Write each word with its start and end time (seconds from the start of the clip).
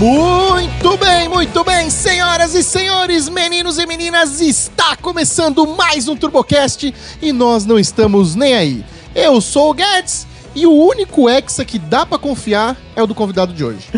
Muito 0.00 0.96
bem, 0.96 1.28
muito 1.28 1.62
bem, 1.62 1.90
senhoras 1.90 2.54
e 2.54 2.62
senhores, 2.62 3.28
meninos 3.28 3.78
e 3.78 3.84
meninas, 3.84 4.40
está 4.40 4.96
começando 4.96 5.66
mais 5.76 6.08
um 6.08 6.16
TurboCast 6.16 6.94
e 7.20 7.32
nós 7.34 7.66
não 7.66 7.78
estamos 7.78 8.34
nem 8.34 8.54
aí. 8.54 8.84
Eu 9.14 9.42
sou 9.42 9.68
o 9.68 9.74
Guedes 9.74 10.26
e 10.54 10.66
o 10.66 10.72
único 10.72 11.28
Hexa 11.28 11.66
que 11.66 11.78
dá 11.78 12.06
pra 12.06 12.16
confiar 12.16 12.78
é 12.96 13.02
o 13.02 13.06
do 13.06 13.14
convidado 13.14 13.52
de 13.52 13.62
hoje. 13.62 13.90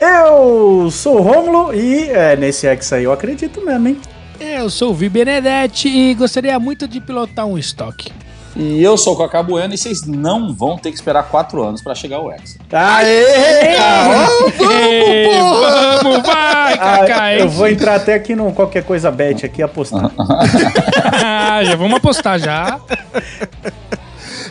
Eu 0.00 0.90
sou 0.90 1.18
o 1.18 1.22
Rômulo 1.22 1.72
e 1.72 2.10
é, 2.10 2.34
nesse 2.34 2.66
Hexa 2.66 2.96
aí 2.96 3.04
eu 3.04 3.12
acredito 3.12 3.64
mesmo, 3.64 3.86
hein? 3.86 4.00
Eu 4.40 4.68
sou 4.68 4.90
o 4.90 4.94
Vi 4.94 5.08
Benedetti 5.08 5.86
e 5.86 6.14
gostaria 6.14 6.58
muito 6.58 6.88
de 6.88 7.00
pilotar 7.00 7.46
um 7.46 7.56
estoque. 7.56 8.10
E 8.56 8.82
eu 8.82 8.96
sou 8.96 9.14
o 9.14 9.16
Cacá 9.16 9.42
Bueno 9.42 9.74
e 9.74 9.78
vocês 9.78 10.06
não 10.06 10.54
vão 10.54 10.78
ter 10.78 10.90
que 10.90 10.96
esperar 10.96 11.24
quatro 11.24 11.62
anos 11.62 11.82
pra 11.82 11.94
chegar 11.94 12.18
ao 12.18 12.30
Hexa. 12.30 12.58
Aê! 12.72 13.74
Ei, 14.60 15.28
vamos, 15.40 16.22
vai, 16.22 16.78
Cacá. 16.78 17.22
Ah, 17.22 17.34
eu 17.34 17.48
vou 17.48 17.68
entrar 17.68 17.96
até 17.96 18.14
aqui 18.14 18.36
no 18.36 18.52
qualquer 18.52 18.84
coisa 18.84 19.10
bet 19.10 19.44
aqui 19.44 19.60
apostar. 19.60 20.08
já 21.64 21.74
vamos 21.74 21.96
apostar 21.96 22.38
já. 22.38 22.78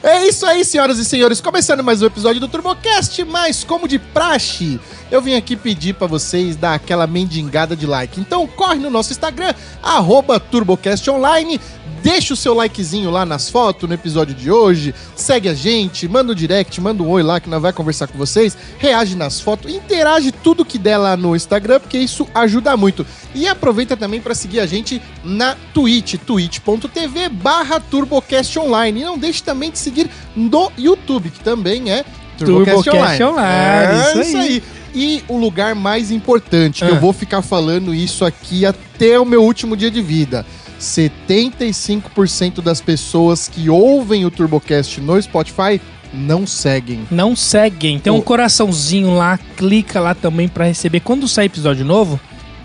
É 0.03 0.27
isso 0.27 0.45
aí, 0.45 0.65
senhoras 0.65 0.99
e 0.99 1.05
senhores, 1.05 1.39
começando 1.39 1.81
mais 1.81 2.01
um 2.01 2.05
episódio 2.05 2.41
do 2.41 2.49
TurboCast, 2.49 3.23
mas 3.23 3.63
como 3.63 3.87
de 3.87 3.97
praxe, 3.97 4.77
eu 5.09 5.21
vim 5.21 5.33
aqui 5.33 5.55
pedir 5.55 5.93
pra 5.93 6.07
vocês 6.07 6.57
dar 6.57 6.73
aquela 6.73 7.07
mendigada 7.07 7.73
de 7.73 7.87
like. 7.87 8.19
Então 8.19 8.45
corre 8.45 8.79
no 8.79 8.89
nosso 8.89 9.13
Instagram, 9.13 9.53
arroba 9.81 10.41
TurboCastOnline, 10.41 11.57
deixa 12.03 12.33
o 12.33 12.37
seu 12.37 12.53
likezinho 12.53 13.09
lá 13.09 13.25
nas 13.25 13.49
fotos 13.49 13.87
no 13.87 13.95
episódio 13.95 14.35
de 14.35 14.51
hoje, 14.51 14.93
segue 15.15 15.47
a 15.47 15.53
gente, 15.53 16.07
manda 16.07 16.33
um 16.33 16.35
direct, 16.35 16.79
manda 16.81 17.01
um 17.01 17.09
oi 17.09 17.23
lá 17.23 17.39
que 17.39 17.49
nós 17.49 17.61
vai 17.61 17.71
conversar 17.71 18.07
com 18.07 18.17
vocês, 18.17 18.57
reage 18.77 19.15
nas 19.15 19.39
fotos, 19.39 19.73
interage 19.73 20.31
tudo 20.31 20.65
que 20.65 20.77
der 20.77 20.97
lá 20.97 21.15
no 21.15 21.33
Instagram, 21.35 21.79
porque 21.79 21.97
isso 21.97 22.27
ajuda 22.35 22.75
muito. 22.75 23.05
E 23.33 23.47
aproveita 23.47 23.95
também 23.95 24.19
para 24.19 24.35
seguir 24.35 24.59
a 24.59 24.65
gente 24.65 25.01
na 25.23 25.55
Twitch, 25.73 26.15
twitch.tv 26.25 27.29
barra 27.29 27.79
TurboCastOnline. 27.79 29.01
E 29.01 29.03
não 29.05 29.17
deixe 29.17 29.41
também 29.41 29.71
de 29.71 29.79
seguir 29.79 30.09
no 30.35 30.71
YouTube, 30.77 31.29
que 31.29 31.39
também 31.39 31.89
é 31.89 32.03
TurboCast, 32.37 32.83
TurboCast 32.83 33.23
Online. 33.23 33.23
Online, 33.23 33.47
É, 33.47 34.09
isso 34.11 34.21
isso 34.21 34.37
aí. 34.37 34.43
aí. 34.47 34.63
E 34.95 35.23
o 35.27 35.37
lugar 35.37 35.73
mais 35.73 36.11
importante, 36.11 36.79
que 36.83 36.91
Ah. 36.91 36.93
eu 36.93 36.99
vou 36.99 37.11
ficar 37.11 37.41
falando 37.41 37.95
isso 37.95 38.23
aqui 38.23 38.63
até 38.63 39.19
o 39.19 39.25
meu 39.25 39.43
último 39.43 39.75
dia 39.75 39.89
de 39.89 40.01
vida. 40.03 40.45
75% 40.83 42.61
das 42.61 42.81
pessoas 42.81 43.47
que 43.47 43.69
ouvem 43.69 44.25
o 44.25 44.31
TurboCast 44.31 44.99
no 45.01 45.21
Spotify 45.21 45.81
não 46.13 46.45
seguem. 46.45 47.07
Não 47.09 47.35
seguem. 47.35 47.99
Tem 47.99 48.13
um 48.13 48.21
coraçãozinho 48.21 49.15
lá, 49.15 49.39
clica 49.57 49.99
lá 49.99 50.13
também 50.13 50.47
pra 50.47 50.65
receber. 50.65 50.99
Quando 50.99 51.27
sair 51.27 51.47
episódio 51.47 51.83
novo, 51.83 52.19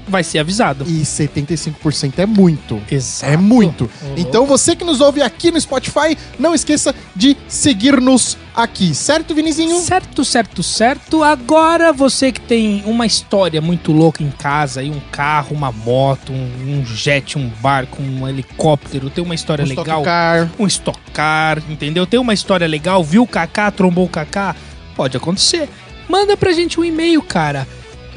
vai 0.08 0.24
ser 0.24 0.38
avisado. 0.38 0.84
E 0.86 1.02
75% 1.02 2.18
é 2.18 2.26
muito. 2.26 2.80
Exato. 2.90 3.32
É 3.32 3.36
muito. 3.36 3.90
Uhum. 4.02 4.14
Então 4.16 4.46
você 4.46 4.74
que 4.74 4.84
nos 4.84 5.00
ouve 5.00 5.22
aqui 5.22 5.50
no 5.50 5.60
Spotify, 5.60 6.16
não 6.38 6.54
esqueça 6.54 6.94
de 7.14 7.36
seguir-nos 7.46 8.36
aqui, 8.54 8.94
certo, 8.94 9.34
Vinizinho? 9.34 9.78
Certo, 9.80 10.24
certo, 10.24 10.62
certo. 10.62 11.22
Agora 11.22 11.92
você 11.92 12.32
que 12.32 12.40
tem 12.40 12.82
uma 12.84 13.06
história 13.06 13.60
muito 13.60 13.92
louca 13.92 14.22
em 14.22 14.30
casa, 14.30 14.80
aí 14.80 14.90
um 14.90 15.00
carro, 15.12 15.54
uma 15.54 15.70
moto, 15.70 16.32
um, 16.32 16.80
um 16.80 16.84
jet, 16.84 17.38
um 17.38 17.48
barco, 17.60 18.02
um 18.02 18.26
helicóptero, 18.26 19.10
tem 19.10 19.22
uma 19.22 19.34
história 19.34 19.64
Um 19.64 19.68
Stock 19.68 19.88
legal. 19.88 20.02
Car. 20.02 20.50
um 20.58 20.66
Stock 20.66 20.98
Car, 21.12 21.62
entendeu? 21.68 22.06
Tem 22.06 22.18
uma 22.18 22.34
história 22.34 22.66
legal, 22.66 23.04
viu 23.04 23.22
o 23.22 23.26
Kaká, 23.26 23.70
trombou 23.70 24.06
o 24.06 24.08
Kaká? 24.08 24.56
Pode 24.96 25.16
acontecer. 25.16 25.68
Manda 26.08 26.36
pra 26.36 26.52
gente 26.52 26.80
um 26.80 26.84
e-mail, 26.84 27.22
cara. 27.22 27.68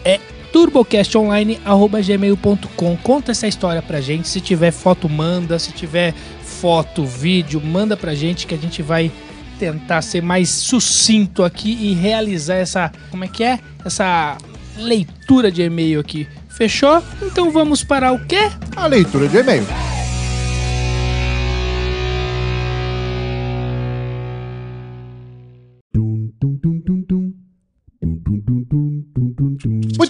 É 0.03 0.19
turbocastonline.gmail.com 0.51 2.97
Conta 2.97 3.31
essa 3.31 3.47
história 3.47 3.81
pra 3.81 4.01
gente. 4.01 4.27
Se 4.27 4.41
tiver 4.41 4.71
foto, 4.71 5.09
manda. 5.09 5.57
Se 5.57 5.71
tiver 5.71 6.13
foto, 6.41 7.05
vídeo, 7.05 7.61
manda 7.61 7.97
pra 7.97 8.13
gente 8.13 8.45
que 8.45 8.53
a 8.53 8.57
gente 8.57 8.81
vai 8.81 9.09
tentar 9.57 10.01
ser 10.01 10.21
mais 10.21 10.49
sucinto 10.49 11.43
aqui 11.43 11.77
e 11.79 11.93
realizar 11.93 12.55
essa. 12.55 12.91
Como 13.09 13.23
é 13.23 13.27
que 13.27 13.43
é? 13.43 13.59
Essa 13.85 14.37
leitura 14.77 15.51
de 15.51 15.61
e-mail 15.61 15.99
aqui. 15.99 16.27
Fechou? 16.49 17.01
Então 17.21 17.51
vamos 17.51 17.83
para 17.83 18.11
o 18.11 18.19
quê? 18.25 18.49
A 18.75 18.87
leitura 18.87 19.27
de 19.27 19.37
e-mail. 19.37 19.65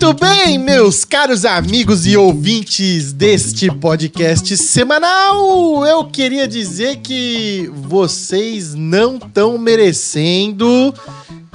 Muito 0.01 0.19
bem, 0.19 0.57
meus 0.57 1.05
caros 1.05 1.45
amigos 1.45 2.07
e 2.07 2.17
ouvintes 2.17 3.13
deste 3.13 3.69
podcast 3.69 4.57
semanal. 4.57 5.85
Eu 5.85 6.05
queria 6.05 6.47
dizer 6.47 6.97
que 7.01 7.71
vocês 7.71 8.73
não 8.73 9.17
estão 9.17 9.59
merecendo 9.59 10.91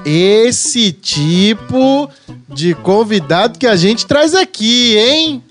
esse 0.05 0.93
tipo 0.93 2.09
de 2.49 2.73
convidado 2.77 3.59
que 3.59 3.67
a 3.67 3.75
gente 3.75 4.07
traz 4.07 4.33
aqui, 4.33 4.97
hein? 4.97 5.43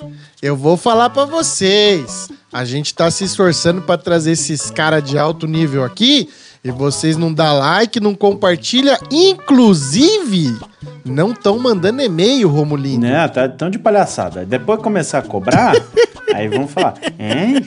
Eu 0.41 0.55
vou 0.55 0.78
falar 0.78 1.09
pra 1.09 1.25
vocês. 1.25 2.29
A 2.53 2.63
gente 2.63 2.94
tá 2.94 3.11
se 3.11 3.25
esforçando 3.25 3.81
pra 3.81 3.97
trazer 3.97 4.31
esses 4.31 4.72
caras 4.72 5.03
de 5.03 5.17
alto 5.17 5.45
nível 5.47 5.84
aqui 5.84 6.29
e 6.66 6.72
vocês 6.72 7.16
não 7.16 7.31
dá 7.31 7.53
like, 7.53 8.00
não 8.00 8.16
compartilha, 8.16 8.98
inclusive 9.12 10.58
não 11.06 11.31
estão 11.31 11.59
mandando 11.59 12.02
e-mail, 12.02 12.50
Romulinho. 12.50 13.02
Né, 13.02 13.28
tá 13.28 13.48
tão 13.48 13.70
de 13.70 13.78
palhaçada. 13.78 14.44
Depois 14.44 14.80
que 14.80 14.84
começar 14.84 15.20
a 15.20 15.22
cobrar, 15.22 15.76
aí 16.34 16.48
vão 16.48 16.68
falar. 16.68 16.96
"É, 17.20 17.62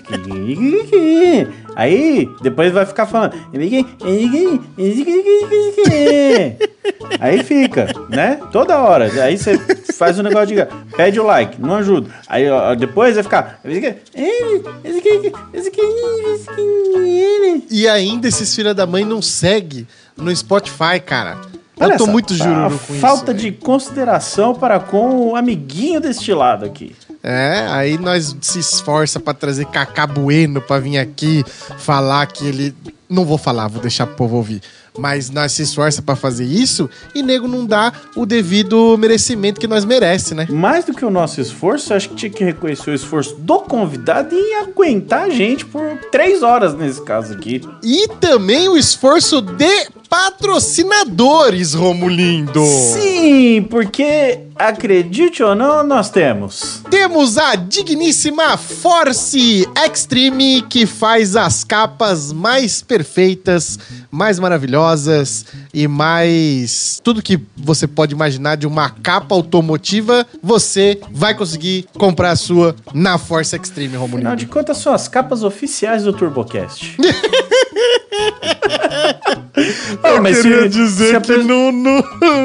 Aí 1.79 2.29
depois 2.43 2.73
vai 2.73 2.85
ficar 2.85 3.07
falando. 3.07 3.35
Aí 7.21 7.43
fica, 7.45 7.87
né? 8.09 8.41
Toda 8.51 8.79
hora. 8.79 9.05
Aí 9.23 9.39
você 9.39 9.57
faz 9.97 10.19
um 10.19 10.23
negócio 10.25 10.49
de. 10.49 10.57
Pede 10.97 11.21
o 11.21 11.25
like, 11.25 11.61
não 11.61 11.77
ajuda. 11.77 12.11
Aí 12.29 12.51
ó, 12.51 12.75
depois 12.75 13.15
vai 13.15 13.23
ficar. 13.23 13.61
E 17.71 17.87
ainda 17.89 18.27
esses 18.29 18.55
filha 18.55 18.75
da 18.75 18.85
mãe 18.87 19.05
não 19.05 19.23
segue 19.23 19.87
no 20.17 20.35
Spotify, 20.35 20.99
cara. 21.05 21.39
Olha 21.81 21.93
eu 21.93 21.97
tô 21.97 22.05
essa- 22.05 22.13
muito 22.13 22.35
jururu 22.35 22.71
com 22.77 22.95
falta 22.95 23.31
isso. 23.31 23.41
de 23.41 23.53
consideração 23.53 24.53
para 24.53 24.81
com 24.81 25.29
o 25.29 25.37
amiguinho 25.37 26.01
deste 26.01 26.33
lado 26.35 26.65
aqui. 26.65 26.95
É, 27.31 27.67
aí 27.69 27.99
nós 27.99 28.35
se 28.41 28.59
esforça 28.59 29.21
pra 29.21 29.35
trazer 29.35 29.67
Cacá 29.67 30.07
Bueno 30.07 30.63
pra 30.63 30.79
vir 30.79 30.97
aqui 30.97 31.45
falar 31.77 32.25
que 32.25 32.47
ele. 32.47 32.75
Não 33.07 33.23
vou 33.23 33.37
falar, 33.37 33.69
vou 33.69 33.83
deixar 33.83 34.07
pro 34.07 34.17
povo 34.17 34.37
ouvir. 34.37 34.63
Mas 34.99 35.31
nós 35.31 35.53
se 35.53 35.63
esforça 35.63 36.03
pra 36.03 36.17
fazer 36.17 36.45
isso 36.45 36.91
e 37.15 37.23
nego 37.23 37.47
não 37.47 37.65
dá 37.65 37.93
o 38.17 38.27
devido 38.27 38.97
merecimento 38.99 39.61
que 39.61 39.67
nós 39.67 39.85
merece, 39.85 40.35
né? 40.35 40.47
Mais 40.51 40.85
do 40.85 40.93
que 40.93 41.05
o 41.05 41.11
nosso 41.11 41.41
esforço, 41.41 41.95
acho 41.95 42.11
que 42.11 42.17
tinha 42.17 42.31
que 42.31 42.45
reconhecer 42.45 42.91
o 42.91 42.95
esforço 42.95 43.37
do 43.37 43.61
convidado 43.61 44.35
em 44.35 44.57
aguentar 44.57 45.23
a 45.23 45.31
gente 45.31 45.65
por 45.65 45.83
três 46.11 46.43
horas 46.43 46.75
nesse 46.75 47.03
caso 47.03 47.33
aqui. 47.33 47.61
E 47.83 48.09
também 48.21 48.69
o 48.69 48.77
esforço 48.77 49.41
de 49.41 49.89
patrocinadores, 50.09 51.75
Romulindo. 51.75 52.65
Sim, 52.65 53.67
porque 53.69 54.41
acredite 54.57 55.43
ou 55.43 55.55
não, 55.55 55.85
nós 55.85 56.11
temos. 56.11 56.83
Temos 56.91 57.37
a 57.37 57.55
digníssima 57.55 58.57
Force 58.57 59.69
Extreme 59.87 60.63
que 60.63 60.87
faz 60.87 61.37
as 61.37 61.63
capas 61.63 62.33
mais 62.33 62.83
perfeitas, 62.83 63.79
mais 64.11 64.39
maravilhosas 64.39 65.45
e 65.73 65.87
mais 65.87 67.01
tudo 67.05 67.23
que 67.23 67.39
você 67.57 67.87
pode 67.87 68.15
imaginar 68.15 68.57
de 68.57 68.67
uma 68.67 68.89
capa 68.91 69.35
automotiva, 69.35 70.27
você 70.43 71.01
vai 71.11 71.35
conseguir 71.35 71.87
comprar 71.99 72.31
a 72.31 72.37
sua 72.37 72.75
na 72.95 73.19
Force 73.19 73.55
Extreme, 73.55 73.89
Afinal 73.97 74.03
Romulinho. 74.09 74.37
de 74.37 74.47
contas, 74.47 74.79
são 74.79 74.93
as 74.95 75.09
capas 75.09 75.43
oficiais 75.43 76.05
do 76.05 76.13
TurboCast. 76.13 76.97
Eu 80.05 80.23
mas 80.23 80.41
queria 80.41 80.63
se- 80.63 80.69
dizer 80.69 81.09
se 81.11 81.17
a 81.17 81.21
que 81.21 81.33
pe- 81.33 81.43
no, 81.43 81.73
no- 81.73 82.03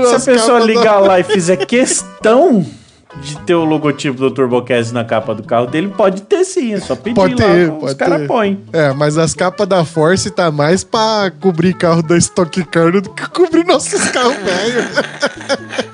Se 0.08 0.16
a 0.16 0.34
pessoa 0.34 0.60
ligar 0.60 1.00
lá 1.00 1.20
e 1.20 1.24
fizer 1.24 1.58
questão 1.66 2.66
de 3.22 3.38
ter 3.42 3.56
o 3.56 3.64
logotipo 3.64 4.18
do 4.18 4.32
TurboCast 4.32 4.94
na 4.94 5.04
capa 5.04 5.34
do 5.36 5.44
carro 5.44 5.68
dele, 5.68 5.94
pode 5.96 6.24
ter 6.24 6.44
sim, 6.44 6.74
é 6.74 6.80
só 6.80 6.96
pedir 6.96 7.16
Pode 7.16 7.36
lá, 7.36 7.42
ter, 7.42 7.72
os 7.72 7.80
pode 7.80 7.96
caras 7.96 8.22
ter. 8.22 8.28
põem. 8.28 8.60
É, 8.74 8.92
mas 8.94 9.18
as 9.18 9.34
capas 9.34 9.68
da 9.68 9.86
Force 9.86 10.30
tá 10.32 10.52
mais 10.52 10.84
pra 10.84 11.32
cobrir 11.40 11.74
carro 11.74 12.02
da 12.02 12.18
Stock 12.18 12.64
Car 12.66 12.92
do 12.92 13.10
que 13.10 13.30
cobrir 13.30 13.66
nossos 13.66 14.10
carros 14.10 14.36
velhos. 14.38 14.86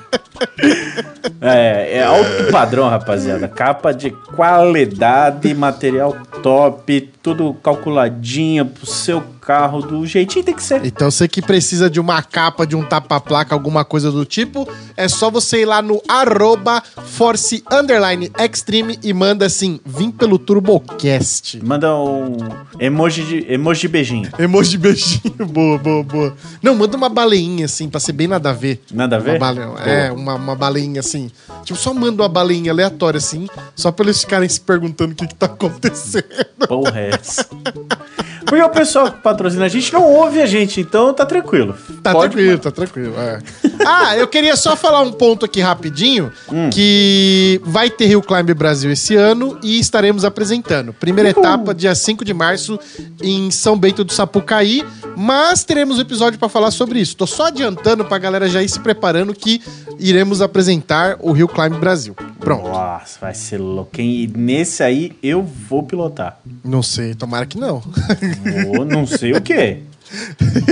É, 1.40 1.98
é 1.98 2.02
alto 2.02 2.50
padrão, 2.50 2.88
rapaziada. 2.88 3.48
Capa 3.48 3.92
de 3.92 4.10
qualidade, 4.10 5.54
material 5.54 6.16
top, 6.42 7.10
tudo 7.22 7.54
calculadinho 7.62 8.66
pro 8.66 8.86
seu 8.86 9.22
carro, 9.50 9.82
do 9.82 10.06
jeitinho 10.06 10.44
que 10.44 10.46
tem 10.46 10.54
que 10.54 10.62
ser. 10.62 10.86
Então 10.86 11.10
você 11.10 11.26
que 11.26 11.42
precisa 11.42 11.90
de 11.90 11.98
uma 11.98 12.22
capa, 12.22 12.64
de 12.64 12.76
um 12.76 12.84
tapa-placa, 12.84 13.52
alguma 13.52 13.84
coisa 13.84 14.12
do 14.12 14.24
tipo, 14.24 14.68
é 14.96 15.08
só 15.08 15.28
você 15.28 15.62
ir 15.62 15.64
lá 15.64 15.82
no 15.82 16.00
arroba 16.06 16.80
Force 16.80 17.64
Underline 17.68 18.30
Extreme 18.38 18.96
e 19.02 19.12
manda 19.12 19.46
assim, 19.46 19.80
vim 19.84 20.12
pelo 20.12 20.38
TurboCast. 20.38 21.64
Manda 21.64 21.92
um 21.96 22.36
emoji 22.78 23.24
de, 23.24 23.52
emoji 23.52 23.80
de 23.80 23.88
beijinho. 23.88 24.30
Emoji 24.38 24.70
de 24.70 24.78
beijinho, 24.78 25.46
boa, 25.50 25.76
boa, 25.78 26.04
boa. 26.04 26.36
Não, 26.62 26.76
manda 26.76 26.96
uma 26.96 27.08
baleinha 27.08 27.64
assim, 27.64 27.88
pra 27.88 27.98
ser 27.98 28.12
bem 28.12 28.28
nada 28.28 28.50
a 28.50 28.52
ver. 28.52 28.80
Nada 28.92 29.16
a 29.16 29.18
ver? 29.18 29.32
Uma 29.32 29.38
bale... 29.38 29.60
É, 29.84 30.12
uma, 30.12 30.34
uma 30.36 30.54
baleinha 30.54 31.00
assim. 31.00 31.28
Tipo, 31.64 31.76
só 31.76 31.92
manda 31.92 32.22
uma 32.22 32.28
baleinha 32.28 32.70
aleatória 32.70 33.18
assim, 33.18 33.48
só 33.74 33.90
pra 33.90 34.04
eles 34.04 34.20
ficarem 34.20 34.48
se 34.48 34.60
perguntando 34.60 35.12
o 35.12 35.16
que 35.16 35.26
que 35.26 35.34
tá 35.34 35.46
acontecendo. 35.46 36.68
Porra, 36.68 37.00
é 37.00 37.10
essa. 37.14 37.48
Porque 38.50 38.62
o 38.64 38.68
pessoal 38.68 39.10
que 39.10 39.18
patrocina 39.20 39.64
a 39.64 39.68
gente 39.68 39.92
não 39.92 40.02
ouve 40.04 40.40
a 40.42 40.46
gente, 40.46 40.80
então 40.80 41.14
tá 41.14 41.24
tranquilo. 41.24 41.74
Tá 42.02 42.12
Pode- 42.12 42.32
tranquilo, 42.34 42.58
tá 42.58 42.70
tranquilo. 42.70 43.14
é. 43.18 43.38
ah, 43.86 44.16
eu 44.16 44.26
queria 44.28 44.56
só 44.56 44.76
falar 44.76 45.00
um 45.02 45.12
ponto 45.12 45.44
aqui 45.46 45.60
rapidinho, 45.60 46.30
Hum. 46.52 46.68
que 46.70 47.60
vai 47.64 47.88
ter 47.88 48.06
Rio 48.06 48.20
Climb 48.22 48.52
Brasil 48.54 48.90
esse 48.90 49.14
ano 49.14 49.58
e 49.62 49.78
estaremos 49.78 50.24
apresentando. 50.24 50.92
Primeira 50.92 51.30
etapa, 51.30 51.72
dia 51.72 51.94
5 51.94 52.24
de 52.24 52.34
março, 52.34 52.78
em 53.22 53.50
São 53.50 53.78
Bento 53.78 54.02
do 54.04 54.12
Sapucaí, 54.12 54.84
mas 55.16 55.62
teremos 55.64 55.98
um 55.98 56.00
episódio 56.02 56.38
pra 56.38 56.48
falar 56.48 56.70
sobre 56.72 56.98
isso. 57.00 57.16
Tô 57.16 57.26
só 57.26 57.46
adiantando 57.46 58.04
pra 58.04 58.18
galera 58.18 58.48
já 58.48 58.62
ir 58.62 58.68
se 58.68 58.80
preparando 58.80 59.32
que 59.32 59.62
iremos 59.98 60.42
apresentar 60.42 61.16
o 61.20 61.30
Rio 61.32 61.46
Climb 61.46 61.78
Brasil. 61.78 62.16
Pronto. 62.40 62.68
Nossa, 62.68 63.18
vai 63.20 63.34
ser 63.34 63.58
louco. 63.58 64.00
E 64.00 64.26
nesse 64.34 64.82
aí 64.82 65.12
eu 65.22 65.42
vou 65.42 65.82
pilotar. 65.82 66.38
Não 66.64 66.82
sei, 66.82 67.14
tomara 67.14 67.44
que 67.46 67.58
não. 67.58 67.82
Vou, 68.66 68.84
não 68.84 69.06
sei 69.06 69.32
o 69.32 69.40
quê. 69.40 69.78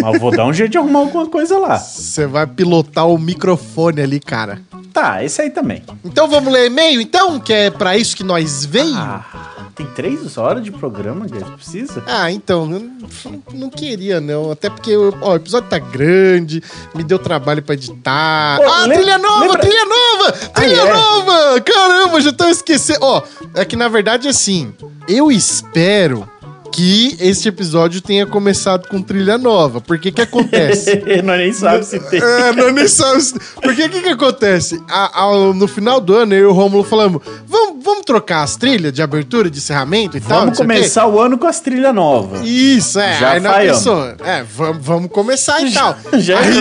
Mas 0.02 0.20
vou 0.20 0.30
dar 0.30 0.46
um 0.46 0.52
jeito 0.52 0.72
de 0.72 0.78
arrumar 0.78 1.00
alguma 1.00 1.26
coisa 1.26 1.58
lá. 1.58 1.78
Você 1.78 2.26
vai 2.26 2.46
pilotar 2.46 3.06
o 3.06 3.16
microfone 3.18 4.00
ali, 4.00 4.18
cara. 4.20 4.60
Tá, 4.92 5.22
esse 5.22 5.40
aí 5.40 5.50
também. 5.50 5.82
Então 6.04 6.26
vamos 6.28 6.52
ler 6.52 6.66
e-mail, 6.66 7.00
então? 7.00 7.38
Que 7.38 7.52
é 7.52 7.70
pra 7.70 7.96
isso 7.96 8.16
que 8.16 8.24
nós 8.24 8.64
veio? 8.64 8.96
Ah, 8.96 9.68
tem 9.76 9.86
três 9.94 10.36
horas 10.36 10.64
de 10.64 10.72
programa, 10.72 11.26
que 11.26 11.38
precisa? 11.54 12.02
Ah, 12.08 12.32
então, 12.32 12.62
eu 12.72 12.80
não, 12.80 13.42
não 13.54 13.70
queria, 13.70 14.20
não. 14.20 14.50
Até 14.50 14.68
porque 14.68 14.96
ó, 14.96 15.32
o 15.32 15.36
episódio 15.36 15.68
tá 15.68 15.78
grande, 15.78 16.60
me 16.96 17.04
deu 17.04 17.18
trabalho 17.18 17.62
pra 17.62 17.74
editar. 17.76 18.58
Ô, 18.58 18.64
ah, 18.64 18.84
trilha 18.88 19.18
nova, 19.18 19.40
lembra- 19.44 19.60
trilha 19.60 19.84
nova! 19.84 20.32
Trilha 20.32 20.80
é? 20.80 20.92
nova! 20.92 21.60
Caramba, 21.60 22.20
já 22.20 22.32
tô 22.32 22.48
esquecendo. 22.48 22.98
Ó, 23.02 23.22
é 23.54 23.64
que 23.64 23.76
na 23.76 23.86
verdade, 23.86 24.26
assim, 24.26 24.74
eu 25.06 25.30
espero 25.30 26.28
que 26.78 27.16
este 27.18 27.48
episódio 27.48 28.00
tenha 28.00 28.24
começado 28.24 28.86
com 28.86 29.02
trilha 29.02 29.36
nova. 29.36 29.80
Porque 29.80 30.12
que 30.12 30.22
acontece? 30.22 31.02
Nós 31.24 31.36
nem 31.38 31.52
sabe 31.52 31.84
se 31.84 31.98
tem. 31.98 32.20
É, 32.22 32.52
não 32.52 32.70
nem 32.70 32.86
sabe. 32.86 33.20
se- 33.20 33.34
Porque 33.60 33.82
o 33.82 33.88
que, 33.90 34.00
que 34.00 34.08
acontece? 34.10 34.80
A- 34.88 35.22
ao- 35.22 35.52
no 35.52 35.66
final 35.66 36.00
do 36.00 36.14
ano, 36.14 36.34
eu 36.34 36.42
e 36.42 36.44
o 36.44 36.52
Rômulo 36.52 36.84
falamos: 36.84 37.20
vamos, 37.48 37.82
vamos 37.84 38.04
trocar 38.04 38.44
as 38.44 38.54
trilhas 38.54 38.92
de 38.92 39.02
abertura, 39.02 39.50
de 39.50 39.58
encerramento 39.58 40.16
e 40.16 40.20
tal. 40.20 40.30
não 40.46 40.52
Vamos 40.52 40.56
sei 40.58 40.66
o 40.66 40.68
quê?" 40.68 40.74
começar 40.76 41.06
o 41.08 41.20
ano 41.20 41.36
com 41.36 41.48
as 41.48 41.58
trilhas 41.58 41.92
novas. 41.92 42.42
Isso, 42.44 43.00
é. 43.00 43.18
Já 43.18 43.30
aí 43.32 43.40
nós 43.40 43.52
falhamos. 43.54 43.78
pensou, 43.78 44.04
é, 44.24 44.44
vamos, 44.44 44.86
vamos 44.86 45.10
começar 45.10 45.60
e 45.64 45.72
tal. 45.72 45.96
já 46.20 46.38
aí. 46.38 46.52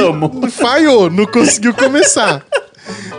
Falhou, 0.50 1.12
não 1.12 1.28
conseguiu 1.28 1.76
começar. 1.76 2.44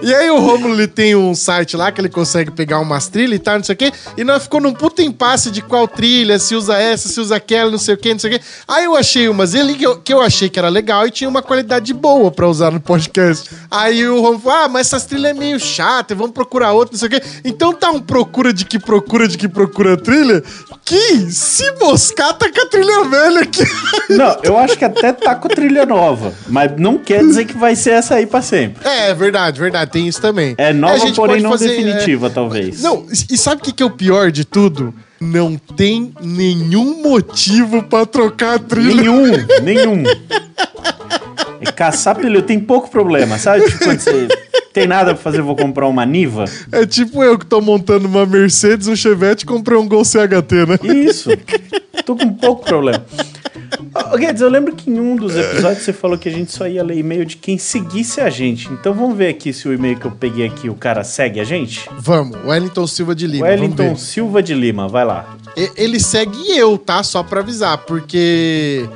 E 0.00 0.14
aí 0.14 0.30
o 0.30 0.38
Romulo 0.38 0.74
ele 0.74 0.86
tem 0.86 1.16
um 1.16 1.34
site 1.34 1.76
lá 1.76 1.90
que 1.90 2.00
ele 2.00 2.08
consegue 2.08 2.50
pegar 2.50 2.78
umas 2.78 3.08
trilhas 3.08 3.36
e 3.36 3.38
tal, 3.38 3.56
não 3.56 3.64
sei 3.64 3.74
o 3.74 3.76
quê. 3.76 3.92
E 4.16 4.22
nós 4.22 4.44
ficou 4.44 4.60
num 4.60 4.72
puta 4.72 5.02
impasse 5.02 5.50
de 5.50 5.60
qual 5.60 5.88
trilha, 5.88 6.38
se 6.38 6.54
usa 6.54 6.78
essa, 6.78 7.08
se 7.08 7.20
usa 7.20 7.36
aquela, 7.36 7.70
não 7.70 7.78
sei 7.78 7.94
o 7.94 7.98
quê, 7.98 8.12
não 8.12 8.18
sei 8.18 8.36
o 8.36 8.38
quê. 8.38 8.44
Aí 8.66 8.84
eu 8.84 8.96
achei 8.96 9.28
umas 9.28 9.54
ali 9.54 9.74
que 9.74 9.86
eu, 9.86 9.98
que 9.98 10.12
eu 10.12 10.20
achei 10.20 10.48
que 10.48 10.58
era 10.58 10.68
legal 10.68 11.06
e 11.06 11.10
tinha 11.10 11.28
uma 11.28 11.42
qualidade 11.42 11.92
boa 11.92 12.30
pra 12.30 12.46
usar 12.48 12.70
no 12.70 12.80
podcast. 12.80 13.50
Aí 13.70 14.06
o 14.06 14.20
Romulo 14.20 14.38
falou, 14.40 14.58
ah, 14.58 14.68
mas 14.68 14.86
essas 14.86 15.04
trilhas 15.04 15.32
é 15.32 15.34
meio 15.34 15.58
chata, 15.58 16.14
vamos 16.14 16.32
procurar 16.32 16.72
outra, 16.72 16.92
não 16.92 16.98
sei 16.98 17.08
o 17.08 17.10
quê. 17.10 17.22
Então 17.44 17.72
tá 17.72 17.90
um 17.90 18.00
procura 18.00 18.52
de 18.52 18.64
que 18.64 18.78
procura 18.78 19.26
de 19.26 19.36
que 19.36 19.48
procura 19.48 19.96
trilha, 19.96 20.42
que 20.84 21.30
se 21.30 21.70
moscar 21.72 22.32
tá 22.34 22.50
com 22.50 22.60
a 22.60 22.66
trilha 22.66 23.04
velha 23.04 23.40
aqui. 23.40 23.62
Não, 24.08 24.38
eu 24.42 24.56
acho 24.56 24.76
que 24.76 24.84
até 24.84 25.12
tá 25.12 25.34
com 25.34 25.48
trilha 25.48 25.84
nova. 25.84 26.32
Mas 26.46 26.72
não 26.78 26.96
quer 26.96 27.20
dizer 27.20 27.44
que 27.44 27.56
vai 27.56 27.76
ser 27.76 27.90
essa 27.90 28.14
aí 28.14 28.26
pra 28.26 28.40
sempre. 28.40 28.88
É, 28.88 29.12
verdade, 29.12 29.60
verdade, 29.60 29.87
tem 29.88 30.06
isso 30.06 30.20
também. 30.20 30.54
É 30.58 30.72
nova, 30.72 30.98
gente 30.98 31.16
porém 31.16 31.40
não 31.42 31.50
fazer, 31.50 31.68
definitiva, 31.68 32.30
talvez. 32.30 32.78
é, 32.80 32.82
Não, 32.82 33.06
e 33.30 33.36
sabe 33.36 33.60
o 33.60 33.64
que, 33.64 33.72
que 33.72 33.82
é 33.82 33.86
o 33.86 33.90
pior 33.90 34.30
de 34.30 34.44
tudo? 34.44 34.94
Não 35.20 35.56
tem 35.56 36.12
nenhum 36.22 37.02
motivo 37.02 37.82
pra 37.82 38.06
trocar 38.06 38.54
a 38.54 38.58
trilha. 38.58 38.94
Nenhum, 38.94 39.26
nenhum. 39.62 40.02
É 41.60 41.72
caçar 41.72 42.16
pneu 42.16 42.42
tem 42.42 42.58
pouco 42.58 42.90
problema, 42.90 43.38
sabe? 43.38 43.64
Tipo, 43.64 43.84
quando 43.84 44.00
você 44.00 44.28
tem 44.72 44.86
nada 44.86 45.14
pra 45.14 45.22
fazer, 45.22 45.42
vou 45.42 45.56
comprar 45.56 45.86
uma 45.88 46.04
Niva. 46.06 46.44
É 46.70 46.86
tipo 46.86 47.22
eu 47.22 47.38
que 47.38 47.46
tô 47.46 47.60
montando 47.60 48.06
uma 48.06 48.24
Mercedes, 48.24 48.86
um 48.86 48.96
Chevette 48.96 49.44
e 49.44 49.46
comprei 49.46 49.78
um 49.78 49.88
Gol 49.88 50.04
CHT, 50.04 50.66
né? 50.66 50.78
Isso. 50.94 51.30
Tô 52.04 52.16
com 52.16 52.32
pouco 52.32 52.64
problema. 52.64 53.04
Guedes, 54.16 54.40
eu 54.40 54.48
lembro 54.48 54.74
que 54.74 54.90
em 54.90 54.98
um 54.98 55.16
dos 55.16 55.36
episódios 55.36 55.82
você 55.82 55.92
falou 55.92 56.16
que 56.16 56.28
a 56.28 56.32
gente 56.32 56.52
só 56.52 56.66
ia 56.66 56.82
ler 56.82 56.98
e-mail 56.98 57.24
de 57.24 57.36
quem 57.36 57.58
seguisse 57.58 58.20
a 58.20 58.30
gente. 58.30 58.72
Então 58.72 58.94
vamos 58.94 59.16
ver 59.16 59.28
aqui 59.28 59.52
se 59.52 59.68
o 59.68 59.72
e-mail 59.72 59.98
que 59.98 60.06
eu 60.06 60.10
peguei 60.10 60.46
aqui, 60.46 60.70
o 60.70 60.74
cara 60.74 61.04
segue 61.04 61.40
a 61.40 61.44
gente? 61.44 61.88
Vamos, 61.98 62.38
Wellington 62.44 62.86
Silva 62.86 63.14
de 63.14 63.26
Lima. 63.26 63.46
Wellington. 63.46 63.96
Silva 63.96 64.42
de 64.42 64.54
Lima, 64.54 64.88
vai 64.88 65.04
lá. 65.04 65.36
Ele 65.76 65.98
segue 66.00 66.56
eu, 66.56 66.78
tá? 66.78 67.02
Só 67.02 67.22
pra 67.22 67.40
avisar, 67.40 67.78
porque 67.78 68.88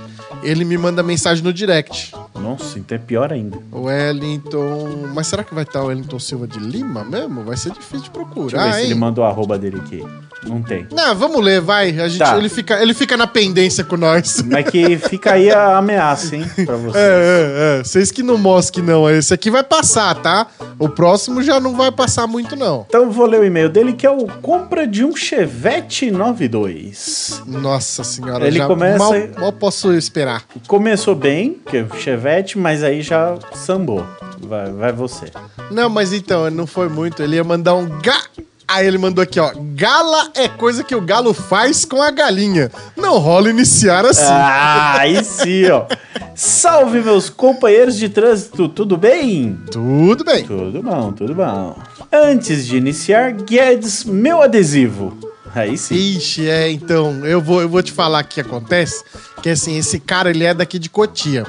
ele 0.42 0.64
me 0.64 0.78
manda 0.78 1.02
mensagem 1.02 1.42
no 1.42 1.52
direct. 1.52 2.12
Nossa, 2.42 2.78
então 2.78 2.96
é 2.96 2.98
pior 2.98 3.32
ainda. 3.32 3.58
Wellington. 3.72 5.08
Mas 5.14 5.26
será 5.28 5.44
que 5.44 5.54
vai 5.54 5.64
estar 5.64 5.82
o 5.82 5.86
Wellington 5.86 6.18
Silva 6.18 6.46
de 6.46 6.58
Lima 6.58 7.04
mesmo? 7.04 7.42
Vai 7.44 7.56
ser 7.56 7.70
difícil 7.72 8.00
de 8.02 8.10
Deixa 8.10 8.18
eu 8.20 8.24
ver 8.24 8.34
procurar, 8.34 8.72
se 8.74 8.80
hein? 8.80 8.86
ele 8.86 8.94
manda 8.94 9.20
o 9.20 9.24
arroba 9.24 9.58
dele 9.58 9.80
aqui. 9.84 10.04
Não 10.44 10.60
tem. 10.60 10.88
Não, 10.90 11.14
vamos 11.14 11.40
ler, 11.40 11.60
vai. 11.60 11.90
A 12.00 12.08
gente, 12.08 12.18
Tá. 12.18 12.36
ele, 12.36 12.48
fica, 12.48 12.82
ele 12.82 12.92
fica 12.94 13.16
na 13.16 13.28
pendência 13.28 13.84
com 13.84 13.96
nós. 13.96 14.42
Mas 14.42 14.68
que 14.68 14.98
fica 14.98 15.34
aí 15.34 15.48
a 15.52 15.76
ameaça, 15.78 16.34
hein, 16.34 16.44
pra 16.66 16.74
você. 16.76 16.98
É, 17.02 17.76
é, 17.76 17.78
é. 17.80 17.84
Vocês 17.84 18.10
que 18.10 18.22
não 18.24 18.36
mosquem, 18.36 18.82
não. 18.82 19.08
Esse 19.08 19.32
aqui 19.32 19.50
vai 19.50 19.62
passar, 19.62 20.14
tá? 20.16 20.48
O 20.80 20.88
próximo 20.88 21.42
já 21.44 21.60
não 21.60 21.76
vai 21.76 21.92
passar 21.92 22.26
muito, 22.26 22.56
não. 22.56 22.84
Então 22.88 23.02
eu 23.04 23.10
vou 23.12 23.24
ler 23.26 23.40
o 23.40 23.44
e-mail 23.44 23.68
dele, 23.68 23.92
que 23.92 24.04
é 24.06 24.10
o 24.10 24.26
compra 24.26 24.84
de 24.84 25.04
um 25.04 25.14
Chevette 25.14 26.10
92. 26.10 27.42
Nossa 27.46 28.02
senhora, 28.02 28.46
Ele 28.46 28.58
já 28.58 28.66
começa- 28.66 28.98
mal, 28.98 29.12
mal 29.38 29.52
posso 29.52 29.92
esperar. 29.94 30.42
Começou 30.66 31.14
bem, 31.14 31.56
que 31.66 31.76
é 31.76 31.82
o 31.82 31.94
Chevette, 31.96 32.31
mas 32.58 32.82
aí 32.82 33.02
já 33.02 33.36
sambou. 33.52 34.06
Vai, 34.40 34.70
vai 34.70 34.92
você. 34.92 35.26
Não, 35.70 35.88
mas 35.88 36.12
então, 36.12 36.50
não 36.50 36.66
foi 36.66 36.88
muito. 36.88 37.22
Ele 37.22 37.36
ia 37.36 37.44
mandar 37.44 37.74
um 37.74 37.86
ga... 38.00 38.20
Aí 38.68 38.86
ele 38.86 38.96
mandou 38.96 39.22
aqui, 39.22 39.38
ó. 39.38 39.52
Gala 39.74 40.30
é 40.34 40.48
coisa 40.48 40.82
que 40.82 40.94
o 40.94 41.00
galo 41.00 41.34
faz 41.34 41.84
com 41.84 42.00
a 42.00 42.10
galinha. 42.10 42.70
Não 42.96 43.18
rola 43.18 43.50
iniciar 43.50 44.06
assim. 44.06 44.22
Ah, 44.24 44.98
aí 44.98 45.22
sim, 45.22 45.68
ó. 45.68 45.84
Salve, 46.34 47.02
meus 47.02 47.28
companheiros 47.28 47.96
de 47.96 48.08
trânsito, 48.08 48.68
tudo 48.68 48.96
bem? 48.96 49.58
Tudo 49.70 50.24
bem. 50.24 50.46
Tudo 50.46 50.82
bom, 50.82 51.12
tudo 51.12 51.34
bom. 51.34 51.76
Antes 52.10 52.66
de 52.66 52.78
iniciar, 52.78 53.32
Guedes, 53.32 54.04
meu 54.04 54.40
adesivo. 54.40 55.18
Aí 55.54 55.76
sim. 55.76 55.94
Ixi, 55.94 56.48
é, 56.48 56.70
então, 56.70 57.26
eu 57.26 57.42
vou, 57.42 57.60
eu 57.60 57.68
vou 57.68 57.82
te 57.82 57.92
falar 57.92 58.24
o 58.24 58.26
que 58.26 58.40
acontece. 58.40 59.04
Que 59.42 59.50
assim, 59.50 59.76
esse 59.76 60.00
cara, 60.00 60.30
ele 60.30 60.44
é 60.44 60.54
daqui 60.54 60.78
de 60.78 60.88
Cotia. 60.88 61.44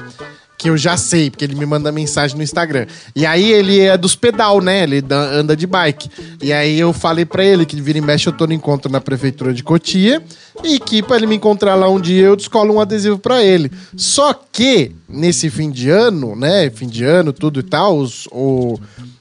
Que 0.56 0.70
eu 0.70 0.76
já 0.76 0.96
sei, 0.96 1.30
porque 1.30 1.44
ele 1.44 1.54
me 1.56 1.66
manda 1.66 1.90
mensagem 1.92 2.36
no 2.36 2.42
Instagram. 2.42 2.86
E 3.14 3.26
aí 3.26 3.52
ele 3.52 3.80
é 3.80 3.96
dos 3.98 4.14
pedal, 4.14 4.60
né? 4.60 4.84
Ele 4.84 5.02
da- 5.02 5.16
anda 5.30 5.56
de 5.56 5.66
bike. 5.66 6.08
E 6.40 6.52
aí 6.52 6.78
eu 6.78 6.92
falei 6.92 7.24
pra 7.24 7.44
ele 7.44 7.66
que 7.66 7.78
vira 7.80 7.98
e 7.98 8.00
mexe 8.00 8.28
eu 8.28 8.32
tô 8.32 8.46
no 8.46 8.52
encontro 8.52 8.90
na 8.90 9.00
prefeitura 9.00 9.52
de 9.52 9.62
Cotia. 9.62 10.22
E 10.62 10.78
que 10.78 11.02
pra 11.02 11.16
ele 11.16 11.26
me 11.26 11.34
encontrar 11.36 11.74
lá 11.74 11.88
um 11.88 12.00
dia 12.00 12.26
eu 12.26 12.36
descolo 12.36 12.74
um 12.74 12.80
adesivo 12.80 13.18
pra 13.18 13.42
ele. 13.42 13.70
Só 13.96 14.32
que, 14.52 14.92
nesse 15.08 15.50
fim 15.50 15.70
de 15.70 15.90
ano, 15.90 16.36
né? 16.36 16.70
Fim 16.70 16.86
de 16.86 17.04
ano, 17.04 17.32
tudo 17.32 17.60
e 17.60 17.62
tal, 17.62 17.98
os, 17.98 18.26
o- 18.30 18.78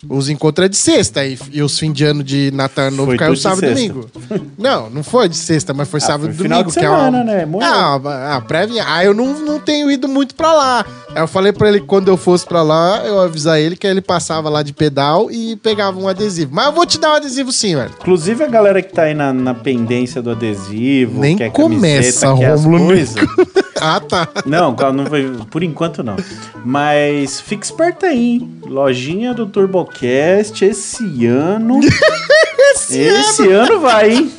os 0.10 0.28
encontros 0.30 0.66
é 0.66 0.70
de 0.70 0.76
sexta. 0.78 1.26
E, 1.26 1.38
e 1.52 1.62
os 1.64 1.78
fim 1.80 1.92
de 1.92 2.04
ano 2.04 2.24
de 2.24 2.52
Natal 2.54 2.92
Novo 2.92 3.06
Foi 3.12 3.18
caiu 3.18 3.36
sábado 3.36 3.66
e 3.66 3.70
domingo. 3.74 4.10
Não, 4.58 4.90
não 4.90 5.04
foi 5.04 5.28
de 5.28 5.36
sexta, 5.38 5.74
mas 5.74 5.88
foi 5.90 6.00
sábado 6.02 6.30
e 6.30 6.34
foi 6.34 6.44
final 6.44 6.60
domingo. 6.60 6.72
de 6.74 6.80
que 6.80 6.86
é 6.86 6.90
uma- 6.90 7.06
semana, 7.06 7.24
né? 7.24 7.46
Moral. 7.46 8.02
Ah, 8.06 8.36
a 8.36 8.42
prévia. 8.42 8.84
Ah, 8.86 9.04
eu 9.04 9.14
não, 9.14 9.40
não 9.40 9.60
tenho 9.60 9.90
ido 9.90 10.08
muito 10.08 10.36
pra 10.36 10.54
lá. 10.54 10.86
Aí 11.16 11.22
eu 11.22 11.28
falei 11.28 11.52
pra 11.54 11.70
ele 11.70 11.80
que 11.80 11.86
quando 11.88 12.08
eu 12.10 12.18
fosse 12.18 12.46
pra 12.46 12.62
lá, 12.64 13.02
eu 13.06 13.20
avisar 13.20 13.60
ele 13.60 13.76
que 13.76 13.86
ele 13.88 14.02
passava 14.02 14.50
lá 14.50 14.62
de 14.64 14.74
pedal 14.74 15.32
e 15.32 15.56
pegava 15.58 16.00
um 16.00 16.08
adesivo. 16.08 16.52
Mas 16.54 16.66
eu 16.68 16.74
vou 16.74 16.86
te 16.86 17.00
dar 17.00 17.12
um 17.12 17.16
adesivo 17.16 17.52
sim, 17.52 17.76
velho. 17.76 17.92
Inclusive 18.00 18.44
a 18.44 18.48
galera 18.48 18.82
que 18.82 18.92
tá 18.94 19.04
aí 19.04 19.14
na, 19.14 19.32
na 19.34 19.54
pendência 19.54 20.22
do 20.22 20.32
adesivo, 20.32 21.20
Nem 21.24 21.38
quer 21.38 21.52
começa, 21.52 22.28
camiseta, 22.28 22.86
coisas. 22.86 23.16
Ah, 23.86 24.00
tá. 24.00 24.30
Não, 24.46 24.74
não 24.94 25.06
foi, 25.08 25.30
por 25.50 25.62
enquanto 25.62 26.02
não. 26.04 26.16
Mas 26.64 27.42
fique 27.42 27.66
esperto 27.66 28.06
aí, 28.06 28.36
hein? 28.36 28.60
Lojinha 28.66 29.34
do 29.34 29.46
TurboCast 29.46 30.64
esse 30.64 31.26
ano. 31.26 31.82
esse, 32.90 33.50
ano. 33.50 33.82
vai, 33.82 34.14
hein? 34.14 34.32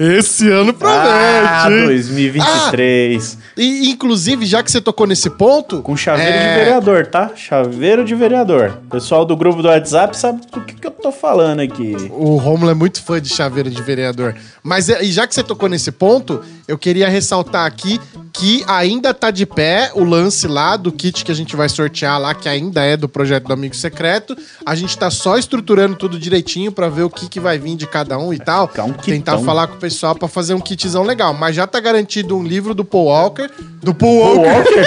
Esse 0.00 0.50
ano 0.50 0.74
Ah, 0.82 1.64
promete. 1.66 1.80
hein? 1.80 1.86
2023. 1.86 3.38
E, 3.56 3.90
inclusive, 3.90 4.44
já 4.46 4.62
que 4.62 4.70
você 4.70 4.80
tocou 4.80 5.06
nesse 5.06 5.30
ponto. 5.30 5.80
Com 5.82 5.96
chaveiro 5.96 6.30
é, 6.36 6.48
de 6.48 6.58
vereador, 6.58 7.06
tá? 7.06 7.30
Chaveiro 7.34 8.04
de 8.04 8.14
vereador. 8.14 8.78
Pessoal 8.90 9.24
do 9.24 9.36
grupo 9.36 9.62
do 9.62 9.68
WhatsApp 9.68 10.16
sabe 10.16 10.40
do 10.52 10.60
que, 10.62 10.74
que 10.74 10.86
eu 10.86 10.90
tô 10.90 11.10
falando 11.10 11.60
aqui. 11.60 11.94
O 12.10 12.36
Romulo 12.36 12.70
é 12.70 12.74
muito 12.74 13.02
fã 13.02 13.20
de 13.20 13.28
chaveiro 13.28 13.70
de 13.70 13.80
vereador. 13.82 14.34
Mas 14.62 14.88
é, 14.88 15.02
e 15.02 15.10
já 15.12 15.26
que 15.26 15.34
você 15.34 15.42
tocou 15.42 15.68
nesse 15.68 15.90
ponto, 15.92 16.42
eu 16.68 16.76
queria 16.76 17.08
ressaltar 17.08 17.64
aqui 17.66 18.00
que 18.32 18.62
ainda 18.68 19.14
tá 19.14 19.30
de 19.30 19.46
pé 19.46 19.90
o 19.94 20.04
lance 20.04 20.46
lá 20.46 20.76
do 20.76 20.92
kit 20.92 21.24
que 21.24 21.32
a 21.32 21.34
gente 21.34 21.56
vai 21.56 21.70
sortear 21.70 22.20
lá, 22.20 22.34
que 22.34 22.46
ainda 22.48 22.82
é 22.84 22.94
do 22.94 23.08
projeto 23.08 23.44
do 23.46 23.52
Amigo 23.54 23.74
Secreto. 23.74 24.36
A 24.66 24.74
gente 24.74 24.96
tá 24.98 25.10
só 25.10 25.38
estruturando 25.38 25.96
tudo 25.96 26.18
direitinho 26.18 26.70
pra 26.70 26.90
ver 26.90 27.04
o 27.04 27.08
que, 27.10 27.30
que 27.30 27.40
vai 27.40 27.58
vir 27.58 27.76
de 27.76 27.86
cada 27.86 28.18
um 28.18 28.34
e 28.34 28.38
tal. 28.38 28.68
ficar 28.68 28.84
um 28.84 28.92
Tentar 28.92 29.32
kitão. 29.32 29.44
Com 29.66 29.74
o 29.76 29.78
pessoal 29.78 30.14
pra 30.14 30.28
fazer 30.28 30.54
um 30.54 30.60
kitzão 30.60 31.02
legal. 31.02 31.34
Mas 31.34 31.54
já 31.56 31.66
tá 31.66 31.78
garantido 31.80 32.36
um 32.36 32.42
livro 32.44 32.74
do 32.74 32.84
Paul 32.84 33.06
Walker. 33.06 33.48
Do 33.82 33.94
Paul 33.94 34.16
Walker. 34.36 34.48
Walker? 34.48 34.80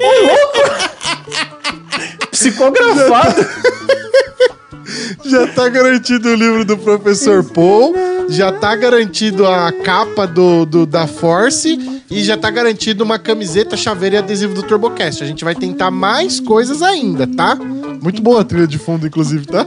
Ô, 0.00 0.26
louco! 0.26 0.58
Psicografado. 2.30 3.46
Já 5.24 5.46
tá 5.48 5.68
garantido 5.68 6.30
o 6.30 6.34
livro 6.34 6.64
do 6.64 6.76
professor 6.78 7.44
Paul, 7.44 7.94
já 8.28 8.50
tá 8.50 8.74
garantido 8.74 9.46
a 9.46 9.70
capa 9.70 10.26
do, 10.26 10.64
do- 10.64 10.86
da 10.86 11.06
Force 11.06 12.00
e 12.10 12.24
já 12.24 12.36
tá 12.36 12.50
garantido 12.50 13.04
uma 13.04 13.18
camiseta, 13.18 13.76
chaveiro 13.76 14.14
e 14.16 14.18
adesivo 14.18 14.54
do 14.54 14.62
TurboCast. 14.62 15.22
A 15.22 15.26
gente 15.26 15.44
vai 15.44 15.54
tentar 15.54 15.90
mais 15.90 16.40
coisas 16.40 16.80
ainda, 16.80 17.26
tá? 17.26 17.54
Muito 17.56 18.22
boa 18.22 18.40
a 18.40 18.44
trilha 18.44 18.66
de 18.66 18.78
fundo, 18.78 19.06
inclusive, 19.06 19.44
tá? 19.46 19.66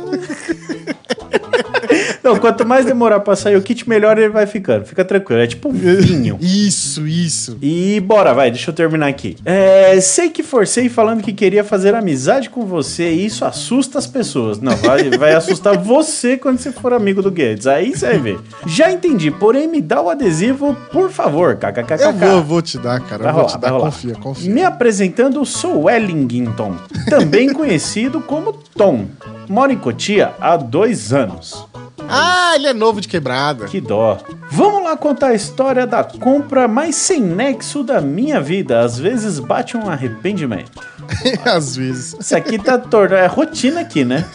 Não, 2.23 2.37
quanto 2.37 2.65
mais 2.65 2.85
demorar 2.85 3.19
pra 3.19 3.35
sair 3.35 3.55
o 3.55 3.61
kit, 3.61 3.87
melhor 3.89 4.17
ele 4.17 4.29
vai 4.29 4.45
ficando. 4.45 4.85
Fica 4.85 5.03
tranquilo. 5.03 5.41
É 5.41 5.47
tipo 5.47 5.69
um 5.69 5.71
vinho. 5.71 6.37
Isso, 6.39 7.07
isso. 7.07 7.57
E 7.61 7.99
bora, 7.99 8.33
vai, 8.33 8.51
deixa 8.51 8.69
eu 8.69 8.75
terminar 8.75 9.07
aqui. 9.07 9.37
É, 9.43 9.99
sei 9.99 10.29
que 10.29 10.43
forcei 10.43 10.89
falando 10.89 11.23
que 11.23 11.33
queria 11.33 11.63
fazer 11.63 11.95
amizade 11.95 12.49
com 12.49 12.65
você 12.65 13.11
e 13.11 13.25
isso 13.25 13.43
assusta 13.43 13.97
as 13.97 14.07
pessoas. 14.07 14.59
Não, 14.59 14.75
vai, 14.77 15.09
vai 15.11 15.33
assustar 15.33 15.77
você 15.77 16.37
quando 16.37 16.59
você 16.59 16.71
for 16.71 16.93
amigo 16.93 17.21
do 17.21 17.31
Guedes. 17.31 17.67
Aí 17.67 17.95
você 17.95 18.07
vai 18.07 18.19
ver. 18.19 18.39
Já 18.65 18.91
entendi, 18.91 19.31
porém 19.31 19.67
me 19.67 19.81
dá 19.81 20.01
o 20.01 20.09
adesivo, 20.09 20.75
por 20.91 21.09
favor. 21.09 21.55
KKKK. 21.55 22.03
Eu 22.03 22.13
vou, 22.13 22.43
vou 22.43 22.61
te 22.61 22.77
dar, 22.77 22.99
cara. 22.99 23.23
Vai 23.23 23.31
eu 23.31 23.35
vou 23.35 23.43
rolar, 23.45 23.57
te 23.57 23.61
dar. 23.61 23.71
Confia, 23.71 24.15
confia. 24.15 24.51
Me 24.51 24.63
apresentando, 24.63 25.43
sou 25.45 25.83
Wellington, 25.83 26.75
também 27.09 27.51
conhecido 27.53 28.21
como 28.21 28.53
Tom. 28.53 29.07
Moro 29.49 29.71
em 29.71 29.77
Cotia 29.77 30.33
há 30.39 30.55
dois 30.55 31.11
anos. 31.11 31.65
Ah, 32.09 32.53
ele 32.55 32.67
é 32.67 32.73
novo 32.73 32.99
de 32.99 33.07
quebrada. 33.07 33.65
Que 33.65 33.79
dó. 33.79 34.17
Vamos 34.51 34.83
lá 34.83 34.97
contar 34.97 35.27
a 35.27 35.33
história 35.33 35.87
da 35.87 36.03
compra 36.03 36.67
mais 36.67 36.95
sem 36.95 37.21
nexo 37.21 37.83
da 37.83 38.01
minha 38.01 38.41
vida. 38.41 38.81
Às 38.81 38.99
vezes 38.99 39.39
bate 39.39 39.77
um 39.77 39.89
arrependimento. 39.89 40.71
Às 41.45 41.75
vezes. 41.77 42.15
Isso 42.19 42.35
aqui 42.35 42.57
tá 42.59 42.77
torno, 42.77 43.15
é 43.15 43.25
rotina 43.27 43.81
aqui, 43.81 44.03
né? 44.03 44.25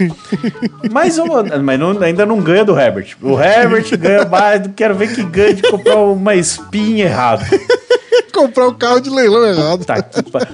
Mas, 0.90 1.18
eu, 1.18 1.26
mas 1.62 1.78
não- 1.78 2.00
ainda 2.02 2.24
não 2.24 2.40
ganha 2.40 2.64
do 2.64 2.78
Herbert. 2.78 3.14
O 3.22 3.38
Herbert 3.40 3.96
ganha 3.98 4.24
mais, 4.24 4.62
quero 4.74 4.94
ver 4.94 5.14
que 5.14 5.22
ganha 5.22 5.54
de 5.54 5.62
comprar 5.62 5.96
uma 5.96 6.34
espinha 6.34 7.04
errado. 7.04 7.44
Comprar 8.32 8.68
um 8.68 8.74
carro 8.74 9.00
de 9.00 9.10
leilão 9.10 9.44
errado. 9.46 9.84
Tá 9.84 9.96
pa- 10.30 10.46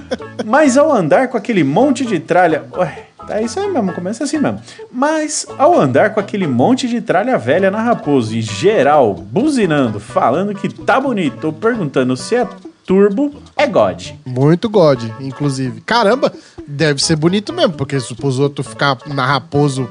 Mas 0.45 0.77
ao 0.77 0.91
andar 0.91 1.27
com 1.29 1.37
aquele 1.37 1.63
monte 1.63 2.05
de 2.05 2.19
tralha. 2.19 2.63
Ué, 2.77 3.07
tá 3.27 3.41
isso 3.41 3.59
aí 3.59 3.69
mesmo, 3.69 3.93
começa 3.93 4.23
assim 4.23 4.37
mesmo. 4.37 4.59
Mas 4.91 5.45
ao 5.57 5.79
andar 5.79 6.13
com 6.13 6.19
aquele 6.19 6.47
monte 6.47 6.87
de 6.87 7.01
tralha 7.01 7.37
velha 7.37 7.71
na 7.71 7.81
Raposo 7.81 8.35
e 8.35 8.41
geral 8.41 9.13
buzinando, 9.13 9.99
falando 9.99 10.53
que 10.53 10.69
tá 10.69 10.99
bonito, 10.99 11.45
ou 11.45 11.53
perguntando 11.53 12.15
se 12.15 12.35
é 12.35 12.47
turbo, 12.85 13.33
é 13.55 13.65
God. 13.65 14.09
Muito 14.25 14.69
God, 14.69 15.01
inclusive. 15.21 15.81
Caramba, 15.81 16.31
deve 16.67 17.01
ser 17.01 17.15
bonito 17.15 17.53
mesmo, 17.53 17.73
porque 17.73 17.99
se 17.99 18.13
os 18.21 18.39
outros 18.39 18.67
ficar 18.67 18.97
na 19.07 19.25
Raposo 19.25 19.89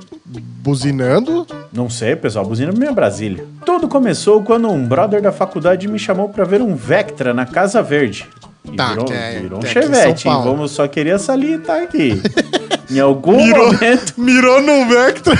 buzinando. 0.62 1.46
Não 1.72 1.90
sei, 1.90 2.14
pessoal, 2.16 2.44
buzina 2.44 2.72
minha 2.72 2.92
Brasília. 2.92 3.44
Tudo 3.64 3.88
começou 3.88 4.42
quando 4.42 4.68
um 4.70 4.86
brother 4.86 5.20
da 5.20 5.32
faculdade 5.32 5.88
me 5.88 5.98
chamou 5.98 6.28
pra 6.28 6.44
ver 6.44 6.60
um 6.62 6.74
Vectra 6.74 7.34
na 7.34 7.46
Casa 7.46 7.82
Verde. 7.82 8.26
E 8.64 8.76
Tá, 8.76 8.90
virou, 8.90 9.04
que 9.06 9.12
é- 9.12 9.40
virou 9.40 9.58
um 9.58 9.62
é 9.62 9.66
chevette, 9.66 10.28
hein? 10.28 10.40
Vamos 10.44 10.70
só 10.70 10.86
queria 10.86 11.18
salientar 11.18 11.82
aqui. 11.82 12.20
em 12.92 13.00
algum 13.00 13.36
Mirou, 13.36 13.72
momento 13.72 14.14
mirou 14.16 14.60
no 14.60 14.86
Vectra. 14.88 15.38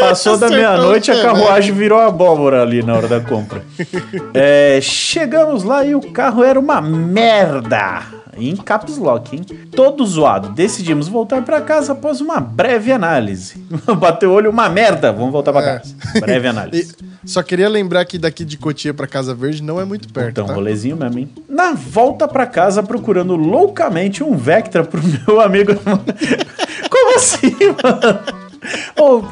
Passou 0.00 0.36
da 0.36 0.48
meia-noite, 0.48 1.10
a 1.10 1.20
carruagem 1.22 1.72
virou 1.74 1.98
abóbora 1.98 2.62
ali 2.62 2.82
na 2.82 2.94
hora 2.94 3.08
da 3.08 3.20
compra. 3.20 3.62
É, 4.34 4.78
chegamos 4.82 5.62
lá 5.64 5.84
e 5.84 5.94
o 5.94 6.00
carro 6.12 6.44
era 6.44 6.58
uma 6.58 6.80
merda. 6.80 8.02
Em 8.38 8.54
caps 8.54 8.98
lock, 8.98 9.34
hein? 9.34 9.42
Todo 9.74 10.04
zoado. 10.04 10.50
Decidimos 10.50 11.08
voltar 11.08 11.40
pra 11.42 11.58
casa 11.62 11.92
após 11.94 12.20
uma 12.20 12.38
breve 12.38 12.92
análise. 12.92 13.56
Bateu 13.98 14.30
o 14.30 14.34
olho, 14.34 14.50
uma 14.50 14.68
merda. 14.68 15.10
Vamos 15.10 15.32
voltar 15.32 15.52
pra 15.54 15.62
É. 15.62 15.78
casa. 15.78 15.94
Breve 16.20 16.48
análise. 16.48 16.94
E 17.26 17.28
só 17.28 17.42
queria 17.42 17.68
lembrar 17.68 18.04
que 18.04 18.18
daqui 18.18 18.44
de 18.44 18.56
Cotia 18.56 18.94
pra 18.94 19.04
Casa 19.08 19.34
Verde 19.34 19.60
não 19.60 19.80
é 19.80 19.84
muito 19.84 20.12
perto, 20.12 20.28
Então, 20.30 20.46
tá? 20.46 20.54
rolezinho 20.54 20.96
mesmo, 20.96 21.18
hein? 21.18 21.28
Na 21.48 21.72
volta 21.72 22.28
pra 22.28 22.46
casa, 22.46 22.84
procurando 22.84 23.34
loucamente 23.34 24.22
um 24.22 24.36
Vectra 24.36 24.84
pro 24.84 25.00
meu 25.02 25.40
amigo. 25.40 25.74
Como 26.88 27.16
assim, 27.16 27.52
mano? 27.82 28.20
Ô, 28.98 29.22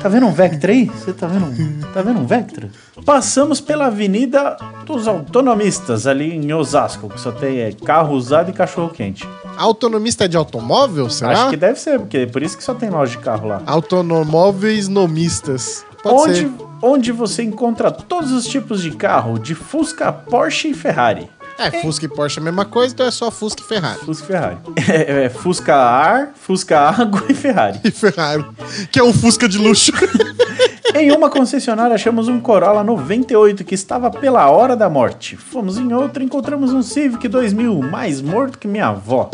tá 0.00 0.08
vendo 0.08 0.26
um 0.26 0.32
Vectra 0.32 0.72
aí? 0.72 0.86
Você 0.86 1.12
tá 1.12 1.26
vendo 1.26 1.46
um, 1.46 1.80
tá 1.92 2.02
vendo 2.02 2.20
um 2.20 2.26
Vectra? 2.26 2.70
Passamos 3.04 3.60
pela 3.60 3.86
Avenida 3.86 4.56
dos 4.86 5.08
Autonomistas, 5.08 6.06
ali 6.06 6.32
em 6.34 6.52
Osasco, 6.52 7.08
que 7.08 7.20
só 7.20 7.32
tem 7.32 7.58
é, 7.60 7.72
carro 7.72 8.14
usado 8.14 8.50
e 8.50 8.52
cachorro 8.52 8.90
quente. 8.90 9.28
Autonomista 9.56 10.28
de 10.28 10.36
automóvel, 10.36 11.10
será? 11.10 11.32
Acho 11.32 11.50
que 11.50 11.56
deve 11.56 11.78
ser, 11.78 11.98
porque 11.98 12.18
é 12.18 12.26
por 12.26 12.42
isso 12.42 12.56
que 12.56 12.64
só 12.64 12.74
tem 12.74 12.90
loja 12.90 13.12
de 13.12 13.18
carro 13.18 13.48
lá. 13.48 13.62
Autonomóveis 13.66 14.88
nomistas. 14.88 15.84
Pode 16.02 16.16
Onde, 16.16 16.40
ser. 16.40 16.52
onde 16.82 17.12
você 17.12 17.42
encontra 17.42 17.90
todos 17.90 18.32
os 18.32 18.44
tipos 18.46 18.82
de 18.82 18.90
carro, 18.90 19.38
de 19.38 19.54
Fusca, 19.54 20.12
Porsche 20.12 20.68
e 20.68 20.74
Ferrari. 20.74 21.28
É, 21.58 21.70
Fusca 21.82 22.04
e 22.04 22.08
Porsche 22.08 22.38
é 22.38 22.40
a 22.40 22.44
mesma 22.44 22.64
coisa, 22.64 22.92
então 22.94 23.06
é 23.06 23.10
só 23.10 23.30
Fusca 23.30 23.62
e 23.62 23.64
Ferrari. 23.64 24.00
Fusca 24.00 24.24
e 24.24 24.26
Ferrari. 24.26 24.58
É, 24.88 25.24
é 25.24 25.28
Fusca 25.28 25.74
ar, 25.74 26.32
Fusca 26.34 26.78
água 26.80 27.22
e 27.28 27.34
Ferrari. 27.34 27.80
E 27.84 27.90
Ferrari, 27.90 28.44
que 28.90 28.98
é 28.98 29.02
um 29.02 29.12
Fusca 29.12 29.48
de 29.48 29.58
luxo. 29.58 29.92
Em 30.94 31.10
uma 31.10 31.30
concessionária 31.30 31.94
achamos 31.94 32.28
um 32.28 32.38
Corolla 32.40 32.84
98 32.84 33.64
que 33.64 33.74
estava 33.74 34.10
pela 34.10 34.50
hora 34.50 34.76
da 34.76 34.88
morte. 34.90 35.36
Fomos 35.36 35.78
em 35.78 35.92
outra 35.92 36.22
e 36.22 36.26
encontramos 36.26 36.72
um 36.72 36.82
Civic 36.82 37.26
2000, 37.28 37.80
mais 37.80 38.20
morto 38.20 38.58
que 38.58 38.68
minha 38.68 38.88
avó. 38.88 39.30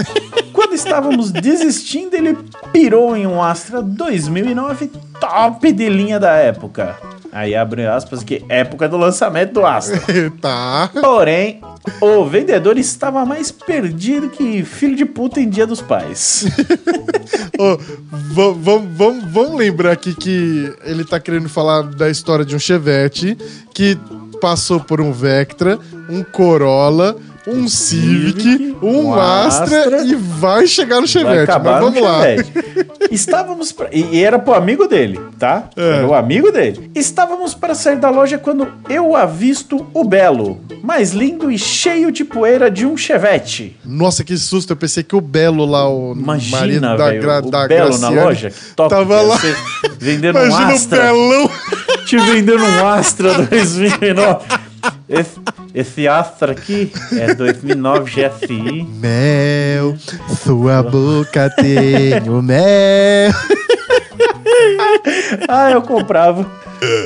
Quando 0.52 0.74
estávamos 0.74 1.30
desistindo, 1.32 2.14
ele 2.14 2.38
pirou 2.72 3.16
em 3.16 3.26
um 3.26 3.42
Astra 3.42 3.82
2009 3.82 4.90
top 5.20 5.72
de 5.72 5.88
linha 5.88 6.18
da 6.20 6.32
época. 6.34 6.96
Aí 7.30 7.54
abre 7.54 7.86
aspas 7.86 8.22
que 8.22 8.44
época 8.48 8.88
do 8.88 8.96
lançamento 8.96 9.52
do 9.54 9.66
Astra. 9.66 10.00
tá. 10.40 10.90
Porém, 11.00 11.60
o 12.00 12.24
vendedor 12.24 12.78
estava 12.78 13.24
mais 13.26 13.50
perdido 13.50 14.30
que 14.30 14.64
filho 14.64 14.96
de 14.96 15.04
puta 15.04 15.40
em 15.40 15.48
dia 15.48 15.66
dos 15.66 15.82
pais. 15.82 16.46
Vamos- 18.32 19.24
vamos 19.32 19.54
lembrar 19.58 19.90
aqui 19.92 20.14
que 20.14 20.72
ele 20.84 21.04
tá 21.04 21.18
querendo 21.18 21.47
falar 21.48 21.82
da 21.82 22.10
história 22.10 22.44
de 22.44 22.54
um 22.54 22.58
Chevette 22.58 23.36
que 23.74 23.98
passou 24.40 24.80
por 24.80 25.00
um 25.00 25.12
Vectra, 25.12 25.78
um 26.08 26.22
Corolla, 26.22 27.16
um 27.48 27.68
Civic, 27.68 28.76
um, 28.82 29.06
um 29.06 29.14
Astra, 29.14 29.78
Astra. 29.80 30.02
e 30.04 30.14
vai 30.14 30.66
chegar 30.66 31.00
no 31.00 31.06
Chevette. 31.06 31.50
Mas 31.62 31.80
vamos 31.80 32.00
lá. 32.00 32.20
Estávamos 33.10 33.72
pra... 33.72 33.88
e 33.92 34.22
era 34.22 34.38
pro 34.38 34.54
amigo 34.54 34.86
dele, 34.86 35.18
tá? 35.38 35.68
É. 35.76 35.88
Era 35.98 36.06
o 36.06 36.14
amigo 36.14 36.50
dele. 36.52 36.90
Estávamos 36.94 37.54
para 37.54 37.74
sair 37.74 37.96
da 37.96 38.10
loja 38.10 38.38
quando 38.38 38.68
eu 38.88 39.16
avisto 39.16 39.86
o 39.94 40.04
belo, 40.04 40.60
mais 40.82 41.12
lindo 41.12 41.50
e 41.50 41.58
cheio 41.58 42.12
de 42.12 42.24
poeira 42.24 42.70
de 42.70 42.84
um 42.86 42.96
Chevette. 42.96 43.76
Nossa, 43.84 44.22
que 44.24 44.36
susto. 44.36 44.72
Eu 44.72 44.76
pensei 44.76 45.02
que 45.02 45.16
o 45.16 45.20
Belo 45.20 45.64
lá, 45.64 45.88
o 45.88 46.14
marido 46.14 46.48
Imagina, 46.48 46.96
da, 46.96 47.06
velho, 47.06 47.22
Gra- 47.22 47.38
o 47.44 47.50
da 47.50 47.66
Belo 47.66 47.88
Graciane, 47.90 48.14
na 48.16 48.22
loja, 48.24 48.50
que 48.50 48.74
top. 48.74 48.90
Tava 48.90 49.14
ia 49.14 49.22
lá. 49.22 49.40
vendendo 49.98 50.38
um 50.38 50.44
Imagina 50.46 50.70
o 50.70 50.74
Astra. 50.74 51.02
Belão. 51.04 51.50
Te 52.06 52.16
vendendo 52.18 52.62
um 52.64 52.86
Astra 52.86 53.34
2009. 53.46 54.38
Esse, 55.08 55.40
esse 55.74 56.06
Astra 56.08 56.52
aqui 56.52 56.92
é 57.12 57.34
2009 57.34 58.10
GSI. 58.10 58.86
Mel, 59.00 59.96
sua 60.44 60.82
boca 60.82 61.48
tem 61.56 62.28
o 62.28 62.42
mel. 62.42 63.32
Ah, 65.48 65.70
eu 65.70 65.82
comprava. 65.82 66.46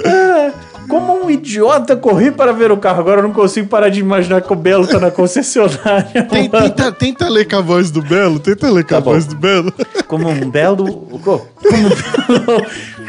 Ah, 0.06 0.50
Como 0.88 1.24
um 1.24 1.30
idiota 1.30 1.96
corri 1.96 2.30
para 2.30 2.52
ver 2.52 2.70
o 2.72 2.76
carro. 2.76 3.00
Agora 3.00 3.20
eu 3.20 3.22
não 3.24 3.32
consigo 3.32 3.68
parar 3.68 3.88
de 3.88 4.00
imaginar 4.00 4.40
que 4.42 4.52
o 4.52 4.56
Belo 4.56 4.86
tá 4.86 4.98
na 4.98 5.10
concessionária. 5.10 6.22
Tem- 6.28 6.48
tenta, 6.48 6.92
tenta 6.92 7.28
ler 7.28 7.46
com 7.48 7.56
a 7.56 7.60
voz 7.60 7.90
do 7.90 8.02
Belo, 8.02 8.38
tenta 8.40 8.70
ler 8.70 8.82
com 8.84 8.88
Tá 8.90 8.98
a 8.98 9.00
bom. 9.00 9.12
voz 9.12 9.26
do 9.26 9.34
Belo. 9.36 9.72
Como 10.06 10.28
um 10.28 10.50
belo. 10.50 10.86
Como, 11.22 11.46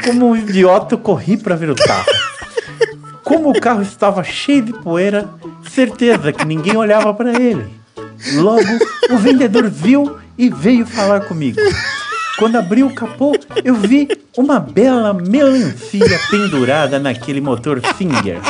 como 0.04 0.26
um 0.28 0.36
idiota, 0.36 0.96
corri 0.96 1.36
para 1.36 1.56
ver 1.56 1.70
o 1.70 1.74
carro. 1.74 2.06
Como 3.24 3.50
o 3.50 3.60
carro 3.60 3.82
estava 3.82 4.22
cheio 4.22 4.62
de 4.62 4.72
poeira, 4.72 5.28
certeza 5.68 6.32
que 6.32 6.44
ninguém 6.44 6.76
olhava 6.76 7.12
para 7.14 7.40
ele. 7.40 7.66
Logo, 8.34 8.62
o 9.10 9.16
vendedor 9.16 9.68
viu 9.68 10.16
e 10.36 10.50
veio 10.50 10.86
falar 10.86 11.22
comigo. 11.22 11.58
Quando 12.38 12.56
abri 12.56 12.82
o 12.82 12.92
capô, 12.94 13.36
eu 13.64 13.74
vi 13.74 14.08
uma 14.36 14.58
bela 14.58 15.14
melancia 15.14 16.20
pendurada 16.30 16.98
naquele 16.98 17.40
motor 17.40 17.80
Finger. 17.96 18.40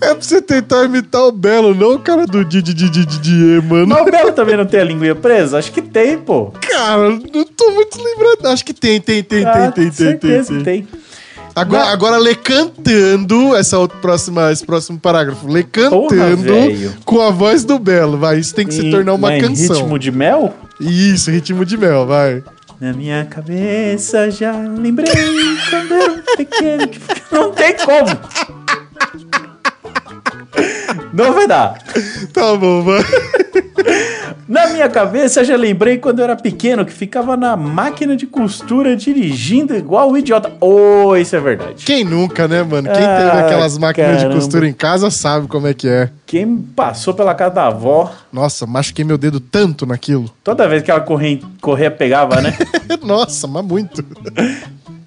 É 0.00 0.14
pra 0.14 0.14
você 0.14 0.40
tentar 0.40 0.84
imitar 0.84 1.20
o 1.22 1.32
Belo, 1.32 1.74
não 1.74 1.94
o 1.94 1.98
cara 1.98 2.26
do 2.26 2.42
Didi 2.42 2.72
Didi 2.72 3.04
Didi, 3.04 3.60
mano. 3.66 3.88
Mas 3.88 4.00
o 4.00 4.04
Belo 4.10 4.32
também 4.32 4.56
não 4.56 4.64
tem 4.64 4.80
a 4.80 4.84
linguinha 4.84 5.14
presa? 5.14 5.58
Acho 5.58 5.70
que 5.70 5.82
tem, 5.82 6.16
pô. 6.16 6.52
Cara, 6.58 7.10
não 7.10 7.44
tô 7.44 7.70
muito 7.72 8.02
lembrado. 8.02 8.46
Acho 8.46 8.64
que 8.64 8.72
tem, 8.72 8.98
tem, 8.98 9.22
tem, 9.22 9.44
Ah, 9.44 9.70
tem, 9.70 9.90
tem, 9.90 9.90
tem, 9.90 9.92
certeza 9.92 10.54
tem, 10.54 10.62
tem. 10.62 10.88
Agora, 11.60 11.84
agora 11.90 12.16
lê 12.18 12.34
cantando 12.34 13.54
essa 13.56 13.78
outra 13.78 13.98
próxima, 13.98 14.50
esse 14.52 14.64
próximo 14.64 14.98
parágrafo. 14.98 15.46
Lê 15.48 15.62
cantando 15.62 16.42
velho. 16.42 16.94
com 17.04 17.20
a 17.20 17.30
voz 17.30 17.64
do 17.64 17.78
Belo, 17.78 18.16
vai. 18.18 18.38
Isso 18.38 18.54
tem 18.54 18.66
que 18.66 18.74
se 18.74 18.86
Em- 18.86 18.90
tornar 18.90 19.14
uma 19.14 19.28
mas 19.28 19.42
em 19.42 19.46
canção. 19.48 19.76
ritmo 19.76 19.98
de 19.98 20.10
mel? 20.10 20.54
Isso, 20.80 21.30
ritmo 21.30 21.64
de 21.64 21.76
mel, 21.76 22.06
vai. 22.06 22.42
Na 22.80 22.92
minha 22.92 23.24
cabeça 23.24 24.30
já 24.30 24.52
lembrei 24.52 25.12
quando 25.68 25.92
era 25.94 26.12
um 26.12 26.22
pequeno 26.36 26.86
que 26.88 27.00
Não 27.32 27.50
tem 27.50 27.74
como! 27.76 28.08
Não 31.18 31.32
vai 31.34 31.46
dar. 31.46 31.74
Tá 32.32 32.54
bom, 32.56 32.82
vai. 32.82 33.02
Na 34.48 34.68
minha 34.68 34.88
cabeça 34.88 35.44
já 35.44 35.56
lembrei 35.56 35.98
quando 35.98 36.20
eu 36.20 36.24
era 36.24 36.36
pequeno 36.36 36.84
que 36.86 36.92
ficava 36.92 37.36
na 37.36 37.54
máquina 37.56 38.16
de 38.16 38.26
costura 38.26 38.96
dirigindo 38.96 39.76
igual 39.76 40.10
um 40.10 40.16
idiota. 40.16 40.50
Oh, 40.60 41.14
isso 41.16 41.36
é 41.36 41.40
verdade. 41.40 41.84
Quem 41.84 42.02
nunca, 42.04 42.48
né, 42.48 42.62
mano? 42.62 42.88
Quem 42.90 43.04
Ah, 43.04 43.16
teve 43.18 43.44
aquelas 43.44 43.76
máquinas 43.76 44.16
caramba. 44.16 44.28
de 44.34 44.40
costura 44.40 44.66
em 44.68 44.72
casa 44.72 45.10
sabe 45.10 45.46
como 45.48 45.66
é 45.66 45.74
que 45.74 45.86
é. 45.88 46.08
Quem 46.24 46.56
passou 46.56 47.12
pela 47.12 47.34
casa 47.34 47.54
da 47.54 47.66
avó, 47.66 48.10
Nossa, 48.32 48.66
machuquei 48.66 49.04
meu 49.04 49.18
dedo 49.18 49.38
tanto 49.40 49.84
naquilo. 49.84 50.30
toda 50.42 50.66
vez 50.66 50.82
que 50.82 50.90
ela 50.90 51.00
corria, 51.00 51.40
corria 51.60 51.90
pegava, 51.90 52.40
né? 52.40 52.56
Nossa, 53.04 53.46
mas 53.46 53.64
muito. 53.64 54.02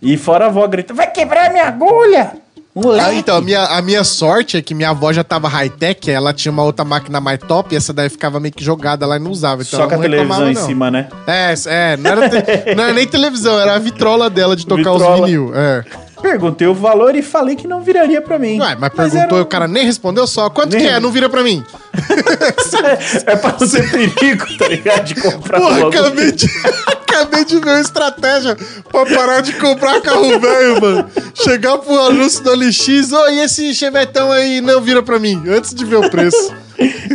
E 0.01 0.18
fora 0.18 0.46
a 0.46 0.48
avó 0.50 0.68
grita: 0.68 0.94
Vai 0.94 1.10
quebrar 1.10 1.51
minha 1.51 1.65
agulha! 1.68 2.32
Ah, 2.74 2.80
Moleque! 2.80 3.16
então, 3.16 3.36
a 3.36 3.42
minha, 3.42 3.66
a 3.66 3.82
minha 3.82 4.04
sorte 4.04 4.56
é 4.56 4.62
que 4.62 4.74
minha 4.74 4.92
avó 4.92 5.12
já 5.12 5.24
tava 5.25 5.50
high-tech, 5.50 6.10
ela 6.10 6.32
tinha 6.34 6.51
uma 6.51 6.63
outra 6.63 6.86
máquina 6.86 7.20
mais 7.20 7.38
top 7.40 7.74
e 7.74 7.78
essa 7.78 7.92
daí 7.92 8.08
ficava 8.10 8.40
meio 8.40 8.54
que 8.54 8.63
jogada 8.63 9.06
lá 9.06 9.18
e 9.18 9.20
não 9.20 9.30
usava. 9.32 9.62
Então 9.62 9.78
Só 9.80 9.88
com 9.88 9.94
a 9.96 9.98
não 9.98 10.04
televisão 10.04 10.50
em 10.50 10.54
não. 10.54 10.66
cima, 10.66 10.90
né? 10.90 11.08
É, 11.28 11.54
é 11.66 11.98
não, 11.98 12.10
era 12.12 12.30
te- 12.30 12.75
não 12.75 12.84
era 12.86 12.94
nem 12.94 13.06
televisão, 13.06 13.60
era 13.60 13.75
a 13.75 13.80
vitrola 13.80 14.30
dela 14.30 14.56
de 14.56 14.66
tocar 14.66 14.94
os 14.94 15.00
Vitrola. 15.01 15.25
vinil. 15.28 15.51
É. 15.54 15.84
Perguntei 16.22 16.68
o 16.68 16.74
valor 16.74 17.16
e 17.16 17.22
falei 17.22 17.56
que 17.56 17.68
não 17.68 17.82
viraria 17.82 18.22
pra 18.22 18.38
mim. 18.40 18.60
Ué, 18.60 18.75
mas 18.80 18.94
perguntou 18.94 19.38
e 19.38 19.42
um- 19.42 19.44
o 19.44 19.46
cara 19.48 19.68
nem 19.68 19.86
respondeu 19.86 20.25
só. 20.28 20.50
Quanto 20.50 20.74
Nem- 20.74 20.82
que 20.82 20.88
é? 20.88 21.00
Não 21.00 21.12
vira 21.12 21.30
pra 21.30 21.44
mim. 21.44 21.63
É 23.25 23.36
pra 23.36 23.56
não 23.60 23.68
ter 23.68 23.92
perigo, 23.92 24.46
tá 24.58 24.68
ligado? 24.68 25.04
De 25.06 25.16
comprar 25.16 25.60
Porra, 25.60 25.78
logo. 25.80 25.90
acabei 25.98 26.32
de, 26.32 26.46
acabei 26.88 27.46
de 27.46 27.60
ver 27.60 27.70
uma 27.70 27.82
estratégia 27.82 28.58
pra 28.90 29.06
parar 29.06 29.42
de 29.42 29.54
comprar 29.54 30.01
carro 30.01 30.40
velho, 30.40 30.82
mano. 30.82 31.10
Chegar 31.34 31.78
pro 31.80 32.00
anúncio 32.08 32.44
do 32.44 32.51
LX, 32.56 33.12
ô, 33.12 33.28
e 33.30 33.40
esse 33.42 33.74
chevetão 33.74 34.32
aí 34.32 34.62
não 34.62 34.82
vira 34.82 35.01
pra 35.04 35.20
mim, 35.20 35.42
antes 35.48 35.74
de 35.74 35.84
ver 35.86 35.98
o 35.98 36.10
preço. 36.10 36.54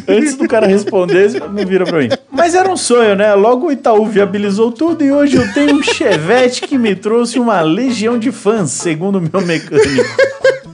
Antes 0.08 0.36
do 0.36 0.48
cara 0.48 0.66
responder, 0.66 1.40
não 1.40 1.66
vira 1.66 1.84
pra 1.84 1.98
mim. 1.98 2.08
Mas 2.30 2.54
era 2.54 2.70
um 2.70 2.76
sonho, 2.76 3.16
né? 3.16 3.34
Logo 3.34 3.66
o 3.66 3.72
Itaú 3.72 4.06
viabilizou 4.06 4.70
tudo 4.70 5.04
e 5.04 5.12
hoje 5.12 5.36
eu 5.36 5.52
tenho 5.52 5.76
um 5.76 5.82
Chevette 5.82 6.62
que 6.62 6.78
me 6.78 6.94
trouxe 6.94 7.38
uma 7.38 7.60
legião 7.60 8.18
de 8.18 8.30
fãs, 8.30 8.70
segundo 8.70 9.18
o 9.18 9.20
meu 9.20 9.46
mecânico. 9.46 10.16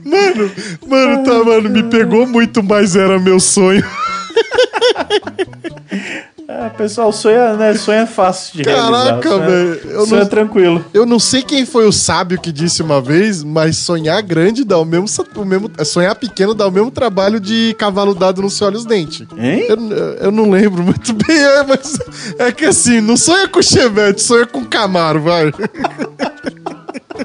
Mano, 0.03 0.51
mano, 0.87 1.23
tá, 1.23 1.43
mano, 1.43 1.69
me 1.69 1.83
pegou 1.83 2.27
muito, 2.27 2.61
mas 2.61 2.95
era 2.95 3.17
meu 3.17 3.39
sonho. 3.39 3.83
Ah, 6.47 6.69
pessoal, 6.69 7.11
sonha, 7.13 7.53
né? 7.53 7.73
Sonho 7.73 7.99
é 7.99 8.05
fácil 8.05 8.57
de 8.57 8.63
realizar. 8.63 8.91
Caraca, 8.91 9.29
Sonho 9.29 9.43
é- 9.43 9.47
velho, 9.47 9.81
Sonho 10.05 10.05
não- 10.07 10.17
é 10.19 10.25
tranquilo. 10.25 10.85
Eu 10.93 11.05
não 11.05 11.17
sei 11.17 11.41
quem 11.41 11.65
foi 11.65 11.87
o 11.87 11.91
sábio 11.91 12.39
que 12.39 12.51
disse 12.51 12.81
uma 12.83 13.01
vez, 13.01 13.43
mas 13.43 13.77
sonhar 13.77 14.21
grande 14.21 14.63
dá 14.65 14.77
o 14.77 14.83
mesmo, 14.85 15.05
o 15.37 15.45
mesmo 15.45 15.71
sonhar 15.85 16.13
pequeno 16.15 16.53
dá 16.53 16.67
o 16.67 16.71
mesmo 16.71 16.91
trabalho 16.91 17.39
de 17.39 17.73
cavalo 17.79 18.13
dado 18.13 18.41
no 18.41 18.49
se 18.49 18.63
olha 18.63 18.75
os 18.77 18.85
dentes. 18.85 19.25
Hein? 19.37 19.65
Eu, 19.69 19.77
eu 20.25 20.31
não 20.31 20.49
lembro 20.49 20.83
muito 20.83 21.13
bem, 21.25 21.37
é, 21.37 21.63
mas 21.63 21.97
é 22.37 22.51
que 22.51 22.65
assim, 22.65 22.99
não 22.99 23.15
sonha 23.15 23.47
com 23.47 23.61
Chevette, 23.61 24.21
sonha 24.21 24.45
com 24.45 24.65
Camaro, 24.65 25.21
vai. 25.21 25.51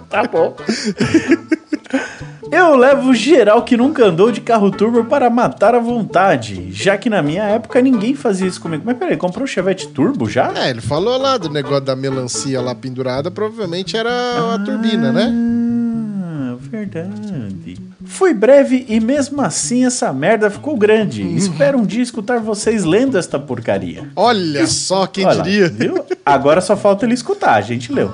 Tá 0.09 0.25
bom. 0.25 0.57
Eu 2.51 2.77
levo 2.77 3.15
geral 3.15 3.63
que 3.63 3.77
nunca 3.77 4.07
andou 4.07 4.33
de 4.33 4.41
carro 4.41 4.71
turbo 4.71 5.05
para 5.05 5.29
matar 5.29 5.75
à 5.75 5.79
vontade, 5.79 6.69
já 6.73 6.97
que 6.97 7.11
na 7.11 7.23
minha 7.23 7.43
época 7.43 7.81
ninguém 7.81 8.15
fazia 8.15 8.47
isso 8.47 8.61
comigo. 8.61 8.83
Mas 8.87 8.97
peraí, 8.97 9.17
comprou 9.17 9.45
um 9.45 9.47
Chevette 9.47 9.89
Turbo 9.89 10.29
já? 10.29 10.53
É, 10.57 10.71
ele 10.71 10.81
falou 10.81 11.19
lá 11.19 11.37
do 11.37 11.51
negócio 11.51 11.83
da 11.85 11.95
melancia 11.95 12.61
lá 12.61 12.75
pendurada, 12.75 13.31
provavelmente 13.31 13.97
era 13.97 14.55
a 14.55 14.59
turbina, 14.59 15.13
né? 15.13 15.31
Ah, 15.31 16.57
verdade. 16.59 17.77
Fui 18.07 18.33
breve 18.33 18.87
e 18.89 18.99
mesmo 18.99 19.43
assim 19.43 19.85
essa 19.85 20.11
merda 20.13 20.51
ficou 20.51 20.77
grande. 20.77 21.23
Espero 21.37 21.79
um 21.79 21.85
dia 21.85 22.03
escutar 22.03 22.41
vocês 22.41 22.85
lendo 22.85 23.19
esta 23.19 23.39
porcaria. 23.39 24.09
Olha 24.17 24.67
só, 24.67 25.07
quem 25.07 25.27
Olha 25.27 25.43
diria. 25.43 25.71
Agora 26.25 26.63
só 26.63 26.77
falta 26.77 27.05
ele 27.05 27.15
escutar, 27.15 27.55
a 27.55 27.61
gente 27.61 27.93
leu. 27.93 28.13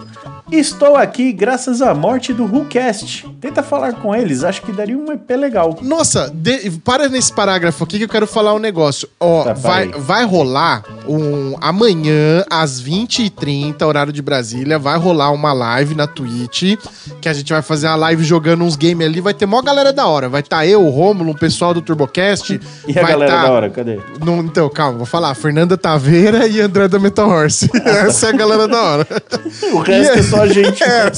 Estou 0.52 0.94
aqui 0.94 1.32
graças 1.32 1.80
à 1.80 1.94
morte 1.94 2.32
do 2.32 2.44
WhoCast. 2.44 3.26
Tenta 3.40 3.62
falar 3.62 3.94
com 3.94 4.14
eles, 4.14 4.44
acho 4.44 4.60
que 4.62 4.72
daria 4.72 4.96
um 4.96 5.10
EP 5.10 5.28
legal. 5.36 5.78
Nossa, 5.80 6.30
de- 6.34 6.70
para 6.84 7.08
nesse 7.08 7.32
parágrafo 7.32 7.82
aqui 7.82 7.96
que 7.98 8.04
eu 8.04 8.08
quero 8.08 8.26
falar 8.26 8.52
um 8.54 8.58
negócio. 8.58 9.08
Ó, 9.18 9.42
Tá, 9.44 9.52
vai, 9.54 9.88
vai 9.88 10.24
rolar 10.24 10.84
um. 11.08 11.56
Amanhã, 11.60 12.44
às 12.50 12.80
20h30, 12.80 13.82
horário 13.86 14.12
de 14.12 14.20
Brasília, 14.20 14.78
vai 14.78 14.98
rolar 14.98 15.30
uma 15.32 15.52
live 15.52 15.94
na 15.94 16.06
Twitch. 16.06 16.76
Que 17.22 17.28
a 17.28 17.32
gente 17.32 17.50
vai 17.52 17.62
fazer 17.62 17.86
uma 17.88 17.96
live 17.96 18.22
jogando 18.22 18.64
uns 18.64 18.76
games 18.76 19.06
ali. 19.06 19.20
Vai 19.22 19.32
ter 19.34 19.46
mó 19.46 19.62
galera 19.62 19.92
da 19.94 20.06
hora. 20.06 20.28
Vai 20.28 20.40
estar 20.42 20.66
eu, 20.66 20.84
o 20.84 20.90
Rômulo, 20.90 21.32
o 21.32 21.38
pessoal 21.38 21.72
do 21.72 21.80
TurboCast. 21.80 22.60
E 22.86 22.98
a 22.98 23.02
galera 23.02 23.30
tá- 23.32 23.42
da 23.44 23.50
hora, 23.50 23.70
cadê? 23.70 23.98
Não, 24.24 24.40
então, 24.40 24.68
calma, 24.68 24.98
vou 24.98 25.06
falar. 25.06 25.34
Fernanda 25.34 25.76
Taveira 25.76 26.46
e 26.46 26.60
André 26.60 26.86
da 26.86 26.98
Metal 26.98 27.28
Horse. 27.28 27.68
Essa 27.84 28.26
é 28.26 28.28
a 28.28 28.32
galera 28.32 28.68
da 28.68 28.82
hora. 28.82 29.06
O 29.72 29.78
resto 29.78 30.18
é 30.18 30.22
só 30.34 30.42
a 30.42 30.48
gente. 30.48 30.84
É, 30.84 31.10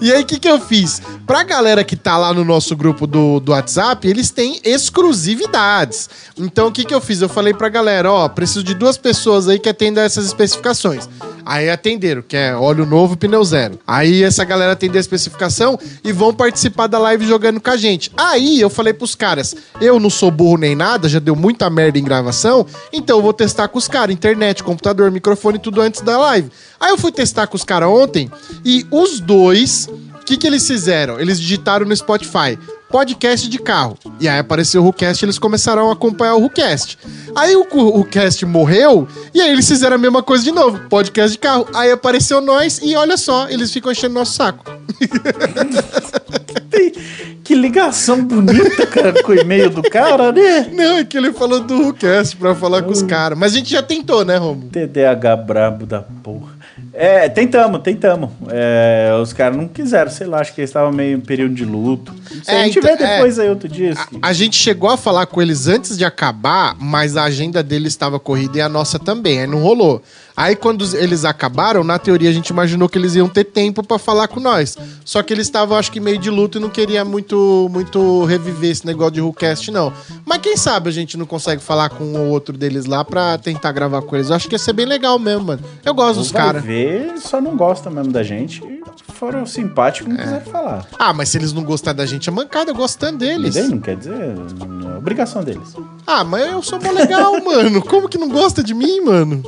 e 0.00 0.12
aí, 0.12 0.22
o 0.22 0.26
que, 0.26 0.38
que 0.38 0.48
eu 0.48 0.60
fiz? 0.60 1.02
Pra 1.26 1.42
galera 1.42 1.84
que 1.84 1.96
tá 1.96 2.16
lá 2.16 2.32
no 2.32 2.44
nosso 2.44 2.74
grupo 2.74 3.06
do, 3.06 3.40
do 3.40 3.52
WhatsApp, 3.52 4.06
eles 4.08 4.30
têm 4.30 4.60
exclusividades. 4.64 6.08
Então, 6.38 6.68
o 6.68 6.72
que, 6.72 6.84
que 6.84 6.94
eu 6.94 7.00
fiz? 7.00 7.20
Eu 7.20 7.28
falei 7.28 7.52
pra 7.52 7.68
galera, 7.68 8.10
ó, 8.10 8.28
preciso 8.28 8.62
de 8.62 8.74
duas 8.74 8.96
pessoas 8.96 9.48
aí 9.48 9.58
que 9.58 9.68
atendam 9.68 10.02
essas 10.02 10.26
especificações. 10.26 11.08
Aí 11.44 11.70
atenderam, 11.70 12.22
que 12.22 12.36
é 12.36 12.54
óleo 12.54 12.86
novo, 12.86 13.16
pneu 13.16 13.44
zero. 13.44 13.78
Aí 13.86 14.22
essa 14.22 14.44
galera 14.44 14.72
atendeu 14.72 14.98
a 14.98 15.00
especificação 15.00 15.78
e 16.04 16.12
vão 16.12 16.32
participar 16.32 16.86
da 16.86 16.98
live 16.98 17.26
jogando 17.26 17.60
com 17.60 17.70
a 17.70 17.76
gente. 17.76 18.10
Aí 18.16 18.60
eu 18.60 18.70
falei 18.70 18.92
pros 18.92 19.14
caras, 19.14 19.54
eu 19.80 19.98
não 19.98 20.10
sou 20.10 20.30
burro 20.30 20.58
nem 20.58 20.74
nada, 20.74 21.08
já 21.08 21.18
deu 21.18 21.36
muita 21.36 21.68
merda 21.70 21.98
em 21.98 22.04
gravação, 22.04 22.66
então 22.92 23.18
eu 23.18 23.22
vou 23.22 23.32
testar 23.32 23.68
com 23.68 23.78
os 23.78 23.88
caras, 23.88 24.14
internet, 24.14 24.62
computador, 24.62 25.10
microfone, 25.10 25.58
tudo 25.58 25.80
antes 25.80 26.00
da 26.00 26.18
live. 26.18 26.50
Aí 26.78 26.90
eu 26.90 26.98
fui 26.98 27.12
testar 27.12 27.46
com 27.46 27.56
os 27.56 27.64
caras 27.64 27.88
ontem 27.88 28.30
e 28.64 28.86
os 28.90 29.20
dois, 29.20 29.88
o 30.22 30.24
que, 30.24 30.36
que 30.36 30.46
eles 30.46 30.66
fizeram? 30.66 31.18
Eles 31.18 31.40
digitaram 31.40 31.84
no 31.84 31.94
Spotify. 31.96 32.56
Podcast 32.88 33.48
de 33.48 33.58
carro. 33.58 33.98
E 34.20 34.28
aí 34.28 34.38
apareceu 34.38 34.82
o 34.82 34.84
WhoCast 34.84 35.24
e 35.24 35.26
eles 35.26 35.38
começaram 35.38 35.88
a 35.88 35.94
acompanhar 35.94 36.34
o 36.34 36.42
WhoCast. 36.42 36.96
Aí 37.34 37.56
o, 37.56 37.66
WhoCast 37.72 38.46
morreu 38.46 39.08
e 39.34 39.40
aí 39.40 39.50
eles 39.50 39.66
fizeram 39.66 39.96
a 39.96 39.98
mesma 39.98 40.22
coisa 40.22 40.44
de 40.44 40.52
novo. 40.52 40.78
Podcast 40.88 41.32
de 41.32 41.38
carro. 41.38 41.66
Aí 41.74 41.90
apareceu 41.90 42.40
nós 42.40 42.80
e 42.82 42.94
olha 42.94 43.16
só, 43.16 43.48
eles 43.48 43.72
ficam 43.72 43.90
enchendo 43.90 44.14
nosso 44.14 44.34
saco. 44.34 44.64
Que 47.42 47.54
ligação 47.56 48.24
bonita, 48.24 48.86
cara, 48.86 49.22
com 49.22 49.32
o 49.32 49.34
e-mail 49.34 49.68
do 49.68 49.82
cara, 49.82 50.30
né? 50.30 50.70
Não, 50.72 50.98
é 50.98 51.04
que 51.04 51.18
ele 51.18 51.32
falou 51.32 51.60
do 51.60 51.86
WhoCast 51.86 52.36
pra 52.36 52.54
falar 52.54 52.82
com 52.82 52.92
os 52.92 53.02
caras. 53.02 53.36
Mas 53.36 53.52
a 53.52 53.56
gente 53.56 53.70
já 53.70 53.82
tentou, 53.82 54.24
né, 54.24 54.36
Romo? 54.36 54.68
TDAH 54.70 55.36
brabo 55.36 55.84
da 55.84 56.00
porra. 56.00 56.51
É, 56.94 57.28
tentamos, 57.28 57.80
tentamos. 57.80 58.28
É, 58.50 59.10
os 59.22 59.32
caras 59.32 59.56
não 59.56 59.66
quiseram, 59.66 60.10
sei 60.10 60.26
lá, 60.26 60.40
acho 60.40 60.54
que 60.54 60.60
eles 60.60 60.68
estavam 60.70 60.92
meio 60.92 61.16
em 61.16 61.20
período 61.20 61.54
de 61.54 61.64
luto. 61.64 62.12
Se 62.44 62.50
É, 62.50 62.60
a 62.60 62.64
gente 62.64 62.78
então- 62.78 62.96
vê 62.96 63.02
depois 63.02 63.38
aí 63.38 63.48
outro 63.48 63.68
dia. 63.68 63.92
assim. 63.92 64.18
A 64.20 64.32
gente 64.32 64.56
chegou 64.56 64.90
a 64.90 64.96
falar 64.98 65.24
com 65.26 65.40
eles 65.40 65.66
antes 65.68 65.96
de 65.96 66.04
acabar, 66.04 66.76
mas 66.78 67.16
a 67.16 67.24
agenda 67.24 67.62
deles 67.62 67.92
estava 67.94 68.20
corrida 68.20 68.58
e 68.58 68.60
a 68.60 68.68
nossa 68.68 68.98
também, 68.98 69.40
aí 69.40 69.46
não 69.46 69.58
rolou. 69.62 70.02
Aí 70.36 70.56
quando 70.56 70.84
eles 70.96 71.24
acabaram, 71.24 71.84
na 71.84 71.98
teoria 71.98 72.30
a 72.30 72.32
gente 72.32 72.48
imaginou 72.48 72.88
que 72.88 72.96
eles 72.98 73.14
iam 73.14 73.28
ter 73.28 73.44
tempo 73.44 73.82
pra 73.82 73.98
falar 73.98 74.28
com 74.28 74.40
nós. 74.40 74.76
Só 75.04 75.22
que 75.22 75.32
eles 75.32 75.46
estavam, 75.46 75.76
acho 75.76 75.92
que 75.92 76.00
meio 76.00 76.18
de 76.18 76.30
luto 76.30 76.58
e 76.58 76.60
não 76.60 76.70
queria 76.70 77.04
muito 77.04 77.68
muito 77.70 78.24
reviver 78.24 78.70
esse 78.70 78.86
negócio 78.86 79.12
de 79.12 79.20
WhoCast, 79.20 79.70
não. 79.70 79.92
Mas 80.24 80.38
quem 80.38 80.56
sabe 80.56 80.88
a 80.88 80.92
gente 80.92 81.16
não 81.16 81.26
consegue 81.26 81.62
falar 81.62 81.90
com 81.90 82.04
um 82.04 82.20
ou 82.20 82.28
outro 82.28 82.56
deles 82.56 82.86
lá 82.86 83.04
pra 83.04 83.36
tentar 83.38 83.72
gravar 83.72 84.02
com 84.02 84.16
eles. 84.16 84.30
Eu 84.30 84.36
acho 84.36 84.48
que 84.48 84.54
ia 84.54 84.58
ser 84.58 84.72
bem 84.72 84.86
legal 84.86 85.18
mesmo, 85.18 85.44
mano. 85.44 85.62
Eu 85.84 85.94
gosto 85.94 86.18
dos 86.20 86.32
caras. 86.32 86.62
ver, 86.64 87.14
só 87.18 87.40
não 87.40 87.56
gosta 87.56 87.90
mesmo 87.90 88.12
da 88.12 88.22
gente. 88.22 88.62
Foram 89.14 89.46
simpáticos, 89.46 90.12
É. 90.12 90.16
não 90.16 90.22
quiseram 90.24 90.46
falar. 90.46 90.86
Ah, 90.98 91.12
mas 91.12 91.28
se 91.28 91.38
eles 91.38 91.52
não 91.52 91.62
gostarem 91.62 91.96
da 91.96 92.06
gente, 92.06 92.28
é 92.28 92.32
mancada, 92.32 92.70
eu 92.70 92.74
gostando 92.74 93.18
deles. 93.18 93.56
Aí 93.56 93.68
não 93.68 93.78
quer 93.78 93.96
dizer, 93.96 94.34
não 94.68 94.94
é 94.94 94.98
obrigação 94.98 95.44
deles. 95.44 95.74
Ah, 96.06 96.24
mas 96.24 96.50
eu 96.50 96.60
sou 96.62 96.80
mó 96.80 96.90
legal, 96.90 97.32
mano. 97.44 97.80
Como 97.82 98.08
que 98.08 98.18
não 98.18 98.28
gosta 98.28 98.62
de 98.62 98.74
mim, 98.74 99.00
mano? 99.02 99.42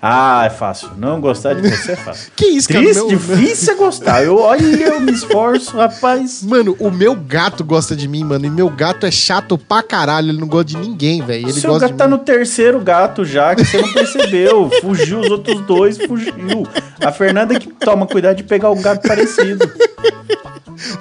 Ah, 0.00 0.19
é 0.44 0.50
fácil. 0.50 0.90
Não 0.96 1.20
gostar 1.20 1.54
de 1.54 1.68
você 1.68 1.92
é 1.92 1.96
fácil. 1.96 2.30
Que 2.36 2.46
isso, 2.46 2.68
cara? 2.68 2.80
Triste, 2.80 3.06
difícil 3.08 3.72
é 3.74 3.76
gostar. 3.76 4.24
Eu, 4.24 4.38
olha, 4.38 4.62
eu 4.62 5.00
me 5.00 5.12
esforço, 5.12 5.76
rapaz. 5.76 6.42
Mano, 6.42 6.76
o 6.78 6.90
meu 6.90 7.14
gato 7.14 7.62
gosta 7.64 7.94
de 7.94 8.08
mim, 8.08 8.24
mano. 8.24 8.46
E 8.46 8.50
meu 8.50 8.68
gato 8.70 9.04
é 9.06 9.10
chato 9.10 9.58
pra 9.58 9.82
caralho. 9.82 10.30
Ele 10.30 10.40
não 10.40 10.48
gosta 10.48 10.64
de 10.66 10.76
ninguém, 10.76 11.22
velho. 11.22 11.48
Ele 11.48 11.52
Seu 11.52 11.70
gosta 11.70 11.86
gato 11.86 11.92
de 11.92 11.98
tá 11.98 12.04
mim. 12.04 12.10
no 12.12 12.18
terceiro 12.18 12.80
gato 12.80 13.24
já, 13.24 13.54
que 13.54 13.64
você 13.64 13.80
não 13.80 13.92
percebeu. 13.92 14.70
Fugiu, 14.80 15.20
os 15.20 15.30
outros 15.30 15.60
dois 15.62 15.98
fugiu. 15.98 16.66
A 17.04 17.12
Fernanda 17.12 17.58
que 17.58 17.68
toma 17.68 18.06
cuidado 18.06 18.36
de 18.36 18.42
pegar 18.44 18.70
um 18.70 18.80
gato 18.80 19.06
parecido. 19.06 19.70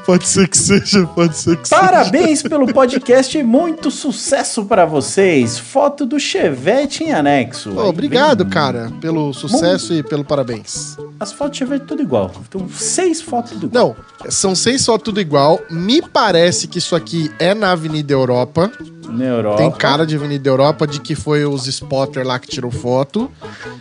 Pode 0.06 0.28
ser 0.28 0.48
que 0.48 0.58
seja, 0.58 1.06
pode 1.08 1.38
ser 1.38 1.58
que 1.58 1.70
Parabéns 1.70 2.42
pelo 2.42 2.68
podcast 2.74 3.38
e 3.38 3.44
muito 3.44 3.90
sucesso 3.92 4.66
pra 4.66 4.86
vocês. 4.86 5.58
Foto 5.58 6.06
do 6.06 6.20
Chevette 6.20 7.04
em 7.04 7.12
anexo. 7.14 7.72
Pô, 7.72 7.84
obrigado, 7.86 8.44
vem- 8.44 8.54
cara, 8.54 8.92
pelo 9.00 9.34
sucesso 9.34 9.94
e 9.94 10.04
pelo 10.04 10.24
parabéns. 10.24 10.98
As 11.20 11.32
fotos 11.32 11.58
do 11.58 11.60
Chevette 11.60 11.86
tudo 11.86 12.02
igual. 12.02 12.32
Então, 12.48 12.68
seis 12.70 13.22
fotos 13.22 13.52
tudo 13.52 13.66
igual. 13.68 13.96
Não, 14.24 14.32
são 14.32 14.56
seis 14.56 14.82
só 14.82 14.98
tudo 14.98 15.20
igual. 15.20 15.60
Me 15.70 16.02
parece 16.02 16.68
que 16.68 16.78
isso 16.78 16.96
aqui 16.96 17.32
é 17.40 17.54
na 17.54 17.72
Avenida 17.72 18.14
Europa. 18.14 18.72
Na 19.12 19.26
Europa. 19.26 19.58
Tem 19.58 19.72
cara 19.72 20.06
de 20.06 20.16
Avenida 20.16 20.50
Europa 20.50 20.86
de 20.88 21.00
que 21.00 21.16
foi 21.16 21.46
os 21.46 21.68
spotter 21.68 22.26
lá 22.26 22.38
que 22.40 22.48
tirou 22.48 22.72
foto. 22.72 23.30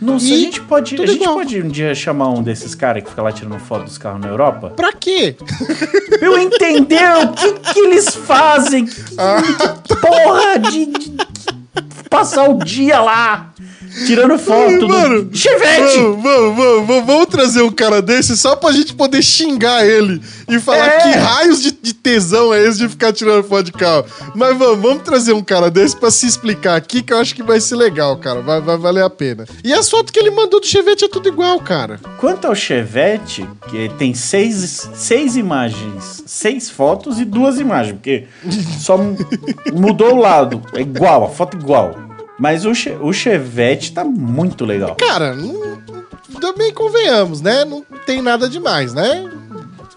Nossa, 0.01 0.25
E 0.25 0.33
a 0.33 0.37
gente 0.37 0.61
pode, 0.61 0.95
a 1.01 1.05
gente 1.05 1.21
igual. 1.21 1.35
pode 1.35 1.61
um 1.61 1.67
dia 1.67 1.93
chamar 1.95 2.29
um 2.29 2.41
desses 2.43 2.73
caras 2.75 3.03
que 3.03 3.09
fica 3.09 3.21
lá 3.21 3.31
tirando 3.31 3.59
foto 3.59 3.85
dos 3.85 3.97
carros 3.97 4.19
na 4.21 4.27
Europa? 4.27 4.71
Pra 4.75 4.91
quê? 4.93 5.35
Eu 6.21 6.37
entender 6.37 7.01
o 7.23 7.31
que, 7.33 7.53
que 7.53 7.79
eles 7.79 8.13
fazem. 8.15 8.85
Que, 8.85 9.03
que 9.03 9.95
porra 9.95 10.59
de, 10.59 10.85
de 10.87 11.17
passar 12.09 12.49
o 12.49 12.57
dia 12.63 12.99
lá 12.99 13.51
tirando 14.05 14.37
foto 14.37 14.87
Mano, 14.87 15.23
do 15.25 15.37
Chevette. 15.37 15.97
Vamos, 15.97 16.23
vamos, 16.23 16.87
vamos, 16.87 17.05
vamos, 17.05 17.25
trazer 17.27 17.61
um 17.61 17.71
cara 17.71 18.01
desse 18.01 18.35
só 18.37 18.55
pra 18.55 18.71
gente 18.71 18.93
poder 18.93 19.21
xingar 19.23 19.85
ele 19.85 20.21
e 20.47 20.59
falar 20.59 20.85
É. 20.87 20.97
que 20.99 21.09
raios 21.17 21.61
de, 21.61 21.71
de 21.71 21.93
tesão 21.93 22.53
é 22.53 22.63
esse 22.65 22.77
de 22.79 22.89
ficar 22.89 23.11
tirando 23.13 23.43
foto 23.43 23.65
de 23.65 23.71
carro. 23.71 24.05
Mas 24.35 24.57
vamos, 24.57 24.79
vamos 24.81 25.03
trazer 25.03 25.33
um 25.33 25.43
cara 25.43 25.69
desse 25.71 25.95
pra 25.95 26.11
se 26.11 26.25
explicar 26.27 26.75
aqui 26.75 27.01
que 27.01 27.13
eu 27.13 27.17
acho 27.17 27.33
que 27.35 27.43
vai 27.43 27.59
ser 27.59 27.75
legal, 27.75 28.17
cara. 28.17 28.41
Vai, 28.41 28.61
vai 28.61 28.77
valer 28.77 29.03
a 29.03 29.09
pena. 29.09 29.45
E 29.63 29.73
as 29.73 29.89
fotos 29.89 30.11
que 30.11 30.19
ele 30.19 30.31
mandou 30.31 30.59
do 30.59 30.65
Chevette 30.67 31.05
é 31.05 31.07
tudo 31.09 31.27
igual, 31.27 31.59
cara. 31.59 31.99
Quanto 32.17 32.45
ao 32.47 32.55
Chevette, 32.55 33.47
que 33.69 33.89
tem 33.97 34.13
seis, 34.13 34.89
seis 34.93 35.35
imagens, 35.35 36.23
seis 36.25 36.69
fotos 36.69 37.19
e 37.19 37.25
duas 37.25 37.59
imagens, 37.59 37.93
porque 37.95 38.25
só 38.79 38.97
mu- 38.97 39.17
mudou 39.73 40.13
o 40.15 40.19
lado. 40.19 40.61
É 40.73 40.81
igual, 40.81 41.25
a 41.25 41.29
foto 41.29 41.57
igual. 41.57 42.08
Mas 42.39 42.65
o, 42.65 42.73
che, 42.73 42.91
o 43.01 43.11
Chevette 43.11 43.91
tá 43.91 44.03
muito 44.03 44.65
legal. 44.65 44.95
Cara, 44.95 45.35
não, 45.35 45.77
também 46.39 46.73
convenhamos, 46.73 47.41
né? 47.41 47.65
Não 47.65 47.83
tem 48.05 48.21
nada 48.21 48.47
demais, 48.49 48.93
né? 48.93 49.29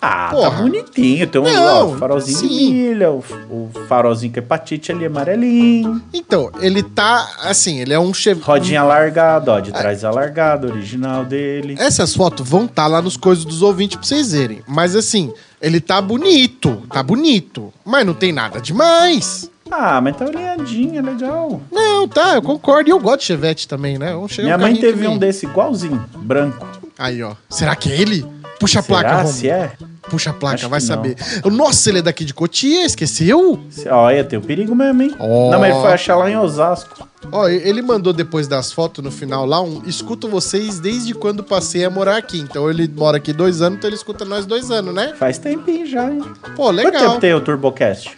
Ah, 0.05 0.31
Porra. 0.33 0.50
tá 0.50 0.57
bonitinho. 0.57 1.26
Tem 1.28 1.40
um 1.40 1.44
Não, 1.44 1.92
ó, 1.92 1.96
farolzinho 1.96 2.38
sim. 2.38 2.48
de 2.48 2.55
milha, 2.72 3.12
o, 3.12 3.18
o 3.48 3.70
farolzinho 3.87 4.33
com 4.33 4.40
hepatite 4.40 4.90
ali 4.90 5.07
amarelinho. 5.07 6.02
Então, 6.12 6.50
ele 6.61 6.83
tá, 6.83 7.24
assim, 7.44 7.78
ele 7.78 7.92
é 7.94 8.00
um 8.00 8.12
Chevette... 8.12 8.44
Rodinha 8.44 8.81
alargada, 8.81 9.52
ó, 9.52 9.61
de 9.61 9.70
trás 9.70 10.02
alargada, 10.05 10.66
original 10.66 11.24
dele. 11.24 11.76
Essas 11.78 12.16
fotos 12.16 12.48
vão 12.48 12.64
estar 12.64 12.88
lá 12.88 13.00
nos 13.00 13.16
coisas 13.16 13.44
dos 13.44 13.62
ouvintes 13.62 13.96
pra 13.96 14.05
vocês 14.05 14.33
verem. 14.33 14.61
Mas 14.66 14.96
assim, 14.96 15.33
ele 15.61 15.81
tá 15.81 16.02
bonito, 16.02 16.83
tá 16.92 17.00
bonito. 17.00 17.72
Mas 17.85 18.05
não 18.05 18.14
tem 18.14 18.33
nada 18.33 18.61
demais. 18.61 19.48
Ah, 19.75 20.01
mas 20.03 20.15
tá 20.17 20.27
olhadinha, 20.27 21.01
legal. 21.01 21.61
Não, 21.73 22.07
tá, 22.07 22.35
eu 22.35 22.43
concordo. 22.43 22.91
E 22.91 22.93
eu 22.93 23.01
gosto 23.01 23.21
de 23.21 23.25
Chevette 23.27 23.67
também, 23.67 23.99
né? 23.99 24.13
Minha 24.39 24.57
um 24.57 24.59
mãe 24.59 24.77
teve 24.77 25.09
um 25.09 25.17
desse 25.17 25.47
igualzinho, 25.47 26.05
branco. 26.19 26.69
Aí, 26.99 27.23
ó. 27.23 27.35
Será 27.49 27.75
que 27.75 27.91
é 27.91 27.99
ele? 27.99 28.27
Puxa 28.61 28.81
a 28.81 28.83
Será 28.83 28.99
placa, 29.01 29.17
Romulo. 29.17 29.33
se 29.35 29.49
é? 29.49 29.73
Puxa 30.11 30.31
a 30.31 30.33
placa, 30.33 30.57
Acho 30.57 30.69
vai 30.69 30.81
saber. 30.81 31.17
Nossa, 31.45 31.88
ele 31.88 32.01
é 32.01 32.03
daqui 32.03 32.25
de 32.25 32.35
Cotia, 32.35 32.85
esqueceu? 32.85 33.61
Se- 33.71 33.88
Ó, 33.88 34.11
ia 34.11 34.25
ter 34.25 34.37
o 34.37 34.41
perigo 34.43 34.75
mesmo, 34.75 35.01
hein? 35.03 35.15
Ó. 35.19 35.51
Não, 35.51 35.61
mas 35.61 35.73
ele 35.73 35.81
foi 35.81 35.93
achar 35.93 36.17
lá 36.17 36.29
em 36.31 36.37
Osasco. 36.37 37.09
Ó, 37.31 37.49
ele 37.49 37.81
mandou 37.83 38.12
depois 38.12 38.49
das 38.49 38.73
fotos 38.73 39.03
no 39.03 39.11
final 39.12 39.47
lá 39.47 39.62
um. 39.62 39.83
Escuto 39.87 40.29
vocês 40.29 40.81
desde 40.81 41.15
quando 41.15 41.45
passei 41.45 41.85
a 41.85 41.91
morar 41.91 42.17
aqui. 42.17 42.38
Então 42.41 42.69
ele 42.69 42.88
mora 42.95 43.17
aqui 43.19 43.33
dois 43.33 43.62
anos, 43.62 43.79
então 43.79 43.88
ele 43.88 43.95
escuta 43.97 44.25
nós 44.25 44.45
dois 44.45 44.71
anos, 44.73 44.93
né? 44.93 45.15
Faz 45.17 45.38
tempinho 45.38 45.87
já, 45.87 46.11
hein? 46.11 46.21
Pô, 46.57 46.65
Quanto 46.65 46.77
legal. 46.77 47.09
tempo 47.11 47.21
tem 47.21 47.33
o 47.35 47.41
TurboCast? 47.41 48.11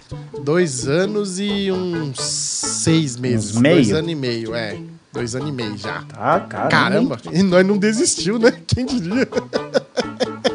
Dois 0.42 0.88
anos 0.88 1.38
e 1.38 1.70
uns 1.70 2.18
seis 2.20 3.16
meses. 3.16 3.52
Meio? 3.56 3.74
Dois 3.76 3.92
anos 3.92 4.10
e 4.10 4.14
meio, 4.14 4.54
é. 4.54 4.78
Dois 5.12 5.34
anos 5.36 5.48
e 5.48 5.52
meio 5.52 5.76
já. 5.76 6.02
Tá, 6.02 6.40
cara. 6.40 6.68
Caramba, 6.68 7.18
e 7.32 7.42
nós 7.42 7.64
não 7.64 7.76
desistiu, 7.78 8.38
né? 8.38 8.52
Quem 8.66 8.84
diria? 8.86 9.28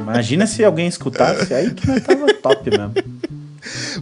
Imagina 0.14 0.48
se 0.48 0.64
alguém 0.64 0.88
escutasse, 0.88 1.54
aí 1.54 1.72
que 1.72 1.88
nós 1.88 2.04
tava 2.04 2.34
top 2.34 2.70
mesmo. 2.70 2.94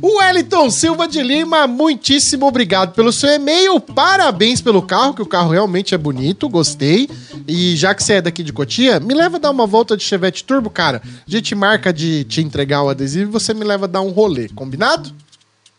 O 0.02 0.20
Wellington 0.20 0.70
Silva 0.70 1.08
de 1.08 1.22
Lima, 1.22 1.68
muitíssimo 1.68 2.46
obrigado 2.46 2.94
pelo 2.94 3.12
seu 3.12 3.30
e-mail. 3.30 3.80
Parabéns 3.80 4.62
pelo 4.62 4.82
carro, 4.82 5.14
que 5.14 5.22
o 5.22 5.26
carro 5.26 5.52
realmente 5.52 5.94
é 5.94 5.98
bonito, 5.98 6.48
gostei. 6.48 7.10
E 7.48 7.76
já 7.76 7.94
que 7.94 8.04
você 8.04 8.14
é 8.14 8.22
daqui 8.22 8.44
de 8.44 8.54
Cotia, 8.54 9.00
me 9.00 9.14
leva 9.14 9.38
a 9.38 9.40
dar 9.40 9.52
uma 9.52 9.66
volta 9.66 9.98
de 9.98 10.04
Chevette 10.04 10.44
Turbo, 10.44 10.70
cara. 10.70 11.02
A 11.06 11.30
gente 11.30 11.54
marca 11.56 11.92
de 11.92 12.24
te 12.26 12.42
entregar 12.42 12.84
o 12.84 12.90
adesivo 12.90 13.30
e 13.30 13.34
você 13.34 13.54
me 13.54 13.66
leva 13.66 13.86
a 13.86 13.88
dar 13.88 14.02
um 14.02 14.10
rolê, 14.10 14.48
combinado? 14.50 15.12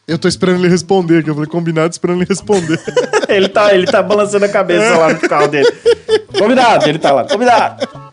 Eu 0.06 0.18
tô 0.18 0.26
esperando 0.26 0.60
ele 0.60 0.68
responder, 0.68 1.22
que 1.22 1.30
eu 1.30 1.34
falei 1.34 1.48
combinado, 1.48 1.92
esperando 1.92 2.18
ele 2.18 2.28
responder. 2.28 2.80
ele, 3.28 3.48
tá, 3.48 3.74
ele 3.74 3.86
tá 3.86 4.02
balançando 4.02 4.44
a 4.44 4.48
cabeça 4.48 4.96
lá 4.96 5.12
no 5.12 5.20
carro 5.20 5.48
dele. 5.48 5.70
Combinado, 6.38 6.88
ele 6.88 6.98
tá 6.98 7.12
lá, 7.12 7.24
combinado. 7.24 8.07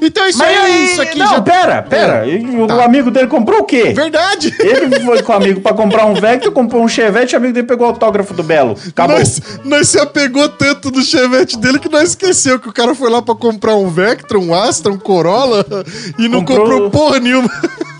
Então 0.00 0.26
isso 0.28 0.42
aí, 0.42 0.54
é 0.56 0.84
isso 0.86 1.02
aqui 1.02 1.18
não, 1.18 1.26
já... 1.28 1.40
pera, 1.42 1.82
pera. 1.82 2.24
O 2.58 2.66
Tá. 2.66 2.84
amigo 2.84 3.10
dele 3.10 3.26
comprou 3.26 3.60
o 3.60 3.64
quê? 3.64 3.92
Verdade! 3.92 4.54
Ele 4.58 5.00
foi 5.04 5.22
com 5.22 5.32
o 5.32 5.36
amigo 5.36 5.60
pra 5.60 5.74
comprar 5.74 6.06
um 6.06 6.14
Vector, 6.14 6.50
comprou 6.52 6.82
um 6.82 6.88
Chevette, 6.88 7.34
o 7.34 7.38
amigo 7.38 7.52
dele 7.52 7.66
pegou 7.66 7.86
o 7.86 7.90
autógrafo 7.90 8.32
do 8.32 8.42
Belo. 8.42 8.76
Acabou. 8.88 9.18
Nós, 9.18 9.40
nós 9.64 9.88
se 9.88 9.98
apegou 9.98 10.48
tanto 10.48 10.90
do 10.90 11.02
Chevette 11.02 11.58
dele 11.58 11.78
que 11.78 11.88
nós 11.90 12.10
esqueceu 12.10 12.58
que 12.58 12.68
o 12.68 12.72
cara 12.72 12.94
foi 12.94 13.10
lá 13.10 13.20
pra 13.20 13.34
comprar 13.34 13.74
um 13.76 13.88
Vectra, 13.90 14.38
um 14.38 14.54
Astra, 14.54 14.90
um 14.92 14.98
Corolla 14.98 15.66
e 16.18 16.26
não 16.28 16.40
Comprou- 16.44 16.66
comprou 16.66 16.90
porra 16.90 17.20
nenhuma. 17.20 17.50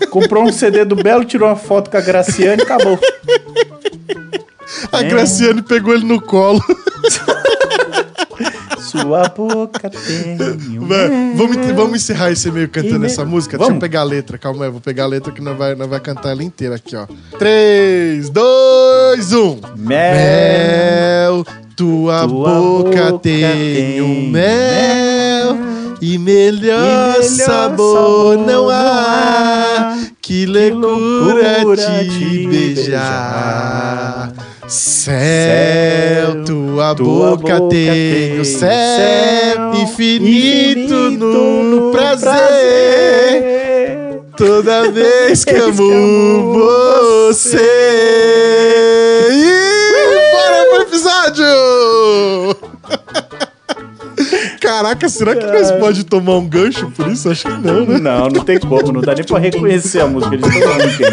Comprou 0.09 0.43
um 0.43 0.51
CD 0.51 0.83
do 0.83 0.95
Belo, 0.95 1.23
tirou 1.23 1.47
uma 1.47 1.55
foto 1.55 1.89
com 1.89 1.97
a 1.97 2.01
Graciane 2.01 2.61
e 2.61 2.63
acabou. 2.63 2.99
A 4.91 5.03
Graciane 5.03 5.61
pegou 5.61 5.93
ele 5.93 6.05
no 6.05 6.19
colo. 6.19 6.61
Sua 8.91 9.29
boca 9.29 9.89
tem 9.89 10.79
um... 10.79 10.87
Vai, 10.87 11.07
vamos, 11.35 11.55
vamos 11.73 11.95
encerrar 11.95 12.31
esse 12.31 12.49
e-mail 12.49 12.67
cantando 12.67 13.05
essa 13.05 13.23
música? 13.23 13.57
Deixa 13.57 13.69
eu 13.69 13.75
Vamos. 13.75 13.81
pegar 13.81 14.01
a 14.01 14.03
letra, 14.03 14.37
calma 14.37 14.65
aí, 14.65 14.71
vou 14.71 14.81
pegar 14.81 15.05
a 15.05 15.07
letra 15.07 15.31
que 15.31 15.41
nós 15.41 15.57
vai, 15.57 15.75
nós 15.75 15.89
vai 15.89 15.99
cantar 15.99 16.31
ela 16.31 16.43
inteira 16.43 16.75
aqui, 16.75 16.95
ó. 16.95 17.05
3, 17.39 18.29
2, 18.29 19.33
1. 19.33 19.59
Mel. 19.77 19.77
Mel, 19.77 21.45
tua, 21.75 22.27
Tua 22.27 22.27
boca, 22.27 23.11
boca 23.11 23.19
tem 23.19 24.01
um 24.01 24.05
um 24.05 24.29
mel. 24.29 25.57
E 26.01 26.17
melhor, 26.17 27.15
E 27.15 27.17
melhor 27.19 27.23
sabor 27.23 28.37
não 28.37 28.45
não 28.45 28.69
há. 28.69 29.97
Que 30.21 30.45
loucura, 30.45 31.57
loucura 31.63 31.77
te 31.77 32.09
te 32.09 32.47
beijar. 32.47 32.49
beijar. 32.49 34.33
Céu, 34.71 36.43
tua, 36.45 36.95
Tua 36.95 37.35
boca, 37.35 37.59
boca 37.59 37.61
tem 37.67 38.39
o 38.39 38.45
céu 38.45 38.69
céu 38.69 39.73
infinito, 39.73 40.93
no, 41.11 41.91
prazer. 41.91 42.31
prazer. 42.31 43.43
Toda 44.37 44.87
vez 44.89 45.43
que 45.43 45.55
amo 45.55 46.53
você. 46.53 47.57
E 49.29 50.31
bora 50.31 50.65
pro 50.69 50.81
episódio! 50.83 51.45
Caraca, 54.61 55.09
será 55.09 55.35
que 55.35 55.47
nós 55.47 55.69
pode 55.73 56.05
tomar 56.05 56.37
um 56.37 56.47
gancho 56.47 56.89
por 56.91 57.09
isso? 57.09 57.29
Acho 57.29 57.45
que 57.45 57.57
não, 57.57 57.85
né? 57.85 57.99
Não, 57.99 58.29
não 58.29 58.45
tem 58.45 58.57
como, 58.57 58.89
não 58.93 59.01
dá 59.01 59.13
nem 59.15 59.25
pra 59.25 59.37
reconhecer 59.37 59.99
a 59.99 60.07
música 60.07 60.37
de 60.37 60.43
todo 60.43 60.53
mundo 60.53 60.97
que 60.97 61.03
a 61.03 61.07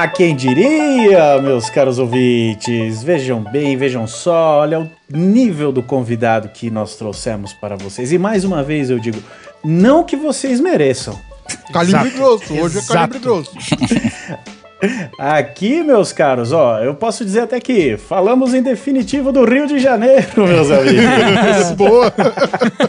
Ah, 0.00 0.06
quem 0.06 0.36
diria, 0.36 1.42
meus 1.42 1.68
caros 1.68 1.98
ouvintes? 1.98 3.02
Vejam 3.02 3.42
bem, 3.42 3.76
vejam 3.76 4.06
só, 4.06 4.60
olha 4.60 4.78
o 4.78 4.88
nível 5.10 5.72
do 5.72 5.82
convidado 5.82 6.50
que 6.50 6.70
nós 6.70 6.94
trouxemos 6.94 7.52
para 7.52 7.74
vocês. 7.74 8.12
E 8.12 8.16
mais 8.16 8.44
uma 8.44 8.62
vez 8.62 8.90
eu 8.90 9.00
digo, 9.00 9.20
não 9.64 10.04
que 10.04 10.14
vocês 10.14 10.60
mereçam. 10.60 11.18
Calibre 11.72 12.02
Exato. 12.02 12.16
grosso, 12.16 12.54
hoje 12.54 12.78
é 12.78 12.82
calibre 12.82 13.18
Exato. 13.18 13.18
grosso. 13.18 13.50
Aqui, 15.18 15.82
meus 15.82 16.12
caros, 16.12 16.52
ó, 16.52 16.78
eu 16.78 16.94
posso 16.94 17.24
dizer 17.24 17.40
até 17.40 17.58
que 17.58 17.96
falamos 17.96 18.54
em 18.54 18.62
definitivo 18.62 19.32
do 19.32 19.44
Rio 19.44 19.66
de 19.66 19.80
Janeiro, 19.80 20.46
meus 20.46 20.70
amigos. 20.70 21.72
Boa. 21.76 22.14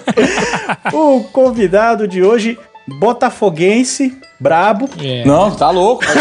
o 0.93 1.23
convidado 1.23 2.07
de 2.07 2.21
hoje, 2.21 2.59
botafoguense, 2.97 4.17
brabo, 4.39 4.89
É. 5.01 5.23
Não, 5.25 5.51
tá 5.51 5.69
louco. 5.69 6.03
não. 6.05 6.19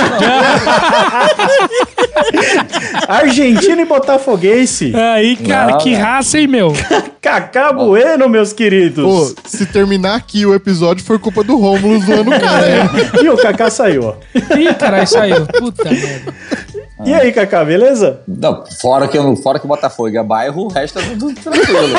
argentino 3.09 3.81
e 3.81 3.85
botafoguense, 3.85 4.93
Aí, 4.95 5.37
cara, 5.37 5.73
Não, 5.73 5.79
que 5.79 5.91
né? 5.93 5.99
raça, 5.99 6.39
hein, 6.39 6.47
meu? 6.47 6.73
Cacá 7.21 7.73
Bueno, 7.73 8.29
meus 8.29 8.53
queridos. 8.53 9.05
Pô, 9.05 9.35
se 9.45 9.67
terminar 9.67 10.15
aqui 10.17 10.47
o 10.47 10.55
episódio 10.55 11.05
foi 11.05 11.19
culpa 11.19 11.43
do 11.43 11.57
Rômulo 11.57 12.01
zoando 12.01 12.31
o 12.31 12.41
cara. 12.41 12.91
E 13.23 13.29
o 13.31 13.37
Cacá 13.37 13.71
saiu, 13.71 14.05
ó. 14.05 14.15
Ih, 14.57 14.73
caralho, 14.75 15.07
saiu. 15.07 15.47
Puta 15.47 15.85
merda. 15.91 16.35
E 17.05 17.15
aí, 17.15 17.33
Cacá, 17.33 17.65
beleza? 17.65 18.21
Não, 18.27 18.65
fora 18.81 19.07
que, 19.07 19.19
fora 19.43 19.59
que 19.59 19.67
Botafogo 19.67 20.17
é 20.17 20.23
bairro, 20.23 20.65
o 20.65 20.69
resto 20.69 20.99
é 20.99 21.03
tudo 21.03 21.33
tranquilo. 21.35 21.97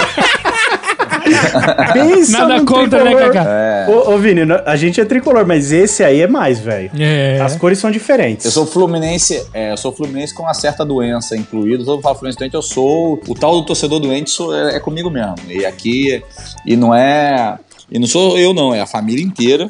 Pensa 1.93 2.31
Nada 2.47 2.65
contra, 2.65 3.03
né, 3.03 3.11
tricolor. 3.11 3.33
Cacá? 3.33 3.85
Ô, 3.89 4.13
ô, 4.13 4.17
Vini, 4.17 4.41
a 4.65 4.75
gente 4.75 4.99
é 5.01 5.05
tricolor, 5.05 5.45
mas 5.45 5.71
esse 5.71 6.03
aí 6.03 6.21
é 6.21 6.27
mais, 6.27 6.59
velho. 6.59 6.91
É. 6.97 7.39
As 7.41 7.55
cores 7.55 7.79
são 7.79 7.89
diferentes. 7.91 8.45
Eu 8.45 8.51
sou 8.51 8.65
fluminense, 8.65 9.43
é, 9.53 9.71
eu 9.71 9.77
sou 9.77 9.91
fluminense 9.91 10.33
com 10.33 10.43
uma 10.43 10.53
certa 10.53 10.85
doença 10.85 11.35
incluída. 11.35 11.83
Todo 11.83 11.95
mundo 11.95 12.03
fala 12.03 12.15
fluminense 12.15 12.37
doente, 12.39 12.53
eu 12.55 12.61
sou. 12.61 13.19
O 13.27 13.35
tal 13.35 13.53
do 13.55 13.65
torcedor 13.65 13.99
doente 13.99 14.29
sou- 14.29 14.55
é, 14.55 14.75
é 14.75 14.79
comigo 14.79 15.09
mesmo. 15.09 15.35
E 15.47 15.65
aqui. 15.65 16.23
E 16.65 16.75
não 16.75 16.93
é. 16.93 17.57
E 17.91 17.97
não 17.97 18.07
sou 18.07 18.37
eu, 18.37 18.53
não, 18.53 18.73
é 18.73 18.81
a 18.81 18.85
família 18.85 19.23
inteira. 19.23 19.67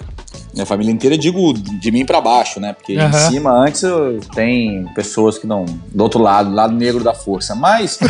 Minha 0.54 0.66
família 0.66 0.92
inteira, 0.92 1.18
digo 1.18 1.54
de 1.54 1.92
mim 1.92 2.06
pra 2.06 2.20
baixo, 2.20 2.60
né? 2.60 2.74
Porque 2.74 2.94
em 2.94 3.00
Aham. 3.00 3.30
cima, 3.30 3.52
antes, 3.52 3.82
tem 4.34 4.84
pessoas 4.96 5.38
que 5.38 5.46
não. 5.48 5.64
Do 5.94 6.04
outro 6.04 6.22
lado, 6.22 6.52
lado 6.54 6.74
negro 6.74 7.04
da 7.04 7.14
força. 7.14 7.56
Mas. 7.56 7.98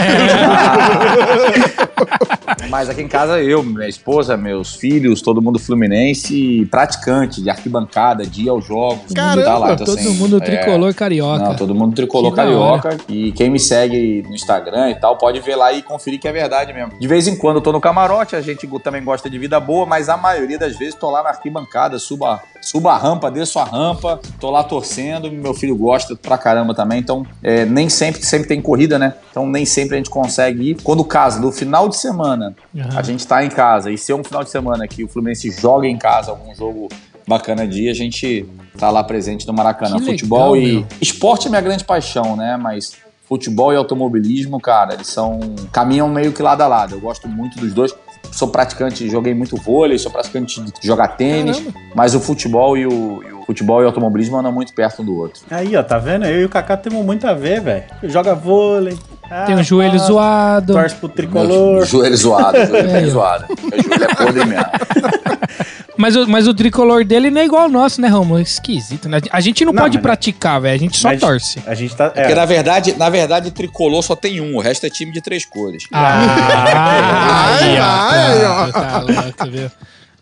Mas 2.69 2.89
aqui 2.89 3.01
em 3.01 3.07
casa, 3.07 3.41
eu, 3.41 3.63
minha 3.63 3.87
esposa, 3.87 4.35
meus 4.37 4.75
filhos, 4.75 5.21
todo 5.21 5.41
mundo 5.41 5.59
fluminense, 5.59 6.65
praticante 6.69 7.41
de 7.41 7.49
arquibancada, 7.49 8.25
de 8.25 8.43
ir 8.43 8.49
aos 8.49 8.65
jogos. 8.65 9.13
todo 9.13 9.15
mundo. 9.59 9.73
Então, 9.73 9.85
Todo 9.85 9.97
assim, 9.99 10.13
mundo 10.15 10.37
é, 10.37 10.39
tricolor 10.39 10.93
carioca. 10.93 11.43
não, 11.43 11.55
todo 11.55 11.75
mundo 11.75 11.95
tricolor 11.95 12.31
Que 12.31 12.35
carioca. 12.35 12.97
E 13.07 13.31
quem 13.31 13.49
me 13.49 13.59
segue 13.59 14.23
no 14.27 14.33
Instagram 14.33 14.91
e 14.91 14.95
tal, 14.95 15.17
pode 15.17 15.39
ver 15.39 15.55
lá 15.55 15.71
e 15.73 15.81
conferir 15.81 16.19
que 16.19 16.27
é 16.27 16.31
verdade 16.31 16.73
mesmo. 16.73 16.99
De 16.99 17.07
vez 17.07 17.27
em 17.27 17.35
quando 17.37 17.57
eu 17.57 17.61
tô 17.61 17.71
no 17.71 17.81
camarote, 17.81 18.35
a 18.35 18.41
gente 18.41 18.67
também 18.83 19.03
gosta 19.03 19.29
de 19.29 19.37
vida 19.37 19.59
boa, 19.59 19.85
mas 19.85 20.09
a 20.09 20.17
maioria 20.17 20.57
das 20.57 20.77
vezes 20.77 20.95
tô 20.95 21.09
lá 21.09 21.23
na 21.23 21.29
arquibancada, 21.29 21.97
suba, 21.99 22.41
suba 22.61 22.93
a 22.93 22.97
rampa, 22.97 23.29
desço 23.31 23.59
a 23.59 23.63
rampa, 23.63 24.19
tô 24.39 24.49
lá 24.51 24.63
torcendo, 24.63 25.31
meu 25.31 25.53
filho 25.53 25.75
gosta 25.75 26.15
pra 26.15 26.37
caramba 26.37 26.73
também, 26.73 26.99
então 26.99 27.25
é, 27.43 27.65
nem 27.65 27.89
sempre, 27.89 28.23
sempre 28.23 28.47
tem 28.47 28.61
corrida, 28.61 28.97
né? 28.99 29.13
Então 29.31 29.47
nem 29.47 29.65
sempre 29.65 29.95
a 29.95 29.97
gente 29.97 30.09
consegue 30.09 30.71
ir. 30.71 30.77
Quando 30.83 31.03
casa, 31.03 31.39
no 31.39 31.51
final 31.51 31.87
de 31.89 31.97
semana, 31.97 32.38
Aham. 32.47 32.89
a 32.97 33.01
gente 33.01 33.25
tá 33.27 33.43
em 33.43 33.49
casa 33.49 33.91
e 33.91 33.97
se 33.97 34.11
é 34.11 34.15
um 34.15 34.23
final 34.23 34.43
de 34.43 34.49
semana 34.49 34.87
que 34.87 35.03
o 35.03 35.07
Fluminense 35.07 35.51
joga 35.51 35.87
em 35.87 35.97
casa 35.97 36.31
algum 36.31 36.53
jogo 36.55 36.89
bacana 37.27 37.67
dia, 37.67 37.91
a 37.91 37.93
gente 37.93 38.45
tá 38.77 38.89
lá 38.89 39.03
presente 39.03 39.45
no 39.47 39.53
Maracanã. 39.53 39.99
Que 39.99 40.05
Futebol 40.05 40.53
legal, 40.53 40.69
e 40.69 40.73
meu. 40.77 40.87
esporte 40.99 41.47
é 41.47 41.49
minha 41.49 41.61
grande 41.61 41.83
paixão, 41.83 42.35
né? 42.35 42.57
Mas 42.57 42.97
futebol 43.27 43.71
e 43.71 43.75
automobilismo, 43.75 44.59
cara, 44.59 44.95
eles 44.95 45.07
são 45.07 45.39
caminham 45.71 46.09
meio 46.09 46.33
que 46.33 46.41
lado 46.41 46.61
a 46.61 46.67
lado. 46.67 46.95
Eu 46.95 46.99
gosto 46.99 47.27
muito 47.27 47.59
dos 47.59 47.73
dois. 47.73 47.95
Sou 48.31 48.47
praticante, 48.47 49.09
joguei 49.09 49.33
muito 49.33 49.55
vôlei, 49.55 49.97
sou 49.97 50.11
praticante 50.11 50.61
de 50.61 50.71
jogar 50.83 51.09
tênis, 51.09 51.57
Caramba. 51.57 51.79
mas 51.95 52.13
o 52.13 52.19
futebol 52.19 52.77
e 52.77 52.85
o, 52.85 53.23
e 53.23 53.33
o 53.33 53.43
futebol 53.43 53.81
e 53.81 53.83
o 53.85 53.87
automobilismo 53.87 54.37
andam 54.37 54.51
muito 54.51 54.73
perto 54.73 55.01
um 55.01 55.05
do 55.05 55.15
outro. 55.17 55.41
Aí, 55.49 55.75
ó, 55.75 55.81
tá 55.81 55.97
vendo? 55.97 56.25
Eu 56.25 56.41
e 56.41 56.45
o 56.45 56.49
Kaká 56.49 56.77
temos 56.77 57.03
muito 57.03 57.25
a 57.27 57.33
ver, 57.33 57.61
velho. 57.61 57.85
Joga 58.03 58.35
vôlei. 58.35 58.97
Tem 59.45 59.55
ah, 59.55 59.57
um 59.59 59.63
joelho 59.63 59.99
pá, 59.99 60.05
zoado. 60.05 60.73
Torce 60.73 60.95
pro 60.95 61.07
Meu 61.07 61.15
tricolor. 61.15 61.85
joelho 61.85 62.17
zoado, 62.17 62.57
joelho 62.65 62.89
É, 62.89 63.05
zoado. 63.05 63.45
Meu 63.49 63.83
joelho 63.83 64.03
é 64.03 64.15
podre 64.15 64.45
mesmo. 64.45 64.65
Mas, 65.97 66.15
o- 66.15 66.25
mas 66.29 66.47
o 66.47 66.53
tricolor 66.53 67.03
dele 67.03 67.29
não 67.29 67.41
é 67.41 67.45
igual 67.45 67.63
ao 67.63 67.69
nosso, 67.69 67.99
né, 67.99 68.07
Romulo? 68.07 68.39
Esquisito, 68.39 69.09
né? 69.09 69.19
A 69.33 69.41
gente 69.41 69.65
não, 69.65 69.73
Não, 69.73 69.83
pode 69.83 69.97
mas- 69.97 70.01
praticar, 70.01 70.61
velho. 70.61 70.73
A 70.75 70.77
gente 70.77 70.97
só 70.97 71.09
Mas 71.09 71.19
torce. 71.19 71.61
A 71.67 71.73
gente 71.75 71.93
tá. 71.93 72.09
Porque 72.09 72.31
É, 72.31 72.35
na 72.35 72.45
verdade, 72.45 72.95
na 72.97 73.09
verdade, 73.09 73.51
tricolor 73.51 74.01
só 74.01 74.15
tem 74.15 74.39
um, 74.39 74.55
o 74.55 74.61
resto 74.61 74.85
é 74.85 74.89
time 74.89 75.11
de 75.11 75.19
três 75.19 75.43
cores. 75.43 75.83
Ah, 75.91 76.23
Ai, 77.59 77.77
ai, 77.77 78.45
ó. 78.45 78.71
Tá 78.71 78.99
louco, 78.99 79.51
viu? 79.51 79.69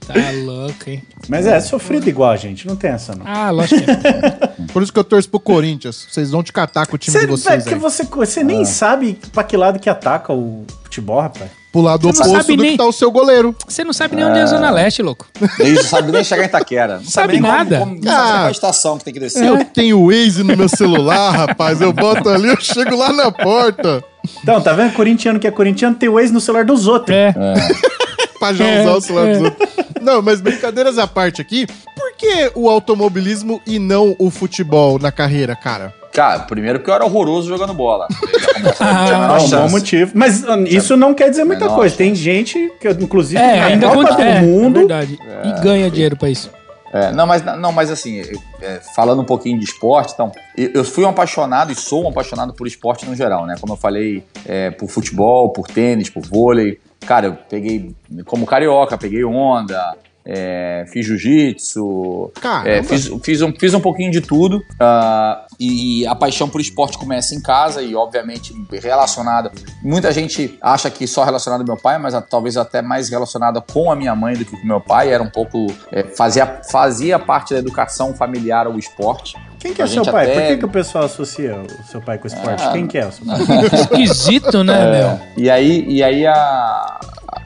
Tá 0.08 0.13
louco, 0.46 0.89
hein? 0.89 1.04
mas 1.28 1.46
é 1.46 1.60
sofrido 1.60 2.08
igual 2.08 2.32
a 2.32 2.38
gente, 2.38 2.65
não 2.65 2.76
tem 2.76 2.91
essa 2.91 3.13
não. 3.15 3.26
Ah, 3.28 3.52
lógico 3.52 3.82
que 3.84 3.91
é. 3.91 4.65
Por 4.74 4.82
isso 4.82 4.91
que 4.93 5.00
eu 5.00 5.04
torço 5.04 5.30
pro 5.30 5.39
Corinthians. 5.39 6.08
Vocês 6.10 6.32
vão 6.32 6.41
te 6.41 6.54
catar 6.54 6.86
com 6.88 6.96
o 6.96 6.98
time 6.98 7.13
Você, 7.17 7.26
de 7.26 7.32
vocês 7.32 7.63
que 7.65 7.76
você, 7.76 8.04
você 8.04 8.43
nem 8.43 8.63
sabe 8.65 9.20
pra 9.34 9.43
que 9.43 9.56
lado 9.58 9.80
que 9.80 9.89
ataca 9.89 10.32
o 10.34 10.65
futebol, 10.84 11.20
rapaz. 11.22 11.50
Pro 11.72 11.82
lado 11.82 12.04
não 12.04 12.10
oposto 12.12 12.32
sabe 12.32 12.56
do 12.56 12.63
nem- 12.63 12.72
que 12.72 12.78
tá 12.78 12.86
o 12.86 12.91
seu 12.93 13.12
goleiro. 13.12 13.54
Você 13.67 13.84
não 13.84 13.91
sabe 13.93 14.15
nem 14.15 14.26
onde 14.26 14.39
é 14.39 14.41
a 14.43 14.46
Zona 14.48 14.70
Leste, 14.72 15.02
louco. 15.02 15.28
Isso, 15.60 15.84
sabe 15.89 16.12
nem 16.12 16.24
chegar 16.24 16.43
em 16.43 16.48
Itaquera. 16.48 16.98
Não 16.98 17.04
Sabe 17.06 17.34
nem 17.34 17.41
como- 17.41 17.54
nada. 17.54 17.80
Como, 17.80 17.96
não 17.96 18.02
sabe 18.04 18.15
nem 18.26 18.32
Ah. 18.32 18.38
qual 18.39 18.52
estação 18.52 18.98
que 18.98 19.04
tem 19.04 19.13
que 19.13 19.20
descer. 19.20 19.46
Eu 19.46 19.63
tenho 19.65 20.00
o 20.00 20.08
Waze 20.08 20.43
no 20.43 20.56
meu 20.58 20.70
celular, 20.70 21.32
rapaz. 21.32 21.82
Eu 21.82 21.91
boto 21.93 22.30
ali, 22.30 22.48
eu 22.48 22.60
chego 22.60 22.96
lá 22.96 23.12
na 23.12 23.32
porta. 23.32 24.04
Então, 24.44 24.62
tá 24.62 24.74
vendo? 24.74 24.94
Corintiano 24.94 25.40
que 25.40 25.48
é 25.48 25.52
corintiano 25.52 25.96
tem 25.96 26.10
o 26.10 26.20
ex 26.20 26.32
no 26.32 26.40
celular 26.42 26.66
dos 26.66 26.88
outros. 26.88 27.16
É. 27.16 27.34
pra 28.40 28.54
já 28.54 28.66
É, 28.66 28.82
usar 28.82 28.94
o 28.96 29.02
celular 29.02 29.28
dos 29.28 29.38
é. 29.38 29.44
outros. 29.46 29.68
Não, 30.02 30.22
mas 30.22 30.40
brincadeiras 30.42 30.98
à 30.98 31.06
parte 31.08 31.42
aqui, 31.42 31.68
por 31.68 32.13
que 32.18 32.52
o 32.56 32.70
automobilismo 32.70 33.62
e 33.68 33.78
não 33.80 34.16
o 34.20 34.30
futebol 34.30 34.98
na 35.00 35.12
carreira, 35.12 35.56
cara? 35.56 35.94
Cara, 36.13 36.40
primeiro 36.40 36.80
porque 36.80 36.90
eu 36.90 36.96
era 36.96 37.06
horroroso 37.06 37.48
jogando 37.48 37.74
bola. 37.76 38.08
Não 38.60 38.72
Ah, 38.80 39.38
um 39.40 39.50
bom 39.50 39.70
motivo. 39.70 40.12
Mas 40.16 40.44
isso 40.68 40.98
não 40.98 41.13
quer 41.13 41.30
dizer 41.30 41.44
muita 41.44 41.66
Menor 41.66 41.76
coisa. 41.76 41.90
chance. 41.96 41.98
Tem 41.98 42.16
gente 42.16 42.72
que, 42.82 42.90
inclusive, 42.90 43.40
É, 43.40 43.62
ainda 43.62 43.88
Copa 43.90 44.13
do 44.16 44.22
É, 44.24 44.42
Mundo. 44.42 44.78
é 44.78 44.80
verdade. 44.80 45.20
E 45.46 45.62
ganha 45.62 45.92
dinheiro 45.92 46.16
pra 46.18 46.28
isso. 46.30 46.50
É, 46.91 47.12
não, 47.12 47.28
mas, 47.28 47.43
não, 47.43 47.71
mas 47.71 47.91
assim, 47.91 48.21
é, 48.62 48.80
falando 48.95 49.21
um 49.21 49.26
pouquinho 49.26 49.60
de 49.60 49.65
esporte, 49.65 50.13
então, 50.13 50.32
eu, 50.56 50.71
eu 50.73 50.84
fui 50.86 51.04
um 51.04 51.10
apaixonado 51.10 51.71
e 51.71 51.76
sou 51.76 52.06
um 52.06 52.10
apaixonado 52.10 52.54
por 52.54 52.65
esporte 52.65 53.06
no 53.06 53.15
geral, 53.15 53.45
né? 53.45 53.56
Como 53.60 53.73
eu 53.73 53.78
falei, 53.78 54.23
é, 54.45 54.71
por 54.71 54.89
futebol, 54.89 55.52
por 55.52 55.67
tênis, 55.67 56.10
por 56.10 56.23
vôlei. 56.26 56.80
Cara, 57.06 57.28
eu 57.28 57.34
peguei, 57.50 57.95
como 58.26 58.45
carioca, 58.45 58.97
peguei 58.97 59.23
onda, 59.23 59.95
é, 60.30 60.84
fiz 60.92 61.06
jiu-jitsu, 61.06 62.34
é, 62.66 62.84
fiz, 62.84 63.10
fiz, 63.24 63.42
um, 63.42 63.54
fiz 63.58 63.74
um 63.74 63.80
pouquinho 63.80 64.12
de 64.12 64.20
tudo. 64.20 64.62
ah, 64.78 65.46
e 65.58 66.06
a 66.06 66.13
paixão 66.13 66.50
por 66.50 66.60
esporte 66.60 66.98
começa 66.98 67.34
em 67.34 67.42
casa 67.42 67.82
e, 67.82 67.96
obviamente, 67.96 68.54
relacionada. 68.72 69.52
Muita 69.82 70.12
gente 70.12 70.58
acha 70.62 70.90
que 70.92 71.08
só 71.08 71.24
relacionada 71.24 71.63
ao 71.63 71.68
meu 71.68 71.78
pai, 71.78 71.98
mas 71.98 72.13
ah, 72.13 72.22
talvez 72.22 72.58
até 72.58 72.82
mais 72.82 73.10
relacionada 73.10 73.62
com 73.62 73.90
a 73.90 73.96
minha 73.96 74.13
mãe 74.13 74.36
do 74.36 74.44
que 74.44 74.52
com 74.52 74.68
meu 74.68 74.82
pai. 74.82 75.10
Era 75.10 75.24
um 75.24 75.30
pouco. 75.30 75.68
é, 75.92 76.04
fazia, 76.04 76.62
fazia 76.70 77.18
parte 77.18 77.54
da 77.54 77.60
educação 77.60 78.13
familiar 78.13 78.68
ao 78.68 78.78
esporte. 78.78 79.36
Quem 79.60 79.74
que 79.74 79.82
é 79.82 79.86
A 79.86 79.88
seu 79.88 80.04
pai? 80.06 80.26
até- 80.26 80.34
Por 80.39 80.48
que, 80.48 80.58
que 80.58 80.65
o 80.65 80.70
pessoal 80.70 81.06
associa 81.06 81.56
o 81.60 81.84
seu 81.89 82.00
pai 82.02 82.17
com 82.17 82.26
o 82.26 82.28
esporte? 82.28 82.63
Ah. 82.63 82.72
Quem 82.72 82.88
que 82.88 82.98
é 82.98 83.06
o 83.08 83.12
seu 83.12 83.26
pai? 83.26 83.38
Esquisito, 83.74 84.63
né, 84.63 84.91
meu? 84.91 85.20
E 85.43 85.50
aí, 85.50 85.84
e 85.88 86.04
aí 86.04 86.26
a, 86.28 87.00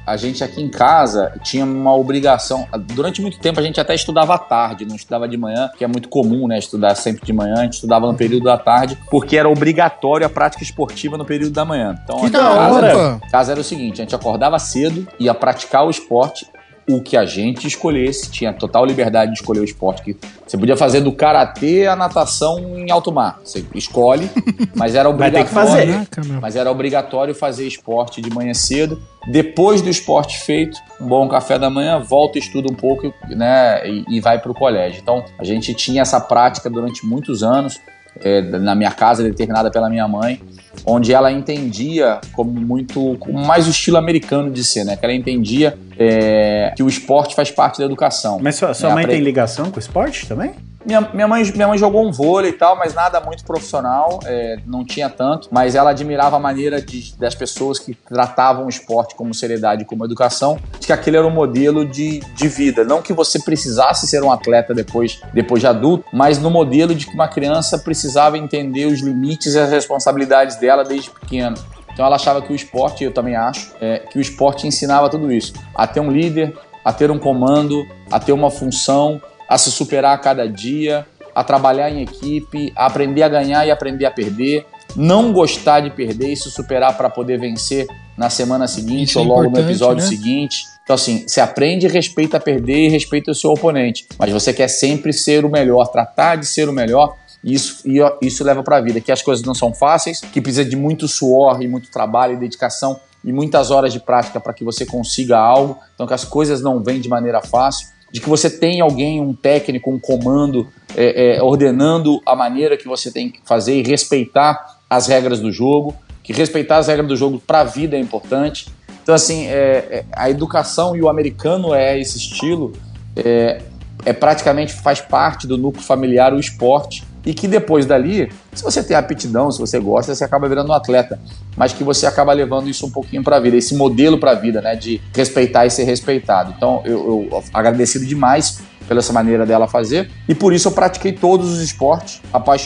a 0.06 0.18
gente 0.18 0.44
aqui 0.44 0.62
em 0.62 0.70
casa 0.70 1.32
tinha 1.42 1.64
uma 1.64 1.96
obrigação. 1.96 2.68
Durante 2.94 3.22
muito 3.22 3.40
tempo 3.40 3.60
a 3.60 3.64
gente 3.64 3.80
até 3.80 3.96
estudava 3.96 4.36
à 4.36 4.38
tarde, 4.38 4.86
não 4.86 4.96
estudava 4.96 5.28
de 5.28 5.38
manhã, 5.38 5.70
que 5.78 5.84
é 5.84 5.88
muito 5.88 6.10
comum, 6.10 6.48
né? 6.48 6.58
Estudar 6.60 6.96
sempre 6.96 7.26
de 7.26 7.32
manhã, 7.34 7.56
a 7.60 7.64
gente 7.64 7.74
estudava 7.76 8.06
no 8.08 8.14
período 8.14 8.44
da 8.44 8.58
tarde, 8.58 8.98
porque 9.10 9.38
era 9.38 9.48
obrigatório 9.50 10.26
a 10.26 10.30
prática 10.30 10.64
esportiva 10.64 11.18
no 11.18 11.24
período 11.26 11.54
da 11.54 11.64
manhã. 11.64 11.96
Então, 12.04 12.18
Que 12.20 12.26
em 12.28 12.32
casa, 12.32 12.74
hora! 12.74 13.20
casa 13.32 13.52
era 13.54 13.62
o 13.62 13.64
seguinte: 13.64 14.02
a 14.02 14.04
gente 14.04 14.16
acordava 14.16 14.60
cedo, 14.60 15.08
ia 15.18 15.34
praticar 15.34 15.86
o 15.86 15.90
esporte. 15.90 16.46
O 16.90 17.02
que 17.02 17.16
a 17.16 17.26
gente 17.26 17.68
escolhesse, 17.68 18.30
tinha 18.32 18.52
total 18.52 18.86
liberdade 18.86 19.32
de 19.32 19.40
escolher 19.40 19.60
o 19.60 19.64
esporte. 19.64 20.02
Que 20.02 20.18
você 20.46 20.58
podia 20.58 20.76
fazer 20.76 21.02
do 21.02 21.12
karatê 21.12 21.88
a 21.88 21.96
natação 21.96 22.60
em 22.78 22.92
alto 22.92 23.12
mar. 23.12 23.40
Você 23.44 23.64
escolhe, 23.76 24.30
mas 24.76 24.96
era 24.96 25.10
Vai 25.12 25.32
ter 25.32 25.44
que 25.46 25.52
obrigatório. 25.52 26.06
fazer. 26.06 26.40
Mas 26.42 26.56
era 26.56 26.72
obrigatório 26.72 27.36
fazer 27.36 27.68
esporte 27.68 28.22
de 28.22 28.30
manhã 28.30 28.54
cedo. 28.54 29.02
Depois 29.28 29.82
do 29.82 29.90
esporte 29.90 30.40
feito, 30.40 30.78
um 31.00 31.08
bom 31.08 31.28
café 31.28 31.60
da 31.60 31.70
manhã, 31.70 32.00
volta, 32.00 32.40
estuda 32.40 32.72
um 32.72 32.76
pouco 32.76 33.14
né, 33.30 33.88
e, 33.88 34.18
e 34.18 34.20
vai 34.20 34.40
para 34.40 34.52
o 34.52 34.56
colégio. 34.56 35.00
Então, 35.02 35.24
a 35.38 35.44
gente 35.44 35.74
tinha 35.76 36.02
essa 36.02 36.20
prática 36.20 36.70
durante 36.70 37.06
muitos 37.06 37.44
anos, 37.44 37.80
é, 38.20 38.42
na 38.42 38.74
minha 38.74 38.92
casa, 38.92 39.24
determinada 39.24 39.70
pela 39.70 39.90
minha 39.90 40.08
mãe, 40.08 40.42
onde 40.86 41.14
ela 41.14 41.32
entendia 41.32 42.20
como 42.34 42.52
muito, 42.52 43.16
como 43.20 43.46
mais 43.46 43.68
o 43.68 43.72
estilo 43.72 43.98
americano 43.98 44.50
de 44.50 44.64
ser, 44.64 44.84
né? 44.84 44.96
Que 44.96 45.06
ela 45.06 45.14
entendia 45.14 45.78
é, 45.98 46.74
que 46.76 46.84
o 46.84 46.88
esporte 46.88 47.36
faz 47.36 47.52
parte 47.52 47.80
da 47.80 47.86
educação. 47.86 48.40
Mas 48.42 48.56
sua, 48.56 48.74
sua 48.74 48.90
É, 48.90 48.94
mãe 48.94 49.06
tem 49.08 49.20
ligação 49.22 49.70
com 49.70 49.78
o 49.78 49.80
esporte 49.80 50.28
também? 50.28 50.52
Minha, 50.86 51.02
minha, 51.14 51.28
mãe, 51.28 51.44
minha 51.54 51.68
mãe 51.68 51.78
jogou 51.78 52.06
um 52.08 52.12
vôlei 52.12 52.52
e 52.52 52.54
tal, 52.54 52.76
mas 52.76 52.94
nada 52.94 53.20
muito 53.22 53.44
profissional, 53.44 54.20
é, 54.26 54.58
não 54.66 54.84
tinha 54.84 55.10
tanto. 55.10 55.48
Mas 55.52 55.76
ela 55.76 55.92
admirava 55.92 56.38
a 56.38 56.40
maneira 56.40 56.82
de, 56.82 57.16
das 57.18 57.36
pessoas 57.36 57.78
que 57.80 57.94
tratavam 57.94 58.66
o 58.66 58.70
esporte 58.70 59.16
como 59.16 59.34
seriedade, 59.34 59.86
como 59.86 60.04
educação, 60.06 60.58
de 60.80 60.88
que 60.88 60.94
aquele 60.94 61.18
era 61.18 61.28
um 61.28 61.32
modelo 61.32 61.86
de, 61.86 62.20
de 62.20 62.48
vida. 62.48 62.84
Não 62.84 63.02
que 63.02 63.14
você 63.14 63.40
precisasse 63.40 64.08
ser 64.08 64.24
um 64.24 64.32
atleta 64.32 64.74
depois, 64.74 65.22
depois 65.34 65.62
de 65.62 65.68
adulto, 65.68 66.06
mas 66.12 66.40
no 66.40 66.50
modelo 66.50 66.96
de 66.96 67.06
que 67.06 67.14
uma 67.14 67.28
criança 67.28 67.78
precisava 67.78 68.38
entender 68.38 68.86
os 68.86 69.02
limites 69.02 69.54
e 69.54 69.60
as 69.60 69.70
responsabilidades 69.70 70.56
dela 70.58 70.84
desde 70.84 71.10
pequena. 71.10 71.56
Então 71.94 72.06
ela 72.06 72.16
achava 72.16 72.42
que 72.42 72.52
o 72.52 72.56
esporte, 72.56 73.04
eu 73.04 73.14
também 73.14 73.36
acho, 73.36 73.74
é, 73.80 74.00
que 74.00 74.18
o 74.18 74.22
esporte 74.22 74.66
ensinava 74.66 75.10
tudo 75.10 75.32
isso. 75.32 75.54
A 75.76 75.86
ter 75.86 76.00
um 76.00 76.10
líder, 76.10 76.54
a 76.84 76.92
ter 76.92 77.12
um 77.12 77.20
comando, 77.20 77.86
a 78.10 78.20
ter 78.20 78.32
uma 78.32 78.50
função, 78.50 79.22
a 79.52 79.58
se 79.58 79.70
superar 79.70 80.16
a 80.16 80.18
cada 80.18 80.48
dia, 80.48 81.06
a 81.36 81.44
trabalhar 81.44 81.92
em 81.92 82.02
equipe, 82.02 82.72
a 82.74 82.86
aprender 82.86 83.22
a 83.22 83.28
ganhar 83.28 83.68
e 83.68 83.70
aprender 83.70 84.06
a 84.06 84.12
perder, 84.12 84.66
não 84.96 85.34
gostar 85.34 85.82
de 85.82 85.90
perder 85.90 86.32
e 86.32 86.38
se 86.38 86.50
superar 86.50 86.96
para 86.96 87.10
poder 87.10 87.38
vencer 87.38 87.86
na 88.18 88.30
semana 88.30 88.66
seguinte 88.66 89.10
Isso 89.10 89.20
ou 89.20 89.26
é 89.26 89.28
logo 89.28 89.42
no 89.42 89.48
importante, 89.50 89.70
episódio 89.70 90.04
né? 90.04 90.10
seguinte. 90.10 90.64
Então, 90.86 90.94
assim, 90.94 91.28
você 91.28 91.42
aprende, 91.42 91.86
respeita 91.90 92.40
perder 92.40 92.88
e 92.88 92.90
respeita 92.90 93.32
o 93.32 93.36
seu 93.36 93.52
oponente. 93.52 94.08
Mas 94.18 94.32
você 94.32 94.54
quer 94.54 94.70
sempre 94.70 95.12
ser 95.12 95.44
o 95.44 95.50
melhor, 95.50 95.86
tratar 95.88 96.38
de 96.38 96.46
ser 96.46 96.70
o 96.70 96.72
melhor. 96.72 97.14
E 97.44 97.54
isso, 97.54 97.84
e 97.86 98.00
isso 98.26 98.46
leva 98.46 98.64
para 98.64 98.78
a 98.78 98.82
vida, 98.82 99.02
que 99.02 99.12
as 99.12 99.22
coisas 99.22 99.44
não 99.44 99.54
são 99.54 99.74
fáceis, 99.74 100.22
que 100.22 100.40
precisa 100.40 100.64
de 100.64 100.78
muito 100.78 101.10
suor 101.10 101.62
e 101.62 101.68
muito 101.68 101.92
trabalho 101.92 102.36
e 102.36 102.38
dedicação 102.38 102.98
e 103.22 103.34
muitas 103.34 103.70
horas 103.70 103.92
de 103.92 104.00
prática 104.00 104.40
para 104.40 104.54
que 104.54 104.64
você 104.64 104.86
consiga 104.86 105.38
algo. 105.38 105.78
Então, 105.94 106.08
que 106.08 106.14
as 106.14 106.24
coisas 106.24 106.62
não 106.62 106.82
vêm 106.82 107.02
de 107.02 107.10
maneira 107.10 107.42
fácil 107.42 107.90
de 108.12 108.20
que 108.20 108.28
você 108.28 108.50
tem 108.50 108.82
alguém, 108.82 109.22
um 109.22 109.34
técnico, 109.34 109.92
um 109.92 110.00
comando 110.00 110.68
é, 110.96 111.38
é, 111.38 111.44
ordenando 111.44 112.22
a 112.26 112.36
maneira 112.36 112.76
que 112.76 112.88
você 112.88 113.12
tem 113.12 113.30
que 113.30 113.40
fazer 113.46 113.80
e 113.80 113.84
respeitar 113.84 114.80
as 114.90 115.08
regras 115.08 115.40
do 115.40 115.52
jogo, 115.52 115.96
que 116.22 116.34
respeitar 116.34 116.78
as 116.78 116.88
regras 116.88 117.08
do 117.08 117.16
jogo 117.16 117.42
para 117.46 117.62
a 117.62 117.64
vida 117.64 117.96
é 117.96 118.00
importante. 118.00 118.68
Então, 119.02 119.16
assim, 119.16 119.48
é, 119.48 119.52
é, 119.52 120.06
a 120.12 120.30
educação 120.30 120.96
e 120.96 121.02
o 121.02 121.10
americano 121.10 121.74
é 121.74 122.00
esse 122.00 122.18
estilo, 122.18 122.74
é, 123.16 123.62
é 124.06 124.14
praticamente 124.14 124.74
faz 124.74 125.00
parte 125.00 125.48
do 125.48 125.58
núcleo 125.58 125.84
familiar 125.84 126.34
o 126.34 126.40
esporte 126.40 127.04
e 127.26 127.34
que 127.34 127.48
depois 127.48 127.86
dali, 127.86 128.32
se 128.54 128.64
você 128.64 128.84
tem 128.84 128.96
aptidão, 128.96 129.52
se 129.52 129.60
você 129.60 129.80
gosta, 129.80 130.14
você 130.14 130.24
acaba 130.24 130.48
virando 130.50 130.70
um 130.70 130.74
atleta, 130.74 131.20
mas 131.56 131.74
que 131.74 131.84
você 131.84 132.06
acaba 132.06 132.34
levando 132.34 132.70
isso 132.70 132.86
um 132.86 132.92
pouquinho 132.92 133.24
para 133.24 133.38
a 133.38 133.40
vida, 133.40 133.58
esse 133.58 133.76
modelo 133.76 134.18
para 134.18 134.32
a 134.32 134.36
vida, 134.36 134.62
né, 134.62 134.76
de 134.76 135.02
respeitar 135.16 135.66
e 135.66 135.70
ser 135.70 135.84
respeitado. 135.84 136.54
Então, 136.58 136.82
eu, 136.86 137.30
eu 137.32 137.44
agradecido 137.54 138.06
demais 138.06 138.62
pela 138.88 139.00
essa 139.00 139.14
maneira 139.14 139.46
dela 139.46 139.68
fazer. 139.68 140.12
E 140.28 140.36
por 140.36 140.54
isso 140.54 140.68
eu 140.68 140.72
pratiquei 140.72 141.14
todos 141.14 141.50
os 141.50 141.62
esportes, 141.62 142.22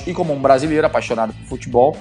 e 0.07 0.13
como 0.13 0.33
um 0.33 0.39
brasileiro 0.39 0.87
apaixonado 0.87 1.33
por 1.33 1.49
futebol, 1.49 1.95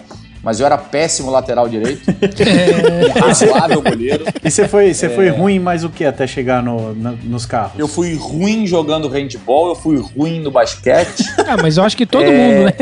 mas 0.45 0.61
eu 0.61 0.67
era 0.67 0.77
péssimo 0.79 1.31
lateral 1.31 1.69
direito, 1.69 2.03
um 2.11 3.21
razoável 3.21 3.81
goleiro. 3.83 4.25
E 4.45 4.51
você 4.51 4.69
foi, 4.69 4.93
você 4.93 5.09
foi 5.09 5.29
ruim 5.31 5.59
mais 5.59 5.83
o 5.85 5.89
que 5.89 6.05
até 6.05 6.27
chegar 6.27 6.63
no, 6.63 6.95
na- 6.95 7.15
nos 7.23 7.47
carros? 7.47 7.79
Eu 7.79 7.89
fui 7.89 8.15
ruim 8.15 8.67
jogando 8.67 9.09
handball, 9.09 9.69
eu 9.69 9.75
fui 9.75 9.97
ruim 9.99 10.41
no 10.41 10.51
basquete, 10.51 11.25
Ah, 11.47 11.57
mas 11.61 11.77
eu 11.77 11.85
acho 11.85 11.97
que 11.97 12.07
todo 12.07 12.25
É. 12.25 12.31
mundo, 12.31 12.65
né? 12.67 12.73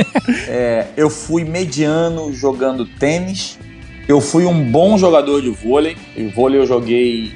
é, 0.48 0.86
eu 0.96 1.08
fui 1.08 1.44
mediano 1.44 2.32
jogando 2.32 2.84
tênis, 2.84 3.58
eu 4.08 4.20
fui 4.20 4.44
um 4.44 4.64
bom 4.70 4.98
jogador 4.98 5.40
de 5.40 5.50
vôlei. 5.50 5.96
E 6.16 6.24
vôlei 6.26 6.60
eu 6.60 6.66
joguei, 6.66 7.32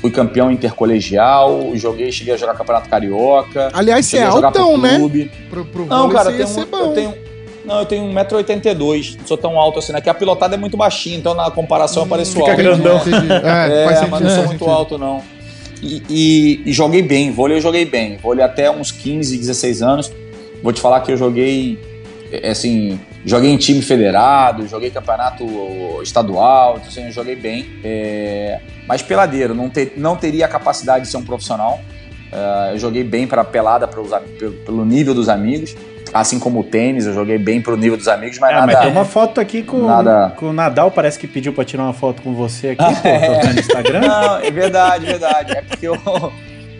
fui 0.00 0.10
campeão 0.10 0.50
intercolegial, 0.50 1.70
joguei, 1.74 2.10
cheguei 2.10 2.34
a 2.34 2.36
jogar 2.36 2.54
campeonato 2.54 2.88
carioca. 2.88 3.68
Aliás, 3.72 4.06
você 4.06 4.18
é 4.18 4.24
altão, 4.24 4.72
pro 4.72 4.78
né? 4.82 4.96
clube. 4.96 5.30
Pro, 5.48 5.64
pro 5.64 5.86
Não, 5.86 6.08
vôlei 6.08 6.16
cara, 6.16 6.30
você 6.32 6.60
eu 6.60 6.66
tenho, 6.66 6.82
um- 6.82 6.86
eu 6.88 6.92
tenho. 6.94 7.29
Não, 7.70 7.78
eu 7.78 7.86
tenho 7.86 8.04
1,82m, 8.12 9.16
não 9.20 9.26
sou 9.26 9.36
tão 9.38 9.58
alto 9.58 9.78
assim, 9.78 9.92
né? 9.92 10.00
Que 10.00 10.10
a 10.10 10.14
pilotada 10.14 10.56
é 10.56 10.58
muito 10.58 10.76
baixinha, 10.76 11.16
então 11.16 11.34
na 11.34 11.50
comparação 11.52 12.02
eu 12.02 12.08
pareço 12.08 12.32
fica 12.32 12.50
alto. 12.50 12.56
grandão. 12.62 12.96
Entendi. 12.98 13.32
É, 13.32 13.82
É, 13.82 14.06
mas 14.08 14.20
não 14.20 14.30
sou 14.30 14.44
muito 14.46 14.64
alto, 14.68 14.98
não. 14.98 15.22
E, 15.80 16.02
e- 16.10 16.62
e 16.66 16.72
joguei 16.72 17.00
bem, 17.00 17.30
vôlei 17.30 17.56
eu 17.58 17.60
joguei 17.60 17.84
bem. 17.84 18.16
Vôlei 18.16 18.44
até 18.44 18.70
uns 18.70 18.90
15, 18.90 19.38
16 19.38 19.82
anos. 19.82 20.12
Vou 20.62 20.72
te 20.72 20.80
falar 20.80 21.00
que 21.00 21.12
eu 21.12 21.16
joguei, 21.16 21.78
é, 22.32 22.50
assim, 22.50 22.98
joguei 23.24 23.50
em 23.50 23.56
time 23.56 23.80
federado, 23.80 24.66
joguei 24.66 24.90
campeonato 24.90 25.44
estadual, 26.02 26.74
então 26.76 26.88
assim, 26.88 27.06
eu 27.06 27.12
joguei 27.12 27.36
bem. 27.36 27.66
É, 27.84 28.58
mas 28.86 29.00
peladeiro, 29.00 29.54
não, 29.54 29.70
ter- 29.70 29.94
não 29.96 30.16
teria 30.16 30.44
a 30.44 30.48
capacidade 30.48 31.04
de 31.04 31.10
ser 31.10 31.16
um 31.18 31.24
profissional. 31.24 31.80
É, 32.32 32.74
eu 32.74 32.78
joguei 32.78 33.02
bem 33.04 33.26
para 33.26 33.42
pelada 33.44 33.86
am- 33.86 34.22
pelo, 34.38 34.52
pelo 34.52 34.84
nível 34.84 35.14
dos 35.14 35.28
amigos. 35.28 35.74
Assim 36.12 36.38
como 36.38 36.60
o 36.60 36.64
tênis, 36.64 37.06
eu 37.06 37.14
joguei 37.14 37.38
bem 37.38 37.60
pro 37.60 37.76
nível 37.76 37.96
dos 37.96 38.08
amigos, 38.08 38.38
mas 38.38 38.50
Ah, 38.50 38.60
nada. 38.60 38.66
mas 38.72 38.80
tem 38.80 38.90
uma 38.90 39.04
foto 39.04 39.40
aqui 39.40 39.62
com, 39.62 39.86
Nada. 39.86 40.32
com 40.36 40.46
o 40.46 40.52
Nadal, 40.52 40.90
parece 40.90 41.18
que 41.18 41.26
pediu 41.26 41.52
pra 41.52 41.64
tirar 41.64 41.84
uma 41.84 41.92
foto 41.92 42.20
com 42.22 42.34
você 42.34 42.70
aqui, 42.70 42.84
pô, 42.96 43.02
tô 43.02 43.40
vendo 43.42 43.54
no 43.54 43.60
Instagram. 43.60 44.00
Não, 44.00 44.36
é 44.38 44.50
verdade, 44.50 45.06
verdade. 45.06 45.52
É 45.52 45.62
porque 45.62 45.86
eu. 45.86 45.96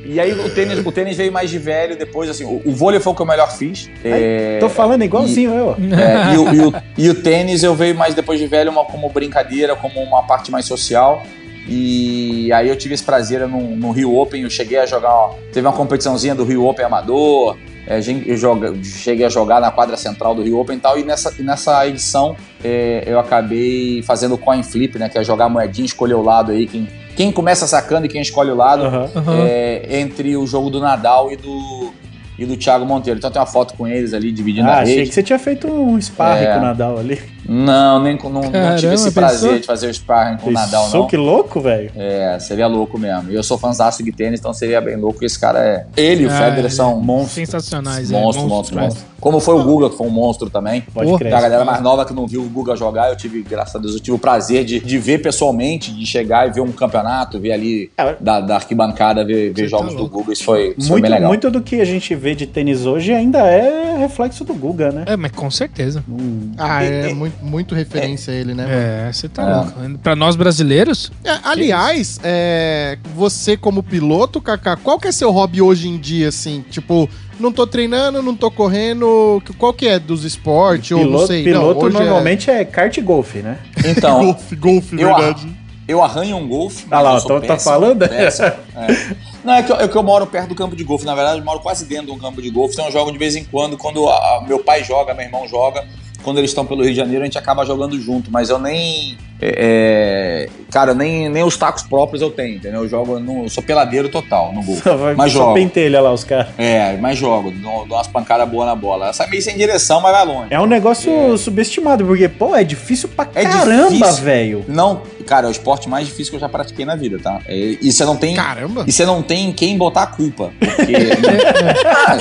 E 0.04 0.18
aí 0.18 0.32
o 0.32 0.50
tênis, 0.52 0.84
o 0.84 0.90
tênis 0.90 1.16
veio 1.16 1.30
mais 1.30 1.48
de 1.50 1.58
velho 1.58 1.96
depois, 1.96 2.28
assim, 2.28 2.44
o, 2.44 2.60
o 2.64 2.72
vôlei 2.72 2.98
foi 2.98 3.12
o 3.12 3.14
que 3.14 3.22
eu 3.22 3.26
melhor 3.26 3.52
fiz. 3.52 3.88
É, 4.04 4.56
Tô 4.58 4.68
falando 4.68 5.04
igualzinho 5.04 5.52
eu. 5.54 5.66
ó. 5.68 5.74
é, 5.96 6.34
e, 6.34 6.38
o, 6.38 6.54
e 6.54 6.60
o- 6.66 6.74
e 6.98 7.10
o 7.10 7.14
tênis 7.22 7.62
eu 7.62 7.74
veio 7.74 7.94
mais 7.94 8.14
depois 8.14 8.40
de 8.40 8.46
velho 8.48 8.70
uma, 8.72 8.84
como 8.84 9.08
brincadeira, 9.10 9.76
como 9.76 10.00
uma 10.02 10.22
parte 10.24 10.50
mais 10.50 10.64
social. 10.64 11.22
E 11.68 12.52
aí 12.52 12.68
eu 12.68 12.74
tive 12.76 12.94
esse 12.94 13.04
prazer 13.04 13.46
no, 13.46 13.60
no 13.76 13.92
Rio 13.92 14.16
Open, 14.16 14.42
eu 14.42 14.50
cheguei 14.50 14.78
a 14.78 14.86
jogar, 14.86 15.14
ó, 15.14 15.34
teve 15.52 15.64
uma 15.66 15.72
competiçãozinha 15.72 16.34
do 16.34 16.42
Rio 16.44 16.64
Open 16.66 16.84
Amador, 16.84 17.56
é, 17.90 18.00
joga- 18.36 18.72
cheguei 18.84 19.26
a 19.26 19.28
jogar 19.28 19.60
na 19.60 19.70
quadra 19.70 19.96
central 19.96 20.34
do 20.34 20.42
Rio 20.42 20.58
Open 20.60 20.76
e 20.76 20.80
tal, 20.80 20.96
e 20.98 21.02
nessa, 21.02 21.34
e 21.38 21.42
nessa 21.42 21.86
edição 21.88 22.36
é, 22.62 23.02
eu 23.06 23.18
acabei 23.18 24.00
fazendo 24.02 24.34
o 24.34 24.38
coin 24.38 24.62
flip, 24.62 24.96
né, 24.98 25.08
que 25.08 25.18
é 25.18 25.24
jogar 25.24 25.46
a 25.46 25.48
moedinha, 25.48 25.84
escolher 25.86 26.14
o 26.14 26.22
lado 26.22 26.52
aí, 26.52 26.66
quem, 26.66 26.88
quem 27.16 27.32
começa 27.32 27.66
sacando 27.66 28.06
e 28.06 28.08
quem 28.08 28.20
escolhe 28.22 28.50
o 28.50 28.54
lado, 28.54 28.84
Aham. 28.84 29.10
Aham. 29.16 29.44
é, 29.46 29.98
entre 30.00 30.36
o 30.36 30.46
jogo 30.46 30.70
do 30.70 30.80
Nadal 30.80 31.32
e 31.32 31.36
do, 31.36 31.90
e 32.38 32.46
do 32.46 32.56
Thiago 32.56 32.86
Monteiro. 32.86 33.18
Então 33.18 33.30
tem 33.30 33.40
uma 33.40 33.46
foto 33.46 33.74
com 33.74 33.86
eles 33.86 34.14
ali 34.14 34.30
dividindo 34.32 34.68
Ah, 34.68 34.74
a 34.76 34.80
achei 34.82 34.94
rede. 34.96 35.08
que 35.08 35.14
você 35.14 35.22
tinha 35.22 35.38
feito 35.38 35.66
um 35.66 36.00
sparring 36.00 36.44
É. 36.44 36.52
com 36.54 36.58
o 36.58 36.62
Nadal 36.62 36.98
ali. 36.98 37.20
Não, 37.52 38.00
nem 38.00 38.16
com- 38.16 38.28
não, 38.28 38.42
não 38.42 38.50
tive 38.50 38.58
Caramba, 38.60 38.94
esse 38.94 39.10
prazer 39.10 39.40
pensou? 39.48 39.60
de 39.60 39.66
fazer 39.66 39.86
o 39.88 39.94
sparring 39.94 40.36
com 40.36 40.50
o 40.50 40.52
Nadal, 40.52 40.88
não. 40.90 41.06
que 41.08 41.16
louco, 41.16 41.60
velho. 41.60 41.90
É, 41.96 42.38
seria 42.38 42.68
louco 42.68 42.96
mesmo. 42.96 43.28
E 43.32 43.34
eu 43.34 43.42
sou 43.42 43.58
fãzaço 43.58 44.04
de 44.04 44.12
tênis, 44.12 44.38
então 44.38 44.52
seria 44.54 44.80
bem 44.80 44.94
louco. 44.94 45.24
Esse 45.24 45.36
cara 45.38 45.58
é. 45.58 45.86
Ele 45.96 46.22
e 46.22 46.26
o 46.26 46.30
Ah, 46.30 46.34
Federer 46.38 46.72
são 46.72 47.00
monstros. 47.00 47.32
Sensacionais, 47.32 48.12
é, 48.12 48.14
monstros, 48.14 48.44
monstros, 48.46 48.48
monstros, 48.48 48.76
né? 48.76 48.82
monstros. 48.84 49.10
Como 49.20 49.38
foi 49.38 49.54
o 49.54 49.62
Guga, 49.64 49.90
que 49.90 49.96
foi 49.98 50.06
um 50.06 50.10
monstro 50.10 50.48
também. 50.48 50.80
Pode 50.94 51.14
crer. 51.18 51.30
Da 51.30 51.40
galera 51.42 51.62
mais 51.64 51.82
nova 51.82 52.06
que 52.06 52.14
não 52.14 52.26
viu 52.26 52.40
o 52.40 52.48
Guga 52.48 52.74
jogar, 52.74 53.10
eu 53.10 53.16
tive, 53.16 53.42
graças 53.42 53.74
a 53.76 53.78
Deus, 53.78 53.92
eu 53.94 54.00
tive 54.00 54.16
o 54.16 54.18
prazer 54.18 54.64
de, 54.64 54.80
de 54.80 54.98
ver 54.98 55.18
pessoalmente, 55.20 55.92
de 55.92 56.06
chegar 56.06 56.48
e 56.48 56.52
ver 56.52 56.62
um 56.62 56.72
campeonato, 56.72 57.38
ver 57.38 57.52
ali 57.52 57.90
É. 57.98 58.14
da, 58.18 58.40
da 58.40 58.54
arquibancada, 58.54 59.22
ver, 59.24 59.52
ver 59.52 59.64
tá 59.64 59.68
jogos 59.68 59.92
do 59.92 60.00
louco. 60.02 60.20
Guga. 60.20 60.32
Isso 60.32 60.44
foi, 60.44 60.68
isso 60.78 60.88
foi 60.88 60.92
Muito, 60.92 61.02
bem 61.02 61.10
legal. 61.10 61.28
muito 61.28 61.50
do 61.50 61.60
que 61.60 61.80
a 61.82 61.84
gente 61.84 62.14
vê 62.14 62.34
de 62.34 62.46
tênis 62.46 62.86
hoje 62.86 63.12
ainda 63.12 63.40
é 63.40 63.98
reflexo 63.98 64.42
do 64.42 64.54
Guga, 64.54 64.90
né? 64.90 65.04
É, 65.06 65.16
mas 65.16 65.32
com 65.32 65.50
certeza. 65.50 66.02
Hum. 66.08 66.52
Ah, 66.56 66.82
é 66.82 67.12
muito, 67.12 67.39
muito 67.42 67.74
referência 67.74 68.32
a 68.32 68.36
ele, 68.36 68.54
né? 68.54 68.64
mano? 68.64 68.76
É, 69.08 69.12
você 69.12 69.28
tá 69.28 69.42
É. 69.42 69.54
louco. 69.84 69.98
Pra 69.98 70.14
nós 70.16 70.36
brasileiros, 70.36 71.10
É, 71.24 71.38
aliás, 71.44 72.18
é, 72.22 72.98
você 73.14 73.56
como 73.56 73.82
piloto, 73.82 74.40
Kaká, 74.40 74.76
qual 74.76 74.98
que 74.98 75.08
é 75.08 75.12
seu 75.12 75.30
hobby 75.30 75.60
hoje 75.62 75.88
em 75.88 75.98
dia, 75.98 76.28
assim? 76.28 76.64
Tipo, 76.70 77.08
não 77.38 77.50
tô 77.52 77.66
treinando, 77.66 78.22
não 78.22 78.34
tô 78.36 78.50
correndo, 78.50 79.42
que- 79.44 79.52
qual 79.54 79.72
que 79.72 79.86
é 79.88 79.98
dos 79.98 80.24
esportes, 80.24 80.92
ou 80.92 80.98
não 80.98 81.06
Piloto, 81.06 81.26
sei. 81.26 81.44
piloto 81.44 81.80
não, 81.80 81.86
hoje 81.86 81.98
normalmente 81.98 82.50
é... 82.50 82.64
kart 82.64 82.96
e 82.96 83.00
golfe, 83.00 83.38
né? 83.38 83.58
é... 83.84 83.90
Então, 83.90 84.20
golfe, 84.24 84.56
golfe, 84.56 85.00
eu, 85.00 85.08
verdade. 85.14 85.48
eu 85.88 86.02
arranho 86.02 86.36
um 86.36 86.46
golfe. 86.46 86.86
Ah 86.90 87.00
lá, 87.00 87.18
então 87.18 87.40
tá 87.40 87.58
falando? 87.58 88.08
péssimo, 88.08 88.46
é. 88.76 89.30
Não, 89.42 89.54
é 89.54 89.62
que, 89.62 89.72
eu, 89.72 89.76
é 89.80 89.88
que 89.88 89.96
eu 89.96 90.02
moro 90.02 90.26
perto 90.26 90.50
do 90.50 90.54
campo 90.54 90.76
de 90.76 90.84
golfe. 90.84 91.06
Na 91.06 91.14
verdade, 91.14 91.38
eu 91.38 91.44
moro 91.46 91.60
quase 91.60 91.86
dentro 91.86 92.06
de 92.06 92.12
um 92.12 92.18
campo 92.18 92.42
de 92.42 92.50
golfe. 92.50 92.74
Então 92.74 92.84
eu 92.84 92.92
jogo 92.92 93.10
de 93.10 93.16
vez 93.16 93.34
em 93.36 93.42
quando. 93.44 93.78
Quando 93.78 94.06
a- 94.06 94.12
a- 94.36 94.44
meu 94.46 94.58
pai 94.58 94.84
joga, 94.84 95.14
meu 95.14 95.24
irmão 95.24 95.48
joga. 95.48 95.82
Quando 96.22 96.38
eles 96.38 96.50
estão 96.50 96.66
pelo 96.66 96.82
Rio 96.82 96.90
de 96.90 96.96
Janeiro, 96.96 97.22
a 97.22 97.24
gente 97.24 97.38
acaba 97.38 97.64
jogando 97.64 97.98
junto. 98.00 98.30
Mas 98.30 98.50
eu 98.50 98.58
nem. 98.58 99.16
É, 99.40 100.46
é, 100.46 100.48
cara, 100.70 100.92
nem, 100.94 101.28
nem 101.28 101.42
os 101.42 101.56
tacos 101.56 101.82
próprios 101.82 102.20
eu 102.22 102.30
tenho, 102.30 102.56
entendeu? 102.56 102.82
Eu 102.82 102.88
jogo. 102.88 103.18
no- 103.18 103.44
eu 103.44 103.48
sou 103.48 103.62
peladeiro 103.62 104.08
total 104.08 104.52
no 104.52 104.62
golfe. 104.62 104.82
Só, 104.90 104.96
vai, 104.96 105.14
Mas 105.14 105.32
só 105.32 105.38
jogo. 105.40 105.54
pentelha 105.54 106.00
lá 106.00 106.12
os 106.12 106.24
caras. 106.24 106.48
É, 106.58 106.96
mas 106.98 107.18
jogo. 107.18 107.50
Dou, 107.50 107.86
dou 107.86 107.96
umas 107.96 108.06
pancadas 108.06 108.48
boas 108.48 108.66
na 108.66 108.74
bola. 108.74 109.08
Essa 109.08 109.24
é 109.24 109.26
meio 109.28 109.42
sem 109.42 109.56
direção, 109.56 110.00
mas 110.00 110.12
vai 110.12 110.24
longe. 110.26 110.46
É 110.50 110.60
um 110.60 110.66
negócio 110.66 111.36
subestimado, 111.38 112.04
porque, 112.04 112.28
pô, 112.28 112.54
é 112.54 112.62
difícil 112.64 113.08
pra 113.08 113.26
É 113.34 113.42
caramba, 113.44 114.12
velho. 114.12 114.64
Não, 114.68 115.02
cara, 115.26 115.46
é 115.46 115.48
o 115.48 115.52
esporte 115.52 115.88
mais 115.88 116.06
difícil 116.06 116.30
que 116.32 116.36
eu 116.36 116.40
já 116.40 116.48
pratiquei 116.48 116.84
na 116.84 116.94
vida, 116.96 117.18
tá? 117.18 117.40
É, 117.46 117.56
e 117.80 117.92
você 117.92 118.04
não 118.04 118.16
tem. 118.16 118.34
Caramba! 118.34 118.84
E 118.86 118.92
você 118.92 119.04
não 119.06 119.22
tem 119.22 119.52
quem 119.52 119.76
botar 119.78 120.02
a 120.02 120.06
culpa. 120.06 120.50
Porque. 120.58 120.92
Ah, 121.92 122.16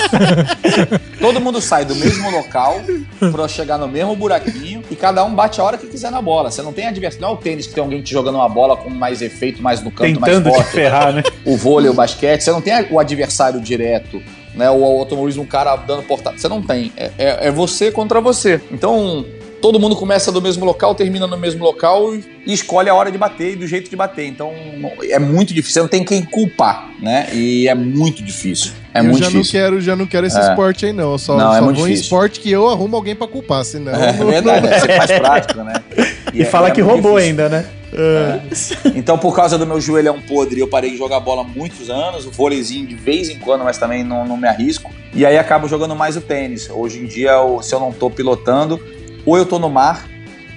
todo 1.19 1.39
mundo 1.41 1.61
sai 1.61 1.85
do 1.85 1.95
mesmo 1.95 2.29
local 2.29 2.79
pra 3.31 3.47
chegar 3.47 3.77
no 3.77 3.87
mesmo 3.87 4.15
buraquinho 4.15 4.83
e 4.89 4.95
cada 4.95 5.23
um 5.23 5.33
bate 5.33 5.59
a 5.59 5.63
hora 5.63 5.77
que 5.77 5.87
quiser 5.87 6.11
na 6.11 6.21
bola. 6.21 6.51
Você 6.51 6.61
não 6.61 6.73
tem 6.73 6.87
adversário. 6.87 7.08
Não 7.17 7.29
é 7.29 7.31
o 7.31 7.37
tênis 7.37 7.65
que 7.67 7.73
tem 7.73 7.81
alguém 7.83 8.01
te 8.01 8.11
jogando 8.11 8.35
uma 8.35 8.49
bola 8.49 8.75
com 8.77 8.89
mais 8.89 9.21
efeito, 9.21 9.61
mais 9.61 9.81
no 9.81 9.89
canto, 9.89 10.13
Tentando 10.19 10.43
mais 10.43 10.57
te 10.57 10.63
forte. 10.63 10.71
ferrar, 10.71 11.13
né? 11.13 11.23
O 11.45 11.55
vôlei, 11.57 11.89
o 11.89 11.93
basquete, 11.93 12.41
você 12.41 12.51
não 12.51 12.61
tem 12.61 12.73
o 12.91 12.99
adversário 12.99 13.59
direto. 13.61 14.21
né? 14.55 14.69
O 14.69 14.83
automobilismo, 14.83 15.43
um 15.43 15.45
cara 15.47 15.75
dando 15.77 16.03
portada. 16.03 16.37
Você 16.37 16.47
não 16.49 16.61
tem. 16.61 16.91
É, 16.97 17.11
é, 17.17 17.47
é 17.47 17.51
você 17.51 17.91
contra 17.91 18.19
você. 18.19 18.59
Então, 18.71 19.23
todo 19.61 19.79
mundo 19.79 19.95
começa 19.95 20.31
do 20.31 20.41
mesmo 20.41 20.65
local, 20.65 20.95
termina 20.95 21.27
no 21.27 21.37
mesmo 21.37 21.63
local 21.63 22.13
e 22.15 22.23
escolhe 22.53 22.89
a 22.89 22.93
hora 22.95 23.11
de 23.11 23.17
bater 23.17 23.53
e 23.53 23.55
do 23.55 23.67
jeito 23.67 23.89
de 23.89 23.95
bater. 23.95 24.25
Então, 24.27 24.51
é 25.09 25.19
muito 25.19 25.53
difícil. 25.53 25.73
Você 25.73 25.79
não 25.81 25.87
tem 25.87 26.03
quem 26.03 26.23
culpar, 26.23 26.89
né? 27.01 27.27
E 27.31 27.67
é 27.69 27.75
muito 27.75 28.23
difícil. 28.23 28.71
É 28.93 28.99
eu 28.99 29.03
muito 29.03 29.19
já 29.19 29.27
difícil. 29.29 29.59
não 29.59 29.65
quero, 29.69 29.81
já 29.81 29.95
não 29.95 30.05
quero 30.07 30.25
esse 30.25 30.37
É. 30.39 30.49
esporte 30.49 30.85
aí, 30.87 30.91
não. 30.93 31.11
Eu 31.11 31.17
só, 31.19 31.37
Não, 31.37 31.53
é 31.53 31.59
só 31.59 31.63
muito 31.65 31.77
vou 31.77 31.87
em 31.87 31.91
difícil. 31.91 32.03
esporte 32.05 32.39
que 32.39 32.51
eu 32.51 32.67
arrumo 32.67 32.95
alguém 32.95 33.15
pra 33.15 33.27
culpar, 33.27 33.63
senão. 33.63 33.93
É 33.93 34.13
não- 34.13 34.25
verdade, 34.25 34.67
é 34.67 34.79
ser 34.79 34.97
mais 34.97 35.11
prático, 35.11 35.63
né? 35.63 35.73
E, 36.33 36.41
é- 36.41 36.45
fala 36.45 36.67
é 36.69 36.71
que 36.71 36.81
roubou 36.81 37.13
difícil. 37.17 37.29
ainda, 37.29 37.49
né? 37.49 37.65
Então, 38.95 39.17
por 39.17 39.35
causa 39.35 39.57
do 39.57 39.65
meu 39.65 39.81
joelhão 39.81 40.21
podre, 40.21 40.59
eu 40.59 40.67
parei 40.67 40.91
de 40.91 40.97
jogar 40.97 41.19
bola 41.19 41.41
há 41.41 41.43
muitos 41.43 41.89
anos, 41.89 42.25
o 42.25 42.31
vôleizinho 42.31 42.85
de 42.87 42.95
vez 42.95 43.29
em 43.29 43.39
quando, 43.39 43.63
mas 43.63 43.77
também 43.77 44.03
não, 44.03 44.25
não 44.25 44.37
me 44.37 44.47
arrisco. 44.47 44.91
E 45.13 45.25
aí 45.25 45.37
acabo 45.37 45.67
jogando 45.67 45.95
mais 45.95 46.15
o 46.15 46.21
tênis. 46.21 46.69
Hoje 46.69 46.99
em 46.99 47.05
dia, 47.05 47.31
eu- 47.31 47.61
se 47.63 47.73
eu 47.73 47.79
não 47.79 47.91
tô 47.91 48.09
pilotando, 48.09 48.79
ou 49.25 49.37
eu 49.37 49.45
tô 49.45 49.57
no 49.57 49.69
mar, 49.69 50.07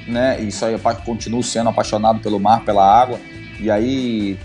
né? 0.07 0.39
Isso 0.41 0.65
aí 0.65 0.75
eu 0.75 0.81
continuo 1.05 1.43
sendo 1.43 1.71
apaixonado 1.71 2.21
pelo 2.21 2.39
mar, 2.39 2.65
pela 2.65 2.85
água. 2.85 3.19
E 3.59 3.71
aí, 3.71 4.37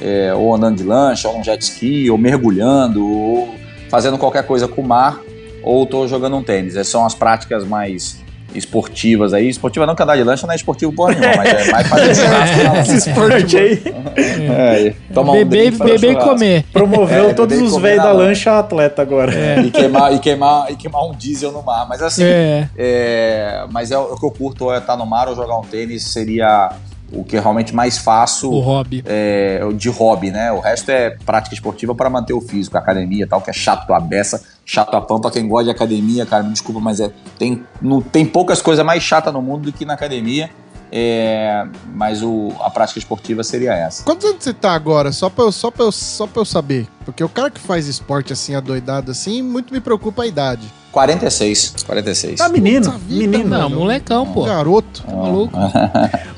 é, 0.00 0.32
ou 0.34 0.54
andando 0.54 0.76
de 0.78 0.84
lancha, 0.84 1.28
ou 1.28 1.38
um 1.38 1.44
jet 1.44 1.60
ski, 1.62 2.10
ou 2.10 2.16
mergulhando, 2.16 3.06
ou 3.06 3.54
fazendo 3.90 4.16
qualquer 4.16 4.46
coisa 4.46 4.66
com 4.66 4.80
o 4.80 4.86
mar, 4.86 5.20
ou 5.62 5.84
tô 5.84 6.06
jogando 6.08 6.36
um 6.36 6.42
tênis. 6.42 6.74
Essas 6.74 6.88
são 6.88 7.04
as 7.04 7.14
práticas 7.14 7.66
mais 7.66 8.19
esportivas 8.54 9.32
aí. 9.32 9.48
Esportiva 9.48 9.86
não 9.86 9.94
que 9.94 10.02
andar 10.02 10.16
de 10.16 10.22
lancha 10.24 10.46
não 10.46 10.52
é 10.52 10.56
esportivo 10.56 10.92
porra 10.92 11.14
nenhuma, 11.14 11.36
mas 11.36 11.68
é 11.68 11.70
mais 11.72 11.86
fazer 11.88 12.14
churrasco 12.14 12.92
esporte 12.94 13.56
aí 13.56 13.82
É, 14.16 14.94
tomar 15.12 15.32
um 15.32 15.34
beber 15.36 15.72
fazer 15.72 15.92
beber 15.98 16.12
e 16.12 16.16
comer. 16.16 16.64
promoveu 16.72 17.30
É, 17.30 17.34
todos 17.34 17.58
os 17.60 17.76
velhos 17.76 18.02
da 18.02 18.12
lancha. 18.12 18.58
atleta 18.58 19.02
agora. 19.02 19.32
E 19.60 19.70
queimar, 19.70 20.12
e, 20.14 20.18
queimar, 20.18 20.70
e 20.70 20.76
queimar 20.76 21.04
um 21.06 21.12
diesel 21.12 21.52
no 21.52 21.62
mar. 21.62 21.86
Mas 21.88 22.02
assim, 22.02 22.24
É. 22.24 22.68
é, 22.76 23.64
mas 23.70 23.90
é 23.90 23.98
o 23.98 24.16
que 24.16 24.24
eu 24.26 24.30
curto 24.30 24.72
é 24.72 24.78
estar 24.78 24.96
no 24.96 25.06
mar 25.06 25.28
ou 25.28 25.34
jogar 25.36 25.56
um 25.58 25.62
tênis 25.62 26.04
seria 26.04 26.70
o 27.12 27.24
que 27.24 27.36
eu 27.36 27.42
realmente 27.42 27.74
mais 27.74 27.98
faço 27.98 28.50
O 28.50 28.60
hobby. 28.60 29.02
é, 29.06 29.60
de 29.74 29.88
hobby, 29.88 30.30
né? 30.30 30.52
O 30.52 30.60
resto 30.60 30.90
é 30.90 31.10
prática 31.24 31.54
esportiva 31.54 31.94
para 31.94 32.08
manter 32.08 32.32
o 32.32 32.40
físico, 32.40 32.76
academia 32.78 33.24
e 33.24 33.26
tal, 33.26 33.40
que 33.40 33.50
é 33.50 33.52
chato 33.52 33.92
a 33.92 34.00
beça, 34.00 34.42
chato 34.64 34.94
a 34.94 35.00
pampa. 35.00 35.30
Quem 35.30 35.48
gosta 35.48 35.64
de 35.64 35.70
academia, 35.70 36.24
cara, 36.26 36.42
me 36.42 36.52
desculpa, 36.52 36.80
mas 36.80 37.00
é, 37.00 37.10
tem, 37.38 37.62
não, 37.80 38.00
tem 38.00 38.24
poucas 38.24 38.62
coisas 38.62 38.84
mais 38.84 39.02
chatas 39.02 39.32
no 39.32 39.42
mundo 39.42 39.62
do 39.64 39.72
que 39.72 39.84
na 39.84 39.94
academia. 39.94 40.50
É, 40.92 41.66
mas 41.94 42.20
o, 42.20 42.52
a 42.60 42.68
prática 42.68 42.98
esportiva 42.98 43.44
seria 43.44 43.72
essa. 43.74 44.02
Quantos 44.02 44.26
anos 44.28 44.42
você 44.42 44.52
tá 44.52 44.72
agora? 44.72 45.12
Só 45.12 45.30
pra, 45.30 45.44
eu, 45.44 45.52
só, 45.52 45.70
pra 45.70 45.84
eu, 45.84 45.92
só 45.92 46.26
pra 46.26 46.40
eu 46.40 46.44
saber. 46.44 46.88
Porque 47.04 47.22
o 47.22 47.28
cara 47.28 47.48
que 47.48 47.60
faz 47.60 47.86
esporte 47.86 48.32
assim, 48.32 48.56
adoidado 48.56 49.10
assim, 49.12 49.40
muito 49.40 49.72
me 49.72 49.80
preocupa 49.80 50.24
a 50.24 50.26
idade. 50.26 50.66
46. 50.92 51.74
46. 51.86 52.38
Tá 52.38 52.48
menino, 52.48 52.86
Puta 52.86 52.98
vida, 52.98 53.38
menino. 53.38 53.50
Não, 53.50 53.70
molecão, 53.70 54.26
pô. 54.26 54.44
Garoto. 54.44 55.02
Tá 55.02 55.14
maluco? 55.14 55.56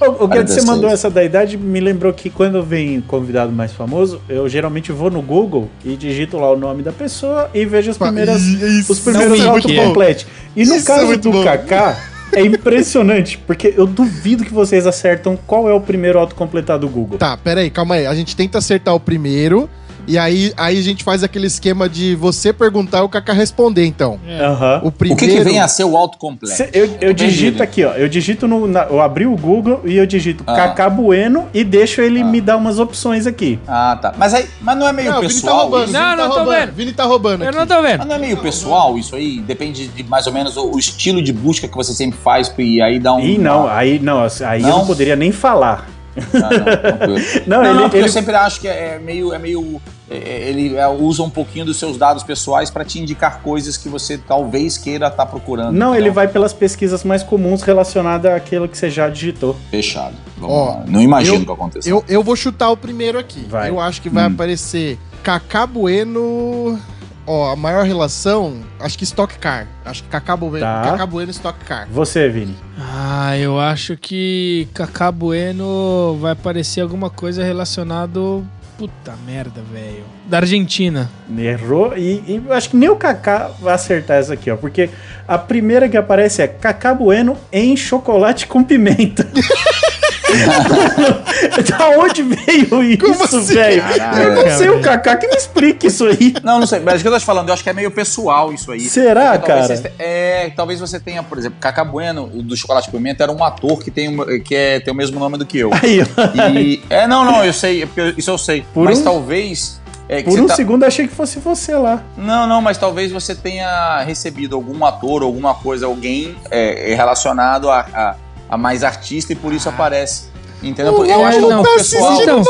O, 0.01 0.25
o 0.25 0.29
que 0.29 0.35
você 0.39 0.61
46. 0.61 0.65
mandou 0.65 0.91
essa 0.91 1.09
da 1.09 1.23
idade 1.23 1.57
me 1.57 1.79
lembrou 1.79 2.13
que 2.13 2.29
quando 2.29 2.63
vem 2.63 3.01
convidado 3.01 3.53
mais 3.53 3.73
famoso, 3.73 4.21
eu 4.29 4.49
geralmente 4.49 4.91
vou 4.91 5.11
no 5.11 5.23
Google 5.23 5.69
e 5.85 5.97
digito 5.97 6.37
lá 6.39 6.51
o 6.51 6.57
nome 6.57 6.83
da 6.83 6.93
pessoa 6.93 7.49
e 7.55 7.65
vejo 7.65 7.93
as 7.93 7.99
primeiras, 7.99 8.43
Isso, 8.43 8.93
os 8.93 8.99
primeiros 8.99 9.41
é 9.41 9.47
autocompletes. 9.47 10.27
E 10.57 10.65
no 10.65 10.75
Isso 10.75 10.91
é 10.91 10.95
caso 10.95 11.07
muito 11.07 11.23
do 11.23 11.33
bom. 11.33 11.45
Kaká, 11.45 11.97
é 12.33 12.41
impressionante, 12.45 13.39
porque 13.39 13.75
eu 13.77 13.87
duvido 13.87 14.45
que 14.45 14.53
vocês 14.53 14.87
acertam 14.87 15.39
qual 15.47 15.69
é 15.69 15.73
o 15.73 15.81
primeiro 15.81 16.19
autocompletado 16.19 16.87
do 16.87 16.93
Google. 16.93 17.19
Tá, 17.19 17.37
pera 17.37 17.61
aí, 17.61 17.71
calma 17.71 17.97
aí. 17.97 18.07
A 18.07 18.15
gente 18.15 18.35
tenta 18.35 18.59
acertar 18.59 18.95
o 18.95 19.01
primeiro. 19.01 19.69
E 20.07 20.19
aí, 20.19 20.53
aí 20.57 20.79
a 20.79 20.83
gente 20.83 21.05
faz 21.05 21.23
aquele 21.23 21.47
esquema 21.47 21.89
de 21.89 22.15
você 22.17 22.53
perguntar 22.53 22.99
e 22.99 23.03
o 23.03 23.09
Kaká 23.09 23.33
responder, 23.33 23.85
então. 23.87 24.19
Aham. 24.41 24.81
O 24.85 24.89
O 24.89 24.93
primeiro. 24.93 25.21
que, 25.21 25.29
que 25.39 25.41
vem 25.45 25.61
a 25.61 25.69
ser 25.69 25.85
o 25.85 25.97
autocompleto? 25.97 26.55
Cê- 26.57 26.71
Eu, 26.73 26.91
eu 27.01 27.13
digito 27.13 27.63
aqui, 27.63 27.85
ó. 27.85 27.93
Eu 27.93 28.09
digito 28.09 28.47
no. 28.49 28.67
na- 28.67 28.85
eu 28.85 29.01
abri 29.01 29.27
o 29.27 29.37
Google 29.37 29.81
e 29.85 29.97
eu 29.97 30.05
digito 30.07 30.43
Ah. 30.47 30.55
Cacá 30.55 30.91
Bueno 30.91 31.49
e 31.55 31.63
deixo 31.65 32.01
ele 32.01 32.21
Ah. 32.21 32.25
me 32.25 32.41
dar 32.41 32.57
umas 32.57 32.79
opções 32.79 33.27
aqui. 33.27 33.59
Ah, 33.67 33.97
tá. 34.01 34.13
Mas, 34.19 34.35
aí, 34.35 34.47
mas 34.61 34.77
não 34.77 34.89
é 34.89 34.93
meio 34.93 35.11
Não, 35.11 35.19
o 35.19 35.21
Vini 35.21 35.33
tá 35.33 35.41
pessoal 35.41 35.61
roubando. 35.63 35.85
isso? 35.85 35.93
Não, 35.93 36.01
Vini 36.03 36.17
tá 36.17 36.23
não 36.23 36.29
tô 36.31 36.37
roubando. 36.37 36.59
vendo. 36.59 36.73
Vini 36.75 36.93
tá 36.93 37.05
roubando 37.05 37.43
Eu 37.45 37.49
aqui. 37.49 37.59
não 37.59 37.67
tô 37.67 37.83
vendo. 37.83 37.99
Mas 37.99 38.09
não 38.09 38.15
é 38.17 38.19
meio 38.19 38.37
pessoal 38.39 38.99
isso 38.99 39.15
aí? 39.17 39.41
Depende 39.41 39.87
de 39.89 40.03
mais 40.05 40.27
ou 40.27 40.33
menos 40.33 40.57
o, 40.57 40.73
o 40.73 40.79
estilo 40.79 41.23
de 41.23 41.33
busca 41.33 41.69
que 41.69 41.77
você 41.77 41.93
sempre 41.93 42.19
faz 42.19 42.53
e 42.59 42.81
aí 42.83 42.99
dá 42.99 43.15
um... 43.15 43.21
Ih, 43.21 43.39
não, 43.39 43.67
aí 43.69 43.99
não, 43.99 44.21
aí 44.47 44.63
eu 44.63 44.69
Não? 44.69 44.79
não 44.79 44.87
poderia 44.87 45.17
nem 45.17 45.33
falar. 45.33 45.87
Ah, 46.17 47.07
não. 47.47 47.59
Não, 47.59 47.65
ele, 47.65 47.75
não, 47.75 47.83
porque 47.83 47.97
ele- 47.99 48.07
eu 48.07 48.13
sempre 48.13 48.35
acho 48.35 48.61
que 48.61 48.69
é 48.69 48.99
meio... 48.99 49.33
É 49.33 49.39
meio 49.39 49.81
é, 50.11 50.17
é, 50.17 50.49
ele 50.51 50.77
é, 50.77 50.87
usa 50.89 51.23
um 51.23 51.31
pouquinho 51.31 51.65
dos 51.65 51.79
seus 51.79 51.97
dados 51.97 52.23
pessoais 52.23 52.71
para 52.71 52.85
te 52.85 53.01
indicar 53.01 53.41
coisas 53.41 53.79
que 53.79 53.89
você 53.89 54.19
talvez 54.19 54.77
queira 54.77 55.07
estar 55.07 55.25
procurando. 55.25 55.73
Não, 55.73 55.91
entendeu? 55.93 56.03
ele 56.07 56.11
vai 56.11 56.29
pelas 56.29 56.53
pesquisas 56.53 57.03
mais 57.03 57.23
comuns 57.23 57.63
relacionadas 57.63 58.31
àquilo 58.31 58.69
que 58.69 58.77
você 58.77 58.91
já 58.91 59.09
digitou. 59.09 59.57
Fechado. 59.71 60.15
Vamos 60.37 60.55
Ó, 60.55 60.65
lá. 60.67 60.85
Não 60.87 61.01
imagino 61.01 61.37
eu- 61.37 61.45
que 61.47 61.53
aconteça. 61.53 61.89
Eu, 61.89 62.05
eu 62.09 62.23
vou 62.23 62.37
chutar 62.37 62.71
o 62.71 62.77
primeiro 62.77 63.19
aqui. 63.19 63.47
Vai. 63.49 63.71
Eu 63.71 63.81
acho 63.81 64.03
que 64.03 64.11
vai 64.11 64.25
Hum. 64.29 64.33
aparecer 64.35 64.99
Kaká 65.23 65.67
Bueno. 65.67 66.79
Ó, 67.27 67.53
a 67.53 67.57
maior 67.57 67.85
relação, 67.85 68.61
acho 68.81 68.99
que 68.99 69.05
Stock 69.05 69.39
Car. 69.39 69.67
Acho 69.85 70.03
que 70.03 70.09
Kaká 70.09 70.37
Bueno, 70.37 70.61
Tá. 70.61 70.83
Kaká 70.91 71.07
bueno 71.07 71.31
Stock 71.31 71.59
Car. 71.65 71.87
Você, 71.91 72.29
Vini. 72.29 72.57
Ah, 72.79 73.37
eu 73.39 73.61
acho 73.61 73.97
que 73.97 74.67
Cacá 74.75 75.11
Bueno 75.13 76.19
vai 76.21 76.33
aparecer 76.33 76.81
alguma 76.81 77.11
coisa 77.11 77.45
relacionado. 77.45 78.45
Puta 78.77 79.15
merda, 79.25 79.61
velho. 79.73 80.03
Da 80.27 80.39
Argentina. 80.39 81.09
Errou. 81.39 81.97
E, 81.97 82.25
e 82.27 82.43
acho 82.51 82.71
que 82.71 82.77
nem 82.77 82.89
o 82.89 82.97
Kaká 82.97 83.51
vai 83.61 83.75
acertar 83.75 84.17
essa 84.19 84.35
aqui, 84.35 84.51
ó. 84.51 84.57
Porque 84.57 84.91
a 85.29 85.39
primeira 85.39 85.89
que 85.89 85.97
aparece 85.97 86.43
é 86.43 86.49
Cacá 86.49 86.93
Bueno 86.93 87.37
em 87.53 87.77
chocolate 87.77 88.49
com 88.49 88.65
pimenta. 88.65 89.29
da 91.79 91.89
onde 91.99 92.23
veio 92.23 92.83
isso, 92.83 92.99
Como 92.99 93.25
assim? 93.25 93.55
velho? 93.55 93.83
Eu 94.23 94.35
não 94.35 94.43
sei 94.43 94.67
velho. 94.69 94.79
o 94.79 94.83
Kaká 94.83 95.17
que 95.17 95.27
me 95.29 95.37
explique 95.37 95.87
isso 95.87 96.07
aí. 96.07 96.35
Não, 96.43 96.61
não 96.61 96.67
sei, 96.67 96.81
mas 96.81 97.01
o 97.01 97.03
que 97.03 97.09
eu 97.09 97.13
tô 97.13 97.19
te 97.19 97.25
falando, 97.25 97.49
eu 97.49 97.55
acho 97.55 97.63
que 97.63 97.71
é 97.71 97.73
meio 97.73 97.91
pessoal 97.91 98.53
isso 98.53 98.71
aí. 98.73 98.81
Será, 98.81 99.33
Porque 99.39 99.47
cara? 99.53 99.93
é, 99.99 100.51
talvez 100.55 100.81
você 100.81 100.99
tenha, 101.01 101.23
por 101.23 101.39
exemplo, 101.39 101.59
Cacá 101.61 101.85
Bueno, 101.85 102.25
o 102.33 102.43
do 102.43 102.57
Chocolate 102.57 102.91
Pimenta, 102.91 103.23
era 103.23 103.33
um 103.33 103.43
ator 103.43 103.79
que 103.83 103.91
tem, 103.91 104.17
que 104.41 104.55
é, 104.55 104.81
tem 104.81 104.93
o 104.93 104.97
mesmo 104.97 105.19
nome 105.19 105.39
do 105.39 105.47
que 105.47 105.59
eu. 105.59 105.71
Aí, 105.83 106.01
ó. 106.03 106.59
E, 106.59 106.83
é, 106.91 107.07
não, 107.07 107.25
não, 107.25 107.45
eu 107.45 107.53
sei, 107.53 107.83
é 107.83 107.89
isso 108.17 108.31
eu 108.31 108.39
sei. 108.39 108.65
Por 108.75 108.85
mas 108.85 108.99
um- 109.01 109.05
talvez. 109.05 109.81
é, 110.09 110.23
Por 110.23 110.39
um 110.39 110.47
tá- 110.47 110.55
segundo 110.57 110.85
achei 110.85 111.07
que 111.09 111.15
fosse 111.15 111.39
você 111.39 111.75
lá. 111.75 112.03
Não, 112.17 112.47
não, 112.47 112.61
mas 112.61 112.77
talvez 112.79 113.11
você 113.13 113.35
tenha 113.35 114.03
recebido 114.03 114.55
algum 114.57 114.85
ator, 114.85 115.23
alguma 115.23 115.55
coisa, 115.55 115.87
alguém 115.87 116.35
é, 116.51 116.95
relacionado 116.95 117.71
a, 117.71 117.81
a, 117.81 118.15
a 118.53 118.57
mais 118.59 118.85
artista 118.85 119.33
e 119.33 119.37
por 119.37 119.55
isso 119.55 119.67
aparece. 119.71 120.25
Entendeu? 120.63 120.93
O 121.01 121.05
eu 121.07 121.25
acho 121.25 121.39
que 121.39 121.45
é 121.45 121.47
um 121.47 121.51
não. 121.51 121.63
tá 121.65 121.71
pessoal. 121.75 122.23
Então, 122.23 122.43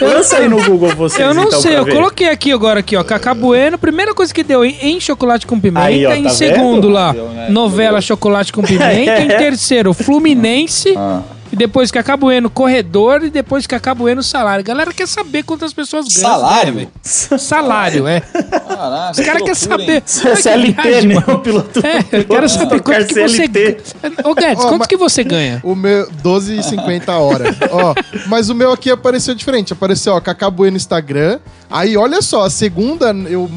Lança, 0.00 0.36
aí 0.38 0.48
no 0.48 0.62
Google 0.64 0.94
vocês, 0.94 1.20
eu 1.20 1.34
não 1.34 1.48
então, 1.48 1.60
sei, 1.60 1.76
eu 1.76 1.84
ver. 1.84 1.92
coloquei 1.94 2.28
aqui 2.30 2.50
agora 2.52 2.80
aqui, 2.80 2.96
ó, 2.96 3.02
Cacá 3.04 3.34
Bueno, 3.34 3.76
primeira 3.76 4.14
coisa 4.14 4.32
que 4.32 4.42
deu 4.42 4.64
em, 4.64 4.74
em 4.80 5.00
chocolate 5.00 5.46
com 5.46 5.58
pimenta, 5.60 5.86
Aí, 5.86 6.06
ó, 6.06 6.12
em 6.14 6.22
tá 6.22 6.30
segundo 6.30 6.74
vendo? 6.86 6.88
lá, 6.88 7.12
Deu, 7.12 7.28
né? 7.28 7.48
novela 7.50 7.98
Deu. 7.98 8.02
chocolate 8.02 8.52
com 8.52 8.62
pimenta, 8.62 9.20
em 9.20 9.28
terceiro 9.28 9.92
Fluminense, 9.92 10.94
Ah. 10.96 11.20
E 11.52 11.56
depois 11.56 11.90
Cacá 11.90 12.16
Bueno 12.16 12.48
corredor 12.48 13.24
e 13.24 13.30
depois 13.30 13.66
Cacá 13.66 13.94
Bueno 13.94 14.22
salário. 14.22 14.64
Galera 14.64 14.92
quer 14.92 15.08
saber 15.08 15.42
quantas 15.42 15.72
pessoas 15.72 16.06
ganham. 16.06 16.30
Salário? 16.30 16.74
né, 16.74 16.88
velho? 17.02 17.40
Salário, 17.40 18.06
é. 18.06 18.20
Caraca, 18.20 19.10
Os 19.12 19.20
caras 19.20 19.42
querem 19.42 19.54
saber. 19.54 20.02
Isso 20.06 20.28
é 20.28 20.36
que 20.36 20.42
CLT, 20.42 21.06
né? 21.06 21.16
O 21.26 21.38
piloto. 21.38 21.80
É, 21.84 22.18
eu 22.18 22.24
quero 22.24 22.48
saber 22.48 22.80
quanto 22.80 23.06
que 23.06 23.14
você 23.14 23.48
ganha. 23.48 23.76
Ô, 24.24 24.34
Guedes, 24.34 24.64
quanto 24.64 24.88
que 24.88 24.96
você 24.96 25.24
ganha? 25.24 25.60
O 25.62 25.74
meu, 25.74 26.08
12,50 26.22 27.08
a 27.08 27.18
hora. 27.18 27.44
ó, 27.70 27.94
mas 28.26 28.48
o 28.48 28.54
meu 28.54 28.72
aqui 28.72 28.90
apareceu 28.90 29.34
diferente. 29.34 29.72
Apareceu, 29.72 30.14
ó, 30.14 30.20
Cacá 30.20 30.50
Bueno 30.50 30.72
no 30.72 30.76
Instagram. 30.76 31.40
Aí, 31.68 31.96
olha 31.96 32.22
só, 32.22 32.44
a 32.44 32.50
segunda 32.50 33.10
eu 33.28 33.50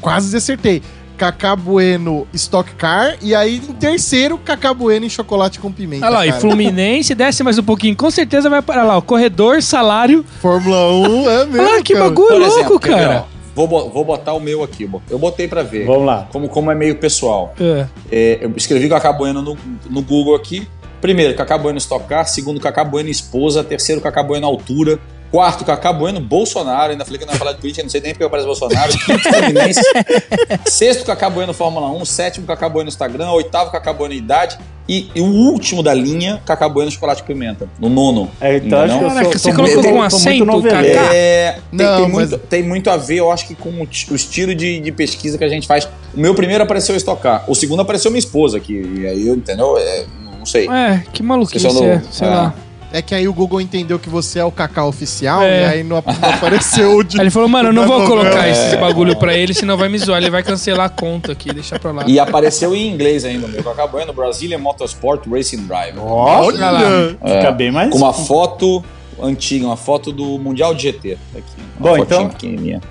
quase 0.00 0.36
acertei. 0.36 0.82
Cacá 1.18 1.56
Bueno 1.56 2.26
Stock 2.32 2.72
Car. 2.76 3.16
E 3.20 3.34
aí, 3.34 3.56
em 3.56 3.72
terceiro, 3.72 4.38
Cacá 4.38 4.72
Bueno 4.72 5.04
em 5.04 5.10
chocolate 5.10 5.58
com 5.58 5.72
pimenta. 5.72 6.06
Olha 6.06 6.18
lá, 6.18 6.26
e 6.26 6.28
cara. 6.30 6.40
Fluminense, 6.40 7.14
desce 7.14 7.42
mais 7.42 7.58
um 7.58 7.62
pouquinho, 7.64 7.96
com 7.96 8.10
certeza 8.10 8.48
vai 8.48 8.62
parar 8.62 8.84
lá, 8.84 8.96
o 8.96 9.02
corredor, 9.02 9.60
salário. 9.60 10.24
Fórmula 10.40 10.92
1 10.92 11.30
é 11.30 11.46
mesmo. 11.46 11.68
Ah, 11.76 11.82
que 11.82 11.92
cara. 11.92 12.04
bagulho 12.04 12.28
Por 12.28 12.38
louco, 12.38 12.54
exemplo, 12.58 12.80
quer 12.80 12.94
ver, 12.94 13.08
cara. 13.08 13.24
ó, 13.56 13.66
vou, 13.66 13.90
vou 13.90 14.04
botar 14.04 14.32
o 14.32 14.40
meu 14.40 14.62
aqui. 14.62 14.88
Eu 15.10 15.18
botei 15.18 15.48
pra 15.48 15.64
ver. 15.64 15.86
Vamos 15.86 16.06
lá. 16.06 16.28
Como, 16.30 16.48
como 16.48 16.70
é 16.70 16.74
meio 16.76 16.94
pessoal. 16.96 17.52
É. 17.60 17.86
É, 18.10 18.38
eu 18.42 18.52
escrevi 18.56 18.88
Cacá 18.88 19.12
Bueno 19.12 19.42
no, 19.42 19.58
no 19.90 20.02
Google 20.02 20.36
aqui. 20.36 20.68
Primeiro, 21.00 21.34
Cacá 21.34 21.58
Bueno 21.58 21.78
Stock 21.78 22.06
Car. 22.06 22.26
Segundo, 22.28 22.60
Cacá 22.60 22.84
Bueno 22.84 23.08
esposa. 23.08 23.64
Terceiro, 23.64 24.00
Cacá 24.00 24.22
Bueno 24.22 24.46
altura. 24.46 24.98
Quarto, 25.30 25.64
Cacá 25.64 25.92
Bueno, 25.92 26.20
Bolsonaro. 26.20 26.92
Ainda 26.92 27.04
falei 27.04 27.18
que 27.18 27.26
não 27.26 27.32
ia 27.32 27.38
falar 27.38 27.52
de 27.52 27.58
política, 27.58 27.82
não 27.82 27.90
sei 27.90 28.00
nem 28.00 28.12
porque 28.12 28.24
eu 28.24 28.30
pareço 28.30 28.46
Bolsonaro. 28.46 28.92
Quinto, 28.98 29.22
Fluminense. 29.22 29.80
Sexto, 30.66 31.04
Cacá 31.04 31.28
Bueno, 31.28 31.52
Fórmula 31.52 31.90
1. 31.90 32.04
Sétimo, 32.04 32.46
Cacá 32.46 32.68
Bueno, 32.68 32.88
Instagram. 32.88 33.30
Oitavo, 33.32 33.70
Cacá 33.70 33.92
Bueno, 33.92 34.14
Idade. 34.14 34.58
E, 34.88 35.10
e 35.14 35.20
o 35.20 35.26
último 35.26 35.82
da 35.82 35.92
linha, 35.92 36.40
Cacá 36.46 36.66
Bueno, 36.66 36.90
Chocolate 36.90 37.22
Pimenta. 37.22 37.68
No 37.78 37.90
nono. 37.90 38.30
É, 38.40 38.56
então 38.56 38.80
acho 38.80 38.98
que 38.98 39.04
eu 39.04 39.10
sou, 39.10 39.32
você 39.32 39.52
colocou 39.52 39.82
com 39.82 39.90
muito 39.90 40.02
acento. 40.02 40.62
Cacá? 40.62 41.14
É, 41.14 41.52
tem, 41.52 41.62
Não, 41.72 41.96
tem 41.96 42.08
mas- 42.08 42.30
muito, 42.30 42.38
tem 42.38 42.62
muito 42.62 42.90
a 42.90 42.96
ver, 42.96 43.16
eu 43.16 43.30
acho 43.30 43.46
que 43.46 43.54
com 43.54 43.68
o, 43.68 43.82
o 43.82 44.14
estilo 44.14 44.54
de, 44.54 44.80
de 44.80 44.92
pesquisa 44.92 45.36
que 45.36 45.44
a 45.44 45.48
gente 45.48 45.66
faz. 45.66 45.84
O 46.14 46.18
meu 46.20 46.34
primeiro 46.34 46.64
apareceu 46.64 46.96
estocar, 46.96 47.44
o 47.46 47.54
segundo 47.54 47.80
apareceu 47.82 48.10
minha 48.10 48.18
esposa, 48.18 48.58
que 48.58 48.72
e 48.72 49.06
aí 49.06 49.28
eu, 49.28 49.34
entendeu? 49.34 49.76
É, 49.76 50.06
não 50.38 50.46
sei. 50.46 50.66
É, 50.70 51.02
que 51.12 51.22
maluquice 51.22 51.68
são 51.68 51.84
é, 51.84 52.02
sei 52.10 52.26
é. 52.26 52.30
lá. 52.30 52.54
É 52.92 53.02
que 53.02 53.14
aí 53.14 53.28
o 53.28 53.34
Google 53.34 53.60
entendeu 53.60 53.98
que 53.98 54.08
você 54.08 54.38
é 54.38 54.44
o 54.44 54.50
Cacau 54.50 54.88
oficial 54.88 55.42
É. 55.42 55.62
e 55.62 55.64
aí 55.66 55.84
não, 55.84 56.02
não 56.20 56.30
apareceu 56.30 56.96
o 56.96 57.02
de. 57.04 57.18
Aí 57.18 57.24
ele 57.24 57.30
falou, 57.30 57.48
mano, 57.48 57.68
eu 57.68 57.72
não 57.72 57.84
vou 57.88 58.06
colocar 58.06 58.48
esse 58.48 58.76
bagulho 58.76 59.14
pra 59.16 59.34
ele, 59.34 59.52
senão 59.52 59.76
vai 59.76 59.88
me 59.88 59.98
zoar. 59.98 60.20
Ele 60.20 60.30
vai 60.30 60.42
cancelar 60.42 60.86
a 60.86 60.88
conta 60.88 61.32
aqui, 61.32 61.52
deixar 61.52 61.78
pra 61.78 61.90
lá. 61.92 62.04
E 62.06 62.18
apareceu 62.18 62.74
em 62.74 62.88
inglês 62.88 63.24
ainda, 63.24 63.46
meu. 63.46 63.62
Cacá 63.62 63.86
Bueno, 63.86 64.12
Brazilian 64.12 64.58
Motorsport 64.58 65.26
Racing 65.26 65.66
Drive. 65.66 65.98
Olha 65.98 66.70
lá. 66.70 66.82
É, 67.22 67.36
Fica 67.38 67.52
bem 67.52 67.70
mais. 67.70 67.90
Com 67.90 67.98
uma 67.98 68.12
foto 68.12 68.82
antiga, 69.22 69.66
uma 69.66 69.76
foto 69.76 70.12
do 70.12 70.38
Mundial 70.38 70.74
de 70.74 70.84
GT. 70.84 71.18
Aqui, 71.36 71.44
uma 71.78 71.90
Bom, 71.90 71.98
então-. 71.98 72.30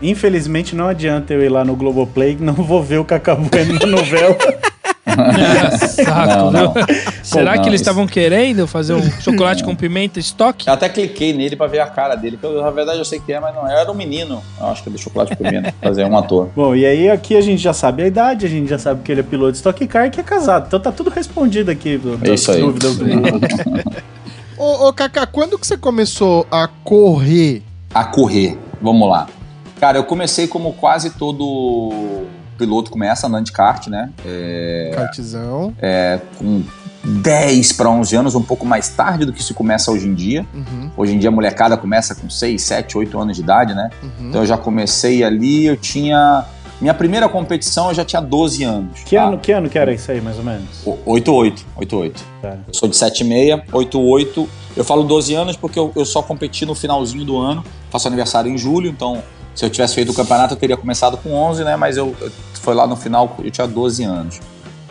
Infelizmente 0.01 0.75
não 0.75 0.87
adianta 0.87 1.33
eu 1.33 1.41
ir 1.41 1.49
lá 1.49 1.63
no 1.65 1.75
Globoplay, 1.75 2.37
não 2.39 2.53
vou 2.53 2.83
ver 2.83 2.99
o 2.99 3.05
Cacá 3.05 3.33
Bueno 3.35 3.79
na 3.79 3.85
novela. 3.87 4.35
Saco, 5.87 6.27
Não, 6.27 6.51
não. 6.51 6.73
Será 7.23 7.55
Não, 7.55 7.61
que 7.61 7.69
eles 7.69 7.81
isso- 7.81 7.89
estavam 7.89 8.07
querendo 8.07 8.65
fazer 8.67 8.93
um 8.93 9.01
chocolate 9.21 9.63
com 9.63 9.75
pimenta 9.75 10.19
estoque? 10.19 10.67
Eu 10.67 10.73
até 10.73 10.87
cliquei 10.89 11.33
nele 11.33 11.55
pra 11.55 11.67
ver 11.67 11.79
a 11.79 11.87
cara 11.87 12.15
dele, 12.15 12.37
que 12.37 12.45
eu, 12.45 12.61
na 12.61 12.69
verdade 12.71 12.99
eu 12.99 13.05
sei 13.05 13.19
que 13.19 13.33
é, 13.33 13.39
mas 13.39 13.53
não 13.53 13.67
é. 13.69 13.81
Era 13.81 13.91
um 13.91 13.95
menino, 13.95 14.41
eu 14.59 14.67
acho 14.67 14.81
que 14.83 14.89
é 14.89 14.91
do 14.91 14.97
Chocolate 14.97 15.35
com 15.35 15.43
Pimenta, 15.43 15.73
fazer 15.81 16.05
um 16.05 16.17
ator. 16.17 16.49
Bom, 16.55 16.75
e 16.75 16.85
aí 16.85 17.09
aqui 17.09 17.35
a 17.35 17.41
gente 17.41 17.61
já 17.61 17.73
sabe 17.73 18.03
a 18.03 18.07
idade, 18.07 18.45
a 18.45 18.49
gente 18.49 18.67
já 18.69 18.77
sabe 18.79 19.01
que 19.03 19.11
ele 19.11 19.21
é 19.21 19.23
piloto 19.23 19.51
de 19.51 19.57
Stock 19.57 19.85
Car 19.87 20.07
e 20.07 20.09
que 20.09 20.19
é 20.19 20.23
casado. 20.23 20.65
Então 20.67 20.79
tá 20.79 20.91
tudo 20.91 21.09
respondido 21.09 21.69
aqui 21.71 21.97
do, 21.97 22.19
É 22.25 22.33
isso 22.33 22.51
aí. 22.51 22.61
dúvidas. 22.61 22.97
Ô, 24.57 24.87
ô, 24.87 24.93
Cacá, 24.93 25.25
quando 25.27 25.57
que 25.59 25.67
você 25.67 25.77
começou 25.77 26.45
a 26.51 26.67
correr? 26.83 27.61
a 27.93 28.03
correr. 28.05 28.57
Vamos 28.81 29.09
lá. 29.09 29.27
Cara, 29.79 29.97
eu 29.97 30.03
comecei 30.03 30.47
como 30.47 30.73
quase 30.73 31.11
todo 31.11 32.23
piloto 32.57 32.89
começa 32.91 33.27
andando 33.27 33.45
de 33.45 33.51
kart, 33.51 33.87
né? 33.87 34.09
É, 34.25 34.91
Kartzão. 34.93 35.73
com 36.37 36.63
10 37.03 37.71
para 37.73 37.89
11 37.89 38.15
anos, 38.15 38.35
um 38.35 38.41
pouco 38.41 38.65
mais 38.65 38.89
tarde 38.89 39.25
do 39.25 39.31
que 39.31 39.41
se 39.43 39.53
começa 39.53 39.91
hoje 39.91 40.07
em 40.07 40.13
dia. 40.13 40.45
Uhum, 40.53 40.89
Hoje 40.97 41.13
em 41.15 41.19
dia 41.19 41.29
a 41.29 41.31
molecada 41.31 41.77
começa 41.77 42.13
com 42.15 42.29
6, 42.29 42.61
7, 42.61 42.97
8 42.97 43.19
anos 43.19 43.35
de 43.37 43.43
idade, 43.43 43.73
né? 43.73 43.89
uhum. 44.03 44.29
Então 44.29 44.41
eu 44.41 44.47
já 44.47 44.57
comecei 44.57 45.23
ali, 45.23 45.65
eu 45.65 45.77
tinha 45.77 46.43
minha 46.81 46.93
primeira 46.93 47.27
competição 47.29 47.87
eu 47.89 47.93
já 47.95 48.03
tinha 48.05 48.21
12 48.21 48.63
anos. 48.63 48.99
Que, 49.05 49.15
tá? 49.15 49.23
ano, 49.23 49.37
que 49.37 49.51
ano 49.51 49.69
que 49.69 49.79
era 49.79 49.93
isso 49.93 50.11
aí, 50.11 50.19
mais 50.21 50.37
ou 50.37 50.43
menos? 50.43 50.67
O- 50.85 50.97
88, 51.05 51.65
88. 51.77 52.23
Tá. 52.41 52.57
Eu 52.67 52.73
sou 52.73 52.89
de 52.89 52.95
76, 52.97 53.61
88. 53.71 54.49
Eu 54.75 54.83
falo 54.83 55.03
12 55.03 55.33
anos 55.33 55.55
porque 55.55 55.79
eu, 55.79 55.91
eu 55.95 56.05
só 56.05 56.21
competi 56.21 56.65
no 56.65 56.75
finalzinho 56.75 57.23
do 57.25 57.37
ano. 57.39 57.63
Faço 57.89 58.07
aniversário 58.07 58.51
em 58.51 58.57
julho, 58.57 58.89
então 58.89 59.23
se 59.55 59.65
eu 59.65 59.69
tivesse 59.71 59.95
feito 59.95 60.11
o 60.11 60.13
campeonato 60.13 60.53
eu 60.53 60.57
teria 60.57 60.77
começado 60.77 61.17
com 61.17 61.33
11, 61.33 61.63
né? 61.63 61.75
Mas 61.75 61.97
eu, 61.97 62.13
eu- 62.21 62.31
foi 62.67 62.75
lá 62.75 62.85
no 62.85 62.97
final, 62.97 63.33
eu 63.41 63.49
tinha 63.49 63.65
12 63.65 64.03
anos. 64.03 64.41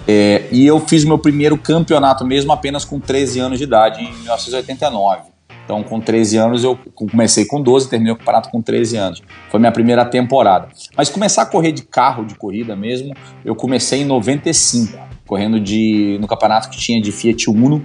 É, 0.09 0.49
e 0.51 0.67
eu 0.67 0.81
fiz 0.81 1.05
meu 1.05 1.19
primeiro 1.19 1.59
campeonato 1.59 2.25
mesmo 2.25 2.51
apenas 2.51 2.87
com 2.87 2.99
13 2.99 3.39
anos 3.39 3.59
de 3.59 3.65
idade, 3.65 4.03
em 4.03 4.15
1989. 4.15 5.25
Então, 5.63 5.83
com 5.83 6.01
13 6.01 6.39
anos, 6.39 6.65
eu 6.65 6.79
comecei 6.95 7.45
com 7.45 7.61
12, 7.61 7.91
terminei 7.91 8.15
o 8.15 8.17
campeonato 8.17 8.49
com 8.49 8.63
13 8.63 8.97
anos. 8.97 9.23
Foi 9.51 9.61
minha 9.61 9.73
primeira 9.73 10.07
temporada. 10.07 10.69
Mas 10.97 11.11
começar 11.11 11.43
a 11.43 11.47
correr 11.47 11.73
de 11.73 11.83
carro, 11.83 12.25
de 12.25 12.35
corrida 12.35 12.75
mesmo, 12.75 13.13
eu 13.45 13.55
comecei 13.55 14.01
em 14.01 14.07
95, 14.07 14.99
correndo 15.27 15.61
de, 15.61 16.17
no 16.19 16.27
campeonato 16.27 16.71
que 16.71 16.79
tinha 16.79 16.99
de 16.99 17.13
Fiat 17.13 17.51
Uno. 17.51 17.85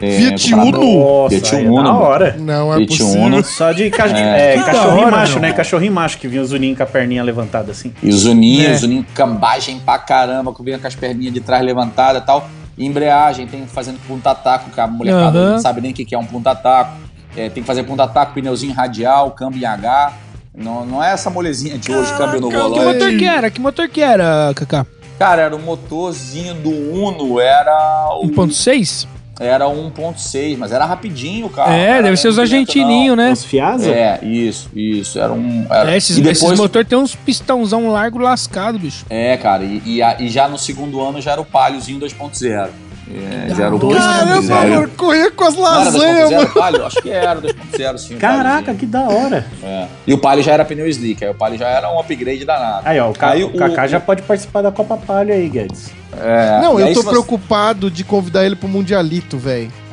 É, 0.00 0.18
Fiat 0.18 0.54
Uno? 0.54 1.22
Nossa, 1.22 1.34
Fiat 1.36 1.54
é 1.56 1.58
Uno, 1.60 1.76
da 1.76 1.82
mano. 1.92 2.00
hora. 2.04 2.36
Não 2.38 2.72
é 2.72 2.76
Fiat 2.78 2.98
possível. 2.98 3.22
Uno. 3.22 3.44
Só 3.44 3.72
de 3.72 3.90
ca- 3.90 4.06
É. 4.08 4.54
é, 4.56 4.62
cachorrinho 4.62 5.10
macho, 5.10 5.32
meu. 5.34 5.42
né? 5.42 5.52
Cachorrinho 5.52 5.92
macho 5.92 6.18
que 6.18 6.28
vinha 6.28 6.42
o 6.42 6.44
Zuninho 6.44 6.76
com 6.76 6.82
a 6.82 6.86
perninha 6.86 7.22
levantada 7.22 7.70
assim. 7.70 7.92
E 8.02 8.08
o 8.08 8.12
Zuninho, 8.12 8.68
É. 8.68 8.72
o 8.74 8.78
Zuninho 8.78 9.06
cambagem 9.14 9.78
pra 9.78 9.98
caramba, 9.98 10.52
que 10.52 10.62
vinha 10.62 10.78
com 10.78 10.86
as 10.86 10.94
perninhas 10.94 11.32
de 11.32 11.40
trás 11.40 11.64
levantadas 11.64 12.22
e 12.22 12.26
tal. 12.26 12.48
E 12.76 12.84
embreagem, 12.84 13.46
tem 13.46 13.64
fazendo 13.66 13.98
punta-taco, 14.06 14.68
que 14.70 14.80
a 14.80 14.86
molecada 14.86 15.38
Aham. 15.38 15.52
não 15.52 15.58
sabe 15.60 15.80
nem 15.80 15.92
o 15.92 15.94
que 15.94 16.12
é 16.14 16.18
um 16.18 16.24
punta-taco. 16.26 16.92
É, 17.36 17.48
tem 17.48 17.62
que 17.62 17.66
fazer 17.66 17.84
punta-taco, 17.84 18.32
pneuzinho 18.34 18.72
radial, 18.74 19.30
câmbio 19.30 19.60
em 19.62 19.64
H. 19.64 20.12
Não, 20.56 20.84
não 20.84 21.02
é 21.02 21.12
essa 21.12 21.30
molezinha 21.30 21.78
de 21.78 21.92
hoje, 21.92 22.12
câmbio 22.14 22.40
no 22.40 22.48
Caraca, 22.48 22.68
Que 22.70 22.78
volante. 22.78 22.98
motor 22.98 23.18
que 23.18 23.24
era? 23.24 23.50
Que 23.50 23.60
motor 23.60 23.88
que 23.88 24.00
era, 24.02 24.52
Kaká? 24.54 24.86
Cara, 25.18 25.42
era 25.42 25.54
o 25.56 25.58
motorzinho 25.60 26.54
do 26.54 26.70
Uno, 26.70 27.38
era 27.40 28.08
o 28.20 28.26
1.6? 28.28 29.06
Era 29.40 29.66
1.6, 29.66 30.56
mas 30.56 30.72
era 30.72 30.84
rapidinho, 30.84 31.48
cara. 31.48 31.74
é, 31.74 31.90
Era 31.90 32.02
deve 32.04 32.16
ser 32.16 32.28
os 32.28 32.38
argentininhos, 32.38 33.16
né? 33.16 33.32
Os 33.32 33.44
Fiasa? 33.44 33.90
É, 33.90 34.20
isso, 34.22 34.70
isso. 34.74 35.18
Era 35.18 35.32
um. 35.32 35.66
Era... 35.68 35.92
É, 35.92 35.96
esses, 35.96 36.16
e 36.16 36.20
depois, 36.20 36.42
esses 36.42 36.58
motor 36.58 36.84
tem 36.84 36.96
uns 36.96 37.14
pistãozão 37.14 37.90
largo 37.90 38.18
lascado, 38.18 38.78
bicho. 38.78 39.04
É, 39.10 39.36
cara, 39.36 39.64
e, 39.64 39.82
e, 39.84 40.00
e 40.20 40.28
já 40.28 40.48
no 40.48 40.56
segundo 40.56 41.00
ano 41.00 41.20
já 41.20 41.32
era 41.32 41.40
o 41.40 41.44
Paliozinho 41.44 41.98
2.0. 42.00 42.68
É, 43.10 43.54
já 43.54 43.66
era 43.66 43.74
o 43.74 43.78
Dois 43.78 43.98
Caramba, 43.98 44.36
2.0. 44.42 44.48
mano, 44.70 44.88
corria 44.96 45.30
com 45.30 45.44
as 45.44 45.54
lasanhas, 45.56 46.30
2.0 46.30 46.36
mano. 46.36 46.48
Palio? 46.54 46.86
Acho 46.86 47.02
que 47.02 47.10
era 47.10 47.40
2.0, 47.40 47.98
sim. 47.98 48.14
o 48.14 48.18
Caraca, 48.18 48.74
que 48.74 48.86
da 48.86 49.02
hora. 49.02 49.46
É. 49.62 49.86
E 50.06 50.14
o 50.14 50.18
Palio 50.18 50.42
já 50.42 50.52
era 50.52 50.64
pneu 50.64 50.86
slick, 50.88 51.22
aí 51.22 51.30
o 51.30 51.34
Palio 51.34 51.58
já 51.58 51.68
era 51.68 51.90
um 51.92 51.98
upgrade 52.00 52.44
danado. 52.44 52.82
Aí, 52.88 52.98
ó, 52.98 53.10
o, 53.10 53.12
Ca- 53.12 53.30
Aí 53.30 53.44
o 53.44 53.52
Kaká 53.52 53.86
já 53.86 54.00
pode 54.00 54.22
participar 54.22 54.62
da 54.62 54.72
Copa 54.72 54.96
Palha 54.96 55.34
aí, 55.34 55.48
Guedes. 55.48 55.90
É, 56.16 56.60
Não, 56.62 56.78
eu 56.78 56.94
tô 56.94 57.02
você- 57.02 57.10
preocupado 57.10 57.90
de 57.90 58.04
convidar 58.04 58.46
ele 58.46 58.54
pro 58.56 58.68
Mundialito, 58.68 59.36
velho. 59.36 59.70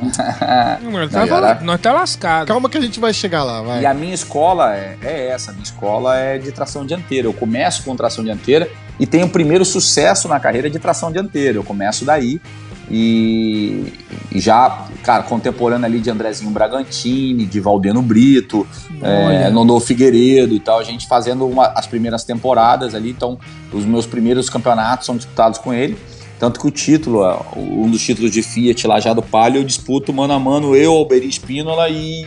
Nós 0.90 1.10
tá, 1.10 1.22
era- 1.26 1.60
nós 1.60 1.80
tá 1.80 1.92
lascado. 1.92 2.46
Calma 2.46 2.68
que 2.68 2.78
a 2.78 2.80
gente 2.80 2.98
vai 3.00 3.12
chegar 3.12 3.42
lá, 3.42 3.60
vai. 3.62 3.82
E 3.82 3.86
a 3.86 3.92
minha 3.94 4.14
escola 4.14 4.74
é, 4.74 4.96
é 5.02 5.28
essa, 5.28 5.50
a 5.50 5.54
minha 5.54 5.64
escola 5.64 6.16
é 6.16 6.38
de 6.38 6.50
tração 6.52 6.84
dianteira. 6.86 7.26
Eu 7.26 7.32
começo 7.32 7.82
com 7.82 7.94
tração 7.96 8.24
dianteira 8.24 8.68
e 9.00 9.06
tenho 9.06 9.26
o 9.26 9.30
primeiro 9.30 9.64
sucesso 9.64 10.28
na 10.28 10.38
carreira 10.38 10.70
de 10.70 10.78
tração 10.78 11.10
dianteira. 11.10 11.58
Eu 11.58 11.64
começo 11.64 12.04
daí 12.04 12.40
e, 12.90 13.92
já, 14.34 14.86
cara, 15.02 15.22
contemporâneo 15.22 15.84
ali 15.86 16.00
de 16.00 16.10
Andrezinho 16.10 16.50
Bragantini, 16.50 17.46
de 17.46 17.60
Valdeno 17.60 18.02
Brito, 18.02 18.66
é. 19.00 19.50
Nondô 19.50 19.78
Figueiredo 19.80 20.54
e 20.54 20.60
tal, 20.60 20.78
a 20.78 20.84
gente 20.84 21.06
fazendo 21.06 21.46
uma- 21.46 21.68
as 21.74 21.86
primeiras 21.86 22.24
temporadas 22.24 22.94
ali, 22.94 23.10
então 23.10 23.38
os 23.72 23.84
meus 23.84 24.06
primeiros 24.06 24.48
campeonatos 24.50 25.06
são 25.06 25.16
disputados 25.16 25.58
com 25.58 25.72
ele. 25.72 25.96
Tanto 26.38 26.58
que 26.58 26.66
o 26.66 26.70
título, 26.70 27.22
um 27.56 27.88
dos 27.88 28.02
títulos 28.02 28.32
de 28.32 28.42
Fiat 28.42 28.86
lá 28.86 28.98
já 28.98 29.12
do 29.12 29.22
Palio, 29.22 29.60
eu 29.60 29.64
disputo 29.64 30.12
mano 30.12 30.32
a 30.32 30.40
mano 30.40 30.74
eu, 30.74 30.92
Alberi 30.92 31.28
Espínola 31.28 31.88
e 31.88 32.26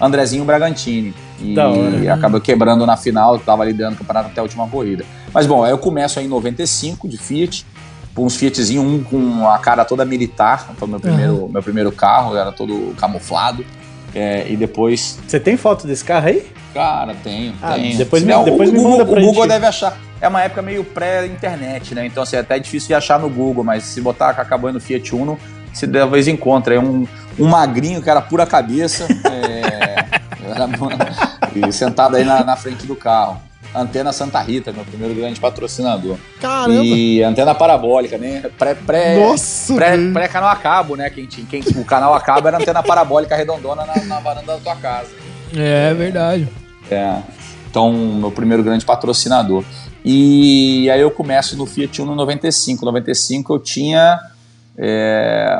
Andrezinho 0.00 0.44
Bragantini. 0.44 1.12
E 1.40 1.52
Da 1.54 1.68
hora. 1.68 2.14
acabou 2.14 2.40
quebrando 2.40 2.86
na 2.86 2.96
final, 2.96 3.38
tava 3.40 3.64
liderando 3.64 3.96
o 3.96 3.98
campeonato 3.98 4.28
até 4.30 4.40
a 4.40 4.42
última 4.44 4.66
corrida. 4.68 5.04
Mas 5.34 5.46
bom, 5.46 5.64
aí 5.64 5.70
eu 5.72 5.78
começo 5.78 6.18
aí 6.18 6.24
em 6.26 6.28
95 6.28 7.08
de 7.08 7.18
Fiat, 7.18 7.66
uns 8.24 8.36
Fiatzinho, 8.36 8.82
um 8.82 9.02
com 9.02 9.48
a 9.48 9.58
cara 9.58 9.84
toda 9.84 10.04
militar, 10.04 10.72
foi 10.76 10.88
meu 10.88 11.00
primeiro, 11.00 11.48
meu 11.48 11.62
primeiro 11.62 11.92
carro, 11.92 12.36
era 12.36 12.52
todo 12.52 12.94
camuflado. 12.96 13.64
É, 14.14 14.46
e 14.48 14.56
depois 14.56 15.18
Você 15.26 15.38
tem 15.38 15.56
foto 15.58 15.86
desse 15.86 16.02
carro 16.04 16.28
aí? 16.28 16.46
Cara, 16.72 17.14
tenho, 17.22 17.54
Ah, 17.60 17.74
tenho. 17.74 17.96
depois 17.98 18.22
me- 18.22 18.44
depois 18.44 18.70
o, 18.70 18.72
me 18.72 18.78
Google, 18.78 18.92
manda 18.98 19.04
pra 19.04 19.18
o 19.20 19.24
Google 19.24 19.42
gente. 19.42 19.52
deve 19.52 19.66
achar. 19.66 19.96
É 20.20 20.28
uma 20.28 20.42
época 20.42 20.62
meio 20.62 20.82
pré-internet, 20.84 21.94
né? 21.94 22.06
Então, 22.06 22.22
assim, 22.22 22.36
é 22.36 22.40
até 22.40 22.58
difícil 22.58 22.88
de 22.88 22.94
achar 22.94 23.18
no 23.18 23.28
Google, 23.28 23.62
mas 23.62 23.82
se 23.84 24.00
botar 24.00 24.30
acabando 24.30 24.80
Fiat 24.80 25.14
Uno, 25.14 25.38
se 25.74 25.86
talvez 25.86 26.26
encontra. 26.28 26.74
É 26.74 26.78
um, 26.80 27.06
um 27.38 27.46
magrinho 27.46 28.00
que 28.02 28.08
era 28.08 28.22
pura 28.22 28.46
cabeça, 28.46 29.06
é, 29.24 30.06
era- 30.48 31.72
sentado 31.72 32.16
aí 32.16 32.24
na, 32.24 32.42
na 32.44 32.56
frente 32.56 32.86
do 32.86 32.96
carro. 32.96 33.40
Antena 33.76 34.12
Santa 34.12 34.40
Rita, 34.40 34.72
meu 34.72 34.84
primeiro 34.84 35.14
grande 35.14 35.38
patrocinador. 35.38 36.16
Caramba. 36.40 36.82
E 36.82 37.22
antena 37.22 37.54
parabólica, 37.54 38.16
né? 38.16 38.42
Pré, 38.58 38.74
pré, 38.74 39.18
Nossa, 39.18 39.74
pré, 39.74 39.90
velho. 39.90 40.12
pré 40.12 40.28
canal 40.28 40.48
a 40.48 40.56
cabo, 40.56 40.96
né? 40.96 41.10
Quem, 41.10 41.26
quem, 41.26 41.62
o 41.76 41.84
canal 41.84 42.14
a 42.14 42.20
cabo 42.20 42.48
era 42.48 42.56
antena 42.56 42.82
parabólica 42.82 43.36
redondona 43.36 43.84
na, 43.84 44.04
na 44.04 44.20
varanda 44.20 44.54
da 44.54 44.58
tua 44.58 44.76
casa. 44.76 45.10
É 45.54 45.92
verdade. 45.92 46.48
É. 46.90 47.18
Então, 47.70 47.92
meu 47.92 48.30
primeiro 48.30 48.62
grande 48.62 48.84
patrocinador. 48.84 49.62
E 50.04 50.88
aí 50.90 51.00
eu 51.00 51.10
começo 51.10 51.56
no 51.56 51.66
Fiat 51.66 52.00
Uno 52.00 52.14
95. 52.14 52.84
95 52.84 53.54
eu 53.54 53.58
tinha. 53.58 54.18
É, 54.78 55.54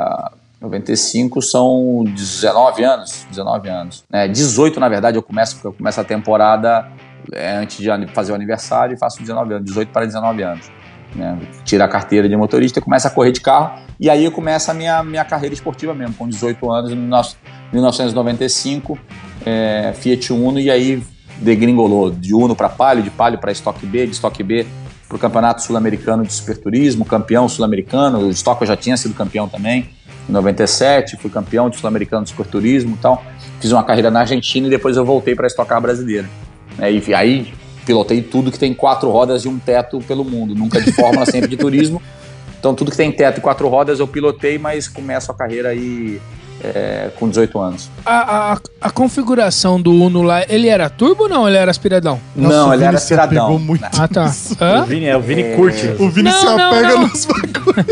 95 0.59 1.41
são 1.41 2.03
19 2.07 2.83
anos. 2.83 3.27
19 3.29 3.69
anos. 3.69 4.03
É, 4.11 4.27
18, 4.27 4.79
na 4.79 4.89
verdade, 4.89 5.17
eu 5.17 5.21
começo, 5.21 5.55
porque 5.55 5.67
eu 5.67 5.73
começo 5.73 6.01
a 6.01 6.03
temporada 6.03 6.87
é, 6.87 7.06
antes 7.35 7.77
de 7.77 8.07
fazer 8.13 8.31
o 8.31 8.35
aniversário 8.35 8.93
e 8.93 8.97
faço 8.97 9.19
19 9.19 9.53
anos, 9.53 9.65
18 9.65 9.89
para 9.89 10.05
19 10.05 10.43
anos. 10.43 10.71
Né? 11.15 11.39
Tira 11.63 11.85
a 11.85 11.87
carteira 11.87 12.27
de 12.27 12.35
motorista 12.35 12.81
começa 12.81 13.07
a 13.07 13.11
correr 13.11 13.31
de 13.31 13.41
carro. 13.41 13.79
E 13.99 14.09
aí 14.09 14.29
começa 14.29 14.71
a 14.71 14.73
minha, 14.73 15.03
minha 15.03 15.25
carreira 15.25 15.53
esportiva 15.53 15.93
mesmo, 15.93 16.13
com 16.15 16.27
18 16.27 16.71
anos, 16.71 16.91
em 16.91 17.09
19- 17.09 17.35
1995. 17.71 18.97
é, 19.45 19.93
Fiat 19.95 20.33
Uno 20.33 20.59
e 20.59 20.69
aí 20.69 21.01
degringolou 21.39 22.09
de 22.09 22.33
Uno 22.33 22.55
para 22.55 22.69
Palio, 22.69 23.03
de 23.03 23.09
Palio 23.09 23.39
para 23.39 23.51
Stock 23.51 23.85
B, 23.85 24.05
de 24.05 24.13
Stock 24.13 24.41
B 24.43 24.65
para 25.07 25.15
o 25.15 25.19
Campeonato 25.19 25.61
Sul-Americano 25.61 26.23
de 26.23 26.33
Superturismo, 26.33 27.05
campeão 27.05 27.47
sul-americano, 27.47 28.19
o 28.19 28.29
Stock 28.31 28.61
eu 28.61 28.67
já 28.67 28.75
tinha 28.75 28.97
sido 28.97 29.13
campeão 29.13 29.47
também, 29.47 29.89
em 30.27 30.31
97, 30.33 31.15
fui 31.15 31.29
campeão 31.29 31.69
de 31.69 31.77
Sul-Americano 31.77 32.23
de 32.23 32.31
Superturismo 32.31 32.95
e 32.95 32.97
tal. 32.97 33.23
Fiz 33.61 33.71
uma 33.71 33.83
carreira 33.83 34.11
na 34.11 34.19
Argentina 34.21 34.67
e 34.67 34.69
depois 34.69 34.97
eu 34.97 35.05
voltei 35.05 35.33
para 35.33 35.45
a 35.45 35.47
Stock 35.47 35.69
Car 35.69 35.79
brasileira. 35.79 36.27
É, 36.79 36.91
e 36.91 37.13
aí 37.13 37.53
pilotei 37.85 38.21
tudo 38.21 38.51
que 38.51 38.59
tem 38.59 38.73
quatro 38.73 39.09
rodas 39.09 39.45
e 39.45 39.47
um 39.47 39.57
teto 39.57 39.99
pelo 40.01 40.25
mundo, 40.25 40.53
nunca 40.53 40.81
de 40.81 40.91
Fórmula, 40.91 41.25
sempre 41.29 41.49
de 41.49 41.57
turismo. 41.57 42.01
Então 42.59 42.75
tudo 42.75 42.91
que 42.91 42.97
tem 42.97 43.11
teto 43.11 43.37
e 43.37 43.41
quatro 43.41 43.67
rodas 43.67 43.99
eu 43.99 44.07
pilotei, 44.07 44.57
mas 44.57 44.87
começo 44.87 45.31
a 45.31 45.35
carreira 45.35 45.69
aí 45.69 46.19
é, 46.75 47.11
com 47.19 47.27
18 47.29 47.59
anos. 47.59 47.89
A, 48.05 48.53
a, 48.53 48.57
a 48.81 48.89
configuração 48.89 49.81
do 49.81 49.91
Uno 49.91 50.21
lá, 50.21 50.43
ele 50.47 50.67
era 50.67 50.89
turbo 50.89 51.23
ou 51.23 51.29
não? 51.29 51.47
Ele 51.47 51.57
era 51.57 51.69
aspiradão? 51.71 52.19
não, 52.35 52.49
Nossa, 52.49 52.69
o 52.69 52.73
ele 52.73 52.83
era 52.83 52.97
aspiradão. 52.97 53.59
muito 53.59 53.83
Ah, 53.83 54.07
tá. 54.07 54.25
O 54.59 54.63
Hã? 54.63 54.83
Vini, 54.85 55.05
é, 55.05 55.17
o 55.17 55.21
Vini 55.21 55.41
É. 55.43 55.55
curte. 55.55 55.87
O 55.99 56.09
Vini 56.09 56.29
Não, 56.29 56.39
se 56.39 56.45
não, 56.45 56.69
apega 56.71 56.89
não. 56.89 57.01
nos 57.07 57.25
bagulhos. 57.25 57.85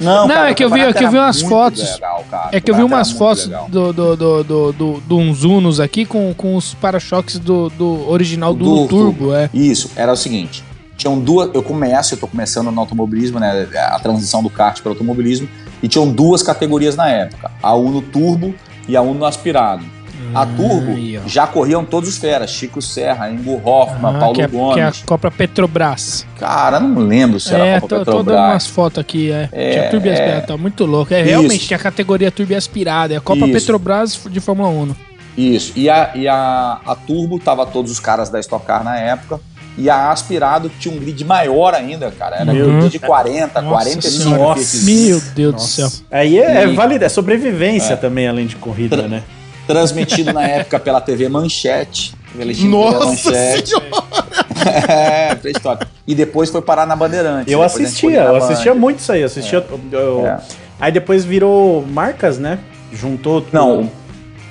Não, 0.00 0.28
Não, 0.28 0.34
cara, 0.34 0.50
é 0.50 0.54
que 0.54 0.64
eu 0.64 0.68
o 0.68 0.72
vi- 0.72 0.80
é 0.80 0.92
que 0.92 1.04
eu 1.04 1.10
vi 1.10 1.18
umas 1.18 1.40
fotos. 1.42 1.82
legal. 1.94 2.24
É 2.52 2.60
que 2.60 2.70
eu 2.70 2.74
vi 2.74 2.82
O 2.82 2.86
umas 2.86 3.10
fotos 3.10 3.46
do, 3.68 3.92
do, 3.92 3.92
do, 3.92 4.16
do, 4.16 4.42
do, 4.44 4.72
do, 4.72 5.00
de 5.06 5.14
uns 5.14 5.44
Unos 5.44 5.80
aqui 5.80 6.04
com, 6.04 6.32
com 6.34 6.56
os 6.56 6.74
para-choques 6.74 7.38
do, 7.38 7.68
do 7.70 8.08
original 8.08 8.54
do, 8.54 8.64
Uno 8.70 8.88
Turbo, 8.88 9.34
é. 9.34 9.48
Isso, 9.52 9.90
era 9.96 10.12
o 10.12 10.16
seguinte. 10.16 10.62
Tinham 10.96 11.18
duas. 11.18 11.50
Eu 11.54 11.62
começo, 11.62 12.14
eu 12.14 12.18
tô 12.18 12.26
começando 12.28 12.70
no 12.70 12.80
automobilismo, 12.80 13.40
né? 13.40 13.66
A 13.90 13.98
transição 13.98 14.42
do 14.42 14.50
kart 14.50 14.80
para 14.80 14.90
o 14.90 14.92
automobilismo. 14.92 15.48
E 15.82 15.88
tinham 15.88 16.10
duas 16.10 16.42
categorias 16.42 16.96
na 16.96 17.08
época: 17.08 17.50
a 17.62 17.74
Uno 17.74 18.00
Turbo 18.02 18.54
e 18.88 18.96
a 18.96 19.02
Uno 19.02 19.24
Aspirado. 19.24 19.84
A 20.34 20.46
Turbo 20.46 20.92
Aí, 20.92 21.18
ó. 21.18 21.22
já 21.26 21.46
corriam 21.46 21.84
todos 21.84 22.08
os 22.08 22.16
feras: 22.16 22.50
Chico 22.50 22.80
Serra, 22.80 23.28
Ingo 23.30 23.60
Hoffman, 23.68 24.14
Ah, 24.16 24.18
Paulo 24.18 24.34
que, 24.34 24.42
é, 24.42 24.46
Gomes. 24.46 24.74
que 24.74 24.80
é 24.80 24.84
a 24.84 24.92
Copa 25.04 25.30
Petrobras. 25.30 26.26
Cara, 26.38 26.78
não 26.80 27.02
lembro 27.02 27.38
se 27.40 27.52
era 27.54 27.66
é, 27.66 27.76
a 27.76 27.80
tô, 27.80 27.88
Copa 27.88 28.04
tô 28.04 28.12
dando 28.12 28.24
Petrobras. 28.26 28.50
umas 28.52 28.66
fotos 28.66 28.98
aqui, 28.98 29.30
é. 29.32 29.48
É, 29.52 29.70
tinha 29.72 29.90
turbo 29.90 30.06
e 30.06 30.10
é. 30.10 30.12
aspirado, 30.12 30.46
tá 30.46 30.56
muito 30.56 30.86
louco. 30.86 31.12
É, 31.12 31.20
Isso. 31.20 31.28
realmente 31.28 31.66
tinha 31.66 31.76
a 31.76 31.82
categoria 31.82 32.30
turbo 32.30 32.54
aspirada. 32.54 33.12
É 33.14 33.16
a 33.16 33.20
Copa 33.20 33.44
Isso. 33.44 33.52
Petrobras 33.52 34.20
de 34.30 34.40
Fórmula 34.40 34.68
1. 34.68 34.94
Isso. 35.36 35.72
E 35.76 35.90
a, 35.90 36.10
e 36.14 36.28
a, 36.28 36.78
a 36.86 36.94
Turbo 36.94 37.38
tava 37.38 37.64
todos 37.66 37.90
os 37.90 37.98
caras 37.98 38.28
da 38.30 38.38
Stock 38.38 38.64
Car 38.66 38.84
na 38.84 38.98
época. 38.98 39.40
E 39.76 39.88
a 39.88 40.10
Aspirado 40.10 40.70
tinha 40.78 40.94
um 40.94 40.98
grid 40.98 41.24
maior 41.24 41.74
ainda, 41.74 42.10
cara. 42.10 42.36
Era 42.36 42.52
Meu 42.52 42.68
um 42.68 42.78
grid 42.80 42.90
de 42.92 42.98
40, 42.98 43.60
Nossa 43.62 43.84
45 43.84 44.22
Senhora. 44.22 44.54
Fiatzinhos. 44.54 44.84
Meu 45.08 45.20
Deus 45.34 45.54
do 45.54 45.60
céu. 45.62 45.90
Aí 46.10 46.38
é, 46.38 46.62
é 46.64 46.66
válida, 46.68 47.06
é 47.06 47.08
sobrevivência 47.08 47.96
também, 47.96 48.28
além 48.28 48.46
de 48.46 48.56
corrida, 48.56 49.08
né? 49.08 49.22
transmitido 49.66 50.32
na 50.32 50.42
época 50.42 50.78
pela 50.80 51.00
TV 51.00 51.28
Manchete. 51.28 52.14
Nossa 52.64 53.06
Manchete. 53.06 53.68
senhora! 53.70 54.04
é, 54.92 55.34
pré-histórico. 55.34 55.86
E 56.06 56.14
depois 56.14 56.50
foi 56.50 56.60
parar 56.62 56.86
na 56.86 56.96
Bandeirante. 56.96 57.50
Eu 57.50 57.60
Depois 57.60 57.84
assistia, 57.84 58.20
eu 58.22 58.36
assistia 58.36 58.74
muito 58.74 58.98
isso 58.98 59.12
aí. 59.12 59.22
Assistia, 59.22 59.64
eu- 59.92 60.26
É. 60.26 60.38
Aí 60.80 60.90
depois 60.90 61.24
virou 61.24 61.86
marcas, 61.86 62.38
né? 62.38 62.58
Juntou. 62.92 63.46
Não, 63.52 63.88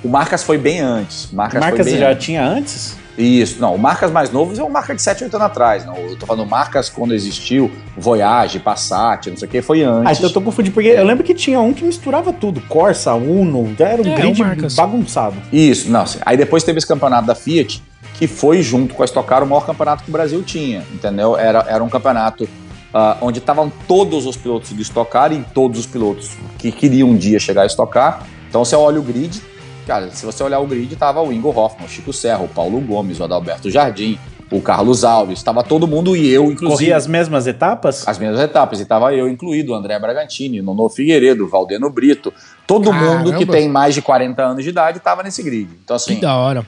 o 0.04 0.08
Marcas 0.08 0.44
foi 0.44 0.58
bem 0.58 0.80
antes. 0.80 1.30
Marcas, 1.32 1.60
marcas 1.60 1.82
foi 1.86 1.92
bem 1.92 2.00
já 2.00 2.10
antes. 2.12 2.26
tinha 2.26 2.44
antes? 2.44 2.98
Isso, 3.22 3.60
não, 3.62 3.76
o 3.76 3.78
Marcas 3.78 4.12
mais 4.12 4.32
novos 4.32 4.58
é 4.58 4.64
o 4.64 4.70
Marca 4.70 4.96
de 4.96 5.02
7, 5.02 5.24
8 5.26 5.36
anos 5.36 5.46
atrás. 5.48 5.86
Não, 5.86 5.96
eu 5.96 6.16
tô 6.18 6.26
falando 6.26 6.48
Marcas 6.50 6.90
quando 6.90 7.14
existiu, 7.14 7.70
Voyage, 7.98 8.60
Passat, 8.60 9.28
não 9.30 9.38
sei 9.38 9.48
o 9.48 9.52
que, 9.52 9.62
foi 9.62 9.84
antes. 9.84 10.08
Ah, 10.10 10.14
então 10.14 10.26
eu 10.30 10.34
tô 10.34 10.42
confundindo, 10.42 10.74
porque 10.74 10.90
eu 10.90 11.06
lembro 11.06 11.24
que 11.24 11.34
tinha 11.34 11.60
um 11.60 11.74
que 11.74 11.84
misturava 11.84 12.34
tudo. 12.34 12.60
Corsa, 12.62 13.14
Uno, 13.14 13.76
era 13.80 14.02
um 14.02 14.06
É, 14.08 14.16
grid 14.16 14.40
Marcas. 14.40 14.76
bagunçado. 14.76 15.36
Isso, 15.54 15.90
não. 15.90 16.02
assim, 16.02 16.20
Aí 16.26 16.36
depois 16.38 16.64
teve 16.64 16.78
esse 16.80 16.88
campeonato 16.88 17.28
da 17.28 17.36
Fiat, 17.36 17.82
que 18.16 18.28
foi 18.28 18.62
junto 18.62 18.94
com 18.94 19.02
a 19.02 19.06
Stock 19.06 19.28
Car 19.28 19.44
o 19.44 19.48
maior 19.48 19.66
campeonato 19.66 20.04
que 20.04 20.10
o 20.10 20.14
Brasil 20.14 20.42
tinha, 20.44 20.84
entendeu? 20.94 21.38
Era, 21.38 21.66
era 21.68 21.84
um 21.84 21.90
campeonato 21.90 22.48
ah, 22.94 23.18
onde 23.22 23.40
estavam 23.40 23.72
todos 23.88 24.26
os 24.26 24.36
pilotos 24.36 24.76
de 24.76 24.82
Stock 24.82 25.12
Car 25.12 25.32
e 25.32 25.44
todos 25.54 25.80
os 25.80 25.86
pilotos 25.86 26.32
que 26.58 26.72
queriam 26.72 27.10
um 27.10 27.16
dia 27.16 27.40
chegar 27.40 27.64
a 27.64 27.66
Stock 27.66 27.92
Car. 27.92 28.24
Então 28.50 28.64
você 28.66 28.76
olha 28.76 29.00
o 29.00 29.04
grid, 29.04 29.42
cara, 29.86 30.10
se 30.12 30.26
você 30.26 30.44
olhar 30.44 30.60
o 30.60 30.68
grid, 30.68 30.96
tava 30.96 31.22
o 31.22 31.32
Ingo 31.32 31.50
Hoffman, 31.50 31.86
o 31.86 31.90
Chico 31.90 32.14
Serra, 32.14 32.44
o 32.44 32.48
Paulo 32.48 32.80
Gomes, 32.82 33.20
o 33.20 33.24
Adalberto 33.24 33.70
Jardim, 33.70 34.18
o 34.52 34.62
Carlos 34.62 35.06
Alves, 35.06 35.42
tava 35.42 35.64
todo 35.64 35.88
mundo 35.88 36.16
e 36.16 36.30
eu, 36.30 36.46
inclusive. 36.52 36.70
Corria 36.72 36.98
as 36.98 37.08
mesmas 37.08 37.48
etapas? 37.48 38.06
as 38.08 38.20
mesmas 38.20 38.42
etapas, 38.42 38.82
e 38.82 38.86
tava 38.86 39.14
eu 39.14 39.30
incluído, 39.30 39.72
o 39.72 39.76
André 39.76 39.98
Bragantini, 39.98 40.62
Nono 40.62 40.90
Figueiredo, 40.90 41.48
Valdeno 41.48 41.90
Brito, 41.90 42.34
todo 42.68 42.92
mundo 42.92 43.26
que 43.26 43.46
Caramba. 43.46 43.54
tem 43.54 43.70
mais 43.70 43.96
de 43.96 44.02
40 44.02 44.44
anos 44.44 44.64
de 44.64 44.70
idade 44.70 45.00
tava 45.00 45.24
nesse 45.24 45.42
grid. 45.42 45.70
Então 45.84 45.96
assim, 45.96 46.16
Que 46.16 46.22
da 46.22 46.36
hora. 46.36 46.66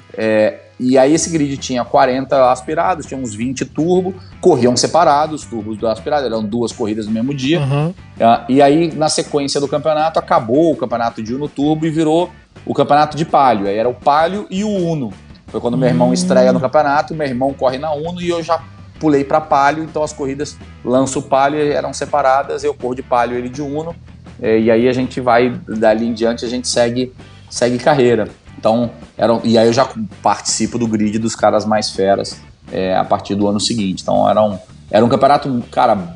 e 0.80 0.98
aí 0.98 1.14
esse 1.14 1.30
grid 1.30 1.58
tinha 1.58 1.84
40 1.84 2.52
aspirados, 2.52 3.06
tinha 3.06 3.20
uns 3.20 3.34
20 3.34 3.66
turbo, 3.66 4.14
corriam 4.40 4.76
separados, 4.78 5.44
os 5.44 5.50
turbos 5.50 5.78
do 5.78 5.86
aspirado, 5.86 6.26
eram 6.26 6.42
duas 6.44 6.72
corridas 6.72 7.06
no 7.06 7.12
mesmo 7.12 7.34
dia. 7.34 7.60
Uhum. 7.60 7.94
Ah, 8.20 8.46
e 8.48 8.62
aí, 8.62 8.94
na 8.96 9.10
sequência 9.10 9.60
do 9.60 9.68
campeonato, 9.68 10.20
acabou 10.20 10.72
o 10.72 10.76
campeonato 10.78 11.22
de 11.22 11.34
Uno 11.34 11.50
Turbo 11.50 11.86
e 11.86 11.90
virou 11.90 12.30
o 12.66 12.74
campeonato 12.74 13.18
de 13.18 13.26
Palio. 13.26 13.68
Aí 13.68 13.78
era 13.78 13.90
o 13.90 13.94
Palio 13.94 14.48
e 14.50 14.64
o 14.64 14.70
Uno. 14.70 15.12
Foi 15.48 15.60
quando 15.62 15.78
meu 15.78 15.88
irmão 15.88 16.10
Hum. 16.10 16.14
estreia 16.14 16.52
no 16.52 16.60
campeonato, 16.60 17.14
meu 17.14 17.28
irmão 17.28 17.54
corre 17.54 17.78
na 17.78 17.94
Uno 17.94 18.22
e 18.22 18.30
eu 18.30 18.42
já 18.42 18.62
pulei 19.00 19.24
para 19.24 19.42
Palio, 19.42 19.84
então 19.84 20.02
as 20.02 20.14
corridas 20.14 20.58
lanço 20.84 21.20
o 21.20 21.22
Palio 21.22 21.60
eram 21.72 21.94
separadas, 21.94 22.64
eu 22.64 22.74
corro 22.74 22.96
de 22.96 23.04
Palio 23.04 23.38
ele 23.38 23.50
de 23.50 23.62
Uno. 23.62 23.96
eh, 24.42 24.60
E 24.62 24.72
aí 24.72 24.88
a 24.88 24.94
gente 24.94 25.20
vai, 25.22 25.50
dali 25.68 26.08
em 26.08 26.14
diante, 26.14 26.46
a 26.46 26.50
gente 26.50 26.68
segue, 26.68 27.14
segue 27.50 27.78
carreira. 27.78 28.30
Então, 28.58 28.90
eram, 29.18 29.42
e 29.44 29.58
aí 29.58 29.68
eu 29.68 29.74
já 29.74 29.88
participo 30.22 30.80
do 30.80 30.88
grid 30.88 31.20
dos 31.20 31.36
caras 31.36 31.66
mais 31.66 31.90
feras 31.90 32.40
eh, 32.72 32.96
a 32.96 33.04
partir 33.04 33.36
do 33.36 33.48
ano 33.48 33.60
seguinte. 33.60 34.02
Então 34.02 34.28
era 34.30 34.42
um, 34.42 34.58
era 34.90 35.04
um 35.06 35.10
campeonato, 35.10 35.64
cara, 35.70 36.16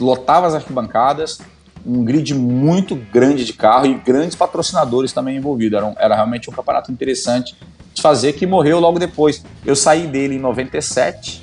lotava 0.00 0.46
as 0.48 0.54
arquibancadas, 0.54 1.38
um 1.86 2.04
grid 2.04 2.34
muito 2.34 2.96
grande 3.12 3.44
de 3.44 3.52
carro 3.52 3.86
e 3.86 3.94
grandes 3.94 4.34
patrocinadores 4.34 5.12
também 5.12 5.36
envolvidos. 5.36 5.76
Era, 5.76 5.86
um- 5.86 5.94
era 5.98 6.14
realmente 6.14 6.50
um 6.50 6.52
campeonato 6.52 6.90
interessante 6.90 7.54
de 7.94 8.02
fazer 8.02 8.32
que 8.34 8.46
morreu 8.46 8.80
logo 8.80 8.98
depois. 8.98 9.42
Eu 9.64 9.76
saí 9.76 10.06
dele 10.06 10.34
em 10.36 10.38
97 10.38 11.42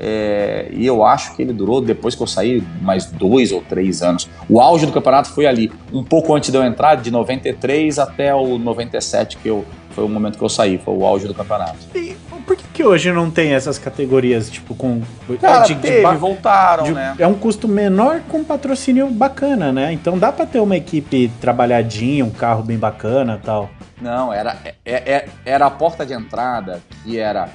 é, 0.00 0.68
e 0.72 0.86
eu 0.86 1.04
acho 1.04 1.34
que 1.34 1.42
ele 1.42 1.52
durou, 1.52 1.80
depois 1.80 2.14
que 2.14 2.22
eu 2.22 2.26
saí, 2.26 2.62
mais 2.80 3.06
dois 3.06 3.50
ou 3.50 3.60
três 3.62 4.00
anos. 4.02 4.28
O 4.48 4.60
auge 4.60 4.86
do 4.86 4.92
campeonato 4.92 5.28
foi 5.30 5.46
ali, 5.46 5.72
um 5.92 6.04
pouco 6.04 6.34
antes 6.34 6.50
de 6.50 6.56
eu 6.56 6.62
entrar, 6.62 6.94
de 6.96 7.10
93 7.10 7.98
até 7.98 8.32
o 8.34 8.58
97, 8.58 9.38
que 9.38 9.48
eu, 9.48 9.64
foi 9.98 10.06
o 10.06 10.08
momento 10.08 10.38
que 10.38 10.44
eu 10.44 10.48
saí, 10.48 10.78
foi 10.78 10.94
o 10.94 11.04
auge 11.04 11.26
do 11.26 11.34
campeonato. 11.34 11.76
E 11.92 12.16
por 12.46 12.54
que, 12.54 12.62
que 12.72 12.84
hoje 12.84 13.10
não 13.10 13.28
tem 13.32 13.52
essas 13.52 13.78
categorias, 13.78 14.48
tipo, 14.48 14.72
com. 14.72 15.02
Cara, 15.40 15.64
de- 15.66 15.74
de 15.74 15.80
teve, 15.80 16.02
ba- 16.02 16.12
voltaram, 16.14 16.84
de- 16.84 16.92
né? 16.92 17.16
É 17.18 17.26
um 17.26 17.34
custo 17.34 17.66
menor 17.66 18.20
com 18.28 18.44
patrocínio 18.44 19.10
bacana, 19.10 19.72
né? 19.72 19.92
Então 19.92 20.16
dá 20.16 20.30
pra 20.30 20.46
ter 20.46 20.60
uma 20.60 20.76
equipe 20.76 21.32
trabalhadinha, 21.40 22.24
um 22.24 22.30
carro 22.30 22.62
bem 22.62 22.78
bacana 22.78 23.40
e 23.42 23.44
tal. 23.44 23.68
Não, 24.00 24.32
era, 24.32 24.56
é- 24.64 25.12
é- 25.14 25.28
era 25.44 25.66
a 25.66 25.70
porta 25.70 26.06
de 26.06 26.12
entrada 26.14 26.80
que 27.02 27.18
era 27.18 27.48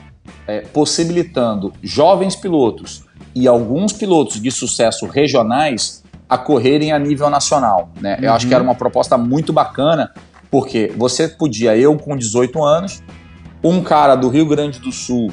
é, 0.45 0.59
possibilitando 0.61 1.73
jovens 1.81 2.35
pilotos 2.35 3.05
e 3.33 3.47
alguns 3.47 3.93
pilotos 3.93 4.41
de 4.41 4.51
sucesso 4.51 5.05
regionais 5.07 6.03
a 6.29 6.37
correrem 6.37 6.91
a 6.91 6.99
nível 6.99 7.29
nacional. 7.29 7.89
Né? 8.01 8.17
Eu 8.21 8.33
acho 8.33 8.47
que 8.47 8.53
era 8.53 8.63
uma 8.63 8.75
proposta 8.75 9.17
muito 9.17 9.53
bacana, 9.53 10.11
porque 10.53 10.93
você 10.95 11.27
podia, 11.27 11.75
eu 11.75 11.97
com 11.97 12.15
18 12.15 12.63
anos, 12.63 13.01
um 13.63 13.81
cara 13.81 14.15
do 14.15 14.29
Rio 14.29 14.45
Grande 14.45 14.77
do 14.77 14.91
Sul, 14.91 15.31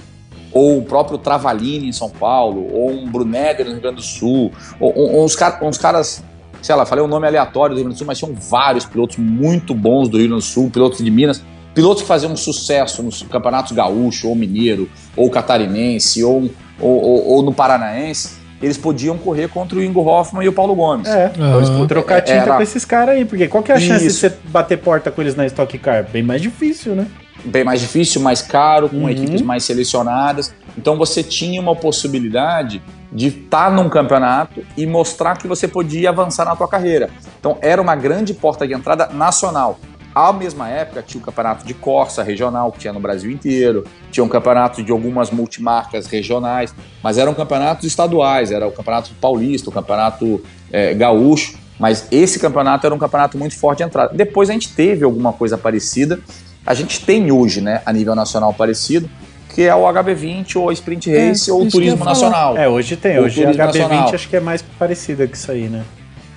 ou 0.51 0.79
o 0.79 0.83
próprio 0.83 1.19
Travalini 1.19 1.89
em 1.89 1.93
São 1.93 2.09
Paulo, 2.09 2.67
ou 2.73 2.91
um 2.91 3.07
Brunegger 3.07 3.67
no 3.67 3.73
Rio 3.73 3.83
Grande 3.83 3.97
do 3.97 4.03
Sul, 4.03 4.51
ou, 4.81 4.97
ou 4.99 5.23
uns, 5.23 5.37
car- 5.37 5.63
uns 5.63 5.77
caras, 5.77 6.25
sei 6.63 6.75
lá, 6.75 6.87
falei 6.87 7.05
um 7.05 7.07
nome 7.07 7.27
aleatório 7.27 7.75
do 7.75 7.79
Rio 7.79 7.85
Grande 7.85 7.97
do 7.97 7.99
Sul, 7.99 8.07
mas 8.07 8.19
tinham 8.19 8.33
vários 8.35 8.87
pilotos 8.87 9.19
muito 9.19 9.75
bons 9.75 10.09
do 10.09 10.17
Rio 10.17 10.29
Grande 10.29 10.43
do 10.43 10.47
Sul, 10.47 10.71
pilotos 10.71 11.05
de 11.05 11.11
Minas, 11.11 11.45
pilotos 11.75 12.01
que 12.03 12.09
faziam 12.09 12.35
sucesso 12.35 13.03
nos 13.03 13.23
campeonatos 13.23 13.73
gaúcho, 13.73 14.27
ou 14.27 14.35
mineiro, 14.35 14.89
ou 15.15 15.29
catarinense, 15.29 16.25
ou, 16.25 16.51
ou, 16.81 17.03
ou- 17.03 17.29
ou 17.29 17.43
no 17.43 17.53
paranaense, 17.53 18.40
eles 18.63 18.77
podiam 18.77 19.17
correr 19.19 19.49
contra 19.49 19.79
o 19.79 19.83
Ingo 19.83 20.01
Hoffman 20.01 20.45
e 20.45 20.49
o 20.49 20.53
Paulo 20.53 20.75
Gomes. 20.75 21.09
É. 21.09 21.33
Aham. 21.39 21.87
Trocar 21.87 22.21
tinta 22.21 22.39
Era- 22.41 22.57
com 22.57 22.63
esses 22.63 22.85
caras 22.85 23.15
aí, 23.17 23.25
porque 23.25 23.49
qual 23.49 23.63
que 23.63 23.73
é 23.73 23.75
a 23.77 23.81
chance 23.81 24.05
de 24.05 24.13
você 24.13 24.33
bater 24.45 24.79
porta 24.79 25.11
com 25.11 25.21
eles 25.21 25.35
na 25.35 25.47
Stock 25.47 25.77
Car? 25.79 26.07
Bem 26.11 26.23
mais 26.23 26.41
difícil, 26.43 26.95
né? 26.95 27.07
bem 27.43 27.65
mais 27.65 27.81
difícil, 27.81 28.21
mais 28.21 28.43
caro, 28.43 28.87
com 28.91 28.97
Uhum. 28.99 29.09
equipes 29.09 29.41
mais 29.41 29.65
selecionadas. 29.65 30.53
Então 30.77 30.99
você 30.99 31.23
tinha 31.23 31.59
uma 31.59 31.75
possibilidade 31.75 32.83
de 33.11 33.29
estar 33.29 33.71
num 33.73 33.89
campeonato 33.89 34.63
e 34.77 34.87
mostrar 34.87 35.37
que 35.39 35.49
você 35.49 35.67
podia 35.67 36.11
avançar 36.11 36.45
na 36.45 36.55
tua 36.55 36.69
carreira. 36.69 37.09
Então 37.41 37.57
era 37.63 37.81
uma 37.81 37.97
grande 37.97 38.35
porta 38.35 38.67
de 38.67 38.75
entrada 38.75 39.07
nacional. 39.07 39.81
À 40.29 40.33
mesma 40.35 40.69
época 40.69 41.03
tinha 41.03 41.19
o 41.19 41.25
campeonato 41.25 41.67
de 41.67 41.73
Corsa 41.73 42.23
regional 42.23 42.71
que 42.71 42.79
tinha 42.79 42.93
no 42.93 43.01
Brasil 43.01 43.31
inteiro, 43.31 43.85
tinha 44.11 44.23
um 44.23 44.29
campeonato 44.29 44.83
de 44.83 44.93
algumas 44.93 45.31
multimarcas 45.31 46.07
regionais, 46.07 46.75
mas 47.03 47.17
eram 47.17 47.33
campeonatos 47.33 47.87
estaduais, 47.87 48.53
era 48.53 48.67
o 48.67 48.73
campeonato 48.73 49.11
paulista, 49.19 49.71
o 49.71 49.73
campeonato 49.73 50.43
eh, 50.71 50.93
gaúcho, 50.93 51.59
mas 51.79 52.07
esse 52.11 52.39
campeonato 52.39 52.87
era 52.87 52.95
um 52.95 52.99
campeonato 52.99 53.39
muito 53.39 53.57
forte 53.59 53.79
de 53.79 53.85
entrada. 53.85 54.13
Depois 54.15 54.51
a 54.51 54.53
gente 54.53 54.69
teve 54.75 55.05
alguma 55.07 55.33
coisa 55.33 55.57
parecida, 55.57 56.21
a 56.67 56.75
gente 56.75 57.03
tem 57.07 57.33
hoje, 57.33 57.63
né, 57.63 57.81
a 57.87 57.93
nível 57.93 58.15
nacional 58.15 58.53
parecido, 58.53 59.09
que 59.55 59.63
é 59.63 59.75
o 59.75 59.81
HB20 59.85 60.57
ou 60.57 60.69
a 60.69 60.73
Sprint 60.75 61.11
Race 61.11 61.51
É, 61.51 61.53
ou 61.53 61.63
o 61.63 61.69
Turismo. 61.69 62.05
Nacional. 62.05 62.57
É, 62.59 62.69
hoje 62.69 62.95
tem. 62.95 63.19
O 63.19 63.23
Hoje 63.25 63.43
a 63.43 63.47
turismo 63.47 63.65
HB20 63.65 63.67
nacional. 63.67 64.15
acho 64.15 64.29
que 64.29 64.37
é 64.37 64.41
mais 64.41 64.61
parecida 64.79 65.27
que 65.27 65.37
isso 65.37 65.51
aí, 65.51 65.69
né? 65.69 65.83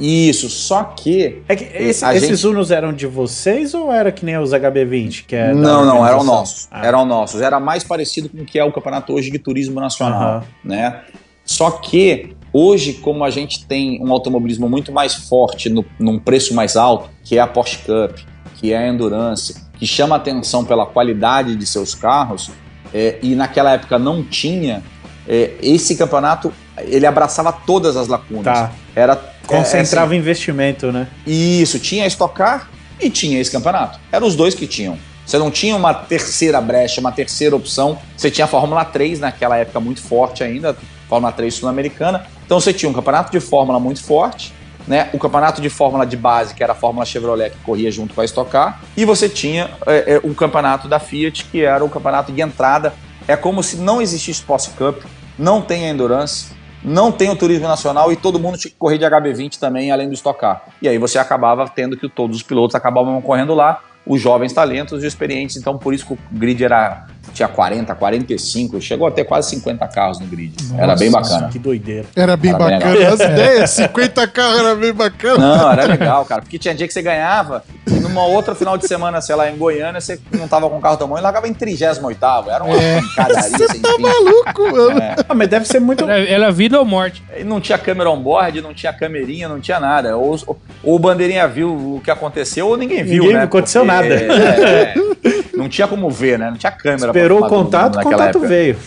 Isso, 0.06 0.49
só 0.49 0.84
que 0.84 1.41
É 1.47 1.56
que 1.56 1.64
esse- 1.64 2.06
esses 2.06 2.39
gente- 2.39 2.47
Unos 2.47 2.72
eram 2.72 2.91
de 2.91 3.08
vocês 3.08 3.74
ou 3.74 3.91
era 3.91 4.12
que 4.12 4.26
nem 4.26 4.38
os 4.38 4.51
HB20? 4.54 5.24
Que 5.26 5.36
é 5.36 5.54
não, 5.54 5.86
não, 5.86 6.06
eram 6.06 6.24
nossos. 6.24 6.68
Ah. 6.70 6.86
Eram 6.86 7.06
nossos. 7.06 7.41
Era 7.41 7.60
mais 7.60 7.84
parecido 7.84 8.28
com 8.28 8.39
o 8.39 8.45
que 8.45 8.60
é 8.60 8.64
o 8.66 8.72
campeonato 8.72 9.14
hoje 9.14 9.32
de 9.32 9.39
turismo 9.39 9.80
nacional, 9.80 10.43
né? 10.64 11.01
Só 11.45 11.72
que 11.72 12.36
hoje, 12.51 12.93
como 12.93 13.24
a 13.24 13.30
gente 13.30 13.66
tem 13.66 13.99
um 14.04 14.12
automobilismo 14.12 14.68
muito 14.70 14.91
mais 14.91 15.14
forte 15.16 15.70
no, 15.70 15.86
num 15.99 16.20
preço 16.20 16.54
mais 16.54 16.76
alto, 16.76 17.10
que 17.24 17.38
é 17.38 17.41
a 17.41 17.47
Porsche 17.47 17.78
Cup, 17.80 18.18
que 18.56 18.74
é 18.74 18.78
a 18.78 18.88
Endurance, 18.88 19.56
que 19.80 19.88
chama 19.88 20.16
atenção 20.18 20.64
pela 20.66 20.86
qualidade 20.86 21.56
de 21.56 21.66
seus 21.66 21.95
carros, 21.95 22.51
é, 22.93 23.18
e 23.22 23.36
naquela 23.36 23.72
época 23.72 23.97
não 23.97 24.22
tinha, 24.24 24.84
é, 25.28 25.51
esse 25.62 25.95
campeonato 25.95 26.54
ele 26.78 27.06
abraçava 27.06 27.51
todas 27.51 27.95
as 27.97 28.08
lacunas. 28.08 28.43
Tá. 28.43 28.72
Era 28.95 29.32
Concentrava 29.48 30.16
investimento, 30.16 30.91
né? 30.91 31.08
isso, 31.26 31.80
tinha 31.80 32.06
a 32.06 32.08
Stock 32.08 32.34
Car 32.34 32.70
e 33.00 33.10
tinha 33.10 33.39
esse 33.39 33.52
campeonato. 33.52 34.00
Eram 34.12 34.26
os 34.26 34.36
dois 34.36 34.56
que 34.56 34.66
tinham. 34.66 34.98
Você 35.26 35.38
não 35.38 35.50
tinha 35.50 35.76
uma 35.76 35.94
terceira 35.94 36.60
brecha, 36.60 37.00
uma 37.00 37.12
terceira 37.12 37.56
opção. 37.56 37.98
Você 38.16 38.30
tinha 38.30 38.46
a 38.46 38.48
Fórmula 38.48 38.84
3 38.84 39.20
naquela 39.20 39.58
época 39.58 39.80
muito 39.80 40.02
forte 40.02 40.44
ainda, 40.44 40.76
Fórmula 41.08 41.32
3 41.32 41.54
sul-americana. 41.54 42.26
Então 42.46 42.60
você 42.60 42.74
tinha 42.74 42.89
um 42.89 42.94
campeonato 42.94 43.32
de 43.32 43.39
Fórmula 43.39 43.80
muito 43.80 44.04
forte, 44.04 44.54
né? 44.86 45.10
O 45.14 45.18
campeonato 45.18 45.62
de 45.62 45.70
Fórmula 45.70 46.06
de 46.06 46.18
base, 46.18 46.54
que 46.54 46.62
era 46.62 46.74
a 46.74 46.76
Fórmula 46.76 47.06
Chevrolet, 47.06 47.52
que 47.52 47.64
corria 47.64 47.89
junto 47.89 48.14
com 48.14 48.22
a 48.22 48.26
Stock 48.26 48.52
Car. 48.52 48.82
E 48.98 49.06
você 49.06 49.30
tinha 49.30 49.72
é, 49.88 50.16
é, 50.16 50.22
o 50.24 50.34
campeonato 50.36 50.88
da 50.88 51.00
Fiat, 51.00 51.46
que 51.46 51.64
era 51.64 51.84
o 51.84 51.89
campeonato 51.89 52.32
de 52.32 52.41
entrada. 52.41 52.94
É 53.28 53.38
como 53.38 53.64
se 53.64 53.78
não 53.78 54.02
existisse 54.02 54.41
Porsche 54.41 54.72
Cup, 54.72 55.04
não 55.39 55.62
tem 55.62 55.86
a 55.86 55.89
Endurance, 55.89 56.48
não 56.84 57.11
tem 57.11 57.29
o 57.29 57.36
turismo 57.36 57.67
nacional 57.67 58.11
e 58.11 58.15
todo 58.15 58.39
mundo 58.39 58.57
tinha 58.57 58.71
que 58.71 58.77
correr 58.77 58.97
de 58.97 59.05
HB20 59.05 59.57
também, 59.57 59.91
além 59.91 60.07
do 60.07 60.13
Stock 60.13 60.39
Car. 60.39 60.63
E 60.81 60.88
aí 60.88 60.97
você 60.97 61.17
acabava 61.17 61.67
tendo 61.67 61.95
que 61.95 62.09
todos 62.09 62.38
os 62.38 62.43
pilotos 62.43 62.75
acabavam 62.75 63.21
correndo 63.21 63.53
lá, 63.53 63.81
os 64.05 64.21
jovens 64.21 64.51
talentos 64.51 65.03
e 65.03 65.07
experientes. 65.07 65.55
Então 65.55 65.77
por 65.77 65.93
isso 65.93 66.05
que 66.05 66.13
o 66.13 66.19
grid 66.31 66.63
era 66.63 67.07
tinha 67.34 67.47
40, 67.47 67.93
45, 67.95 68.79
chegou 68.81 69.07
a 69.07 69.11
ter 69.11 69.23
quase 69.23 69.49
50 69.49 69.88
carros 69.88 70.19
no 70.19 70.25
grid. 70.27 70.53
era 70.77 70.95
bem 70.95 71.09
bacana. 71.11 71.49
Que 71.49 71.59
doideira. 71.59 72.05
Era 72.15 72.38
bem 72.38 72.51
Era 72.53 72.59
bem 72.59 72.79
bacana. 72.79 73.07
As 73.09 73.19
ideias, 73.19 73.69
50 73.71 74.27
carros 74.27 74.59
era 74.59 74.75
bem 74.75 74.93
bacana. 74.93 75.38
Não, 75.57 75.71
era 75.71 75.86
legal, 75.86 76.23
cara. 76.25 76.41
Porque 76.41 76.59
tinha 76.59 76.73
dia 76.75 76.88
que 76.88 76.93
você 76.93 77.01
ganhava 77.01 77.63
e 77.88 77.91
numa 77.99 78.23
outra 78.25 78.53
final 78.55 78.77
de 78.77 78.88
semana, 78.88 79.19
sei 79.21 79.36
lá, 79.36 79.49
em 79.49 79.57
Goiânia, 79.57 79.99
você 79.99 80.19
não 80.31 80.47
tava 80.47 80.69
com 80.69 80.79
carro 80.79 80.97
tão 80.97 81.07
bom 81.07 81.17
e 81.17 81.21
largava 81.21 81.47
em 81.47 81.53
38 81.53 82.17
Era 82.49 82.63
uma 82.63 82.75
É. 82.75 83.01
pancadaria 83.01 83.67
sem 83.67 83.81
Tá 83.81 83.93
fim. 83.95 84.01
maluco, 84.01 84.71
mano. 84.71 85.01
Ah, 85.27 85.34
mas 85.34 85.47
deve 85.47 85.65
ser 85.67 85.79
muito. 85.79 86.07
É 86.09 86.38
vida 86.51 86.77
ou 86.79 86.86
morte. 86.86 87.23
E 87.38 87.43
não 87.43 87.59
tinha 87.59 87.77
câmera 87.77 88.09
on 88.09 88.21
board, 88.21 88.61
não 88.61 88.73
tinha 88.73 88.93
camerinha, 88.93 89.49
não 89.49 89.59
tinha 89.59 89.79
nada. 89.79 90.15
Ou, 90.15 90.38
ou 90.47 90.95
o 90.95 90.99
bandeirinha 90.99 91.47
viu 91.47 91.69
o 91.95 92.01
que 92.03 92.11
aconteceu 92.11 92.67
ou 92.67 92.77
ninguém 92.77 93.03
viu, 93.03 93.23
Ninguém 93.23 93.38
né? 93.38 93.43
aconteceu 93.43 93.84
nada. 93.84 94.07
é, 94.07 94.23
é, 94.27 94.93
não 95.56 95.70
tinha 95.70 95.88
como 95.88 96.10
ver, 96.10 96.38
né? 96.39 96.49
Não 96.49 96.58
tinha 96.58 96.72
câmera. 96.72 97.12
pra 97.12 97.22
Esperou 97.22 97.43
o 97.43 97.47
contato, 97.47 97.97
o 97.99 98.04
contato 98.04 98.24
época. 98.38 98.47
veio. 98.47 98.78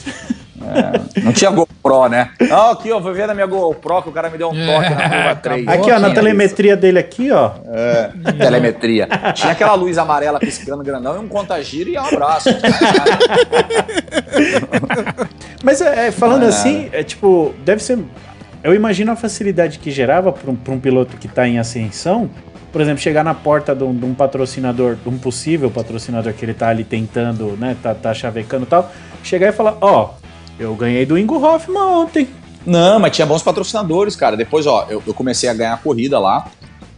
Não 1.22 1.32
tinha 1.32 1.48
GoPro, 1.50 2.08
né? 2.08 2.30
Não, 2.40 2.70
aqui, 2.72 2.90
ó, 2.90 2.98
vou 2.98 3.14
ver 3.14 3.28
na 3.28 3.34
minha 3.34 3.46
GoPro 3.46 4.02
que 4.02 4.08
o 4.08 4.12
cara 4.12 4.28
me 4.28 4.36
deu 4.36 4.50
um 4.50 4.54
É, 4.60 4.66
toque 4.66 4.90
na 4.94 5.08
curva 5.08 5.34
3. 5.36 5.68
Aqui, 5.68 5.92
ó, 5.92 5.98
na 6.00 6.10
telemetria 6.12 6.76
dele 6.76 6.98
aqui, 6.98 7.30
ó. 7.30 7.52
É, 7.72 8.10
telemetria. 8.36 9.06
Tinha 9.34 9.52
aquela 9.52 9.74
luz 9.74 9.96
amarela 9.96 10.40
piscando 10.40 10.82
grandão 10.82 11.14
e 11.14 11.18
um 11.20 11.28
contagira 11.28 11.88
e 11.90 11.96
um 11.96 12.04
abraço. 12.04 12.48
Mas 15.62 15.80
é, 15.80 16.08
é, 16.08 16.10
falando 16.10 16.44
Ah. 16.44 16.48
assim, 16.48 16.88
é 16.92 17.02
tipo, 17.02 17.54
deve 17.64 17.82
ser. 17.82 17.98
Eu 18.62 18.74
imagino 18.74 19.12
a 19.12 19.16
facilidade 19.16 19.78
que 19.78 19.90
gerava 19.90 20.32
para 20.32 20.50
um, 20.50 20.56
pra 20.56 20.74
um 20.74 20.80
piloto 20.80 21.16
que 21.16 21.28
tá 21.28 21.46
em 21.46 21.58
ascensão. 21.58 22.28
Por 22.76 22.82
exemplo, 22.82 23.00
chegar 23.02 23.24
na 23.24 23.32
porta 23.32 23.74
de 23.74 23.82
um, 23.82 23.96
de 23.96 24.04
um 24.04 24.12
patrocinador, 24.12 24.96
de 24.96 25.08
um 25.08 25.16
possível 25.16 25.70
patrocinador 25.70 26.34
que 26.34 26.44
ele 26.44 26.52
tá 26.52 26.68
ali 26.68 26.84
tentando, 26.84 27.56
né, 27.56 27.74
tá, 27.82 27.94
tá 27.94 28.12
chavecando 28.12 28.64
e 28.64 28.66
tal, 28.66 28.92
chegar 29.24 29.48
e 29.48 29.52
falar: 29.52 29.78
Ó, 29.80 30.10
eu 30.58 30.74
ganhei 30.74 31.06
do 31.06 31.16
Ingo 31.16 31.42
Hoffman 31.42 31.80
ontem. 31.80 32.28
Não, 32.66 33.00
mas 33.00 33.16
tinha 33.16 33.24
bons 33.24 33.42
patrocinadores, 33.42 34.14
cara. 34.14 34.36
Depois, 34.36 34.66
ó, 34.66 34.84
eu, 34.90 35.02
eu 35.06 35.14
comecei 35.14 35.48
a 35.48 35.54
ganhar 35.54 35.82
corrida 35.82 36.18
lá. 36.18 36.50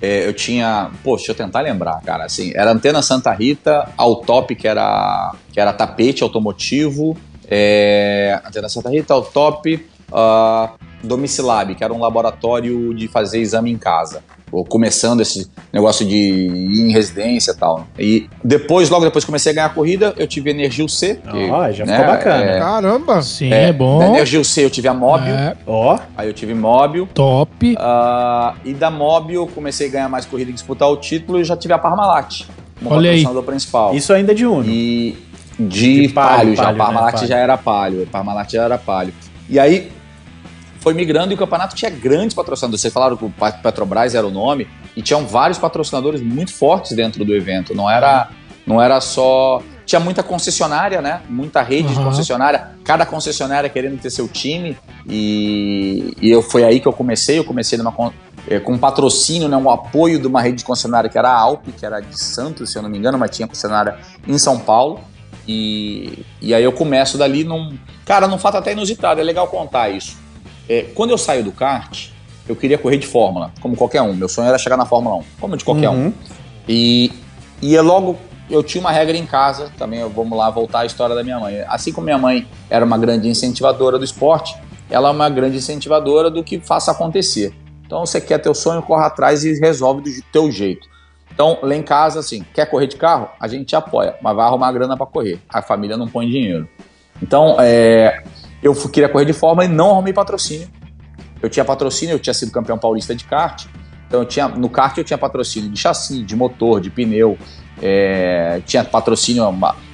É, 0.03 0.27
eu 0.27 0.33
tinha. 0.33 0.91
Pô, 1.05 1.15
deixa 1.15 1.31
eu 1.31 1.37
tentar 1.37 1.61
lembrar, 1.61 2.01
cara. 2.01 2.25
Assim, 2.25 2.51
era 2.57 2.73
Antena 2.73 3.01
Santa 3.01 3.33
Rita, 3.33 3.89
Autop, 3.97 4.57
que 4.57 4.67
era, 4.67 5.33
que 5.53 5.61
era 5.61 5.73
tapete 5.73 6.25
automotivo. 6.25 7.17
É, 7.49 8.41
Antena 8.45 8.69
Santa 8.69 8.91
Rita, 8.91 9.15
Autop, 9.15 9.65
uh, 10.11 10.77
Domicilab, 11.05 11.77
que 11.77 11.85
era 11.85 11.93
um 11.93 12.01
laboratório 12.01 12.93
de 12.93 13.07
fazer 13.07 13.39
exame 13.39 13.71
em 13.71 13.79
casa. 13.79 14.25
Ou 14.51 14.65
começando 14.65 15.21
esse 15.21 15.49
negócio 15.73 16.07
de 16.07 16.17
ir 16.17 16.81
em 16.89 16.93
residência 16.93 17.53
e 17.53 17.57
tal. 17.57 17.87
E 17.99 18.29
depois, 18.43 18.89
logo 18.91 19.05
depois 19.05 19.25
que 19.25 19.29
comecei 19.29 19.53
a 19.53 19.55
ganhar 19.55 19.75
corrida, 19.75 20.15
eu 20.17 20.27
tive 20.27 20.51
Energil 20.51 20.89
C. 20.89 21.17
que, 21.17 21.51
Ó, 21.51 21.71
já 21.71 21.85
né, 21.85 21.93
ficou 21.99 22.07
bacana. 22.13 22.45
é, 22.45 22.59
Caramba. 22.59 23.23
Sim, 23.23 23.53
é, 23.53 23.73
bom. 23.73 23.99
Da 23.99 24.07
Energil 24.09 24.43
C 24.45 24.65
eu 24.65 24.71
tive 24.71 24.89
a 24.89 24.95
Móbil, 24.95 25.35
É, 25.35 25.57
Ó, 25.67 25.99
aí 26.17 26.29
eu 26.29 26.33
tive 26.33 26.55
Móbil. 26.55 27.09
top. 27.15 27.75
Ah, 27.79 28.55
e 28.65 28.73
da 28.73 28.91
Mob 28.91 29.33
eu 29.35 29.47
comecei 29.47 29.89
a 29.89 29.91
ganhar 29.91 30.09
mais 30.09 30.25
corrida 30.25 30.51
e 30.51 30.55
disputar 30.55 30.89
o 30.91 30.97
título 30.97 31.41
e 31.41 31.45
já 31.45 31.57
tive 31.57 31.75
a 31.75 31.79
Parmalat 31.79 32.45
como 32.83 32.95
Olha 32.95 33.11
aí. 33.11 33.25
principal. 33.45 33.95
isso 33.95 34.13
ainda 34.13 34.33
é 34.33 34.35
de 34.35 34.47
Uno. 34.47 34.65
E 34.67 35.17
de, 35.59 36.03
De 36.07 36.09
palio, 36.15 36.55
palio, 36.55 36.57
já. 36.57 36.63
palio, 36.65 36.81
a 36.81 36.85
Parmalat 36.85 37.21
né? 37.23 37.27
Já 37.27 37.37
era 37.39 37.57
palio. 37.59 38.03
A 38.05 38.07
Parmalat 38.07 38.53
já 38.53 38.63
era 38.65 38.79
palio. 38.79 39.13
E 39.51 39.59
aí 39.59 39.91
foi 40.81 40.95
migrando 40.95 41.33
e 41.33 41.35
o 41.35 41.39
campeonato 41.39 41.75
tinha 41.75 41.91
grandes 41.91 42.35
patrocinadores. 42.35 42.81
Vocês 42.81 42.93
falaram 42.93 43.17
que 43.17 43.25
o 43.25 43.33
Petrobras 43.63 44.15
era 44.15 44.27
o 44.27 44.31
nome 44.31 44.69
e 44.97 45.03
tinham 45.03 45.27
vários 45.27 45.59
patrocinadores 45.59 46.21
muito 46.21 46.53
fortes 46.53 46.95
dentro 46.97 47.25
do 47.25 47.35
evento. 47.35 47.75
Não 47.75 47.91
era, 47.91 48.29
não 48.67 48.81
era 48.81 49.01
só. 49.01 49.63
Tinha 49.85 50.01
muita 50.01 50.23
concessionária, 50.23 51.01
né? 51.01 51.23
Muita 51.29 51.63
rede 51.63 51.89
de 51.89 51.95
Aham. 51.95 52.05
concessionária. 52.05 52.69
Cada 52.85 53.07
concessionária 53.07 53.69
querendo 53.69 53.99
ter 54.01 54.11
seu 54.11 54.29
time. 54.29 54.77
E, 55.09 56.15
e 56.21 56.31
eu, 56.31 56.43
foi 56.43 56.65
aí 56.65 56.79
que 56.79 56.87
eu 56.87 56.93
comecei. 56.93 57.39
Eu 57.39 57.45
comecei 57.45 57.79
numa, 57.79 57.93
eh, 58.47 58.61
com 58.61 58.75
um 58.75 58.79
patrocínio, 58.79 59.49
né, 59.49 59.57
um 59.57 59.71
apoio 59.71 60.19
de 60.21 60.27
uma 60.27 60.41
rede 60.41 60.59
de 60.59 60.65
concessionária 60.65 61.09
que 61.09 61.19
era 61.19 61.31
a 61.31 61.39
Alp, 61.39 61.67
que 61.77 61.85
era 61.85 62.01
de 62.01 62.19
Santos, 62.19 62.71
se 62.71 62.79
eu 62.79 62.83
não 62.83 62.91
me 62.91 62.99
engano, 62.99 63.19
mas 63.19 63.31
tinha 63.31 63.49
concessionária 63.49 63.99
em 64.27 64.39
São 64.39 64.59
Paulo. 64.59 65.01
E, 65.47 66.25
e 66.43 66.55
aí 66.55 66.63
eu 66.63 66.73
começo 66.73 67.17
dali 67.17 67.43
num. 67.43 67.77
Cara, 68.05 68.29
num 68.29 68.39
fato 68.39 68.59
até 68.59 68.73
inusitado, 68.73 69.21
é 69.21 69.25
legal 69.25 69.49
contar 69.49 69.89
isso. 69.89 70.17
É, 70.69 70.83
quando 70.95 71.11
eu 71.11 71.19
saio 71.19 71.43
do 71.43 71.53
kart, 71.53 72.11
eu 72.49 72.57
queria 72.57 72.79
correr 72.79 72.97
de 72.97 73.07
Fórmula, 73.07 73.53
como 73.61 73.77
qualquer 73.77 74.03
um. 74.03 74.15
Meu 74.15 74.29
sonho 74.29 74.49
era 74.49 74.59
chegar 74.59 74.77
na 74.77 74.87
Fórmula 74.87 75.17
1, 75.17 75.25
como 75.41 75.57
de 75.57 75.65
qualquer 75.65 75.91
um. 75.91 76.07
Uhum. 76.07 76.13
E, 76.69 77.13
e 77.61 77.77
é 77.77 77.81
logo. 77.81 78.19
Eu 78.51 78.63
tinha 78.63 78.81
uma 78.81 78.91
regra 78.91 79.17
em 79.17 79.27
casa, 79.27 79.71
também 79.77 80.01
vamos 80.09 80.37
lá 80.37 80.49
voltar 80.49 80.81
à 80.81 80.87
história 80.87 81.15
da 81.15 81.23
minha 81.23 81.39
mãe. 81.39 81.61
Assim 81.69 81.93
como 81.93 82.07
minha 82.07 82.17
mãe 82.17 82.47
era 82.71 82.85
uma 82.85 82.97
grande 82.97 83.29
incentivadora 83.29 83.99
do 83.99 84.05
esporte, 84.05 84.57
ela 84.91 85.09
é 85.09 85.13
uma 85.13 85.29
grande 85.29 85.59
incentivadora 85.59 86.31
do 86.31 86.43
que 86.43 86.59
faça 86.59 86.91
acontecer. 86.91 87.55
Então 87.85 88.05
você 88.07 88.21
quer 88.21 88.39
teu 88.39 88.55
sonho, 88.55 88.81
corre 88.83 89.05
atrás 89.05 89.45
e 89.45 89.59
resolve 89.61 90.03
do 90.03 90.11
teu 90.33 90.51
jeito. 90.51 90.89
Então, 91.33 91.59
lá 91.63 91.75
em 91.75 91.83
casa, 91.83 92.19
assim, 92.19 92.45
quer 92.53 92.67
correr 92.67 92.89
de 92.89 92.97
carro? 92.97 93.29
A 93.39 93.47
gente 93.47 93.67
te 93.67 93.77
apoia, 93.77 94.17
mas 94.21 94.35
vai 94.35 94.45
arrumar 94.45 94.73
grana 94.73 94.97
para 94.97 95.07
correr. 95.07 95.39
A 95.49 95.63
família 95.63 95.97
não 95.97 96.09
põe 96.09 96.27
dinheiro. 96.27 96.69
Então, 97.23 97.57
é, 97.61 98.25
eu 98.63 98.75
queria 98.75 99.09
correr 99.09 99.25
de 99.25 99.33
Fórmula 99.33 99.65
e 99.65 99.69
não 99.69 99.91
arrumei 99.91 100.13
patrocínio. 100.13 100.69
Eu 101.41 101.49
tinha 101.49 101.65
patrocínio, 101.65 102.15
eu 102.15 102.19
tinha 102.19 102.35
sido 102.35 102.51
campeão 102.51 102.79
paulista 102.79 103.15
de 103.15 103.25
kart. 103.25 103.67
Então, 104.07 104.21
eu 104.21 104.27
tinha, 104.27 104.49
no 104.49 104.69
kart 104.69 104.97
eu 104.97 105.05
tinha 105.05 105.19
patrocínio 105.19 105.71
de 105.71 105.79
chassi, 105.79 106.23
de 106.23 106.35
motor, 106.35 106.81
de 106.81 106.91
pneu. 106.91 107.39
é, 107.83 108.61
tinha 108.67 108.83
patrocínio 108.83 109.45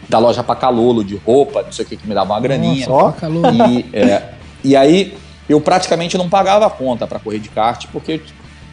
da 0.09 0.19
loja 0.19 0.43
Pacalolo, 0.43 1.05
de 1.05 1.17
roupa, 1.17 1.63
não 1.63 1.73
sei 1.73 1.85
o 1.85 1.89
que, 1.89 1.97
que 1.97 2.09
me 2.09 2.15
dava 2.15 2.33
uma 2.33 2.41
graninha. 2.41 2.87
Ó, 2.89 3.13
Calor. 3.13 3.53
E, 3.53 3.87
é, 3.93 4.31
e 4.63 4.77
aí 4.77 5.17
eu 5.49 5.61
praticamente 5.61 6.17
não 6.17 6.29
pagava 6.29 6.67
a 6.67 6.71
conta 6.71 7.07
para 7.07 7.19
correr 7.19 7.39
de 7.39 7.49
kart, 7.49 7.87
porque 7.93 8.21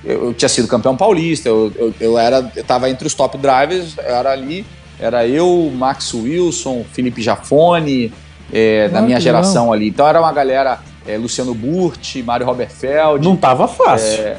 eu, 0.04 0.26
eu 0.26 0.34
tinha 0.34 0.50
sido 0.50 0.68
campeão 0.68 0.96
paulista, 0.96 1.50
eu, 1.50 1.72
eu, 1.76 1.94
eu 2.00 2.18
era, 2.18 2.52
eu 2.56 2.64
tava 2.64 2.90
entre 2.90 3.08
os 3.08 3.14
top 3.14 3.38
drivers, 3.38 3.98
era 3.98 4.32
ali, 4.32 4.66
era 5.00 5.28
eu, 5.28 5.72
Max 5.76 6.14
Wilson, 6.14 6.86
Felipe 6.92 7.22
Jafone, 7.22 8.14
é, 8.52 8.90
da 8.90 9.02
minha 9.02 9.20
geração 9.20 9.72
ali. 9.72 9.88
Então 9.88 10.08
era 10.08 10.20
uma 10.20 10.32
galera, 10.32 10.80
é, 11.08 11.18
Luciano 11.18 11.54
Burti, 11.54 12.22
Mário 12.22 12.46
Roberfeld, 12.46 13.24
não 13.24 13.36
tava 13.36 13.68
fácil. 13.68 14.22
é, 14.22 14.38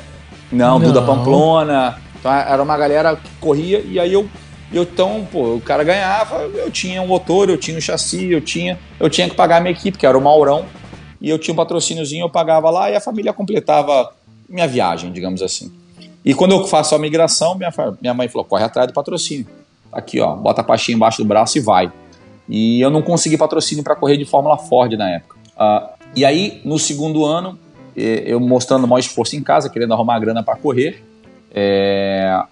não, 0.51 0.79
Não. 0.79 0.89
Duda 0.89 1.03
Pamplona. 1.03 1.99
Então 2.19 2.33
era 2.33 2.63
uma 2.63 2.77
galera 2.77 3.17
que 3.17 3.31
corria 3.41 3.81
e 3.81 3.99
aí 3.99 4.13
eu, 4.13 4.29
eu 4.73 4.85
então, 4.85 5.27
pô, 5.31 5.57
o 5.57 5.61
cara 5.61 5.83
ganhava, 5.83 6.37
eu 6.43 6.71
tinha 6.71 7.03
um 7.03 7.07
motor, 7.07 7.51
eu 7.51 7.59
tinha 7.59 7.77
um 7.77 7.81
chassi, 7.81 8.31
eu 8.31 8.41
tinha, 8.41 8.79
eu 9.01 9.11
tinha 9.11 9.29
que 9.29 9.35
pagar 9.35 9.57
a 9.57 9.61
minha 9.61 9.73
equipe, 9.73 9.99
que 9.99 10.07
era 10.07 10.17
o 10.17 10.21
Maurão, 10.21 10.65
e 11.21 11.29
eu 11.29 11.39
tinha 11.39 11.53
um 11.53 11.57
patrocíniozinho, 11.57 12.25
eu 12.25 12.31
pagava 12.31 12.71
lá 12.71 12.91
e 12.91 12.97
a 12.97 13.01
família 13.01 13.33
completava 13.33 14.13
minha 14.49 14.69
viagem, 14.69 15.11
digamos 15.11 15.43
assim. 15.43 15.73
E 16.25 16.35
quando 16.35 16.53
eu 16.53 16.67
faço 16.67 16.95
a 16.95 16.99
migração, 16.99 17.57
minha, 17.57 17.73
minha 18.01 18.15
mãe 18.15 18.29
falou: 18.29 18.45
corre 18.45 18.65
atrás 18.65 18.87
do 18.87 18.93
patrocínio. 18.93 19.47
aqui 19.93 20.21
ó, 20.21 20.35
bota 20.37 20.61
a 20.61 20.65
pastinha 20.65 20.95
embaixo 20.95 21.23
do 21.23 21.27
braço 21.27 21.59
e 21.59 21.61
vai. 21.61 21.91
E 22.55 22.83
eu 22.83 22.91
não 22.91 23.01
consegui 23.01 23.39
patrocínio 23.39 23.83
para 23.83 23.97
correr 23.97 24.19
de 24.19 24.27
Fórmula 24.27 24.59
Ford 24.59 24.93
na 24.93 25.09
época. 25.09 25.37
Uh, 25.57 25.89
e 26.15 26.23
aí, 26.23 26.61
no 26.67 26.79
segundo 26.79 27.25
ano, 27.25 27.59
eu 27.97 28.39
mostrando 28.39 28.85
o 28.85 28.87
maior 28.89 29.01
esforço 29.01 29.35
em 29.35 29.43
casa, 29.43 29.71
querendo 29.71 29.95
arrumar 29.95 30.19
grana 30.19 30.43
para 30.43 30.55
correr. 30.57 31.03
É, 31.51 32.43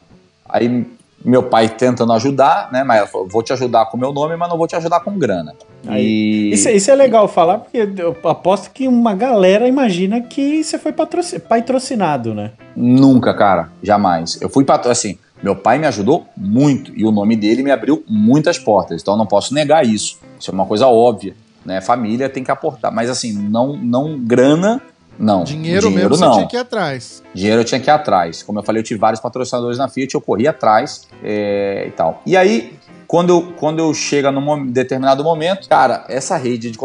aí 0.48 0.86
meu 1.22 1.42
pai 1.42 1.68
tentando 1.68 2.14
ajudar, 2.14 2.70
né? 2.72 2.82
Mas 2.82 2.98
ela 2.98 3.06
falou: 3.06 3.28
vou 3.28 3.42
te 3.42 3.52
ajudar 3.52 3.86
com 3.86 3.98
meu 3.98 4.10
nome, 4.10 4.36
mas 4.36 4.48
não 4.48 4.56
vou 4.56 4.66
te 4.66 4.74
ajudar 4.74 5.00
com 5.00 5.18
grana. 5.18 5.54
Aí, 5.86 6.02
e... 6.02 6.52
isso, 6.52 6.68
isso, 6.70 6.90
é 6.90 6.94
legal 6.94 7.28
falar, 7.28 7.58
porque 7.58 7.86
eu 7.98 8.16
aposto 8.24 8.70
que 8.70 8.88
uma 8.88 9.14
galera 9.14 9.68
imagina 9.68 10.20
que 10.22 10.64
você 10.64 10.78
foi 10.78 10.92
patrocinado, 10.92 12.34
né? 12.34 12.52
Nunca, 12.74 13.34
cara, 13.34 13.68
jamais. 13.82 14.40
Eu 14.40 14.48
fui 14.48 14.64
patrocinado, 14.64 14.92
assim, 14.92 15.18
meu 15.42 15.56
pai 15.56 15.78
me 15.78 15.86
ajudou 15.86 16.26
muito 16.36 16.92
e 16.96 17.04
o 17.04 17.10
nome 17.10 17.36
dele 17.36 17.62
me 17.62 17.70
abriu 17.70 18.04
muitas 18.06 18.58
portas, 18.58 19.02
então 19.02 19.14
eu 19.14 19.18
não 19.18 19.26
posso 19.26 19.54
negar 19.54 19.84
isso. 19.84 20.18
Isso 20.38 20.50
é 20.50 20.54
uma 20.54 20.66
coisa 20.66 20.86
óbvia, 20.86 21.34
né? 21.64 21.80
Família 21.80 22.28
tem 22.28 22.44
que 22.44 22.50
aportar, 22.50 22.92
mas 22.92 23.08
assim, 23.10 23.32
não, 23.32 23.76
não 23.76 24.18
grana 24.18 24.80
não. 25.18 25.44
Dinheiro, 25.44 25.88
dinheiro 25.88 26.10
mesmo 26.10 26.24
não. 26.24 26.32
você 26.32 26.38
tinha 26.38 26.48
que 26.48 26.56
ir 26.56 26.60
atrás. 26.60 27.22
Dinheiro 27.34 27.60
eu 27.60 27.64
tinha 27.64 27.78
que 27.78 27.90
ir 27.90 27.92
atrás. 27.92 28.42
Como 28.42 28.58
eu 28.58 28.62
falei, 28.62 28.80
eu 28.80 28.84
tive 28.84 28.98
vários 28.98 29.20
patrocinadores 29.20 29.76
na 29.76 29.86
Fiat, 29.86 30.14
eu 30.14 30.20
corri 30.20 30.48
atrás 30.48 31.06
é, 31.22 31.84
e 31.86 31.90
tal. 31.90 32.22
E 32.24 32.38
aí, 32.38 32.72
quando 33.06 33.28
eu, 33.28 33.52
quando 33.58 33.80
eu 33.80 33.92
chego 33.92 34.30
num 34.30 34.66
determinado 34.66 35.22
momento, 35.22 35.68
cara, 35.68 36.06
essa 36.08 36.38
rede 36.38 36.70
de. 36.70 36.78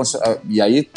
E 0.49 0.61
aí, 0.61 0.89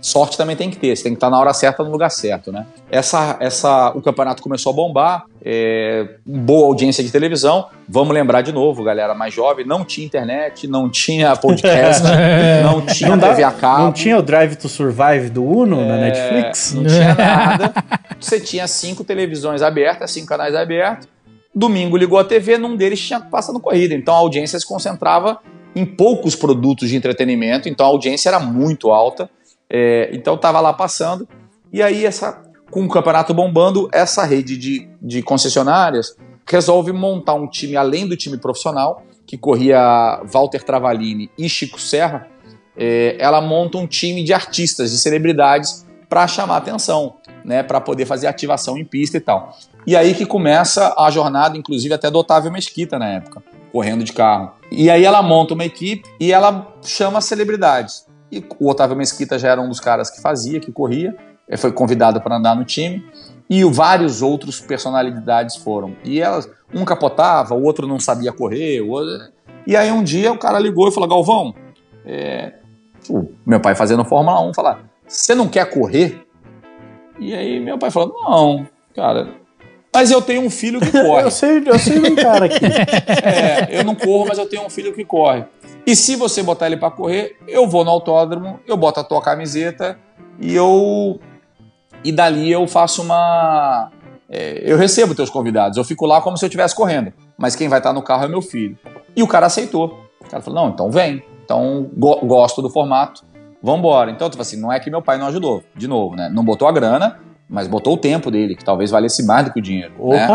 sorte 0.00 0.36
também 0.36 0.56
tem 0.56 0.70
que 0.70 0.76
ter, 0.76 0.96
você 0.96 1.02
tem 1.02 1.12
que 1.12 1.16
estar 1.16 1.30
na 1.30 1.38
hora 1.38 1.52
certa 1.52 1.82
no 1.82 1.90
lugar 1.90 2.10
certo, 2.10 2.52
né? 2.52 2.66
Essa, 2.90 3.36
essa, 3.40 3.90
o 3.94 4.00
campeonato 4.00 4.42
começou 4.42 4.72
a 4.72 4.76
bombar, 4.76 5.24
é, 5.44 6.08
boa 6.24 6.66
audiência 6.66 7.02
de 7.02 7.10
televisão. 7.10 7.66
Vamos 7.88 8.14
lembrar 8.14 8.42
de 8.42 8.52
novo, 8.52 8.84
galera 8.84 9.14
mais 9.14 9.32
jovem, 9.34 9.66
não 9.66 9.84
tinha 9.84 10.06
internet, 10.06 10.66
não 10.66 10.88
tinha 10.88 11.34
podcast, 11.36 12.02
não 12.62 12.84
tinha 12.86 13.16
não 13.16 13.28
TV 13.28 13.42
a 13.42 13.50
cabo. 13.50 13.84
Não 13.84 13.92
tinha 13.92 14.18
o 14.18 14.22
Drive 14.22 14.56
to 14.56 14.68
Survive 14.68 15.30
do 15.30 15.44
Uno 15.44 15.80
é, 15.80 15.88
na 15.88 15.96
Netflix? 15.96 16.74
Não 16.74 16.84
tinha 16.84 17.14
nada. 17.16 17.74
Você 18.20 18.40
tinha 18.40 18.66
cinco 18.66 19.04
televisões 19.04 19.62
abertas, 19.62 20.10
cinco 20.10 20.26
canais 20.26 20.54
abertos. 20.54 21.08
Domingo 21.54 21.96
ligou 21.96 22.18
a 22.18 22.24
TV, 22.24 22.56
num 22.58 22.76
deles 22.76 23.00
tinha 23.00 23.20
passando 23.20 23.58
corrida. 23.58 23.94
Então 23.94 24.14
a 24.14 24.18
audiência 24.18 24.58
se 24.58 24.66
concentrava 24.66 25.38
em 25.74 25.84
poucos 25.84 26.34
produtos 26.34 26.88
de 26.88 26.96
entretenimento, 26.96 27.68
então 27.68 27.86
a 27.86 27.88
audiência 27.88 28.28
era 28.28 28.40
muito 28.40 28.90
alta. 28.90 29.30
É, 29.70 30.10
então 30.12 30.34
estava 30.34 30.60
lá 30.60 30.72
passando. 30.72 31.28
E 31.72 31.82
aí, 31.82 32.04
essa, 32.04 32.42
com 32.70 32.84
o 32.84 32.88
campeonato 32.88 33.34
bombando, 33.34 33.88
essa 33.92 34.24
rede 34.24 34.56
de, 34.56 34.88
de 35.00 35.22
concessionárias 35.22 36.16
resolve 36.46 36.92
montar 36.92 37.34
um 37.34 37.46
time 37.46 37.76
além 37.76 38.06
do 38.06 38.16
time 38.16 38.38
profissional, 38.38 39.02
que 39.26 39.36
corria 39.36 40.22
Walter 40.24 40.64
Travalini 40.64 41.30
e 41.36 41.48
Chico 41.48 41.78
Serra. 41.78 42.26
É, 42.76 43.16
ela 43.18 43.40
monta 43.40 43.76
um 43.76 43.86
time 43.86 44.24
de 44.24 44.32
artistas, 44.32 44.90
de 44.90 44.98
celebridades, 44.98 45.86
para 46.08 46.26
chamar 46.26 46.56
atenção, 46.56 47.16
né, 47.44 47.62
para 47.62 47.80
poder 47.80 48.06
fazer 48.06 48.26
ativação 48.26 48.78
em 48.78 48.84
pista 48.84 49.18
e 49.18 49.20
tal. 49.20 49.54
E 49.86 49.94
aí 49.94 50.14
que 50.14 50.24
começa 50.24 50.94
a 50.98 51.10
jornada, 51.10 51.56
inclusive 51.56 51.92
até 51.92 52.10
do 52.10 52.18
Otávio 52.18 52.50
Mesquita 52.50 52.98
na 52.98 53.08
época, 53.08 53.42
correndo 53.70 54.04
de 54.04 54.12
carro. 54.12 54.52
E 54.70 54.90
aí 54.90 55.04
ela 55.04 55.22
monta 55.22 55.54
uma 55.54 55.64
equipe 55.64 56.08
e 56.18 56.32
ela 56.32 56.74
chama 56.82 57.20
celebridades. 57.20 58.06
E 58.30 58.44
o 58.58 58.68
Otávio 58.68 58.96
Mesquita 58.96 59.38
já 59.38 59.48
era 59.48 59.60
um 59.60 59.68
dos 59.68 59.80
caras 59.80 60.10
que 60.10 60.20
fazia, 60.20 60.60
que 60.60 60.70
corria, 60.70 61.16
foi 61.56 61.72
convidado 61.72 62.20
para 62.20 62.36
andar 62.36 62.54
no 62.54 62.64
time. 62.64 63.04
E 63.48 63.64
vários 63.64 64.20
outros 64.20 64.60
personalidades 64.60 65.56
foram. 65.56 65.96
E 66.04 66.20
elas, 66.20 66.48
um 66.74 66.84
capotava, 66.84 67.54
o 67.54 67.62
outro 67.62 67.86
não 67.86 67.98
sabia 67.98 68.32
correr. 68.32 68.82
O 68.82 68.90
outro... 68.90 69.32
E 69.66 69.74
aí 69.76 69.90
um 69.90 70.02
dia 70.02 70.30
o 70.30 70.38
cara 70.38 70.58
ligou 70.58 70.88
e 70.88 70.92
falou: 70.92 71.08
Galvão, 71.08 71.54
é... 72.04 72.54
o 73.08 73.28
meu 73.46 73.60
pai 73.60 73.74
fazendo 73.74 74.04
Fórmula 74.04 74.42
1, 74.42 74.54
falar: 74.54 74.84
Você 75.06 75.34
não 75.34 75.48
quer 75.48 75.70
correr? 75.70 76.26
E 77.18 77.34
aí 77.34 77.58
meu 77.58 77.78
pai 77.78 77.90
falou: 77.90 78.14
Não, 78.22 78.66
cara, 78.94 79.28
mas 79.94 80.10
eu 80.10 80.20
tenho 80.20 80.42
um 80.42 80.50
filho 80.50 80.80
que 80.80 80.90
corre. 80.92 81.24
eu, 81.24 81.30
sei, 81.30 81.62
eu 81.64 81.78
sei 81.78 81.98
um 81.98 82.14
cara 82.14 82.44
aqui. 82.44 82.64
é, 83.24 83.80
eu 83.80 83.84
não 83.84 83.94
corro, 83.94 84.26
mas 84.28 84.38
eu 84.38 84.46
tenho 84.46 84.64
um 84.64 84.70
filho 84.70 84.92
que 84.92 85.04
corre. 85.04 85.44
E 85.88 85.96
se 85.96 86.16
você 86.16 86.42
botar 86.42 86.66
ele 86.66 86.76
para 86.76 86.90
correr, 86.90 87.38
eu 87.48 87.66
vou 87.66 87.82
no 87.82 87.90
autódromo, 87.90 88.60
eu 88.66 88.76
boto 88.76 89.00
a 89.00 89.04
tua 89.04 89.22
camiseta 89.22 89.98
e 90.38 90.54
eu 90.54 91.18
e 92.04 92.12
dali 92.12 92.52
eu 92.52 92.66
faço 92.66 93.00
uma 93.00 93.90
é, 94.28 94.70
eu 94.70 94.76
recebo 94.76 95.14
teus 95.14 95.30
convidados, 95.30 95.78
eu 95.78 95.84
fico 95.84 96.04
lá 96.04 96.20
como 96.20 96.36
se 96.36 96.44
eu 96.44 96.48
estivesse 96.48 96.74
correndo, 96.74 97.10
mas 97.38 97.56
quem 97.56 97.70
vai 97.70 97.78
estar 97.78 97.94
no 97.94 98.02
carro 98.02 98.24
é 98.24 98.28
meu 98.28 98.42
filho. 98.42 98.78
E 99.16 99.22
o 99.22 99.26
cara 99.26 99.46
aceitou. 99.46 99.98
O 100.20 100.28
cara 100.28 100.42
falou: 100.42 100.62
"Não, 100.62 100.68
então 100.68 100.90
vem. 100.90 101.24
Então 101.42 101.90
go 101.96 102.16
gosto 102.16 102.60
do 102.60 102.68
formato. 102.68 103.24
Vambora". 103.62 104.10
Então, 104.10 104.28
tipo 104.28 104.42
assim, 104.42 104.60
não 104.60 104.70
é 104.70 104.78
que 104.78 104.90
meu 104.90 105.00
pai 105.00 105.16
não 105.16 105.26
ajudou, 105.28 105.64
de 105.74 105.88
novo, 105.88 106.14
né? 106.14 106.28
Não 106.28 106.44
botou 106.44 106.68
a 106.68 106.72
grana, 106.72 107.18
mas 107.48 107.66
botou 107.66 107.94
o 107.94 107.96
tempo 107.96 108.30
dele, 108.30 108.54
que 108.54 108.62
talvez 108.62 108.90
valesse 108.90 109.24
mais 109.24 109.46
do 109.46 109.54
que 109.54 109.58
o 109.58 109.62
dinheiro. 109.62 109.94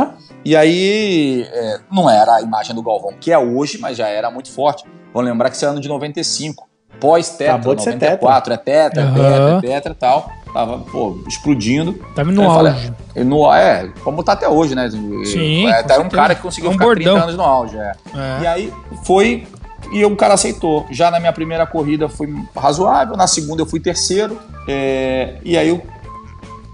Né? 0.10 0.16
E 0.46 0.56
aí, 0.56 1.48
é, 1.50 1.80
não 1.91 2.10
era 2.10 2.36
a 2.36 2.41
imagem 2.41 2.76
do 2.76 2.84
Galvão, 2.84 3.14
que 3.20 3.32
é 3.32 3.38
hoje, 3.38 3.78
mas 3.80 3.98
já 3.98 4.08
era 4.08 4.30
muito 4.30 4.52
forte. 4.52 4.84
Vamos 5.14 5.30
lembrar 5.30 5.50
que 5.50 5.56
esse 5.56 5.64
é 5.64 5.68
ano 5.68 5.80
de 5.80 5.88
95, 5.88 6.68
pós-tetra, 7.00 7.58
94, 7.58 8.54
é 8.54 8.58
tetra, 8.58 9.06
uhum. 9.06 9.14
tetra, 9.14 9.62
tetra 9.62 9.91
e 9.91 9.96
tal. 9.96 10.30
Tava, 10.54 10.80
pô, 10.80 11.18
explodindo. 11.28 11.94
Tava 12.14 12.32
no 12.32 12.44
auge. 12.44 12.56
Falei, 12.56 13.24
no, 13.24 13.52
é, 13.54 13.89
como 14.04 14.24
tá 14.24 14.34
até 14.34 14.48
hoje, 14.48 14.76
né? 14.76 14.89
Sim, 15.26 15.68
é, 15.68 15.82
tá 15.82 16.00
um 16.00 16.10
cara 16.10 16.36
que 16.36 16.41
conseguiu 16.41 16.70
um 16.70 16.74
ficar 16.74 16.86
bordão. 16.86 17.14
30 17.14 17.24
anos 17.24 17.38
no 17.38 17.44
auge. 17.44 17.78
É. 17.78 17.91
é. 18.14 18.41
E 18.41 18.48
aí 18.48 18.74
foi 19.04 19.48
e 19.91 20.06
o 20.06 20.16
cara 20.16 20.36
aceitou. 20.36 20.86
Já 20.91 21.10
na 21.10 21.20
minha 21.20 21.34
primeira 21.34 21.66
corrida 21.66 22.08
foi 22.08 22.32
razoável, 22.56 23.16
na 23.16 23.28
segunda 23.28 23.64
eu 23.64 23.66
fui 23.66 23.80
terceiro. 23.80 24.39
É, 24.68 25.38
e 25.44 25.58
aí 25.58 25.70
eu 25.70 25.82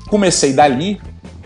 comecei 0.10 0.52
dali, 0.54 1.00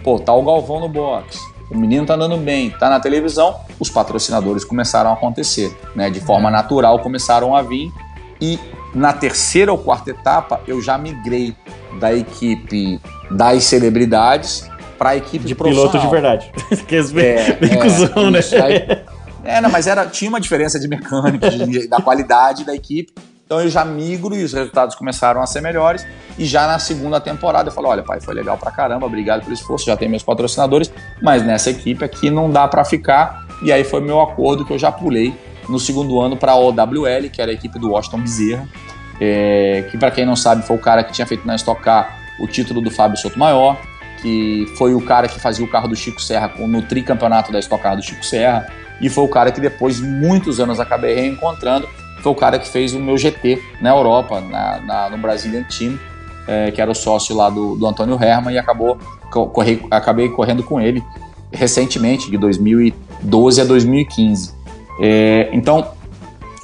pô, 0.04 0.20
tá 0.20 0.34
o 0.34 0.44
Galvão 0.44 0.80
no 0.80 0.90
box 0.90 1.53
o 1.74 1.78
menino 1.78 2.06
tá 2.06 2.14
andando 2.14 2.38
bem, 2.38 2.70
tá 2.70 2.90
na 2.90 3.00
televisão, 3.00 3.60
os 3.80 3.90
patrocinadores 3.90 4.64
começaram 4.64 5.10
a 5.10 5.14
acontecer, 5.14 5.76
né? 5.96 6.10
De 6.10 6.20
forma 6.20 6.52
natural 6.52 7.00
começaram 7.00 7.56
a 7.56 7.62
vir 7.62 7.92
e 8.40 8.60
na 8.94 9.12
terceira 9.12 9.72
ou 9.72 9.78
quarta 9.78 10.12
etapa 10.12 10.62
eu 10.68 10.82
já 10.82 10.98
migrei 10.98 11.56
da 12.00 12.14
equipe 12.14 13.00
das 13.32 13.64
celebridades 13.64 14.70
para 14.98 15.12
a 15.12 15.18
equipe 15.18 15.46
de 15.46 15.56
piloto 15.56 15.98
de 15.98 16.08
verdade. 16.08 16.52
que 16.88 16.96
é, 16.96 17.04
bem, 17.04 17.26
é, 17.26 17.58
é, 17.62 17.78
cuzão, 17.78 18.32
né? 18.32 18.40
Aí, 18.64 19.04
é, 19.44 19.62
não, 19.62 19.70
mas 19.70 19.88
era, 19.88 20.06
tinha 20.06 20.30
uma 20.30 20.40
diferença 20.40 20.80
de 20.80 20.88
mecânica, 20.88 21.50
de, 21.50 21.88
da 21.88 22.02
qualidade 22.02 22.64
da 22.64 22.74
equipe. 22.74 23.12
Então 23.46 23.62
eu 23.62 23.70
já 23.70 23.84
migro 23.84 24.36
e 24.36 24.44
os 24.44 24.54
resultados 24.54 24.96
começaram 24.96 25.42
a 25.42 25.46
ser 25.46 25.62
melhores. 25.62 26.06
E 26.38 26.46
já 26.46 26.66
na 26.66 26.80
segunda 26.80 27.20
temporada 27.20 27.70
eu 27.70 27.74
falo: 27.74 27.88
olha, 27.88 28.04
pai, 28.04 28.20
foi 28.20 28.34
legal 28.34 28.58
pra 28.58 28.72
caramba, 28.72 29.06
obrigado 29.06 29.42
pelo 29.42 29.54
esforço, 29.54 29.86
já 29.86 29.98
tem 29.98 30.10
meus 30.10 30.24
patrocinadores, 30.24 30.92
mas 31.22 31.46
nessa 31.46 31.70
equipe 31.70 32.04
aqui 32.04 32.30
não 32.30 32.50
dá 32.50 32.68
para 32.68 32.84
ficar. 32.84 33.46
E 33.62 33.72
aí 33.72 33.84
foi 33.84 34.02
meu 34.02 34.22
acordo 34.22 34.66
que 34.66 34.74
eu 34.74 34.80
já 34.80 34.92
pulei 34.92 35.34
no 35.70 35.80
segundo 35.80 36.20
ano 36.20 36.36
para 36.36 36.54
a 36.54 36.56
OWL, 36.56 37.30
que 37.32 37.42
era 37.42 37.52
a 37.52 37.54
equipe 37.54 37.80
do 37.80 37.92
Washington 37.92 38.20
Bezerra, 38.20 38.68
é, 39.20 39.88
que 39.90 39.98
para 39.98 40.12
quem 40.12 40.26
não 40.26 40.36
sabe 40.36 40.66
foi 40.66 40.76
o 40.76 40.80
cara 40.80 41.04
que 41.04 41.14
tinha 41.14 41.26
feito 41.26 41.46
na 41.48 41.56
Stock 41.56 41.82
Car 41.82 42.20
o 42.40 42.48
título 42.48 42.82
do 42.82 42.92
Fábio 42.92 43.18
Sotomayor, 43.18 43.78
que 44.22 44.66
foi 44.78 44.94
o 44.94 45.02
cara 45.02 45.28
que 45.28 45.40
fazia 45.40 45.64
o 45.64 45.68
carro 45.68 45.88
do 45.88 45.96
Chico 45.96 46.22
Serra 46.22 46.52
no 46.58 46.82
tricampeonato 46.82 47.52
da 47.52 47.60
Stock 47.60 47.82
Car 47.82 47.96
do 47.96 48.02
Chico 48.02 48.26
Serra, 48.26 48.68
e 49.00 49.10
foi 49.10 49.24
o 49.24 49.28
cara 49.28 49.52
que 49.52 49.62
depois, 49.62 50.00
muitos 50.00 50.60
anos, 50.60 50.80
acabei 50.80 51.14
reencontrando 51.14 51.88
foi 52.24 52.32
o 52.32 52.36
cara 52.36 52.58
que 52.58 52.68
fez 52.68 52.94
o 52.94 53.00
meu 53.00 53.18
GT 53.18 53.62
na 53.82 53.90
Europa, 53.90 54.40
na, 54.40 54.80
na 54.80 55.10
no 55.10 55.18
Brazilian 55.18 55.64
Team, 55.64 56.00
é, 56.48 56.72
que 56.72 56.82
era 56.82 56.90
o 56.90 56.96
sócio 56.96 57.36
lá 57.36 57.50
do, 57.50 57.76
do 57.76 57.86
Antônio 57.86 58.18
Herman, 58.22 58.56
e 58.56 58.58
acabou, 58.58 58.98
corri, 59.30 59.86
acabei 59.92 60.30
correndo 60.30 60.64
com 60.64 60.80
ele 60.80 61.04
recentemente, 61.52 62.32
de 62.32 62.38
2012 62.38 63.62
a 63.62 63.66
2015. 63.66 64.54
É, 65.00 65.50
então, 65.52 65.92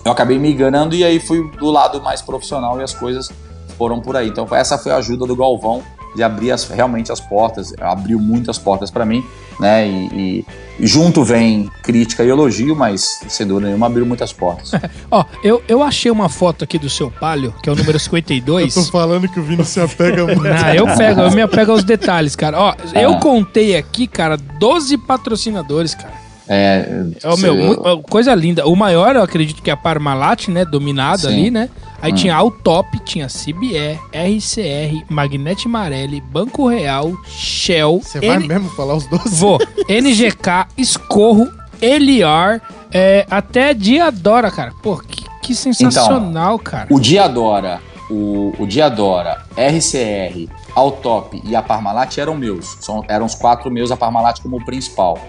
eu 0.03 0.12
acabei 0.12 0.39
me 0.39 0.51
enganando 0.51 0.95
e 0.95 1.03
aí 1.03 1.20
fui 1.20 1.47
do 1.51 1.70
lado 1.70 2.01
mais 2.01 2.22
profissional 2.22 2.80
e 2.80 2.84
as 2.84 2.93
coisas 2.93 3.30
foram 3.78 3.99
por 3.99 4.16
aí. 4.16 4.30
Então, 4.30 4.47
essa 4.51 4.78
foi 4.78 4.91
a 4.91 4.95
ajuda 4.95 5.26
do 5.26 5.36
Galvão 5.36 5.84
de 6.16 6.24
abrir 6.24 6.51
as, 6.51 6.68
realmente 6.68 7.12
as 7.12 7.20
portas, 7.20 7.74
abriu 7.80 8.20
muitas 8.20 8.57
portas 8.57 8.89
para 8.89 9.05
mim, 9.05 9.24
né? 9.60 9.88
E, 9.88 10.45
e, 10.80 10.88
junto 10.88 11.24
vem 11.24 11.70
crítica 11.84 12.24
e 12.24 12.30
elogio, 12.30 12.76
mas 12.76 13.22
sem 13.28 13.45
dúvida 13.45 13.68
nenhuma 13.68 13.88
abriu 13.88 14.05
muitas 14.05 14.32
portas. 14.32 14.72
Ó, 15.12 15.24
eu, 15.43 15.62
eu 15.68 15.84
achei 15.84 16.10
uma 16.10 16.30
foto 16.30 16.64
aqui 16.64 16.80
do 16.80 16.89
seu 16.89 17.12
palio, 17.12 17.53
que 17.62 17.70
é 17.70 17.74
o 17.74 17.76
número 17.76 17.99
52. 17.99 18.76
eu 18.76 18.84
tô 18.84 18.91
falando 18.91 19.28
que 19.28 19.39
o 19.39 19.43
Vini 19.43 19.66
se 19.66 19.80
apega 19.80 20.26
muito. 20.26 20.41
Não, 20.41 20.74
eu 20.74 20.86
pego, 20.97 21.22
eu 21.22 21.32
me 21.32 21.41
apego 21.41 21.72
aos 21.72 21.84
detalhes, 21.84 22.36
cara. 22.36 22.60
Ó, 22.60 22.70
ah. 22.70 23.01
eu 23.01 23.18
contei 23.18 23.76
aqui, 23.76 24.07
cara, 24.07 24.38
12 24.38 24.97
patrocinadores, 24.99 25.93
cara. 25.93 26.30
É, 26.51 27.03
é 27.22 27.30
o 27.30 27.38
meu, 27.38 27.55
eu... 27.55 28.01
coisa 28.01 28.34
linda. 28.34 28.68
O 28.68 28.76
maior, 28.76 29.16
eu 29.16 29.22
acredito 29.22 29.62
que 29.62 29.70
é 29.70 29.74
a 29.74 29.78
Parmalat, 29.78 30.47
né? 30.47 30.66
Dominado 30.66 31.22
Sim. 31.22 31.28
ali, 31.28 31.51
né? 31.51 31.70
Aí 32.02 32.12
hum. 32.12 32.16
tinha 32.16 32.36
Altop, 32.36 33.00
tinha 33.00 33.28
CBE, 33.28 34.00
RCR, 34.14 35.06
Magnete 35.10 35.68
Marelli, 35.68 36.22
Banco 36.22 36.68
Real, 36.68 37.12
Shell. 37.28 38.02
Você 38.02 38.20
vai 38.20 38.39
mesmo 38.39 38.70
falar 38.70 38.95
os 38.95 39.06
12? 39.08 39.36
Vou. 39.36 39.58
NGK, 39.89 40.68
Escorro, 40.78 41.47
Eliar, 41.82 42.62
é, 42.91 43.26
até 43.30 43.74
Diadora, 43.74 44.50
cara. 44.50 44.74
Pô, 44.82 44.97
que, 44.97 45.26
que 45.41 45.56
sensacional, 45.56 46.58
cara. 46.60 46.88
O 46.89 47.00
Diadora, 47.00 47.82
o, 48.10 48.54
o 48.58 48.66
Diadora, 48.66 49.45
RCR, 49.56 50.50
Autop 50.76 51.41
e 51.43 51.56
a 51.56 51.62
Parmalat 51.62 52.18
eram 52.18 52.36
meus. 52.36 52.78
São, 52.80 53.04
eram 53.08 53.26
os 53.26 53.36
quatro 53.36 53.70
meus, 53.70 53.91
a 53.91 53.97
Parmalat 53.97 54.41
como 54.41 54.64
principal. 54.64 55.20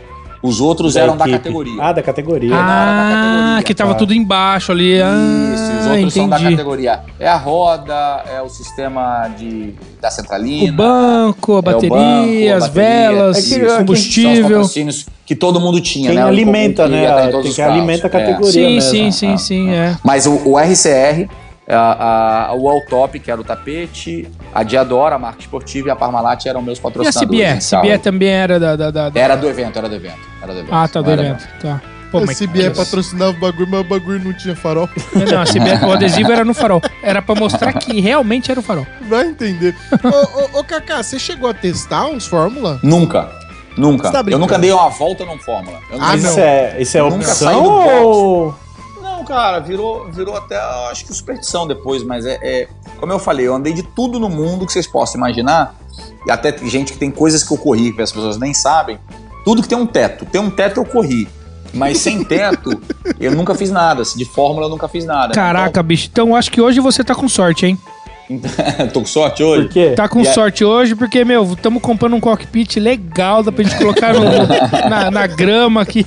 Os 0.43 0.59
outros 0.59 0.97
eram 0.97 1.17
da 1.19 1.25
equipe. 1.25 1.39
categoria. 1.39 1.83
Ah, 1.83 1.93
da 1.93 2.03
categoria. 2.03 2.55
Ah, 2.55 2.59
da 2.59 3.15
categoria, 3.15 3.63
que 3.63 3.75
tava 3.75 3.93
tá. 3.93 3.99
tudo 3.99 4.15
embaixo 4.15 4.73
ali. 4.73 4.95
Isso, 4.97 5.05
ah, 5.05 5.81
os 5.81 5.87
outros 5.87 6.15
são 6.15 6.29
da 6.29 6.37
entendi. 6.39 6.57
categoria. 6.57 7.01
É 7.19 7.29
a 7.29 7.37
roda, 7.37 8.25
é 8.27 8.41
o 8.41 8.49
sistema 8.49 9.29
de, 9.37 9.75
da 10.01 10.11
centralina. 10.11 10.73
O 10.73 10.77
banco, 10.77 11.57
a 11.57 11.59
é 11.59 11.63
bateria, 11.63 11.91
banco, 11.91 12.53
a 12.53 12.57
as 12.57 12.69
bateria, 12.69 13.11
velas, 13.11 13.37
É 13.37 13.41
que- 13.41 13.47
isso. 13.47 13.55
São 13.59 13.67
os 13.67 13.77
combustível. 13.79 14.63
que 15.27 15.35
todo 15.37 15.61
mundo 15.61 15.79
tinha, 15.81 16.09
Quem 16.09 16.17
né? 16.19 16.25
Alimenta, 16.25 16.89
né? 16.89 17.23
Tem 17.23 17.31
todos 17.31 17.55
que 17.55 17.61
alimenta 17.63 18.07
a 18.07 18.09
É. 18.09 18.11
categoria. 18.11 18.51
Sim, 18.53 18.75
mesmo. 18.77 18.91
sim, 18.91 19.11
sim, 19.11 19.37
sim, 19.37 19.71
é. 19.71 19.95
Mas 20.03 20.27
o, 20.27 20.41
o 20.49 20.59
RCR, 20.59 21.29
a, 21.73 22.49
a, 22.51 22.55
o 22.55 22.69
All-Top, 22.69 23.19
que 23.19 23.31
era 23.31 23.41
o 23.41 23.45
tapete, 23.45 24.29
a 24.55 24.63
Diadora, 24.63 25.17
a 25.17 25.19
marca 25.19 25.41
esportiva 25.41 25.89
e 25.89 25.91
a 25.91 25.97
Parmalat 25.97 26.45
eram 26.47 26.61
meus 26.63 26.79
E 26.79 26.81
a 26.81 26.83
patrocinadores. 26.85 27.71
CBE? 27.71 27.99
também 27.99 28.29
era 28.29 28.59
da. 28.61 28.77
da, 28.77 28.91
da- 28.91 29.09
da- 29.11 29.21
Era 29.21 29.37
do 29.37 29.49
evento, 29.49 29.79
era 29.79 29.89
do 29.89 29.95
evento. 29.95 30.19
Era 30.43 30.53
do 30.53 30.59
evento. 30.59 30.75
Ah, 30.75 30.89
tá, 30.89 31.01
do 31.01 31.11
Era 31.11 31.23
evento. 31.23 31.49
Tá. 31.61 31.81
Pô, 32.11 32.19
A 32.19 32.27
mas- 32.27 32.39
CBE 32.41 32.71
patrocinava 32.71 33.31
o 33.31 33.35
bagulho, 33.41 33.69
mas 33.71 33.81
o 33.83 33.85
bagulho 33.85 34.25
não 34.25 34.33
tinha 34.33 34.57
farol. 34.57 34.89
Não, 35.15 35.43
a 35.43 35.45
CBE, 35.47 35.87
o 35.87 35.93
adesivo 35.93 36.33
era 36.33 36.45
no 36.45 36.53
farol. 36.53 36.83
Era 37.05 37.23
pra 37.23 37.37
mostrar 37.37 37.73
que 37.75 38.01
realmente 38.01 38.51
era 38.51 38.59
o 38.59 38.63
farol. 38.65 38.85
Vai 39.09 39.29
entender. 39.29 39.77
ô, 40.03 40.57
ô, 40.57 40.61
ô, 40.61 40.65
Kaká, 40.65 41.03
você 41.05 41.21
chegou 41.21 41.49
a 41.49 41.55
testar 41.55 42.07
uns 42.07 42.27
Fórmula? 42.27 42.81
Nunca. 42.83 43.29
Nunca. 43.77 44.11
Tá 44.11 44.25
eu 44.27 44.39
nunca 44.41 44.59
dei 44.59 44.73
uma 44.73 44.89
volta 44.89 45.25
num 45.25 45.39
Fórmula. 45.39 45.79
Eu 45.89 45.99
Ah, 46.03 46.09
não. 46.09 46.17
isso 46.17 46.41
é, 46.41 46.77
isso 46.81 46.99
é 46.99 47.01
Nunca 47.03 47.15
opção 47.17 47.35
saí 47.53 47.55
do 47.55 47.63
box. 47.63 47.95
ou... 48.03 48.55
Não, 49.21 49.27
cara, 49.27 49.59
virou, 49.59 50.11
virou 50.11 50.35
até, 50.35 50.59
acho 50.91 51.05
que 51.05 51.13
superstição 51.13 51.67
depois, 51.67 52.03
mas 52.03 52.25
é, 52.25 52.39
é- 52.43 52.69
Como 52.99 53.13
eu 53.13 53.19
falei, 53.19 53.47
eu 53.47 53.55
andei 53.55 53.75
de 53.75 53.83
tudo 53.83 54.19
no 54.19 54.31
mundo 54.31 54.65
que 54.65 54.73
vocês 54.73 54.87
possam 54.87 55.19
imaginar, 55.19 55.75
e 56.27 56.31
até 56.31 56.57
gente 56.67 56.95
que 56.95 56.99
tem 56.99 57.11
coisas 57.11 57.45
que 57.45 57.53
eu 57.53 57.59
corri 57.59 57.93
que 57.93 58.01
as 58.01 58.11
pessoas 58.11 58.39
nem 58.39 58.55
sabem. 58.55 58.99
Tudo 59.45 59.61
que 59.61 59.69
tem 59.69 59.77
um 59.77 59.87
teto. 59.87 60.25
Tem 60.25 60.41
um 60.41 60.51
teto 60.51 60.81
eu 60.81 60.85
corri. 60.87 61.29
Mas 61.75 61.99
sem 61.99 62.25
teto, 62.25 62.81
eu 63.19 63.33
nunca 63.33 63.55
fiz 63.55 63.71
nada. 63.71 64.03
De 64.03 64.25
Fórmula 64.25 64.67
eu 64.67 64.71
nunca 64.71 64.89
fiz 64.89 65.05
nada. 65.05 65.35
Caraca, 65.35 65.83
bicho. 65.83 66.09
Então 66.11 66.35
acho 66.35 66.51
que 66.51 66.61
hoje 66.61 66.81
você 66.81 67.05
tá 67.05 67.15
com 67.15 67.29
sorte, 67.29 67.67
hein? 67.67 67.79
Tô 68.93 69.01
com 69.01 69.07
sorte 69.07 69.43
hoje. 69.43 69.65
Por 69.65 69.73
quê? 69.73 69.93
Tá 69.97 70.09
com 70.09 70.21
E 70.21 70.27
é- 70.27 70.33
sorte 70.33 70.65
hoje 70.65 70.95
porque, 70.95 71.25
meu, 71.25 71.45
estamos 71.53 71.83
comprando 71.83 72.15
um 72.15 72.21
cockpit 72.21 72.77
legal, 72.79 73.43
dá 73.43 73.51
pra 73.51 73.65
gente 73.65 73.77
colocar 73.79 74.13
no- 74.15 74.21
na, 74.89 75.11
na 75.11 75.27
grama 75.27 75.81
aqui. 75.83 76.07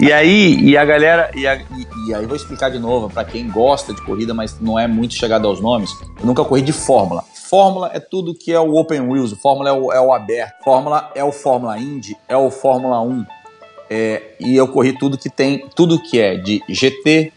E 0.00 0.12
aí, 0.12 0.58
e 0.60 0.76
a 0.76 0.84
galera. 0.84 1.30
E, 1.34 1.46
a- 1.46 1.56
e- 1.56 2.08
e 2.08 2.14
aí 2.14 2.26
vou 2.26 2.36
explicar 2.36 2.70
de 2.70 2.78
novo, 2.78 3.08
pra 3.10 3.24
quem 3.24 3.48
gosta 3.48 3.92
de 3.94 4.00
corrida, 4.02 4.34
mas 4.34 4.58
não 4.60 4.78
é 4.78 4.86
muito 4.86 5.14
chegado 5.14 5.46
aos 5.46 5.60
nomes. 5.60 5.90
Eu 6.20 6.26
nunca 6.26 6.44
corri 6.44 6.62
de 6.62 6.72
Fórmula. 6.72 7.24
Fórmula 7.48 7.90
é 7.94 8.00
tudo 8.00 8.34
que 8.34 8.52
é 8.52 8.58
o 8.60 8.74
Open 8.74 9.00
Wheels, 9.00 9.32
o 9.32 9.36
Fórmula 9.36 9.68
é 9.68 9.72
o, 9.72 9.92
é 9.92 10.00
o 10.00 10.12
aberto. 10.12 10.62
Fórmula 10.64 11.10
é 11.14 11.22
o 11.22 11.30
Fórmula 11.32 11.78
Indy, 11.78 12.16
é 12.28 12.36
o 12.36 12.50
Fórmula 12.50 13.00
1. 13.00 13.24
É, 13.90 14.22
e 14.40 14.56
eu 14.56 14.66
corri 14.66 14.92
tudo 14.98 15.16
que 15.18 15.28
tem, 15.30 15.66
tudo 15.76 16.00
que 16.02 16.18
é 16.18 16.36
de 16.36 16.60
GT, 16.68 17.32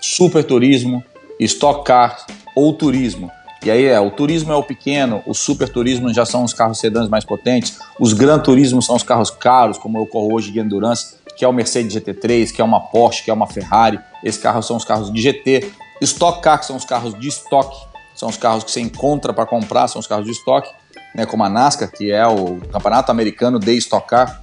Super 0.00 0.44
Turismo, 0.44 1.02
Stock 1.40 1.84
Car 1.84 2.26
ou 2.54 2.72
Turismo. 2.72 3.30
E 3.64 3.70
aí 3.70 3.84
é, 3.84 4.00
o 4.00 4.10
turismo 4.10 4.52
é 4.52 4.56
o 4.56 4.62
pequeno, 4.62 5.22
o 5.24 5.32
super 5.32 5.68
turismo 5.68 6.12
já 6.12 6.26
são 6.26 6.42
os 6.42 6.52
carros 6.52 6.80
sedãs 6.80 7.08
mais 7.08 7.24
potentes, 7.24 7.78
os 7.98 8.12
gran 8.12 8.40
turismo 8.40 8.82
são 8.82 8.96
os 8.96 9.04
carros 9.04 9.30
caros, 9.30 9.78
como 9.78 9.98
eu 9.98 10.04
corro 10.04 10.34
hoje 10.34 10.50
de 10.50 10.58
endurance, 10.58 11.14
que 11.36 11.44
é 11.44 11.48
o 11.48 11.52
Mercedes 11.52 11.94
GT3, 11.94 12.50
que 12.50 12.60
é 12.60 12.64
uma 12.64 12.80
Porsche, 12.80 13.22
que 13.22 13.30
é 13.30 13.34
uma 13.34 13.46
Ferrari. 13.46 14.00
Esses 14.24 14.40
carros 14.40 14.66
são 14.66 14.76
os 14.76 14.84
carros 14.84 15.12
de 15.12 15.20
GT. 15.20 15.70
Stock 16.00 16.42
Car, 16.42 16.58
que 16.58 16.66
são 16.66 16.74
os 16.74 16.84
carros 16.84 17.16
de 17.18 17.28
estoque, 17.28 17.76
são 18.16 18.28
os 18.28 18.36
carros 18.36 18.64
que 18.64 18.70
você 18.72 18.80
encontra 18.80 19.32
para 19.32 19.46
comprar, 19.46 19.86
são 19.86 20.00
os 20.00 20.08
carros 20.08 20.26
de 20.26 20.32
estoque, 20.32 20.68
né, 21.14 21.24
como 21.24 21.44
a 21.44 21.48
NASCAR, 21.48 21.88
que 21.90 22.10
é 22.10 22.26
o 22.26 22.58
Campeonato 22.72 23.12
Americano 23.12 23.60
de 23.60 23.76
Stock 23.76 24.08
Car. 24.08 24.42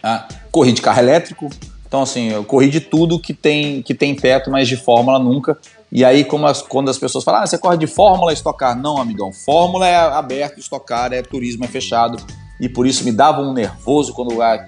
Ah, 0.00 0.28
corri 0.52 0.72
de 0.72 0.80
carro 0.80 1.00
elétrico. 1.00 1.50
Então, 1.86 2.02
assim, 2.02 2.30
eu 2.30 2.44
corri 2.44 2.70
de 2.70 2.80
tudo 2.80 3.18
que 3.18 3.34
tem, 3.34 3.82
que 3.82 3.92
tem 3.92 4.14
teto, 4.14 4.50
mas 4.52 4.68
de 4.68 4.76
Fórmula 4.76 5.18
nunca. 5.18 5.58
E 5.92 6.04
aí, 6.04 6.24
como 6.24 6.46
as- 6.46 6.62
quando 6.62 6.88
as 6.88 6.98
pessoas 6.98 7.24
falam, 7.24 7.42
ah, 7.42 7.46
você 7.46 7.58
corre 7.58 7.76
de 7.76 7.86
Fórmula, 7.86 8.32
estocar. 8.32 8.76
Não, 8.80 8.98
amigão. 8.98 9.32
Fórmula 9.32 9.86
é 9.88 9.96
aberto, 9.96 10.58
estocar 10.60 11.12
é 11.12 11.20
turismo, 11.22 11.64
é 11.64 11.68
fechado. 11.68 12.16
E 12.60 12.68
por 12.68 12.86
isso 12.86 13.04
me 13.04 13.10
dava 13.10 13.40
um 13.40 13.54
nervoso 13.54 14.12
quando 14.12 14.40
a, 14.42 14.66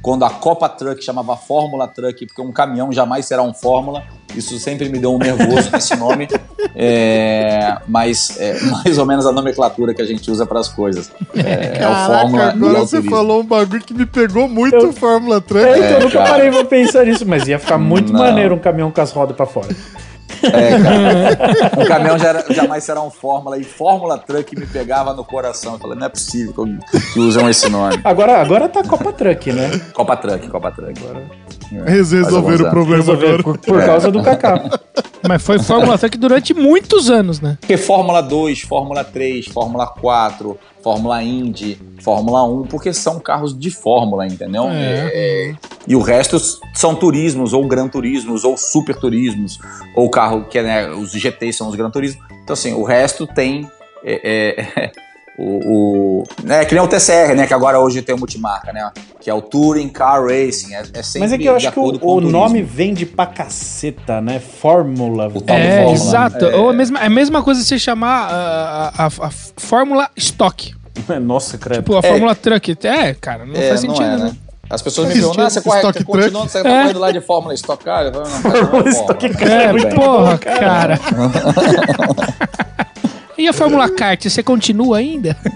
quando 0.00 0.24
a 0.24 0.30
Copa 0.30 0.68
Truck 0.68 1.02
chamava 1.04 1.36
Fórmula 1.36 1.88
Truck, 1.88 2.24
porque 2.24 2.40
um 2.40 2.52
caminhão 2.52 2.92
jamais 2.92 3.26
será 3.26 3.42
um 3.42 3.52
Fórmula. 3.52 4.04
Isso 4.34 4.56
sempre 4.60 4.88
me 4.88 4.98
deu 4.98 5.12
um 5.12 5.18
nervoso 5.18 5.68
nesse 5.72 5.94
nome. 5.98 6.28
É, 6.74 7.78
mas 7.88 8.38
é 8.38 8.60
mais 8.66 8.96
ou 8.96 9.04
menos 9.04 9.26
a 9.26 9.32
nomenclatura 9.32 9.92
que 9.92 10.00
a 10.00 10.04
gente 10.06 10.30
usa 10.30 10.46
para 10.46 10.60
as 10.60 10.68
coisas. 10.68 11.10
É, 11.34 11.82
é 11.82 11.88
o 11.88 11.94
Fórmula 12.06 12.44
e 12.44 12.48
agora 12.50 12.78
é 12.78 12.80
o 12.80 12.86
você 12.86 13.02
falou 13.02 13.40
um 13.40 13.44
bagulho 13.46 13.82
que 13.82 13.92
me 13.92 14.06
pegou 14.06 14.46
muito 14.48 14.76
Eu- 14.76 14.92
Fórmula 14.92 15.40
Truck. 15.40 15.64
É, 15.64 15.78
então 15.78 15.90
eu 15.90 16.00
nunca 16.04 16.18
cara. 16.18 16.30
parei 16.30 16.50
pra 16.50 16.64
pensar 16.64 17.04
nisso, 17.04 17.26
mas 17.26 17.48
ia 17.48 17.58
ficar 17.58 17.76
muito 17.78 18.12
Não. 18.12 18.20
maneiro 18.20 18.54
um 18.54 18.58
caminhão 18.60 18.90
com 18.92 19.00
as 19.00 19.10
rodas 19.10 19.36
pra 19.36 19.46
fora. 19.46 19.74
É, 20.42 20.78
cara. 20.82 21.76
O 21.82 21.86
caminhão 21.86 22.18
já 22.18 22.28
era- 22.28 22.44
jamais 22.50 22.84
será 22.84 23.02
um 23.02 23.10
Fórmula 23.10 23.58
e 23.58 23.64
Fórmula 23.64 24.18
Truck 24.18 24.58
me 24.58 24.66
pegava 24.66 25.12
no 25.14 25.24
coração. 25.24 25.74
Eu 25.74 25.78
falei, 25.78 25.98
não 25.98 26.06
é 26.06 26.08
possível 26.08 26.52
que, 26.52 26.60
eu- 26.60 27.02
que 27.12 27.18
usam 27.20 27.48
esse 27.48 27.68
nome. 27.68 28.00
Agora, 28.04 28.40
agora 28.40 28.68
tá 28.68 28.82
Copa 28.82 29.12
Truck, 29.12 29.52
né? 29.52 29.70
Copa 29.94 30.16
Truck, 30.16 30.48
Copa 30.48 30.70
Truck. 30.72 31.00
Eles 31.86 32.12
resolveram 32.12 32.66
o 32.66 32.70
problema 32.70 32.96
Resolver 33.04 33.26
agora. 33.26 33.42
por, 33.42 33.58
por 33.58 33.84
causa 33.84 34.10
do 34.10 34.22
Kaká. 34.22 34.62
Mas 35.28 35.42
foi 35.42 35.58
Fórmula 35.58 35.98
Truck 35.98 36.16
durante 36.16 36.54
muitos 36.54 37.10
anos, 37.10 37.40
né? 37.40 37.56
Porque 37.60 37.76
Fórmula 37.76 38.20
2, 38.20 38.60
Fórmula 38.60 39.02
3, 39.02 39.46
Fórmula 39.48 39.86
4, 39.86 40.56
Fórmula 40.86 41.20
Indy, 41.20 41.76
Fórmula 42.00 42.44
1, 42.44 42.66
porque 42.68 42.92
são 42.92 43.18
carros 43.18 43.58
de 43.58 43.72
Fórmula, 43.72 44.24
entendeu? 44.24 44.68
É. 44.68 45.10
É, 45.12 45.54
E 45.84 45.96
o 45.96 46.00
resto 46.00 46.38
são 46.72 46.94
turismos, 46.94 47.52
ou 47.52 47.66
gran 47.66 47.88
turismos, 47.88 48.44
ou 48.44 48.56
super 48.56 48.94
turismos, 48.94 49.58
ou 49.96 50.08
carro 50.08 50.44
que 50.44 50.56
é, 50.60 50.62
né, 50.62 50.90
os 50.90 51.10
GTs 51.10 51.58
são 51.58 51.66
os 51.68 51.74
gran 51.74 51.90
turismos. 51.90 52.24
Então, 52.44 52.54
assim, 52.54 52.72
o 52.72 52.84
resto 52.84 53.26
tem. 53.26 53.68
é, 54.04 54.60
é, 54.62 54.92
o, 55.38 56.20
o, 56.22 56.24
né, 56.42 56.64
que 56.64 56.74
nem 56.74 56.82
o 56.82 56.88
TCR, 56.88 57.34
né? 57.36 57.46
Que 57.46 57.52
agora 57.54 57.78
hoje 57.78 58.00
tem 58.02 58.14
o 58.14 58.18
multimarca, 58.18 58.72
né? 58.72 58.90
Que 59.20 59.28
é 59.28 59.34
o 59.34 59.42
Touring 59.42 59.88
Car 59.88 60.22
Racing. 60.22 60.74
É, 60.74 60.82
é 60.94 61.02
sempre 61.02 61.20
Mas 61.20 61.32
é 61.32 61.38
que 61.38 61.44
eu 61.44 61.56
acho 61.56 61.70
que 61.72 61.78
o, 61.78 61.84
o 61.84 61.98
turismo. 61.98 62.30
nome 62.30 62.62
vende 62.62 63.04
pra 63.04 63.26
caceta, 63.26 64.20
né? 64.20 64.40
Fórmula. 64.40 65.28
O 65.34 65.40
tal 65.40 65.56
É, 65.56 65.76
Fórmula. 65.84 65.92
exato. 65.94 66.44
Ou 66.46 66.70
a 66.70 66.72
mesma, 66.72 67.00
é 67.00 67.06
a 67.06 67.10
mesma 67.10 67.42
coisa 67.42 67.62
você 67.62 67.78
chamar 67.78 68.28
a, 68.30 68.88
a- 68.96 69.06
a- 69.06 69.26
a 69.26 69.30
Fórmula 69.56 70.08
Stock. 70.16 70.74
Nossa, 71.22 71.58
credo. 71.58 71.78
Tipo, 71.82 71.96
a 71.98 72.02
Fórmula 72.02 72.34
Truck. 72.34 72.76
É, 72.84 73.12
cara, 73.14 73.44
não 73.44 73.54
É, 73.54 73.68
faz 73.68 73.82
não 73.82 73.94
sentido, 73.94 74.12
é, 74.14 74.16
né? 74.16 74.24
né? 74.24 74.36
As 74.68 74.82
pessoas 74.82 75.06
me 75.08 75.14
perguntam, 75.14 75.44
ah, 75.46 75.50
você, 75.50 75.60
corre, 75.60 75.78
Stock 75.78 75.98
você 75.98 76.04
continua, 76.04 76.48
você 76.48 76.60
tá 76.62 76.68
É. 76.68 76.80
correndo 76.82 76.98
lá 76.98 77.12
de 77.12 77.20
Fórmula 77.20 77.54
Stock 77.54 77.84
Car? 77.84 78.02
Eu 78.06 78.12
falo, 78.12 78.28
não, 78.28 78.42
cara, 78.42 78.54
não 78.54 78.62
é 78.62 78.66
Fórmula. 78.66 78.90
Stock 78.90 79.26
É, 79.44 79.72
Muito 79.72 79.94
porra, 79.94 80.38
cara. 80.38 81.00
e 83.38 83.48
a 83.48 83.52
Fórmula 83.52 83.88
Kart, 83.90 84.24
você 84.28 84.42
continua 84.42 84.98
ainda? 84.98 85.36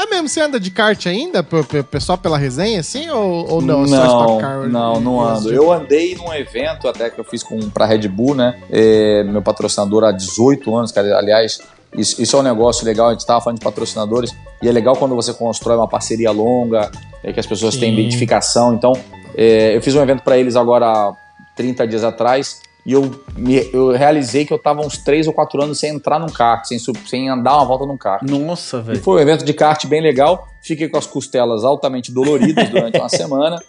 É 0.00 0.06
mesmo, 0.06 0.28
você 0.28 0.40
anda 0.40 0.60
de 0.60 0.70
kart 0.70 1.06
ainda? 1.06 1.42
P- 1.42 1.60
p- 1.64 1.82
p- 1.82 1.98
Só 1.98 2.16
pela 2.16 2.38
resenha, 2.38 2.78
assim? 2.78 3.10
Ou, 3.10 3.54
ou 3.54 3.60
não? 3.60 3.84
Só 3.84 3.96
Não, 4.28 4.38
Car? 4.38 4.68
não, 4.68 5.00
não 5.00 5.20
ando. 5.20 5.52
Eu 5.52 5.72
andei 5.72 6.14
num 6.14 6.32
evento 6.32 6.86
até 6.86 7.10
que 7.10 7.18
eu 7.18 7.24
fiz 7.24 7.42
com 7.42 7.58
pra 7.68 7.84
Red 7.84 8.06
Bull, 8.06 8.36
né? 8.36 8.56
É, 8.70 9.24
meu 9.24 9.42
patrocinador 9.42 10.04
há 10.04 10.12
18 10.12 10.72
anos, 10.76 10.92
cara. 10.92 11.18
Aliás, 11.18 11.58
isso, 11.96 12.22
isso 12.22 12.36
é 12.36 12.38
um 12.38 12.44
negócio 12.44 12.86
legal. 12.86 13.08
A 13.08 13.12
gente 13.12 13.26
tava 13.26 13.40
falando 13.40 13.58
de 13.58 13.64
patrocinadores 13.64 14.32
e 14.62 14.68
é 14.68 14.70
legal 14.70 14.94
quando 14.94 15.16
você 15.16 15.34
constrói 15.34 15.74
uma 15.76 15.88
parceria 15.88 16.30
longa, 16.30 16.92
é, 17.24 17.32
que 17.32 17.40
as 17.40 17.46
pessoas 17.46 17.76
têm 17.76 17.92
Sim. 17.92 17.98
identificação. 18.00 18.74
Então, 18.74 18.92
é, 19.36 19.74
eu 19.76 19.82
fiz 19.82 19.96
um 19.96 20.00
evento 20.00 20.22
para 20.22 20.38
eles 20.38 20.54
agora 20.54 20.86
há 20.86 21.12
30 21.56 21.88
dias 21.88 22.04
atrás. 22.04 22.60
E 22.88 22.92
eu, 22.94 23.02
me- 23.36 23.68
eu 23.70 23.90
realizei 23.90 24.46
que 24.46 24.52
eu 24.52 24.58
tava 24.58 24.80
uns 24.80 24.96
3 24.96 25.26
ou 25.26 25.34
4 25.34 25.62
anos 25.62 25.78
sem 25.78 25.90
entrar 25.94 26.18
num 26.18 26.26
kart, 26.28 26.64
sem, 26.64 26.78
sem 27.06 27.28
andar 27.28 27.56
uma 27.56 27.66
volta 27.66 27.84
num 27.84 27.98
kart. 27.98 28.22
Nossa, 28.22 28.80
velho. 28.80 28.98
foi 29.02 29.16
um 29.16 29.18
evento 29.20 29.44
de 29.44 29.52
kart 29.52 29.84
bem 29.86 30.00
legal. 30.00 30.48
Fiquei 30.62 30.88
com 30.88 30.96
as 30.96 31.06
costelas 31.06 31.64
altamente 31.64 32.10
doloridas 32.10 32.70
durante 32.70 32.96
uma 32.98 33.10
semana, 33.10 33.62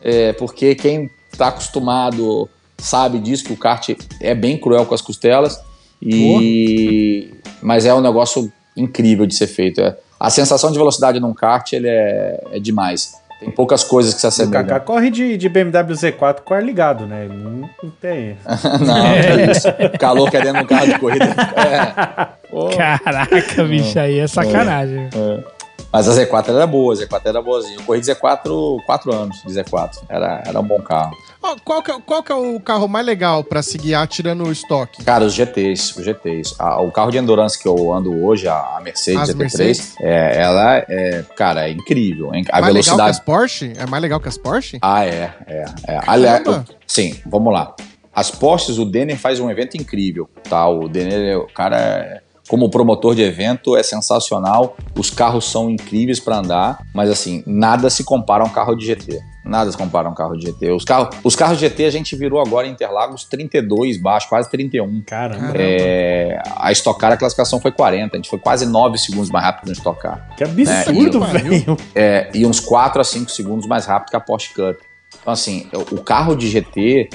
é, 0.00 0.32
porque 0.32 0.74
quem 0.74 1.10
está 1.30 1.48
acostumado 1.48 2.48
sabe 2.78 3.18
disso, 3.18 3.44
que 3.44 3.52
o 3.52 3.56
kart 3.58 3.90
é 4.20 4.34
bem 4.34 4.56
cruel 4.58 4.86
com 4.86 4.94
as 4.94 5.02
costelas. 5.02 5.60
E... 6.00 7.30
Mas 7.60 7.84
é 7.86 7.94
um 7.94 8.00
negócio 8.00 8.50
incrível 8.76 9.26
de 9.26 9.34
ser 9.34 9.46
feito. 9.48 9.80
É- 9.80 9.96
A 10.18 10.30
sensação 10.30 10.70
de 10.72 10.78
velocidade 10.78 11.20
num 11.20 11.34
kart 11.34 11.72
ele 11.72 11.88
é, 11.88 12.42
é 12.52 12.58
demais. 12.60 13.14
Tem 13.42 13.50
poucas 13.50 13.82
coisas 13.82 14.14
que 14.14 14.20
se 14.20 14.26
O 14.26 14.28
assemelham. 14.28 14.64
Kaká 14.64 14.78
corre 14.80 15.10
de, 15.10 15.36
de 15.36 15.48
BMW 15.48 15.94
Z4 15.94 16.40
com 16.44 16.54
ar 16.54 16.62
ligado, 16.62 17.06
né? 17.06 17.26
Não 17.28 17.90
tem. 18.00 18.36
Não, 18.80 19.46
que 19.46 19.50
isso. 19.50 19.68
Calor 19.98 20.30
que 20.30 20.36
é 20.36 20.42
dentro 20.42 20.58
de 20.58 20.64
um 20.64 20.66
carro 20.68 20.86
de 20.86 20.98
corrida. 20.98 21.26
É. 22.52 22.76
Caraca, 22.76 23.64
bicho, 23.64 23.98
aí 23.98 24.18
é 24.18 24.26
sacanagem. 24.26 25.08
Mas 25.90 26.06
a 26.06 26.12
Z4 26.12 26.50
era 26.50 26.66
boa, 26.66 26.92
a 26.92 26.96
Z4 26.98 27.20
era 27.24 27.40
boazinha. 27.40 27.76
Eu 27.76 27.82
corri 27.82 28.00
de 28.00 28.12
Z4 28.12 28.76
quatro 28.84 29.10
anos 29.10 29.42
de 29.42 29.54
Z4. 29.54 30.02
Era, 30.06 30.42
era 30.46 30.60
um 30.60 30.62
bom 30.62 30.78
carro. 30.82 31.16
Qual, 31.64 31.82
que, 31.82 31.90
é- 31.90 32.00
qual 32.06 32.22
que 32.22 32.30
é 32.32 32.34
o 32.34 32.58
carro 32.60 32.86
mais 32.88 33.04
legal 33.04 33.42
pra 33.42 33.62
se 33.62 33.76
guiar 33.76 34.06
tirando 34.06 34.44
o 34.44 34.52
estoque? 34.52 35.04
Cara, 35.04 35.24
os 35.24 35.34
GTs, 35.34 35.98
os 35.98 36.04
GTs. 36.04 36.54
A- 36.58 36.80
o 36.80 36.90
carro 36.92 37.10
de 37.10 37.18
endurance 37.18 37.60
que 37.60 37.66
eu 37.68 37.92
ando 37.92 38.24
hoje, 38.24 38.46
a, 38.48 38.80
Mercedes 38.82 39.20
As 39.22 39.28
GT3, 39.30 39.38
Mercedes? 39.38 39.94
É, 40.00 40.40
ela 40.42 40.76
é, 40.88 41.24
cara, 41.36 41.68
é 41.68 41.72
incrível. 41.72 42.28
A 42.28 42.30
mais 42.30 42.44
legal 42.46 42.62
que 42.62 42.72
velocidade. 42.72 43.10
as 43.10 43.18
Porsche? 43.20 43.72
É 43.76 43.86
mais 43.86 44.02
legal 44.02 44.20
que 44.20 44.28
as 44.28 44.38
Porsche? 44.38 44.78
Ah, 44.80 45.04
é, 45.04 45.34
é. 45.46 45.64
é. 45.88 46.00
Aliás, 46.06 46.42
sim, 46.86 47.16
vamos 47.26 47.52
lá. 47.52 47.74
As 48.14 48.30
Porsches, 48.30 48.78
o 48.78 48.84
Denner 48.84 49.16
faz 49.18 49.40
um 49.40 49.50
evento 49.50 49.76
incrível, 49.76 50.28
tá? 50.48 50.68
O 50.68 50.86
Denner, 50.88 51.38
o 51.38 51.46
cara, 51.52 51.76
é- 51.78 52.21
como 52.48 52.68
promotor 52.68 53.14
de 53.14 53.22
evento, 53.22 53.76
é 53.76 53.82
sensacional. 53.82 54.76
Os 54.98 55.10
carros 55.10 55.50
são 55.50 55.70
incríveis 55.70 56.18
para 56.20 56.36
andar, 56.38 56.78
mas 56.94 57.08
assim, 57.10 57.42
nada 57.46 57.88
se 57.88 58.04
compara 58.04 58.42
a 58.42 58.46
um 58.46 58.50
carro 58.50 58.74
de 58.74 58.84
GT. 58.86 59.20
Nada 59.44 59.70
se 59.72 59.76
compara 59.76 60.06
a 60.06 60.10
um 60.10 60.14
carro 60.14 60.36
de 60.36 60.46
GT. 60.46 60.70
Os 60.70 60.84
carros, 60.84 61.16
os 61.24 61.34
carros 61.34 61.58
GT 61.58 61.84
a 61.84 61.90
gente 61.90 62.14
virou 62.14 62.40
agora 62.40 62.66
em 62.66 62.70
Interlagos 62.70 63.24
32 63.24 63.96
baixo, 63.96 64.28
quase 64.28 64.48
31. 64.50 65.02
Caramba, 65.02 65.52
É, 65.56 66.40
a 66.56 66.70
Stock 66.72 66.98
Car, 66.98 67.12
a 67.12 67.16
classificação 67.16 67.60
foi 67.60 67.72
40. 67.72 68.16
A 68.16 68.18
gente 68.18 68.30
foi 68.30 68.38
quase 68.38 68.66
9 68.66 68.98
segundos 68.98 69.30
mais 69.30 69.44
rápido 69.44 69.66
no 69.66 69.72
Stock 69.72 70.00
Car. 70.00 70.28
que 70.36 70.44
absurdo, 70.44 71.24
É, 71.24 71.26
velho. 71.38 71.76
É, 71.94 72.30
e 72.34 72.46
uns 72.46 72.60
4 72.60 73.00
a 73.00 73.04
5 73.04 73.30
segundos 73.30 73.66
mais 73.66 73.84
rápido 73.86 74.10
que 74.10 74.16
a 74.16 74.20
Porsche 74.20 74.54
Cup. 74.54 74.76
Então, 75.20 75.32
assim, 75.32 75.68
o 75.90 75.98
carro 76.00 76.34
de 76.36 76.48
GT, 76.48 77.08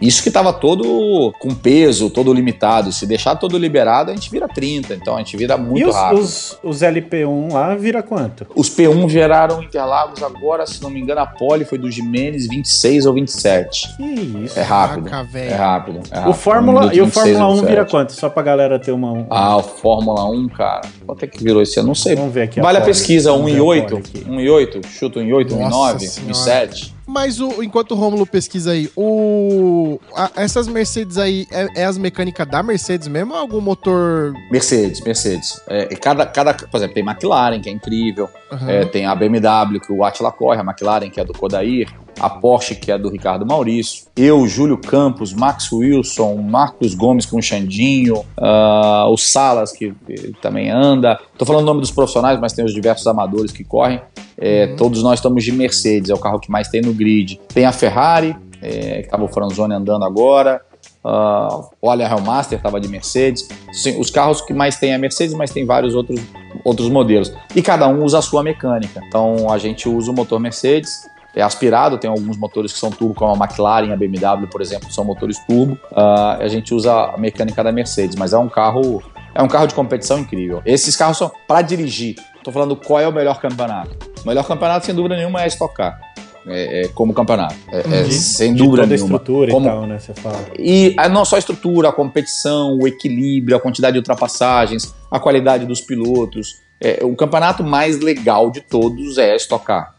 isso 0.00 0.22
que 0.22 0.30
tava 0.30 0.52
todo 0.52 1.32
com 1.38 1.54
peso, 1.54 2.10
todo 2.10 2.32
limitado. 2.32 2.92
Se 2.92 3.06
deixar 3.06 3.36
todo 3.36 3.56
liberado, 3.58 4.10
a 4.10 4.14
gente 4.14 4.30
vira 4.30 4.46
30. 4.48 4.94
Então, 4.94 5.14
a 5.16 5.18
gente 5.18 5.36
vira 5.36 5.56
muito 5.56 5.80
E 5.80 5.84
os, 5.88 5.94
rápido. 5.94 6.20
os, 6.20 6.58
os 6.62 6.78
LP1 6.82 7.52
lá 7.52 7.74
vira 7.74 8.02
quanto? 8.02 8.46
Os 8.54 8.68
P1 8.70 9.08
geraram 9.08 9.62
Interlagos 9.62 10.22
agora, 10.22 10.66
se 10.66 10.82
não 10.82 10.90
me 10.90 11.00
engano, 11.00 11.20
a 11.20 11.26
pole 11.26 11.64
foi 11.64 11.78
do 11.78 11.90
Jimenez 11.90 12.46
26 12.48 13.06
ou 13.06 13.14
27. 13.14 13.96
Que 13.96 14.02
isso. 14.44 14.58
É 14.58 14.62
rápido. 14.62 15.08
Caraca. 15.10 15.38
É 15.38 15.54
rápido. 15.54 16.00
é 16.10 16.14
rápido. 16.16 16.30
o 16.30 16.34
Fórmula, 16.34 16.80
Um 16.86 16.92
e 16.92 17.00
o 17.00 17.04
26 17.06 17.12
Fórmula 17.36 17.46
ou 17.46 17.52
1 17.52 17.56
vira 17.60 17.68
27. 17.82 17.90
quanto? 17.90 18.12
Só 18.12 18.28
pra 18.28 18.42
galera 18.42 18.78
ter 18.78 18.92
uma. 18.92 19.12
um- 19.12 19.26
Ah, 19.30 19.56
o 19.56 19.62
Fórmula 19.62 20.28
1, 20.30 20.48
cara. 20.48 20.82
Quanto 21.06 21.24
é 21.24 21.26
que 21.26 21.42
virou 21.42 21.62
esse 21.62 21.78
ano? 21.78 21.88
Não 21.88 21.94
sei. 21.94 22.14
Vamos 22.16 22.32
ver 22.34 22.42
aqui. 22.42 22.60
Vale 22.60 22.78
a 22.78 22.80
pole. 22.80 22.92
pesquisa, 22.92 23.30
Vamos 23.32 23.46
1 23.46 23.50
ver 23.52 23.56
e 23.56 23.60
a 23.60 23.64
8, 23.64 23.88
pole 23.88 23.98
aqui. 24.00 24.24
1 24.30 24.40
e 24.40 24.50
8, 24.50 24.80
chuta 24.88 25.18
1 25.20 25.22
e 25.22 25.32
8, 25.32 25.54
1 25.54 25.58
e 25.58 25.62
Nossa 25.62 25.76
9, 25.76 26.06
1 26.06 26.08
Senhora. 26.10 26.32
e 26.32 26.34
7. 26.36 26.94
Mas 27.10 27.40
o, 27.40 27.60
enquanto 27.62 27.90
o 27.90 27.94
Rômulo 27.96 28.24
pesquisa 28.24 28.70
aí, 28.70 28.88
o, 28.96 29.98
a- 30.14 30.30
essas 30.36 30.68
Mercedes 30.68 31.18
aí, 31.18 31.44
é, 31.50 31.82
é 31.82 31.84
as 31.84 31.98
mecânicas 31.98 32.46
da 32.46 32.62
Mercedes 32.62 33.08
mesmo 33.08 33.32
ou 33.32 33.38
é 33.38 33.40
algum 33.40 33.60
motor... 33.60 34.32
Mercedes, 34.50 35.00
Mercedes. 35.00 35.60
É, 35.68 35.88
e 35.92 35.96
cada, 35.96 36.24
cada, 36.24 36.54
por 36.54 36.76
exemplo, 36.76 36.94
tem 36.94 37.04
McLaren, 37.04 37.60
que 37.60 37.68
é 37.68 37.72
incrível. 37.72 38.28
Aham. 38.52 38.70
É, 38.70 38.84
tem 38.84 39.06
a 39.06 39.14
BMW, 39.14 39.80
que 39.84 39.92
o 39.92 40.04
Attila 40.04 40.30
corre, 40.30 40.60
a 40.60 40.64
McLaren, 40.64 41.10
que 41.10 41.20
é 41.20 41.24
do 41.24 41.32
Kodair. 41.32 41.88
A 42.18 42.28
Porsche, 42.28 42.74
que 42.74 42.92
é 42.92 42.98
do 42.98 43.08
Ricardo 43.08 43.46
Maurício. 43.46 44.04
Eu, 44.14 44.46
Júlio 44.46 44.76
Campos, 44.76 45.32
Max 45.32 45.72
Wilson, 45.72 46.36
Marcos 46.36 46.92
Gomes 46.94 47.24
com 47.24 47.38
o 47.38 47.42
Xandinho. 47.42 48.24
ah, 48.38 49.06
o 49.08 49.16
Salas, 49.16 49.72
que, 49.72 49.94
que 50.06 50.32
também 50.42 50.70
anda. 50.70 51.18
Tô 51.38 51.46
falando 51.46 51.62
o 51.62 51.66
nome 51.66 51.80
dos 51.80 51.90
profissionais, 51.90 52.38
mas 52.38 52.52
tem 52.52 52.64
os 52.64 52.74
diversos 52.74 53.06
amadores 53.06 53.52
que 53.52 53.64
correm. 53.64 54.00
É, 54.40 54.68
Todos 54.68 55.02
nós 55.02 55.18
estamos 55.18 55.44
de 55.44 55.52
Mercedes, 55.52 56.10
é 56.10 56.14
o 56.14 56.18
carro 56.18 56.40
que 56.40 56.50
mais 56.50 56.68
tem 56.68 56.80
no 56.80 56.92
grid. 56.94 57.40
Tem 57.52 57.66
a 57.66 57.72
Ferrari, 57.72 58.36
é, 58.62 59.02
que 59.02 59.08
tava 59.08 59.24
o 59.24 59.28
Franzoni 59.28 59.74
andando 59.74 60.04
agora. 60.04 60.62
Uh, 61.02 61.64
olha, 61.80 62.06
a 62.06 62.10
Hellmaster 62.10 62.58
estava 62.58 62.78
de 62.80 62.88
Mercedes. 62.88 63.48
Sim, 63.72 63.98
os 63.98 64.10
carros 64.10 64.40
que 64.42 64.52
mais 64.52 64.76
tem 64.76 64.92
é 64.92 64.98
Mercedes, 64.98 65.34
mas 65.34 65.50
tem 65.50 65.64
vários 65.64 65.94
outros, 65.94 66.20
outros 66.64 66.88
modelos. 66.88 67.32
E 67.54 67.62
cada 67.62 67.88
um 67.88 68.04
usa 68.04 68.18
a 68.18 68.22
sua 68.22 68.42
mecânica. 68.42 69.00
Então 69.06 69.50
a 69.50 69.58
gente 69.58 69.88
usa 69.88 70.10
o 70.10 70.14
motor 70.14 70.38
Mercedes, 70.38 71.08
é 71.34 71.42
aspirado, 71.42 71.96
tem 71.96 72.10
alguns 72.10 72.36
motores 72.36 72.72
que 72.72 72.78
são 72.78 72.90
turbo, 72.90 73.14
como 73.14 73.32
a 73.32 73.46
McLaren, 73.46 73.92
a 73.92 73.96
BMW, 73.96 74.46
por 74.50 74.60
exemplo, 74.60 74.92
são 74.92 75.04
motores 75.04 75.38
turbo. 75.46 75.74
Uh, 75.92 76.40
a 76.40 76.48
gente 76.48 76.74
usa 76.74 76.92
a 76.92 77.16
mecânica 77.16 77.64
da 77.64 77.72
Mercedes, 77.72 78.16
mas 78.16 78.32
é 78.32 78.38
um 78.38 78.48
carro. 78.48 79.02
É 79.32 79.40
um 79.40 79.48
carro 79.48 79.68
de 79.68 79.74
competição 79.74 80.18
incrível. 80.18 80.60
Esses 80.66 80.96
carros 80.96 81.16
são 81.16 81.30
para 81.46 81.62
dirigir. 81.62 82.16
Tô 82.42 82.50
falando 82.50 82.74
qual 82.74 82.98
é 82.98 83.06
o 83.06 83.12
melhor 83.12 83.38
campeonato. 83.40 84.09
O 84.24 84.28
melhor 84.28 84.46
campeonato, 84.46 84.86
sem 84.86 84.94
dúvida 84.94 85.16
nenhuma, 85.16 85.40
é 85.40 85.44
a 85.44 85.46
Stock 85.48 85.74
Car. 85.74 85.98
É, 86.46 86.84
é 86.84 86.88
como 86.88 87.12
campeonato. 87.12 87.54
É, 87.70 87.80
é 88.00 88.02
De- 88.04 88.14
sem 88.14 88.52
de 88.54 88.58
dúvida 88.62 88.82
toda 88.82 88.94
a 88.94 88.96
nenhuma. 88.96 89.16
estrutura 89.16 89.50
Como- 89.52 89.66
e 89.66 89.70
tal, 89.70 89.86
né? 89.86 89.98
Você 89.98 90.14
fala. 90.14 90.38
e 90.58 90.96
não 91.10 91.24
só 91.24 91.36
a 91.36 91.38
estrutura, 91.38 91.90
a 91.90 91.92
competição, 91.92 92.78
o 92.80 92.88
equilíbrio, 92.88 93.56
a 93.56 93.60
quantidade 93.60 93.92
de 93.94 93.98
ultrapassagens, 93.98 94.94
a 95.10 95.20
qualidade 95.20 95.66
dos 95.66 95.80
pilotos. 95.80 96.54
É, 96.82 97.00
o 97.04 97.14
campeonato 97.14 97.62
mais 97.62 98.00
legal 98.00 98.50
de 98.50 98.62
todos 98.62 99.18
é 99.18 99.36
estocar. 99.36 99.94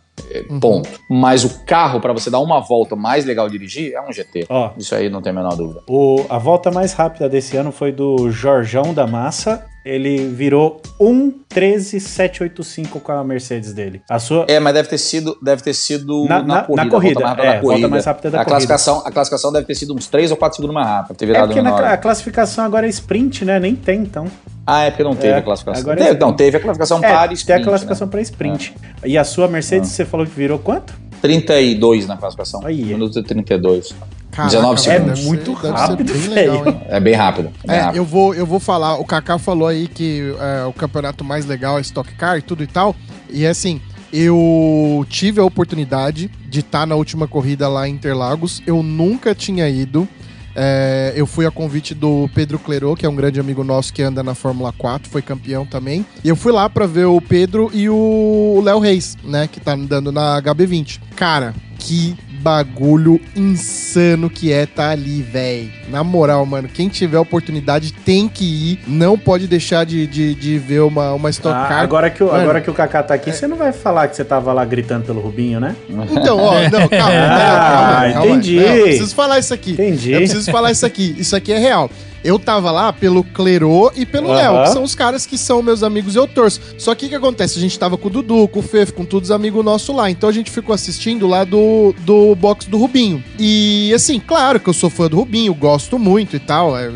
ponto. 0.60 0.90
Mas 1.10 1.44
o 1.44 1.64
carro, 1.66 2.00
para 2.00 2.14
você 2.14 2.30
dar 2.30 2.40
uma 2.40 2.60
volta 2.60 2.96
mais 2.96 3.26
legal 3.26 3.50
dirigir, 3.50 3.94
é 3.94 4.02
um 4.02 4.12
GT. 4.12 4.46
Ó, 4.50 4.72
Isso 4.78 4.94
aí 4.94 5.10
não 5.10 5.22
tem 5.22 5.32
a 5.32 5.34
menor 5.36 5.56
dúvida. 5.56 5.82
o, 5.88 6.26
a 6.30 6.38
volta 6.38 6.70
mais 6.70 6.94
rápida 6.94 7.28
desse 7.30 7.56
ano 7.58 7.72
foi 7.72 7.92
do 7.92 8.30
Jorjão 8.32 8.94
da 8.94 9.08
Massa. 9.08 9.66
Ele 9.84 10.28
virou 10.28 10.80
1.13.785 11.00 13.00
com 13.02 13.12
a 13.12 13.24
Mercedes 13.24 13.74
dele. 13.74 14.02
A 14.10 14.20
sua. 14.20 14.46
É, 14.48 14.60
mas 14.60 14.74
deve 14.74 14.90
ter 14.90 14.98
sido, 14.98 15.38
deve 15.42 15.62
ter 15.64 15.74
sido 15.74 16.26
Na- 16.26 16.44
na- 16.44 16.66
na 16.70 16.90
corrida, 16.90 16.96
a 16.96 17.00
volta 17.00 17.20
mais 17.20 17.26
rápida 17.30 17.48
é, 17.48 17.60
corrida. 17.60 17.88
mais 17.88 18.06
rápida 18.06 18.32
da 18.32 18.42
a 18.42 18.46
corrida. 18.46 18.68
classificação, 18.68 19.04
a 19.06 19.12
classificação 19.12 19.52
deve 19.52 19.66
ter 19.66 19.76
sido 19.76 19.96
uns 19.96 20.08
3 20.08 20.32
ou 20.32 20.38
4 20.38 20.56
segundos 20.58 20.74
mais 20.76 20.88
rápido. 20.88 21.18
Ter 21.18 21.26
É 21.26 21.28
virado 21.28 21.48
porque 21.48 21.62
na, 21.62 21.94
a 21.94 21.98
classificação 21.98 22.66
agora 22.66 22.86
é 22.86 22.90
sprint, 22.90 23.46
né? 23.46 23.60
Nem 23.60 23.76
tem, 23.76 24.02
então. 24.02 24.28
Ah, 24.66 24.84
é 24.84 24.92
porque 24.92 25.04
não 25.04 25.16
teve 25.16 25.34
É, 25.34 25.38
a 25.38 25.42
classificação. 25.42 25.82
agora 25.82 25.98
Teve- 25.98 26.10
é- 26.12 26.20
não, 26.20 26.34
teve 26.34 26.58
a 26.58 26.60
classificação 26.60 26.98
É, 27.00 27.02
para 27.02 27.28
tem 27.28 27.34
sprint, 27.34 27.62
a 27.62 27.66
classificação 27.66 28.08
pra 28.08 28.22
sprint. 28.22 28.76
E 29.04 29.18
a 29.18 29.24
sua 29.24 29.48
Mercedes, 29.48 29.90
Ah. 29.90 29.94
você 29.94 30.06
falou 30.06 30.26
que 30.26 30.32
virou 30.34 30.60
quanto? 30.60 30.94
Né? 30.94 31.00
32 31.22 32.08
na 32.08 32.18
classificação. 32.18 32.66
Aí. 32.66 32.84
Minuto 32.84 33.22
32. 33.24 33.94
Caraca, 34.32 34.56
19 34.56 34.82
velho, 34.82 34.94
segundos. 34.98 35.20
deve 35.20 35.28
muito 35.28 35.54
rápido, 35.54 36.14
bem 36.14 36.28
legal, 36.28 36.68
hein? 36.68 36.82
É 36.88 37.00
bem 37.00 37.14
rápido. 37.14 37.52
bem 37.66 37.76
É, 37.76 37.80
rápido. 37.82 37.98
eu 37.98 38.06
vou, 38.06 38.34
eu 38.34 38.46
vou 38.46 38.60
falar, 38.60 38.96
o 38.98 39.06
Kaká 39.06 39.38
falou 39.38 39.68
aí 39.68 39.88
que 39.88 40.34
é, 40.40 40.66
o 40.66 40.74
campeonato 40.74 41.24
mais 41.24 41.46
legal 41.46 41.78
é 41.78 41.82
Stock 41.82 42.12
Car 42.16 42.38
e 42.38 42.42
tudo 42.42 42.64
e 42.64 42.68
tal. 42.68 42.96
E 43.30 43.46
assim, 43.46 43.82
eu 44.12 45.06
tive 45.10 45.40
a 45.40 45.44
oportunidade 45.46 46.30
de 46.48 46.60
estar 46.60 46.86
na 46.86 46.96
última 46.96 47.28
corrida 47.28 47.68
lá 47.68 47.88
em 47.88 47.94
Interlagos. 47.94 48.62
Eu 48.66 48.82
nunca 48.84 49.34
tinha 49.36 49.68
ido. 49.70 50.08
É, 50.54 51.14
eu 51.16 51.26
fui 51.26 51.46
a 51.46 51.52
convite 51.52 51.96
do 51.96 52.30
Pedro 52.36 52.60
Clerot, 52.60 53.00
que 53.00 53.06
é 53.06 53.10
um 53.10 53.16
grande 53.16 53.40
amigo 53.40 53.64
nosso 53.64 53.94
que 53.94 54.02
anda 54.04 54.22
na 54.22 54.36
Fórmula 54.36 54.74
4, 54.78 55.10
foi 55.10 55.22
campeão 55.22 55.66
também. 55.66 56.06
E 56.24 56.28
eu 56.28 56.36
fui 56.36 56.52
lá 56.52 56.70
pra 56.70 56.86
ver 56.86 57.06
o 57.06 57.22
Pedro 57.22 57.72
e 57.74 57.88
o 57.90 58.62
Léo 58.62 58.80
Reis, 58.80 59.18
né, 59.24 59.48
que 59.50 59.62
tá 59.62 59.74
andando 59.76 60.12
na 60.12 60.42
HB20. 60.42 61.00
Cara, 61.16 61.54
que 61.80 62.18
bagulho 62.42 63.20
insano 63.36 64.30
que 64.30 64.52
é 64.52 64.66
tá 64.66 64.90
ali, 64.90 65.22
velho. 65.22 65.70
Na 65.90 66.04
moral, 66.04 66.46
mano, 66.46 66.68
quem 66.68 66.88
tiver 66.90 67.20
oportunidade 67.20 67.94
tem 67.94 68.28
que 68.28 68.44
ir. 68.44 68.80
Não 68.88 69.18
pode 69.18 69.48
deixar 69.48 69.86
de, 69.86 70.08
de, 70.08 70.34
de 70.36 70.58
ver 70.58 70.82
uma, 70.82 71.14
uma 71.14 71.30
Stock 71.30 71.56
Ah, 71.56 71.68
Car. 71.68 71.80
agora, 71.82 72.10
que 72.10 72.24
o, 72.24 72.28
Mano, 72.28 72.40
agora 72.42 72.62
que 72.62 72.70
o 72.70 72.74
Kaká 72.74 73.04
tá 73.04 73.14
aqui, 73.14 73.32
você 73.32 73.48
não 73.48 73.58
vai 73.58 73.72
falar 73.72 74.08
que 74.08 74.16
você 74.16 74.24
tava 74.26 74.52
lá 74.54 74.64
gritando 74.66 75.06
pelo 75.06 75.22
Rubinho, 75.22 75.60
né? 75.60 75.76
Então, 75.90 76.38
ó, 76.38 76.54
não, 76.70 76.88
calma, 76.88 77.12
Ah, 77.32 78.00
calma, 78.02 78.14
calma. 78.14 78.28
entendi. 78.32 78.56
Não, 78.56 78.64
eu 78.64 78.84
preciso 78.84 79.16
falar 79.16 79.40
isso 79.40 79.54
aqui. 79.54 79.72
Entendi. 79.74 80.12
Eu 80.12 80.18
preciso 80.20 80.52
falar 80.52 80.72
isso 80.72 80.86
aqui. 80.86 81.16
Isso 81.18 81.36
aqui 81.36 81.52
é 81.54 81.58
real. 81.60 81.90
Eu 82.24 82.38
tava 82.38 82.72
lá 82.72 82.94
pelo 82.94 83.24
Clerô 83.24 83.92
e 83.96 84.06
pelo. 84.06 84.32
Léo, 84.32 84.64
que 84.64 84.70
são 84.70 84.84
os 84.84 84.96
caras 84.96 85.26
que 85.26 85.38
são 85.38 85.62
meus 85.62 85.84
amigos 85.84 86.16
e 86.16 86.18
eu 86.18 86.28
torço. 86.28 86.62
Só 86.78 86.94
que 86.96 87.06
o 87.06 87.10
que 87.10 87.16
acontece? 87.16 87.58
A 87.58 87.62
gente 87.62 87.78
tava 87.78 87.98
com 87.98 88.08
o 88.08 88.12
Dudu, 88.12 88.48
com 88.48 88.60
o 88.60 88.64
Fefo, 88.64 88.94
com 88.94 89.04
todos 89.04 89.30
os 89.30 89.36
amigos 89.36 89.64
nossos 89.64 89.96
lá. 89.96 90.10
Então 90.10 90.30
a 90.30 90.32
gente 90.32 90.52
ficou 90.52 90.74
assistindo 90.74 91.28
lá 91.28 91.44
do, 91.44 91.94
do 92.00 92.36
box 92.36 92.70
do 92.70 92.78
Rubinho. 92.78 93.24
E 93.40 93.92
assim, 93.94 94.20
claro 94.20 94.60
que 94.60 94.70
eu 94.70 94.74
sou 94.74 94.90
fã 94.90 95.08
do 95.08 95.18
Rubinho, 95.18 95.54
gosto 95.54 95.98
muito 95.98 96.36
e 96.36 96.40
tal. 96.40 96.78
É 96.78 96.90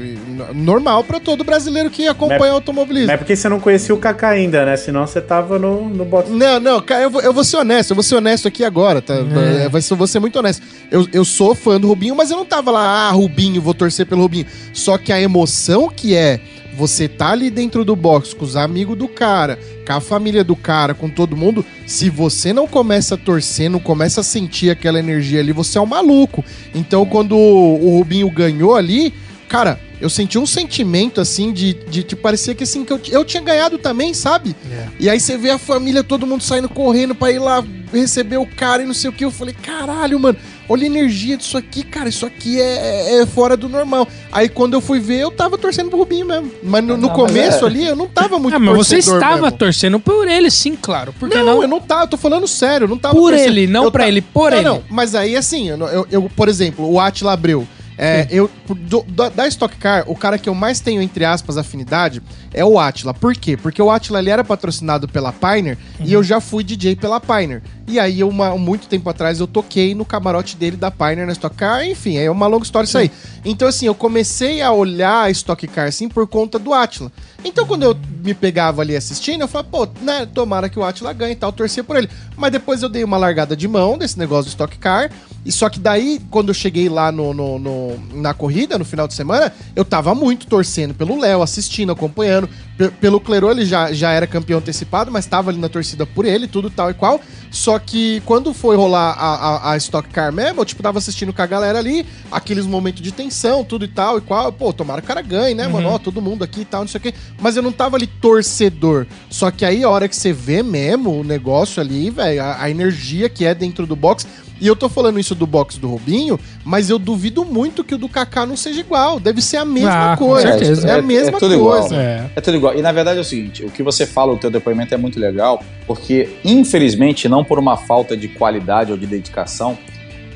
normal 0.54 1.04
pra 1.04 1.20
todo 1.20 1.44
brasileiro 1.44 1.90
que 1.90 2.08
acompanha 2.08 2.54
o 2.54 2.56
automobilismo. 2.56 3.12
É 3.12 3.18
porque 3.18 3.36
você 3.36 3.50
não 3.50 3.60
conhecia 3.60 3.94
o 3.94 3.98
Kaká 3.98 4.30
ainda, 4.30 4.66
né? 4.66 4.78
Senão 4.78 5.06
você 5.06 5.22
tava 5.22 5.58
no, 5.58 5.90
no 5.90 6.06
box. 6.06 6.30
Não, 6.30 6.60
não, 6.60 6.82
cara, 6.82 7.04
eu 7.04 7.10
vou, 7.10 7.22
eu 7.22 7.34
vou 7.34 7.44
ser 7.44 7.58
honesto, 7.58 7.92
eu 7.92 7.96
vou 7.96 8.04
ser 8.04 8.16
honesto 8.16 8.48
aqui 8.48 8.64
agora, 8.64 9.02
tá? 9.02 9.16
É, 9.16 9.70
vai 9.70 9.82
ser, 9.82 9.96
vou 9.96 10.08
ser 10.08 10.20
muito 10.20 10.38
honesto. 10.38 10.64
Eu, 10.92 11.08
eu 11.12 11.26
sou 11.26 11.56
fã 11.56 11.80
do 11.80 11.88
Rubinho, 11.88 12.16
mas 12.16 12.32
eu 12.32 12.38
não 12.38 12.46
tava 12.46 12.72
lá, 12.72 13.08
ah, 13.08 13.12
Rubinho, 13.12 13.62
vou 13.62 13.74
torcer 13.74 14.06
pelo 14.06 14.22
Rubinho. 14.22 14.46
Só 14.74 14.98
que 14.98 15.12
a 15.16 15.22
emoção 15.22 15.90
que 15.90 16.16
é 16.16 16.40
você 16.76 17.08
tá 17.08 17.32
ali 17.32 17.50
dentro 17.50 17.86
do 17.86 17.96
box 17.96 18.34
com 18.34 18.44
os 18.44 18.56
amigos 18.56 18.98
do 18.98 19.08
cara, 19.08 19.58
com 19.88 19.94
a 19.94 20.02
família 20.02 20.44
do 20.44 20.56
cara, 20.56 20.94
com 20.94 21.10
todo 21.10 21.36
mundo, 21.36 21.66
se 21.88 22.10
você 22.10 22.52
não 22.52 22.68
começa 22.68 23.16
a 23.16 23.18
torcer, 23.18 23.70
não 23.70 23.80
começa 23.80 24.22
a 24.22 24.24
sentir 24.24 24.70
aquela 24.70 25.00
energia 25.00 25.40
ali, 25.40 25.54
você 25.54 25.78
é 25.78 25.82
um 25.82 25.86
maluco. 25.86 26.44
Então, 26.74 27.06
quando 27.06 27.38
o, 27.38 27.98
Rubinho 27.98 28.30
ganhou 28.30 28.76
ali, 28.76 29.14
cara, 29.48 29.80
eu 30.02 30.10
senti 30.10 30.38
um 30.38 30.46
sentimento 30.46 31.22
assim 31.22 31.54
de, 31.54 31.74
de, 31.74 32.04
de 32.04 32.16
parecia 32.16 32.54
que 32.54 32.64
assim 32.64 32.84
que 32.84 32.92
eu, 32.92 33.00
eu 33.10 33.24
tinha 33.24 33.42
ganhado 33.42 33.78
também, 33.78 34.14
sabe? 34.14 34.54
E 35.00 35.10
aí 35.10 35.20
você 35.20 35.38
vê 35.38 35.52
a 35.52 35.58
família, 35.58 36.04
todo 36.04 36.28
mundo 36.28 36.44
saindo 36.44 36.68
correndo 36.68 37.16
pra 37.16 37.32
ir 37.32 37.40
lá 37.40 37.64
receber 37.94 38.38
o 38.38 38.46
cara 38.46 38.84
e 38.84 38.86
não 38.86 38.94
sei 38.94 39.10
o 39.10 39.14
que. 39.14 39.24
Eu 39.24 39.32
falei, 39.32 39.56
caralho, 39.56 40.20
mano, 40.20 40.38
olha 40.70 40.84
a 40.84 40.86
energia 40.86 41.38
disso 41.38 41.58
aqui, 41.58 41.84
cara, 41.84 42.10
isso 42.10 42.26
aqui 42.26 42.60
é, 42.60 43.22
é 43.22 43.26
fora 43.26 43.56
do 43.58 43.68
normal. 43.70 44.08
Aí 44.32 44.50
quando 44.50 44.74
eu 44.74 44.82
fui 44.82 45.00
ver, 45.00 45.20
eu 45.22 45.32
tava 45.32 45.58
torcendo 45.58 45.90
pro 45.90 46.00
Rubinho 46.00 46.26
mesmo. 46.26 46.52
Mas 46.64 46.84
no, 46.84 46.96
no 46.98 47.02
Não, 47.04 47.08
mas 47.10 47.16
começo 47.18 47.64
é. 47.66 47.68
ali, 47.68 47.86
eu 47.86 47.96
não 47.96 48.08
tava 48.08 48.40
muito 48.40 48.56
Ah, 48.56 48.60
mas 48.60 48.76
você 48.78 48.98
estava 48.98 49.42
mesmo. 49.44 49.52
torcendo 49.58 50.00
por 50.00 50.28
ele, 50.28 50.50
sim, 50.52 50.76
claro. 50.80 51.14
Por 51.20 51.30
que 51.30 51.38
Não, 51.38 51.46
não? 51.46 51.62
eu 51.62 51.68
não 51.68 51.80
tava, 51.80 52.04
eu 52.04 52.08
tô 52.08 52.18
falando 52.18 52.48
sério, 52.48 52.86
eu 52.86 52.90
não 52.90 52.98
tava 52.98 53.16
Por 53.16 53.32
torcendo. 53.32 53.48
ele, 53.48 53.68
não 53.68 53.84
Eu 53.86 53.92
pra 53.92 54.04
ta- 54.04 54.08
ele, 54.08 54.22
por 54.22 54.52
não, 54.52 54.58
ele. 54.58 54.68
Não, 54.68 54.84
mas 54.90 55.16
aí 55.16 55.36
assim, 55.36 55.70
eu, 55.70 55.78
eu- 55.88 56.08
eu, 56.12 56.30
por 56.36 56.50
exemplo, 56.50 56.90
o 56.92 57.00
Atila 57.00 57.34
Abreu. 57.34 57.68
É, 57.98 58.28
eu, 58.30 58.50
do- 58.70 59.04
da, 59.08 59.30
da 59.30 59.48
Stock 59.48 59.76
Car, 59.78 60.04
o 60.08 60.16
cara 60.16 60.38
que 60.38 60.50
eu 60.50 60.54
mais 60.54 60.80
tenho, 60.82 61.02
entre 61.02 61.24
aspas, 61.24 61.58
afinidade 61.58 62.22
é 62.54 62.64
o 62.66 62.78
Atila. 62.78 63.14
Por 63.14 63.34
quê? 63.36 63.56
Porque 63.56 63.82
o 63.82 63.90
Atila 63.90 64.20
ele 64.20 64.30
era 64.30 64.44
patrocinado 64.44 65.08
pela 65.08 65.32
Pioneer 65.32 65.78
e 66.02 66.12
eu 66.12 66.22
já 66.24 66.42
fui 66.42 66.64
DJ 66.64 66.96
pela 66.98 67.20
Pioneer. 67.22 67.62
E 67.88 68.00
aí, 68.00 68.24
uma, 68.24 68.58
muito 68.58 68.88
tempo 68.88 69.08
atrás, 69.10 69.40
eu 69.40 69.46
toquei 69.48 69.94
no 69.94 70.04
camarote 70.04 70.58
dele 70.58 70.76
da 70.76 70.90
Pioneer 70.92 71.26
na 71.28 71.34
Stock 71.34 71.56
Car. 71.56 71.86
Enfim, 71.86 72.18
é 72.18 72.30
uma 72.30 72.48
longa 72.48 72.64
história 72.64 72.86
isso 72.86 72.98
aí. 72.98 73.12
Então, 73.46 73.68
assim, 73.68 73.86
eu 73.86 73.94
comecei 73.96 74.62
a 74.62 74.72
olhar 74.72 75.24
a 75.24 75.30
Stock 75.30 75.66
Car 75.68 75.88
assim 75.88 76.10
por 76.10 76.28
conta 76.28 76.58
do 76.60 76.74
Atila. 76.74 77.12
Então, 77.46 77.66
quando 77.66 77.84
eu 77.84 77.96
me 78.24 78.34
pegava 78.34 78.82
ali 78.82 78.96
assistindo, 78.96 79.42
eu 79.42 79.48
falava, 79.48 79.70
pô, 79.70 79.88
né, 80.02 80.26
tomara 80.26 80.68
que 80.68 80.80
o 80.80 80.84
Atila 80.84 81.14
ganhe 81.14 81.34
e 81.34 81.36
tal, 81.36 81.54
torcer 81.54 81.84
por 81.84 81.96
ele. 81.96 82.10
Mas 82.36 82.52
depois 82.52 82.82
eu 82.82 82.90
dei 82.90 83.04
uma 83.04 83.18
largada 83.18 83.56
de 83.56 83.68
mão 83.68 83.98
desse 83.98 84.18
negócio 84.18 84.46
do 84.46 84.50
Stock 84.50 84.76
Car. 84.80 85.12
E 85.46 85.52
só 85.52 85.70
que 85.70 85.80
daí, 85.80 86.20
quando 86.32 86.50
eu 86.50 86.54
cheguei 86.56 86.90
lá 86.90 87.12
no, 87.12 87.32
no- 87.32 87.60
no- 87.60 88.00
na 88.16 88.34
corrida, 88.34 88.80
no 88.80 88.84
final 88.84 89.08
de 89.08 89.14
semana, 89.14 89.54
eu 89.76 89.86
tava 89.86 90.16
muito 90.16 90.48
torcendo 90.48 90.96
pelo 90.96 91.20
Léo, 91.20 91.44
assistindo, 91.44 91.92
acompanhando. 91.92 92.50
Pe- 92.76 92.90
pelo 92.90 93.20
Clerô, 93.20 93.52
ele 93.52 93.64
já, 93.64 93.94
já 93.94 94.12
era 94.12 94.26
campeão 94.26 94.58
antecipado, 94.58 95.12
mas 95.12 95.28
tava 95.28 95.52
ali 95.52 95.60
na 95.60 95.70
torcida 95.70 96.04
por 96.06 96.26
ele, 96.26 96.48
tudo 96.48 96.70
tal 96.72 96.90
e 96.90 96.96
qual. 96.96 97.22
Só 97.52 97.78
que 97.78 98.22
quando 98.26 98.54
foi 98.56 98.76
rolar 98.76 99.12
a, 99.12 99.36
a, 99.36 99.72
a 99.74 99.78
Stock 99.78 100.10
Car 100.10 100.34
mesmo, 100.34 100.62
eu, 100.62 100.66
tipo, 100.66 100.82
tava 100.82 100.98
assistindo 100.98 101.32
com 101.32 101.42
a 101.42 101.46
galera 101.46 101.78
ali, 101.78 102.06
aqueles 102.32 102.66
momentos 102.66 103.02
de 103.04 103.12
tensão, 103.12 103.64
tudo 103.64 103.86
e 103.86 103.88
tal 103.88 104.18
e 104.18 104.22
qual. 104.22 104.52
Pô, 104.52 104.74
tomara 104.74 105.00
que 105.00 105.06
o 105.06 105.08
cara 105.08 105.22
ganhe, 105.22 105.54
né, 105.54 105.68
mano? 105.68 105.90
Ó, 105.90 106.00
todo 106.00 106.22
mundo 106.24 106.44
aqui 106.44 106.62
e 106.62 106.66
tal, 106.66 106.82
não 106.82 106.88
sei 106.88 106.98
o 106.98 107.02
quê. 107.02 107.14
Mas 107.40 107.56
eu 107.56 107.62
não 107.62 107.72
tava 107.72 107.96
ali 107.98 108.08
torcedor. 108.08 109.06
Só 109.30 109.52
que 109.52 109.64
aí, 109.64 109.84
a 109.84 109.90
hora 109.90 110.08
que 110.10 110.16
você 110.16 110.34
vê 110.34 110.62
mesmo 110.64 111.20
o 111.20 111.24
negócio 111.24 111.80
ali, 111.82 112.10
velho, 112.10 112.42
a, 112.42 112.64
a 112.64 112.70
energia 112.70 113.30
que 113.30 113.46
é 113.46 113.54
dentro 113.54 113.86
do 113.86 113.96
box. 113.96 114.26
E 114.60 114.68
eu 114.68 114.76
tô 114.76 114.88
falando 114.88 115.20
isso 115.20 115.36
do 115.36 115.46
box 115.46 115.78
do 115.78 115.90
Rubinho, 115.90 116.40
mas 116.64 116.90
eu 116.90 116.98
duvido 116.98 117.44
muito 117.44 117.84
que 117.84 117.94
o 117.94 117.98
do 117.98 118.08
Kaká 118.08 118.46
não 118.46 118.56
seja 118.56 118.80
igual. 118.80 119.20
Deve 119.20 119.42
ser 119.42 119.58
a 119.58 119.66
mesma 119.66 120.14
Ah, 120.14 120.18
com 120.18 120.28
coisa. 120.28 120.48
certeza. 120.48 120.88
É, 120.88 120.92
a 120.94 120.98
É- 120.98 121.02
mesma 121.02 121.38
é 121.38 121.40
tudo 121.40 121.60
coisa. 121.60 121.88
igual. 121.88 122.02
É. 122.02 122.30
É 122.36 122.42
tudo 122.42 122.56
igual. 122.58 122.76
E 122.78 122.82
na 122.82 122.92
verdade 122.94 123.18
é 123.18 123.22
o 123.22 123.26
seguinte, 123.26 123.66
o 123.66 123.70
que 123.70 123.84
você 123.84 124.06
fala, 124.06 124.32
o 124.34 124.38
teu 124.38 124.50
depoimento 124.50 124.94
é 124.94 124.98
muito 124.98 125.20
legal, 125.20 125.62
porque 125.86 126.30
infelizmente, 126.44 127.28
não 127.28 127.44
por 127.44 127.60
uma 127.60 127.76
falta 127.76 128.16
de 128.16 128.28
qualidade 128.30 128.92
ou 128.92 128.98
de 128.98 129.06
dedicação, 129.06 129.78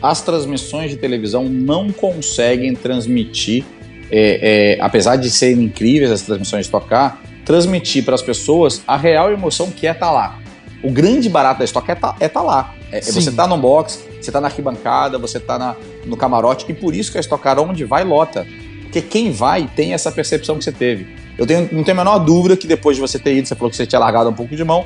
as 0.01 0.21
transmissões 0.21 0.91
de 0.91 0.97
televisão 0.97 1.45
não 1.45 1.89
conseguem 1.91 2.73
transmitir, 2.75 3.63
é, 4.11 4.77
é, 4.79 4.83
apesar 4.83 5.15
de 5.15 5.29
serem 5.29 5.63
incríveis 5.63 6.11
as 6.11 6.21
transmissões 6.23 6.65
de 6.65 6.71
tocar, 6.71 7.21
transmitir 7.45 8.03
para 8.03 8.15
as 8.15 8.21
pessoas 8.21 8.81
a 8.87 8.97
real 8.97 9.31
emoção 9.31 9.71
que 9.71 9.87
é 9.87 9.91
estar 9.91 10.11
lá. 10.11 10.39
O 10.83 10.89
grande 10.91 11.27
barato 11.29 11.59
da 11.59 11.65
Stock 11.65 11.89
é 11.89 11.93
estar 11.93 12.15
é 12.19 12.27
tá 12.29 12.41
lá. 12.41 12.73
É, 12.91 12.99
é 12.99 13.01
Sim. 13.01 13.19
você 13.19 13.31
tá 13.31 13.45
no 13.45 13.57
box, 13.57 13.99
você 14.19 14.31
tá 14.31 14.39
na 14.41 14.47
arquibancada, 14.47 15.17
você 15.17 15.39
tá 15.39 15.57
na- 15.57 15.75
no 16.05 16.15
camarote, 16.17 16.65
e 16.69 16.73
por 16.73 16.93
isso 16.95 17.11
que 17.11 17.17
a 17.17 17.21
Stock 17.21 17.41
Car, 17.43 17.59
onde 17.59 17.85
vai, 17.85 18.03
lota. 18.03 18.45
Porque 18.83 19.01
quem 19.01 19.31
vai 19.31 19.69
tem 19.75 19.93
essa 19.93 20.11
percepção 20.11 20.57
que 20.57 20.63
você 20.63 20.71
teve. 20.71 21.07
Eu 21.37 21.45
tenho, 21.45 21.69
não 21.71 21.83
tenho 21.83 21.99
a 21.99 22.03
menor 22.03 22.19
dúvida 22.19 22.57
que 22.57 22.67
depois 22.67 22.97
de 22.97 23.01
você 23.01 23.17
ter 23.19 23.35
ido, 23.35 23.47
você 23.47 23.55
falou 23.55 23.69
que 23.69 23.77
você 23.77 23.85
tinha 23.85 23.99
largado 23.99 24.29
um 24.29 24.33
pouco 24.33 24.55
de 24.55 24.63
mão. 24.63 24.85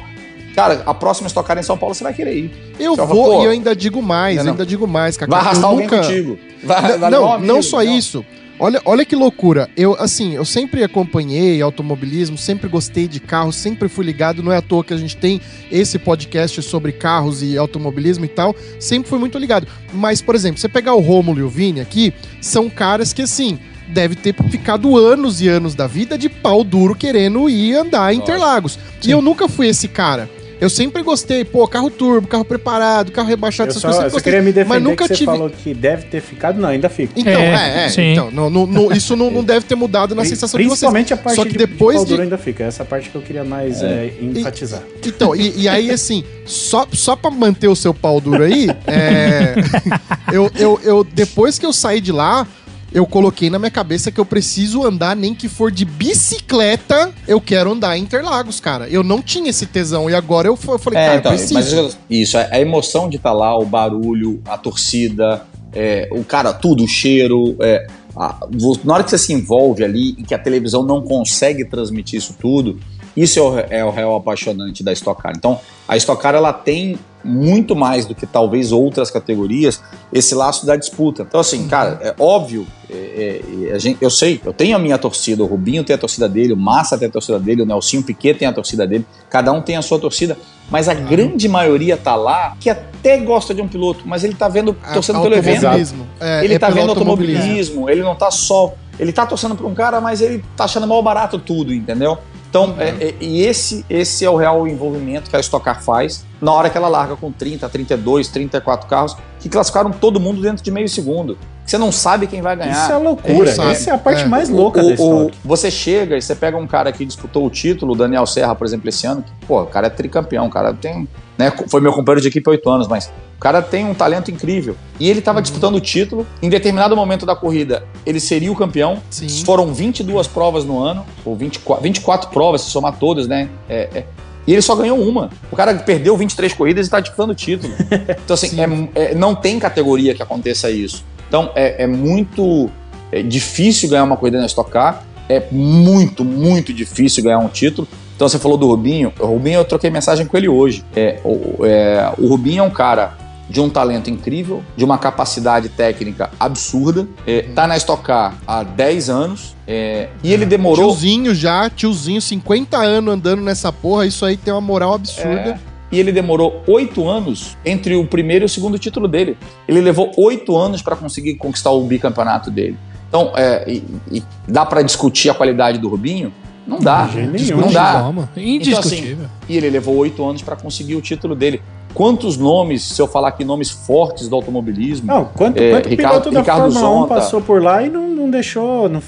Cara, 0.54 0.84
a 0.86 0.94
próxima 0.94 1.28
Stock 1.28 1.48
Car 1.48 1.58
em 1.58 1.64
São 1.64 1.78
Paulo 1.78 1.96
você 1.96 2.04
vai 2.04 2.14
querer 2.14 2.36
ir. 2.36 2.52
Eu 2.80 2.96
Só 2.96 3.06
vou 3.08 3.32
fala, 3.32 3.42
e 3.42 3.46
eu 3.46 3.52
ainda 3.52 3.76
digo 3.76 4.02
mais, 4.04 4.38
não, 4.38 4.44
não. 4.44 4.52
ainda 4.52 4.66
digo 4.66 4.88
mais, 4.88 5.18
Kaká. 5.18 5.32
Vai 5.32 5.40
arrastar 5.40 5.64
eu 5.64 5.70
alguém 5.70 5.88
nunca... 5.88 6.02
contigo. 6.02 6.38
Vai, 6.64 6.98
vai 7.00 7.10
não, 7.10 7.34
amigo, 7.34 7.52
não 7.54 7.62
só 7.64 7.82
isso. 7.82 8.24
Olha, 8.64 8.82
olha 8.86 9.04
que 9.04 9.14
loucura. 9.14 9.70
Eu, 9.76 9.94
assim, 10.00 10.36
eu 10.36 10.46
sempre 10.46 10.86
acompanhei 10.86 11.62
automobilismo, 11.62 12.38
sempre 12.38 12.70
gostei 12.70 13.10
de 13.10 13.20
carros, 13.20 13.58
sempre 13.58 13.90
fui 13.90 14.06
ligado. 14.06 14.42
Não 14.42 14.54
é 14.54 14.56
à 14.56 14.62
toa 14.62 14.86
que 14.86 14.94
a 14.94 14.98
gente 14.98 15.18
tem 15.18 15.42
esse 15.70 16.00
podcast 16.00 16.62
sobre 16.62 16.94
carros 16.94 17.44
e 17.44 17.58
automobilismo 17.58 18.24
e 18.24 18.30
tal. 18.30 18.56
Sempre 18.80 19.10
fui 19.10 19.20
muito 19.20 19.38
ligado. 19.38 19.68
Mas, 19.92 20.22
por 20.22 20.34
exemplo, 20.34 20.62
você 20.62 20.70
pegar 20.70 20.94
o 20.94 21.02
Rômulo 21.02 21.42
e 21.42 21.44
o 21.44 21.50
Vini 21.50 21.82
aqui, 21.82 22.14
são 22.40 22.70
caras 22.70 23.12
que, 23.12 23.24
assim, 23.24 23.60
deve 23.90 24.16
ter 24.16 24.34
ficado 24.50 24.98
anos 24.98 25.42
e 25.42 25.50
anos 25.50 25.76
da 25.76 25.86
vida 25.86 26.18
de 26.18 26.30
pau 26.30 26.64
duro 26.64 26.96
querendo 26.96 27.50
ir 27.50 27.76
andar 27.76 28.14
em. 28.14 28.20
Interlagos. 28.20 28.80
E 29.02 29.08
Sim. 29.08 29.12
eu 29.12 29.22
nunca 29.22 29.50
fui 29.50 29.68
esse 29.68 29.90
cara. 29.90 30.30
Eu 30.62 30.70
sempre 30.70 31.02
gostei, 31.04 31.44
pô, 31.44 31.68
carro 31.68 31.90
turbo, 31.90 32.28
carro 32.28 32.46
preparado, 32.46 33.12
carro 33.12 33.28
rebaixado, 33.28 33.70
Eu 33.70 33.72
essas 33.72 33.82
só, 33.82 33.88
coisas. 33.90 34.06
eu 34.06 34.20
só 34.20 34.24
queria 34.24 34.42
me 34.42 34.52
defender 34.52 34.70
mas 34.70 34.84
nunca 34.84 35.04
que 35.04 35.10
você 35.10 35.14
tive. 35.16 35.26
falou 35.26 35.50
que 35.50 35.74
deve 35.74 36.04
ter 36.06 36.22
ficado. 36.22 36.60
Não, 36.60 36.70
ainda 36.70 36.88
fica. 36.90 37.14
Então, 37.16 37.34
É, 37.42 37.88
é, 37.88 37.94
é. 38.02 38.12
Então, 38.12 38.32
não, 38.32 38.50
não- 38.50 38.66
não- 38.66 38.92
isso 38.92 39.16
não, 39.16 39.30
não 39.30 39.44
deve 39.44 39.66
ter 39.66 39.76
mudado 39.76 40.16
na 40.16 40.24
sensação 40.24 40.58
de 40.60 40.66
vocês. 40.66 40.80
Principalmente 40.80 41.14
a 41.14 41.18
parte 41.18 41.36
Só 41.36 41.44
que 41.44 41.52
de, 41.52 41.58
depois 41.58 41.96
de 41.98 42.00
pau 42.00 42.06
duro 42.06 42.18
de- 42.18 42.24
ainda 42.24 42.38
fica. 42.38 42.64
Essa 42.64 42.86
parte 42.86 43.10
que 43.10 43.16
eu 43.16 43.22
queria 43.22 43.44
mais 43.44 43.82
é, 43.84 44.14
enfatizar. 44.22 44.82
Então, 45.06 45.36
e, 45.36 45.62
e 45.64 45.68
aí, 45.68 45.92
assim, 45.92 46.24
só, 46.46 46.88
só 46.94 47.16
pra 47.16 47.30
manter 47.30 47.68
o 47.68 47.76
seu 47.76 47.94
pau 47.94 48.22
duro 48.22 48.44
aí, 48.44 48.68
é, 48.88 49.56
eu, 50.32 50.50
eu, 50.56 50.80
eu, 50.84 51.04
depois 51.04 51.60
que 51.60 51.66
eu 51.66 51.74
saí 51.74 52.00
de 52.00 52.12
lá, 52.12 52.48
eu 52.94 53.06
coloquei 53.06 53.50
na 53.50 53.58
minha 53.58 53.72
cabeça 53.72 54.12
que 54.12 54.20
eu 54.20 54.26
preciso 54.26 54.86
andar, 54.86 55.16
nem 55.16 55.34
que 55.34 55.50
for 55.50 55.72
de 55.72 55.84
bicicleta, 55.86 57.12
eu 57.28 57.40
quero 57.42 57.72
andar 57.72 57.98
em 57.98 58.02
Interlagos, 58.04 58.60
cara. 58.60 58.88
Eu 58.88 59.04
não 59.04 59.22
tinha 59.22 59.50
esse 59.50 59.66
tesão, 59.66 60.10
e 60.10 60.16
agora 60.16 60.48
eu, 60.48 60.58
eu 60.68 60.78
falei, 60.80 61.00
É, 61.00 61.06
cara, 61.08 61.20
então, 61.20 61.32
eu 61.32 61.38
preciso. 61.38 61.84
mas 61.84 61.98
isso, 62.10 62.38
a 62.38 62.60
emoção 62.60 63.10
de 63.10 63.18
estar 63.18 63.34
lá, 63.34 63.58
o 63.58 63.66
barulho, 63.66 64.42
a 64.46 64.58
torcida, 64.58 65.44
é, 65.74 66.08
o 66.12 66.24
cara, 66.24 66.54
tudo, 66.54 66.84
o 66.84 66.88
cheiro. 66.88 67.56
é, 67.62 67.88
a- 68.16 68.40
na 68.84 68.94
hora 68.94 69.04
que 69.04 69.10
você 69.10 69.18
se 69.18 69.34
envolve 69.34 69.84
ali 69.84 70.12
e 70.20 70.24
que 70.24 70.36
a 70.36 70.40
televisão 70.40 70.84
não 70.84 71.02
consegue 71.02 71.66
transmitir 71.66 72.20
isso 72.20 72.36
tudo, 72.40 72.80
isso 73.18 73.40
é 73.40 73.42
o, 73.42 73.60
é 73.60 73.86
o 73.86 73.90
real 73.90 74.16
apaixonante 74.16 74.84
da 74.84 74.92
Stock 74.94 75.20
Car. 75.22 75.34
Então, 75.36 75.60
a 75.88 75.98
Stock 75.98 76.22
Car 76.22 76.36
ela 76.36 76.54
tem 76.54 76.98
muito 77.24 77.76
mais 77.76 78.06
do 78.06 78.14
que 78.14 78.26
talvez 78.26 78.72
outras 78.72 79.10
categorias 79.10 79.82
esse 80.12 80.36
laço 80.36 80.66
da 80.66 80.76
disputa. 80.76 81.24
Então, 81.24 81.40
assim, 81.40 81.68
cara, 81.68 82.00
é 82.02 82.14
óbvio, 82.20 82.68
é, 82.90 83.42
é, 83.70 83.74
a 83.74 83.78
gente, 83.80 83.98
eu 84.02 84.10
sei, 84.10 84.42
eu 84.44 84.52
tenho 84.54 84.76
a 84.76 84.80
minha 84.80 84.98
torcida, 84.98 85.42
o 85.42 85.46
Rubinho 85.46 85.84
tem 85.84 85.96
a 85.96 85.98
torcida 85.98 86.28
dele, 86.28 86.54
o 86.54 86.58
Massa 86.58 86.98
tem 86.98 87.08
a 87.08 87.12
torcida 87.12 87.40
dele, 87.40 87.62
o 87.62 87.66
Nelsinho 87.66 88.04
Piquet 88.04 88.34
tem 88.36 88.48
a 88.48 88.54
torcida 88.54 88.86
dele, 88.86 89.06
cada 89.30 89.52
um 89.52 89.62
tem 89.62 89.76
a 89.78 89.82
sua 89.82 89.98
torcida, 90.00 90.38
mas 90.70 90.88
a 90.90 90.94
grande 90.94 91.48
maioria 91.48 91.96
tá 91.98 92.16
lá 92.16 92.56
que 92.60 92.70
até 92.70 93.18
gosta 93.18 93.54
de 93.54 93.62
um 93.62 93.68
piloto, 93.68 94.02
mas 94.06 94.24
ele 94.24 94.34
tá 94.34 94.48
vendo, 94.48 94.76
A- 94.84 94.94
torcendo 94.94 95.22
pelo 95.22 95.36
evento. 95.36 95.58
automobilismo. 95.66 96.08
É, 96.20 96.44
Ele 96.44 96.54
é 96.56 96.60
tá 96.60 96.70
vendo 96.70 96.90
automobilismo, 96.90 97.90
ele 97.90 98.02
não 98.02 98.16
tá 98.16 98.30
só. 98.32 98.74
Ele 99.00 99.12
tá 99.12 99.26
torcendo 99.26 99.56
pra 99.56 99.66
um 99.66 99.74
cara, 99.74 100.00
mas 100.00 100.22
ele 100.22 100.44
tá 100.56 100.66
achando 100.66 100.86
mal 100.86 101.02
barato 101.02 101.40
tudo, 101.40 101.74
entendeu? 101.74 102.18
Então, 102.54 102.76
é- 102.78 102.90
é- 102.90 103.16
e 103.20 103.42
esse, 103.42 103.84
esse 103.90 104.24
é 104.24 104.30
o 104.30 104.36
real 104.36 104.68
envolvimento 104.68 105.28
que 105.28 105.36
a 105.36 105.40
Stock 105.40 105.66
Car 105.66 105.82
faz 105.82 106.24
na 106.40 106.52
hora 106.52 106.70
que 106.70 106.78
ela 106.78 106.88
larga 106.88 107.16
com 107.16 107.32
30, 107.32 107.68
32, 107.68 108.28
34 108.28 108.88
carros, 108.88 109.18
que 109.40 109.50
classificaram 109.50 109.90
todo 109.92 110.20
mundo 110.20 110.40
dentro 110.40 110.64
de 110.64 110.70
meio 110.70 110.88
segundo. 110.88 111.36
Você 111.66 111.78
não 111.78 111.92
sabe 111.92 112.28
quem 112.28 112.42
vai 112.42 112.56
ganhar. 112.58 112.72
Isso 112.84 112.92
é 112.92 112.98
loucura. 112.98 113.50
É? 113.50 113.72
Essa 113.72 113.90
é 113.92 113.94
a 113.94 113.98
parte 113.98 114.24
É. 114.24 114.26
mais 114.28 114.50
louca 114.50 114.82
O- 114.84 114.96
da 114.96 115.02
o- 115.02 115.32
você 115.46 115.72
chega 115.72 116.18
e 116.18 116.22
você 116.22 116.36
pega 116.36 116.58
um 116.58 116.68
cara 116.68 116.92
que 116.92 117.06
disputou 117.06 117.46
o 117.46 117.50
título, 117.50 117.94
o 117.94 117.96
Daniel 117.96 118.26
Serra, 118.26 118.54
por 118.54 118.68
exemplo, 118.68 118.90
esse 118.90 119.08
ano, 119.08 119.22
que, 119.24 119.32
pô, 119.48 119.62
o 119.62 119.66
cara 119.66 119.88
é 119.88 119.90
tricampeão, 119.90 120.46
o 120.48 120.50
cara 120.50 120.74
tem. 120.74 121.08
Né, 121.38 121.52
foi 121.68 121.82
meu 121.82 121.92
companheiro 121.92 122.22
de 122.22 122.28
equipe 122.28 122.48
há 122.48 122.52
oito 122.52 122.70
anos, 122.70 122.88
mas 122.88 123.08
o 123.38 123.40
cara 123.40 123.60
tem 123.62 123.86
um 123.86 123.94
talento 123.96 124.30
incrível. 124.30 124.76
E 125.00 125.10
ele 125.10 125.18
estava 125.20 125.42
disputando 125.42 125.76
o 125.76 125.80
título, 125.82 126.28
em 126.44 126.50
determinado 126.50 126.96
momento 126.96 127.26
da 127.26 127.36
corrida, 127.36 127.84
ele 128.06 128.20
seria 128.20 128.52
o 128.52 128.56
campeão. 128.56 129.02
Sim. 129.10 129.28
Foram 129.44 129.74
22 129.74 130.28
provas 130.28 130.64
no 130.64 130.78
ano, 130.80 131.04
ou 131.26 131.36
24, 131.36 131.82
24 131.82 132.30
provas, 132.30 132.62
se 132.62 132.70
somar 132.70 132.98
todas, 133.00 133.28
né? 133.28 133.50
É, 133.68 133.90
é. 133.96 134.04
E 134.46 134.52
ele 134.52 134.62
só 134.62 134.76
ganhou 134.76 135.00
uma. 135.00 135.30
O 135.52 135.56
cara 135.56 135.74
perdeu 135.74 136.16
23 136.18 136.54
corridas 136.54 136.86
e 136.86 136.88
está 136.88 137.00
disputando 137.00 137.32
o 137.32 137.36
título. 137.36 137.74
Então, 138.24 138.34
assim, 138.36 138.52
é- 138.96 139.12
é- 139.12 139.16
não 139.16 139.34
tem 139.34 139.58
categoria 139.58 140.14
que 140.14 140.22
aconteça 140.22 140.70
isso. 140.70 141.04
Então, 141.34 141.50
é, 141.56 141.86
é 141.86 141.88
muito 141.88 142.70
é 143.12 143.24
difícil 143.24 143.90
ganhar 143.90 144.04
uma 144.04 144.16
corrida 144.16 144.40
na 144.40 144.46
Stock 144.46 144.70
Car. 144.70 145.04
É 145.28 145.42
muito, 145.52 146.24
muito 146.24 146.72
difícil 146.72 147.24
ganhar 147.24 147.40
um 147.40 147.48
título. 147.48 147.88
Então, 148.16 148.30
você 148.30 148.38
falou 148.38 148.56
do 148.56 148.68
Rubinho. 148.68 149.12
O 149.20 149.26
Rubinho, 149.26 149.56
eu 149.56 149.66
troquei 149.66 149.90
mensagem 149.90 150.28
com 150.28 150.38
ele 150.38 150.48
hoje. 150.48 150.86
É, 150.96 151.20
o, 151.24 151.66
é, 151.66 152.14
o 152.20 152.28
Rubinho 152.28 152.60
é 152.60 152.64
um 152.64 152.70
cara 152.70 153.18
de 153.50 153.60
um 153.60 153.68
talento 153.68 154.12
incrível, 154.12 154.64
de 154.78 154.86
uma 154.86 155.00
capacidade 155.00 155.70
técnica 155.70 156.30
absurda. 156.40 157.08
É, 157.26 157.42
tá 157.42 157.66
na 157.66 157.78
Stock 157.78 158.04
Car 158.04 158.36
há 158.46 158.62
10 158.62 159.10
anos. 159.10 159.56
é, 159.68 160.10
e 160.24 160.32
ele 160.32 160.46
demorou. 160.46 160.90
Tiozinho 160.90 161.34
já, 161.34 161.68
tiozinho, 161.68 162.22
50 162.22 162.78
anos 162.78 163.12
andando 163.12 163.42
nessa 163.42 163.74
porra, 163.74 164.06
isso 164.06 164.24
aí 164.24 164.38
tem 164.38 164.54
uma 164.54 164.62
moral 164.62 164.94
absurda. 164.94 165.60
E 165.94 166.00
ele 166.00 166.12
demorou 166.12 166.62
oito 166.68 167.08
anos 167.08 167.56
entre 167.64 167.96
o 167.96 168.06
primeiro 168.06 168.44
e 168.46 168.48
o 168.48 168.50
segundo 168.50 168.80
título 168.80 169.08
dele. 169.08 169.38
Ele 169.68 169.80
levou 169.80 170.12
oito 170.18 170.58
anos 170.58 170.82
para 170.82 170.96
conseguir 170.96 171.36
conquistar 171.36 171.70
o 171.72 171.82
bicampeonato 171.84 172.50
dele. 172.50 172.78
Então, 173.08 173.32
é, 173.36 173.64
e- 173.72 173.84
e 174.12 174.24
dá 174.48 174.66
para 174.66 174.82
discutir 174.82 175.30
a 175.30 175.34
qualidade 175.36 175.78
do 175.78 175.88
Rubinho? 175.88 176.34
Não 176.66 176.80
dá. 176.80 177.06
De 177.06 177.14
jeito 177.14 177.32
nenhum. 177.32 177.58
Não 177.58 177.72
dá. 177.72 178.02
Como? 178.06 178.22
Então, 178.36 178.44
Indiscutível. 178.44 179.28
E 179.48 179.56
ele 179.58 179.70
levou 179.70 179.96
oito 179.98 180.26
anos 180.26 180.42
para 180.42 180.56
conseguir 180.56 180.96
o 180.96 181.02
título 181.02 181.36
dele. 181.36 181.62
quantos 181.94 182.38
nomes, 182.38 182.82
se 182.82 183.00
eu 183.00 183.06
falar 183.08 183.28
aqui 183.28 183.46
nomes 183.46 183.70
fortes 183.70 184.28
do 184.28 184.36
automobilismo, 184.36 185.06
Não, 185.06 185.26
quanto, 185.26 185.62
É, 185.62 185.70
quanto 185.70 185.90
Ricardo- 185.90 186.12
piloto 186.14 186.32
da 186.32 186.40
Ricardo 186.40 186.74
Fórmula 186.74 186.90
1 186.90 187.00
Zonta. 187.02 187.14
passou 187.14 187.40
por 187.40 187.62
lá 187.62 187.84
e 187.84 187.90
não, 187.92 188.10
não 188.10 188.32
deixou, 188.32 188.90
não, 188.90 189.00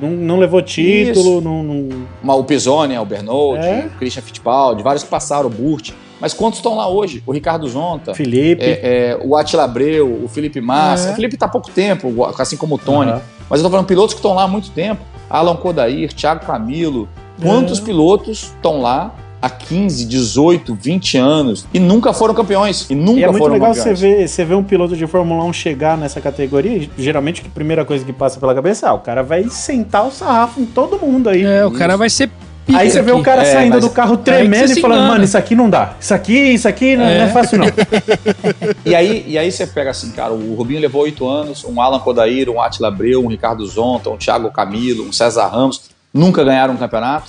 não, 0.00 0.10
não 0.10 0.38
levou 0.40 0.60
título, 0.60 1.40
não, 1.40 1.62
não- 1.62 2.38
o 2.40 2.42
Pisoni, 2.42 2.98
o 2.98 3.04
Bernold, 3.04 3.64
É. 3.64 3.86
o 3.86 3.90
Christian 3.96 4.22
Fittipaldi, 4.22 4.82
vários 4.82 5.04
que 5.04 5.08
passaram, 5.08 5.46
o 5.46 5.50
Burt. 5.50 5.92
Mas 6.22 6.32
quantos 6.32 6.60
estão 6.60 6.76
lá 6.76 6.88
hoje? 6.88 7.20
O 7.26 7.32
Ricardo 7.32 7.68
Zonta, 7.68 8.14
Felipe. 8.14 8.62
é, 8.64 9.18
é, 9.18 9.18
o 9.22 9.36
Attila 9.36 9.64
Abreu, 9.64 10.20
o 10.24 10.28
Felipe 10.28 10.60
Massa. 10.60 11.08
É. 11.08 11.12
O 11.12 11.14
Felipe 11.16 11.36
tá 11.36 11.46
há 11.46 11.48
pouco 11.48 11.68
tempo, 11.70 12.14
assim 12.38 12.56
como 12.56 12.76
o 12.76 12.78
Tony. 12.78 13.10
Aham. 13.10 13.20
Mas 13.50 13.58
eu 13.60 13.64
tô 13.66 13.70
falando 13.70 13.86
pilotos 13.86 14.14
que 14.14 14.20
estão 14.20 14.32
lá 14.32 14.44
há 14.44 14.48
muito 14.48 14.70
tempo. 14.70 15.02
Alan 15.28 15.56
Kodair, 15.56 16.12
Thiago 16.12 16.46
Camilo. 16.46 17.08
Quantos 17.42 17.80
É. 17.80 17.82
pilotos 17.82 18.52
estão 18.56 18.80
lá 18.80 19.12
há 19.42 19.50
15, 19.50 20.04
18, 20.04 20.72
20 20.80 21.18
anos 21.18 21.66
e 21.74 21.80
nunca 21.80 22.12
foram 22.12 22.32
campeões? 22.34 22.86
E 22.88 22.94
nunca 22.94 23.18
E 23.18 23.24
é 23.24 23.26
muito 23.26 23.38
foram 23.38 23.54
legal 23.54 23.74
você 23.74 23.92
ver, 23.92 24.28
você 24.28 24.44
ver 24.44 24.54
um 24.54 24.62
piloto 24.62 24.96
de 24.96 25.04
Fórmula 25.08 25.42
1 25.44 25.52
chegar 25.52 25.98
nessa 25.98 26.20
categoria. 26.20 26.88
Geralmente 26.96 27.42
a 27.44 27.50
primeira 27.50 27.84
coisa 27.84 28.04
que 28.04 28.12
passa 28.12 28.38
pela 28.38 28.54
cabeça 28.54 28.86
é: 28.86 28.88
ah, 28.90 28.94
o 28.94 29.00
cara 29.00 29.24
vai 29.24 29.48
sentar 29.48 30.06
o 30.06 30.12
sarrafo 30.12 30.60
em 30.60 30.66
todo 30.66 30.98
mundo 30.98 31.28
aí. 31.28 31.42
É, 31.42 31.66
o 31.66 31.72
cara 31.72 31.96
vai 31.96 32.08
ser 32.08 32.30
Aí 32.74 32.90
você 32.90 33.02
vê 33.02 33.10
aqui. 33.10 33.20
o 33.20 33.22
cara 33.24 33.42
É, 33.42 33.52
saindo 33.52 33.80
do 33.80 33.90
carro 33.90 34.16
tremendo 34.16 34.68
você 34.68 34.78
e 34.78 34.80
falando, 34.82 34.98
engana. 34.98 35.12
mano, 35.12 35.24
isso 35.24 35.36
aqui 35.36 35.54
não 35.54 35.68
dá. 35.68 35.94
Isso 36.00 36.14
aqui, 36.14 36.32
isso 36.54 36.68
aqui 36.68 36.96
não, 36.96 37.04
É. 37.04 37.18
não 37.18 37.24
é 37.24 37.28
fácil, 37.30 37.58
não. 37.58 37.66
E 38.86 38.94
aí, 38.94 39.24
e 39.26 39.36
aí 39.38 39.50
você 39.50 39.66
pega 39.66 39.90
assim, 39.90 40.10
cara, 40.12 40.32
o 40.32 40.54
Rubinho 40.54 40.80
levou 40.80 41.02
oito 41.02 41.26
anos, 41.28 41.64
um 41.64 41.80
Alan 41.80 41.98
Kodair, 41.98 42.48
um 42.48 42.60
Attila 42.60 42.88
Abreu, 42.88 43.22
um 43.24 43.28
Ricardo 43.28 43.66
Zonta, 43.66 44.10
um 44.10 44.16
Thiago 44.16 44.50
Camilo, 44.50 45.04
um 45.04 45.12
César 45.12 45.46
Ramos, 45.48 45.82
nunca 46.14 46.44
ganharam 46.44 46.74
um 46.74 46.76
campeonato. 46.76 47.26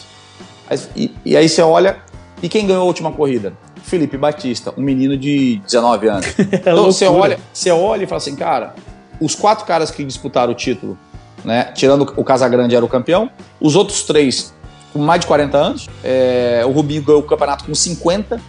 E, 0.95 1.11
e 1.25 1.35
aí 1.37 1.47
você 1.49 1.61
olha, 1.61 1.97
e 2.41 2.47
quem 2.49 2.65
ganhou 2.65 2.83
a 2.83 2.85
última 2.85 3.11
corrida? 3.11 3.53
Felipe 3.83 4.17
Batista, 4.17 4.73
um 4.77 4.81
menino 4.81 5.17
de 5.17 5.59
19 5.65 6.07
anos. 6.07 6.25
Então 6.53 6.85
você 6.85 7.05
É 7.05 7.09
loucura. 7.09 7.33
olha, 7.33 7.39
você 7.51 7.71
olha 7.71 8.03
e 8.03 8.07
fala 8.07 8.17
assim, 8.17 8.35
cara, 8.35 8.73
os 9.19 9.35
quatro 9.35 9.65
caras 9.65 9.91
que 9.91 10.03
disputaram 10.03 10.51
o 10.51 10.55
título, 10.55 10.97
né? 11.43 11.65
Tirando 11.75 12.11
o 12.15 12.23
Casagrande 12.23 12.75
era 12.75 12.83
o 12.85 12.87
campeão, 12.87 13.29
os 13.59 13.75
outros 13.75 14.03
três 14.03 14.53
com 14.93 14.99
mais 14.99 15.19
de 15.21 15.27
40 15.27 15.57
anos, 15.57 15.89
é, 16.03 16.61
o 16.65 16.71
Rubinho 16.71 17.01
ganhou 17.01 17.21
o 17.21 17.23
campeonato 17.25 17.65
com 17.65 17.73
50, 17.73 18.39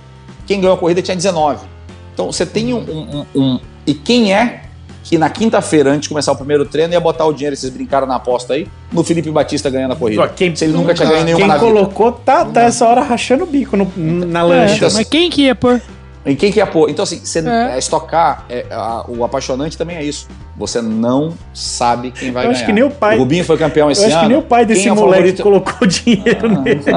quem 0.47 0.61
ganhou 0.61 0.75
a 0.75 0.79
corrida 0.79 1.01
tinha 1.03 1.17
19. 1.17 1.65
Então 2.13 2.31
você 2.31 2.45
tem 2.47 2.73
um, 2.75 2.79
um- 2.79 3.27
um- 3.35 3.61
E 3.87 3.93
quem 3.93 4.33
é 4.33 4.63
que 5.03 5.19
na 5.19 5.29
quinta-feira, 5.29 5.91
antes 5.91 6.03
de 6.05 6.09
começar 6.09 6.33
o 6.33 6.37
primeiro 6.37 6.65
treino, 6.65 6.95
ia 6.95 7.01
botar 7.01 7.27
o 7.27 7.33
dinheiro, 7.35 7.55
vocês 7.55 7.71
brincaram 7.71 8.07
na 8.07 8.15
aposta 8.15 8.55
aí, 8.55 8.67
no 8.91 9.05
Felipe 9.05 9.31
Batista 9.31 9.69
ganhando 9.69 9.93
a 9.93 9.97
corrida? 9.97 10.27
Quem- 10.29 10.57
Se 10.57 10.65
ele 10.65 10.73
nunca 10.73 10.95
tinha 10.95 11.07
ganho 11.09 11.25
nenhuma 11.25 11.41
Quem 11.41 11.47
na 11.49 11.59
vida. 11.59 11.67
colocou 11.67 12.13
tá, 12.13 12.45
tá 12.47 12.63
essa 12.63 12.87
hora 12.87 13.03
rachando 13.03 13.45
o 13.45 13.47
bico 13.47 13.77
no- 13.77 13.93
na 13.97 14.43
lancha. 14.43 14.87
É, 14.87 14.91
mas 14.93 15.07
quem 15.09 15.29
que 15.29 15.43
ia 15.43 15.55
pôr? 15.55 15.83
Em 16.27 16.35
quem 16.35 16.51
que 16.51 16.59
ia 16.59 16.67
pôr? 16.67 16.89
Então, 16.89 17.03
assim, 17.03 17.21
você 17.23 17.41
É. 17.41 17.75
é. 17.75 17.79
estocar, 17.79 18.45
é, 18.49 18.65
a- 18.71 19.05
o 19.09 19.25
apaixonante 19.25 19.77
também 19.77 19.97
é 19.97 20.03
isso. 20.03 20.27
Você 20.57 20.81
não 20.81 21.35
sabe 21.53 22.11
quem 22.11 22.31
vai 22.33 22.45
Eu 22.45 22.49
ganhar. 22.49 22.57
acho 22.59 22.67
que 22.67 22.73
nem 22.73 22.83
o 22.85 22.91
pai- 22.91 23.17
O 23.17 23.21
Rubinho 23.21 23.45
foi 23.45 23.59
campeão 23.59 23.91
esse 23.91 24.01
Eu 24.03 24.07
acho 24.07 24.17
ano. 24.17 24.23
que 24.25 24.29
nem 24.31 24.39
o 24.39 24.43
pai 24.43 24.65
desse 24.65 24.81
Quem 24.83 24.89
é 24.89 24.93
o 24.93 24.97
moleque 24.97 25.37
favorito? 25.37 25.43
colocou 25.43 25.87
dinheiro 25.89 26.63
nele. 26.63 26.81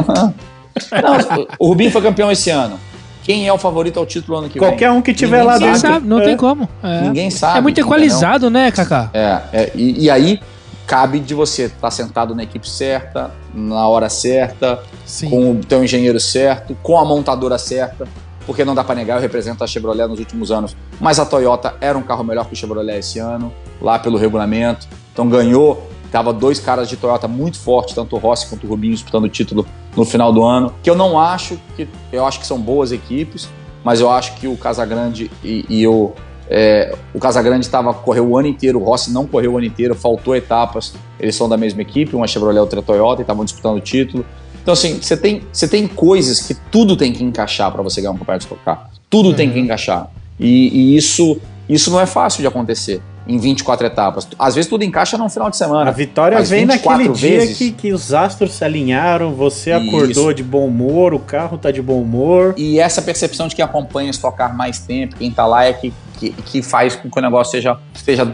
Não, 0.92 1.48
o 1.60 1.68
Rubinho 1.68 1.92
foi 1.92 2.02
campeão 2.02 2.32
esse 2.32 2.50
ano. 2.50 2.80
Quem 3.24 3.46
é 3.48 3.52
o 3.52 3.58
favorito 3.58 4.00
ao 4.00 4.06
título 4.06 4.38
ano 4.38 4.48
que 4.48 4.58
Qualquer 4.58 4.90
um 4.92 5.02
que 5.02 5.14
tiver 5.14 5.40
Ninguém 5.40 5.48
lá 5.48 5.54
Ninguém 5.56 5.74
dentro. 5.74 5.90
sabe, 5.90 6.08
não 6.08 6.20
É. 6.20 6.24
tem 6.24 6.38
como. 6.38 6.70
É, 6.82 7.00
vem? 7.00 7.02
Ninguém 7.10 7.30
sabe. 7.30 7.58
É 7.58 7.62
muito 7.62 7.80
entendeu? 7.82 7.88
equalizado, 7.98 8.50
né, 8.50 8.72
Kaká? 8.72 9.10
É, 9.14 9.42
é, 9.52 9.72
e, 9.76 10.06
e 10.06 10.10
aí 10.10 10.40
cabe 10.86 11.20
de 11.20 11.34
você 11.34 11.64
estar 11.64 11.92
sentado 11.92 12.34
na 12.34 12.44
equipe 12.44 12.70
certa, 12.70 13.32
na 13.54 13.86
hora 13.86 14.08
certa, 14.08 14.80
Sim. 15.06 15.30
com 15.30 15.52
o 15.52 15.56
teu 15.58 15.84
engenheiro 15.84 16.18
certo, 16.22 16.78
com 16.82 16.98
a 16.98 17.04
montadora 17.04 17.58
certa, 17.58 18.08
porque 18.48 18.64
não 18.64 18.74
dá 18.74 18.84
pra 18.84 18.96
negar, 18.96 19.18
eu 19.18 19.22
represento 19.22 19.64
a 19.64 19.68
Chevrolet 19.68 20.08
nos 20.08 20.20
últimos 20.20 20.52
anos, 20.52 20.76
mas 21.00 21.20
a 21.20 21.26
Toyota 21.26 21.76
era 21.82 21.98
um 21.98 22.02
carro 22.02 22.24
melhor 22.24 22.46
que 22.46 22.54
o 22.54 22.56
Chevrolet 22.56 22.98
esse 22.98 23.20
ano, 23.20 23.54
lá 23.82 24.00
pelo 24.00 24.18
regulamento, 24.18 24.88
então 25.12 25.28
ganhou, 25.28 25.88
tava 26.12 26.32
dois 26.32 26.58
caras 26.60 26.88
de 26.88 26.96
Toyota 26.96 27.28
muito 27.28 27.60
fortes, 27.60 27.94
tanto 27.94 28.16
o 28.16 28.20
Rossi 28.20 28.48
quanto 28.48 28.66
o 28.66 28.70
Rubinho 28.70 28.94
disputando 28.94 29.26
o 29.26 29.30
título 29.30 29.68
no 29.96 30.06
final 30.06 30.32
do 30.32 30.44
ano, 30.44 30.74
que 30.82 30.90
eu 30.90 30.96
não 30.96 31.20
acho 31.20 31.60
que, 31.76 31.88
eu 32.12 32.26
acho 32.26 32.40
que 32.40 32.48
são 32.48 32.58
boas 32.58 32.94
equipes, 32.94 33.50
mas 33.84 34.00
eu 34.00 34.10
acho 34.10 34.36
que 34.36 34.48
o 34.48 34.56
Casagrande 34.56 35.30
e, 35.44 35.66
e 35.70 35.86
o 35.86 36.14
é, 36.50 36.96
o 37.14 37.20
Casagrande 37.20 37.66
estava 37.66 37.94
correu 37.94 38.30
o 38.30 38.38
ano 38.38 38.48
inteiro, 38.48 38.80
o 38.80 38.84
Rossi 38.84 39.12
não 39.12 39.28
correu 39.28 39.54
o 39.54 39.58
ano 39.58 39.66
inteiro, 39.66 39.94
faltou 39.94 40.36
etapas. 40.36 40.94
Eles 41.20 41.36
são 41.36 41.50
da 41.50 41.58
mesma 41.58 41.82
equipe, 41.82 42.16
uma 42.16 42.28
Chevrolet 42.28 42.58
e 42.58 42.62
outra 42.62 42.82
Toyota, 42.82 43.22
e 43.22 43.24
estavam 43.24 43.44
disputando 43.44 43.76
o 43.76 43.82
título. 43.82 44.26
Então, 44.68 44.74
assim, 44.74 45.00
você 45.02 45.16
tem, 45.16 45.44
você 45.50 45.66
tem 45.66 45.88
coisas 45.88 46.42
que 46.42 46.54
tudo 46.54 46.98
tem 46.98 47.14
que 47.14 47.24
encaixar 47.24 47.72
para 47.72 47.82
você 47.82 48.02
ganhar 48.02 48.12
um 48.12 48.18
campeonato 48.18 48.40
de 48.40 48.54
Stock 48.54 48.62
Car. 48.66 48.90
Tudo 49.10 49.34
tem 49.34 49.50
que 49.50 49.58
encaixar. 49.58 50.10
E, 50.38 50.68
e 50.68 50.98
isso, 50.98 51.40
isso 51.70 51.90
não 51.90 52.02
é 52.02 52.06
fácil 52.06 52.42
de 52.42 52.48
acontecer 52.48 53.02
em 53.26 53.38
24 53.38 53.88
etapas. 53.88 54.28
Às 54.38 54.56
vezes 54.56 54.70
tudo 54.70 54.84
encaixa 54.84 55.18
num 55.18 55.30
final 55.30 55.50
de 55.50 55.56
A 55.56 55.58
semana. 55.58 55.90
vitória 55.94 56.38
Mas 56.38 56.50
vem 56.50 56.66
24 56.66 56.92
naquele 56.92 57.18
dia 57.18 57.40
vezes. 57.40 57.58
que, 57.58 57.72
que 57.72 57.94
os 57.94 58.14
astros 58.14 58.56
se 58.56 58.66
alinharam, 58.66 59.34
você 59.34 59.74
Isso. 59.74 59.88
acordou 59.88 60.34
de 60.34 60.44
bom 60.44 60.68
humor, 60.68 61.14
o 61.14 61.20
carro 61.20 61.58
tá 61.58 61.72
de 61.72 61.82
bom 61.82 62.02
humor. 62.02 62.54
E 62.58 62.78
essa 62.78 63.02
percepção 63.02 63.48
de 63.48 63.56
quem 63.56 63.64
acompanha 63.64 64.10
Stock 64.10 64.38
Car 64.38 64.54
mais 64.54 64.80
tempo, 64.80 65.16
quem 65.16 65.32
tá 65.32 65.46
lá, 65.46 65.64
é 65.64 65.72
que, 65.72 65.94
que, 66.20 66.32
que 66.32 66.62
faz 66.62 66.94
com 66.94 67.10
que 67.10 67.18
o 67.18 67.22
negócio 67.22 67.52
seja, 67.52 67.78
seja 67.94 68.28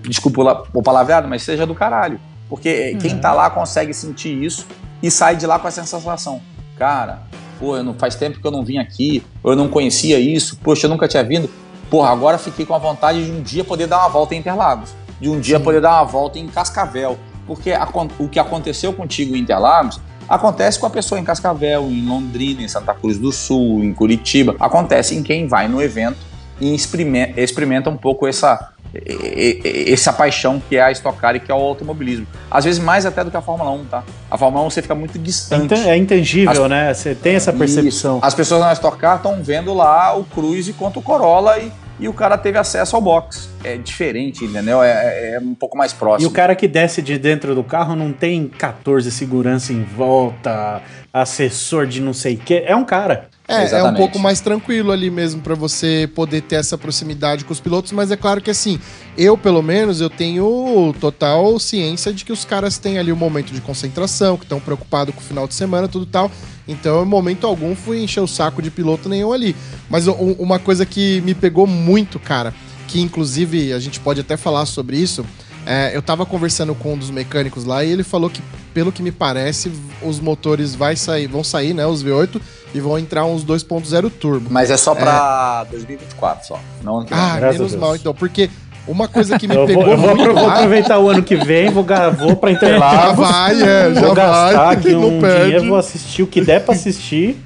desculpa 0.00 0.66
o 0.72 0.82
palavreado, 0.82 1.28
mas 1.28 1.42
seja 1.42 1.66
do 1.66 1.74
caralho. 1.74 2.18
Porque 2.48 2.96
quem 3.00 3.18
tá 3.18 3.32
lá 3.32 3.50
consegue 3.50 3.92
sentir 3.94 4.42
isso 4.42 4.66
e 5.02 5.10
sai 5.10 5.36
de 5.36 5.46
lá 5.46 5.58
com 5.58 5.66
essa 5.68 5.84
sensação. 5.84 6.40
Cara, 6.76 7.22
pô, 7.58 7.76
eu 7.76 7.82
não, 7.84 7.94
faz 7.94 8.14
tempo 8.14 8.40
que 8.40 8.46
eu 8.46 8.50
não 8.50 8.64
vim 8.64 8.78
aqui, 8.78 9.22
eu 9.44 9.56
não 9.56 9.68
conhecia 9.68 10.18
isso, 10.18 10.56
poxa, 10.62 10.86
eu 10.86 10.90
nunca 10.90 11.08
tinha 11.08 11.22
vindo. 11.24 11.48
Porra, 11.90 12.10
agora 12.10 12.38
fiquei 12.38 12.66
com 12.66 12.74
a 12.74 12.78
vontade 12.78 13.24
de 13.24 13.30
um 13.30 13.40
dia 13.42 13.62
poder 13.64 13.86
dar 13.86 13.98
uma 14.00 14.08
volta 14.08 14.34
em 14.34 14.38
Interlagos, 14.38 14.90
de 15.20 15.28
um 15.28 15.38
dia 15.38 15.60
poder 15.60 15.80
dar 15.80 15.92
uma 16.00 16.04
volta 16.04 16.38
em 16.38 16.46
Cascavel. 16.46 17.18
Porque 17.46 17.72
acon- 17.72 18.08
o 18.18 18.28
que 18.28 18.38
aconteceu 18.38 18.92
contigo 18.92 19.36
em 19.36 19.40
Interlagos 19.40 20.00
acontece 20.28 20.78
com 20.78 20.86
a 20.86 20.90
pessoa 20.90 21.20
em 21.20 21.24
Cascavel, 21.24 21.88
em 21.90 22.06
Londrina, 22.08 22.62
em 22.62 22.68
Santa 22.68 22.94
Cruz 22.94 23.18
do 23.18 23.30
Sul, 23.30 23.84
em 23.84 23.92
Curitiba. 23.92 24.56
Acontece 24.58 25.14
em 25.14 25.22
quem 25.22 25.46
vai 25.46 25.68
no 25.68 25.82
evento 25.82 26.16
e 26.60 26.74
experimenta, 26.74 27.40
experimenta 27.40 27.90
um 27.90 27.96
pouco 27.96 28.26
essa, 28.26 28.70
e- 28.94 29.60
e- 29.88 29.92
essa 29.92 30.12
paixão 30.12 30.62
que 30.68 30.76
é 30.76 30.82
a 30.82 30.90
Stock 30.92 31.18
Car 31.18 31.34
e 31.36 31.40
que 31.40 31.50
é 31.50 31.54
o 31.54 31.58
automobilismo. 31.58 32.26
Às 32.50 32.64
vezes 32.64 32.80
mais 32.80 33.04
até 33.04 33.24
do 33.24 33.30
que 33.30 33.36
a 33.36 33.42
Fórmula 33.42 33.70
1, 33.72 33.84
tá? 33.86 34.02
A 34.30 34.38
Fórmula 34.38 34.64
1 34.64 34.70
você 34.70 34.80
fica 34.82 34.94
muito 34.94 35.18
distante. 35.18 35.74
É 35.74 35.96
intangível, 35.96 36.64
As- 36.64 36.70
né? 36.70 36.94
Você 36.94 37.14
tem 37.14 37.34
essa 37.34 37.52
percepção. 37.52 38.16
Isso. 38.18 38.18
As 38.26 38.34
pessoas 38.34 38.60
na 38.60 38.72
Stock 38.72 38.96
Car 38.98 39.16
estão 39.16 39.42
vendo 39.42 39.74
lá 39.74 40.16
o 40.16 40.24
Cruise 40.24 40.72
contra 40.74 40.98
o 40.98 41.02
Corolla 41.02 41.58
e, 41.58 41.72
e 41.98 42.08
o 42.08 42.12
cara 42.12 42.38
teve 42.38 42.56
acesso 42.58 42.94
ao 42.96 43.02
box. 43.02 43.48
É 43.64 43.76
diferente, 43.76 44.44
entendeu? 44.44 44.82
É, 44.82 44.90
é- 44.90 45.34
é 45.34 45.38
um 45.40 45.54
pouco 45.54 45.76
mais 45.76 45.92
E 45.92 45.94
próximo. 45.96 46.30
o 46.30 46.32
cara 46.32 46.54
que 46.54 46.68
desce 46.68 47.02
de 47.02 47.18
dentro 47.18 47.54
do 47.54 47.64
carro 47.64 47.96
não 47.96 48.12
tem 48.12 48.46
14 48.48 49.10
segurança 49.10 49.72
em 49.72 49.82
volta, 49.82 50.80
assessor 51.12 51.86
de 51.86 52.00
não 52.00 52.12
sei 52.12 52.34
o 52.34 52.38
quê. 52.38 52.62
É 52.66 52.74
um 52.76 52.84
cara. 52.84 53.28
É, 53.46 53.78
é 53.78 53.84
um 53.84 53.94
pouco 53.94 54.18
mais 54.18 54.40
tranquilo 54.40 54.90
ali 54.90 55.10
mesmo 55.10 55.42
pra 55.42 55.54
você 55.54 56.08
poder 56.14 56.40
ter 56.40 56.56
essa 56.56 56.78
proximidade 56.78 57.44
com 57.44 57.52
os 57.52 57.60
pilotos, 57.60 57.92
mas 57.92 58.10
é 58.10 58.16
claro 58.16 58.40
que 58.40 58.50
assim, 58.50 58.80
eu 59.18 59.36
pelo 59.36 59.62
menos 59.62 60.00
eu 60.00 60.08
tenho 60.08 60.94
total 60.98 61.58
ciência 61.58 62.10
de 62.10 62.24
que 62.24 62.32
os 62.32 62.44
caras 62.46 62.78
têm 62.78 62.98
ali 62.98 63.12
um 63.12 63.16
momento 63.16 63.52
de 63.52 63.60
concentração, 63.60 64.38
que 64.38 64.44
estão 64.44 64.58
preocupados 64.58 65.14
com 65.14 65.20
o 65.20 65.24
final 65.24 65.46
de 65.46 65.52
semana, 65.52 65.86
tudo 65.86 66.06
tal. 66.06 66.30
Então, 66.66 67.02
em 67.02 67.06
momento 67.06 67.46
algum 67.46 67.76
fui 67.76 68.02
encher 68.02 68.20
o 68.20 68.26
saco 68.26 68.62
de 68.62 68.70
piloto 68.70 69.10
nenhum 69.10 69.30
ali. 69.30 69.54
Mas 69.90 70.06
uma 70.06 70.58
coisa 70.58 70.86
que 70.86 71.20
me 71.20 71.34
pegou 71.34 71.66
muito, 71.66 72.18
cara, 72.18 72.54
que 72.88 72.98
inclusive 72.98 73.74
a 73.74 73.78
gente 73.78 74.00
pode 74.00 74.22
até 74.22 74.38
falar 74.38 74.64
sobre 74.64 74.96
isso, 74.96 75.22
é, 75.66 75.94
eu 75.94 76.02
tava 76.02 76.26
conversando 76.26 76.74
com 76.74 76.94
um 76.94 76.98
dos 76.98 77.10
mecânicos 77.10 77.64
lá 77.64 77.84
e 77.84 77.90
ele 77.90 78.02
falou 78.02 78.28
que, 78.28 78.42
pelo 78.72 78.92
que 78.92 79.02
me 79.02 79.10
parece, 79.10 79.72
os 80.02 80.20
motores 80.20 80.74
vai 80.74 80.96
sair, 80.96 81.26
vão 81.26 81.44
sair, 81.44 81.72
né, 81.74 81.86
os 81.86 82.04
V8, 82.04 82.40
e 82.74 82.80
vão 82.80 82.98
entrar 82.98 83.24
uns 83.24 83.44
2.0 83.44 84.10
turbo. 84.10 84.48
Mas 84.50 84.70
é 84.70 84.76
só 84.76 84.94
pra 84.94 85.64
2024 85.70 86.46
só. 86.46 86.60
Não 86.82 86.98
ano 86.98 87.06
que 87.06 87.14
vem. 87.14 87.22
Ah, 87.22 87.36
Graças 87.36 87.42
a 87.42 87.52
menos 87.58 87.70
Deus. 87.72 87.80
mal 87.80 87.94
então, 87.96 88.12
porque 88.12 88.50
uma 88.86 89.06
coisa 89.08 89.38
que 89.38 89.46
me 89.48 89.54
Eu, 89.54 89.64
pegou 89.66 89.84
vou, 89.84 89.92
eu 89.92 89.98
vou 89.98 90.16
muito 90.16 90.34
vou 90.34 90.50
aproveitar 90.50 90.98
o 90.98 91.08
ano 91.08 91.22
que 91.22 91.36
vem, 91.36 91.70
vou, 91.70 91.84
vou 92.18 92.36
pra 92.36 92.50
Já 92.52 92.56
Interlagos. 92.56 93.16
vai, 93.28 93.62
é, 93.62 93.94
já 93.94 94.00
vou 94.00 94.14
gastar 94.14 94.52
vai, 94.66 94.74
aqui 94.76 94.90
não 94.92 95.08
um 95.16 95.20
perde. 95.20 95.44
dinheiro, 95.44 95.68
vou 95.68 95.76
assistir 95.78 96.22
o 96.22 96.26
que 96.26 96.40
der 96.40 96.60
pra 96.64 96.74
assistir. 96.74 97.36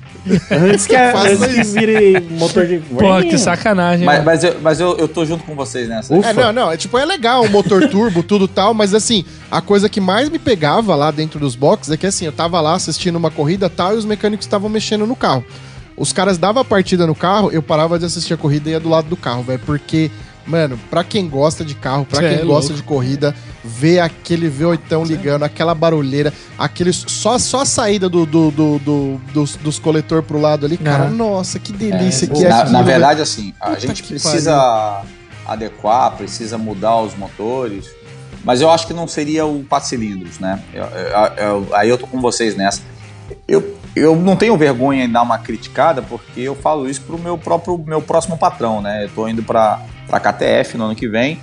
Antes 0.50 0.86
que, 0.86 0.94
Faça 0.96 1.28
antes 1.28 1.54
que 1.54 1.62
vire 1.78 2.20
motor 2.30 2.66
de. 2.66 2.78
Pô, 2.78 3.20
que 3.22 3.38
sacanagem. 3.38 4.04
Mas, 4.04 4.16
mano. 4.16 4.26
mas, 4.26 4.44
eu, 4.44 4.56
mas 4.60 4.80
eu, 4.80 4.96
eu 4.96 5.08
tô 5.08 5.24
junto 5.24 5.44
com 5.44 5.54
vocês 5.54 5.88
nessa. 5.88 6.14
Ufa. 6.14 6.28
É, 6.28 6.32
não, 6.32 6.52
não, 6.52 6.72
é 6.72 6.76
tipo, 6.76 6.98
é 6.98 7.04
legal 7.04 7.44
o 7.44 7.50
motor 7.50 7.88
turbo, 7.88 8.22
tudo 8.22 8.46
tal, 8.46 8.74
mas 8.74 8.94
assim, 8.94 9.24
a 9.50 9.60
coisa 9.60 9.88
que 9.88 10.00
mais 10.00 10.28
me 10.28 10.38
pegava 10.38 10.94
lá 10.94 11.10
dentro 11.10 11.40
dos 11.40 11.54
boxes 11.54 11.92
é 11.92 11.96
que 11.96 12.06
assim, 12.06 12.26
eu 12.26 12.32
tava 12.32 12.60
lá 12.60 12.74
assistindo 12.74 13.16
uma 13.16 13.30
corrida 13.30 13.68
tal 13.68 13.94
e 13.94 13.96
os 13.96 14.04
mecânicos 14.04 14.46
estavam 14.46 14.68
mexendo 14.68 15.06
no 15.06 15.16
carro. 15.16 15.44
Os 15.96 16.12
caras 16.12 16.38
davam 16.38 16.62
a 16.62 16.64
partida 16.64 17.06
no 17.06 17.14
carro, 17.14 17.50
eu 17.50 17.62
parava 17.62 17.98
de 17.98 18.04
assistir 18.04 18.34
a 18.34 18.36
corrida 18.36 18.68
e 18.68 18.72
ia 18.72 18.80
do 18.80 18.88
lado 18.88 19.08
do 19.08 19.16
carro, 19.16 19.42
velho, 19.42 19.60
porque 19.66 20.10
Mano, 20.48 20.78
pra 20.90 21.04
quem 21.04 21.28
gosta 21.28 21.62
de 21.64 21.74
carro, 21.74 22.06
pra 22.06 22.20
Cê 22.20 22.28
quem 22.30 22.38
é 22.38 22.44
gosta 22.44 22.70
louco. 22.72 22.74
de 22.76 22.82
corrida, 22.82 23.34
ver 23.62 24.00
aquele 24.00 24.50
V8 24.50 25.06
ligando, 25.06 25.42
aquela 25.42 25.74
barulheira, 25.74 26.32
aquele, 26.58 26.90
só, 26.92 27.38
só 27.38 27.60
a 27.60 27.64
saída 27.66 28.08
do, 28.08 28.24
do, 28.24 28.50
do- 28.50 28.78
do- 28.78 29.20
dos, 29.34 29.56
dos 29.56 29.78
coletor 29.78 30.22
pro 30.22 30.40
lado 30.40 30.64
ali, 30.64 30.78
cara, 30.78 31.04
Ah. 31.04 31.10
nossa, 31.10 31.58
que 31.58 31.70
delícia 31.72 32.26
que 32.26 32.44
é 32.44 32.48
na, 32.48 32.56
aquilo, 32.60 32.72
na 32.72 32.78
velho. 32.82 32.90
verdade, 32.98 33.20
assim, 33.20 33.52
a 33.60 33.66
Puta 33.70 33.80
gente 33.80 34.02
precisa 34.02 35.02
adequar, 35.46 36.12
precisa 36.16 36.56
mudar 36.56 36.96
os 37.00 37.14
motores, 37.14 37.86
mas 38.42 38.60
eu 38.62 38.70
acho 38.70 38.86
que 38.86 38.94
não 38.94 39.06
seria 39.06 39.44
o 39.44 39.62
4 39.68 39.88
cilindros, 39.88 40.38
né? 40.38 40.62
Eu- 40.72 40.84
eu- 40.84 41.44
eu- 41.66 41.68
aí 41.74 41.88
eu 41.90 41.98
tô 41.98 42.06
com 42.06 42.20
vocês 42.20 42.56
nessa. 42.56 42.80
Eu, 43.46 43.76
eu 43.94 44.16
não 44.16 44.36
tenho 44.36 44.56
vergonha 44.56 45.04
em 45.04 45.10
dar 45.10 45.20
uma 45.22 45.36
criticada, 45.38 46.00
porque 46.00 46.40
eu 46.40 46.54
falo 46.54 46.88
isso 46.88 47.02
pro 47.02 47.18
meu 47.18 47.36
próprio 47.36 47.76
meu 47.86 48.00
próximo 48.00 48.38
patrão, 48.38 48.80
né? 48.80 49.04
Eu 49.04 49.10
tô 49.10 49.28
indo 49.28 49.42
pra, 50.08 50.20
pra 50.20 50.32
KTF 50.32 50.76
no 50.76 50.84
ano 50.84 50.94
que 50.94 51.08
vem, 51.08 51.40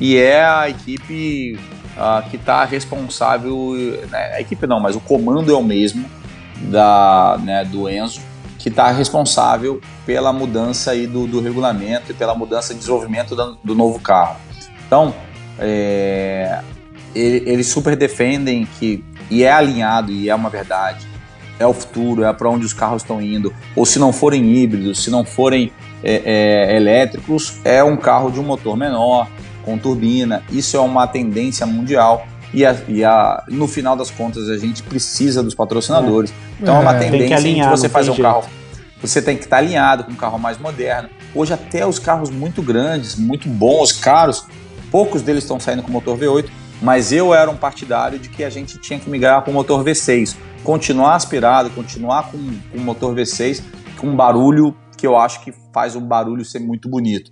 e 0.00 0.16
é 0.16 0.44
a 0.44 0.68
equipe 0.68 1.58
ah, 1.96 2.24
que 2.30 2.38
tá 2.38 2.64
responsável, 2.64 3.74
né? 4.10 4.34
a 4.34 4.40
equipe 4.40 4.66
não, 4.66 4.80
mas 4.80 4.94
o 4.96 5.00
comando 5.00 5.52
é 5.52 5.56
o 5.56 5.62
mesmo 5.62 6.04
da, 6.62 7.38
né, 7.42 7.64
do 7.64 7.88
Enzo, 7.88 8.20
que 8.58 8.68
está 8.68 8.90
responsável 8.90 9.80
pela 10.04 10.32
mudança 10.32 10.90
aí 10.90 11.06
do, 11.06 11.26
do 11.26 11.40
regulamento 11.40 12.10
e 12.10 12.14
pela 12.14 12.34
mudança 12.34 12.72
de 12.72 12.80
desenvolvimento 12.80 13.36
da- 13.36 13.54
do, 13.62 13.74
novo 13.74 14.00
carro. 14.00 14.36
Então, 14.86 15.14
é, 15.58 16.60
ele- 17.14 17.48
eles 17.48 17.68
super 17.68 17.94
defendem 17.96 18.66
que, 18.78 19.04
e 19.30 19.44
é 19.44 19.52
alinhado, 19.52 20.10
e 20.10 20.28
é 20.28 20.34
uma 20.34 20.50
verdade, 20.50 21.06
é 21.58 21.66
o 21.66 21.72
futuro, 21.72 22.24
é 22.24 22.32
para 22.32 22.48
onde 22.48 22.64
os 22.66 22.72
carros 22.72 23.02
estão 23.02 23.20
indo, 23.22 23.52
ou 23.76 23.84
se 23.86 23.98
não 23.98 24.12
forem 24.12 24.52
híbridos, 24.56 25.02
se 25.04 25.10
não 25.10 25.24
forem 25.24 25.72
é, 26.02 26.70
é, 26.72 26.76
elétricos, 26.76 27.58
é 27.64 27.82
um 27.82 27.96
carro 27.96 28.30
de 28.30 28.38
um 28.40 28.42
motor 28.44 28.76
menor, 28.76 29.28
com 29.64 29.76
turbina, 29.76 30.42
isso 30.50 30.76
é 30.76 30.80
uma 30.80 31.06
tendência 31.06 31.66
mundial, 31.66 32.26
e, 32.54 32.64
a- 32.64 32.76
e 32.88 33.04
a- 33.04 33.44
no 33.48 33.68
final 33.68 33.94
das 33.96 34.10
contas 34.10 34.48
a 34.48 34.56
gente 34.56 34.82
precisa 34.82 35.42
dos 35.42 35.54
patrocinadores. 35.54 36.32
Então 36.60 36.76
é 36.76 36.78
uma 36.80 36.94
É, 36.96 36.98
tendência 36.98 37.36
alinhar, 37.36 37.70
que 37.70 37.76
você 37.76 37.88
fazer 37.88 38.10
um 38.10 38.16
carro. 38.16 38.44
Você 39.02 39.20
tem 39.22 39.36
que 39.36 39.44
estar 39.44 39.58
alinhado 39.58 40.04
com 40.04 40.12
um 40.12 40.16
carro 40.16 40.38
mais 40.38 40.58
moderno. 40.58 41.08
Hoje 41.34 41.52
até 41.52 41.86
os 41.86 41.98
carros 41.98 42.30
muito 42.30 42.62
grandes, 42.62 43.14
muito 43.16 43.48
bons, 43.48 43.92
caros, 43.92 44.46
poucos 44.90 45.20
deles 45.22 45.44
estão 45.44 45.60
saindo 45.60 45.82
com 45.82 45.92
motor 45.92 46.16
V8, 46.16 46.48
mas 46.80 47.12
eu 47.12 47.34
era 47.34 47.50
um 47.50 47.56
partidário 47.56 48.18
de 48.18 48.28
que 48.28 48.42
a 48.42 48.50
gente 48.50 48.78
tinha 48.78 48.98
que 48.98 49.08
migrar 49.10 49.42
para 49.42 49.50
o 49.50 49.54
motor 49.54 49.84
V6. 49.84 50.34
Continuar 50.64 51.14
aspirado, 51.14 51.70
continuar 51.70 52.30
com 52.30 52.38
com 52.72 52.78
motor 52.78 53.14
V6, 53.14 53.62
com 53.98 54.08
um 54.08 54.16
barulho 54.16 54.74
que 54.98 55.06
eu 55.06 55.16
acho 55.16 55.40
que 55.42 55.54
faz 55.72 55.94
o 55.96 56.00
barulho 56.00 56.44
ser 56.44 56.58
muito 56.58 56.88
bonito. 56.88 57.30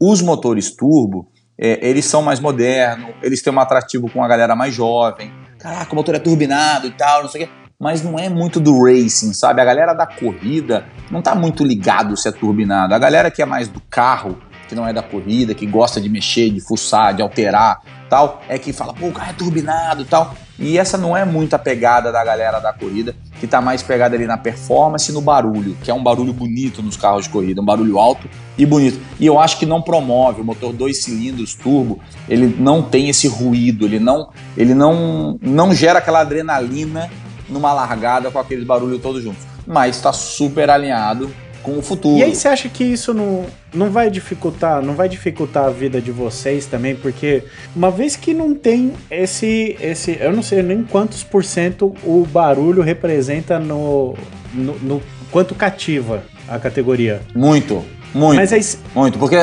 Os 0.00 0.22
motores 0.22 0.70
turbo, 0.70 1.28
é, 1.58 1.86
eles 1.86 2.04
são 2.04 2.22
mais 2.22 2.38
modernos, 2.38 3.10
eles 3.20 3.42
têm 3.42 3.52
um 3.52 3.58
atrativo 3.58 4.08
com 4.08 4.22
a 4.22 4.28
galera 4.28 4.54
mais 4.54 4.72
jovem. 4.72 5.32
Caraca, 5.58 5.92
o 5.92 5.96
motor 5.96 6.14
é 6.14 6.20
turbinado 6.20 6.86
e 6.86 6.92
tal, 6.92 7.22
não 7.22 7.28
sei 7.28 7.42
o 7.42 7.46
quê. 7.46 7.52
Mas 7.80 8.02
não 8.02 8.18
é 8.18 8.28
muito 8.28 8.60
do 8.60 8.84
racing, 8.84 9.32
sabe? 9.32 9.60
A 9.60 9.64
galera 9.64 9.92
da 9.92 10.06
corrida 10.06 10.86
não 11.10 11.20
tá 11.20 11.34
muito 11.34 11.64
ligado 11.64 12.16
se 12.16 12.28
é 12.28 12.32
turbinado. 12.32 12.94
A 12.94 12.98
galera 12.98 13.30
que 13.30 13.42
é 13.42 13.44
mais 13.44 13.68
do 13.68 13.80
carro, 13.90 14.38
que 14.68 14.74
não 14.74 14.86
é 14.86 14.92
da 14.92 15.02
corrida, 15.02 15.54
que 15.54 15.66
gosta 15.66 16.00
de 16.00 16.08
mexer, 16.08 16.50
de 16.50 16.60
fuçar, 16.60 17.14
de 17.14 17.22
alterar, 17.22 17.80
tal, 18.08 18.42
é 18.48 18.58
que 18.58 18.72
fala, 18.72 18.94
pô, 18.94 19.08
o 19.08 19.12
carro 19.12 19.30
é 19.30 19.34
turbinado 19.34 20.02
e 20.02 20.04
tal. 20.04 20.34
E 20.58 20.76
essa 20.76 20.98
não 20.98 21.16
é 21.16 21.24
muito 21.24 21.54
a 21.54 21.58
pegada 21.58 22.10
da 22.10 22.24
galera 22.24 22.58
da 22.58 22.72
corrida, 22.72 23.14
que 23.38 23.46
tá 23.46 23.60
mais 23.60 23.80
pegada 23.82 24.16
ali 24.16 24.26
na 24.26 24.36
performance 24.36 25.10
e 25.10 25.14
no 25.14 25.20
barulho, 25.20 25.76
que 25.84 25.90
é 25.90 25.94
um 25.94 26.02
barulho 26.02 26.32
bonito 26.32 26.82
nos 26.82 26.96
carros 26.96 27.24
de 27.24 27.30
corrida, 27.30 27.60
um 27.60 27.64
barulho 27.64 27.98
alto 27.98 28.28
e 28.56 28.66
bonito. 28.66 29.00
E 29.20 29.26
eu 29.26 29.38
acho 29.38 29.58
que 29.58 29.64
não 29.64 29.80
promove 29.80 30.40
o 30.40 30.44
motor 30.44 30.72
dois 30.72 31.02
cilindros 31.04 31.54
turbo, 31.54 32.00
ele 32.28 32.56
não 32.58 32.82
tem 32.82 33.08
esse 33.08 33.28
ruído, 33.28 33.84
ele 33.84 34.00
não, 34.00 34.30
ele 34.56 34.74
não, 34.74 35.38
não 35.40 35.72
gera 35.72 36.00
aquela 36.00 36.20
adrenalina 36.20 37.08
numa 37.48 37.72
largada 37.72 38.30
com 38.30 38.38
aqueles 38.38 38.64
barulhos 38.64 39.00
todos 39.00 39.22
juntos. 39.22 39.46
Mas 39.64 39.96
está 39.96 40.12
super 40.12 40.70
alinhado 40.70 41.30
com 41.74 41.78
o 41.78 41.82
futuro. 41.82 42.16
E 42.18 42.22
aí 42.22 42.34
você 42.34 42.48
acha 42.48 42.68
que 42.68 42.84
isso 42.84 43.12
não, 43.14 43.44
não 43.72 43.90
vai 43.90 44.10
dificultar, 44.10 44.82
não 44.82 44.94
vai 44.94 45.08
dificultar 45.08 45.64
a 45.66 45.70
vida 45.70 46.00
de 46.00 46.10
vocês 46.10 46.66
também, 46.66 46.94
porque 46.96 47.44
uma 47.74 47.90
vez 47.90 48.16
que 48.16 48.32
não 48.34 48.54
tem 48.54 48.92
esse 49.10 49.76
esse, 49.80 50.16
eu 50.20 50.32
não 50.32 50.42
sei 50.42 50.62
nem 50.62 50.82
quantos 50.82 51.22
por 51.22 51.44
cento 51.44 51.94
o 52.04 52.26
barulho 52.30 52.82
representa 52.82 53.58
no, 53.58 54.14
no, 54.52 54.78
no- 54.80 55.02
quanto 55.30 55.54
cativa 55.54 56.22
a 56.48 56.58
categoria. 56.58 57.20
Muito, 57.34 57.84
muito. 58.14 58.36
Mas 58.36 58.52
aí 58.52 58.60
Muito, 58.94 59.18
porque. 59.18 59.36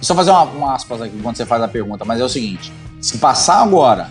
Só 0.00 0.14
fazer 0.14 0.30
uma, 0.30 0.42
uma 0.44 0.74
aspas 0.74 1.02
aqui 1.02 1.18
quando 1.22 1.36
você 1.36 1.44
faz 1.44 1.62
a 1.62 1.68
pergunta, 1.68 2.04
mas 2.04 2.20
é 2.20 2.24
o 2.24 2.28
seguinte: 2.28 2.72
se 3.00 3.18
passar 3.18 3.60
agora 3.62 4.08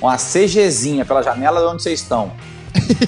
uma 0.00 0.16
CGzinha 0.16 1.04
pela 1.04 1.22
janela 1.22 1.60
de 1.60 1.66
onde 1.66 1.82
vocês 1.82 2.00
estão, 2.00 2.30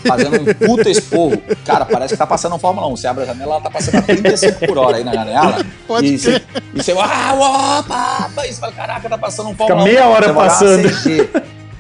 fazendo 0.06 0.40
um 0.40 0.54
puta 0.54 0.88
esporro, 0.88 1.40
cara, 1.64 1.84
parece 1.84 2.14
que 2.14 2.18
tá 2.18 2.26
passando 2.26 2.54
um 2.54 2.58
Fórmula 2.58 2.86
1. 2.88 2.96
Você 2.96 3.06
abre 3.06 3.24
a 3.24 3.26
janela, 3.26 3.54
ela 3.54 3.60
tá 3.60 3.70
passando 3.70 3.96
a 3.98 4.02
35 4.02 4.66
por 4.66 4.78
hora 4.78 4.96
aí 4.96 5.04
na 5.04 5.12
janela. 5.12 5.64
Pode 5.86 6.06
e 6.06 6.18
você, 6.18 6.42
e 6.74 6.82
você, 6.82 6.92
ah, 6.92 7.80
opa, 7.80 8.46
e 8.46 8.52
você 8.52 8.60
fala, 8.60 8.72
caraca, 8.72 9.08
tá 9.08 9.18
passando 9.18 9.50
um 9.50 9.54
Fórmula 9.54 9.82
1. 9.82 9.84
meia 9.84 10.06
hora 10.08 10.32
passando. 10.32 10.88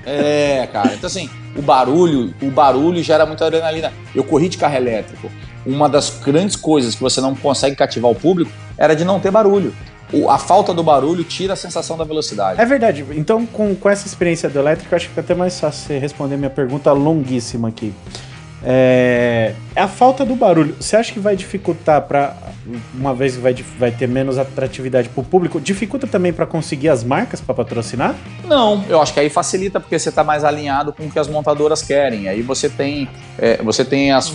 É, 0.06 0.68
cara. 0.72 0.94
Então, 0.94 1.08
assim, 1.08 1.28
o 1.56 1.62
barulho, 1.62 2.32
o 2.40 2.50
barulho 2.50 3.02
gera 3.02 3.26
muita 3.26 3.44
adrenalina. 3.44 3.92
Eu 4.14 4.22
corri 4.22 4.48
de 4.48 4.56
carro 4.56 4.76
elétrico. 4.76 5.28
Uma 5.66 5.88
das 5.88 6.10
grandes 6.24 6.54
coisas 6.54 6.94
que 6.94 7.00
você 7.00 7.20
não 7.20 7.34
consegue 7.34 7.74
cativar 7.74 8.08
o 8.08 8.14
público 8.14 8.52
era 8.78 8.94
de 8.94 9.04
não 9.04 9.18
ter 9.18 9.32
barulho. 9.32 9.74
O- 10.12 10.30
a 10.30 10.38
falta 10.38 10.72
do 10.72 10.82
barulho 10.82 11.24
tira 11.24 11.54
a 11.54 11.56
sensação 11.56 11.96
da 11.96 12.04
velocidade. 12.04 12.60
É 12.60 12.64
verdade. 12.64 13.04
Então, 13.12 13.44
com, 13.46 13.74
com 13.74 13.88
essa 13.90 14.06
experiência 14.06 14.48
do 14.48 14.58
elétrico, 14.58 14.94
acho 14.94 15.04
que 15.06 15.08
fica 15.10 15.20
até 15.20 15.34
mais 15.34 15.58
fácil 15.58 15.86
você 15.86 15.98
responder 15.98 16.36
minha 16.36 16.50
pergunta 16.50 16.92
longuíssima 16.92 17.68
aqui. 17.68 17.92
É, 18.68 19.52
é 19.74 19.80
a 19.82 19.86
falta 19.88 20.24
do 20.24 20.34
barulho. 20.34 20.74
Você 20.80 20.96
acha 20.96 21.12
que 21.12 21.20
vai 21.20 21.36
dificultar 21.36 22.02
para 22.02 22.34
uma 22.94 23.14
vez 23.14 23.34
que 23.36 23.40
vai, 23.40 23.54
vai 23.78 23.90
ter 23.92 24.08
menos 24.08 24.38
atratividade 24.38 25.08
para 25.08 25.20
o 25.20 25.24
público, 25.24 25.60
dificulta 25.60 26.06
também 26.06 26.32
para 26.32 26.46
conseguir 26.46 26.88
as 26.88 27.04
marcas 27.04 27.40
para 27.40 27.54
patrocinar? 27.54 28.14
Não, 28.44 28.82
eu 28.88 29.00
acho 29.00 29.12
que 29.14 29.20
aí 29.20 29.28
facilita 29.28 29.78
porque 29.78 29.98
você 29.98 30.08
está 30.08 30.24
mais 30.24 30.42
alinhado 30.42 30.92
com 30.92 31.04
o 31.04 31.10
que 31.10 31.18
as 31.18 31.28
montadoras 31.28 31.82
querem. 31.82 32.28
Aí 32.28 32.42
você 32.42 32.68
tem, 32.68 33.08
é, 33.38 33.62
você 33.62 33.84
tem 33.84 34.10
as, 34.12 34.32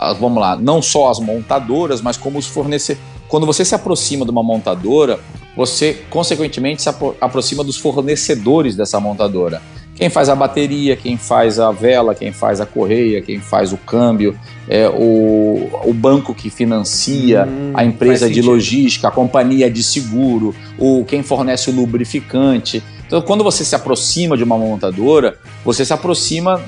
as- 0.00 0.18
vamos 0.18 0.40
lá, 0.40 0.56
não 0.56 0.80
só 0.82 1.10
as 1.10 1.20
montadoras, 1.20 2.00
mas 2.00 2.16
como 2.16 2.38
os 2.38 2.46
fornecedores. 2.46 3.17
Quando 3.28 3.46
você 3.46 3.64
se 3.64 3.74
aproxima 3.74 4.24
de 4.24 4.30
uma 4.30 4.42
montadora, 4.42 5.18
você 5.56 6.02
consequentemente 6.10 6.82
se 6.82 6.88
apro- 6.88 7.16
aproxima 7.20 7.62
dos 7.64 7.76
fornecedores 7.76 8.74
dessa 8.76 8.98
montadora. 9.00 9.60
Quem 9.94 10.08
faz 10.08 10.28
a 10.28 10.34
bateria, 10.36 10.94
quem 10.96 11.16
faz 11.16 11.58
a 11.58 11.72
vela, 11.72 12.14
quem 12.14 12.30
faz 12.32 12.60
a 12.60 12.66
correia, 12.66 13.20
quem 13.20 13.40
faz 13.40 13.72
o 13.72 13.76
câmbio, 13.76 14.38
é, 14.68 14.88
o, 14.88 15.68
o 15.84 15.92
banco 15.92 16.32
que 16.32 16.48
financia, 16.50 17.44
Hum, 17.48 17.72
a 17.74 17.84
empresa 17.84 18.30
de 18.30 18.40
logística, 18.40 19.08
a 19.08 19.10
companhia 19.10 19.68
de 19.68 19.82
seguro, 19.82 20.54
o 20.78 21.04
quem 21.04 21.22
fornece 21.24 21.68
o 21.70 21.74
lubrificante. 21.74 22.80
Então, 23.08 23.20
quando 23.22 23.42
você 23.42 23.64
se 23.64 23.74
aproxima 23.74 24.36
de 24.36 24.44
uma 24.44 24.56
montadora, 24.56 25.36
você 25.64 25.84
se 25.84 25.92
aproxima 25.92 26.62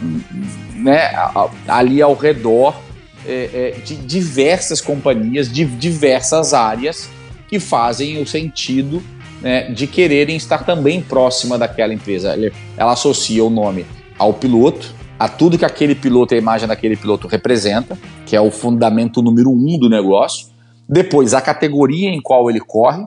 né, 0.74 1.07
a- 1.15 1.49
a- 1.69 1.77
ali 1.78 2.03
ao 2.03 2.15
redor 2.15 2.74
é, 3.27 3.75
é, 3.77 3.81
de 3.81 3.97
diversas 3.97 4.81
companhias, 4.81 5.51
de 5.51 5.65
diversas 5.65 6.55
áreas 6.55 7.09
que 7.49 7.59
fazem 7.59 8.21
o 8.23 8.27
sentido 8.27 9.03
né, 9.41 9.71
de 9.71 9.87
quererem 9.87 10.37
estar 10.37 10.65
também 10.65 11.01
próxima 11.01 11.59
daquela 11.59 11.93
empresa. 11.93 12.37
Ela 12.77 12.93
associa 12.93 13.45
o 13.45 13.51
nome 13.51 13.87
ao 14.19 14.35
piloto, 14.35 14.95
a 15.19 15.29
tudo 15.29 15.59
que 15.59 15.65
aquele 15.65 15.95
piloto, 15.95 16.35
a 16.35 16.39
imagem 16.39 16.69
daquele 16.69 16.97
piloto 16.97 17.27
representa, 17.27 17.99
que 18.25 18.37
é 18.37 18.41
o 18.41 18.51
fundamento 18.51 19.23
número 19.23 19.51
um 19.51 19.79
do 19.79 19.89
negócio. 19.89 20.49
Depois, 20.89 21.35
a 21.35 21.41
categoria 21.41 22.09
em 22.09 22.21
qual 22.21 22.49
ele 22.51 22.61
corre 22.61 23.05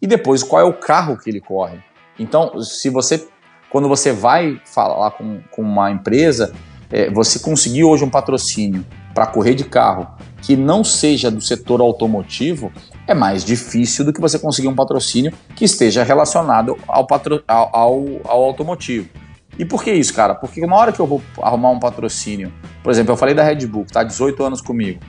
e 0.00 0.06
depois 0.06 0.42
qual 0.42 0.60
é 0.60 0.64
o 0.64 0.74
carro 0.74 1.16
que 1.16 1.30
ele 1.30 1.40
corre. 1.40 1.78
Então, 2.18 2.60
se 2.60 2.90
você, 2.90 3.26
quando 3.70 3.88
você 3.88 4.12
vai 4.12 4.60
falar 4.64 5.12
com, 5.12 5.40
com 5.50 5.62
uma 5.62 5.90
empresa, 5.90 6.52
é, 6.90 7.10
você 7.10 7.38
conseguir 7.38 7.84
hoje 7.84 8.04
um 8.04 8.10
patrocínio 8.10 8.84
para 9.14 9.26
correr 9.26 9.54
de 9.54 9.64
carro 9.64 10.08
que 10.42 10.56
não 10.56 10.84
seja 10.84 11.30
do 11.30 11.40
setor 11.40 11.80
automotivo 11.80 12.70
é 13.06 13.14
mais 13.14 13.44
difícil 13.44 14.04
do 14.04 14.12
que 14.12 14.20
você 14.20 14.38
conseguir 14.38 14.68
um 14.68 14.74
patrocínio 14.74 15.32
que 15.54 15.64
esteja 15.64 16.02
relacionado 16.02 16.76
ao, 16.86 17.06
patro, 17.06 17.42
ao, 17.46 17.70
ao, 17.74 18.04
ao 18.24 18.42
automotivo. 18.44 19.08
E 19.58 19.64
por 19.64 19.84
que 19.84 19.92
isso, 19.92 20.12
cara? 20.12 20.34
Porque 20.34 20.66
na 20.66 20.74
hora 20.74 20.92
que 20.92 21.00
eu 21.00 21.06
vou 21.06 21.22
arrumar 21.40 21.70
um 21.70 21.78
patrocínio, 21.78 22.52
por 22.82 22.90
exemplo, 22.90 23.12
eu 23.12 23.16
falei 23.16 23.34
da 23.34 23.44
Red 23.44 23.66
Bull, 23.66 23.84
que 23.84 23.90
está 23.90 24.00
há 24.00 24.04
18 24.04 24.42
anos 24.42 24.60
comigo, 24.60 25.00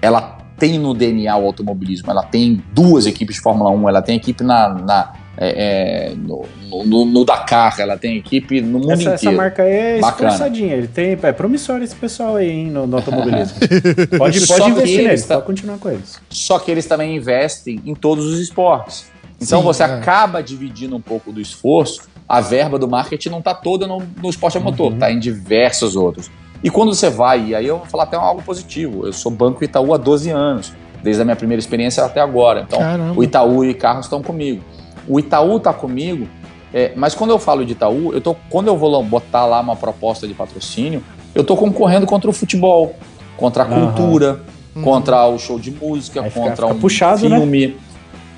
ela 0.00 0.38
tem 0.56 0.78
no 0.78 0.94
DNA 0.94 1.36
o 1.36 1.44
automobilismo, 1.44 2.10
ela 2.10 2.22
tem 2.22 2.62
duas 2.72 3.06
equipes 3.06 3.36
de 3.36 3.42
Fórmula 3.42 3.70
1, 3.70 3.88
ela 3.88 4.02
tem 4.02 4.16
equipe 4.16 4.44
na, 4.44 4.68
na, 4.68 5.12
é, 5.36 6.10
é, 6.10 6.14
no, 6.14 6.44
no, 6.84 7.04
no 7.06 7.24
Dakar, 7.24 7.80
ela 7.80 7.96
tem 7.96 8.18
equipe 8.18 8.60
no 8.60 8.78
mundo 8.78 8.92
Essa, 8.92 9.10
essa 9.10 9.14
inteiro. 9.14 9.36
marca 9.36 9.62
aí 9.62 9.72
é 9.72 9.98
Bacana. 10.00 10.30
esforçadinha. 10.30 10.74
Ele 10.74 10.86
tem, 10.86 11.18
é 11.22 11.32
promissor 11.32 11.82
esse 11.82 11.94
pessoal 11.94 12.36
aí, 12.36 12.50
hein, 12.50 12.70
no, 12.70 12.86
no 12.86 12.96
automobilismo. 12.96 13.56
pode 14.18 14.40
Só 14.40 14.58
pode 14.58 14.64
que 14.64 14.70
investir 14.70 14.94
eles 14.98 15.06
neles, 15.06 15.24
tá- 15.24 15.34
pode 15.36 15.46
continuar 15.46 15.78
com 15.78 15.90
eles. 15.90 16.20
Só 16.28 16.58
que 16.58 16.70
eles 16.70 16.86
também 16.86 17.16
investem 17.16 17.80
em 17.84 17.94
todos 17.94 18.26
os 18.26 18.38
esportes. 18.40 19.10
Então 19.40 19.60
Sim, 19.60 19.64
você 19.64 19.82
é. 19.82 19.86
acaba 19.86 20.42
dividindo 20.42 20.94
um 20.94 21.00
pouco 21.00 21.32
do 21.32 21.40
esforço. 21.40 22.02
A 22.28 22.40
verba 22.40 22.78
do 22.78 22.86
marketing 22.88 23.30
não 23.30 23.38
está 23.40 23.54
toda 23.54 23.86
no, 23.86 24.02
no 24.22 24.30
esporte 24.30 24.56
a 24.56 24.60
motor, 24.60 24.92
está 24.92 25.10
em 25.10 25.18
diversos 25.18 25.96
outros. 25.96 26.30
E 26.62 26.70
quando 26.70 26.94
você 26.94 27.10
vai, 27.10 27.46
e 27.48 27.54
aí 27.54 27.66
eu 27.66 27.78
vou 27.78 27.86
falar 27.86 28.04
até 28.04 28.16
algo 28.16 28.40
positivo. 28.42 29.06
Eu 29.06 29.12
sou 29.12 29.32
Banco 29.32 29.64
Itaú 29.64 29.92
há 29.92 29.96
12 29.96 30.30
anos, 30.30 30.72
desde 31.02 31.20
a 31.20 31.24
minha 31.24 31.34
primeira 31.36 31.58
experiência 31.58 32.04
até 32.04 32.20
agora. 32.20 32.62
Então, 32.66 32.78
Caramba. 32.78 33.18
o 33.18 33.24
Itaú 33.24 33.64
e 33.64 33.74
Carros 33.74 34.06
estão 34.06 34.22
comigo. 34.22 34.62
O 35.08 35.18
Itaú 35.18 35.56
está 35.56 35.72
comigo, 35.72 36.28
é, 36.72 36.92
mas 36.96 37.14
quando 37.14 37.30
eu 37.30 37.38
falo 37.38 37.64
de 37.64 37.72
Itaú, 37.72 38.12
eu 38.12 38.20
tô, 38.20 38.34
quando 38.48 38.68
eu 38.68 38.76
vou 38.76 39.02
botar 39.02 39.44
lá 39.46 39.60
uma 39.60 39.76
proposta 39.76 40.26
de 40.26 40.34
patrocínio, 40.34 41.02
eu 41.34 41.42
estou 41.42 41.56
concorrendo 41.56 42.06
contra 42.06 42.28
o 42.30 42.32
futebol, 42.32 42.94
contra 43.36 43.62
a 43.64 43.66
cultura, 43.66 44.40
Uhum. 44.74 44.82
contra 44.82 45.26
o 45.26 45.38
show 45.38 45.58
de 45.58 45.70
música, 45.70 46.22
Aí 46.22 46.30
contra 46.30 46.52
fica 46.54 46.66
um 46.68 46.78
puxado, 46.78 47.28
né? 47.28 47.36
filme. 47.36 47.76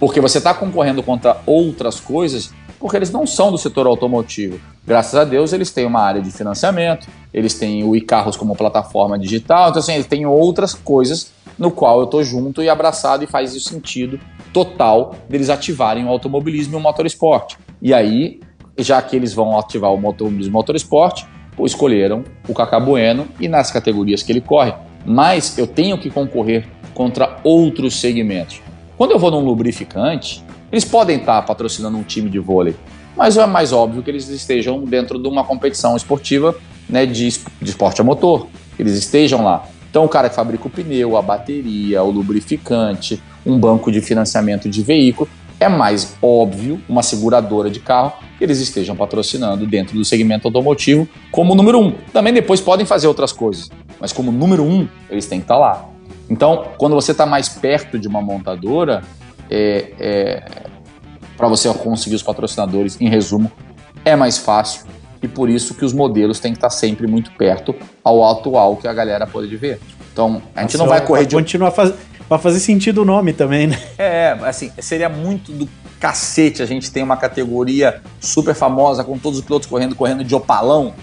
Porque 0.01 0.21
você 0.21 0.39
está 0.39 0.53
concorrendo 0.53 1.01
contra 1.01 1.37
outras 1.47 2.01
coisas, 2.01 2.53
porque 2.81 2.97
eles 2.97 3.11
não 3.13 3.25
são 3.25 3.53
do 3.53 3.57
setor 3.59 3.87
automotivo. 3.87 4.59
Graças 4.85 5.15
a 5.15 5.25
Deus, 5.25 5.53
eles 5.53 5.71
têm 5.71 5.87
uma 5.87 6.01
área 6.01 6.21
de 6.21 6.33
financiamento, 6.33 7.07
eles 7.33 7.55
têm 7.55 7.85
o 7.85 7.95
e-carros 7.95 8.37
como 8.37 8.57
plataforma 8.57 9.17
digital, 9.17 9.71
então 9.71 9.79
assim, 9.81 9.95
eles 9.95 10.07
têm 10.07 10.27
outras 10.27 10.75
coisas 10.75 11.31
no 11.57 11.71
qual 11.71 12.01
eu 12.01 12.07
tô 12.07 12.23
junto 12.25 12.61
e 12.63 12.69
abraçado 12.69 13.23
e 13.23 13.27
faz 13.29 13.55
isso 13.55 13.69
sentido 13.71 14.19
total 14.55 15.17
deles 15.29 15.51
ativarem 15.51 16.07
o 16.07 16.09
automobilismo 16.09 16.75
e 16.75 16.77
o 16.77 16.81
motorsport. 16.81 17.57
E 17.83 17.93
aí, 17.93 18.41
já 18.79 19.03
que 19.03 19.17
eles 19.17 19.35
vão 19.35 19.59
ativar 19.59 19.91
o 19.91 20.07
automobilismo 20.07 20.47
e 20.47 20.49
o 20.51 20.53
motorsport, 20.53 21.25
escolheram 21.65 22.25
o 22.49 22.55
Cacá 22.55 22.79
Bueno 22.79 23.27
e 23.41 23.49
nas 23.49 23.71
categorias 23.71 24.23
que 24.23 24.33
ele 24.33 24.41
corre. 24.41 24.73
Mas 25.05 25.59
eu 25.59 25.67
tenho 25.67 25.99
que 25.99 26.09
concorrer 26.09 26.67
contra 26.95 27.39
outros 27.43 27.97
segmentos. 28.01 28.63
Quando 28.97 29.11
eu 29.11 29.19
vou 29.19 29.31
num 29.31 29.41
lubrificante, 29.41 30.43
eles 30.71 30.85
podem 30.85 31.19
estar 31.19 31.43
patrocinando 31.43 31.99
um 31.99 32.05
time 32.05 32.31
de 32.31 32.39
vôlei, 32.39 32.77
mas 33.17 33.37
é 33.37 33.45
mais 33.47 33.73
óbvio 33.73 34.03
que 34.03 34.11
eles 34.11 34.29
estejam 34.29 34.85
dentro 34.85 35.21
de 35.21 35.29
uma 35.29 35.45
competição 35.45 35.97
esportiva 35.97 36.55
né, 36.89 37.05
de, 37.05 37.29
de 37.29 37.71
esporte 37.71 38.01
a 38.01 38.05
motor. 38.05 38.47
Eles 38.79 38.95
estejam 38.95 39.45
lá. 39.45 39.67
Então, 39.91 40.05
o 40.05 40.09
cara 40.09 40.29
que 40.29 40.35
fabrica 40.35 40.67
o 40.67 40.71
pneu, 40.71 41.17
a 41.17 41.23
bateria, 41.23 42.03
o 42.03 42.11
lubrificante, 42.11 43.23
um 43.45 43.59
banco 43.59 43.91
de 43.91 44.01
financiamento 44.01 44.69
de 44.69 44.83
veículo, 44.83 45.29
é 45.61 45.69
mais 45.69 46.17
óbvio, 46.21 46.81
uma 46.89 47.03
seguradora 47.03 47.71
de 47.71 47.81
carro, 47.81 48.13
que 48.37 48.45
eles 48.45 48.61
estejam 48.61 48.97
patrocinando 48.97 49.67
dentro 49.67 49.97
do 49.97 50.05
segmento 50.05 50.49
automotivo 50.49 51.09
como 51.31 51.55
número 51.55 51.79
um. 51.79 51.93
Também 52.13 52.33
depois 52.33 52.61
podem 52.61 52.85
fazer 52.85 53.07
outras 53.07 53.33
coisas, 53.33 53.71
mas 54.01 54.13
como 54.13 54.33
número 54.33 54.65
um, 54.65 54.89
eles 55.09 55.27
têm 55.27 55.39
que 55.39 55.45
estar 55.45 55.57
lá. 55.57 55.89
Então, 56.29 56.69
quando 56.79 56.95
você 56.95 57.13
está 57.13 57.25
mais 57.27 57.49
perto 57.49 57.99
de 57.99 58.09
uma 58.09 58.21
montadora, 58.21 59.03
é, 59.51 60.43
para 61.37 61.49
você 61.49 61.73
conseguir 61.75 62.17
os 62.17 62.23
patrocinadores, 62.23 63.01
em 63.01 63.09
resumo, 63.09 63.51
é 64.05 64.17
mais 64.17 64.39
fácil 64.39 64.87
e 65.23 65.29
por 65.29 65.49
isso 65.49 65.75
que 65.75 65.85
os 65.85 65.93
modelos 65.93 66.39
têm 66.39 66.53
que 66.53 66.59
estar 66.59 66.71
sempre 66.71 67.07
muito 67.07 67.33
perto 67.33 67.75
ao 68.03 68.29
atual 68.29 68.77
que 68.77 68.87
a 68.87 68.93
galera 68.93 69.27
pode 69.27 69.57
ver. 69.57 69.81
Então, 70.13 70.43
a 70.55 70.63
gente 70.63 70.77
não 70.77 70.87
Nossa, 70.87 70.99
vai 70.99 71.07
correr 71.07 71.27
de 71.27 71.35
Continuar 71.35 71.71
faz... 71.71 71.93
Pra 72.29 72.39
fazer 72.39 72.61
sentido 72.61 73.03
o 73.03 73.05
nome 73.05 73.33
também, 73.33 73.67
né? 73.67 73.79
é, 73.99 74.37
assim, 74.43 74.71
seria 74.79 75.09
muito 75.09 75.53
do 75.53 75.69
cacete 76.01 76.63
a 76.63 76.67
gente 76.67 76.91
ter 76.91 77.03
uma 77.03 77.17
categoria 77.17 78.01
super 78.21 78.55
famosa 78.55 79.05
com 79.05 79.19
todos 79.19 79.39
os 79.39 79.45
pilotos 79.45 79.69
correndo, 79.69 79.95
correndo 79.95 80.25
de 80.25 80.35
opalão 80.35 80.95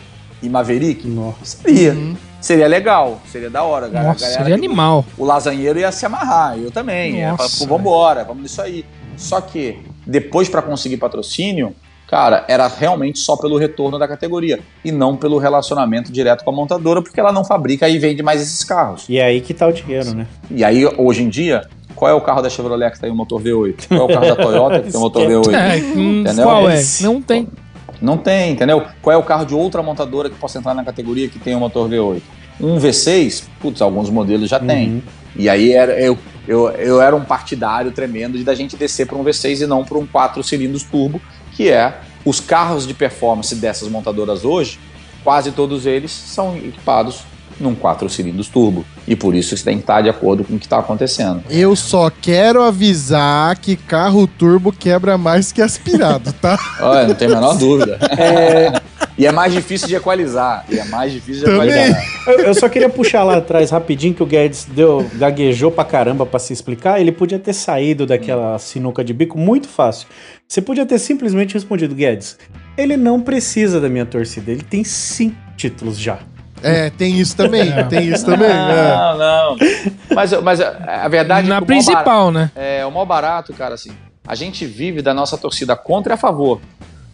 e 0.42 0.50
Maverick. 0.50 1.08
Nossa. 1.08 1.58
Seria. 1.58 1.94
Uhum. 1.94 2.16
Seria 2.40 2.68
legal, 2.68 3.22
seria 3.32 3.50
da 3.52 3.62
hora. 3.64 3.88
galera. 3.88 4.14
Nossa, 4.14 4.26
seria 4.26 4.46
que- 4.46 4.54
animal. 4.54 5.06
O 5.18 5.24
lasanheiro 5.24 5.78
ia 5.80 5.92
se 5.92 6.06
amarrar, 6.06 6.58
eu 6.58 6.72
também. 6.72 7.18
Ia 7.18 7.36
falar, 7.38 7.44
Nossa, 7.50 7.68
pô, 7.68 7.78
vambora, 7.78 8.24
vamos 8.24 8.42
nisso 8.44 8.62
aí. 8.62 8.84
Só 9.16 9.40
que 9.42 9.80
depois 10.08 10.50
para 10.50 10.62
conseguir 10.64 10.98
patrocínio, 10.98 11.76
cara, 12.12 12.44
era 12.50 12.68
realmente 12.68 13.20
só 13.20 13.38
pelo 13.38 13.58
retorno 13.58 13.98
da 13.98 14.06
categoria 14.06 14.60
e 14.84 14.92
não 14.92 15.16
pelo 15.16 15.38
relacionamento 15.38 16.12
direto 16.12 16.44
com 16.44 16.50
a 16.50 16.54
montadora, 16.54 17.02
porque 17.02 17.18
ela 17.18 17.32
não 17.32 17.46
fabrica 17.46 17.88
e 17.88 17.98
vende 17.98 18.22
mais 18.22 18.42
esses 18.42 18.66
carros. 18.66 19.06
E 19.08 19.18
é 19.18 19.24
aí 19.24 19.40
que 19.40 19.54
tá 19.54 19.66
o 19.66 19.72
dinheiro, 19.72 20.14
né? 20.14 20.28
E 20.52 20.62
aí, 20.62 20.86
hoje 20.98 21.24
em 21.24 21.30
dia, 21.30 21.62
qual 21.96 22.12
é 22.12 22.14
o 22.14 22.20
carro 22.20 22.42
da 22.42 22.50
Chevrolet 22.50 22.92
que 22.92 23.00
tem 23.00 23.10
o 23.10 23.16
motor 23.16 23.42
V8? 23.42 23.88
Qual 23.88 24.02
é 24.02 24.04
o 24.04 24.08
carro 24.10 24.28
da 24.28 24.36
Toyota 24.36 24.80
que 24.82 24.92
tem 24.92 25.00
o 25.00 25.04
motor 25.04 25.24
V8? 25.26 25.54
É, 25.54 25.78
Entendeu? 25.78 26.44
qual 26.44 26.70
é? 26.70 26.84
Não 27.00 27.22
tem. 27.22 27.48
Não 28.02 28.18
tem, 28.18 28.52
entendeu? 28.52 28.84
Qual 29.02 29.14
é 29.14 29.18
o 29.18 29.24
carro 29.24 29.46
de 29.46 29.54
outra 29.54 29.82
montadora 29.82 30.30
que 30.30 30.36
possa 30.36 30.60
entrar 30.60 30.74
na 30.74 30.84
categoria 30.84 31.30
que 31.30 31.40
tem 31.40 31.56
o 31.56 31.60
motor 31.60 31.88
V8? 31.88 32.22
Um 32.60 32.78
V6, 32.78 33.46
putz, 33.62 33.82
alguns 33.82 34.10
modelos 34.10 34.50
já 34.50 34.60
tem. 34.60 34.90
Uhum. 34.90 35.02
E 35.36 35.48
aí 35.48 35.72
era, 35.72 35.98
eu, 36.00 36.18
eu, 36.48 36.70
eu 36.72 37.02
era 37.02 37.16
um 37.16 37.24
partidário 37.24 37.92
tremendo 37.92 38.38
de 38.38 38.44
da 38.44 38.54
gente 38.54 38.76
descer 38.76 39.08
para 39.08 39.18
um 39.18 39.24
V6 39.24 39.62
e 39.62 39.66
não 39.66 39.86
para 39.86 39.98
um 39.98 40.06
4 40.06 40.44
cilindros 40.44 40.84
turbo, 40.84 41.22
que 41.62 41.70
é 41.70 41.94
os 42.26 42.40
carros 42.40 42.88
de 42.88 42.94
performance 42.96 43.54
dessas 43.54 43.88
montadoras 43.88 44.44
hoje, 44.44 44.80
quase 45.24 45.52
todos 45.52 45.86
eles 45.86 46.10
são 46.12 46.58
equipados 46.58 47.20
num 47.60 47.76
4 47.76 48.10
cilindros 48.10 48.48
turbo. 48.48 48.84
E 49.08 49.16
por 49.16 49.36
isso 49.36 49.56
você 49.56 49.64
tem 49.64 49.76
que 49.76 49.84
estar 49.84 50.02
de 50.02 50.10
acordo 50.10 50.44
com 50.44 50.56
o 50.56 50.60
que 50.60 50.66
está 50.66 50.80
acontecendo. 50.80 51.44
Eu 51.52 51.76
só 51.76 52.10
quero 52.10 52.64
avisar 52.64 53.56
que 53.58 53.76
carro 53.76 54.26
turbo 54.26 54.72
quebra 54.72 55.20
mais 55.20 55.52
que 55.52 55.62
aspirado, 55.62 56.34
tá? 56.42 56.58
Olha, 56.80 57.08
não 57.10 57.14
tem 57.14 57.28
a 57.28 57.36
menor 57.36 57.56
dúvida. 57.56 58.00
É, 58.18 58.82
E 59.22 59.28
é 59.28 59.32
mais 59.32 59.54
difícil 59.54 59.88
de 59.88 59.96
equalizar. 59.96 60.66
E 60.68 60.80
é 60.80 60.86
mais 60.86 61.12
difícil 61.12 61.46
de 61.46 61.52
Também. 61.52 61.70
equalizar. 61.70 62.04
eu, 62.28 62.40
eu 62.40 62.54
só 62.56 62.68
queria 62.68 62.90
puxar 62.90 63.24
lá 63.24 63.38
atrás 63.38 63.70
rapidinho 63.70 64.16
que 64.16 64.24
o 64.24 64.26
Guedes 64.26 64.66
deu, 64.66 65.06
gaguejou 65.14 65.70
pra 65.72 65.86
caramba 65.86 66.26
pra 66.26 66.40
se 66.40 66.52
explicar. 66.52 67.00
Ele 67.00 67.12
podia 67.12 67.38
ter 67.38 67.54
saído 67.54 68.08
daquela 68.08 68.58
sinuca 68.58 69.04
de 69.04 69.14
bico 69.14 69.38
muito 69.38 69.68
fácil. 69.68 70.08
Você 70.48 70.60
podia 70.60 70.86
ter 70.88 70.98
simplesmente 70.98 71.54
respondido, 71.54 71.94
Guedes, 71.94 72.38
ele 72.76 72.98
não 72.98 73.22
precisa 73.22 73.80
da 73.80 73.88
minha 73.88 74.06
torcida, 74.08 74.52
ele 74.52 74.64
tem 74.64 74.84
cinco 74.84 75.36
títulos 75.56 76.00
já. 76.00 76.18
É, 76.64 76.90
tem 76.90 77.20
isso 77.20 77.36
também, 77.38 77.72
tem 77.90 78.08
isso 78.10 78.26
também. 78.26 78.50
é. 78.50 78.96
Não, 78.96 79.18
não. 79.18 79.58
Mas, 80.16 80.32
mas 80.42 80.60
a, 80.62 81.04
a 81.06 81.08
verdade 81.08 81.48
Na 81.48 81.58
é 81.58 81.62
que 81.62 81.68
maior 81.68 81.76
barato- 81.84 81.94
principal, 82.04 82.32
né? 82.32 82.52
É, 82.56 82.86
o 82.86 82.92
maior 82.92 83.06
barato, 83.06 83.54
cara, 83.54 83.76
assim, 83.76 83.92
a 84.28 84.34
gente 84.36 84.66
vive 84.66 85.02
da 85.02 85.14
nossa 85.14 85.38
torcida 85.38 85.76
contra 85.76 86.14
e 86.14 86.16
a 86.16 86.18
favor. 86.18 86.60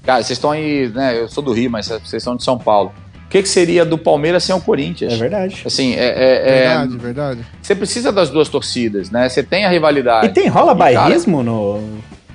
Cara, 0.07 0.23
vocês 0.23 0.37
estão 0.37 0.51
aí, 0.51 0.87
né? 0.87 1.19
Eu 1.19 1.27
sou 1.27 1.43
do 1.43 1.51
Rio, 1.51 1.69
mas 1.69 1.89
vocês 1.89 2.23
são 2.23 2.37
de 2.37 2.41
São 2.41 2.57
Paulo. 2.57 2.93
O 3.25 3.29
que, 3.29 3.41
que 3.41 3.49
seria 3.49 3.83
do 3.83 3.97
Palmeiras 3.97 4.41
sem 4.45 4.55
o 4.55 4.61
Corinthians? 4.61 5.11
É 5.11 5.17
verdade. 5.17 5.61
Assim, 5.65 5.95
é, 5.95 6.05
é- 6.05 6.49
é- 6.49 6.77
Verdade, 6.77 6.97
verdade. 6.97 7.45
você 7.61 7.75
precisa 7.75 8.09
das 8.09 8.29
duas 8.29 8.47
torcidas, 8.47 9.11
né? 9.11 9.27
Você 9.27 9.43
tem 9.43 9.65
a 9.65 9.69
rivalidade. 9.69 10.27
E 10.27 10.29
tem 10.29 10.47
rola 10.47 10.73
bairrismo 10.73 11.43
no, 11.43 11.81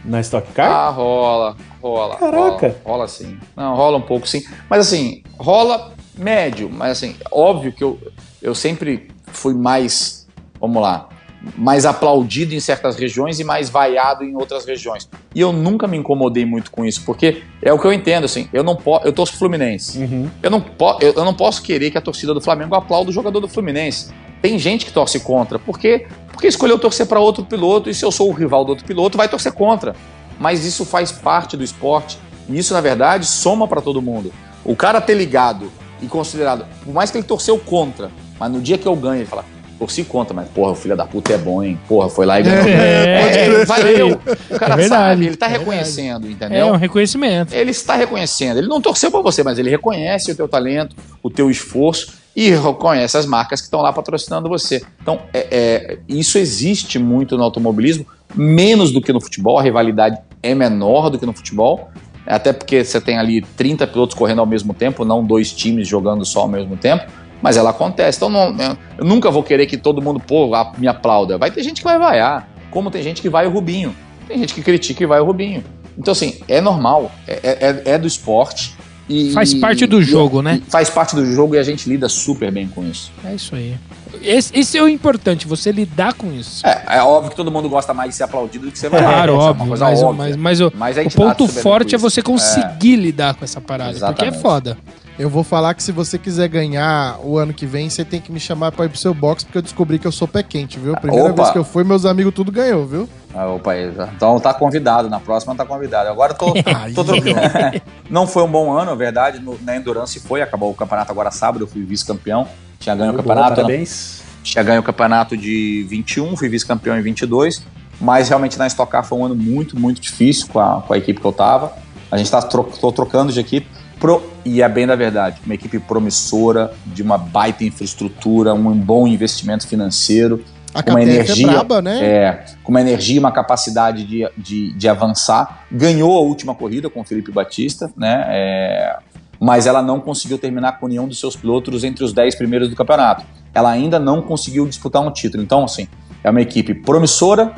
na 0.05 0.21
Stock 0.21 0.53
Car? 0.53 0.71
Ah, 0.71 0.91
rola, 0.91 1.57
rola. 1.81 2.17
Caraca. 2.17 2.37
Rola, 2.69 2.77
rola 2.85 3.09
sim. 3.09 3.39
Não, 3.57 3.75
rola 3.75 3.97
um 3.97 4.03
pouco 4.03 4.29
sim. 4.29 4.45
Mas 4.69 4.81
assim, 4.87 5.23
rola 5.39 5.95
médio. 6.15 6.69
Mas 6.71 6.91
assim, 6.91 7.17
óbvio 7.31 7.73
que 7.73 7.83
eu, 7.83 7.99
eu 8.43 8.55
sempre 8.55 9.09
fui 9.29 9.55
mais, 9.55 10.29
vamos 10.61 10.83
lá, 10.83 11.09
mais 11.57 11.85
aplaudido 11.85 12.55
em 12.55 12.61
certas 12.61 12.97
regiões 12.97 13.41
e 13.41 13.45
mais 13.45 13.69
vaiado 13.69 14.25
em 14.25 14.35
outras 14.37 14.65
regiões. 14.65 15.09
E 15.35 15.41
eu 15.41 15.53
nunca 15.53 15.87
me 15.87 15.97
incomodei 15.97 16.45
muito 16.45 16.71
com 16.71 16.85
isso, 16.85 17.03
porque 17.05 17.43
é 17.61 17.73
o 17.73 17.79
que 17.79 17.87
eu 17.87 17.93
entendo, 17.93 18.25
assim, 18.25 18.49
eu 18.53 18.63
não 18.63 18.77
posso, 18.77 19.07
eu 19.07 19.13
torço 19.13 19.37
Fluminense. 19.37 19.99
Uhum. 19.99 20.31
Eu 20.43 20.51
não, 20.51 20.61
po 20.61 20.99
eu, 21.01 21.13
eu 21.15 21.25
não 21.25 21.35
posso 21.35 21.63
querer 21.63 21.91
que 21.91 21.99
a 21.99 22.01
torcida 22.01 22.33
do 22.33 22.41
Flamengo 22.41 22.75
aplaude 22.75 23.11
o 23.11 23.13
jogador 23.13 23.41
do 23.41 23.49
Fluminense. 23.49 24.13
Tem 24.41 24.59
gente 24.59 24.85
que 24.85 24.93
torce 24.93 25.21
contra. 25.21 25.59
Por 25.59 25.79
quê? 25.79 26.07
Porque 26.33 26.47
escolheu 26.47 26.79
torcer 26.79 27.07
para 27.07 27.21
outro 27.21 27.45
piloto 27.45 27.89
e 27.89 27.95
se 27.95 28.05
eu 28.05 28.11
sou 28.11 28.29
o 28.29 28.33
rival 28.33 28.65
do 28.65 28.71
outro 28.71 28.85
piloto, 28.85 29.17
vai 29.17 29.29
torcer 29.29 29.53
contra. 29.53 29.95
Mas 30.39 30.65
isso 30.65 30.85
faz 30.85 31.13
parte 31.13 31.57
do 31.57 31.63
esporte. 31.63 32.19
E 32.49 32.59
isso, 32.59 32.75
na 32.75 32.81
verdade, 32.81 33.25
soma 33.27 33.69
para 33.69 33.81
todo 33.81 34.03
mundo. 34.03 34.33
O 34.65 34.75
cara 34.75 35.01
ter 35.01 35.15
ligado 35.15 35.71
e 36.01 36.07
considerado, 36.07 36.67
por 36.85 36.93
mais 36.93 37.11
que 37.11 37.19
ele 37.19 37.27
torceu 37.27 37.59
contra, 37.59 38.11
mas 38.39 38.51
no 38.51 38.61
dia 38.61 38.77
que 38.77 38.87
eu 38.87 38.97
ganho, 38.97 39.21
ele 39.21 39.27
fala, 39.27 39.45
torci 39.87 40.05
contra, 40.05 40.33
mas 40.35 40.49
porra, 40.49 40.73
o 40.73 40.75
filho 40.75 40.97
da 40.97 41.05
puta 41.05 41.33
é 41.33 41.39
bom, 41.39 41.63
hein? 41.63 41.79
Porra, 41.89 42.09
foi 42.09 42.25
lá 42.25 42.39
e 42.39 42.45
ganhou. 42.45 42.69
É, 42.69 43.21
pode 43.21 43.39
É, 43.39 43.45
crer. 43.47 43.67
valeu. 43.67 44.09
O 44.51 44.59
cara 44.59 44.75
É 44.75 44.77
verdade, 44.77 44.89
sabe, 44.89 45.27
ele 45.27 45.37
tá 45.37 45.47
é 45.47 45.49
verdade. 45.49 45.59
reconhecendo, 45.71 46.27
É 46.27 46.31
entendeu? 46.31 46.67
um 46.69 46.77
reconhecimento. 46.77 47.53
ele 47.55 47.71
está 47.73 47.97
reconhecendo. 47.97 48.59
Ele 48.59 48.69
não 48.69 48.81
torceu 48.81 49.11
para 49.11 49.21
você, 49.21 49.43
mas 49.43 49.59
ele 49.59 49.71
reconhece 49.71 50.31
o 50.31 50.35
teu 50.37 50.47
talento, 50.49 50.95
o 51.23 51.29
teu 51.29 51.51
esforço 51.51 52.13
e 52.37 52.51
reconhece 52.51 53.17
as 53.19 53.27
marcas 53.27 53.61
que 53.61 53.67
estão 53.67 53.83
lá 53.83 53.93
patrocinando 53.93 54.49
você. 54.49 54.81
Então, 55.03 55.19
é- 55.35 55.47
é, 55.51 55.99
isso 56.09 56.39
existe 56.39 56.99
muito 56.99 57.37
no 57.37 57.43
automobilismo, 57.43 58.07
menos 58.35 58.93
do 58.93 59.01
que 59.01 59.13
no 59.13 59.21
futebol. 59.21 59.59
A 59.59 59.63
rivalidade 59.63 60.17
é 60.43 60.55
menor 60.55 61.11
do 61.11 61.19
que 61.19 61.27
no 61.27 61.33
futebol. 61.33 61.91
Até 62.25 62.53
porque 62.53 62.85
você 62.85 63.01
tem 63.01 63.19
ali 63.19 63.43
30 63.43 63.85
pilotos 63.85 64.15
correndo 64.15 64.39
ao 64.39 64.47
mesmo 64.47 64.73
tempo, 64.73 65.05
não 65.05 65.25
dois 65.25 65.51
times 65.53 65.89
jogando 65.89 66.25
só 66.25 66.43
ao 66.43 66.49
mesmo 66.49 66.77
tempo. 66.77 67.05
Mas 67.43 67.57
ela 67.57 67.71
acontece. 67.71 68.17
Então, 68.19 68.31
não- 68.31 68.57
eu 68.97 69.05
nunca 69.05 69.31
vou 69.31 69.43
querer 69.43 69.67
que 69.67 69.77
todo 69.77 70.01
mundo 70.01 70.21
pô, 70.21 70.49
me 70.79 70.87
aplauda. 70.87 71.37
Vai 71.37 71.51
ter 71.51 71.63
gente 71.63 71.79
que 71.79 71.85
vai 71.85 71.99
vaiar. 71.99 72.49
Como 72.71 72.91
tem 72.91 73.03
gente 73.03 73.21
que 73.21 73.29
vai 73.29 73.47
o 73.47 73.51
Rubinho. 73.51 73.95
Tem 74.29 74.39
gente 74.39 74.55
que 74.55 74.63
critica 74.63 75.03
e 75.03 75.07
vai 75.07 75.21
o 75.21 75.25
Rubinho. 75.25 75.63
Então, 75.99 76.13
assim, 76.13 76.39
é 76.49 76.61
normal. 76.61 77.11
É, 77.27 77.83
é- 77.87 77.93
é 77.95 77.99
do 77.99 78.07
esporte. 78.07 78.75
E, 79.09 79.33
Faz 79.33 79.53
parte 79.53 79.85
do 79.85 80.01
e- 80.01 80.05
jogo, 80.05 80.41
né? 80.41 80.63
e 80.67 80.71
Faz 80.71 80.89
parte 80.89 81.15
do 81.17 81.27
jogo 81.27 81.55
e 81.57 81.59
a 81.59 81.63
gente 81.63 81.89
lida 81.89 82.09
super 82.09 82.51
bem 82.53 82.69
com 82.69 82.85
isso. 82.85 83.11
É 83.25 83.35
isso 83.35 83.55
aí. 83.55 83.75
esse, 84.23 84.57
esse 84.57 84.79
é 84.79 84.83
o 84.83 84.89
importante, 84.89 85.47
você 85.49 85.73
lidar 85.73 86.15
com 86.15 86.31
isso. 86.33 86.65
É, 86.67 86.83
é 86.99 87.03
óbvio 87.03 87.31
que 87.31 87.37
todo 87.37 87.51
mundo 87.51 87.69
gosta 87.69 87.93
mais 87.93 88.11
de 88.11 88.17
ser 88.17 88.23
aplaudido 88.23 88.67
do 88.67 88.71
que 88.73 88.79
ser 88.79 88.89
Claro, 88.91 89.33
é 89.33 89.37
óbvio. 89.37 89.63
uma 89.65 89.69
coisa 89.69 89.85
mas, 89.87 90.03
óbvia. 90.03 90.25
mas, 90.25 90.37
mas 90.37 90.61
o, 90.61 90.73
Mas 90.77 90.97
o 90.99 91.11
ponto 91.11 91.49
forte 91.49 91.95
é 91.95 91.99
você 91.99 92.23
conseguir 92.23 92.95
lidar 92.97 93.35
com 93.35 93.45
essa 93.45 93.61
parada. 93.61 93.91
Porque 93.91 94.05
é 94.05 94.09
Exatamente. 94.29 94.39
foda. 94.41 94.79
Eu 95.19 95.29
vou 95.29 95.45
falar 95.45 95.75
que 95.75 95.83
se 95.83 95.93
você 95.93 96.19
quiser 96.19 96.49
ganhar 96.49 97.19
o 97.23 97.37
ano 97.39 97.53
que 97.53 97.67
vem, 97.67 97.89
você 97.89 98.05
tem 98.05 98.21
que 98.21 98.33
me 98.33 98.41
chamar 98.41 98.73
pra 98.73 98.87
ir 98.87 98.89
pro 98.89 98.99
seu 98.99 99.13
box, 99.13 99.45
porque 99.45 99.59
eu 99.59 99.63
descobri 99.63 99.99
que 99.99 100.07
eu 100.07 100.13
sou 100.13 100.27
pé 100.27 100.43
quente, 100.43 100.79
viu? 100.79 100.97
Primeira 100.97 101.31
Opa. 101.31 101.43
vez 101.43 101.53
que 101.53 101.59
eu 101.59 101.65
fui, 101.65 101.85
meus 101.85 102.07
amigos 102.07 102.33
tudo 102.35 102.51
ganhou, 102.51 102.87
viu? 102.87 103.09
Ah, 103.35 103.47
opa, 103.47 103.73
então 103.77 104.39
tá 104.41 104.53
convidado, 104.55 105.09
na 105.11 105.21
próxima 105.21 105.55
tá 105.55 105.65
convidado. 105.67 106.09
Agora 106.09 106.33
eu 106.33 106.37
tô, 106.37 106.53
tô 106.95 107.05
trocando. 107.05 107.37
Não 108.11 108.27
foi 108.27 108.43
um 108.43 108.51
bom 108.51 108.73
ano, 108.73 108.91
é 108.91 108.97
verdade. 108.97 109.39
No- 109.39 109.59
na 109.63 109.77
Endurance 109.77 110.19
foi, 110.19 110.41
acabou 110.43 110.71
o 110.71 110.75
campeonato 110.75 111.13
agora 111.13 111.31
sábado, 111.31 111.65
eu 111.65 111.69
fui 111.69 111.83
vice-campeão. 111.83 112.49
Tinha 112.79 112.95
ganho 112.95 113.11
o 113.11 113.13
Boa, 113.13 113.23
campeonato. 113.23 113.51
né? 113.51 113.57
parabéns. 113.57 114.23
Tinha 114.43 114.65
ganho 114.65 114.81
o 114.81 114.83
campeonato 114.85 115.37
de 115.37 115.87
21, 115.89 116.37
fui 116.37 116.49
vice-campeão 116.49 116.99
em 116.99 117.03
22. 117.03 117.63
Mas 118.01 118.29
realmente 118.29 118.59
na 118.59 118.67
Stock 118.67 118.91
Car 118.91 119.05
foi 119.05 119.17
um 119.19 119.25
ano 119.27 119.37
muito, 119.37 119.79
muito 119.79 120.01
difícil 120.01 120.49
com 120.49 120.59
a, 120.59 120.83
com 120.83 120.93
a 120.93 120.99
equipe 120.99 121.21
que 121.21 121.27
eu 121.27 121.33
tava. 121.33 121.73
A 122.11 122.17
gente 122.17 122.31
tá 122.31 122.43
tro 122.43 122.65
tô 122.81 122.91
trocando 122.91 123.33
de 123.33 123.39
equipe. 123.39 123.69
Pro, 124.03 124.21
e 124.45 124.61
é 124.61 124.69
bem 124.69 124.85
da 124.85 124.97
verdade, 124.97 125.41
uma 125.47 125.55
equipe 125.55 125.79
promissora, 125.79 126.73
de 126.87 127.05
uma 127.05 127.17
baita 127.17 127.63
infraestrutura, 127.63 128.53
um 128.53 128.77
bom 128.77 129.07
investimento 129.07 129.65
financeiro. 129.69 130.45
A 130.75 130.81
Uma 130.81 130.99
KTF 130.99 131.03
energia, 131.03 131.47
é 131.47 131.51
braba, 131.51 131.81
né? 131.81 132.05
É, 132.05 132.45
com 132.65 132.73
uma 132.73 132.81
energia 132.81 133.15
e 133.15 133.19
uma 133.21 133.31
capacidade 133.31 134.05
de, 134.05 134.29
de, 134.37 134.73
de 134.73 134.89
avançar. 134.89 135.67
Ganhou 135.71 136.19
a 136.19 136.21
última 136.21 136.53
corrida 136.53 136.91
com 136.91 137.03
o 137.03 137.05
Felipe 137.05 137.31
Batista, 137.31 137.93
né? 137.97 138.25
É, 138.27 138.97
mas 139.39 139.69
ela 139.69 139.81
não 139.81 140.01
conseguiu 140.01 140.37
terminar 140.37 140.81
com 140.81 140.89
nenhum 140.89 141.07
dos 141.07 141.21
seus 141.21 141.37
pilotos 141.37 141.85
entre 141.85 142.03
os 142.03 142.13
10 142.13 142.35
primeiros 142.35 142.69
do 142.69 142.75
campeonato. 142.75 143.25
Ela 143.55 143.71
ainda 143.71 144.01
não 144.01 144.21
conseguiu 144.21 144.67
disputar 144.67 145.01
um 145.01 145.13
título. 145.13 145.45
Então, 145.45 145.63
assim, 145.63 145.87
é 146.25 146.31
uma 146.31 146.41
equipe 146.41 146.75
promissora, 146.75 147.55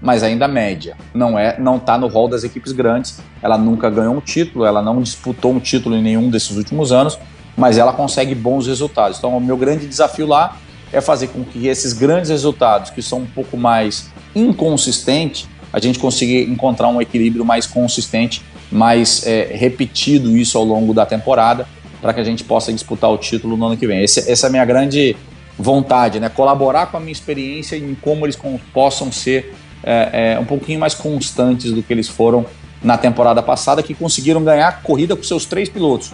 mas 0.00 0.22
ainda 0.22 0.46
média. 0.48 0.96
Não 1.12 1.38
é, 1.38 1.58
não 1.58 1.76
está 1.76 1.98
no 1.98 2.06
rol 2.06 2.28
das 2.28 2.44
equipes 2.44 2.72
grandes. 2.72 3.18
Ela 3.42 3.58
nunca 3.58 3.90
ganhou 3.90 4.14
um 4.14 4.20
título, 4.20 4.64
ela 4.64 4.80
não 4.82 5.02
disputou 5.02 5.52
um 5.52 5.60
título 5.60 5.96
em 5.96 6.02
nenhum 6.02 6.30
desses 6.30 6.56
últimos 6.56 6.92
anos, 6.92 7.18
mas 7.56 7.78
ela 7.78 7.92
consegue 7.92 8.34
bons 8.34 8.66
resultados. 8.66 9.18
Então, 9.18 9.36
o 9.36 9.40
meu 9.40 9.56
grande 9.56 9.86
desafio 9.86 10.26
lá 10.26 10.56
é 10.92 11.00
fazer 11.00 11.28
com 11.28 11.44
que 11.44 11.66
esses 11.66 11.92
grandes 11.92 12.30
resultados, 12.30 12.90
que 12.90 13.02
são 13.02 13.18
um 13.20 13.26
pouco 13.26 13.56
mais 13.56 14.08
inconsistentes, 14.34 15.48
a 15.72 15.78
gente 15.78 15.98
consiga 15.98 16.50
encontrar 16.50 16.88
um 16.88 17.00
equilíbrio 17.00 17.44
mais 17.44 17.66
consistente, 17.66 18.42
mais 18.70 19.26
é, 19.26 19.50
repetido 19.52 20.36
isso 20.36 20.56
ao 20.56 20.64
longo 20.64 20.94
da 20.94 21.04
temporada, 21.04 21.66
para 22.00 22.14
que 22.14 22.20
a 22.20 22.24
gente 22.24 22.44
possa 22.44 22.72
disputar 22.72 23.10
o 23.10 23.18
título 23.18 23.56
no 23.56 23.66
ano 23.66 23.76
que 23.76 23.86
vem. 23.86 24.02
Esse- 24.02 24.30
essa 24.30 24.46
é 24.46 24.48
a 24.48 24.50
minha 24.50 24.64
grande 24.64 25.16
vontade, 25.58 26.20
né? 26.20 26.28
Colaborar 26.28 26.86
com 26.86 26.96
a 26.96 27.00
minha 27.00 27.12
experiência 27.12 27.76
em 27.76 27.94
como 28.00 28.24
eles 28.24 28.38
possam 28.72 29.10
ser 29.10 29.52
é, 29.82 30.32
é, 30.34 30.38
um 30.38 30.44
pouquinho 30.44 30.78
mais 30.80 30.94
constantes 30.94 31.72
do 31.72 31.82
que 31.82 31.92
eles 31.92 32.08
foram 32.08 32.44
na 32.82 32.96
temporada 32.96 33.42
passada, 33.42 33.82
que 33.82 33.94
conseguiram 33.94 34.42
ganhar 34.44 34.82
corrida 34.82 35.16
com 35.16 35.22
seus 35.22 35.44
três 35.44 35.68
pilotos. 35.68 36.12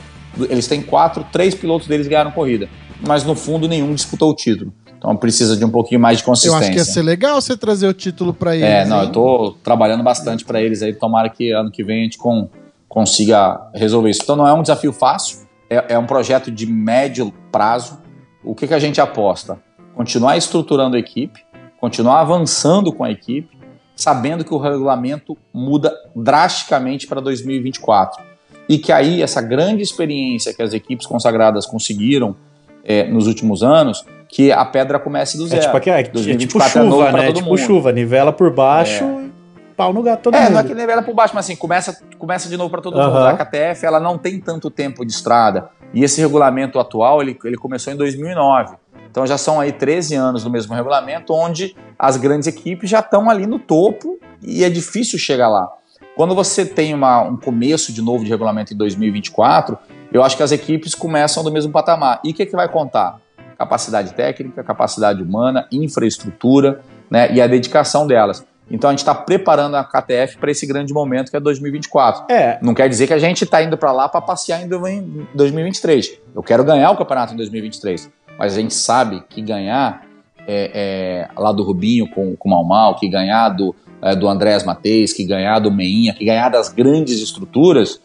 Eles 0.49 0.67
têm 0.67 0.83
quatro, 0.83 1.25
três 1.33 1.55
pilotos 1.55 1.87
deles 1.87 2.09
ganharam 2.09 2.31
corrida, 2.31 2.69
mas 3.07 3.23
no 3.25 3.35
fundo 3.35 3.69
nenhum 3.69 3.95
disputou 3.95 4.31
o 4.31 4.35
título. 4.35 4.73
Então 4.97 5.15
precisa 5.17 5.55
de 5.57 5.65
um 5.65 5.69
pouquinho 5.71 6.01
mais 6.01 6.17
de 6.19 6.23
Eu 6.25 6.27
consistência. 6.29 6.59
acho 6.61 6.71
que 6.73 6.79
ia 6.79 6.85
ser 6.85 7.03
legal 7.03 7.39
você 7.41 7.55
trazer 7.57 7.87
o 7.87 7.93
título 7.93 8.33
pra 8.33 8.57
eles. 8.57 8.67
É, 8.67 8.85
não, 8.87 9.01
hein? 9.01 9.05
eu 9.07 9.13
tô 9.13 9.55
trabalhando 9.63 10.03
bastante 10.03 10.45
para 10.45 10.63
eles 10.63 10.83
aí. 10.83 10.95
Tomara 10.95 11.29
que 11.29 11.53
ano 11.53 11.71
que 11.71 11.85
vem 11.85 12.01
a 12.01 12.05
gente 12.05 12.17
con- 12.17 12.49
consiga 12.89 13.61
resolver 13.75 14.11
isso. 14.11 14.21
Então 14.23 14.35
não 14.37 14.49
é 14.49 14.53
um 14.55 14.63
desafio 14.63 14.93
fácil, 14.93 15.41
é, 15.69 15.85
é 15.95 15.99
um 15.99 16.07
projeto 16.07 16.51
de 16.51 16.65
médio 16.67 17.33
prazo. 17.53 17.99
O 18.43 18.55
que, 18.55 18.67
que 18.67 18.75
a 18.75 18.79
gente 18.79 19.01
aposta? 19.01 19.59
Continuar 19.95 20.37
estruturando 20.37 20.97
a 20.97 20.99
equipe, 20.99 21.41
continuar 21.85 22.21
avançando 22.21 22.91
com 22.91 23.05
a 23.05 23.11
equipe, 23.11 23.59
sabendo 23.95 24.43
que 24.43 24.55
o 24.55 24.59
regulamento 24.59 25.37
muda 25.53 25.93
drasticamente 26.17 27.07
para 27.07 27.21
2024. 27.21 28.23
E 28.67 28.79
que 28.79 28.91
aí 28.91 29.21
essa 29.23 29.43
grande 29.43 29.83
experiência 29.83 30.55
que 30.55 30.63
as 30.63 30.73
equipes 30.73 31.07
consagradas 31.07 31.67
conseguiram 31.67 32.35
é, 32.83 33.05
nos 33.07 33.27
últimos 33.27 33.63
anos, 33.63 34.03
que 34.29 34.51
a 34.51 34.65
pedra 34.65 34.99
comece 34.99 35.37
do 35.37 35.45
É 35.45 35.49
zero. 35.49 35.63
tipo, 35.63 35.77
aqui, 35.77 35.91
é, 35.91 36.01
é 36.01 36.03
tipo 36.05 36.15
2024 36.15 36.79
é 36.81 36.83
novo 36.85 36.97
chuva, 36.97 37.11
pra 37.11 37.21
né? 37.21 37.27
todo 37.27 37.37
Tipo 37.37 37.49
mundo. 37.51 37.59
chuva, 37.59 37.93
nivela 37.93 38.33
por 38.33 38.51
baixo 38.51 39.05
e 39.05 39.31
pau 39.77 39.93
no 39.93 40.03
gato 40.03 40.23
todo 40.23 40.35
É, 40.37 40.41
mundo. 40.45 40.53
não 40.53 40.61
é 40.61 40.65
que 40.65 40.75
nivela 40.75 41.03
por 41.03 41.15
baixo, 41.15 41.35
mas 41.35 41.45
assim, 41.45 41.55
começa, 41.55 41.99
começa 42.19 42.49
de 42.49 42.57
novo 42.57 42.71
para 42.71 42.81
todo 42.81 42.95
mundo. 42.97 43.05
Aham. 43.15 43.29
A 43.29 43.37
KTF, 43.45 43.85
ela 43.85 44.01
não 44.01 44.17
tem 44.17 44.41
tanto 44.41 44.71
tempo 44.71 45.05
de 45.05 45.13
estrada. 45.13 45.69
E 45.95 46.03
esse 46.03 46.21
regulamento 46.21 46.79
atual, 46.79 47.23
ele, 47.23 47.39
ele 47.45 47.57
começou 47.57 47.93
em 47.93 47.97
2009. 47.97 48.77
Então 49.11 49.25
já 49.27 49.39
são 49.39 49.61
aí 49.61 49.71
13 49.71 50.17
anos 50.17 50.43
do 50.43 50.51
mesmo 50.51 50.75
regulamento, 50.75 51.33
onde 51.33 51.77
as 51.97 52.17
grandes 52.17 52.49
equipes 52.49 52.91
já 52.91 52.99
estão 52.99 53.31
ali 53.31 53.47
no 53.47 53.61
topo 53.61 54.19
e 54.43 54.65
é 54.65 54.69
difícil 54.69 55.19
chegar 55.19 55.49
lá. 55.49 55.69
Quando 56.17 56.35
você 56.35 56.67
tem 56.67 56.93
uma- 56.93 57.23
um 57.23 57.37
começo 57.37 57.93
de 57.93 58.03
novo 58.03 58.25
de 58.25 58.31
regulamento 58.31 58.75
em 58.75 58.77
2024, 58.77 59.79
eu 60.13 60.23
acho 60.23 60.37
que 60.37 60.43
as 60.43 60.53
equipes 60.53 60.95
começam 60.95 61.45
do 61.45 61.51
mesmo 61.51 61.73
patamar. 61.73 62.21
E 62.25 62.31
o 62.31 62.35
que, 62.35 62.45
que 62.45 62.57
vai 62.57 62.69
contar? 62.69 63.21
Capacidade 63.57 64.13
técnica, 64.15 64.65
capacidade 64.65 65.23
humana, 65.23 65.67
infraestrutura 65.71 66.81
né, 67.09 67.33
e 67.33 67.41
a 67.41 67.47
dedicação 67.47 68.07
delas. 68.07 68.45
Então 68.71 68.89
a 68.89 68.93
gente 68.93 69.01
está 69.01 69.15
preparando 69.15 69.77
a 69.77 69.85
KTF 69.85 70.39
para 70.39 70.51
esse 70.51 70.67
grande 70.67 70.93
momento 70.93 71.31
que 71.31 71.37
é 71.37 71.41
2024. 71.41 72.33
É, 72.33 72.59
Não 72.63 72.75
quer 72.75 72.89
dizer 72.89 73.07
que 73.07 73.13
a 73.13 73.19
gente 73.19 73.45
está 73.45 73.63
indo 73.63 73.77
para 73.77 73.93
lá 73.93 74.09
para 74.09 74.21
passear 74.21 74.63
em 74.63 74.69
2023. 74.69 76.19
Eu 76.35 76.43
quero 76.43 76.65
ganhar 76.65 76.91
o 76.91 76.97
campeonato 76.97 77.35
em 77.35 77.37
2023. 77.37 78.11
Mas 78.39 78.55
a 78.55 78.61
gente 78.61 78.75
sabe 78.75 79.23
que 79.29 79.41
ganhar 79.41 80.05
é, 80.47 81.29
é, 81.37 81.41
lá 81.41 81.53
do 81.53 81.63
Rubinho 81.63 82.09
com, 82.09 82.35
com 82.37 82.49
o 82.49 82.51
Mal 82.51 82.65
Mal, 82.65 82.97
que 82.97 83.09
ganhar 83.09 83.51
do, 83.51 83.75
é, 84.03 84.15
do 84.17 84.29
Andrés 84.29 84.65
Mateis, 84.65 85.13
que 85.13 85.25
ganhar 85.25 85.59
do 85.59 85.71
Meinha, 85.71 86.15
que 86.15 86.25
ganhar 86.25 86.49
das 86.49 86.69
grandes 86.69 87.21
estruturas, 87.21 88.01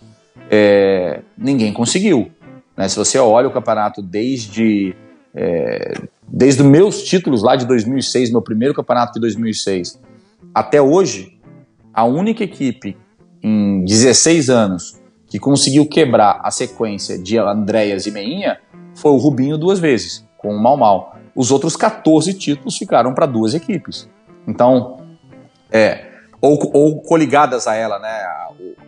é, 0.49 1.21
ninguém 1.37 1.73
conseguiu. 1.73 2.31
né? 2.75 2.87
Se 2.87 2.97
você 2.97 3.17
olha 3.17 3.47
o 3.47 3.51
campeonato 3.51 4.01
desde, 4.01 4.95
é, 5.33 5.93
desde 6.27 6.61
os 6.61 6.67
meus 6.67 7.03
títulos 7.03 7.43
lá 7.43 7.55
de 7.55 7.65
2006, 7.65 8.31
meu 8.31 8.41
primeiro 8.41 8.73
campeonato 8.73 9.13
de 9.13 9.19
2006, 9.19 9.99
até 10.53 10.81
hoje, 10.81 11.39
a 11.93 12.03
única 12.05 12.43
equipe 12.43 12.97
em 13.41 13.83
16 13.85 14.49
anos 14.49 14.99
que 15.27 15.39
conseguiu 15.39 15.87
quebrar 15.87 16.39
a 16.43 16.51
sequência 16.51 17.17
de 17.17 17.37
Andréas 17.37 18.05
e 18.05 18.11
Meinha 18.11 18.59
foi 18.95 19.11
o 19.11 19.17
Rubinho 19.17 19.57
duas 19.57 19.79
vezes, 19.79 20.25
com 20.37 20.49
o 20.55 20.61
Mal 20.61 20.75
Mal. 20.77 21.15
Os 21.35 21.51
outros 21.51 21.75
14 21.75 22.33
títulos 22.33 22.77
ficaram 22.77 23.13
para 23.13 23.25
duas 23.25 23.53
equipes. 23.53 24.09
Então, 24.47 24.97
é, 25.71 26.07
ou, 26.41 26.57
ou 26.73 27.01
coligadas 27.01 27.67
a 27.67 27.75
ela, 27.75 27.99
né? 27.99 28.09
O- 28.59 28.79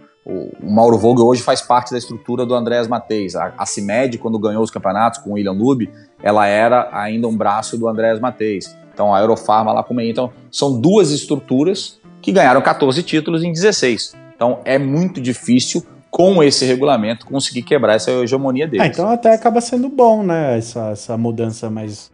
o 0.64 0.72
Mauro 0.72 0.98
Vogel 1.00 1.26
hoje 1.26 1.42
faz 1.42 1.62
parte 1.62 1.92
da 1.92 1.98
estrutura 1.98 2.46
do 2.46 2.54
Andréas 2.54 2.88
Mateis. 2.88 3.36
A, 3.36 3.54
a 3.58 3.66
CIMED, 3.66 4.18
quando 4.20 4.38
ganhou 4.38 4.64
os 4.64 4.70
campeonatos 4.70 5.20
com 5.20 5.32
o 5.32 5.34
William 5.34 5.52
Lube, 5.52 5.92
ela 6.22 6.46
era 6.46 6.90
ainda 6.94 7.28
um 7.28 7.36
braço 7.36 7.76
do 7.78 7.88
Andréas 7.88 8.20
Mateis. 8.20 8.76
Então, 9.02 9.16
a 9.16 9.20
Eurofarma 9.20 9.74
lá 9.74 9.84
com 9.84 9.96
o. 9.96 10.12
Então, 10.12 10.32
são 10.52 10.80
duas 10.80 11.10
estruturas 11.10 12.00
que 12.22 12.32
ganharam 12.32 12.62
14 12.62 13.02
títulos 13.02 13.44
em 13.44 13.52
16. 13.52 14.14
Então, 14.36 14.60
é 14.64 14.78
muito 14.78 15.20
difícil, 15.20 15.84
com 16.12 16.44
esse 16.44 16.66
regulamento, 16.66 17.26
conseguir 17.26 17.64
quebrar 17.64 17.96
essa 17.96 18.12
hegemonia 18.12 18.68
deles. 18.68 18.86
ah, 18.86 18.88
então 18.88 19.10
até 19.10 19.34
acaba 19.34 19.60
sendo 19.60 19.90
bom, 19.90 20.22
né? 20.22 20.56
Essa, 20.56 20.92
essa 20.92 21.18
mudança 21.18 21.68
mais, 21.68 22.12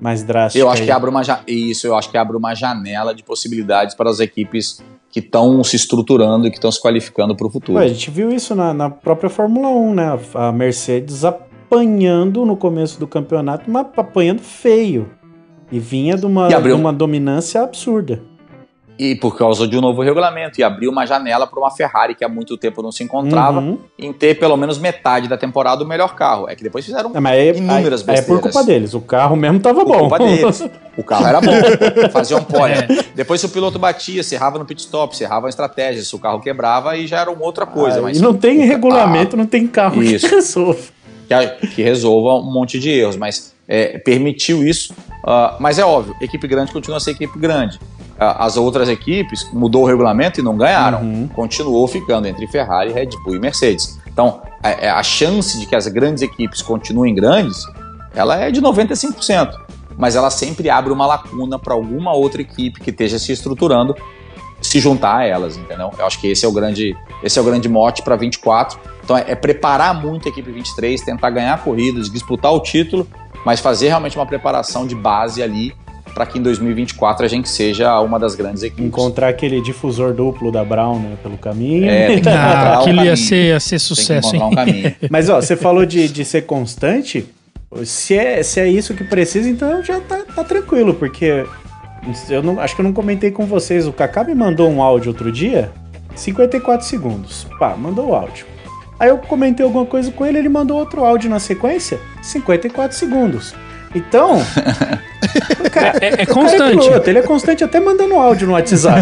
mais 0.00 0.22
drástica. 0.22 0.64
Eu 0.64 0.70
acho 0.70 0.80
aí. 0.80 0.86
que 0.86 0.92
abre 0.92 1.10
uma 1.10 1.22
isso, 1.46 1.86
eu 1.86 1.94
acho 1.94 2.10
que 2.10 2.16
abre 2.16 2.38
uma 2.38 2.54
janela 2.54 3.14
de 3.14 3.22
possibilidades 3.22 3.94
para 3.94 4.08
as 4.08 4.18
equipes 4.18 4.82
que 5.10 5.20
estão 5.20 5.62
se 5.62 5.76
estruturando 5.76 6.46
e 6.46 6.50
que 6.50 6.56
estão 6.56 6.72
se 6.72 6.80
qualificando 6.80 7.36
para 7.36 7.46
o 7.46 7.50
futuro. 7.50 7.78
Ué, 7.78 7.84
a 7.84 7.88
gente 7.88 8.10
viu 8.10 8.30
isso 8.30 8.54
na, 8.54 8.72
na 8.72 8.88
própria 8.88 9.28
Fórmula 9.28 9.68
1, 9.68 9.94
né? 9.94 10.18
A 10.34 10.52
Mercedes 10.52 11.22
apanhando 11.22 12.46
no 12.46 12.56
começo 12.56 12.98
do 12.98 13.06
campeonato, 13.06 13.70
mas 13.70 13.86
apanhando 13.96 14.40
feio. 14.40 15.19
E 15.70 15.78
vinha 15.78 16.16
de 16.16 16.26
uma, 16.26 16.48
E 16.50 16.54
abriu- 16.54 16.74
de 16.74 16.80
uma 16.80 16.92
dominância 16.92 17.62
absurda. 17.62 18.20
E 18.98 19.14
por 19.14 19.34
causa 19.38 19.66
de 19.66 19.78
um 19.78 19.80
novo 19.80 20.02
regulamento, 20.02 20.60
e 20.60 20.62
abriu 20.62 20.90
uma 20.90 21.06
janela 21.06 21.46
para 21.46 21.58
uma 21.58 21.70
Ferrari 21.70 22.14
que 22.14 22.22
há 22.22 22.28
muito 22.28 22.58
tempo 22.58 22.82
não 22.82 22.92
se 22.92 23.02
encontrava, 23.02 23.58
Uhum. 23.58 23.78
em 23.98 24.12
ter 24.12 24.38
pelo 24.38 24.58
menos 24.58 24.76
metade 24.78 25.26
da 25.26 25.38
temporada 25.38 25.82
o 25.82 25.88
melhor 25.88 26.14
carro. 26.14 26.46
É 26.50 26.54
que 26.54 26.62
depois 26.62 26.84
fizeram 26.84 27.10
É, 27.14 27.56
Inúmeras 27.56 28.06
aí- 28.06 28.14
aí 28.16 28.20
é 28.20 28.22
por 28.22 28.34
besteiras. 28.36 28.40
culpa 28.42 28.62
deles. 28.62 28.92
O 28.92 29.00
carro 29.00 29.36
mesmo 29.36 29.58
tava 29.58 29.86
por 29.86 29.88
bom. 29.92 29.98
culpa 30.00 30.18
deles. 30.18 30.68
O 30.98 31.02
carro 31.02 31.26
era 31.26 31.40
bom, 31.40 31.50
fazia 32.12 32.36
um 32.36 32.42
pole. 32.44 32.74
É. 32.74 32.86
Depois 33.14 33.40
se 33.40 33.46
o 33.46 33.48
piloto 33.48 33.78
batia, 33.78 34.22
se 34.22 34.34
errava 34.34 34.58
no 34.58 34.66
pit 34.66 34.82
stop, 34.82 35.16
se 35.16 35.24
errava 35.24 35.46
a 35.46 35.48
estratégia, 35.48 36.02
se 36.02 36.14
o 36.14 36.18
carro 36.18 36.38
quebrava, 36.40 36.90
aí 36.90 37.06
já 37.06 37.20
era 37.20 37.30
uma 37.30 37.42
outra 37.46 37.64
coisa. 37.64 38.00
Ah, 38.00 38.02
mas 38.02 38.18
e 38.18 38.20
não 38.22 38.34
tem 38.34 38.58
regulamento, 38.66 39.34
não 39.34 39.46
tem 39.46 39.66
carro 39.66 40.02
Isso. 40.02 40.28
que 40.28 40.34
resolva. 40.34 40.78
que 41.74 41.80
resolva 41.82 42.34
um 42.34 42.52
monte 42.52 42.78
de 42.78 42.90
erros, 42.90 43.16
mas 43.16 43.54
é, 43.70 43.98
permitiu 43.98 44.66
isso. 44.66 44.92
ah, 45.24 45.56
mas 45.60 45.78
é 45.78 45.84
óbvio, 45.84 46.16
equipe 46.20 46.46
grande 46.48 46.72
continua 46.72 46.96
a 46.96 47.00
ser 47.00 47.12
equipe 47.12 47.38
grande. 47.38 47.78
Ah, 48.18 48.44
as 48.44 48.56
outras 48.56 48.88
equipes 48.88 49.48
mudou 49.52 49.84
o 49.84 49.86
regulamento 49.86 50.40
e 50.40 50.42
não 50.42 50.56
ganharam. 50.56 51.00
Uhum. 51.00 51.28
Continuou 51.28 51.86
ficando 51.86 52.26
entre 52.26 52.48
Ferrari, 52.48 52.92
Red 52.92 53.10
Bull 53.24 53.36
e 53.36 53.38
Mercedes. 53.38 53.98
Então, 54.08 54.42
a, 54.60 54.70
é, 54.70 54.90
a 54.90 55.02
chance 55.04 55.58
de 55.58 55.66
que 55.66 55.76
as 55.76 55.86
grandes 55.86 56.22
equipes 56.22 56.60
continuem 56.60 57.14
grandes, 57.14 57.64
ela 58.12 58.36
é 58.36 58.50
de 58.50 58.60
95%. 58.60 59.54
mas 59.96 60.16
ela 60.16 60.30
sempre 60.30 60.68
abre 60.68 60.92
uma 60.92 61.06
lacuna 61.06 61.58
para 61.58 61.74
alguma 61.74 62.12
outra 62.12 62.40
equipe 62.40 62.80
que 62.80 62.90
esteja 62.90 63.18
se 63.18 63.32
estruturando 63.32 63.94
se 64.60 64.78
juntar 64.78 65.18
a 65.18 65.24
elas, 65.24 65.56
entendeu? 65.56 65.90
Eu 65.98 66.06
acho 66.06 66.20
que 66.20 66.28
esse 66.28 66.44
é 66.44 66.48
o 66.48 66.52
grande, 66.52 66.94
esse 67.22 67.38
é 67.38 67.42
o 67.42 67.44
grande 67.44 67.68
mote 67.68 68.02
para 68.02 68.14
24. 68.16 68.78
Então 69.02 69.16
é, 69.16 69.24
é, 69.28 69.34
preparar 69.34 69.94
muito 69.94 70.28
a 70.28 70.30
equipe 70.30 70.50
23, 70.50 71.00
tentar 71.00 71.30
ganhar 71.30 71.62
corridas, 71.62 72.10
disputar 72.10 72.52
o 72.52 72.60
título, 72.60 73.06
mas 73.44 73.60
fazer 73.60 73.88
realmente 73.88 74.16
uma 74.16 74.26
preparação 74.26 74.86
de 74.86 74.94
base 74.94 75.42
ali 75.42 75.74
para 76.14 76.26
que 76.26 76.38
em 76.38 76.42
2024 76.42 77.24
a 77.24 77.28
gente 77.28 77.48
seja 77.48 77.98
uma 78.00 78.18
das 78.18 78.34
grandes 78.34 78.62
equipes. 78.62 78.84
Encontrar 78.84 79.28
aquele 79.28 79.60
difusor 79.60 80.12
duplo 80.12 80.50
da 80.50 80.64
Brown 80.64 80.98
né, 80.98 81.16
pelo 81.22 81.38
caminho. 81.38 81.88
É, 81.88 82.06
tem 82.08 82.20
que 82.20 82.28
ah, 82.30 82.78
aquilo 82.78 83.00
um 83.00 83.04
ia, 83.04 83.16
ser, 83.16 83.46
ia 83.46 83.60
ser 83.60 83.78
sucesso. 83.78 84.30
Tem 84.30 84.40
que 84.40 84.46
um 84.46 84.50
caminho. 84.50 84.94
Mas 85.10 85.28
ó, 85.28 85.40
você 85.40 85.56
falou 85.56 85.86
de, 85.86 86.08
de 86.08 86.24
ser 86.24 86.42
constante. 86.42 87.26
Se 87.84 88.16
é, 88.16 88.42
se 88.42 88.58
é 88.58 88.68
isso 88.68 88.94
que 88.94 89.04
precisa, 89.04 89.48
então 89.48 89.82
já 89.84 90.00
tá, 90.00 90.24
tá 90.34 90.42
tranquilo, 90.42 90.92
porque 90.94 91.46
eu 92.28 92.42
não, 92.42 92.58
acho 92.58 92.74
que 92.74 92.80
eu 92.80 92.84
não 92.84 92.92
comentei 92.92 93.30
com 93.30 93.46
vocês. 93.46 93.86
O 93.86 93.92
Kaká 93.92 94.24
me 94.24 94.34
mandou 94.34 94.68
um 94.68 94.82
áudio 94.82 95.12
outro 95.12 95.30
dia, 95.30 95.70
54 96.16 96.84
segundos. 96.84 97.46
Pá, 97.60 97.76
mandou 97.76 98.08
o 98.08 98.14
áudio. 98.14 98.44
Aí 99.00 99.08
eu 99.08 99.16
comentei 99.16 99.64
alguma 99.64 99.86
coisa 99.86 100.12
com 100.12 100.26
ele, 100.26 100.38
ele 100.38 100.50
mandou 100.50 100.78
outro 100.78 101.02
áudio 101.02 101.30
na 101.30 101.38
sequência, 101.38 101.98
54 102.20 102.94
segundos. 102.94 103.54
Então. 103.94 104.42
Cara, 105.72 105.98
é, 106.02 106.22
é, 106.22 106.26
constante. 106.26 106.86
É 106.86 107.08
ele 107.08 107.18
é 107.18 107.22
constante 107.22 107.64
até 107.64 107.80
mandando 107.80 108.14
áudio 108.14 108.46
no 108.46 108.52
WhatsApp. 108.52 109.00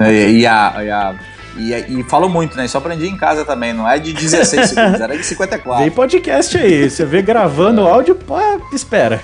e, 0.00 0.40
e, 0.40 0.46
a, 0.46 0.74
e, 0.82 0.90
a, 0.90 1.14
e, 1.58 2.00
e 2.00 2.02
falou 2.04 2.30
muito, 2.30 2.56
né? 2.56 2.66
Só 2.66 2.78
aprendi 2.78 3.06
em 3.06 3.18
casa 3.18 3.44
também, 3.44 3.74
não 3.74 3.86
é 3.86 3.98
de 3.98 4.14
16 4.14 4.70
segundos, 4.70 5.00
era 5.02 5.14
de 5.14 5.24
54. 5.24 5.82
Vem 5.82 5.92
podcast 5.92 6.56
aí, 6.56 6.88
você 6.88 7.04
vê 7.04 7.20
gravando 7.20 7.82
o 7.82 7.86
áudio, 7.86 8.14
pô, 8.14 8.36
espera. 8.72 9.20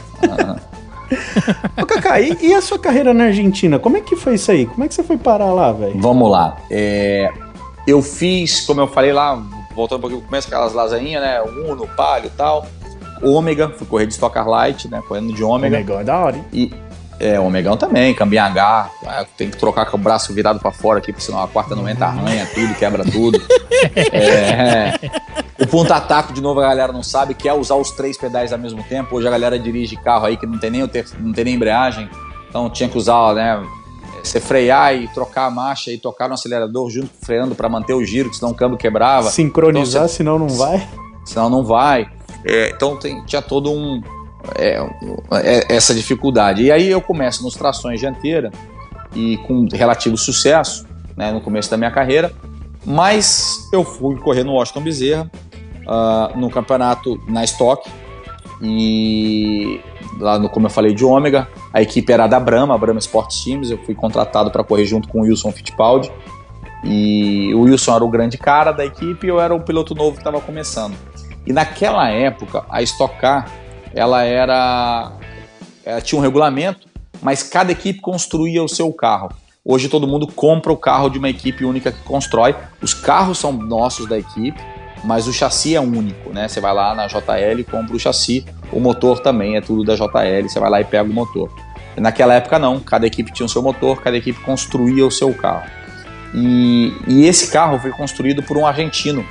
Ô, 1.80 1.86
Cacá, 1.86 2.20
e, 2.20 2.36
e, 2.42 2.54
a 2.54 2.60
sua 2.60 2.78
carreira 2.78 3.14
na 3.14 3.24
Argentina? 3.24 3.78
Como 3.78 3.96
é 3.96 4.00
que 4.00 4.14
foi 4.14 4.34
isso 4.34 4.50
aí? 4.50 4.66
Como 4.66 4.84
é 4.84 4.88
que 4.88 4.94
você 4.94 5.02
foi 5.02 5.16
parar 5.16 5.52
lá, 5.54 5.72
velho? 5.72 5.98
Vamos 5.98 6.30
lá. 6.30 6.58
É, 6.70 7.32
eu 7.90 8.02
fiz, 8.02 8.60
como 8.60 8.80
eu 8.80 8.88
falei 8.88 9.12
lá, 9.12 9.34
voltando 9.74 9.98
um 9.98 10.00
pouquinho, 10.02 10.22
começo 10.22 10.46
aquelas 10.48 10.72
lasanhinhas, 10.72 11.22
né? 11.22 11.40
Uno, 11.42 11.86
palio 11.88 12.26
e 12.26 12.30
tal 12.30 12.66
ômega, 13.22 13.68
fui 13.70 13.86
correr 13.86 14.06
de 14.06 14.12
Stock 14.12 14.38
Light, 14.38 14.88
né? 14.88 15.02
Correndo 15.06 15.32
de 15.32 15.42
ômega. 15.42 15.76
Omegão 15.76 16.00
é 16.00 16.04
da 16.04 16.18
hora, 16.18 16.36
hein? 16.36 16.44
E, 16.52 16.72
é, 17.20 17.38
omegão 17.40 17.76
também, 17.76 18.14
cambinha 18.14 18.44
H, 18.44 18.90
tem 19.36 19.50
que 19.50 19.56
trocar 19.56 19.86
com 19.86 19.96
o 19.96 20.00
braço 20.00 20.32
virado 20.32 20.60
para 20.60 20.70
fora 20.70 20.98
aqui, 21.00 21.12
porque 21.12 21.24
senão 21.24 21.42
a 21.42 21.48
quarta 21.48 21.74
não 21.74 21.88
entra, 21.88 22.06
arranha 22.06 22.46
tudo, 22.54 22.74
quebra 22.74 23.04
tudo. 23.04 23.42
é, 24.12 24.94
o 25.60 25.66
ponto 25.66 25.92
ataque, 25.92 26.32
de 26.32 26.40
novo, 26.40 26.60
a 26.60 26.68
galera 26.68 26.92
não 26.92 27.02
sabe, 27.02 27.34
que 27.34 27.48
é 27.48 27.52
usar 27.52 27.74
os 27.74 27.90
três 27.90 28.16
pedais 28.16 28.52
ao 28.52 28.58
mesmo 28.58 28.84
tempo. 28.84 29.16
Hoje 29.16 29.26
a 29.26 29.30
galera 29.30 29.58
dirige 29.58 29.96
carro 29.96 30.26
aí 30.26 30.36
que 30.36 30.46
não 30.46 30.58
tem 30.58 30.70
nem, 30.70 30.86
ter, 30.86 31.06
não 31.18 31.32
tem 31.32 31.44
nem 31.44 31.54
embreagem, 31.54 32.08
então 32.48 32.70
tinha 32.70 32.88
que 32.88 32.96
usar, 32.96 33.34
né? 33.34 33.60
Você 34.22 34.40
frear 34.40 34.94
e 34.94 35.08
trocar 35.08 35.46
a 35.46 35.50
marcha 35.50 35.90
e 35.90 35.98
tocar 35.98 36.28
no 36.28 36.34
acelerador 36.34 36.90
junto 36.90 37.10
freando 37.22 37.54
para 37.54 37.68
manter 37.68 37.94
o 37.94 38.04
giro, 38.04 38.30
que 38.30 38.36
senão 38.36 38.52
o 38.52 38.54
câmbio 38.54 38.78
quebrava. 38.78 39.30
Sincronizar, 39.30 40.04
então, 40.04 40.14
senão 40.14 40.38
não 40.38 40.48
vai. 40.48 40.88
Senão 41.24 41.50
não 41.50 41.64
vai. 41.64 42.10
É, 42.44 42.70
então 42.70 42.96
tem, 42.96 43.24
tinha 43.24 43.42
todo 43.42 43.70
um. 43.70 44.02
É, 44.56 44.78
é, 45.42 45.74
essa 45.74 45.94
dificuldade. 45.94 46.62
E 46.62 46.72
aí 46.72 46.88
eu 46.88 47.00
começo 47.00 47.42
nos 47.42 47.54
trações 47.54 48.00
dianteira 48.00 48.50
e 49.14 49.36
com 49.38 49.66
relativo 49.72 50.16
sucesso 50.16 50.86
né, 51.18 51.32
no 51.32 51.40
começo 51.40 51.68
da 51.68 51.76
minha 51.76 51.90
carreira, 51.90 52.32
mas 52.86 53.68
eu 53.72 53.84
fui 53.84 54.16
correr 54.16 54.44
no 54.44 54.52
Washington 54.52 54.80
Bezerra, 54.80 55.30
uh, 55.82 56.38
no 56.38 56.48
campeonato 56.48 57.20
na 57.26 57.42
Stock, 57.42 57.90
e 58.62 59.80
lá 60.18 60.38
no, 60.38 60.48
como 60.48 60.66
eu 60.66 60.70
falei, 60.70 60.92
de 60.92 61.04
ômega, 61.04 61.48
a 61.72 61.80
equipe 61.80 62.12
era 62.12 62.26
da 62.26 62.40
Brahma, 62.40 62.74
a 62.74 62.78
Brahma 62.78 62.98
Sports 62.98 63.42
Teams, 63.42 63.70
eu 63.70 63.78
fui 63.78 63.94
contratado 63.94 64.50
para 64.50 64.64
correr 64.64 64.84
junto 64.84 65.08
com 65.08 65.20
o 65.20 65.22
Wilson 65.22 65.52
Fittipaldi, 65.52 66.10
e 66.84 67.52
o 67.54 67.62
Wilson 67.62 67.94
era 67.94 68.04
o 68.04 68.08
grande 68.08 68.38
cara 68.38 68.72
da 68.72 68.84
equipe 68.84 69.26
e 69.26 69.30
eu 69.30 69.40
era 69.40 69.54
o 69.54 69.60
piloto 69.60 69.94
novo 69.94 70.12
que 70.12 70.18
estava 70.18 70.40
começando. 70.40 70.96
E 71.46 71.52
naquela 71.52 72.08
época, 72.08 72.64
a 72.68 72.82
Stock 72.82 73.18
Car, 73.18 73.50
ela 73.94 74.22
era 74.22 75.12
ela 75.84 76.00
tinha 76.00 76.18
um 76.18 76.22
regulamento, 76.22 76.86
mas 77.22 77.42
cada 77.42 77.72
equipe 77.72 78.00
construía 78.00 78.62
o 78.62 78.68
seu 78.68 78.92
carro. 78.92 79.30
Hoje 79.64 79.88
todo 79.88 80.06
mundo 80.06 80.26
compra 80.26 80.72
o 80.72 80.76
carro 80.76 81.08
de 81.08 81.18
uma 81.18 81.28
equipe 81.28 81.64
única 81.64 81.90
que 81.90 82.02
constrói. 82.02 82.54
Os 82.80 82.94
carros 82.94 83.38
são 83.38 83.52
nossos 83.52 84.06
da 84.06 84.18
equipe, 84.18 84.58
mas 85.04 85.26
o 85.26 85.32
chassi 85.32 85.74
é 85.74 85.80
único, 85.80 86.30
né? 86.30 86.48
Você 86.48 86.60
vai 86.60 86.74
lá 86.74 86.94
na 86.94 87.06
JL 87.06 87.60
e 87.60 87.64
compra 87.64 87.96
o 87.96 87.98
chassi, 87.98 88.44
o 88.72 88.80
motor 88.80 89.20
também 89.20 89.56
é 89.56 89.60
tudo 89.60 89.84
da 89.84 89.94
JL, 89.94 90.48
você 90.48 90.60
vai 90.60 90.70
lá 90.70 90.80
e 90.80 90.84
pega 90.84 91.08
o 91.08 91.12
motor. 91.12 91.50
Naquela 91.96 92.34
época 92.34 92.58
não, 92.58 92.78
cada 92.78 93.06
equipe 93.06 93.32
tinha 93.32 93.46
o 93.46 93.48
seu 93.48 93.62
motor, 93.62 94.00
cada 94.00 94.16
equipe 94.16 94.38
construía 94.40 95.04
o 95.06 95.10
seu 95.10 95.32
carro. 95.34 95.68
E, 96.34 96.92
e 97.06 97.26
esse 97.26 97.50
carro 97.50 97.78
foi 97.78 97.90
construído 97.90 98.42
por 98.42 98.56
um 98.56 98.66
argentino, 98.66 99.24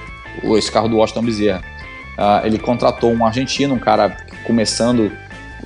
esse 0.58 0.72
carro 0.72 0.90
do 0.90 0.98
Washington 0.98 1.24
Bezerra. 1.24 1.62
Uh, 2.18 2.46
ele 2.46 2.58
contratou 2.58 3.14
um 3.14 3.26
argentino, 3.26 3.76
um 3.76 3.80
cara 3.80 4.18
começando 4.46 5.12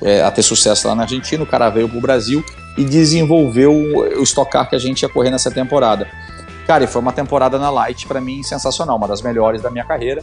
é, 0.02 0.22
a 0.22 0.30
ter 0.30 0.42
sucesso 0.42 0.86
lá 0.86 0.94
na 0.94 1.02
Argentina. 1.02 1.42
O 1.42 1.46
cara 1.46 1.70
veio 1.70 1.88
para 1.88 1.98
o 1.98 2.00
Brasil 2.00 2.44
e 2.76 2.84
desenvolveu 2.84 3.72
o 3.72 4.22
Stock 4.22 4.50
Car 4.50 4.68
que 4.68 4.76
a 4.76 4.78
gente 4.78 5.02
ia 5.02 5.08
correr 5.08 5.30
nessa 5.30 5.50
temporada. 5.50 6.06
Cara, 6.66 6.84
e 6.84 6.86
foi 6.86 7.00
uma 7.00 7.12
temporada 7.12 7.58
na 7.58 7.70
Light 7.70 8.06
para 8.06 8.20
mim 8.20 8.42
sensacional, 8.42 8.96
uma 8.96 9.08
das 9.08 9.22
melhores 9.22 9.60
da 9.62 9.70
minha 9.70 9.84
carreira. 9.84 10.22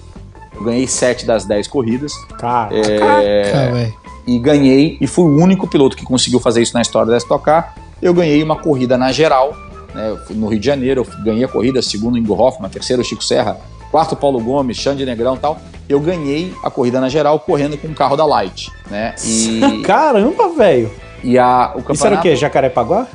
Eu 0.53 0.63
ganhei 0.63 0.87
7 0.87 1.25
das 1.25 1.45
10 1.45 1.67
corridas. 1.67 2.13
Caraca, 2.37 2.75
é, 2.75 3.93
e 4.27 4.37
ganhei, 4.37 4.97
e 5.01 5.07
fui 5.07 5.25
o 5.25 5.41
único 5.41 5.67
piloto 5.67 5.95
que 5.95 6.05
conseguiu 6.05 6.39
fazer 6.39 6.61
isso 6.61 6.73
na 6.73 6.81
história 6.81 7.11
da 7.11 7.17
Stock 7.17 7.43
Car. 7.43 7.75
Eu 8.01 8.13
ganhei 8.13 8.41
uma 8.43 8.55
corrida 8.55 8.97
na 8.97 9.11
geral, 9.11 9.55
né, 9.93 10.17
no 10.29 10.47
Rio 10.47 10.59
de 10.59 10.65
Janeiro, 10.65 11.05
eu 11.05 11.23
ganhei 11.23 11.43
a 11.43 11.47
corrida, 11.47 11.81
segundo 11.81 12.17
Ingo 12.17 12.33
Hoffman, 12.33 12.69
terceiro 12.69 13.03
Chico 13.03 13.23
Serra, 13.23 13.57
quarto 13.91 14.15
Paulo 14.15 14.39
Gomes, 14.39 14.77
Xande 14.77 15.05
Negrão 15.05 15.35
e 15.35 15.39
tal 15.39 15.59
eu 15.89 15.99
ganhei 15.99 16.53
a 16.63 16.69
corrida 16.69 17.01
na 17.01 17.09
geral 17.09 17.39
correndo 17.39 17.75
com 17.75 17.87
o 17.87 17.95
carro 17.95 18.15
da 18.15 18.23
Light, 18.23 18.71
né? 18.91 19.15
E 19.25 19.81
caramba, 19.83 20.49
velho. 20.49 20.91
E 21.23 21.37
a 21.37 21.71
o 21.75 21.81
campeonato 21.81 21.93
Isso 21.93 22.07
era 22.07 22.15
o 22.19 22.21
quê? 22.21 22.35
Jacarepaguá? 22.35 23.07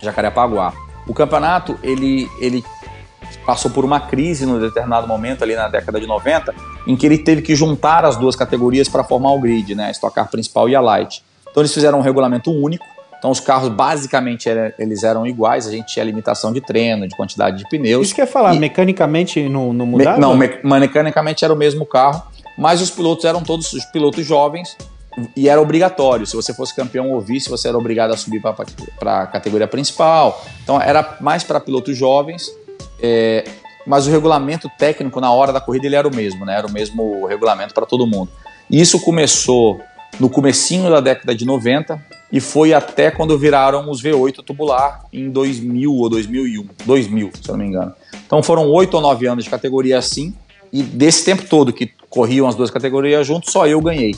Jacarepaguá. 0.00 0.74
O 1.06 1.14
campeonato 1.14 1.78
ele 1.82 2.28
ele 2.38 2.62
passou 3.44 3.70
por 3.70 3.84
uma 3.84 4.00
crise 4.00 4.44
no 4.44 4.60
determinado 4.60 5.06
momento 5.06 5.42
ali 5.42 5.54
na 5.54 5.68
década 5.68 6.00
de 6.00 6.06
90, 6.06 6.54
em 6.86 6.96
que 6.96 7.06
ele 7.06 7.18
teve 7.18 7.42
que 7.42 7.54
juntar 7.54 8.04
as 8.04 8.16
duas 8.16 8.36
categorias 8.36 8.88
para 8.88 9.04
formar 9.04 9.32
o 9.32 9.40
grid, 9.40 9.74
né? 9.74 9.86
A 9.86 9.90
Stock 9.90 10.14
Car 10.14 10.30
principal 10.30 10.68
e 10.68 10.74
a 10.74 10.80
Light. 10.80 11.22
Então 11.50 11.62
eles 11.62 11.72
fizeram 11.72 11.98
um 11.98 12.02
regulamento 12.02 12.50
único 12.50 12.84
então 13.18 13.30
os 13.30 13.40
carros 13.40 13.68
basicamente 13.68 14.48
eles 14.78 15.02
eram 15.02 15.26
iguais, 15.26 15.66
a 15.66 15.70
gente 15.70 15.92
tinha 15.92 16.04
limitação 16.04 16.52
de 16.52 16.60
treino, 16.60 17.06
de 17.06 17.16
quantidade 17.16 17.58
de 17.58 17.68
pneus. 17.68 18.06
Isso 18.06 18.14
quer 18.14 18.26
falar, 18.26 18.54
e... 18.54 18.58
mecanicamente 18.58 19.48
não, 19.48 19.72
não 19.72 19.84
mudava? 19.84 20.16
Me, 20.16 20.22
não, 20.22 20.36
me, 20.36 20.80
mecanicamente 20.80 21.44
era 21.44 21.52
o 21.52 21.56
mesmo 21.56 21.84
carro, 21.84 22.22
mas 22.56 22.80
os 22.80 22.90
pilotos 22.90 23.24
eram 23.24 23.42
todos 23.42 23.72
os 23.72 23.84
pilotos 23.86 24.24
jovens 24.24 24.76
e 25.36 25.48
era 25.48 25.60
obrigatório. 25.60 26.24
Se 26.26 26.36
você 26.36 26.54
fosse 26.54 26.74
campeão 26.74 27.10
ou 27.10 27.20
vice, 27.20 27.50
você 27.50 27.66
era 27.66 27.76
obrigado 27.76 28.12
a 28.12 28.16
subir 28.16 28.40
para 28.40 29.22
a 29.22 29.26
categoria 29.26 29.66
principal. 29.66 30.40
Então 30.62 30.80
era 30.80 31.16
mais 31.20 31.42
para 31.42 31.58
pilotos 31.58 31.96
jovens, 31.96 32.48
é, 33.00 33.44
mas 33.86 34.06
o 34.06 34.10
regulamento 34.10 34.70
técnico 34.78 35.20
na 35.20 35.32
hora 35.32 35.52
da 35.52 35.60
corrida 35.60 35.86
ele 35.86 35.96
era 35.96 36.06
o 36.06 36.14
mesmo, 36.14 36.44
né? 36.44 36.56
Era 36.56 36.66
o 36.66 36.72
mesmo 36.72 37.26
regulamento 37.26 37.74
para 37.74 37.86
todo 37.86 38.06
mundo. 38.06 38.30
E 38.70 38.80
isso 38.80 39.00
começou 39.00 39.80
no 40.18 40.28
comecinho 40.28 40.90
da 40.90 41.00
década 41.00 41.34
de 41.34 41.44
90, 41.44 42.00
e 42.30 42.40
foi 42.40 42.74
até 42.74 43.10
quando 43.10 43.38
viraram 43.38 43.90
os 43.90 44.02
V8 44.02 44.44
tubular 44.44 45.04
em 45.12 45.30
2000 45.30 45.94
ou 45.94 46.08
2001, 46.08 46.66
2000, 46.84 47.30
se 47.40 47.48
eu 47.48 47.56
não 47.56 47.64
me 47.64 47.70
engano. 47.70 47.94
Então 48.26 48.42
foram 48.42 48.68
oito 48.70 48.94
ou 48.94 49.00
nove 49.00 49.26
anos 49.26 49.44
de 49.44 49.50
categoria 49.50 49.98
assim, 49.98 50.34
e 50.72 50.82
desse 50.82 51.24
tempo 51.24 51.44
todo 51.44 51.72
que 51.72 51.90
corriam 52.10 52.46
as 52.46 52.54
duas 52.54 52.70
categorias 52.70 53.26
juntos, 53.26 53.52
só 53.52 53.66
eu 53.66 53.80
ganhei. 53.80 54.14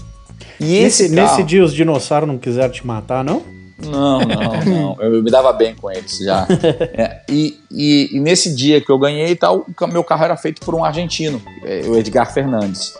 E 0.58 0.76
esse 0.76 1.04
nesse, 1.04 1.14
carro... 1.14 1.28
nesse 1.28 1.42
dia 1.44 1.62
os 1.62 1.72
dinossauros 1.72 2.28
não 2.28 2.38
quiseram 2.38 2.70
te 2.70 2.84
matar, 2.84 3.22
não? 3.22 3.42
Não, 3.86 4.20
não, 4.20 4.64
não. 4.64 4.96
Eu 5.00 5.22
me 5.22 5.30
dava 5.30 5.52
bem 5.52 5.74
com 5.74 5.90
eles 5.90 6.18
já. 6.18 6.46
É, 6.92 7.20
e, 7.28 7.58
e, 7.70 8.10
e, 8.12 8.20
nesse 8.20 8.54
dia 8.54 8.80
que 8.80 8.90
eu 8.90 8.98
ganhei 8.98 9.28
e 9.28 9.36
tal, 9.36 9.66
meu 9.90 10.04
carro 10.04 10.24
era 10.24 10.36
feito 10.36 10.60
por 10.60 10.74
um 10.74 10.84
argentino, 10.84 11.40
é, 11.64 11.82
o 11.86 11.96
Edgar 11.96 12.32
Fernandes. 12.32 12.94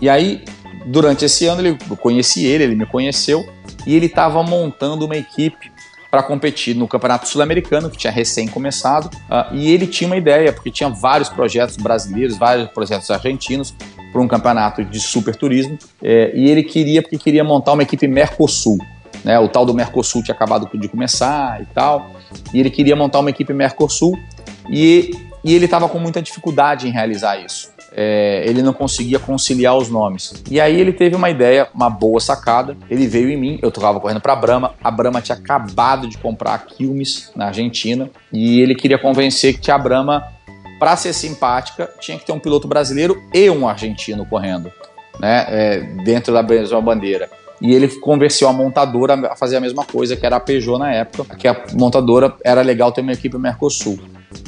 E 0.00 0.08
aí, 0.08 0.44
durante 0.86 1.24
esse 1.24 1.46
ano, 1.46 1.60
ele, 1.60 1.78
eu 1.88 1.96
conheci 1.96 2.44
ele, 2.46 2.64
ele 2.64 2.74
me 2.74 2.86
conheceu, 2.86 3.44
e 3.86 3.94
ele 3.94 4.06
estava 4.06 4.42
montando 4.42 5.04
uma 5.04 5.16
equipe 5.16 5.70
para 6.10 6.22
competir 6.22 6.76
no 6.76 6.86
Campeonato 6.86 7.26
Sul-Americano, 7.26 7.88
que 7.88 7.96
tinha 7.96 8.12
recém 8.12 8.46
começado, 8.46 9.06
uh, 9.06 9.54
e 9.54 9.72
ele 9.72 9.86
tinha 9.86 10.06
uma 10.06 10.16
ideia, 10.16 10.52
porque 10.52 10.70
tinha 10.70 10.90
vários 10.90 11.30
projetos 11.30 11.76
brasileiros, 11.76 12.36
vários 12.36 12.68
projetos 12.68 13.10
argentinos, 13.10 13.74
para 14.12 14.20
um 14.20 14.28
campeonato 14.28 14.84
de 14.84 15.00
super 15.00 15.34
turismo, 15.34 15.78
é, 16.02 16.30
e 16.34 16.50
ele 16.50 16.62
queria, 16.62 17.00
porque 17.00 17.16
queria 17.16 17.42
montar 17.42 17.72
uma 17.72 17.82
equipe 17.82 18.06
Mercosul. 18.06 18.76
Né, 19.24 19.38
o 19.38 19.48
tal 19.48 19.64
do 19.64 19.72
Mercosul 19.72 20.22
tinha 20.22 20.34
acabado 20.34 20.68
de 20.76 20.88
começar 20.88 21.62
e 21.62 21.66
tal, 21.66 22.10
e 22.52 22.58
ele 22.58 22.70
queria 22.70 22.96
montar 22.96 23.20
uma 23.20 23.30
equipe 23.30 23.52
Mercosul, 23.52 24.18
e, 24.68 25.10
e 25.44 25.54
ele 25.54 25.66
estava 25.66 25.88
com 25.88 25.98
muita 25.98 26.20
dificuldade 26.20 26.88
em 26.88 26.90
realizar 26.90 27.36
isso. 27.36 27.70
é, 27.94 28.42
ele 28.46 28.62
não 28.62 28.72
conseguia 28.72 29.18
conciliar 29.18 29.76
os 29.76 29.88
nomes. 29.88 30.32
E 30.50 30.60
aí 30.60 30.80
ele 30.80 30.92
teve 30.92 31.14
uma 31.14 31.28
ideia, 31.28 31.68
uma 31.74 31.90
boa 31.90 32.20
sacada. 32.20 32.76
Ele 32.90 33.06
veio 33.06 33.28
em 33.30 33.36
mim, 33.36 33.58
eu 33.62 33.70
tocava 33.70 34.00
correndo 34.00 34.20
para 34.20 34.32
a 34.32 34.36
Brahma. 34.36 34.74
A 34.82 34.90
Brahma 34.90 35.20
tinha 35.20 35.36
acabado 35.36 36.08
de 36.08 36.16
comprar 36.18 36.54
a 36.54 36.58
Quilmes 36.58 37.30
na 37.36 37.46
Argentina 37.46 38.10
e 38.32 38.60
ele 38.60 38.74
queria 38.74 38.98
convencer 38.98 39.58
que 39.58 39.70
a 39.70 39.78
Brahma, 39.78 40.22
para 40.78 40.96
ser 40.96 41.12
simpática, 41.12 41.88
tinha 42.00 42.18
que 42.18 42.24
ter 42.24 42.32
um 42.32 42.40
piloto 42.40 42.66
brasileiro 42.66 43.22
e 43.32 43.50
um 43.50 43.68
argentino 43.68 44.24
correndo, 44.24 44.72
né, 45.20 45.46
é, 45.48 45.80
dentro 46.04 46.32
da 46.32 46.42
mesma 46.42 46.80
bandeira. 46.80 47.28
E 47.62 47.72
ele 47.72 47.88
convenceu 47.88 48.48
a 48.48 48.52
montadora 48.52 49.14
a 49.30 49.36
fazer 49.36 49.56
a 49.56 49.60
mesma 49.60 49.84
coisa, 49.84 50.16
que 50.16 50.26
era 50.26 50.36
a 50.36 50.40
Peugeot 50.40 50.78
na 50.78 50.92
época, 50.92 51.36
que 51.36 51.46
a 51.46 51.64
montadora 51.72 52.34
era 52.44 52.60
legal 52.60 52.92
ter 52.92 53.00
uma 53.00 53.12
equipe 53.12 53.38
Mercosul. 53.38 53.98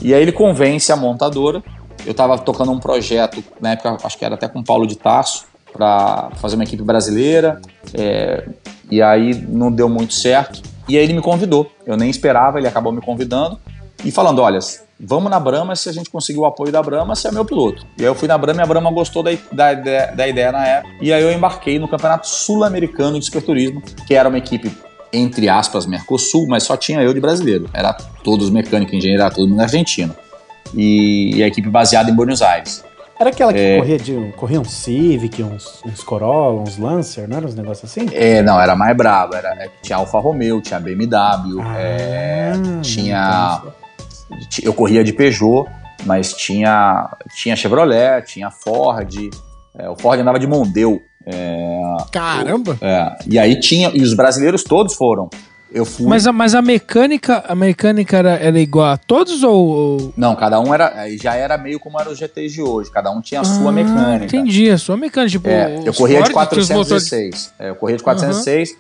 E 0.03 0.13
aí 0.13 0.21
ele 0.21 0.33
convence 0.33 0.91
a 0.91 0.97
montadora 0.97 1.63
eu 2.07 2.13
estava 2.13 2.37
tocando 2.39 2.71
um 2.71 2.79
projeto, 2.79 3.43
na 3.61 3.73
época, 3.73 3.97
acho 4.05 4.19
que 4.19 4.25
era 4.25 4.35
até 4.35 4.49
com 4.49 4.61
o 4.61 4.65
Paulo 4.65 4.87
de 4.87 4.97
Tarso, 4.97 5.47
para 5.73 6.31
fazer 6.37 6.55
uma 6.55 6.65
equipe 6.65 6.83
brasileira, 6.83 7.61
é, 7.95 8.47
e 8.91 9.03
aí 9.03 9.35
não 9.49 9.73
deu 9.73 9.89
muito 9.89 10.15
certo. 10.15 10.63
E 10.89 10.97
aí 10.97 11.05
ele 11.05 11.15
me 11.15 11.23
convidou, 11.23 11.71
eu 11.87 11.97
nem 11.97 12.11
esperava, 12.11 12.59
ele 12.59 12.69
acabou 12.69 12.93
me 12.93 13.01
convidando 13.01 13.59
e 14.05 14.11
falando: 14.11 14.41
olha, 14.41 14.59
vamos 15.01 15.31
na 15.31 15.41
Brahma, 15.41 15.75
se 15.75 15.89
a 15.89 15.93
gente 15.93 16.11
conseguir 16.11 16.39
o 16.39 16.47
apoio 16.47 16.71
da 16.71 16.83
Brahma, 16.83 17.15
você 17.15 17.29
é 17.29 17.33
meu 17.33 17.45
piloto. 17.45 17.87
E 17.99 18.03
aí 18.03 18.09
eu 18.09 18.15
fui 18.15 18.29
na 18.29 18.37
Brahma 18.39 18.63
e 18.63 18.65
a 18.65 18.67
Brahma 18.67 18.91
gostou 18.93 19.23
da, 19.23 19.31
da, 19.53 20.07
da 20.07 20.29
ideia 20.29 20.53
na 20.53 20.67
época. 20.67 20.95
E 21.01 21.13
aí 21.13 21.23
eu 21.23 21.33
embarquei 21.33 21.79
no 21.79 21.89
Campeonato 21.89 22.29
Sul-Americano 22.29 23.19
de 23.19 23.25
Superturismo, 23.25 23.83
que 24.07 24.15
era 24.15 24.29
uma 24.29 24.39
equipe 24.39 24.71
entre 25.13 25.49
aspas, 25.49 25.87
Mercosul, 25.87 26.49
mas 26.49 26.65
só 26.65 26.77
tinha 26.77 27.01
eu 27.01 27.15
de 27.15 27.21
brasileiro. 27.21 27.71
Era 27.73 27.93
todos 27.93 28.51
mecânicos, 28.51 28.95
engenheiro, 28.95 29.23
era 29.23 29.31
todo 29.31 29.49
mundo 29.49 29.61
argentino 29.61 30.13
e, 30.77 31.37
e 31.37 31.43
a 31.43 31.47
equipe 31.47 31.69
baseada 31.69 32.11
em 32.11 32.15
Buenos 32.15 32.43
Aires. 32.43 32.85
Era 33.19 33.31
aquela 33.31 33.53
que 33.53 33.59
é... 33.61 33.79
corria, 33.79 33.99
de, 33.99 34.33
corria 34.37 34.61
um 34.61 34.65
Civic, 34.65 35.41
uns, 35.43 35.81
uns 35.87 36.03
Corolla, 36.03 36.63
uns 36.63 36.77
Lancer, 36.79 37.29
não 37.29 37.37
eram 37.37 37.49
uns 37.49 37.55
negócios 37.55 37.89
assim? 37.89 38.09
É, 38.13 38.43
não, 38.43 38.61
era 38.61 38.75
mais 38.75 38.97
brabo. 38.97 39.37
Era, 39.37 39.51
é, 39.51 39.71
tinha 39.81 39.99
Alfa 39.99 40.19
Romeo, 40.19 40.61
tinha 40.61 40.81
BMW, 40.81 41.61
ah, 41.63 41.75
é, 41.79 42.53
tinha. 42.83 43.63
Eu 44.63 44.73
corria 44.73 45.05
de 45.05 45.13
Peugeot, 45.13 45.69
mas 46.05 46.33
tinha, 46.33 47.09
tinha 47.37 47.57
Chevrolet, 47.57 48.23
tinha 48.27 48.51
Ford. 48.51 49.31
É, 49.79 49.89
o 49.89 49.97
Ford 49.97 50.21
andava 50.21 50.39
de 50.39 50.47
Mondeu. 50.47 51.01
É, 51.27 51.81
Caramba! 52.13 52.77
É, 52.81 53.17
e 53.27 53.39
aí 53.39 53.59
tinha. 53.59 53.91
E 53.95 54.03
os 54.03 54.15
brasileiros 54.15 54.63
todos 54.63 54.95
foram. 54.95 55.29
Eu 55.75 55.85
fui. 55.85 56.07
Mas 56.07 56.25
a, 56.25 56.33
mas 56.33 56.55
a 56.55 56.63
mecânica, 56.63 57.45
a 57.49 57.55
mecânica 57.55 58.17
era, 58.17 58.37
era 58.37 58.61
igual 58.61 58.93
a 58.93 58.97
todos 58.97 59.43
ou, 59.43 60.13
Não, 60.17 60.37
cada 60.37 60.61
um 60.61 60.73
era. 60.73 61.09
Já 61.21 61.35
era 61.35 61.59
meio 61.59 61.81
como 61.81 62.01
era 62.01 62.09
os 62.09 62.17
GTs 62.17 62.55
de 62.55 62.63
hoje. 62.63 62.93
Cada 62.93 63.11
um 63.11 63.21
tinha 63.21 63.41
a 63.41 63.45
sua 63.45 63.71
ah, 63.71 63.73
mecânica. 63.73 64.25
Entendi, 64.25 64.71
a 64.71 64.79
sua 64.79 64.97
mecânica. 64.97 65.33
Tipo, 65.33 65.49
é, 65.49 65.83
eu 65.85 65.93
corria 65.93 66.19
Ford, 66.19 66.29
de 66.29 66.33
406. 66.33 67.55
É, 67.59 67.71
eu 67.71 67.75
corria 67.75 67.97
de 67.97 68.05
406. 68.05 68.71
Uhum. 68.71 68.77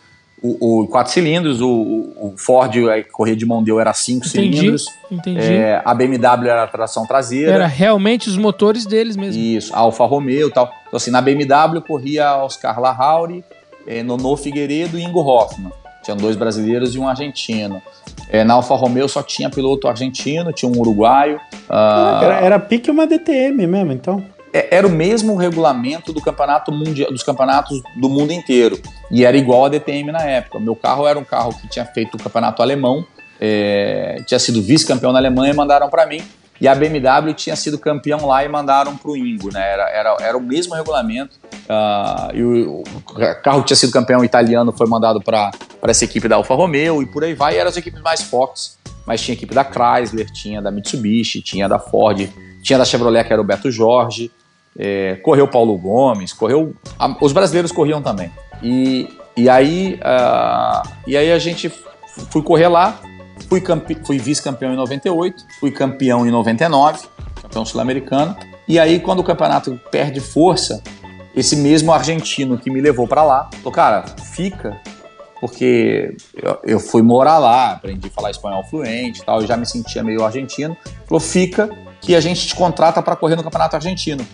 O, 0.47 0.83
o 0.83 0.89
quatro 0.89 1.11
cilindros, 1.11 1.63
o, 1.63 1.71
o 1.71 2.35
Ford 2.37 2.71
corria 3.11 3.35
de 3.35 3.47
Mondeo 3.47 3.81
era 3.81 3.95
cinco 3.95 4.27
entendi, 4.27 4.57
cilindros. 4.59 4.87
Entendi. 5.11 5.41
É, 5.41 5.81
a 5.83 5.95
BMW 5.95 6.51
era 6.51 6.65
a 6.65 6.67
tração 6.67 7.07
traseira. 7.07 7.51
Era 7.51 7.67
realmente 7.67 8.29
os 8.29 8.37
motores 8.37 8.85
deles 8.85 9.17
mesmo. 9.17 9.41
Isso, 9.41 9.75
a 9.75 9.79
Alfa 9.79 10.05
Romeo 10.05 10.49
e 10.49 10.53
tal. 10.53 10.71
Então, 10.87 10.99
assim, 10.99 11.11
na 11.11 11.23
BMW 11.23 11.81
corria 11.81 12.37
Oscar 12.37 12.79
Lahauri, 12.79 13.43
é, 13.87 14.03
Nono 14.03 14.37
Figueiredo 14.37 14.99
e 14.99 15.03
Ingo 15.03 15.21
Hoffman. 15.21 15.73
Tinha 16.03 16.15
dois 16.15 16.37
brasileiros 16.37 16.95
e 16.95 16.99
um 16.99 17.09
argentino. 17.09 17.81
É, 18.29 18.45
na 18.45 18.53
Alfa 18.53 18.75
Romeo 18.75 19.09
só 19.09 19.23
tinha 19.23 19.49
piloto 19.49 19.89
argentino, 19.89 20.53
tinha 20.53 20.71
um 20.71 20.79
uruguaio. 20.79 21.37
Uh... 21.71 22.23
Era, 22.23 22.41
era 22.41 22.59
pique 22.59 22.91
uma 22.91 23.07
DTM 23.07 23.67
mesmo, 23.67 23.93
então. 23.93 24.23
É, 24.55 24.77
era 24.77 24.87
o 24.87 24.91
mesmo 24.91 25.35
regulamento 25.35 26.13
do 26.13 26.21
campeonato 26.21 26.71
mundial, 26.71 27.11
dos 27.11 27.25
campeonatos 27.25 27.83
do 27.97 28.09
mundo 28.09 28.33
inteiro. 28.33 28.81
E 29.11 29.25
era 29.25 29.37
igual 29.37 29.65
a 29.65 29.69
DTM 29.69 30.13
na 30.13 30.23
época. 30.23 30.61
Meu 30.61 30.77
carro 30.77 31.09
era 31.09 31.19
um 31.19 31.25
carro 31.25 31.53
que 31.61 31.67
tinha 31.67 31.85
feito 31.85 32.15
o 32.15 32.23
campeonato 32.23 32.63
alemão, 32.63 33.05
é, 33.41 34.23
tinha 34.25 34.39
sido 34.39 34.63
vice-campeão 34.63 35.13
na 35.13 35.19
Alemanha 35.19 35.53
e 35.53 35.57
mandaram 35.57 35.91
para 35.91 36.07
mim. 36.07 36.23
E 36.61 36.69
a 36.69 36.75
BMW 36.75 37.35
tinha 37.35 37.57
sido 37.57 37.77
campeão 37.77 38.25
lá 38.27 38.45
e 38.45 38.49
mandaram 38.49 38.97
para 38.97 39.11
o 39.11 39.17
Ingo, 39.17 39.53
né? 39.53 39.61
Era, 39.61 39.91
era, 39.91 40.17
era 40.21 40.39
o 40.39 40.41
mesmo 40.41 40.73
regulamento. 40.73 41.37
Uh, 41.65 42.37
e 42.37 42.43
o, 42.45 42.81
o, 42.81 43.43
carro 43.43 43.63
que 43.63 43.67
tinha 43.67 43.77
sido 43.77 43.93
campeão 43.93 44.25
italiano 44.25 44.73
foi 44.73 44.87
mandado 44.87 45.21
para 45.21 45.51
essa 45.83 46.05
equipe 46.05 46.29
da 46.29 46.37
Alfa 46.37 46.55
Romeo 46.55 47.03
e 47.03 47.07
por 47.07 47.25
aí 47.25 47.35
vai. 47.35 47.57
E 47.57 47.59
eram 47.59 47.71
as 47.71 47.77
equipes 47.77 48.01
mais 48.01 48.23
fortes. 48.23 48.79
Mas 49.05 49.21
tinha 49.21 49.35
equipe 49.35 49.53
da 49.53 49.65
Chrysler, 49.65 50.31
tinha 50.31 50.63
da 50.63 50.71
Mitsubishi, 50.71 51.43
tinha 51.43 51.69
da 51.69 51.79
Ford, 51.79 52.31
tinha 52.63 52.79
da 52.79 52.85
Chevrolet, 52.85 53.25
que 53.27 53.33
era 53.33 53.43
o 53.43 53.45
Beto 53.45 53.69
Jorge. 53.71 54.31
É, 54.79 55.17
correu 55.17 55.47
Paulo 55.49 55.77
Gomes, 55.79 56.33
correu. 56.33 56.75
A, 56.99 57.17
os 57.21 57.33
brasileiros 57.33 57.71
corriam 57.73 58.03
também. 58.03 58.31
E, 58.63 59.09
e, 59.37 59.49
aí, 59.49 60.01
uh, 60.01 60.89
e 61.07 61.17
aí 61.17 61.31
a 61.33 61.39
gente 61.39 61.73
fui 62.31 62.43
correr 62.43 62.69
lá 62.69 63.01
Fui, 63.49 63.63
fui 64.05 64.19
vice-campeão 64.19 64.73
em 64.73 64.77
98, 64.77 65.45
fui 65.59 65.71
campeão 65.71 66.27
em 66.27 66.31
99, 66.31 67.01
campeão 67.43 67.65
sul-americano. 67.65 68.37
E 68.67 68.79
aí, 68.79 69.01
quando 69.01 69.19
o 69.19 69.25
campeonato 69.25 69.79
perde 69.91 70.21
força, 70.21 70.83
esse 71.35 71.57
mesmo 71.57 71.93
argentino 71.93 72.57
que 72.57 72.71
me 72.71 72.81
levou 72.81 73.07
para 73.07 73.23
lá 73.23 73.51
falou: 73.59 73.73
cara, 73.73 74.05
fica, 74.33 74.81
porque 75.41 76.17
eu, 76.35 76.59
eu, 76.65 76.81
fui 76.81 77.03
morar 77.03 77.39
lá, 77.39 77.73
aprendi 77.73 78.09
a 78.09 78.11
falar 78.11 78.31
espanhol 78.31 78.65
fluente 78.65 79.21
e 79.21 79.25
tal, 79.25 79.41
eu 79.41 79.47
já 79.47 79.57
me 79.57 79.67
sentia 79.67 80.03
meio 80.03 80.25
argentino. 80.25 80.77
Falou: 81.07 81.21
fica, 81.21 81.69
que 82.01 82.15
a 82.15 82.21
gente 82.21 82.47
te 82.47 82.55
contrata 82.55 83.03
para 83.03 83.17
correr 83.17 83.37
no 83.37 83.43
campeonato 83.43 83.77
argentino. 83.77 84.25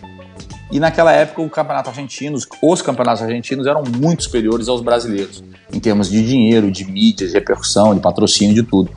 E 0.70 0.78
naquela 0.78 1.12
época, 1.12 1.42
o 1.42 1.50
campeonato 1.50 1.90
argentino, 1.90 2.38
os 2.62 2.82
campeonatos 2.82 3.22
argentinos 3.22 3.66
eram 3.66 3.82
muito 3.82 4.22
superiores 4.22 4.68
aos 4.68 4.80
brasileiros, 4.80 5.42
em 5.72 5.80
termos 5.80 6.08
de 6.08 6.24
dinheiro, 6.24 6.70
de 6.70 6.84
mídia, 6.84 7.26
de 7.26 7.32
repercussão, 7.32 7.94
de 7.94 8.00
patrocínio, 8.00 8.54
de 8.54 8.62
tudo. 8.62 8.90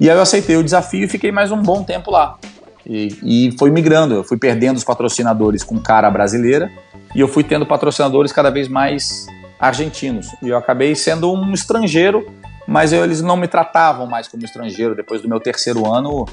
E 0.00 0.08
aí 0.08 0.16
eu 0.16 0.22
aceitei 0.22 0.56
o 0.56 0.62
desafio 0.62 1.04
e 1.04 1.08
fiquei 1.08 1.30
mais 1.30 1.50
um 1.50 1.60
bom 1.60 1.82
tempo 1.82 2.10
lá. 2.10 2.38
E, 2.86 3.18
e 3.22 3.58
foi 3.58 3.70
migrando, 3.70 4.14
eu 4.14 4.24
fui 4.24 4.38
perdendo 4.38 4.76
os 4.76 4.84
patrocinadores 4.84 5.62
com 5.62 5.78
cara 5.78 6.10
brasileira 6.10 6.70
e 7.14 7.20
eu 7.20 7.28
fui 7.28 7.44
tendo 7.44 7.66
patrocinadores 7.66 8.32
cada 8.32 8.50
vez 8.50 8.66
mais 8.66 9.26
argentinos. 9.60 10.28
E 10.42 10.48
eu 10.48 10.56
acabei 10.56 10.94
sendo 10.94 11.30
um 11.32 11.52
estrangeiro, 11.52 12.26
mas 12.66 12.92
eu, 12.92 13.04
eles 13.04 13.20
não 13.20 13.36
me 13.36 13.48
tratavam 13.48 14.06
mais 14.06 14.28
como 14.28 14.44
estrangeiro. 14.44 14.94
Depois 14.94 15.20
do 15.20 15.28
meu 15.28 15.40
terceiro 15.40 15.92
ano, 15.92 16.24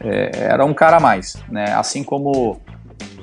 é, 0.00 0.30
era 0.34 0.64
um 0.64 0.74
cara 0.74 0.98
a 0.98 1.00
mais. 1.00 1.36
Né? 1.48 1.72
Assim 1.72 2.02
como 2.02 2.60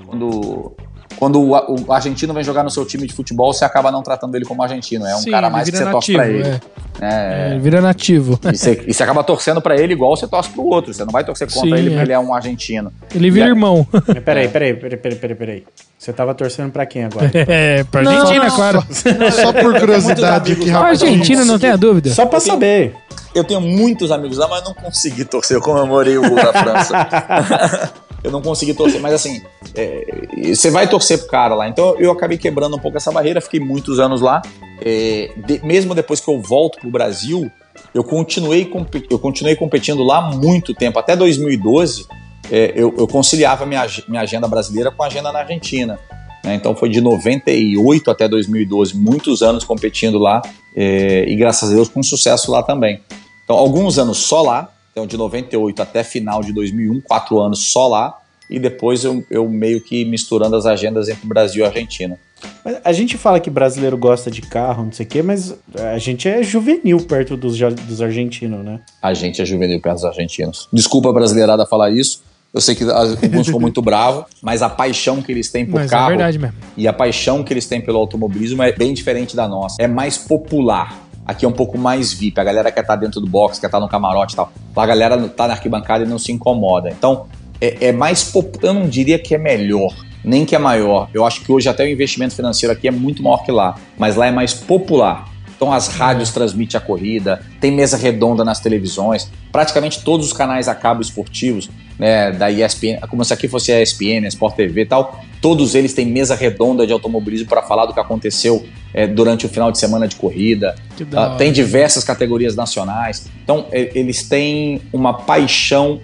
quando 0.08 0.76
quando 1.20 1.42
o, 1.42 1.52
o, 1.52 1.92
argentino 1.92 2.34
vem 2.34 2.44
jogar 2.44 2.64
no 2.64 2.70
seu 2.70 2.86
time 2.86 3.06
de 3.06 3.14
futebol, 3.14 3.52
você 3.54 3.66
acaba 3.66 3.92
não 3.92 4.02
tratando 4.02 4.34
ele 4.36 4.46
como 4.46 4.64
argentino. 4.64 5.06
É 5.06 5.14
um 5.14 5.20
Sim, 5.20 5.32
cara 5.32 5.50
mais 5.50 5.70
que 5.70 5.76
você 5.76 5.84
nativo, 5.84 5.92
torce 5.92 6.14
pra 6.14 6.28
ele. 6.30 6.48
É. 6.48 6.60
É, 7.02 7.56
é, 7.56 7.60
vira 7.60 7.82
nativo. 7.82 8.40
E 8.44 8.58
você, 8.58 8.84
e 8.88 8.94
você, 8.94 9.04
acaba 9.04 9.22
torcendo 9.22 9.62
pra 9.62 9.76
ele 9.76 9.94
igual 9.94 10.16
você 10.16 10.28
torce 10.28 10.50
pro 10.50 10.66
outro. 10.66 10.94
Você 10.94 11.04
não 11.04 11.12
vai 11.12 11.26
torcer 11.26 11.48
contra 11.52 11.62
Sim, 11.62 11.74
ele 11.76 11.90
porque 11.90 12.00
é. 12.00 12.04
ele 12.04 12.14
é 12.14 12.20
um 12.20 12.34
argentino. 12.34 12.92
Ele 13.14 13.30
vira 13.30 13.48
irmão. 13.48 13.86
Peraí, 14.24 14.48
peraí, 14.48 14.74
peraí, 14.74 14.98
peraí, 14.98 15.18
peraí, 15.18 15.36
peraí. 15.36 15.64
Você 15.98 16.14
tava 16.14 16.34
torcendo 16.34 16.72
pra 16.72 16.86
quem 16.86 17.04
agora? 17.04 17.30
É, 17.50 17.84
pra 17.84 18.02
Argentina, 18.02 18.46
não, 18.46 18.56
claro. 18.56 18.86
Só, 18.90 19.32
só 19.44 19.54
por 19.54 19.80
curiosidade. 19.80 20.56
que 20.56 20.72
pra 20.72 20.88
Argentina, 20.88 21.44
não 21.44 21.60
tem 21.60 21.72
a 21.72 21.76
dúvida. 21.76 22.10
Só 22.12 22.26
pra 22.26 22.40
saber. 22.40 22.96
Eu 23.36 23.44
tenho 23.44 23.60
muitos 23.60 24.12
amigos 24.12 24.38
lá, 24.38 24.48
mas 24.48 24.64
não 24.64 24.74
consegui 24.74 25.26
torcer. 25.26 25.58
Eu 25.58 25.62
comemorei 25.62 26.18
o 26.18 26.22
gol 26.22 26.36
da 26.36 26.54
França. 26.54 27.92
eu 28.24 28.32
não 28.32 28.42
consegui 28.42 28.74
torcer, 28.74 29.00
mas 29.00 29.14
assim, 29.14 29.42
é, 29.76 30.54
você 30.54 30.70
vai 30.70 30.88
torcer 30.88 31.20
pro 31.20 31.28
cara 31.28 31.56
lá. 31.56 31.68
Então 31.68 31.96
eu 31.98 32.12
acabei 32.12 32.38
quebrando 32.38 32.76
um 32.76 32.80
pouco 32.80 32.98
essa 32.98 33.12
barreira, 33.12 33.42
fiquei 33.42 33.60
muitos 33.60 34.00
anos 34.00 34.22
lá. 34.22 34.42
É, 34.82 35.32
de, 35.46 35.66
mesmo 35.66 35.94
depois 35.96 36.20
que 36.20 36.30
eu 36.30 36.42
volto 36.42 36.80
pro 36.80 36.90
Brasil, 36.90 37.50
eu 37.94 38.04
continuei, 38.04 38.70
eu 39.10 39.20
continuei 39.20 39.56
competindo 39.56 40.04
lá 40.04 40.22
muito 40.22 40.74
tempo, 40.74 41.00
até 41.00 41.16
2012. 41.16 42.06
É, 42.52 42.74
eu, 42.76 42.94
eu, 42.98 43.08
conciliava 43.08 43.66
minha, 43.66 43.86
minha 44.08 44.22
agenda 44.22 44.48
brasileira 44.48 44.92
com 44.92 45.04
a 45.04 45.08
agenda 45.08 45.32
na 45.32 45.40
Argentina. 45.40 46.00
Né? 46.44 46.56
Então 46.56 46.76
foi 46.76 46.90
de 46.90 47.00
98 47.00 48.10
até 48.10 48.28
2012, 48.28 48.98
muitos 48.98 49.42
anos 49.42 49.64
competindo 49.64 50.18
lá 50.18 50.42
é, 50.76 51.26
e 51.28 51.36
graças 51.36 51.70
a 51.70 51.74
Deus 51.74 51.90
com 51.90 52.02
sucesso 52.02 52.52
lá 52.52 52.64
também. 52.64 53.02
Então, 53.44 53.58
alguns 53.58 53.98
anos 53.98 54.20
só 54.20 54.44
lá, 54.44 54.70
então 55.00 55.08
de 55.08 55.18
98 55.18 55.82
até 55.82 56.04
final 56.04 56.42
de 56.42 56.52
2001, 56.52 57.02
quatro 57.02 57.40
anos 57.40 57.60
só 57.72 57.88
lá, 57.88 58.18
e 58.50 58.60
depois 58.60 59.04
eu, 59.04 59.24
eu 59.30 59.48
meio 59.48 59.82
que 59.82 60.04
misturando 60.04 60.56
as 60.56 60.66
agendas 60.66 61.08
entre 61.08 61.26
Brasil 61.26 61.64
e 61.64 61.68
Argentina. 61.68 62.20
Mas 62.64 62.78
a 62.84 62.92
gente 62.92 63.18
fala 63.18 63.40
que 63.40 63.50
brasileiro 63.50 63.98
gosta 63.98 64.32
de 64.32 64.42
carro, 64.42 64.86
não 64.86 64.92
sei 64.92 65.06
o 65.06 65.10
quê, 65.10 65.22
mas 65.22 65.56
a 65.76 65.98
gente 65.98 66.28
é 66.28 66.42
juvenil 66.42 67.00
perto 67.02 67.38
dos, 67.38 67.58
dos 67.60 68.02
argentinos, 68.02 68.64
né? 68.64 68.80
A 69.02 69.14
gente 69.14 69.42
é 69.42 69.46
juvenil 69.46 69.80
perto 69.82 69.96
dos 69.98 70.06
argentinos. 70.06 70.68
Desculpa 70.72 71.10
a 71.10 71.14
brasileirada 71.14 71.66
falar 71.66 71.92
isso. 71.92 72.24
Eu 72.52 72.62
sei 72.62 72.74
que 72.74 72.84
alguns 72.84 73.46
ficam 73.46 73.60
muito 73.60 73.80
bravos, 73.82 74.26
mas 74.42 74.64
a 74.64 74.70
paixão 74.70 75.22
que 75.22 75.32
eles 75.32 75.52
têm 75.52 75.66
por 75.66 75.76
mas 75.76 75.86
é 75.86 75.90
carro 75.90 76.06
é 76.14 76.18
verdade 76.18 76.40
mesmo. 76.40 76.56
e 76.76 76.88
a 76.88 76.94
paixão 76.94 77.44
que 77.44 77.54
eles 77.54 77.68
têm 77.68 77.80
pelo 77.80 78.00
automobilismo 78.00 78.64
é 78.64 78.72
bem 78.72 78.92
diferente 78.92 79.36
da 79.36 79.48
nossa. 79.48 79.76
É 79.80 79.88
mais 79.88 80.18
popular. 80.18 81.09
Aqui 81.30 81.46
é 81.46 81.48
um 81.48 81.52
pouco 81.52 81.78
mais 81.78 82.12
VIP. 82.12 82.40
A 82.42 82.44
galera 82.44 82.72
quer 82.72 82.82
estar 82.82 82.96
tá 82.96 83.00
dentro 83.00 83.22
do 83.22 83.28
box, 83.28 83.60
quer 83.60 83.68
estar 83.68 83.78
tá 83.78 83.86
no 83.86 83.88
camarote 83.88 84.34
e 84.34 84.36
tal. 84.36 84.52
A 84.76 84.86
galera 84.88 85.30
tá 85.30 85.46
na 85.46 85.54
arquibancada 85.54 86.04
e 86.04 86.08
não 86.08 86.18
se 86.18 86.32
incomoda. 86.32 86.90
Então, 86.90 87.28
é, 87.62 87.90
é 87.90 87.92
mais. 87.92 88.24
Pop... 88.24 88.58
Eu 88.64 88.74
não 88.74 88.90
diria 88.90 89.20
que 89.20 89.36
é 89.36 89.38
melhor. 89.38 89.94
nem 90.24 90.44
que 90.44 90.56
é 90.56 90.58
maior. 90.58 91.08
Eu 91.14 91.24
acho 91.28 91.42
que 91.42 91.52
hoje 91.52 91.70
até 91.70 91.84
o 91.84 91.88
investimento 91.88 92.34
financeiro 92.34 92.74
aqui 92.74 92.88
é 92.88 92.92
muito 92.92 93.22
maior 93.22 93.44
que 93.44 93.52
lá, 93.52 93.76
mas 93.96 94.16
lá 94.16 94.26
é 94.26 94.32
mais 94.32 94.56
popular. 94.56 95.30
Então 95.56 95.72
as 95.72 95.88
rádios 95.88 96.32
transmitem 96.32 96.80
a 96.80 96.82
corrida, 96.82 97.46
tem 97.62 97.72
mesa 97.72 97.96
redonda 97.96 98.44
nas 98.44 98.60
televisões, 98.60 99.30
praticamente 99.52 100.04
todos 100.04 100.26
os 100.26 100.34
canais 100.34 100.68
a 100.68 100.74
cabo 100.74 101.02
esportivos, 101.02 101.70
né, 102.00 102.32
da 102.32 102.50
ESPN, 102.50 102.98
como 103.10 103.24
se 103.26 103.34
aqui 103.34 103.50
fosse 103.50 103.74
a 103.74 103.82
ESPN, 103.82 104.26
a 104.26 104.30
Sport 104.30 104.56
TV 104.56 104.82
e 104.82 104.86
tal, 104.86 105.22
todos 105.42 105.76
eles 105.76 105.94
têm 105.94 106.06
mesa 106.06 106.34
redonda 106.34 106.88
de 106.88 106.94
automobilismo 106.94 107.48
para 107.48 107.62
falar 107.62 107.86
do 107.86 107.94
que 107.94 108.00
aconteceu 108.00 108.66
é, 108.94 109.06
durante 109.06 109.46
o 109.46 109.50
final 109.50 109.70
de 109.70 109.78
semana 109.78 110.08
de 110.08 110.16
corrida. 110.16 110.76
Uh, 111.00 111.38
tem 111.38 111.52
diversas 111.52 112.04
categorias 112.06 112.56
nacionais. 112.56 113.28
Então 113.44 113.68
eles 113.72 114.24
têm 114.24 114.82
uma 114.94 115.14
paixão 115.14 116.00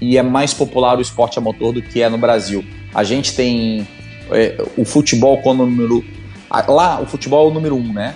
e 0.00 0.16
é 0.16 0.22
mais 0.22 0.54
popular 0.54 0.98
o 0.98 1.02
esporte 1.02 1.38
a 1.38 1.42
motor 1.42 1.72
do 1.72 1.82
que 1.82 2.02
é 2.02 2.08
no 2.08 2.16
Brasil. 2.16 2.64
A 2.94 3.04
gente 3.04 3.34
tem 3.34 3.86
é, 4.30 4.56
o 4.76 4.84
futebol 4.84 5.42
com 5.42 5.50
o 5.50 5.54
número. 5.54 6.02
Lá 6.68 7.00
o 7.00 7.06
futebol 7.06 7.48
é 7.48 7.50
o 7.50 7.54
número 7.54 7.76
um, 7.76 7.92
né? 7.92 8.14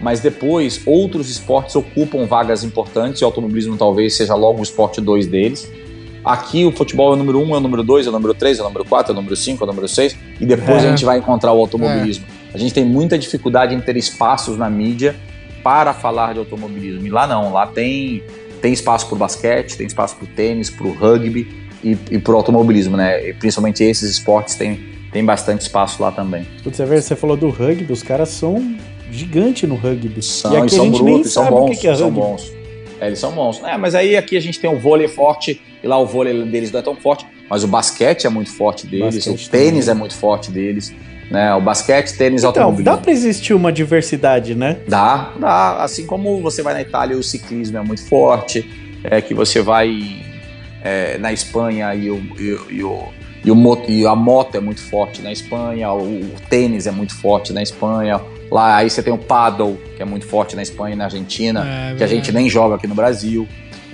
mas 0.00 0.20
depois 0.20 0.80
outros 0.86 1.28
esportes 1.28 1.76
ocupam 1.76 2.24
vagas 2.24 2.64
importantes 2.64 3.20
e 3.20 3.24
o 3.24 3.26
automobilismo 3.26 3.76
talvez 3.76 4.16
seja 4.16 4.34
logo 4.34 4.60
o 4.60 4.62
esporte 4.62 4.98
2 4.98 5.26
deles. 5.26 5.70
Aqui 6.24 6.64
o 6.64 6.72
futebol 6.72 7.12
é 7.12 7.14
o 7.14 7.16
número 7.16 7.38
1, 7.40 7.42
um, 7.42 7.54
é 7.54 7.58
o 7.58 7.60
número 7.60 7.82
2, 7.82 8.06
é 8.06 8.10
o 8.10 8.12
número 8.12 8.34
3, 8.34 8.58
é 8.58 8.62
o 8.62 8.64
número 8.64 8.84
4, 8.84 9.10
é 9.10 9.12
o 9.12 9.16
número 9.16 9.34
5, 9.34 9.62
é 9.62 9.64
o 9.64 9.66
número 9.66 9.88
6 9.88 10.16
e 10.40 10.46
depois 10.46 10.84
é. 10.84 10.86
a 10.86 10.90
gente 10.90 11.04
vai 11.04 11.18
encontrar 11.18 11.52
o 11.52 11.58
automobilismo. 11.58 12.26
É. 12.52 12.54
A 12.54 12.58
gente 12.58 12.74
tem 12.74 12.84
muita 12.84 13.18
dificuldade 13.18 13.74
em 13.74 13.80
ter 13.80 13.96
espaços 13.96 14.58
na 14.58 14.68
mídia 14.68 15.16
para 15.62 15.94
falar 15.94 16.32
de 16.32 16.38
automobilismo. 16.38 17.06
E 17.06 17.10
lá 17.10 17.26
não, 17.26 17.52
lá 17.52 17.66
tem, 17.66 18.22
tem 18.60 18.72
espaço 18.72 19.06
para 19.06 19.14
o 19.14 19.18
basquete, 19.18 19.76
tem 19.76 19.86
espaço 19.86 20.16
para 20.16 20.24
o 20.24 20.28
tênis, 20.28 20.68
para 20.68 20.86
o 20.86 20.92
rugby 20.92 21.48
e, 21.82 21.96
e 22.10 22.18
para 22.18 22.32
o 22.32 22.36
automobilismo, 22.36 22.96
né? 22.96 23.28
E 23.28 23.32
principalmente 23.32 23.82
esses 23.84 24.10
esportes 24.10 24.54
têm, 24.54 24.80
tem 25.12 25.24
bastante 25.24 25.62
espaço 25.62 26.02
lá 26.02 26.12
também. 26.12 26.46
Você, 26.64 26.84
vê, 26.84 27.00
você 27.00 27.16
falou 27.16 27.36
do 27.36 27.48
rugby, 27.50 27.92
os 27.92 28.02
caras 28.02 28.28
são 28.30 28.76
gigante 29.10 29.66
no 29.66 29.74
rugby. 29.74 30.22
São, 30.22 30.52
e 30.52 30.56
aqui 30.56 30.74
são 30.74 30.90
brutos, 30.90 31.32
são 31.32 31.48
bons, 31.48 31.78
que 31.78 31.88
é 31.88 31.94
são 31.94 32.10
bons. 32.10 32.59
É, 33.00 33.06
eles 33.06 33.18
são 33.18 33.32
bons. 33.32 33.62
É, 33.64 33.76
mas 33.76 33.94
aí 33.94 34.16
aqui 34.16 34.36
a 34.36 34.40
gente 34.40 34.60
tem 34.60 34.68
o 34.70 34.78
vôlei 34.78 35.08
forte, 35.08 35.60
e 35.82 35.86
lá 35.86 35.98
o 35.98 36.06
vôlei 36.06 36.44
deles 36.44 36.70
não 36.70 36.80
é 36.80 36.82
tão 36.82 36.94
forte, 36.94 37.26
mas 37.48 37.64
o 37.64 37.68
basquete 37.68 38.26
é 38.26 38.30
muito 38.30 38.52
forte 38.52 38.86
deles, 38.86 39.14
basquete 39.16 39.46
o 39.46 39.50
tênis 39.50 39.86
também. 39.86 39.96
é 39.96 39.98
muito 39.98 40.14
forte 40.14 40.50
deles. 40.50 40.94
Né, 41.30 41.54
o 41.54 41.60
basquete, 41.60 42.16
tênis, 42.16 42.42
então, 42.42 42.48
automobilismo. 42.48 42.84
dá 42.84 43.00
para 43.00 43.12
existir 43.12 43.54
uma 43.54 43.72
diversidade, 43.72 44.52
né? 44.56 44.78
Dá, 44.88 45.32
dá. 45.38 45.76
Assim 45.84 46.04
como 46.04 46.40
você 46.40 46.60
vai 46.60 46.74
na 46.74 46.82
Itália, 46.82 47.16
o 47.16 47.22
ciclismo 47.22 47.78
é 47.78 47.82
muito 47.82 48.04
forte, 48.04 48.68
é 49.04 49.20
que 49.20 49.32
você 49.32 49.62
vai 49.62 50.20
é, 50.82 51.18
na 51.18 51.32
Espanha 51.32 51.94
e 51.94 52.10
o, 52.10 52.20
e, 52.36 52.78
e 52.78 52.82
o 52.82 53.04
e, 53.44 53.50
o, 53.50 53.84
e 53.88 54.06
a 54.06 54.14
moto 54.14 54.56
é 54.56 54.60
muito 54.60 54.80
forte 54.82 55.22
na 55.22 55.32
Espanha, 55.32 55.92
o, 55.92 56.02
o 56.02 56.34
tênis 56.48 56.86
é 56.86 56.90
muito 56.90 57.14
forte 57.14 57.52
na 57.52 57.62
Espanha, 57.62 58.20
Lá 58.50 58.76
aí 58.76 58.90
você 58.90 59.02
tem 59.02 59.12
o 59.12 59.18
paddle, 59.18 59.78
que 59.96 60.02
é 60.02 60.04
muito 60.04 60.26
forte 60.26 60.56
na 60.56 60.62
Espanha 60.62 60.94
e 60.94 60.98
na 60.98 61.04
Argentina, 61.04 61.64
é, 61.64 61.94
que 61.94 62.02
a 62.02 62.06
gente 62.06 62.32
nem 62.32 62.50
joga 62.50 62.74
aqui 62.74 62.86
no 62.86 62.94
Brasil. 62.94 63.46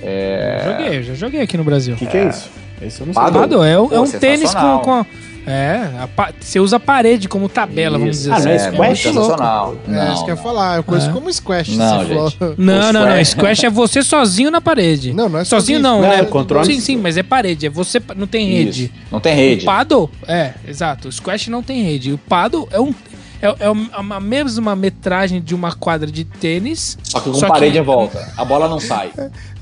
É... 0.03 0.63
Eu 0.65 0.73
joguei, 0.73 1.03
já 1.03 1.15
joguei 1.15 1.41
aqui 1.43 1.57
no 1.59 1.65
Brasil. 1.65 1.95
O 1.95 1.99
que, 1.99 2.07
que, 2.07 2.17
é 2.17 2.29
isso? 2.29 2.51
Esse 2.81 3.01
eu 3.01 3.07
não 3.07 3.15
paddle, 3.15 3.41
paddle 3.41 3.65
é, 3.65 3.77
Pô, 3.77 3.95
é 3.95 4.01
um 4.01 4.11
tênis 4.11 4.55
com, 4.55 4.79
com 4.79 5.07
é, 5.47 5.91
a, 6.01 6.33
você 6.41 6.59
usa 6.59 6.77
a 6.77 6.81
parede 6.81 7.29
como 7.29 7.49
tabela, 7.49 7.97
Isso. 7.97 8.01
vamos 8.01 8.17
dizer 8.17 8.33
ah, 8.33 8.37
assim. 8.37 8.47
Não 8.47 8.53
é 8.53 8.59
squash? 8.59 8.91
É, 8.91 9.13
sensacional. 9.13 9.77
Não, 9.87 10.03
é, 10.03 10.13
isso 10.13 10.25
que 10.25 10.31
eu 10.31 10.35
ia 10.35 10.43
falar. 10.43 10.77
Eu 10.77 10.83
conheço 10.83 11.09
é. 11.09 11.13
como 11.13 11.33
squash. 11.33 11.77
Não, 11.77 12.05
gente. 12.05 12.37
Não, 12.59 12.93
não, 12.93 13.07
não. 13.07 13.25
Squash 13.25 13.65
é 13.65 13.71
você 13.71 14.03
sozinho 14.03 14.51
na 14.51 14.61
parede. 14.61 15.13
Não, 15.13 15.29
não 15.29 15.39
é 15.39 15.45
sozinho. 15.45 15.79
Sozinho 15.79 15.81
não, 15.81 16.03
não 16.03 16.09
né? 16.09 16.25
Controle. 16.25 16.67
Sim, 16.67 16.81
sim, 16.81 16.97
mas 16.97 17.17
é 17.17 17.23
parede. 17.23 17.67
É 17.67 17.71
você, 17.71 18.03
não 18.17 18.27
tem 18.27 18.49
rede. 18.49 18.85
Isso. 18.85 18.93
Não 19.11 19.21
tem 19.21 19.35
rede. 19.35 19.63
O 19.63 19.67
paddle, 19.67 20.11
é, 20.27 20.55
exato. 20.67 21.09
O 21.09 21.13
squash 21.13 21.49
não 21.49 21.63
tem 21.63 21.83
rede. 21.83 22.13
O 22.13 22.19
paddle 22.19 22.69
é 22.73 22.81
um, 22.81 22.93
é, 23.41 23.49
é 23.49 23.89
a 23.93 24.21
mesma 24.21 24.75
metragem 24.75 25.41
de 25.41 25.55
uma 25.55 25.73
quadra 25.73 26.11
de 26.11 26.25
tênis. 26.25 26.99
Só 27.03 27.21
que 27.21 27.31
com 27.31 27.37
só 27.37 27.49
parede 27.49 27.73
que... 27.73 27.79
em 27.79 27.83
volta. 27.83 28.33
A 28.37 28.45
bola 28.45 28.69
não 28.69 28.81
sai. 28.81 29.11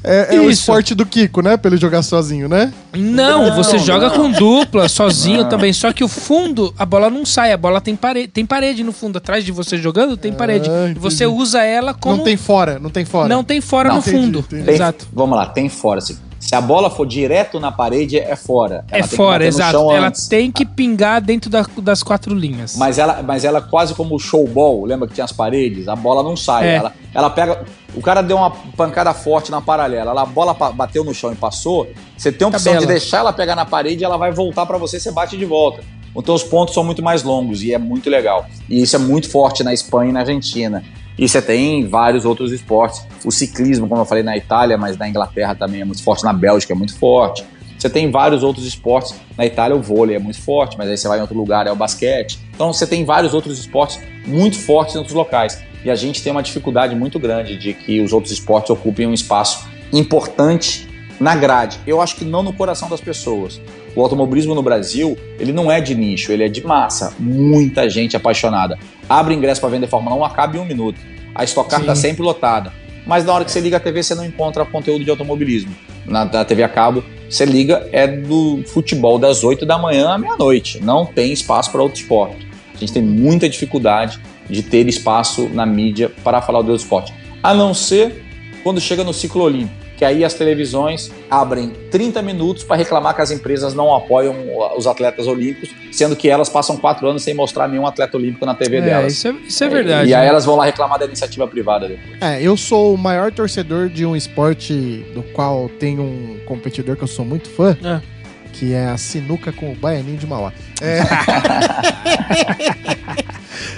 É, 0.07 0.37
é 0.37 0.41
o 0.41 0.51
esporte 0.51 0.95
do 0.95 1.07
Kiko, 1.07 1.41
né? 1.41 1.57
Pra 1.57 1.71
ele 1.71 1.81
jogar 1.81 2.03
sozinho, 2.03 2.47
né? 2.47 2.73
Não, 2.93 3.49
não 3.49 3.57
você 3.57 3.77
não. 3.77 3.85
joga 3.85 4.11
com 4.11 4.31
dupla, 4.31 4.87
sozinho 4.91 5.43
não. 5.43 5.49
também. 5.49 5.73
Só 5.73 5.93
que 5.93 6.05
o 6.05 6.09
fundo, 6.09 6.75
a 6.79 6.85
bola 6.85 7.09
não 7.09 7.25
sai. 7.25 7.53
A 7.53 7.57
bola 7.57 7.81
tem 7.81 7.97
parede, 7.97 8.29
tem 8.29 8.45
parede 8.45 8.85
no 8.85 8.93
fundo. 8.93 9.17
Atrás 9.17 9.45
de 9.45 9.51
você 9.51 9.79
jogando, 9.79 10.17
tem 10.17 10.33
parede. 10.33 10.69
Ah, 10.71 10.91
e 10.91 10.95
você 10.95 11.27
usa 11.27 11.63
ela 11.63 11.95
como. 11.95 12.19
Não 12.19 12.25
tem 12.25 12.37
fora, 12.37 12.79
não 12.79 12.91
tem 12.91 13.05
fora. 13.05 13.29
Não 13.29 13.43
tem 13.43 13.61
fora 13.63 13.93
no 13.93 13.99
entendi, 13.99 14.17
fundo. 14.17 14.39
Entendi. 14.41 14.71
Exato. 14.71 15.09
vamos 15.11 15.39
lá, 15.39 15.47
tem 15.47 15.71
fora. 15.71 15.99
Assim. 15.99 16.19
Se 16.45 16.55
a 16.55 16.61
bola 16.61 16.91
for 16.91 17.07
direto 17.07 17.59
na 17.59 17.73
parede, 17.73 18.19
é 18.19 18.37
fora. 18.37 18.85
Ela 18.91 19.05
é 19.05 19.09
fora, 19.09 19.47
exato. 19.47 19.91
Ela 19.91 20.09
antes. 20.09 20.29
tem 20.29 20.53
que 20.53 20.67
pingar 20.67 21.23
dentro 21.23 21.49
da, 21.49 21.65
das 21.79 22.03
quatro 22.03 22.35
linhas. 22.35 22.77
Mas 22.77 22.99
ela, 22.99 23.23
mas 23.23 23.47
ela 23.47 23.63
quase 23.63 23.95
como 23.95 24.15
o 24.15 24.19
showball, 24.19 24.85
lembra 24.85 25.09
que 25.09 25.15
tinha 25.15 25.25
as 25.25 25.33
paredes? 25.33 25.89
A 25.89 25.97
bola 25.97 26.23
não 26.23 26.37
sai. 26.37 26.69
É. 26.69 26.75
Ela, 26.75 26.93
ela 27.15 27.31
pega. 27.31 27.65
O 27.95 28.03
cara 28.03 28.21
deu 28.21 28.37
uma 28.37 28.51
pancada 28.51 29.15
forte 29.15 29.51
na 29.51 29.63
paralela. 29.63 30.21
a 30.21 30.27
bola 30.27 30.53
bateu 30.53 31.03
no 31.03 31.15
chão 31.15 31.33
e 31.33 31.35
passou. 31.35 31.89
Você 32.15 32.31
tem 32.31 32.45
a 32.45 32.49
opção 32.49 32.75
Tabela. 32.75 32.87
de 32.87 32.93
deixar 32.93 33.19
ela 33.19 33.33
pegar 33.33 33.57
na 33.57 33.65
parede 33.65 34.03
e 34.03 34.05
ela 34.05 34.19
vai 34.19 34.31
voltar 34.31 34.67
para 34.67 34.77
você, 34.77 35.01
você 35.01 35.11
bate 35.11 35.39
de 35.39 35.47
volta. 35.47 35.83
Então 36.15 36.35
os 36.35 36.45
pontos 36.45 36.75
são 36.75 36.85
muito 36.85 37.03
mais 37.03 37.23
longos 37.23 37.63
e 37.63 37.73
é 37.73 37.79
muito 37.79 38.11
legal. 38.11 38.45
E 38.69 38.83
isso 38.83 38.95
é 38.97 38.99
muito 38.99 39.31
forte 39.31 39.65
na 39.65 39.73
Espanha 39.73 40.11
e 40.11 40.13
na 40.13 40.21
Argentina. 40.21 40.85
E 41.19 41.29
você 41.29 41.41
tem 41.41 41.87
vários 41.87 42.25
outros 42.25 42.53
esportes. 42.53 43.07
O 43.25 43.31
ciclismo, 43.31 43.89
como 43.89 44.01
eu 44.01 44.05
falei, 44.05 44.23
na 44.23 44.37
Itália, 44.37 44.77
mas 44.77 44.97
na 44.97 45.09
Inglaterra 45.09 45.55
também 45.55 45.81
é 45.81 45.85
muito 45.85 46.03
forte, 46.03 46.25
na 46.25 46.33
Bélgica 46.33 46.73
é 46.73 46.77
muito 46.77 46.97
forte. 46.99 47.45
Você 47.79 47.91
tem 47.91 48.11
vários 48.11 48.43
outros 48.43 48.67
esportes. 48.67 49.15
Na 49.37 49.45
Itália 49.45 49.77
o 49.77 49.83
vôlei 49.83 50.17
é 50.17 50.19
muito 50.19 50.41
forte, 50.41 50.77
mas 50.79 50.89
aí 50.89 50.97
você 50.97 51.07
vai 51.07 51.19
em 51.19 51.21
outro 51.21 51.37
lugar 51.37 51.67
é 51.67 51.73
o 51.73 51.77
basquete. 51.77 52.39
Então 52.55 52.73
você 52.73 52.87
tem 52.87 53.05
vários 53.05 53.35
outros 53.35 53.59
esportes 53.59 54.01
muito 54.27 54.59
fortes 54.59 54.95
em 54.95 54.99
outros 54.99 55.15
locais. 55.15 55.63
E 55.85 55.91
a 55.91 55.95
gente 55.95 56.23
tem 56.23 56.33
uma 56.33 56.43
dificuldade 56.43 56.95
muito 56.95 57.19
grande 57.19 57.59
de 57.59 57.75
que 57.75 58.01
os 58.01 58.13
outros 58.13 58.33
esportes 58.33 58.71
ocupem 58.71 59.07
um 59.07 59.13
espaço 59.13 59.69
importante 59.93 60.89
na 61.21 61.37
grade. 61.37 61.79
Eu 61.87 62.01
acho 62.01 62.17
que 62.17 62.25
não 62.25 62.43
no 62.43 62.53
coração 62.53 62.89
das 62.89 63.01
pessoas. 63.01 63.61
O 63.97 64.03
automobilismo 64.03 64.55
no 64.55 64.63
Brasil, 64.63 65.17
ele 65.39 65.53
não 65.53 65.71
é 65.71 65.81
de 65.81 65.95
nicho, 65.95 66.33
ele 66.33 66.45
é 66.45 66.49
de 66.49 66.67
massa. 66.67 67.15
Muita 67.19 67.89
gente 67.89 68.17
apaixonada. 68.17 68.79
Abre 69.09 69.35
ingresso 69.35 69.61
para 69.61 69.71
vender 69.71 69.87
Fórmula 69.87 70.17
1, 70.17 70.25
acaba 70.25 70.57
em 70.57 70.61
um 70.61 70.65
minuto. 70.65 70.99
A 71.35 71.45
Stock 71.45 71.71
Car 71.71 71.81
está 71.81 71.95
sempre 71.95 72.23
lotada. 72.23 72.73
Mas 73.07 73.25
na 73.25 73.33
hora 73.33 73.45
que 73.45 73.53
você 73.53 73.61
liga 73.61 73.77
a 73.77 73.81
TV, 73.81 74.03
você 74.03 74.15
não 74.15 74.25
encontra 74.25 74.65
conteúdo 74.65 75.05
de 75.05 75.11
automobilismo. 75.11 75.75
Na, 76.07 76.25
na 76.25 76.45
TV 76.45 76.63
a 76.63 76.69
cabo, 76.69 77.05
você 77.29 77.45
liga, 77.45 77.89
é 77.93 78.07
do 78.07 78.63
futebol 78.67 79.19
das 79.19 79.45
8 79.45 79.65
da 79.65 79.79
manhã 79.79 80.11
à 80.11 80.19
meia-noite. 80.19 80.83
Não 80.83 81.07
tem 81.07 81.33
espaço 81.33 81.71
para 81.71 81.83
outro 81.83 82.01
esporte. 82.01 82.47
A 82.75 82.79
gente 82.79 82.93
tem 82.93 83.03
muita 83.03 83.49
dificuldade 83.49 84.19
de 84.49 84.63
ter 84.63 84.89
espaço 84.89 85.49
na 85.51 85.65
mídia 85.65 86.11
para 86.23 86.43
falar 86.43 86.63
do 86.63 86.71
outro 86.71 86.83
esporte. 86.83 87.15
A 87.43 87.55
não 87.55 87.73
ser 87.75 88.25
quando 88.63 88.81
chega 88.81 89.05
no 89.05 89.13
ciclo 89.13 89.43
olímpico 89.43 89.84
que 89.97 90.05
aí 90.05 90.25
as 90.25 90.35
televisões 90.35 91.11
abrem 91.31 91.71
30 91.91 92.23
minutos 92.23 92.65
para 92.65 92.77
reclamar 92.77 93.15
que 93.15 93.23
as 93.23 93.31
empresas 93.31 93.75
não 93.75 93.95
apoiam 93.95 94.35
os 94.77 94.87
atletas 94.87 95.27
olímpicos, 95.27 95.71
sendo 95.93 96.17
que 96.17 96.29
elas 96.29 96.49
passam 96.49 96.77
quatro 96.77 97.09
anos 97.09 97.23
sem 97.23 97.35
mostrar 97.35 97.69
nenhum 97.69 97.87
atleta 97.87 98.17
olímpico 98.17 98.45
na 98.45 98.55
TV 98.55 98.79
é, 98.79 98.81
delas. 98.81 99.13
Isso 99.13 99.29
é, 99.29 99.33
isso 99.33 99.65
é 99.65 99.69
verdade. 99.69 100.11
E 100.11 100.15
aí 100.15 100.23
né? 100.23 100.27
elas 100.29 100.45
vão 100.45 100.57
lá 100.57 100.65
reclamar 100.65 100.99
da 100.99 101.05
iniciativa 101.05 101.47
privada 101.47 101.89
depois. 101.89 102.21
É, 102.21 102.43
eu 102.43 102.57
sou 102.57 102.95
o 102.95 102.99
maior 102.99 103.33
torcedor 103.33 103.89
de 103.89 104.05
um 104.05 104.17
esporte 104.17 105.05
do 105.15 105.23
qual 105.23 105.69
tem 105.69 105.99
um 105.99 106.39
competidor 106.47 106.97
que 106.97 107.05
eu 107.05 107.09
sou 107.09 107.25
muito 107.25 107.49
fã. 107.49 107.77
É 107.83 108.14
que 108.55 108.73
é 108.73 108.87
a 108.87 108.97
sinuca 108.97 109.53
com 109.53 109.73
o 109.73 109.75
baianinho 109.75 110.17
de 110.17 110.27
Mauá. 110.27 110.53
É. 110.81 111.01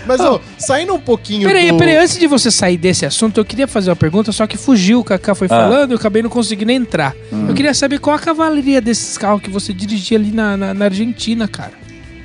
Mas, 0.07 0.21
ó, 0.21 0.41
saindo 0.59 0.95
um 0.95 1.01
pouquinho 1.01 1.49
peraí, 1.49 1.73
do... 1.73 1.79
Peraí, 1.79 1.97
antes 1.97 2.19
de 2.19 2.27
você 2.27 2.51
sair 2.51 2.77
desse 2.77 3.05
assunto, 3.05 3.41
eu 3.41 3.45
queria 3.45 3.67
fazer 3.67 3.91
uma 3.91 3.97
pergunta, 3.97 4.31
só 4.31 4.47
que 4.47 4.57
fugiu, 4.57 5.01
o 5.01 5.05
Kaká 5.05 5.35
foi 5.35 5.47
ah. 5.47 5.51
falando, 5.51 5.93
eu 5.93 5.97
acabei 5.97 6.23
não 6.23 6.31
conseguindo 6.31 6.71
entrar. 6.71 7.15
Hum. 7.33 7.47
Eu 7.49 7.55
queria 7.55 7.75
saber 7.75 7.99
qual 7.99 8.15
a 8.15 8.19
cavalaria 8.19 8.81
desses 8.81 9.19
carros 9.19 9.43
que 9.43 9.51
você 9.51 9.73
dirigia 9.73 10.19
ali 10.19 10.31
na, 10.31 10.57
na, 10.57 10.75
na 10.75 10.85
Argentina, 10.85 11.49
cara. 11.49 11.73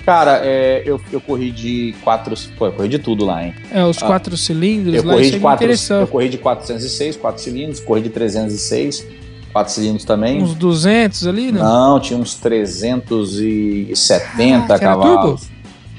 Cara, 0.06 0.41
é, 0.44 0.84
eu, 0.86 0.99
eu 1.11 1.22
corri 1.22 1.52
de 1.52 1.95
quatro. 2.03 2.36
Pô, 2.57 2.65
eu 2.65 2.72
corri 2.73 2.90
de 2.90 2.99
tudo 2.99 3.23
lá, 3.23 3.45
hein? 3.45 3.53
É, 3.72 3.84
os 3.86 4.02
ah, 4.02 4.07
quatro 4.07 4.36
cilindros 4.36 4.95
eu 4.95 5.06
lá, 5.06 5.14
corri 5.14 5.32
de 5.32 5.40
quatro, 5.40 5.72
Eu 5.72 6.07
corri 6.07 6.30
de 6.30 6.38
406, 6.38 7.18
quatro 7.18 7.41
cilindros, 7.41 7.80
corri 7.80 8.02
de 8.02 8.10
306, 8.10 9.06
quatro 9.52 9.73
cilindros 9.73 10.06
também. 10.06 10.41
Uns 10.41 10.56
200 10.56 11.28
ali, 11.28 11.52
né? 11.52 11.61
Não, 11.61 11.99
tinha 11.99 12.18
uns 12.19 12.34
370 12.36 14.73
ah, 14.73 14.80
cavalos. 14.80 15.49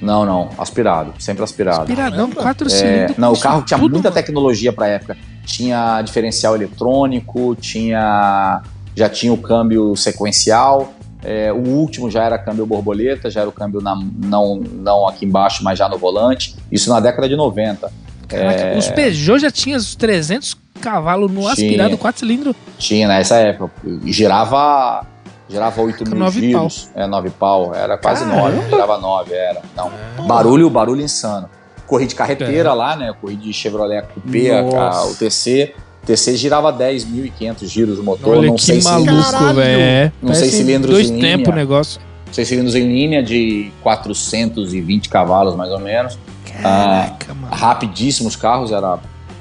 Não, 0.00 0.24
não, 0.26 0.48
aspirado, 0.58 1.14
sempre 1.20 1.44
aspirado. 1.44 1.82
Aspiradão, 1.82 2.28
quatro 2.30 2.66
é, 2.66 2.70
cilindros. 2.70 3.16
Não, 3.16 3.32
o 3.32 3.38
carro 3.38 3.62
tinha 3.62 3.78
tudo, 3.78 3.92
muita 3.92 4.10
tecnologia 4.10 4.72
para 4.72 4.88
época. 4.88 5.16
Tinha 5.44 6.02
diferencial 6.02 6.56
eletrônico, 6.56 7.54
tinha 7.54 8.62
já 8.94 9.08
tinha 9.08 9.32
o 9.32 9.38
câmbio 9.38 9.96
sequencial. 9.96 10.92
É, 11.24 11.52
o 11.52 11.68
último 11.68 12.10
já 12.10 12.24
era 12.24 12.36
câmbio 12.36 12.66
borboleta, 12.66 13.30
já 13.30 13.42
era 13.42 13.48
o 13.48 13.52
câmbio 13.52 13.80
na, 13.80 13.94
não, 13.94 14.56
não 14.56 15.06
aqui 15.06 15.24
embaixo, 15.24 15.62
mas 15.62 15.78
já 15.78 15.88
no 15.88 15.96
volante. 15.96 16.56
Isso 16.70 16.90
na 16.90 16.98
década 16.98 17.28
de 17.28 17.36
90. 17.36 17.92
Caraca, 18.36 18.60
é... 18.60 18.78
Os 18.78 18.88
Peugeot 18.88 19.38
já 19.40 19.50
tinham 19.50 19.78
os 19.78 19.94
300 19.94 20.56
cavalos 20.80 21.30
no 21.30 21.46
aspirado, 21.46 21.96
quatro 21.98 22.20
cilindros? 22.20 22.54
Tinha, 22.78 23.06
nessa 23.08 23.36
época. 23.36 23.72
Girava 24.06 25.06
Girava 25.48 25.82
8 25.82 26.08
mil 26.08 26.18
Nove 26.18 26.40
giros. 26.40 26.88
É, 26.94 27.06
9 27.06 27.30
pau. 27.30 27.74
Era 27.74 27.98
quase 27.98 28.24
Caramba. 28.24 28.50
9. 28.52 28.70
Girava 28.70 28.98
9, 28.98 29.34
era. 29.34 29.60
Não. 29.76 30.26
Barulho, 30.26 30.70
barulho 30.70 31.02
insano. 31.02 31.48
Corri 31.86 32.06
de 32.06 32.14
carreteira 32.14 32.72
lá, 32.72 32.96
né? 32.96 33.12
Corri 33.20 33.36
de 33.36 33.52
Chevrolet 33.52 34.02
Coupé, 34.14 34.60
a- 34.60 35.04
o 35.04 35.14
TC. 35.14 35.74
O 36.02 36.06
TC 36.06 36.36
girava 36.36 36.72
10.500 36.72 37.66
giros 37.68 37.98
o 37.98 38.02
motor. 38.02 38.38
Olha 38.38 38.48
não 38.48 38.56
que 38.56 38.62
sei 38.62 38.80
se 38.80 38.88
maluco, 38.88 39.54
velho. 39.54 40.12
Não 40.22 40.34
sei 40.34 40.48
cilindros 40.48 40.94
Dois 40.94 41.10
em 41.10 41.20
tempos 41.20 41.48
o 41.48 41.50
linha. 41.50 41.56
negócio. 41.56 42.00
seis 42.32 42.48
cilindros 42.48 42.74
em 42.74 42.88
linha 42.88 43.22
de 43.22 43.70
420 43.82 45.08
cavalos, 45.10 45.54
mais 45.54 45.70
ou 45.70 45.78
menos. 45.78 46.18
Caraca, 46.60 47.34
mano. 47.34 47.54
rapidíssimos 47.54 48.36
carros, 48.36 48.72
era, 48.72 48.98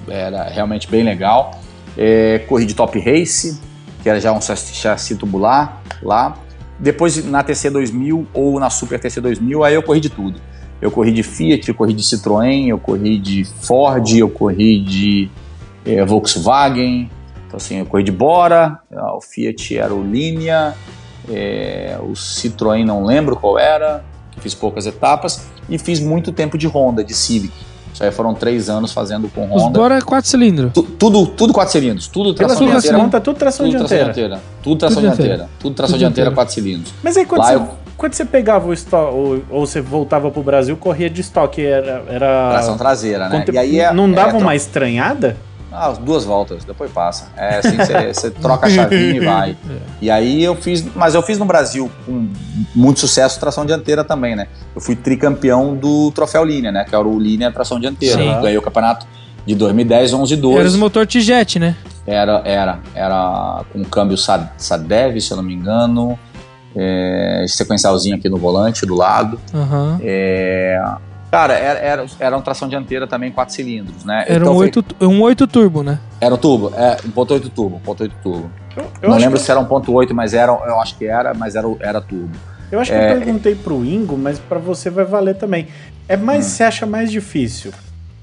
era 0.08 0.44
realmente 0.50 0.90
bem 0.90 1.04
legal. 1.04 1.60
É, 1.98 2.40
corri 2.48 2.66
de 2.66 2.74
Top 2.74 2.98
Race, 3.00 3.60
que 4.02 4.10
era 4.10 4.20
já 4.20 4.32
um 4.32 4.42
chassi 4.42 5.16
tubular 5.16 5.82
lá. 6.02 6.38
Depois 6.80 7.24
na 7.26 7.44
TC 7.44 7.70
2000 7.70 8.28
ou 8.34 8.60
na 8.60 8.70
Super 8.70 9.00
TC 9.00 9.22
2000, 9.22 9.64
aí 9.64 9.76
eu 9.76 9.84
corri 9.84 10.00
de 10.00 10.10
tudo. 10.10 10.40
Eu 10.82 10.90
corri 10.90 11.12
de 11.12 11.22
Fiat, 11.22 11.70
eu 11.70 11.76
corri 11.76 11.94
de 11.94 12.02
Citroën, 12.02 12.70
eu 12.70 12.80
corri 12.80 13.20
de 13.20 13.46
Ford, 13.46 14.08
eu 14.18 14.30
corri 14.30 14.80
de 14.80 15.30
é, 15.86 16.04
Volkswagen. 16.04 17.10
Então 17.46 17.58
assim, 17.58 17.78
eu 17.78 17.86
corri 17.86 18.04
de 18.04 18.12
Bora, 18.12 18.80
ah, 18.92 19.16
o 19.16 19.22
Fiat 19.22 19.78
era 19.78 19.94
o 19.94 20.02
Linea, 20.02 20.74
é, 21.30 21.98
o 22.02 22.14
Citroën 22.14 22.84
não 22.84 23.06
lembro 23.06 23.36
qual 23.36 23.60
era, 23.60 24.04
fiz 24.42 24.54
poucas 24.54 24.86
etapas 24.86 25.44
e 25.70 25.78
fiz 25.78 26.00
muito 26.00 26.32
tempo 26.32 26.58
de 26.58 26.68
Honda, 26.68 27.04
de 27.04 27.14
Civic. 27.14 27.54
Isso 27.94 28.04
aí 28.04 28.12
foram 28.12 28.34
três 28.34 28.70
anos 28.70 28.94
fazendo 28.94 29.28
com 29.30 29.54
Os 29.54 29.62
Honda. 29.64 29.80
Bora 29.80 29.98
é 29.98 30.02
quatro 30.02 30.30
cilindros. 30.30 30.72
Tu- 30.74 30.84
tudo, 30.84 31.28
tudo 31.28 31.52
quatro 31.54 31.72
cilindros, 31.74 32.08
tudo 32.08 32.34
Pela 32.34 32.48
tração 32.50 32.66
sua 32.66 32.72
dianteira. 32.80 32.98
conta, 32.98 33.20
tudo 33.22 33.38
tração 33.38 33.66
Tudo 33.66 33.78
dianteira. 33.78 34.04
dianteira. 34.06 34.42
Tudo 34.64 34.76
tração 34.80 34.96
Tudo 34.96 35.04
dianteira. 35.08 35.36
dianteira. 35.36 35.60
Tudo 35.60 35.76
tração 35.76 35.94
Tudo 35.94 36.00
dianteira, 36.00 36.30
dianteira. 36.30 36.32
quatro 36.36 36.54
cilindros. 36.54 36.94
Mas 37.04 37.18
aí 37.18 37.26
quando, 37.26 37.42
Lá 37.42 37.48
você, 37.48 37.56
eu- 37.56 37.68
quando 37.98 38.14
você 38.14 38.26
pegava 38.26 38.68
o 38.70 38.74
estoque, 38.74 39.14
ou, 39.14 39.42
ou 39.50 39.66
você 39.68 39.82
voltava 39.82 40.32
pro 40.32 40.42
Brasil, 40.42 40.76
corria 40.78 41.10
de 41.10 41.20
estoque, 41.22 41.64
era... 41.66 42.02
era 42.08 42.50
Tração 42.52 42.78
traseira, 42.78 43.28
né? 43.28 43.44
E 43.52 43.58
aí 43.58 43.80
é, 43.82 43.94
não 43.94 44.06
é 44.06 44.14
dava 44.14 44.30
tro- 44.30 44.40
uma 44.40 44.56
estranhada? 44.56 45.36
Ah, 45.72 45.92
duas 45.94 46.26
voltas, 46.26 46.64
depois 46.66 46.92
passa. 46.92 47.30
É 47.38 47.58
assim, 47.60 47.78
você- 47.78 48.14
você 48.14 48.30
troca 48.32 48.68
a 48.68 48.70
chavinha 48.70 49.16
e 49.16 49.20
vai. 49.20 49.58
E 50.02 50.10
aí 50.10 50.44
eu 50.44 50.56
fiz, 50.56 50.84
mas 50.96 51.14
eu 51.14 51.22
fiz 51.22 51.38
no 51.38 51.46
Brasil 51.46 51.90
com 52.08 52.28
muito 52.74 53.00
sucesso 53.00 53.40
tração 53.40 53.66
dianteira 53.66 54.04
também, 54.04 54.36
né? 54.36 54.48
Eu 54.76 54.82
fui 54.82 54.96
tricampeão 54.96 55.76
do 55.76 56.12
Troféu 56.12 56.44
Linha, 56.44 56.72
né? 56.72 56.84
Que 56.84 56.96
era 56.96 57.08
o 57.08 57.20
Linha 57.20 57.52
tração 57.52 57.80
dianteira. 57.80 58.18
Sim. 58.18 58.42
Ganhei 58.42 58.58
o 58.58 58.62
campeonato 58.64 59.06
de 59.46 59.54
2010, 59.54 60.14
11 60.14 60.34
e 60.34 60.38
12. 60.38 60.58
Era 60.58 60.68
os 60.68 60.76
motor 60.76 61.06
Tijet, 61.06 61.58
né? 61.60 61.76
Era, 62.08 62.42
era, 62.44 62.80
era 62.96 63.64
com 63.72 63.84
câmbio 63.86 64.18
Sa- 64.18 64.52
Sadev, 64.58 65.22
se 65.22 65.30
eu 65.32 65.38
não 65.38 65.44
me 65.44 65.54
engano. 65.54 66.18
É, 66.76 67.46
sequencialzinho 67.48 68.16
aqui 68.16 68.28
no 68.30 68.38
volante, 68.38 68.86
do 68.86 68.96
lado. 68.96 69.40
Aham. 69.54 70.00
É, 70.02 70.82
cara, 71.32 71.54
era, 71.54 71.80
era, 71.80 72.06
era 72.20 72.36
uma 72.36 72.42
tração 72.44 72.68
dianteira 72.68 73.08
também, 73.08 73.32
quatro 73.32 73.56
cilindros, 73.56 74.04
né? 74.04 74.26
Era 74.28 74.40
Então 74.42 74.54
um 74.54 74.58
foi- 74.58 74.66
8, 74.66 74.86
um 75.02 75.22
8 75.22 75.48
turbo, 75.48 75.82
né? 75.82 76.00
Era 76.20 76.36
o 76.36 76.38
turbo, 76.38 76.72
é, 76.76 76.98
1.8 77.08 77.50
turbo, 77.50 77.80
1.8 77.86 78.12
turbo. 78.22 78.52
Eu, 78.76 78.84
eu 79.02 79.10
não 79.10 79.18
lembro 79.18 79.38
que, 79.40 79.44
se 79.46 79.52
era 79.52 79.60
1.8, 79.60 80.14
mas 80.14 80.34
era, 80.34 80.52
eu 80.52 80.80
acho 80.80 80.98
que 80.98 81.06
era, 81.06 81.34
mas 81.34 81.56
era, 81.56 81.68
era 81.80 82.02
turbo. 82.02 82.30
eu 82.72 82.80
acho 82.80 82.92
que 82.92 82.98
é- 82.98 83.12
eu 83.12 83.18
perguntei 83.18 83.56
pro 83.56 83.84
Ingo, 83.86 84.18
mas 84.18 84.38
pra 84.40 84.60
você 84.60 84.90
vai 84.90 85.04
valer 85.06 85.36
também. 85.36 85.68
É 86.08 86.16
mais, 86.18 86.46
Hum. 86.46 86.50
você 86.50 86.64
acha 86.64 86.86
mais 86.86 87.12
difícil 87.12 87.72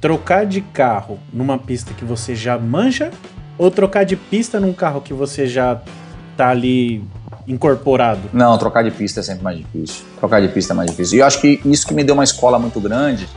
trocar 0.00 0.46
de 0.46 0.60
carro 0.60 1.18
numa 1.32 1.58
pista 1.58 1.92
que 1.94 2.04
você 2.04 2.34
já 2.34 2.58
manja 2.58 3.10
ou 3.58 3.70
trocar 3.70 4.04
de 4.04 4.14
pista 4.16 4.60
num 4.60 4.72
carro 4.72 5.00
que 5.00 5.12
você 5.12 5.46
já 5.46 5.80
tá 6.36 6.48
ali 6.50 7.02
incorporado? 7.48 8.20
Não, 8.32 8.56
trocar 8.58 8.84
de 8.84 8.90
pista 8.90 9.20
é 9.20 9.22
sempre 9.22 9.42
mais 9.42 9.56
difícil. 9.56 10.04
Trocar 10.18 10.40
de 10.40 10.48
pista 10.48 10.72
é 10.72 10.76
mais 10.76 10.90
difícil. 10.90 11.16
E 11.16 11.20
eu 11.20 11.26
acho 11.26 11.40
que 11.40 11.60
isso 11.64 11.86
que 11.86 11.94
me 11.94 12.04
deu 12.04 12.14
uma 12.14 12.24
escola 12.24 12.58
muito 12.58 12.80
grande, 12.80 13.28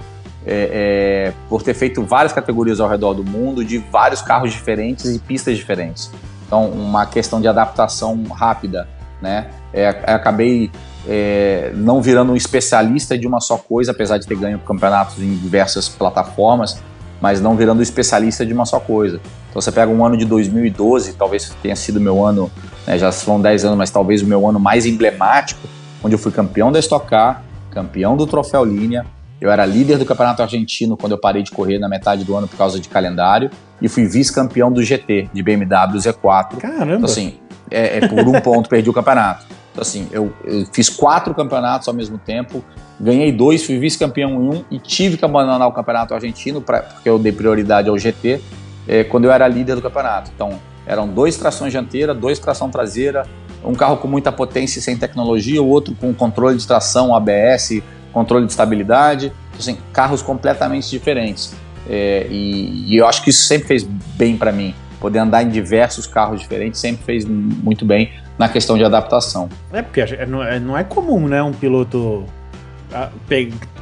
é, 0.46 1.30
é, 1.30 1.34
por 1.48 1.64
ter 1.64 1.74
feito 1.74 2.04
várias 2.04 2.34
categorias 2.34 2.80
ao 2.80 2.90
redor 2.90 3.14
do 3.14 3.24
mundo, 3.24 3.64
de 3.64 3.78
vários 3.78 4.22
carros 4.22 4.52
diferentes 4.52 5.06
e 5.06 5.20
pistas 5.20 5.58
diferentes. 5.58 6.12
Então, 6.46 6.70
uma 6.70 7.06
questão 7.06 7.40
de 7.40 7.48
adaptação 7.48 8.22
rápida, 8.26 8.88
né? 9.22 9.50
É, 9.74 9.88
acabei 9.88 10.70
é, 11.08 11.72
não 11.74 12.02
virando 12.02 12.34
um 12.34 12.36
especialista 12.36 13.18
de 13.18 13.26
uma 13.26 13.40
só 13.40 13.58
coisa, 13.58 13.92
apesar 13.92 14.18
de 14.18 14.28
ter 14.28 14.36
ganho 14.36 14.60
campeonatos 14.60 15.20
em 15.20 15.36
diversas 15.38 15.88
plataformas, 15.88 16.82
mas 17.22 17.39
não 17.39 17.56
virando 17.56 17.81
especialista 17.84 18.45
de 18.45 18.52
uma 18.52 18.65
só 18.65 18.80
coisa. 18.80 19.22
Então 19.49 19.61
você 19.61 19.72
pega 19.72 19.91
um 19.91 20.03
ano 20.03 20.18
de 20.18 20.26
2012, 20.26 21.14
talvez 21.14 21.56
tenha 21.61 21.76
sido 21.76 22.02
meu 22.02 22.26
ano, 22.26 22.52
né, 22.85 22.98
já 22.98 23.11
foram 23.11 23.39
10 23.39 23.65
anos, 23.65 23.77
mas 23.77 23.91
talvez 23.91 24.22
o 24.23 24.26
meu 24.26 24.48
ano 24.48 24.60
mais 24.60 24.85
emblemático, 24.85 25.61
onde 26.03 26.15
eu 26.15 26.19
fui 26.19 26.31
campeão 26.31 26.72
da 26.72 26.80
Stock 26.80 27.07
Car, 27.07 27.43
campeão 27.69 28.18
do 28.18 28.26
Troféu 28.26 28.65
Linha, 28.65 29.06
eu 29.39 29.49
era 29.49 29.65
líder 29.65 29.98
do 29.98 30.06
Campeonato 30.06 30.41
Argentino 30.41 30.95
quando 30.95 31.14
eu 31.14 31.18
parei 31.18 31.41
de 31.41 31.52
correr 31.52 31.80
na 31.80 31.89
metade 31.89 32.23
do 32.23 32.35
ano 32.35 32.48
por 32.48 32.57
causa 32.57 32.80
de 32.80 32.88
calendário, 32.88 33.49
e 33.81 33.89
fui 33.89 34.06
vice-campeão 34.06 34.72
do 34.72 34.84
GT, 34.84 35.30
de 35.34 35.41
BMW 35.41 35.98
Z4, 35.98 36.57
Caramba! 36.57 36.93
então, 36.93 37.06
assim, 37.06 37.39
é, 37.69 37.98
é 37.98 38.07
por 38.07 38.19
um 38.27 38.39
ponto 38.41 38.69
perdi 38.69 38.89
o 38.89 38.93
campeonato. 38.93 39.45
Assim, 39.77 40.07
eu, 40.11 40.34
eu 40.43 40.65
fiz 40.72 40.89
quatro 40.89 41.34
campeonatos 41.34 41.88
ao 41.88 41.93
mesmo 41.93 42.18
tempo, 42.18 42.64
ganhei 42.99 43.31
dois, 43.31 43.65
fui 43.65 43.80
vice-campeão 43.80 44.31
em 44.31 44.49
um 44.57 44.65
e 44.69 44.77
tive 44.77 45.18
que 45.18 45.23
abandonar 45.23 45.68
o 45.68 45.72
campeonato 45.72 46.14
argentino, 46.14 46.61
pra, 46.61 46.81
porque 46.81 47.07
eu 47.07 47.18
dei 47.18 47.31
prioridade 47.31 47.88
ao 47.88 47.98
GT, 47.98 48.41
é, 48.88 49.03
quando 49.03 49.26
eu 49.26 49.31
era 49.31 49.48
líder 49.48 49.76
do 49.76 49.81
campeonato. 49.81 50.31
Então, 50.35 50.60
eram 50.85 51.07
dois 51.07 51.38
trações 51.38 51.72
dianteira, 51.72 52.14
dois 52.14 52.38
tração 52.38 52.69
traseira, 52.69 53.26
um 53.64 53.73
carro 53.73 53.98
com 53.98 54.07
muita 54.07 54.31
potência 54.31 54.80
e 54.80 54.81
sem 54.81 54.98
tecnologia, 54.98 55.61
o 55.61 55.68
outro 55.68 55.95
com 55.95 56.14
controle 56.14 56.57
de 56.57 56.68
tração, 56.68 57.15
ABS, 57.15 57.81
controle 58.11 58.45
de 58.45 58.52
estabilidade. 58.52 59.27
Então, 59.49 59.60
assim, 59.60 59.77
carros 59.93 60.22
completamente 60.22 60.89
diferentes. 60.89 61.53
É, 61.89 62.27
e, 62.30 62.88
e 62.88 62.98
eu 62.98 63.07
acho 63.07 63.23
que 63.23 63.30
isso 63.30 63.43
sempre 63.43 63.68
fez 63.68 63.84
bem 63.84 64.35
para 64.35 64.52
mim. 64.52 64.73
Poder 64.99 65.19
andar 65.19 65.43
em 65.43 65.49
diversos 65.49 66.06
carros 66.06 66.41
diferentes 66.41 66.80
sempre 66.80 67.03
fez 67.03 67.26
muito 67.26 67.85
bem 67.85 68.11
na 68.38 68.49
questão 68.49 68.78
de 68.78 68.84
adaptação. 68.84 69.49
É 69.72 69.82
porque 69.82 70.03
não 70.26 70.44
é, 70.44 70.60
não 70.60 70.78
é 70.78 70.84
comum, 70.84 71.28
né, 71.28 71.41
um 71.41 71.53
piloto 71.53 72.26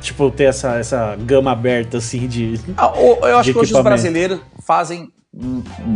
tipo 0.02 0.30
ter 0.30 0.46
essa, 0.46 0.78
essa 0.78 1.16
gama 1.20 1.52
aberta 1.52 1.98
assim 1.98 2.28
de 2.28 2.60
Ah, 2.78 2.94
eu 2.96 3.38
acho 3.38 3.46
De 3.46 3.54
que 3.54 3.60
hoje 3.60 3.74
os 3.74 3.84
brasileiros 3.84 4.40
fazem 4.66 5.12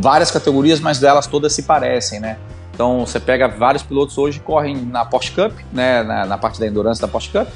várias 0.01 0.31
categorias, 0.31 0.79
mas 0.79 0.99
delas 0.99 1.27
todas 1.27 1.53
se 1.53 1.63
parecem, 1.63 2.19
né? 2.19 2.37
Então 2.73 3.05
você 3.05 3.19
pega 3.19 3.47
vários 3.47 3.83
pilotos 3.83 4.17
hoje 4.17 4.39
correm 4.39 4.75
na 4.75 5.05
Porsche 5.05 5.31
Cup, 5.31 5.53
né, 5.71 6.01
na, 6.03 6.25
na 6.25 6.37
parte 6.37 6.59
da 6.59 6.65
Endurance 6.65 6.99
da 6.99 7.07
Porsche 7.07 7.29
Cup, 7.29 7.47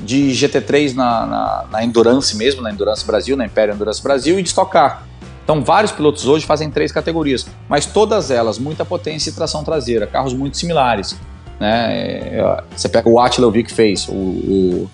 de 0.00 0.30
GT3 0.30 0.94
na, 0.94 1.26
na, 1.26 1.64
na 1.70 1.84
Endurance 1.84 2.34
mesmo, 2.36 2.62
na 2.62 2.72
Endurance 2.72 3.04
Brasil, 3.04 3.36
na 3.36 3.44
Império 3.44 3.74
Endurance 3.74 4.02
Brasil 4.02 4.38
e 4.38 4.42
de 4.42 4.48
Stock 4.48 4.70
Car. 4.70 5.06
Então 5.44 5.62
vários 5.62 5.92
pilotos 5.92 6.26
hoje 6.26 6.46
fazem 6.46 6.70
três 6.70 6.92
categorias, 6.92 7.46
mas 7.68 7.86
todas 7.86 8.30
elas 8.30 8.58
muita 8.58 8.84
potência 8.84 9.30
e 9.30 9.32
tração 9.32 9.64
traseira, 9.64 10.06
carros 10.06 10.32
muito 10.32 10.56
similares. 10.56 11.16
Né? 11.58 12.38
É, 12.38 12.62
Você 12.76 12.88
pega 12.88 13.08
o 13.08 13.18
Attila 13.20 13.46
eu 13.46 13.50
vi 13.50 13.64
que 13.64 13.72
fez, 13.72 14.08
o, 14.08 14.12
o, 14.12 14.90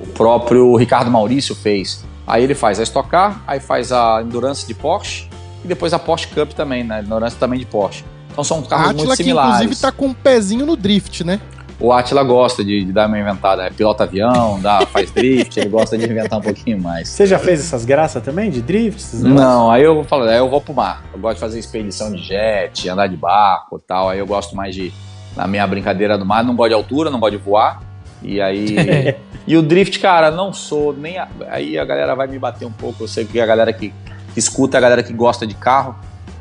o 0.00 0.06
próprio 0.08 0.74
Ricardo 0.76 1.10
Maurício 1.10 1.54
fez. 1.54 2.04
Aí 2.26 2.44
ele 2.44 2.54
faz 2.54 2.78
a 2.78 2.82
Stock 2.82 3.08
Car, 3.08 3.42
aí 3.46 3.58
faz 3.58 3.90
a 3.92 4.22
Endurance 4.22 4.66
de 4.66 4.74
Porsche 4.74 5.28
e 5.64 5.68
depois 5.68 5.92
a 5.92 5.98
Porsche 5.98 6.28
Cup 6.28 6.52
também, 6.52 6.84
né? 6.84 7.00
Endurance 7.00 7.36
também 7.36 7.58
de 7.58 7.66
Porsche. 7.66 8.04
Então 8.30 8.44
são 8.44 8.62
carros 8.62 8.90
Atila 8.90 9.04
muito 9.04 9.16
que 9.16 9.22
similares. 9.24 9.54
inclusive 9.62 9.80
tá 9.80 9.90
com 9.90 10.06
um 10.06 10.14
pezinho 10.14 10.64
no 10.64 10.76
drift, 10.76 11.24
né? 11.24 11.40
O 11.80 11.92
Atila 11.94 12.22
gosta 12.22 12.62
de, 12.62 12.84
de 12.84 12.92
dar 12.92 13.08
uma 13.08 13.18
inventada, 13.18 13.62
né? 13.62 13.70
pilota 13.74 14.04
avião, 14.04 14.60
dá, 14.60 14.84
faz 14.84 15.10
drift, 15.10 15.58
ele 15.58 15.70
gosta 15.70 15.96
de 15.96 16.04
inventar 16.04 16.38
um 16.38 16.42
pouquinho 16.42 16.78
mais. 16.78 17.08
Você 17.08 17.24
já 17.24 17.38
fez 17.38 17.58
essas 17.60 17.86
graças 17.86 18.22
também 18.22 18.50
de 18.50 18.60
drift? 18.60 19.00
esses 19.00 19.22
negócios? 19.22 19.40
Não, 19.48 19.70
aí 19.70 19.82
eu 19.82 20.04
falo, 20.04 20.24
aí 20.24 20.36
eu 20.36 20.48
vou 20.50 20.60
pro 20.60 20.74
mar. 20.74 21.02
Eu 21.10 21.18
gosto 21.18 21.36
de 21.36 21.40
fazer 21.40 21.58
expedição 21.58 22.12
de 22.12 22.22
jet, 22.22 22.86
andar 22.86 23.06
de 23.06 23.16
barco 23.16 23.78
e 23.78 23.86
tal. 23.86 24.10
Aí 24.10 24.18
eu 24.18 24.26
gosto 24.26 24.54
mais 24.54 24.74
de, 24.74 24.92
na 25.34 25.46
minha 25.46 25.66
brincadeira 25.66 26.18
do 26.18 26.26
mar, 26.26 26.44
não 26.44 26.54
gosto 26.54 26.68
de 26.68 26.74
altura, 26.74 27.08
não 27.08 27.18
gosto 27.18 27.38
de 27.38 27.42
voar. 27.42 27.80
E 28.22 28.42
aí. 28.42 29.16
e 29.46 29.56
o 29.56 29.62
drift, 29.62 29.98
cara, 30.00 30.30
não 30.30 30.52
sou 30.52 30.92
nem. 30.92 31.16
a- 31.18 31.28
aí 31.48 31.78
a 31.78 31.84
galera 31.86 32.14
vai 32.14 32.26
me 32.26 32.38
bater 32.38 32.66
um 32.66 32.72
pouco. 32.72 33.04
Eu 33.04 33.08
sei 33.08 33.24
que 33.24 33.40
a 33.40 33.46
galera 33.46 33.72
que, 33.72 33.90
escuta 34.36 34.76
a 34.76 34.80
galera 34.82 35.02
que 35.02 35.14
gosta 35.14 35.46
de 35.46 35.54
carro. 35.54 35.96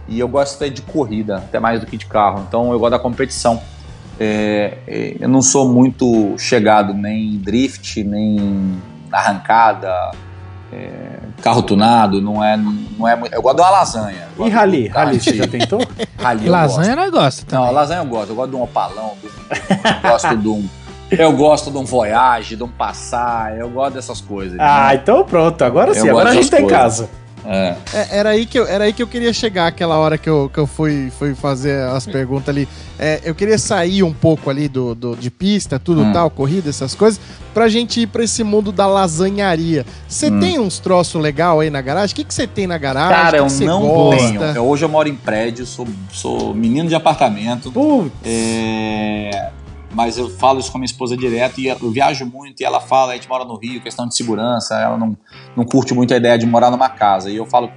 E 0.05 0.19
eu 0.19 0.27
gosto 0.27 0.69
de 0.69 0.81
corrida, 0.81 1.37
até 1.37 1.59
mais 1.59 1.79
do 1.79 1.85
que 1.85 1.95
de 1.95 2.07
carro. 2.07 2.43
Então 2.45 2.73
eu 2.73 2.79
gosto 2.79 2.91
da 2.91 2.99
competição. 2.99 3.61
É, 4.19 4.77
é, 4.87 5.15
eu 5.19 5.29
não 5.29 5.41
sou 5.41 5.67
muito 5.71 6.35
chegado 6.37 6.93
nem 6.93 7.35
em 7.35 7.37
drift, 7.37 8.03
nem 8.03 8.77
arrancada, 9.11 10.11
é, 10.71 11.19
carro 11.41 11.61
tunado, 11.63 12.21
não 12.21 12.43
é, 12.43 12.57
não 12.57 13.07
é 13.07 13.15
muito. 13.15 13.33
Eu 13.33 13.41
gosto 13.41 13.55
de 13.55 13.61
uma 13.61 13.69
lasanha. 13.71 14.27
Eu 14.37 14.47
E 14.47 14.49
gosto 14.49 14.53
carro 14.89 14.89
Rally 15.05 15.19
você 15.21 15.33
já 15.35 15.47
tentou? 15.47 15.79
rally 16.19 16.45
eu 16.45 16.51
Lasanha 16.51 16.91
ela 16.91 17.09
gosta. 17.09 17.19
gosto. 17.45 17.55
Não, 17.55 17.71
lasanha 17.71 18.01
eu 18.01 18.05
gosto. 18.05 18.29
Eu 18.29 18.35
gosto 18.35 18.49
de 18.51 18.55
um 18.57 18.63
opalão, 18.63 19.13
de 19.21 19.27
um- 19.27 19.31
eu 20.03 20.09
gosto 20.11 20.37
de 20.37 20.47
um. 20.47 20.69
Eu 21.11 21.33
gosto 21.33 21.71
de 21.71 21.77
um 21.79 21.85
Voyage, 21.85 22.55
de 22.55 22.61
um 22.63 22.67
Passar, 22.67 23.57
eu 23.57 23.67
gosto 23.69 23.95
dessas 23.95 24.21
coisas. 24.21 24.59
Ah, 24.59 24.89
né? 24.89 24.95
então 25.01 25.23
pronto. 25.25 25.59
Agora 25.63 25.89
Eu 25.91 25.95
sim, 25.95 26.09
agora 26.09 26.29
a 26.29 26.33
gosto 26.33 26.41
gente 26.43 26.51
tá 26.51 26.61
em 26.61 26.67
casa. 26.67 27.09
É. 27.45 27.75
É, 27.93 28.07
era, 28.17 28.29
aí 28.29 28.45
que 28.45 28.59
eu, 28.59 28.67
era 28.67 28.83
aí 28.85 28.93
que 28.93 29.01
eu 29.01 29.07
queria 29.07 29.31
chegar 29.33 29.67
aquela 29.67 29.97
hora 29.97 30.17
que 30.17 30.29
eu, 30.29 30.49
que 30.53 30.59
eu 30.59 30.67
fui, 30.67 31.11
fui 31.17 31.33
fazer 31.35 31.81
as 31.89 32.05
perguntas 32.05 32.49
ali. 32.49 32.67
É, 32.97 33.21
eu 33.23 33.33
queria 33.33 33.57
sair 33.57 34.03
um 34.03 34.13
pouco 34.13 34.49
ali 34.49 34.67
do, 34.67 34.93
do 34.93 35.15
de 35.15 35.29
pista, 35.31 35.79
tudo 35.79 36.01
Hum. 36.01 36.11
tal, 36.13 36.29
corrida, 36.29 36.69
essas 36.69 36.93
coisas, 36.95 37.19
pra 37.53 37.67
gente 37.69 38.01
ir 38.01 38.07
pra 38.07 38.23
esse 38.23 38.43
mundo 38.43 38.71
da 38.71 38.85
lasanharia. 38.87 39.85
Você 40.07 40.29
Hum. 40.29 40.39
tem 40.39 40.59
uns 40.59 40.79
troços 40.79 41.21
legal 41.21 41.59
aí 41.59 41.69
na 41.69 41.81
garagem? 41.81 42.13
O 42.13 42.25
que 42.25 42.33
você 42.33 42.45
tem 42.47 42.67
na 42.67 42.77
garagem? 42.77 43.15
Cara, 43.15 43.37
que 43.37 43.43
eu 43.43 43.47
que 43.47 43.65
não 43.65 43.81
gosta? 43.87 44.17
tenho. 44.27 44.41
Eu, 44.43 44.65
hoje 44.65 44.83
eu 44.85 44.89
moro 44.89 45.07
em 45.07 45.15
prédio, 45.15 45.65
sou, 45.65 45.87
sou 46.11 46.53
menino 46.53 46.87
de 46.89 46.95
apartamento. 46.95 47.71
Putz. 47.71 48.11
É, 48.23 49.49
mas 49.93 50.17
eu 50.17 50.29
falo 50.29 50.59
isso 50.59 50.71
com 50.71 50.77
a 50.77 50.79
minha 50.79 50.85
esposa 50.85 51.17
direto 51.17 51.59
e 51.59 51.67
eu 51.67 51.77
viajo 51.91 52.25
muito 52.25 52.61
e 52.61 52.65
ela 52.65 52.79
fala, 52.79 53.13
a 53.13 53.15
gente 53.15 53.27
mora 53.27 53.43
no 53.43 53.55
Rio, 53.57 53.81
questão 53.81 54.07
de 54.07 54.15
segurança, 54.15 54.79
ela 54.79 54.97
não, 54.97 55.17
não 55.55 55.65
curte 55.65 55.93
muito 55.93 56.13
a 56.13 56.17
ideia 56.17 56.37
de 56.37 56.45
morar 56.45 56.69
numa 56.71 56.89
casa. 56.89 57.29
E 57.29 57.35
eu 57.35 57.45
falo, 57.45 57.71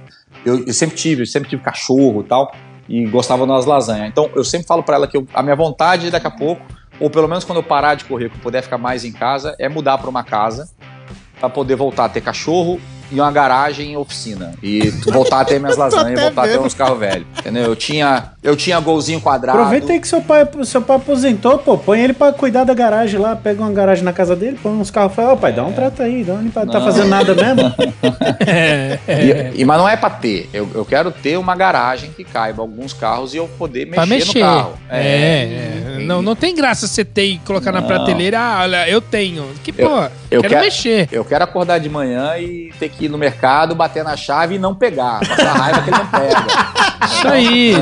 eu, 0.45 0.65
eu 0.65 0.73
sempre 0.73 0.95
tive, 0.95 1.23
eu 1.23 1.25
sempre 1.25 1.49
tive 1.49 1.61
cachorro 1.63 2.21
e 2.21 2.23
tal, 2.25 2.53
e 2.87 3.05
gostava 3.07 3.47
das 3.47 3.65
lasanhas. 3.65 4.07
Então 4.09 4.29
eu 4.35 4.43
sempre 4.43 4.67
falo 4.67 4.83
pra 4.83 4.95
ela 4.95 5.07
que 5.07 5.17
eu- 5.17 5.27
a 5.33 5.41
minha 5.41 5.55
vontade 5.55 6.11
daqui 6.11 6.27
a 6.27 6.31
pouco, 6.31 6.61
ou 6.99 7.09
pelo 7.09 7.27
menos 7.27 7.43
quando 7.43 7.57
eu 7.57 7.63
parar 7.63 7.95
de 7.95 8.05
correr, 8.05 8.29
que 8.29 8.35
eu 8.37 8.41
puder 8.41 8.61
ficar 8.61 8.77
mais 8.77 9.03
em 9.03 9.11
casa, 9.11 9.55
é 9.59 9.67
mudar 9.67 9.97
pra 9.97 10.09
uma 10.09 10.23
casa 10.23 10.69
pra 11.39 11.49
poder 11.49 11.75
voltar 11.75 12.05
a 12.05 12.09
ter 12.09 12.21
cachorro 12.21 12.79
e 13.13 13.19
uma 13.21 13.31
garagem 13.31 13.93
e 13.93 13.97
oficina. 13.97 14.53
E 14.61 14.89
voltar 15.05 15.41
a 15.41 15.45
ter 15.45 15.59
minhas 15.59 15.77
lasanhas 15.77 16.19
e 16.19 16.21
voltar 16.23 16.41
a 16.41 16.45
ter 16.47 16.53
vendo. 16.53 16.65
uns 16.65 16.73
carros 16.73 16.99
velhos. 16.99 17.27
Entendeu? 17.39 17.63
Eu 17.63 17.75
tinha, 17.75 18.31
eu 18.41 18.55
tinha 18.55 18.79
golzinho 18.79 19.21
quadrado. 19.21 19.59
Aproveita 19.59 19.91
aí 19.93 19.99
que 19.99 20.07
seu 20.07 20.21
pai, 20.21 20.47
seu 20.63 20.81
pai 20.81 20.97
aposentou, 20.97 21.57
pô. 21.59 21.77
Põe 21.77 22.01
ele 22.01 22.13
pra 22.13 22.31
cuidar 22.33 22.63
da 22.63 22.73
garagem 22.73 23.19
lá. 23.19 23.35
Pega 23.35 23.61
uma 23.61 23.71
garagem 23.71 24.03
na 24.03 24.13
casa 24.13 24.35
dele, 24.35 24.57
põe 24.61 24.71
uns 24.71 24.89
carros. 24.89 25.13
Fala, 25.13 25.33
ó, 25.33 25.35
pai, 25.35 25.53
dá 25.53 25.63
um 25.63 25.71
trato 25.71 26.01
aí, 26.01 26.23
dá 26.23 26.33
uma 26.33 26.41
limpada. 26.41 26.71
Tá 26.71 26.79
Não. 26.79 26.85
fazendo 26.85 27.07
nada 27.09 27.33
mesmo? 27.35 27.73
É, 28.45 28.99
é. 29.07 29.51
E, 29.55 29.61
e- 29.61 29.65
mas 29.65 29.77
não 29.77 29.87
é 29.87 29.95
pra 29.95 30.09
ter. 30.09 30.49
Eu, 30.53 30.69
eu 30.73 30.85
quero 30.85 31.11
ter 31.11 31.37
uma 31.37 31.55
garagem 31.55 32.11
que 32.11 32.23
caiba 32.23 32.61
alguns 32.61 32.93
carros 32.93 33.33
e 33.33 33.37
eu 33.37 33.47
poder 33.57 33.85
mexer, 33.85 34.05
mexer. 34.05 34.39
no 34.39 34.45
carro. 34.45 34.73
É, 34.89 34.99
é. 35.97 35.97
Não, 36.05 36.21
não 36.21 36.35
tem 36.35 36.53
graça 36.55 36.87
você 36.87 37.05
ter 37.05 37.25
e 37.25 37.37
colocar 37.39 37.71
na 37.71 37.81
Não. 37.81 37.87
prateleira. 37.87 38.39
Ah, 38.39 38.59
olha, 38.63 38.89
eu 38.89 38.99
tenho. 39.01 39.45
Que 39.63 39.73
Eu- 39.77 39.89
pô, 39.89 39.97
eu 40.31 40.41
quero 40.41 40.49
quero- 40.53 40.61
mexer. 40.65 41.07
Eu 41.11 41.23
quero 41.25 41.43
acordar 41.43 41.79
de 41.79 41.89
manhã 41.89 42.37
e 42.37 42.71
ter 42.79 42.89
que 42.89 43.02
ir 43.05 43.09
no 43.09 43.17
mercado, 43.17 43.75
bater 43.75 44.03
na 44.03 44.15
chave 44.15 44.55
e 44.55 44.59
não 44.59 44.73
pegar. 44.75 45.19
Passar 45.27 45.53
raiva 45.53 45.81
que 45.81 45.89
ele 45.89 45.97
não 45.97 46.07
pega. 46.07 46.45
Isso 47.05 47.27
aí. 47.27 47.75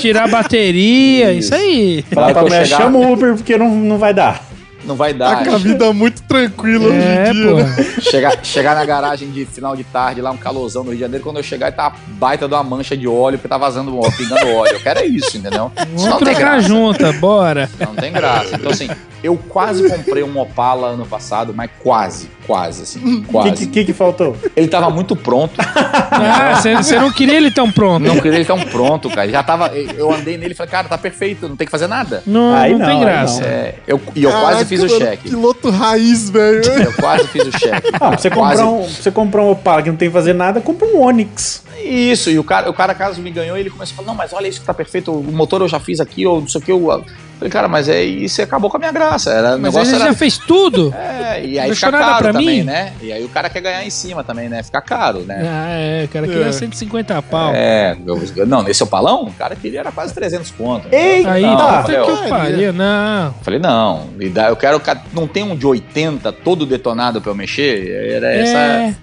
Tirar 0.00 0.24
a 0.24 0.28
bateria, 0.28 1.32
isso, 1.32 1.54
Isso. 1.54 1.54
aí. 1.54 2.04
Fala 2.12 2.32
pra 2.32 2.42
mulher, 2.42 2.66
chama 2.66 2.98
o 2.98 3.12
Uber 3.12 3.34
porque 3.34 3.56
não, 3.56 3.68
não 3.70 3.98
vai 3.98 4.14
dar. 4.14 4.53
Não 4.86 4.94
vai 4.96 5.12
Tá 5.14 5.34
dar. 5.34 5.44
com 5.44 5.54
a 5.54 5.58
vida 5.58 5.92
muito 5.92 6.22
tranquila 6.22 6.94
É, 6.94 7.30
hoje 7.30 7.30
em 7.30 7.32
dia. 7.42 7.50
pô. 7.50 7.56
né? 7.56 8.00
chegar, 8.02 8.38
chegar 8.44 8.74
na 8.74 8.84
garagem 8.84 9.30
de 9.30 9.44
final 9.46 9.74
de 9.76 9.84
tarde, 9.84 10.20
lá 10.20 10.30
um 10.30 10.36
calorzão 10.36 10.82
no 10.84 10.90
Rio 10.90 10.98
de 10.98 11.02
Janeiro, 11.04 11.24
quando 11.24 11.36
eu 11.38 11.42
chegar, 11.42 11.72
tá 11.72 11.92
baita 12.08 12.46
de 12.48 12.54
uma 12.54 12.62
mancha 12.62 12.96
de 12.96 13.06
óleo, 13.08 13.38
porque 13.38 13.48
tá 13.48 13.56
vazando 13.58 13.96
óleo, 13.98 14.12
pingando 14.16 14.46
óleo. 14.54 14.72
Eu 14.74 14.80
quero 14.80 15.00
é 15.00 15.06
isso, 15.06 15.36
entendeu? 15.36 15.70
Isso 15.76 16.04
Vamos 16.04 16.10
não 16.10 16.18
tem 16.18 16.34
graça. 16.34 16.60
junta, 16.68 17.12
bora. 17.14 17.70
Não 17.80 17.94
tem 17.94 18.12
graça. 18.12 18.54
Então, 18.56 18.70
assim, 18.70 18.88
eu 19.22 19.36
quase 19.48 19.88
comprei 19.88 20.22
um 20.22 20.38
Opala 20.38 20.88
ano 20.88 21.06
passado, 21.06 21.52
mas 21.54 21.70
quase, 21.82 22.28
quase, 22.46 22.82
assim, 22.82 22.98
O 22.98 23.20
que, 23.22 23.26
quase. 23.32 23.50
que, 23.52 23.66
que 23.66 23.84
que 23.86 23.92
faltou? 23.92 24.36
Ele 24.54 24.68
tava 24.68 24.90
muito 24.90 25.16
pronto. 25.16 25.54
Ah, 25.58 26.60
você 26.60 26.98
não 26.98 27.10
queria 27.10 27.36
ele 27.36 27.50
tão 27.50 27.70
pronto. 27.70 28.02
Não 28.06 28.16
queria 28.20 28.36
ele 28.38 28.44
tão 28.44 28.58
pronto, 28.60 29.08
cara. 29.10 29.28
Já 29.30 29.42
tava. 29.42 29.68
Eu 29.74 30.12
andei 30.12 30.36
nele 30.36 30.52
e 30.52 30.54
falei, 30.56 30.70
cara, 30.70 30.88
tá 30.88 30.98
perfeito, 30.98 31.48
não 31.48 31.56
tem 31.56 31.66
que 31.66 31.70
fazer 31.70 31.86
nada. 31.86 32.22
Não, 32.26 32.54
Aí 32.54 32.72
não, 32.72 32.78
não, 32.80 32.86
tem 32.86 32.96
aí 32.98 33.04
graça. 33.04 33.40
não. 33.40 33.48
É, 33.48 33.74
eu, 33.86 34.00
e 34.14 34.22
eu 34.24 34.30
quase 34.30 34.44
Caraca, 34.44 34.64
fiz 34.80 34.92
o 34.92 34.98
cheque. 34.98 35.28
Piloto 35.30 35.70
raiz, 35.70 36.30
velho. 36.30 36.64
Eu 36.64 36.92
quase 36.94 37.28
fiz 37.28 37.46
o 37.46 37.58
cheque. 37.58 37.90
Ah, 38.00 38.16
você 38.16 38.30
Quase. 38.30 38.62
comprar, 38.62 38.66
um, 38.66 38.82
você 38.82 39.10
comprar 39.10 39.42
um 39.42 39.50
Opala 39.50 39.82
que 39.82 39.90
não 39.90 39.96
tem 39.96 40.08
que 40.08 40.12
fazer 40.12 40.32
nada, 40.32 40.60
compra 40.60 40.86
um 40.88 41.00
Onix. 41.00 41.62
Isso, 41.82 42.30
e 42.30 42.38
o 42.38 42.44
cara, 42.44 42.70
o 42.70 42.74
cara 42.74 42.94
caso 42.94 43.20
me 43.20 43.30
ganhou, 43.30 43.56
ele 43.56 43.70
começou 43.70 43.92
a 43.92 43.96
falar, 43.96 44.06
não, 44.08 44.14
mas 44.14 44.32
olha 44.32 44.48
isso 44.48 44.60
que 44.60 44.66
tá 44.66 44.72
perfeito, 44.74 45.12
o 45.12 45.22
motor 45.32 45.60
eu 45.60 45.68
já 45.68 45.78
fiz 45.78 46.00
aqui, 46.00 46.26
ou 46.26 46.40
não 46.40 46.48
sei 46.48 46.60
o 46.60 46.64
que. 46.64 46.72
Eu 46.72 47.04
falei, 47.38 47.50
cara, 47.50 47.68
mas 47.68 47.88
é 47.88 48.02
isso 48.02 48.40
acabou 48.42 48.70
com 48.70 48.76
a 48.76 48.80
minha 48.80 48.92
graça. 48.92 49.30
Era, 49.30 49.58
Mas 49.58 49.76
aí 49.76 49.84
você 49.86 49.94
era. 49.96 50.04
já 50.06 50.14
fez 50.14 50.38
tudo? 50.38 50.94
É, 51.24 51.44
e 51.44 51.58
aí 51.58 51.66
Deixou 51.68 51.88
fica 51.88 51.98
caro 51.98 52.18
pra 52.22 52.32
também, 52.32 52.58
mim? 52.58 52.62
né? 52.64 52.92
E 53.00 53.12
aí 53.12 53.24
o 53.24 53.28
cara 53.28 53.48
quer 53.48 53.60
ganhar 53.60 53.84
em 53.84 53.90
cima 53.90 54.22
também, 54.22 54.48
né? 54.48 54.62
Fica 54.62 54.80
caro, 54.80 55.20
né? 55.20 55.40
Ah, 55.44 55.68
é, 55.70 56.04
o 56.04 56.08
cara 56.08 56.26
queria 56.28 56.46
É. 56.46 56.52
150 56.52 57.20
pau. 57.22 57.50
É, 57.54 57.96
eu- 58.06 58.46
não, 58.46 58.62
nesse 58.62 58.82
opalão, 58.82 59.24
o 59.24 59.32
cara 59.32 59.56
queria 59.56 59.80
era 59.80 59.90
quase 59.90 60.14
300 60.14 60.50
conto. 60.52 60.86
Eita! 60.92 61.32
Aí, 61.32 61.42
Não, 61.42 61.56
puta 61.56 61.82
falei, 61.82 61.98
eu 61.98 62.28
pariu, 62.28 62.72
não. 62.72 63.34
Falei, 63.42 63.58
não, 63.58 64.08
eu 64.20 64.56
quero. 64.56 64.80
Não 65.12 65.26
tem 65.26 65.42
um 65.42 65.56
de 65.56 65.66
80 65.66 66.30
todo 66.32 66.64
detonado 66.66 67.20
pra 67.20 67.30
eu 67.30 67.34
mexer? 67.34 68.12
Era 68.12 68.32
essa. 68.32 68.58
É, 68.58 68.94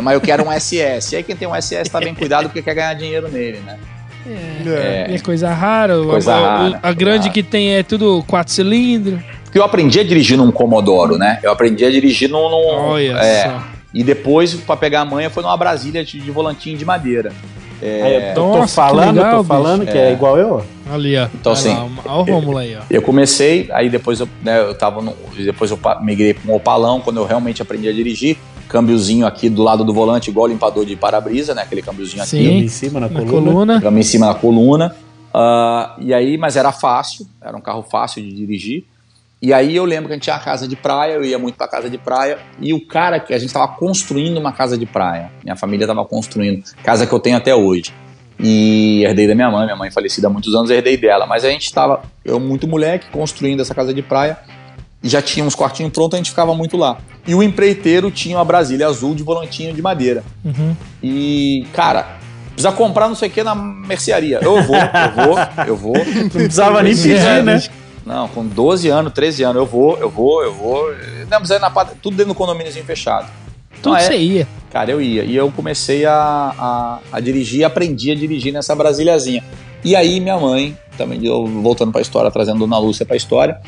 Mas 0.00 0.14
eu 0.14 0.20
quero 0.20 0.44
um 0.46 0.52
SS. 0.52 1.14
E 1.14 1.16
aí 1.16 1.22
quem 1.22 1.34
tem 1.34 1.48
um 1.48 1.54
SS 1.54 1.90
tá 1.90 1.98
bem 2.00 2.14
cuidado 2.14 2.44
porque 2.44 2.62
quer 2.62 2.74
ganhar 2.74 2.94
dinheiro 2.94 3.28
nele, 3.30 3.60
né? 3.66 3.78
É, 4.26 5.06
É. 5.10 5.14
é 5.14 5.18
coisa 5.18 5.52
rara. 5.52 5.98
Coisa 6.02 6.34
a, 6.34 6.38
rara, 6.58 6.80
a 6.82 6.92
grande 6.92 7.18
coisa 7.24 7.30
que 7.30 7.42
tem 7.42 7.74
é 7.74 7.82
tudo 7.82 8.24
4 8.26 8.52
cilindros. 8.52 9.20
Porque 9.44 9.58
eu 9.58 9.64
aprendi 9.64 10.00
a 10.00 10.04
dirigir 10.04 10.36
num 10.38 10.50
Commodoro, 10.50 11.18
né? 11.18 11.38
Eu 11.42 11.52
aprendi 11.52 11.84
a 11.84 11.90
dirigir 11.90 12.28
num. 12.30 12.48
num- 12.48 12.90
Olha 12.90 13.12
é, 13.18 13.44
só. 13.44 13.62
E 13.92 14.02
depois, 14.02 14.54
pra 14.54 14.76
pegar 14.76 15.02
a 15.02 15.04
manha, 15.04 15.28
foi 15.28 15.42
numa 15.42 15.56
Brasília 15.56 16.02
de, 16.04 16.18
de 16.18 16.30
volantinho 16.30 16.78
de 16.78 16.84
madeira. 16.84 17.32
Aí, 17.82 18.28
eu 18.28 18.34
tô, 18.34 18.52
tô 18.52 18.58
Nossa, 18.58 18.66
que 18.68 18.74
falando, 18.88 19.16
legal, 19.16 19.38
tô 19.38 19.44
falando 19.44 19.80
bicho. 19.80 19.92
que 19.92 19.98
é. 19.98 20.08
É. 20.10 20.12
igual 20.12 20.38
eu. 20.38 20.64
Ali, 20.90 21.16
ó. 21.18 21.26
Então, 21.34 21.52
Olha 21.52 21.58
assim, 21.58 21.74
lá, 21.74 21.88
Olha 22.06 22.20
o 22.20 22.22
Rômulo 22.22 22.58
aí, 22.58 22.76
ó. 22.76 22.82
Eu 22.88 23.02
comecei, 23.02 23.68
aí 23.72 23.90
depois 23.90 24.20
eu, 24.20 24.28
né, 24.42 24.60
eu 24.60 24.74
tava 24.74 25.02
no, 25.02 25.14
depois 25.36 25.70
eu 25.70 25.78
migrei 26.00 26.32
para 26.32 26.50
um 26.50 26.54
opalão, 26.54 27.00
quando 27.00 27.16
eu 27.18 27.26
realmente 27.26 27.60
aprendi 27.60 27.88
a 27.88 27.92
dirigir. 27.92 28.36
Câmbiozinho 28.72 29.26
aqui 29.26 29.50
do 29.50 29.62
lado 29.62 29.84
do 29.84 29.92
volante, 29.92 30.30
igual 30.30 30.46
limpador 30.46 30.86
de 30.86 30.96
para-brisa, 30.96 31.54
né? 31.54 31.60
Aquele 31.60 31.82
câmbiozinho 31.82 32.24
Sim. 32.24 32.38
aqui. 32.38 32.64
Em 32.64 32.68
cima, 32.68 32.98
na, 32.98 33.08
Na 33.08 33.20
coluna. 33.20 33.50
coluna. 33.52 33.80
Câmbio 33.82 34.00
em 34.00 34.02
cima 34.02 34.26
da 34.28 34.34
coluna. 34.34 34.96
Ah, 35.34 35.94
e 36.00 36.14
aí, 36.14 36.38
mas 36.38 36.56
era 36.56 36.72
fácil, 36.72 37.26
era 37.40 37.54
um 37.54 37.60
carro 37.60 37.82
fácil 37.82 38.22
de 38.22 38.32
dirigir. 38.32 38.84
E 39.42 39.52
aí 39.52 39.76
eu 39.76 39.84
lembro 39.84 40.06
que 40.06 40.12
a 40.12 40.16
gente 40.16 40.22
tinha 40.22 40.36
uma 40.36 40.42
casa 40.42 40.66
de 40.66 40.74
praia, 40.74 41.14
eu 41.14 41.24
ia 41.24 41.38
muito 41.38 41.56
pra 41.56 41.68
casa 41.68 41.90
de 41.90 41.98
praia, 41.98 42.38
e 42.60 42.72
o 42.72 42.86
cara 42.86 43.20
que 43.20 43.34
a 43.34 43.38
gente 43.38 43.52
tava 43.52 43.68
construindo 43.68 44.38
uma 44.38 44.52
casa 44.52 44.78
de 44.78 44.86
praia. 44.86 45.30
Minha 45.44 45.56
família 45.56 45.86
tava 45.86 46.04
construindo, 46.04 46.62
casa 46.82 47.06
que 47.06 47.12
eu 47.12 47.20
tenho 47.20 47.36
até 47.36 47.54
hoje. 47.54 47.92
E 48.40 49.04
herdei 49.04 49.26
da 49.26 49.34
minha 49.34 49.50
mãe, 49.50 49.64
minha 49.64 49.76
mãe 49.76 49.90
falecida 49.90 50.28
há 50.28 50.30
muitos 50.30 50.54
anos, 50.54 50.70
herdei 50.70 50.96
dela. 50.96 51.26
Mas 51.26 51.44
a 51.44 51.50
gente 51.50 51.72
tava, 51.72 52.02
eu 52.24 52.40
muito 52.40 52.66
moleque, 52.66 53.06
construindo 53.10 53.60
essa 53.60 53.74
casa 53.74 53.92
de 53.92 54.00
praia, 54.00 54.38
e 55.02 55.08
já 55.08 55.20
tinha 55.22 55.44
uns 55.44 55.54
quartinhos 55.54 55.92
prontos, 55.92 56.14
a 56.14 56.18
gente 56.18 56.30
ficava 56.30 56.54
muito 56.54 56.76
lá. 56.76 56.98
E 57.26 57.34
o 57.34 57.42
empreiteiro 57.42 58.10
tinha 58.10 58.36
uma 58.36 58.44
Brasília 58.44 58.86
azul 58.86 59.14
de 59.14 59.22
volantinho 59.22 59.72
de 59.74 59.82
madeira. 59.82 60.22
Uhum. 60.44 60.74
E, 61.02 61.66
cara, 61.72 62.16
precisa 62.52 62.72
comprar 62.72 63.08
não 63.08 63.14
sei 63.14 63.28
o 63.28 63.32
que 63.32 63.42
na 63.42 63.54
mercearia. 63.54 64.38
Eu 64.42 64.62
vou, 64.62 64.76
eu 64.76 65.26
vou, 65.26 65.38
eu 65.66 65.76
vou. 65.76 65.92
Não 66.22 66.28
precisava 66.28 66.82
nem 66.82 66.94
pedir, 66.94 67.16
É, 67.16 67.42
né? 67.42 67.62
Não, 68.04 68.26
com 68.28 68.44
12 68.46 68.88
anos, 68.88 69.12
13 69.12 69.44
anos, 69.44 69.56
eu 69.56 69.66
vou, 69.66 69.96
eu 69.98 70.10
vou, 70.10 70.42
eu 70.42 70.52
vou. 70.52 70.92
Não, 71.30 71.38
mas 71.40 71.50
aí 71.52 71.58
na 71.60 71.70
pad- 71.70 71.92
tudo 72.02 72.16
dentro 72.16 72.32
do 72.32 72.36
condomíniozinho 72.36 72.84
fechado. 72.84 73.28
Tudo 73.80 73.94
Ah, 73.94 74.00
é? 74.00 74.06
você 74.06 74.16
ia. 74.16 74.48
Cara, 74.72 74.90
eu 74.90 75.00
ia. 75.00 75.22
E 75.24 75.36
eu 75.36 75.50
comecei 75.52 76.04
a, 76.04 76.12
a, 76.58 76.98
a 77.12 77.20
dirigir 77.20 77.64
aprendi 77.64 78.10
a 78.10 78.14
dirigir 78.14 78.52
nessa 78.52 78.74
Brasiliazinha. 78.74 79.44
E 79.84 79.94
aí 79.94 80.18
minha 80.20 80.36
mãe, 80.38 80.76
também 80.98 81.24
eu, 81.24 81.46
voltando 81.46 81.92
pra 81.92 82.00
história, 82.00 82.30
trazendo 82.30 82.58
Dona 82.60 82.78
Lúcia 82.78 83.06
pra 83.06 83.16
história, 83.16 83.60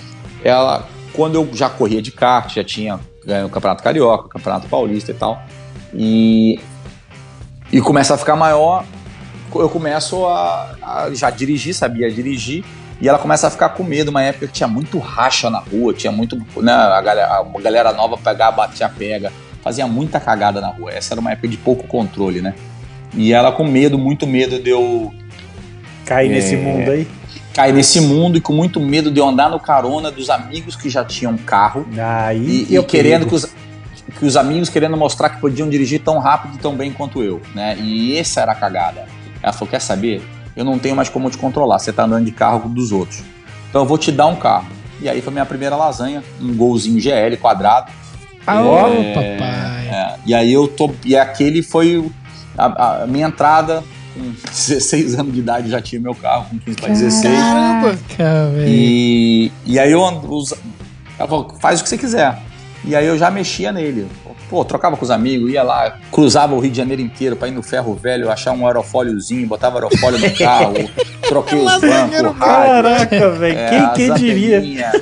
ela, 0.43 0.87
quando 1.15 1.37
eu 1.37 1.49
já 1.53 1.71
corria 1.71 2.03
de 2.03 2.11
kart, 2.11 2.55
já 2.55 2.65
tinha 2.65 3.01
ganho 3.25 3.47
o 3.47 3.51
Campeonato 3.51 3.83
Carioca, 3.83 4.27
o 4.27 4.29
Campeonato 4.29 4.69
Paulista 4.69 5.11
e 5.11 5.15
tal, 5.15 5.43
e, 5.95 6.61
e 7.73 7.81
começa 7.81 8.15
a 8.15 8.19
ficar 8.19 8.37
maior, 8.37 8.85
eu 9.55 9.69
começo 9.69 10.27
a, 10.27 10.75
a 10.83 11.15
já 11.15 11.31
dirigir, 11.31 11.75
sabia 11.75 12.11
dirigir, 12.11 12.65
e 13.01 13.09
ela 13.09 13.19
começa 13.19 13.47
a 13.47 13.51
ficar 13.51 13.71
com 13.71 13.83
medo, 13.83 14.11
uma 14.11 14.23
época 14.23 14.47
que 14.47 14.53
tinha 14.53 14.69
muito 14.69 14.99
racha 14.99 15.49
na 15.49 15.59
rua, 15.59 15.95
tinha 15.95 16.13
muito, 16.13 16.37
né, 16.57 16.73
a 16.73 17.01
galera, 17.01 17.29
a 17.35 17.61
galera 17.61 17.93
nova 17.93 18.19
pegar, 18.19 18.51
batia, 18.51 18.89
pega, 18.89 19.33
fazia 19.63 19.87
muita 19.87 20.21
cagada 20.21 20.61
na 20.61 20.69
rua. 20.69 20.91
Essa 20.93 21.15
era 21.15 21.21
uma 21.21 21.33
época 21.33 21.49
de 21.49 21.57
pouco 21.57 21.87
controle, 21.87 22.41
né? 22.43 22.55
E 23.15 23.33
ela 23.33 23.51
com 23.51 23.65
medo, 23.65 23.99
muito 23.99 24.27
medo 24.27 24.59
de 24.61 24.71
eu 24.71 25.13
Cair 26.05 26.31
É. 26.31 26.35
nesse 26.35 26.57
mundo 26.57 26.91
aí. 26.91 27.09
Cair 27.55 27.73
nesse 27.73 28.01
mundo 28.01 28.37
e 28.37 28.41
com 28.41 28.53
muito 28.53 28.81
medo 28.81 29.11
de 29.11 29.21
eu 29.21 29.29
andar 29.29 29.49
no 29.49 29.61
carona 29.61 30.11
dos 30.11 30.29
amigos 30.29 30.75
que 30.75 30.91
já 30.91 31.05
tinham 31.05 31.37
carro 31.37 31.87
Aí 31.97 32.67
e, 32.69 32.77
e 32.77 32.83
querendo 32.83 33.27
que 33.27 33.35
os, 33.35 33.47
que 34.19 34.27
os 34.27 34.37
amigos 34.37 34.69
querendo 34.69 34.97
mostrar 34.97 35.31
que 35.31 35.41
podiam 35.41 35.69
dirigir 35.69 36.01
tão 36.03 36.19
rápido 36.19 36.57
e 36.57 36.59
tão 36.59 36.75
bem 36.75 36.93
quanto 36.93 37.23
eu, 37.23 37.41
né? 37.55 37.77
E 37.79 38.17
essa 38.19 38.41
era 38.41 38.53
a 38.53 38.55
cagada. 38.55 39.07
Ela 39.43 39.53
falou: 39.53 39.69
quer 39.69 39.81
saber? 39.81 40.23
Eu 40.57 40.65
não 40.65 40.79
tenho 40.79 40.95
mais 40.95 41.09
como 41.09 41.31
te 41.31 41.39
controlar. 41.39 41.79
Você 41.79 41.93
tá 41.93 42.05
andando 42.05 42.25
de 42.25 42.33
carro 42.33 42.69
dos 42.69 42.93
outros. 42.93 43.23
Então 43.69 43.83
eu 43.83 43.87
vou 43.87 43.99
te 43.99 44.13
dar 44.13 44.27
um 44.27 44.37
carro. 44.37 44.67
E 45.01 45.09
aí 45.09 45.21
foi 45.21 45.33
minha 45.33 45.45
primeira 45.45 45.77
lasanha, 45.77 46.23
um 46.41 46.55
golzinho 46.55 47.01
GL 47.01 47.37
quadrado. 47.41 47.91
Ah, 48.47 48.63
É, 48.93 49.15
papai. 49.15 49.89
É, 49.89 50.15
e 50.27 50.35
aí 50.35 50.53
eu 50.53 50.69
tô. 50.69 50.91
E 51.05 51.17
aquele 51.17 51.63
foi 51.63 52.09
a, 52.57 53.03
a 53.03 53.07
minha 53.07 53.27
entrada. 53.27 53.83
Com 54.15 54.33
16 54.51 55.19
anos 55.19 55.33
de 55.35 55.41
idade 55.41 55.71
já 55.71 55.81
tinha 55.83 56.01
meu 56.01 56.15
carro, 56.15 56.47
com 56.51 56.59
15 56.59 56.77
para 56.79 56.89
16. 56.89 57.35
Caraca, 57.35 58.51
velho. 58.51 58.69
E, 58.69 59.53
e 59.67 59.79
aí 59.79 59.91
eu 59.91 60.05
ando. 60.05 60.43
Ela 61.19 61.29
falou, 61.29 61.55
faz 61.61 61.81
o 61.81 61.83
que 61.83 61.89
você 61.89 61.99
quiser. 61.99 62.39
E 62.85 62.95
aí 62.95 63.07
eu 63.07 63.19
já 63.19 63.31
mexia 63.31 63.73
nele. 63.73 64.07
Pô, 64.49 64.65
trocava 64.65 64.97
com 64.97 65.05
os 65.05 65.11
amigos, 65.11 65.51
ia 65.51 65.63
lá, 65.63 65.99
cruzava 66.13 66.55
o 66.55 66.61
Rio 66.61 66.71
de 66.71 66.77
Janeiro 66.77 67.01
inteiro 67.01 67.35
pra 67.35 67.49
ir 67.49 67.51
no 67.51 67.63
ferro 67.63 67.95
velho, 67.95 68.31
achar 68.31 68.53
um 68.53 68.67
aerofóliozinho, 68.67 69.47
botava 69.49 69.77
aerofólio 69.77 70.19
no 70.19 70.31
carro, 70.37 70.75
troquei 71.23 71.59
os 71.59 71.81
bancos, 71.81 72.39
Caraca, 72.39 73.31
velho. 73.31 73.59
é, 73.59 73.93
quem 73.95 74.09
quem 74.09 74.15
diria? 74.15 74.93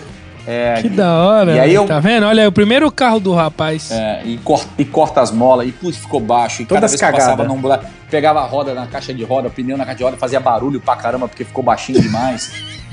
É, 0.47 0.81
Que 0.83 0.89
da 0.89 1.13
hora. 1.23 1.55
E 1.57 1.61
aí 1.61 1.75
eu- 1.75 1.87
Tá 1.87 2.01
vendo? 2.01 2.25
Olha, 2.27 2.43
é 2.43 2.49
o 2.49 2.53
primeiro 2.53 2.91
carro 2.91 3.21
do 3.21 3.33
rapaz. 3.33 3.91
é, 3.91 4.23
e, 4.25 4.39
cor- 4.39 4.65
e 4.79 4.85
corta 4.85 5.21
as 5.21 5.31
molas, 5.31 5.69
e 5.69 5.73
putz, 5.73 5.97
ficou 5.99 6.21
baixo. 6.21 6.63
E 6.63 6.65
cada 6.67 6.81
Todas 6.81 6.91
vez 6.93 7.01
que 7.01 7.13
passava 7.19 7.45
num 7.45 7.61
buraco, 7.61 7.85
pegava 8.11 8.41
a 8.41 8.47
roda 8.47 8.75
na 8.75 8.87
caixa 8.87 9.13
de 9.15 9.23
roda, 9.25 9.49
pneu 9.51 9.77
na 9.77 9.85
caixa 9.85 9.99
de 9.99 10.05
roda, 10.05 10.17
fazia 10.17 10.41
barulho 10.41 10.81
pra 10.81 10.97
caramba, 10.97 11.29
porque 11.29 11.45
ficou 11.45 11.63
baixinho 11.63 12.01
demais. 12.01 12.51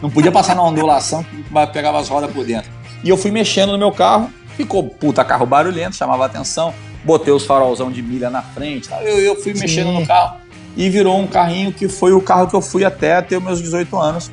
Não 0.00 0.10
podia 0.10 0.30
passar 0.30 0.54
na 0.54 0.62
ondulação, 0.62 1.24
pegava 1.72 1.98
as 1.98 2.08
rodas 2.08 2.30
por 2.30 2.44
dentro. 2.44 2.70
E 3.02 3.08
eu 3.08 3.16
fui 3.16 3.30
mexendo 3.30 3.72
no 3.72 3.78
meu 3.78 3.90
carro, 3.92 4.30
ficou 4.56 4.84
puta 4.84 5.24
carro 5.24 5.46
barulhento, 5.46 5.96
chamava 5.96 6.26
atenção. 6.26 6.72
Botei 7.04 7.32
os 7.32 7.46
farolzão 7.46 7.90
de 7.90 8.02
milha 8.02 8.28
na 8.28 8.42
frente, 8.42 8.90
eu, 9.02 9.18
eu 9.20 9.36
fui 9.36 9.54
mexendo 9.54 9.86
Sim. 9.88 10.00
no 10.00 10.06
carro 10.06 10.36
e 10.76 10.90
virou 10.90 11.18
um 11.18 11.26
carrinho 11.26 11.72
que 11.72 11.88
foi 11.88 12.12
o 12.12 12.20
carro 12.20 12.46
que 12.46 12.54
eu 12.54 12.60
fui 12.60 12.84
até 12.84 13.22
ter 13.22 13.38
os 13.38 13.42
meus 13.42 13.60
18 13.62 13.98
anos. 13.98 14.30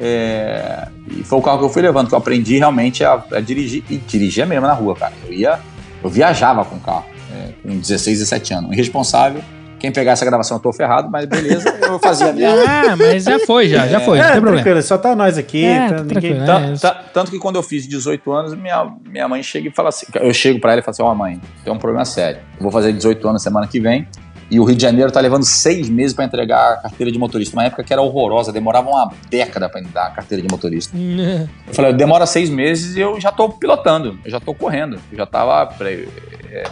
É, 0.00 0.88
e 1.10 1.24
foi 1.24 1.38
o 1.38 1.42
carro 1.42 1.58
que 1.58 1.64
eu 1.64 1.68
fui 1.68 1.82
levando, 1.82 2.08
que 2.08 2.14
eu 2.14 2.18
aprendi 2.18 2.56
realmente 2.58 3.04
a, 3.04 3.22
a 3.32 3.40
dirigir. 3.40 3.82
E 3.90 3.96
dirigia 3.96 4.46
mesmo 4.46 4.66
na 4.66 4.72
rua, 4.72 4.94
cara. 4.94 5.12
Eu 5.26 5.32
ia. 5.32 5.58
Eu 6.02 6.08
viajava 6.08 6.64
com 6.64 6.76
o 6.76 6.80
carro, 6.80 7.04
é, 7.34 7.48
com 7.62 7.76
16, 7.76 8.18
17 8.20 8.54
anos. 8.54 8.72
Irresponsável. 8.72 9.42
Quem 9.80 9.92
pegar 9.92 10.12
essa 10.12 10.24
gravação 10.24 10.56
eu 10.56 10.60
tô 10.60 10.72
ferrado, 10.72 11.08
mas 11.08 11.24
beleza, 11.26 11.68
eu 11.82 12.00
fazia 12.00 12.32
mesmo. 12.34 12.58
Ah, 12.66 12.96
mas 12.96 13.22
já 13.24 13.38
foi, 13.40 13.68
já, 13.68 13.86
já 13.86 14.00
foi, 14.00 14.18
não 14.18 14.24
É, 14.24 14.32
tem 14.32 14.40
problema. 14.40 14.56
tranquilo, 14.62 14.82
só 14.82 14.98
tá 14.98 15.14
nós 15.14 15.38
aqui. 15.38 15.64
É, 15.64 15.88
tá, 15.88 15.94
tá 15.98 16.02
ninguém... 16.02 16.44
tá- 16.44 16.60
é. 16.60 16.74
Ta- 16.76 17.04
tanto 17.14 17.30
que 17.30 17.38
quando 17.38 17.56
eu 17.56 17.62
fiz 17.62 17.86
18 17.86 18.32
anos, 18.32 18.54
minha, 18.56 18.92
minha 19.08 19.28
mãe 19.28 19.40
chega 19.40 19.68
e 19.68 19.70
fala 19.72 19.90
assim: 19.90 20.06
eu 20.16 20.34
chego 20.34 20.60
pra 20.60 20.72
ela 20.72 20.80
e 20.80 20.82
falo 20.84 20.90
assim: 20.92 21.02
ó, 21.02 21.14
mãe, 21.14 21.40
tem 21.64 21.72
um 21.72 21.78
problema 21.78 22.04
sério. 22.04 22.40
Eu 22.56 22.62
vou 22.62 22.72
fazer 22.72 22.92
18 22.92 23.28
anos 23.28 23.40
semana 23.42 23.68
que 23.68 23.78
vem. 23.78 24.08
E 24.50 24.58
o 24.58 24.64
Rio 24.64 24.74
de 24.76 24.82
Janeiro 24.82 25.10
tá 25.12 25.20
levando 25.20 25.44
seis 25.44 25.88
meses 25.90 26.14
pra 26.14 26.24
entregar 26.24 26.72
a 26.72 26.76
carteira 26.78 27.12
de 27.12 27.18
motorista. 27.18 27.54
Uma 27.54 27.64
época 27.64 27.84
que 27.84 27.92
era 27.92 28.00
horrorosa, 28.00 28.50
demorava 28.50 28.88
uma 28.88 29.12
década 29.28 29.68
pra 29.68 29.80
dar 29.92 30.06
a 30.06 30.10
carteira 30.10 30.40
de 30.42 30.48
motorista. 30.50 30.96
Eu 30.96 31.74
falei, 31.74 31.92
demora 31.92 32.24
seis 32.24 32.48
meses 32.48 32.96
e 32.96 33.00
eu 33.00 33.20
já 33.20 33.30
tô 33.30 33.50
pilotando, 33.50 34.18
eu 34.24 34.30
já 34.30 34.40
tô 34.40 34.54
correndo, 34.54 34.98
eu 35.12 35.18
já 35.18 35.26
tava. 35.26 35.66
pra- 35.66 35.90
é, 35.90 36.64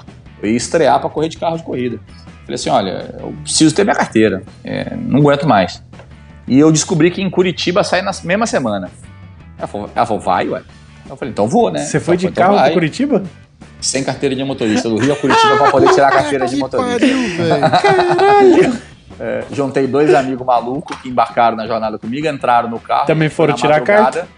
eu 0.42 0.50
ia 0.50 0.56
estrear 0.56 0.98
pra 1.00 1.10
correr 1.10 1.28
de 1.28 1.36
carro 1.36 1.58
de 1.58 1.62
corrida. 1.64 1.98
Falei 2.44 2.54
assim: 2.54 2.70
olha, 2.70 3.14
eu 3.20 3.34
preciso 3.42 3.74
ter 3.74 3.84
minha 3.84 3.96
carteira, 3.96 4.42
é, 4.64 4.94
não 4.96 5.20
aguento 5.20 5.46
mais. 5.46 5.82
E 6.48 6.58
eu 6.58 6.72
descobri 6.72 7.10
que 7.10 7.20
em 7.20 7.28
Curitiba 7.28 7.82
sai 7.84 8.00
na 8.02 8.12
mesma 8.24 8.46
semana. 8.46 8.88
Ela 9.58 9.66
falou, 9.66 9.90
ela 9.94 10.06
falou 10.06 10.22
vai, 10.22 10.48
ué. 10.48 10.62
Eu 11.10 11.16
falei, 11.16 11.30
então 11.32 11.46
vou, 11.46 11.70
né? 11.70 11.80
Você 11.80 12.00
foi 12.00 12.14
Ela 12.14 12.18
de 12.18 12.22
falou, 12.26 12.32
então 12.32 12.44
carro 12.44 12.54
vai. 12.56 12.64
pra 12.70 12.74
Curitiba? 12.74 13.22
Sem 13.80 14.02
carteira 14.02 14.34
de 14.34 14.42
motorista, 14.42 14.88
do 14.88 14.96
Rio 14.96 15.12
a 15.12 15.16
Curitiba 15.16 15.56
pra 15.56 15.70
poder 15.70 15.90
tirar 15.90 16.08
a 16.08 16.12
carteira 16.12 16.46
de 16.46 16.54
que 16.54 16.60
motorista. 16.60 16.98
pariu, 16.98 17.16
velho. 17.36 18.72
É, 19.18 19.44
juntei 19.50 19.86
dois 19.86 20.12
amigos 20.14 20.46
malucos 20.46 20.94
que 21.00 21.08
embarcaram 21.08 21.56
na 21.56 21.66
jornada 21.66 21.98
comigo, 21.98 22.26
entraram 22.26 22.68
no 22.68 22.78
carro. 22.78 23.06
Também 23.06 23.30
foram 23.30 23.54
tirar 23.54 23.76
a 23.76 23.78
madrugada. 23.78 24.28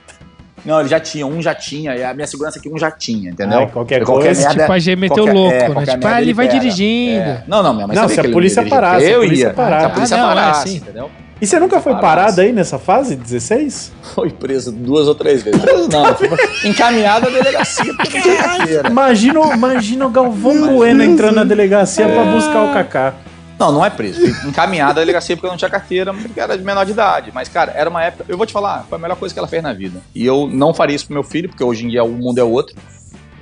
Não, 0.65 0.79
eles 0.79 0.89
já 0.91 1.01
tinham, 1.01 1.29
um 1.31 1.43
já 1.43 1.53
tinha, 1.53 1.97
e 1.97 2.05
a 2.05 2.15
minha 2.15 2.29
segurança 2.29 2.61
é 2.61 2.63
que 2.63 2.69
um 2.69 2.79
já 2.79 2.89
tinha, 2.89 3.31
entendeu? 3.31 3.59
Ai, 3.59 3.67
qualquer 3.69 4.03
E 4.03 4.05
coisa, 4.05 4.49
Tipo, 4.51 4.71
a 4.73 4.79
gente 4.79 4.97
meteu 5.01 5.17
qualquer- 5.25 5.33
louco, 5.35 5.53
é, 5.55 5.59
né? 5.69 5.75
qualquer 5.75 5.93
Tipo, 5.95 6.07
ah, 6.07 6.11
merda 6.11 6.23
ele 6.23 6.33
vai 6.35 6.47
pega. 6.47 6.61
dirigindo. 6.61 7.21
É. 7.23 7.43
Não, 7.49 7.63
não, 7.63 7.75
minha 7.75 7.87
mãe 7.89 7.97
Não, 7.97 8.09
se 8.09 8.21
a 8.21 8.23
ele 8.23 8.33
polícia 8.33 8.65
parasse, 8.67 9.05
eu 9.11 9.25
ia. 9.25 9.51
parasse. 9.53 9.81
Se 9.81 9.87
a 9.87 9.91
polícia 9.95 10.17
Ah, 10.17 10.21
não, 10.21 10.31
é 10.31 10.35
parasse, 10.35 10.61
assim. 10.69 10.77
entendeu? 10.77 11.11
E 11.41 11.47
você 11.47 11.59
nunca 11.61 11.81
foi 11.81 11.93
Parasse. 11.93 12.17
parado 12.17 12.41
aí 12.41 12.53
nessa 12.53 12.79
fase, 12.79 13.15
16? 13.15 13.93
Foi 14.15 14.31
preso 14.31 14.73
duas 14.73 15.07
ou 15.07 15.15
três 15.15 15.43
vezes. 15.43 15.61
Preso 15.61 15.89
não, 15.89 16.15
fui 16.17 16.29
encaminhado 16.65 17.29
à 17.29 17.31
delegacia 17.31 17.95
porque 17.95 18.17
não 18.19 18.23
tinha 18.23 18.43
carteira. 18.43 18.89
Imagina, 18.89 19.41
o- 19.41 19.53
imagina 19.55 20.07
o 20.07 20.11
Galvão 20.11 20.75
Bueno 20.75 21.03
entrando 21.05 21.37
na 21.37 21.45
delegacia 21.45 22.09
pra 22.09 22.25
buscar 22.25 22.65
o 22.71 22.73
Kaká. 22.73 23.15
Não, 23.59 23.73
não 23.73 23.85
é 23.85 23.91
preso. 23.91 24.21
Encaminhado 24.49 24.99
à 25.01 25.03
delegacia 25.03 25.37
porque 25.37 25.47
eu 25.47 25.51
não 25.51 25.57
tinha 25.59 25.71
carteira, 25.71 26.13
porque 26.15 26.39
era 26.41 26.57
de 26.57 26.65
menor 26.65 26.85
de 26.85 26.93
idade. 26.93 27.31
Mas, 27.35 27.49
cara, 27.49 27.73
era 27.75 27.91
uma 27.91 28.03
época. 28.03 28.25
Eu 28.29 28.37
vou 28.37 28.47
te 28.47 28.53
falar, 28.53 28.85
foi 28.89 28.99
a 28.99 29.01
melhor 29.01 29.17
coisa 29.17 29.33
que 29.35 29.39
ela 29.39 29.49
fez 29.49 29.63
na 29.63 29.73
vida. 29.73 30.01
E 30.15 30.25
eu 30.25 30.49
não 30.53 30.73
faria 30.73 30.95
isso 30.95 31.07
pro 31.07 31.15
meu 31.15 31.25
filho, 31.25 31.49
porque 31.49 31.63
hoje 31.65 31.85
em 31.85 31.89
dia 31.89 32.03
o 32.05 32.09
mundo 32.11 32.39
é 32.39 32.45
outro. 32.45 32.75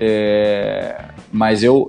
É, 0.01 0.97
Mas 1.33 1.63
eu. 1.63 1.87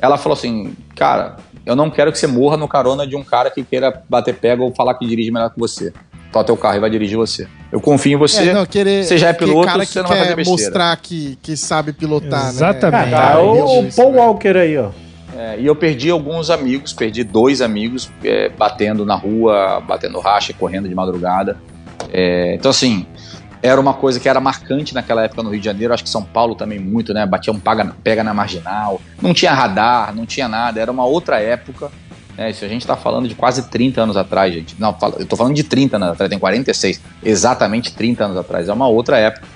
Ela 0.00 0.16
falou 0.16 0.36
assim, 0.36 0.74
cara, 0.96 1.36
eu 1.64 1.76
não 1.76 1.90
quero 1.90 2.10
que 2.12 2.18
você 2.18 2.26
morra 2.26 2.56
no 2.56 2.66
carona 2.68 3.06
de 3.06 3.16
um 3.16 3.22
cara 3.22 3.50
que 3.50 3.62
queira 3.62 4.02
bater 4.08 4.34
pega 4.34 4.62
ou 4.62 4.72
falar 4.74 4.94
que 4.94 5.06
dirige 5.06 5.30
melhor 5.30 5.50
que 5.50 5.58
você. 5.58 5.92
Tá 6.32 6.44
teu 6.44 6.56
carro 6.56 6.76
e 6.76 6.80
vai 6.80 6.88
dirigir 6.90 7.16
você. 7.16 7.48
Eu 7.72 7.80
confio 7.80 8.12
em 8.12 8.16
você. 8.16 8.50
É, 8.50 8.54
não, 8.54 8.64
querer, 8.64 9.02
você 9.04 9.18
já 9.18 9.30
é 9.30 9.32
piloto, 9.32 9.66
cara 9.66 9.84
você 9.84 9.92
que 9.92 9.98
não 10.00 10.08
vai 10.08 10.18
quer 10.18 10.22
fazer 10.24 10.36
besteira. 10.36 10.62
mostrar 10.62 10.96
que, 10.96 11.36
que 11.42 11.56
sabe 11.56 11.92
pilotar, 11.92 12.48
Exatamente. 12.50 13.10
né? 13.10 13.16
Tá, 13.16 13.32
É, 13.32 13.38
o 13.38 13.86
isso, 13.86 13.96
Paul 14.00 14.12
velho. 14.12 14.24
Walker 14.24 14.56
aí, 14.56 14.78
ó. 14.78 14.90
É, 15.36 15.58
e 15.58 15.66
eu 15.66 15.74
perdi 15.74 16.08
alguns 16.08 16.48
amigos, 16.48 16.92
perdi 16.92 17.24
dois 17.24 17.60
amigos 17.60 18.10
é, 18.22 18.48
batendo 18.48 19.04
na 19.04 19.16
rua, 19.16 19.80
batendo 19.80 20.20
racha, 20.20 20.52
correndo 20.52 20.88
de 20.88 20.94
madrugada. 20.94 21.56
É, 22.12 22.54
então, 22.54 22.70
assim, 22.70 23.06
era 23.62 23.80
uma 23.80 23.94
coisa 23.94 24.18
que 24.18 24.28
era 24.28 24.40
marcante 24.40 24.94
naquela 24.94 25.24
época 25.24 25.42
no 25.42 25.50
Rio 25.50 25.60
de 25.60 25.64
Janeiro, 25.66 25.92
acho 25.92 26.02
que 26.02 26.10
São 26.10 26.22
Paulo 26.22 26.54
também 26.54 26.78
muito, 26.78 27.12
né? 27.12 27.26
Batia 27.26 27.52
um 27.52 27.60
paga, 27.60 27.94
pega 28.02 28.24
na 28.24 28.32
marginal, 28.32 29.00
não 29.20 29.34
tinha 29.34 29.52
radar, 29.52 30.14
não 30.14 30.24
tinha 30.24 30.48
nada, 30.48 30.80
era 30.80 30.90
uma 30.90 31.04
outra 31.04 31.40
época. 31.40 31.90
Né? 32.36 32.50
Isso 32.50 32.64
a 32.64 32.68
gente 32.68 32.86
tá 32.86 32.96
falando 32.96 33.28
de 33.28 33.34
quase 33.34 33.68
30 33.68 34.00
anos 34.00 34.16
atrás, 34.16 34.54
gente. 34.54 34.76
Não, 34.78 34.96
eu 35.18 35.26
tô 35.26 35.36
falando 35.36 35.54
de 35.54 35.64
30 35.64 35.96
anos 35.96 36.08
atrás, 36.10 36.30
tem 36.30 36.38
46, 36.38 37.00
exatamente 37.22 37.92
30 37.94 38.24
anos 38.24 38.36
atrás, 38.38 38.68
é 38.68 38.72
uma 38.72 38.88
outra 38.88 39.18
época. 39.18 39.46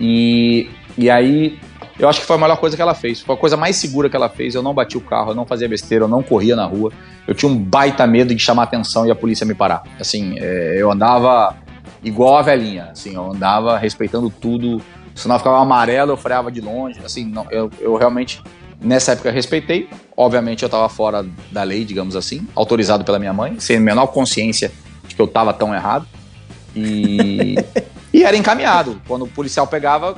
E, 0.00 0.70
e 0.96 1.10
aí, 1.10 1.58
eu 1.98 2.08
acho 2.08 2.20
que 2.20 2.26
foi 2.26 2.36
a 2.36 2.38
melhor 2.38 2.56
coisa 2.56 2.74
que 2.74 2.80
ela 2.80 2.94
fez. 2.94 3.20
Foi 3.20 3.34
a 3.34 3.38
coisa 3.38 3.58
mais 3.58 3.76
segura 3.76 4.08
que 4.08 4.16
ela 4.16 4.30
fez. 4.30 4.54
Eu 4.54 4.62
não 4.62 4.72
bati 4.72 4.96
o 4.96 5.02
carro, 5.02 5.32
eu 5.32 5.34
não 5.34 5.44
fazia 5.44 5.68
besteira, 5.68 6.04
eu 6.04 6.08
não 6.08 6.22
corria 6.22 6.56
na 6.56 6.64
rua. 6.64 6.90
Eu 7.28 7.34
tinha 7.34 7.50
um 7.50 7.58
baita 7.58 8.06
medo 8.06 8.34
de 8.34 8.40
chamar 8.40 8.62
atenção 8.62 9.06
e 9.06 9.10
a 9.10 9.14
polícia 9.14 9.44
me 9.44 9.54
parar. 9.54 9.82
Assim, 10.00 10.34
é, 10.38 10.76
eu 10.78 10.90
andava 10.90 11.54
igual 12.02 12.36
a 12.36 12.42
velhinha. 12.42 12.90
Assim, 12.92 13.14
eu 13.14 13.30
andava 13.30 13.78
respeitando 13.78 14.30
tudo. 14.30 14.76
O 15.14 15.18
sinal 15.18 15.38
ficava 15.38 15.58
amarelo, 15.58 16.12
eu 16.12 16.16
freava 16.16 16.50
de 16.50 16.60
longe. 16.60 17.00
Assim, 17.04 17.24
não, 17.24 17.46
eu, 17.50 17.70
eu 17.80 17.96
realmente, 17.96 18.42
nessa 18.80 19.12
época, 19.12 19.30
respeitei. 19.30 19.88
Obviamente, 20.16 20.62
eu 20.62 20.66
estava 20.66 20.88
fora 20.88 21.26
da 21.50 21.62
lei, 21.62 21.84
digamos 21.84 22.16
assim, 22.16 22.46
autorizado 22.54 23.04
pela 23.04 23.18
minha 23.18 23.32
mãe, 23.32 23.58
sem 23.58 23.76
a 23.76 23.80
menor 23.80 24.08
consciência 24.08 24.70
de 25.06 25.14
que 25.14 25.20
eu 25.20 25.26
estava 25.26 25.52
tão 25.52 25.74
errado. 25.74 26.06
E, 26.74 27.56
e 28.12 28.22
era 28.22 28.36
encaminhado. 28.36 29.00
Quando 29.06 29.24
o 29.24 29.28
policial 29.28 29.66
pegava, 29.66 30.16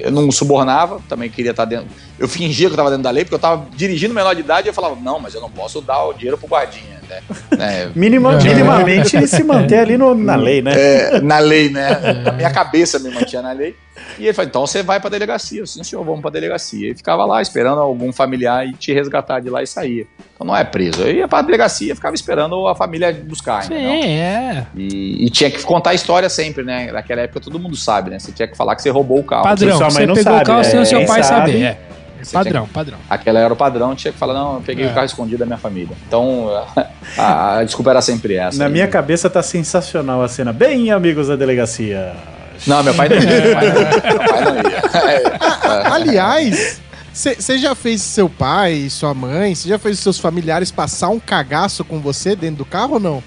eu 0.00 0.10
não 0.10 0.30
subornava, 0.32 1.00
também 1.08 1.28
queria 1.30 1.50
estar 1.50 1.64
dentro. 1.64 1.86
Eu 2.18 2.26
fingia 2.28 2.66
que 2.68 2.72
eu 2.72 2.74
estava 2.74 2.90
dentro 2.90 3.02
da 3.04 3.10
lei, 3.10 3.24
porque 3.24 3.34
eu 3.34 3.38
estava 3.38 3.66
dirigindo 3.74 4.14
menor 4.14 4.34
de 4.34 4.40
idade 4.40 4.68
e 4.68 4.70
eu 4.70 4.74
falava, 4.74 4.96
não, 4.96 5.20
mas 5.20 5.34
eu 5.34 5.40
não 5.40 5.50
posso 5.50 5.80
dar 5.80 6.02
o 6.04 6.12
dinheiro 6.12 6.38
pro 6.38 6.48
guardinha, 6.48 7.00
né? 7.08 7.20
É, 7.58 7.88
Minima- 7.94 8.34
É. 8.34 8.44
minimamente 8.44 9.26
se 9.26 9.42
manter 9.42 9.78
ali 9.80 9.96
no- 9.96 10.14
na 10.14 10.36
lei, 10.36 10.62
né? 10.62 10.72
é, 10.76 11.20
na 11.20 11.38
lei, 11.38 11.68
né? 11.70 11.88
A 12.26 12.32
minha 12.32 12.50
cabeça 12.50 12.98
me 12.98 13.10
mantinha 13.10 13.42
na 13.42 13.52
lei. 13.52 13.74
E 14.18 14.24
ele 14.24 14.32
falou, 14.32 14.48
então 14.48 14.66
você 14.66 14.82
vai 14.82 15.00
pra 15.00 15.08
delegacia. 15.10 15.60
Eu 15.60 15.64
disse, 15.64 15.74
sim, 15.78 15.84
senhor, 15.84 16.04
vamos 16.04 16.20
pra 16.20 16.30
delegacia. 16.30 16.90
E 16.90 16.94
ficava 16.94 17.24
lá 17.24 17.40
esperando 17.42 17.80
algum 17.80 18.12
familiar 18.12 18.66
ir 18.66 18.74
te 18.74 18.92
resgatar 18.92 19.40
de 19.40 19.48
lá 19.50 19.62
e 19.62 19.66
saía. 19.66 20.06
Então 20.34 20.46
não 20.46 20.56
é 20.56 20.64
preso. 20.64 21.02
Eu 21.02 21.12
ia 21.14 21.28
pra 21.28 21.42
delegacia 21.42 21.92
e 21.92 21.94
ficava 21.94 22.14
esperando 22.14 22.66
a 22.68 22.74
família 22.74 23.12
buscar, 23.26 23.62
Sim, 23.64 23.74
entendeu? 23.74 23.90
é. 23.92 24.66
E, 24.76 25.26
e 25.26 25.30
tinha 25.30 25.50
que 25.50 25.62
contar 25.62 25.90
a 25.90 25.94
história 25.94 26.28
sempre, 26.28 26.62
né? 26.64 26.90
Naquela 26.92 27.22
época 27.22 27.40
todo 27.40 27.58
mundo 27.58 27.76
sabe, 27.76 28.10
né? 28.10 28.18
Você 28.18 28.32
tinha 28.32 28.48
que 28.48 28.56
falar 28.56 28.74
que 28.76 28.82
você 28.82 28.90
roubou 28.90 29.18
o 29.18 29.24
carro. 29.24 29.42
Padrão. 29.44 29.76
sua 29.76 29.86
mãe 29.86 29.92
Você 29.92 30.06
não 30.06 30.14
pegou 30.14 30.32
sabe, 30.32 30.42
o 30.42 30.46
carro 30.46 30.64
sem 30.64 30.78
é, 30.78 30.82
o 30.82 30.86
seu 30.86 31.04
pai 31.06 31.22
sabe- 31.22 31.52
saber. 31.52 31.62
É. 31.64 31.78
Você 32.20 32.32
Padrão, 32.32 32.66
padrão. 32.66 32.98
Aquela 33.08 33.38
era 33.38 33.52
o 33.52 33.56
padrão, 33.56 33.94
tinha 33.94 34.10
que 34.12 34.18
falar, 34.18 34.34
não, 34.34 34.54
eu 34.56 34.60
peguei 34.60 34.84
É. 34.84 34.90
o 34.90 34.92
carro 34.92 35.06
escondido 35.06 35.38
da 35.38 35.46
minha 35.46 35.56
família. 35.58 35.96
Então, 36.08 36.48
a, 37.16 37.58
a 37.58 37.64
desculpa 37.64 37.90
era 37.90 38.00
sempre 38.00 38.34
essa. 38.34 38.58
Na 38.58 38.68
E- 38.68 38.72
minha 38.72 38.88
cabeça 38.88 39.30
tá 39.30 39.40
sensacional 39.40 40.20
a 40.20 40.26
cena. 40.26 40.52
Bem, 40.52 40.90
amigos 40.90 41.28
da 41.28 41.36
delegacia. 41.36 42.12
Não, 42.66 42.82
meu 42.82 42.94
pai 42.94 43.08
não 43.08 43.16
ia. 43.16 43.40
Meu 43.40 43.54
pai 43.54 43.70
não 43.70 43.80
ia. 43.80 43.90
Meu 44.08 44.18
pai 44.18 44.44
não 44.44 44.56
ia. 44.56 44.78
É. 45.12 45.88
Aliás, 45.92 46.80
você 47.12 47.58
já 47.58 47.74
fez 47.74 48.00
seu 48.02 48.28
pai, 48.28 48.88
sua 48.90 49.12
mãe, 49.12 49.54
você 49.54 49.68
já 49.68 49.78
fez 49.78 49.98
seus 49.98 50.18
familiares 50.18 50.70
passar 50.70 51.08
um 51.08 51.18
cagaço 51.18 51.84
com 51.84 52.00
você 52.00 52.36
dentro 52.36 52.58
do 52.58 52.64
carro 52.64 52.94
ou 52.94 53.00
não? 53.00 53.22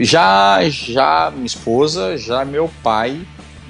Já, 0.00 0.60
já 0.68 1.30
minha 1.34 1.46
esposa, 1.46 2.16
já 2.16 2.44
meu 2.44 2.70
pai 2.82 3.20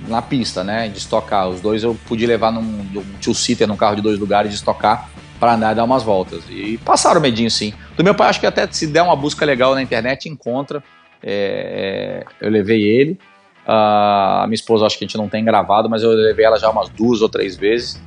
na 0.09 0.21
pista, 0.21 0.65
né? 0.65 0.89
De 0.89 0.99
estocar. 0.99 1.49
Os 1.49 1.61
dois 1.61 1.83
eu 1.83 1.97
pude 2.07 2.27
levar 2.27 2.53
num, 2.53 2.63
num 2.63 3.05
two-seater, 3.21 3.67
num 3.69 3.77
carro 3.77 3.97
de 3.97 4.03
dois 4.03 4.19
lugares, 4.19 4.51
de 4.51 4.57
estocar 4.57 5.09
para 5.39 5.55
andar 5.55 5.73
e 5.73 5.75
dar 5.75 5.85
umas 5.85 6.03
voltas. 6.03 6.43
E 6.51 6.79
passaram 6.79 7.21
medinho, 7.21 7.51
sim. 7.51 7.73
Do 7.97 8.05
meu 8.05 8.15
pai, 8.15 8.29
acho 8.29 8.41
que 8.41 8.47
até 8.47 8.69
se 8.71 8.87
der 8.87 9.03
uma 9.03 9.17
busca 9.17 9.45
legal 9.45 9.75
na 9.75 9.83
internet, 9.83 10.29
encontra. 10.29 10.83
É, 11.23 12.25
eu 12.41 12.51
levei 12.51 12.83
ele. 12.83 13.19
Ah, 13.67 14.43
a 14.43 14.47
minha 14.47 14.55
esposa, 14.55 14.87
acho 14.87 14.99
que 14.99 15.05
a 15.05 15.07
gente 15.07 15.17
não 15.17 15.29
tem 15.29 15.45
gravado, 15.45 15.89
mas 15.89 16.03
eu 16.03 16.11
levei 16.11 16.45
ela 16.45 16.59
já 16.59 16.69
umas 16.71 16.89
duas 16.89 17.21
ou 17.23 17.29
três 17.29 17.57
vezes. 17.57 18.01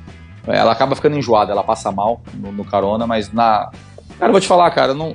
Ela 0.46 0.70
acaba 0.72 0.94
ficando 0.94 1.16
enjoada, 1.16 1.50
ela 1.52 1.64
passa 1.64 1.90
mal 1.90 2.20
no, 2.34 2.52
no 2.52 2.64
carona, 2.64 3.06
mas 3.06 3.32
na. 3.32 3.70
Cara, 4.18 4.28
eu 4.28 4.32
vou 4.32 4.40
te 4.40 4.46
falar, 4.46 4.70
cara, 4.70 4.94
não. 4.94 5.14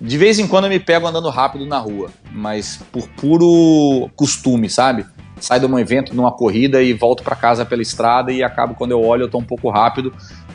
De 0.00 0.16
vez 0.16 0.38
em 0.38 0.46
quando 0.46 0.64
eu 0.64 0.70
me 0.70 0.78
pego 0.78 1.06
andando 1.08 1.28
rápido 1.28 1.66
na 1.66 1.78
rua, 1.78 2.10
mas 2.32 2.80
por 2.92 3.08
puro 3.08 4.08
costume, 4.14 4.70
sabe? 4.70 5.04
saio 5.40 5.60
de 5.60 5.66
um 5.66 5.78
evento, 5.78 6.14
numa 6.16 6.32
corrida 6.32 6.82
e 6.82 6.92
volto 6.92 7.22
para 7.22 7.36
casa 7.36 7.64
pela 7.64 7.80
estrada 7.80 8.32
e 8.32 8.42
acabo 8.42 8.74
quando 8.74 8.90
eu 8.90 9.00
olho 9.04 9.22
eu 9.22 9.28
tô 9.28 9.38
um 9.38 9.44
pouco 9.44 9.70
rápido, 9.70 10.12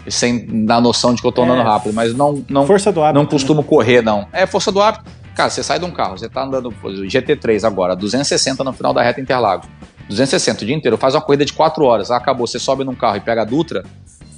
sem 0.09 0.65
dar 0.65 0.81
noção 0.81 1.13
de 1.13 1.21
que 1.21 1.27
eu 1.27 1.31
tô 1.31 1.43
andando 1.43 1.61
É. 1.61 1.63
rápido, 1.63 1.93
mas 1.93 2.13
não 2.13 2.43
não 2.49 2.67
Força 2.67 2.91
do 2.91 3.01
hábito. 3.01 3.17
não 3.17 3.25
costumo 3.25 3.63
correr 3.63 4.01
não. 4.01 4.27
É 4.33 4.45
força 4.45 4.73
do 4.73 4.81
hábito. 4.81 5.05
Cara, 5.35 5.49
você 5.49 5.63
sai 5.63 5.79
de 5.79 5.85
um 5.85 5.91
carro, 5.91 6.17
você 6.17 6.29
tá 6.29 6.43
andando 6.43 6.71
GT3 6.71 7.63
agora, 7.65 7.95
260 7.95 8.63
no 8.63 8.73
final 8.73 8.93
da 8.93 9.01
reta 9.01 9.19
Interlagos. 9.19 9.67
260 10.07 10.63
o 10.63 10.67
dia 10.67 10.75
inteiro, 10.75 10.97
faz 10.97 11.15
uma 11.15 11.21
corrida 11.21 11.45
de 11.45 11.53
4 11.53 11.83
horas, 11.83 12.11
ah, 12.11 12.17
acabou, 12.17 12.45
você 12.45 12.59
sobe 12.59 12.83
num 12.83 12.93
carro 12.93 13.17
e 13.17 13.21
pega 13.21 13.41
a 13.41 13.45
Dutra, 13.45 13.83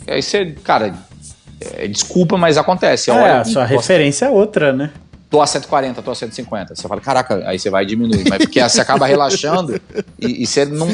aí 0.07 0.21
você, 0.21 0.45
cara, 0.63 0.93
é, 1.59 1.87
desculpa, 1.87 2.37
mas 2.37 2.57
acontece. 2.57 3.09
É, 3.09 3.13
olha, 3.13 3.41
a 3.41 3.45
sua 3.45 3.65
referência 3.65 4.25
é 4.25 4.29
outra, 4.29 4.73
né? 4.73 4.91
Tô 5.35 5.41
a 5.41 5.47
140, 5.47 6.01
tô 6.01 6.11
a 6.11 6.15
150. 6.15 6.75
Você 6.75 6.87
fala, 6.87 7.01
caraca, 7.01 7.43
aí 7.45 7.59
você 7.59 7.69
vai 7.69 7.85
diminuir. 7.85 8.23
Mas 8.29 8.39
porque 8.39 8.61
você 8.61 8.79
acaba 8.79 9.05
relaxando 9.05 9.79
e, 10.17 10.43
e 10.43 10.47
você, 10.47 10.63
não, 10.65 10.87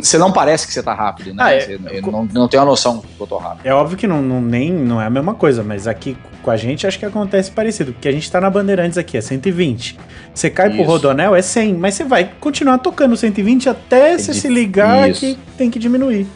você 0.00 0.16
não 0.16 0.32
parece 0.32 0.66
que 0.66 0.72
você 0.72 0.82
tá 0.82 0.94
rápido, 0.94 1.34
né? 1.34 1.42
Ah, 1.44 1.52
é. 1.52 1.60
Você 1.60 1.78
não, 2.10 2.24
não 2.32 2.48
tem 2.48 2.58
a 2.58 2.64
noção 2.64 3.00
que 3.00 3.20
eu 3.20 3.26
tô 3.26 3.36
rápido. 3.36 3.66
É 3.66 3.74
óbvio 3.74 3.98
que 3.98 4.06
não, 4.06 4.22
não, 4.22 4.40
nem, 4.40 4.72
não 4.72 5.00
é 5.00 5.06
a 5.06 5.10
mesma 5.10 5.34
coisa, 5.34 5.62
mas 5.62 5.86
aqui 5.86 6.16
com 6.42 6.50
a 6.50 6.56
gente 6.56 6.86
acho 6.86 6.98
que 6.98 7.04
acontece 7.04 7.50
parecido, 7.50 7.92
porque 7.92 8.08
a 8.08 8.12
gente 8.12 8.30
tá 8.30 8.40
na 8.40 8.48
Bandeirantes 8.48 8.96
aqui, 8.96 9.16
é 9.18 9.20
120. 9.20 9.98
Você 10.34 10.48
cai 10.48 10.70
pro 10.70 10.78
Isso. 10.80 10.86
Rodonel, 10.90 11.36
é 11.36 11.42
100, 11.42 11.74
mas 11.74 11.94
você 11.94 12.04
vai 12.04 12.30
continuar 12.40 12.78
tocando 12.78 13.14
120 13.16 13.68
até 13.68 14.16
você 14.18 14.32
de- 14.32 14.40
se 14.40 14.48
ligar 14.48 15.10
Isso. 15.10 15.20
que 15.20 15.38
tem 15.58 15.70
que 15.70 15.78
diminuir. 15.78 16.26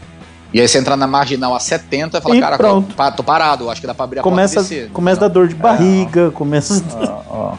E 0.52 0.60
aí 0.60 0.68
você 0.68 0.78
entra 0.78 0.96
na 0.96 1.06
marginal 1.06 1.54
a 1.54 1.60
70 1.60 2.18
e 2.18 2.20
fala, 2.20 2.36
E 2.36 2.40
caraca, 2.40 2.62
pronto. 2.62 2.94
tô 3.16 3.22
parado, 3.22 3.68
acho 3.68 3.80
que 3.80 3.86
dá 3.86 3.94
pra 3.94 4.04
abrir 4.04 4.20
a 4.20 4.22
Começa, 4.22 4.54
porta 4.54 4.68
descer. 4.68 4.90
começa 4.90 5.18
a 5.18 5.28
dar 5.28 5.34
dor 5.34 5.48
de 5.48 5.54
barriga, 5.54 6.30
começa... 6.30 6.82
Ó, 6.94 7.22
ó, 7.28 7.56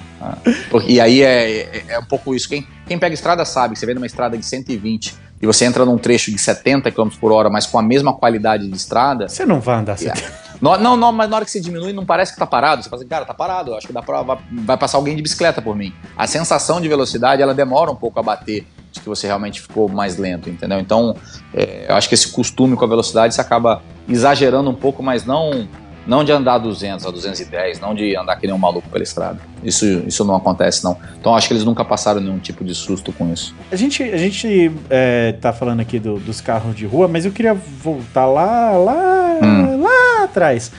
ó. 0.73 0.81
E 0.88 0.99
aí 0.99 1.22
é, 1.22 1.51
é, 1.77 1.84
é 1.89 1.99
um 1.99 2.05
pouco 2.05 2.34
isso. 2.34 2.47
Quem, 2.47 2.65
quem 2.88 2.97
pega 2.97 3.14
estrada 3.14 3.43
sabe, 3.45 3.77
você 3.77 3.85
vem 3.85 3.93
numa 3.95 4.07
estrada 4.07 4.38
de 4.38 4.45
120 4.45 5.15
e 5.41 5.45
você 5.45 5.65
entra 5.65 5.85
num 5.85 5.97
trecho 5.97 6.31
de 6.31 6.38
70 6.38 6.89
km 6.91 7.09
por 7.19 7.31
hora, 7.31 7.49
mas 7.49 7.65
com 7.68 7.77
a 7.77 7.84
mesma 7.84 8.14
qualidade 8.14 8.68
de 8.68 8.76
estrada, 8.76 9.27
Você 9.30 9.45
não 9.45 9.59
vai 9.59 9.76
andar 9.77 9.93
assim. 9.93 10.05
Yeah. 10.05 10.22
Não, 10.59 10.76
não, 10.80 10.97
não, 10.97 11.11
mas 11.11 11.30
na 11.30 11.35
hora 11.35 11.45
que 11.45 11.51
você 11.51 11.59
diminui, 11.59 11.93
não 11.93 12.03
parece 12.05 12.34
que 12.34 12.39
tá 12.39 12.47
parado. 12.47 12.81
Você 12.81 12.89
fala 12.89 12.99
assim, 13.01 13.07
cara, 13.09 13.26
tá 13.26 13.34
parado. 13.34 13.76
Acho 13.76 13.85
que 13.85 13.93
dá 13.93 14.01
pra, 14.01 14.23
vai, 14.23 14.39
vai 14.51 14.76
passar 14.77 14.97
alguém 14.97 15.15
de 15.15 15.22
bicicleta 15.22 15.61
por 15.61 15.76
mim. 15.76 15.93
A 16.18 16.26
sensação 16.26 16.81
de 16.81 16.88
velocidade, 16.88 17.41
ela 17.43 17.53
demora 17.53 17.91
um 17.91 17.95
pouco 17.95 18.19
a 18.19 18.23
bater 18.23 18.65
de 18.98 19.02
que 19.03 19.10
você 19.10 19.26
realmente 19.28 19.61
ficou 19.61 19.88
mais 19.90 20.18
lento, 20.18 20.49
entendeu? 20.49 20.80
Então, 20.80 21.15
é, 21.53 21.86
eu 21.90 21.95
acho 21.95 22.07
que 22.10 22.14
esse 22.15 22.30
costume 22.32 22.76
com 22.76 22.84
a 22.86 22.88
velocidade 22.88 23.34
você 23.34 23.41
acaba 23.41 23.82
exagerando 24.07 24.69
um 24.69 24.76
pouco, 24.76 25.02
mas 25.02 25.26
não 25.26 25.68
não 26.06 26.24
de 26.24 26.32
andar 26.32 26.57
200 26.60 27.06
a 27.06 27.11
210, 27.11 27.82
não 27.82 27.94
de 27.94 28.15
andar 28.15 28.38
que 28.38 28.48
nem 28.48 28.56
um 28.56 28.57
maluco 28.57 28.88
pela 28.90 29.03
estrada. 29.03 29.40
Isso, 29.61 29.86
isso 30.07 30.24
não 30.24 30.38
acontece, 30.38 30.82
não. 30.82 30.95
Então, 31.19 31.36
acho 31.36 31.49
que 31.49 31.53
eles 31.53 31.65
nunca 31.65 31.84
passaram 31.84 32.22
nenhum 32.22 32.40
tipo 32.40 32.64
de 32.64 32.74
susto 32.74 33.11
com 33.11 33.30
isso. 33.34 33.53
A 33.69 33.76
gente, 33.76 34.02
a 34.02 34.15
gente 34.15 34.72
é, 34.90 35.34
tá 35.34 35.52
falando 35.52 35.82
aqui 35.82 35.99
do- 35.99 36.18
dos 36.18 36.40
carros 36.40 36.74
de 36.74 36.86
rua, 36.86 37.10
mas 37.10 37.26
eu 37.26 37.32
queria 37.34 37.53
voltar 37.53 38.26
lá, 38.26 38.72
lá, 38.72 39.38
Hum. 39.44 39.82
lá 39.84 40.24
atrás. 40.24 40.72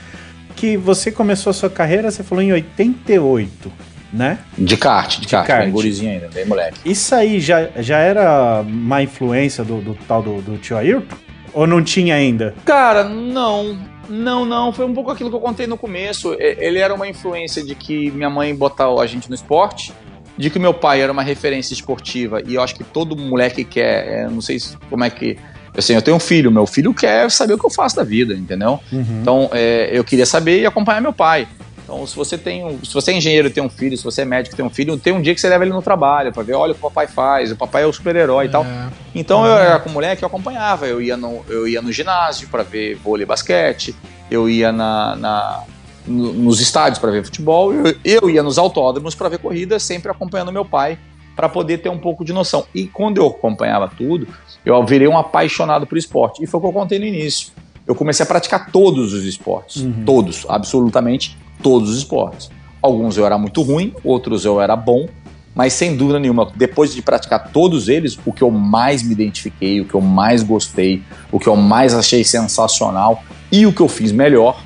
Que 0.55 0.75
você 0.75 1.11
começou 1.11 1.51
a 1.51 1.53
sua 1.53 1.69
carreira, 1.69 2.09
você 2.09 2.23
falou 2.23 2.43
em 2.43 2.51
88, 2.51 3.71
né? 4.11 4.39
De 4.57 4.75
kart, 4.77 5.19
de, 5.19 5.27
kart, 5.27 5.45
kart. 5.47 5.63
bem 5.63 5.71
gurizinho 5.71 6.11
ainda, 6.13 6.29
bem 6.33 6.45
moleque. 6.45 6.79
Isso 6.85 7.13
aí 7.15 7.39
já, 7.39 7.69
já 7.77 7.97
era 7.99 8.63
má 8.67 9.01
influência 9.03 9.63
do, 9.63 9.79
do 9.81 9.95
tal 10.07 10.21
do, 10.23 10.41
do 10.41 10.57
tio 10.57 10.77
Ayrton? 10.77 11.15
Ou 11.53 11.65
não 11.65 11.83
tinha 11.83 12.15
ainda? 12.15 12.53
Cara, 12.65 13.03
não. 13.03 13.77
Não, 14.07 14.45
não. 14.45 14.71
Foi 14.71 14.85
um 14.85 14.93
pouco 14.93 15.09
aquilo 15.11 15.29
que 15.29 15.35
eu 15.35 15.39
contei 15.39 15.65
no 15.67 15.77
começo. 15.77 16.35
Ele 16.39 16.79
era 16.79 16.93
uma 16.93 17.07
influência 17.07 17.63
de 17.63 17.73
que 17.75 18.11
minha 18.11 18.29
mãe 18.29 18.53
botava 18.55 19.01
a 19.01 19.07
gente 19.07 19.27
no 19.29 19.35
esporte, 19.35 19.91
de 20.37 20.49
que 20.49 20.59
meu 20.59 20.73
pai 20.73 21.01
era 21.01 21.11
uma 21.11 21.23
referência 21.23 21.73
esportiva. 21.73 22.41
E 22.45 22.55
eu 22.55 22.61
acho 22.61 22.75
que 22.75 22.83
todo 22.83 23.15
moleque 23.17 23.63
quer. 23.63 24.07
é, 24.07 24.27
não 24.29 24.41
sei 24.41 24.59
se- 24.59 24.77
como 24.89 25.03
é 25.03 25.09
que. 25.09 25.37
Assim, 25.77 25.93
eu 25.93 26.01
tenho 26.01 26.17
um 26.17 26.19
filho, 26.19 26.51
meu 26.51 26.65
filho 26.65 26.93
quer 26.93 27.29
saber 27.31 27.53
o 27.53 27.57
que 27.57 27.65
eu 27.65 27.69
faço 27.69 27.95
da 27.95 28.03
vida, 28.03 28.33
entendeu? 28.33 28.79
Uhum. 28.91 29.19
Então, 29.21 29.49
é, 29.53 29.89
eu 29.91 30.03
queria 30.03 30.25
saber 30.25 30.61
e 30.61 30.65
acompanhar 30.65 30.99
meu 31.01 31.13
pai. 31.13 31.47
Então, 31.91 32.05
se 32.05 32.15
você 32.15 32.37
tem, 32.37 32.63
um- 32.63 32.77
se 32.85 32.93
você 32.93 33.11
é 33.11 33.17
engenheiro 33.17 33.47
e 33.47 33.51
tem 33.51 33.63
um 33.63 33.69
filho, 33.69 33.97
se 33.97 34.03
você 34.03 34.21
é 34.21 34.25
médico 34.25 34.55
e 34.55 34.57
tem 34.57 34.63
um 34.63 34.69
filho, 34.69 34.95
tem 34.95 35.11
um 35.11 35.19
dia 35.19 35.33
que 35.33 35.41
você 35.41 35.49
leva 35.49 35.63
ele 35.63 35.73
no 35.73 35.81
trabalho 35.81 36.31
para 36.31 36.43
ver, 36.43 36.53
olha 36.53 36.71
o 36.71 36.75
que 36.75 36.79
o 36.79 36.83
papai 36.83 37.07
faz, 37.07 37.51
o 37.51 37.55
papai 37.55 37.81
é 37.81 37.85
o 37.87 37.91
super-herói 37.91 38.45
e 38.45 38.49
tal. 38.49 38.63
É. 38.63 38.89
Então 39.15 39.43
eu 39.43 39.57
era 39.57 39.79
com 39.79 39.89
moleque, 39.89 40.23
eu 40.23 40.27
acompanhava. 40.27 40.85
Eu 40.85 41.01
ia 41.01 41.17
no, 41.17 41.43
eu 41.49 41.67
ia 41.67 41.81
no 41.81 41.91
ginásio 41.91 42.47
para 42.47 42.61
ver 42.61 42.93
vôlei 42.97 43.23
e 43.23 43.25
basquete, 43.25 43.95
eu 44.29 44.47
ia 44.47 44.71
na, 44.71 45.15
na- 45.15 45.63
no- 46.05 46.31
nos 46.31 46.61
estádios 46.61 46.99
para 46.99 47.09
ver 47.09 47.23
futebol, 47.25 47.73
eu, 47.73 47.95
eu 48.05 48.29
ia 48.29 48.43
nos 48.43 48.59
autódromos 48.59 49.15
para 49.15 49.27
ver 49.27 49.39
corrida, 49.39 49.79
sempre 49.79 50.11
acompanhando 50.11 50.51
meu 50.51 50.63
pai 50.63 50.99
para 51.35 51.49
poder 51.49 51.79
ter 51.79 51.89
um 51.89 51.97
pouco 51.97 52.23
de 52.23 52.31
noção. 52.33 52.65
E 52.75 52.85
quando 52.85 53.17
eu 53.17 53.25
acompanhava 53.25 53.89
tudo, 53.97 54.27
eu 54.63 54.85
virei 54.85 55.07
um 55.07 55.17
apaixonado 55.17 55.87
por 55.87 55.97
esporte. 55.97 56.43
E 56.43 56.45
foi 56.45 56.59
o 56.59 56.61
que 56.61 56.67
eu 56.67 56.73
contei 56.73 56.99
no 56.99 57.05
início. 57.05 57.51
Eu 57.87 57.95
comecei 57.95 58.23
a 58.23 58.27
praticar 58.27 58.71
todos 58.71 59.13
os 59.13 59.23
esportes, 59.25 59.81
Uhum. 59.81 60.03
todos, 60.05 60.45
absolutamente 60.47 61.35
todos 61.61 61.89
os 61.89 61.97
esportes. 61.97 62.49
Alguns 62.81 63.17
eu 63.17 63.25
era 63.25 63.37
muito 63.37 63.61
ruim, 63.61 63.93
outros 64.03 64.45
eu 64.45 64.61
era 64.61 64.75
bom, 64.75 65.07
mas 65.53 65.73
sem 65.73 65.95
dúvida 65.95 66.19
nenhuma, 66.19 66.49
depois 66.55 66.93
de 66.93 67.01
praticar 67.01 67.51
todos 67.51 67.89
eles, 67.89 68.17
o 68.25 68.31
que 68.31 68.41
eu 68.41 68.51
mais 68.51 69.03
me 69.03 69.11
identifiquei, 69.11 69.81
o 69.81 69.85
que 69.85 69.93
eu 69.93 70.01
mais 70.01 70.41
gostei, 70.43 71.03
o 71.31 71.39
que 71.39 71.47
eu 71.47 71.55
mais 71.55 71.93
achei 71.93 72.23
sensacional 72.23 73.23
e 73.51 73.65
o 73.65 73.73
que 73.73 73.81
eu 73.81 73.89
fiz 73.89 74.11
melhor, 74.11 74.61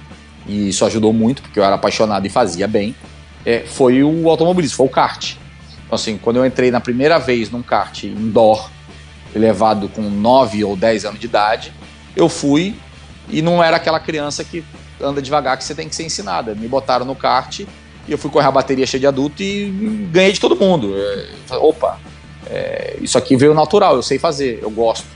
e 0.46 0.70
isso 0.70 0.86
ajudou 0.86 1.12
muito, 1.12 1.42
porque 1.42 1.60
eu 1.60 1.64
era 1.64 1.76
apaixonado 1.76 2.26
e 2.28 2.30
fazia 2.30 2.68
bem, 2.68 2.94
é, 3.46 3.62
foi 3.66 4.04
o 4.04 4.30
automobilismo, 4.30 4.78
foi 4.78 4.86
o 4.86 4.90
kart. 4.90 5.36
Então, 5.86 5.96
assim, 5.96 6.18
quando 6.18 6.38
eu 6.38 6.46
entrei 6.46 6.70
na 6.70 6.80
primeira 6.80 7.18
vez 7.18 7.50
num 7.50 7.62
kart 7.62 8.04
indoor, 8.04 8.70
levado 9.34 9.90
com 9.90 10.02
9 10.02 10.64
ou 10.64 10.76
10 10.76 11.06
anos 11.06 11.20
de 11.20 11.26
idade, 11.26 11.74
eu 12.16 12.30
fui 12.30 12.76
e 13.30 13.42
não 13.42 13.64
era 13.64 13.78
aquela 13.78 14.00
criança 14.00 14.44
que 14.44 14.64
anda 15.02 15.22
devagar 15.22 15.58
que 15.58 15.64
você 15.64 15.76
tem 15.76 15.88
que 15.88 15.96
ser 15.96 16.04
ensinada. 16.04 16.56
Me 16.56 16.68
botaram 16.68 17.06
no 17.06 17.16
kart 17.16 17.60
e 17.60 17.68
eu 18.08 18.18
fui 18.18 18.30
correr 18.30 18.48
a 18.48 18.52
bateria 18.52 18.86
cheia 18.86 19.00
de 19.00 19.08
adulto 19.08 19.42
e 19.42 20.10
ganhei 20.12 20.32
de 20.32 20.40
todo 20.40 20.56
mundo. 20.56 20.94
É, 20.96 21.56
Opa, 21.56 22.00
é, 22.48 22.98
isso 23.02 23.18
aqui 23.18 23.36
veio 23.36 23.54
natural, 23.54 23.96
eu 23.96 24.04
sei 24.04 24.20
fazer, 24.20 24.60
eu 24.62 24.70
gosto. 24.70 25.08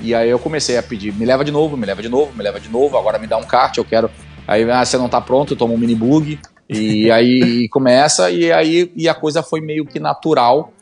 E 0.00 0.14
aí 0.14 0.30
eu 0.30 0.38
comecei 0.38 0.78
a 0.78 0.82
pedir, 0.82 1.12
me 1.12 1.26
leva 1.26 1.44
de 1.44 1.50
novo, 1.50 1.76
me 1.76 1.84
leva 1.84 2.00
de 2.00 2.08
novo, 2.08 2.32
me 2.34 2.42
leva 2.42 2.58
de 2.58 2.68
novo, 2.68 2.96
agora 2.96 3.18
me 3.18 3.26
dá 3.26 3.36
um 3.36 3.44
kart, 3.44 3.76
eu 3.76 3.84
quero. 3.84 4.10
Aí 4.46 4.68
ah, 4.70 4.84
você 4.84 4.96
não 4.96 5.08
tá 5.08 5.20
pronto, 5.20 5.52
eu 5.52 5.56
tomo 5.56 5.74
um 5.74 5.78
mini 5.78 5.94
bug. 5.94 6.38
E 6.68 7.10
aí 7.12 7.68
começa, 7.68 8.30
e 8.30 8.50
aí 8.50 8.90
e 8.96 9.08
a 9.08 9.14
coisa 9.14 9.42
foi 9.42 9.60
meio 9.60 9.84
que 9.84 10.00
natural. 10.00 10.72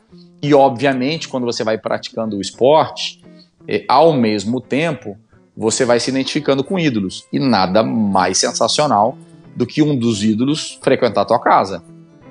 E 0.41 0.53
obviamente, 0.53 1.27
quando 1.27 1.45
você 1.45 1.63
vai 1.63 1.77
praticando 1.77 2.37
o 2.37 2.41
esporte, 2.41 3.21
eh, 3.67 3.83
ao 3.89 4.13
mesmo 4.13 4.61
tempo, 4.61 5.17
você 5.59 5.83
vai 5.83 5.99
se 5.99 6.09
identificando 6.09 6.63
com 6.63 6.79
ídolos. 6.79 7.27
E 7.33 7.37
nada 7.37 7.83
mais 7.83 8.37
sensacional 8.37 9.17
do 9.53 9.65
que 9.65 9.81
um 9.83 9.93
dos 9.95 10.23
ídolos 10.23 10.79
frequentar 10.81 11.21
a 11.21 11.25
tua 11.25 11.39
casa. 11.41 11.83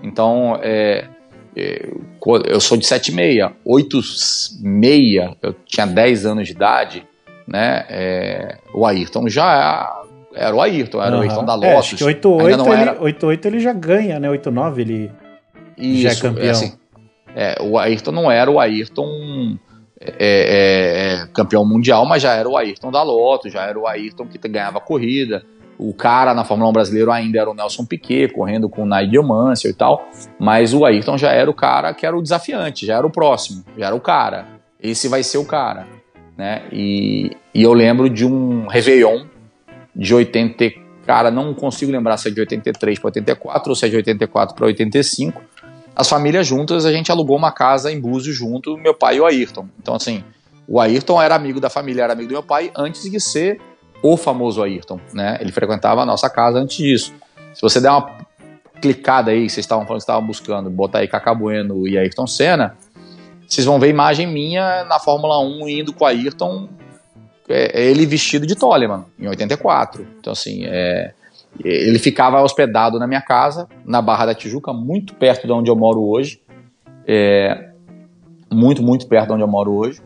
Então, 0.02 0.59
é, 0.62 1.05
é, 1.55 1.90
eu 2.46 2.59
sou 2.59 2.78
de 2.78 2.86
7,6, 2.86 3.52
8,6, 3.66 5.36
eu 5.42 5.55
tinha 5.66 5.86
10 5.86 6.24
anos 6.26 6.46
de 6.46 6.52
idade, 6.55 7.06
né? 7.46 7.84
é, 7.90 8.59
o 8.72 8.86
Ayrton 8.86 9.28
já 9.28 9.94
era 10.34 10.55
o 10.55 10.60
Ayrton, 10.62 11.02
era 11.02 11.16
o 11.16 11.18
Aham. 11.18 11.22
Ayrton 11.28 11.44
da 11.44 11.52
É, 11.52 11.56
Lotus. 11.56 11.78
acho 11.78 11.96
que 11.96 12.05
88 12.05 12.46
Ainda 12.48 12.56
não 12.64 12.72
ele, 12.72 12.82
era. 12.90 13.02
88 13.02 13.48
ele 13.48 13.60
já 13.60 13.72
ganha, 13.74 14.18
né? 14.20 14.30
89 14.30 14.80
ele 14.82 15.10
já 15.76 16.09
é 16.09 16.12
Isso, 16.12 16.22
campeão. 16.22 16.50
assim, 16.50 16.72
é, 17.34 17.56
o 17.60 17.76
Ayrton 17.78 18.12
não 18.12 18.30
era 18.30 18.50
o 18.50 18.59
Ayrton 18.59 19.59
é, 20.01 20.15
é, 20.19 21.23
é, 21.23 21.27
campeão 21.33 21.65
mundial, 21.65 22.07
mas 22.07 22.23
já 22.23 22.35
era 22.35 22.49
o 22.49 22.57
Ayrton 22.57 22.91
da 22.91 23.03
Lotus, 23.03 23.53
já 23.53 23.62
era 23.62 23.79
o 23.79 23.87
Ayrton 23.87 24.27
que 24.27 24.39
ganhava 24.49 24.81
corrida. 24.81 25.45
O 25.77 25.93
cara 25.93 26.35
na 26.35 26.45
Fórmula 26.45 26.70
1 26.70 26.73
brasileiro 26.73 27.12
ainda 27.12 27.39
era 27.39 27.51
o 27.51 27.55
Nelson 27.55 27.85
Piquet, 27.85 28.33
correndo 28.33 28.69
com 28.69 28.83
o 28.83 28.87
Nigel 28.87 29.23
Mansell 29.23 29.70
e 29.70 29.75
tal, 29.75 30.09
mas 30.39 30.75
o 30.75 30.85
Ayrton 30.85 31.16
já 31.16 31.31
era 31.31 31.49
o 31.49 31.55
cara 31.55 31.95
que 31.95 32.05
era 32.05 32.16
o 32.16 32.23
desafiante, 32.23 32.85
já 32.87 32.97
era 32.97 33.07
o 33.07 33.11
próximo, 33.11 33.65
já 33.77 33.87
era 33.87 33.95
o 33.95 34.01
cara. 34.01 34.47
Esse 34.81 35.09
vai 35.09 35.23
ser 35.23 35.39
o 35.39 35.45
cara. 35.45 35.87
Né? 36.37 36.62
E, 36.73 37.37
e 37.53 37.62
eu 37.62 37.73
lembro 37.73 38.09
de 38.09 38.25
um 38.25 38.66
Réveillon 38.69 39.25
de 39.95 40.15
80, 40.15 40.65
e- 40.65 40.77
cara, 41.05 41.31
não 41.31 41.53
consigo 41.53 41.91
lembrar 41.91 42.16
se 42.16 42.29
é 42.29 42.31
de 42.31 42.41
83 42.41 42.99
para 42.99 43.09
84 43.09 43.70
ou 43.70 43.75
se 43.75 43.87
é 43.87 43.89
de 43.89 43.97
84 43.97 44.55
para 44.55 44.66
85. 44.66 45.43
As 45.99 46.09
famílias 46.09 46.47
juntas, 46.47 46.87
a 46.87 46.93
gente 46.93 47.11
alugou 47.11 47.37
uma 47.37 47.51
casa 47.51 47.91
em 47.91 48.01
Búzios 48.01 48.37
junto, 48.37 48.79
meu 48.79 48.95
pai 48.95 49.16
e 49.16 49.20
o 49.20 49.27
Ayrton. 49.27 49.66
Então, 49.81 49.97
assim, 49.97 50.23
o 50.69 50.81
Ayrton 50.81 51.20
era 51.20 51.35
amigo 51.35 51.59
da 51.59 51.69
família, 51.69 52.05
era 52.05 52.12
amigo 52.12 52.29
do 52.29 52.35
meu 52.35 52.43
pai 52.43 52.70
antes 52.77 53.11
de 53.11 53.19
ser 53.19 53.61
o 54.01 54.16
famoso 54.16 54.62
Ayrton, 54.62 55.01
né? 55.12 55.37
Ele 55.41 55.51
frequentava 55.51 56.03
a 56.03 56.07
nossa 56.07 56.31
casa 56.31 56.57
antes 56.61 56.77
disso. 56.77 57.12
Se 57.53 57.61
você 57.61 57.81
der 57.81 57.91
uma 57.91 58.16
clicada 58.81 59.33
aí, 59.33 59.51
vocês 59.51 59.65
estavam 59.65 59.85
falando 59.85 59.99
que 59.99 60.05
estavam 60.05 60.25
buscando, 60.25 60.70
botar 60.70 61.01
aí 61.01 61.09
Cacá 61.09 61.35
Bueno 61.35 61.89
e 61.89 61.99
Ayrton 61.99 62.29
Senna, 62.29 62.77
vocês 63.49 63.66
vão 63.66 63.81
ver 63.81 63.89
imagem 63.89 64.25
minha 64.25 64.85
na 64.85 65.01
Fórmula 65.01 65.41
1 65.41 65.69
indo 65.69 65.93
com 65.93 66.05
o 66.05 66.07
Ayrton, 66.07 66.69
é, 67.49 67.83
ele 67.83 68.07
vestido 68.07 68.47
de 68.47 68.55
Toleman, 68.55 69.05
em 69.19 69.27
84. 69.27 70.07
Então, 70.20 70.33
assim, 70.33 70.65
é, 70.65 71.12
ele 71.64 71.98
ficava 71.98 72.40
hospedado 72.40 72.98
na 72.98 73.06
minha 73.06 73.20
casa, 73.20 73.68
na 73.85 74.01
Barra 74.01 74.26
da 74.26 74.35
Tijuca, 74.35 74.72
muito 74.72 75.14
perto 75.14 75.47
de 75.47 75.52
onde 75.52 75.70
eu 75.70 75.76
moro 75.76 76.02
hoje. 76.02 76.40
É, 77.06 77.68
muito, 78.52 78.82
muito 78.82 79.06
perto 79.06 79.28
de 79.28 79.32
onde 79.35 79.43
eu 79.43 79.48
moro 79.48 79.72
hoje. 79.72 80.01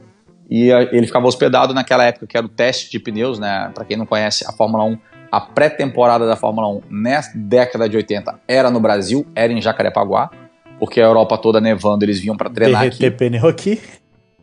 e 0.51 0.73
a, 0.73 0.83
ele 0.83 1.07
ficava 1.07 1.27
hospedado 1.27 1.73
naquela 1.73 2.05
época 2.05 2.27
que 2.27 2.37
era 2.37 2.47
o 2.47 2.49
teste 2.49 2.91
de 2.91 2.99
pneus, 2.99 3.39
né? 3.39 3.71
Para 3.75 3.85
quem 3.85 3.97
não 3.97 4.07
conhece 4.07 4.45
a 4.47 4.53
Fórmula 4.53 4.85
1, 4.85 4.99
a 5.31 5.41
pré-temporada 5.41 6.27
da 6.27 6.37
Fórmula 6.37 6.69
1 6.69 6.83
nessa 6.91 7.33
década 7.35 7.89
de 7.89 7.97
80 7.97 8.41
era 8.47 8.71
no 8.71 8.81
Brasil, 8.81 9.27
era 9.35 9.53
em 9.53 9.61
Jacarepaguá, 9.63 10.31
porque 10.79 11.01
a 11.01 11.05
Europa 11.05 11.39
toda 11.39 11.61
nevando, 11.61 12.05
eles 12.05 12.19
vinham 12.19 12.37
para 12.37 12.51
treinar 12.51 12.83
Derreter 12.83 13.09
aqui 13.09 13.17
pneu 13.17 13.47
aqui. 13.47 13.81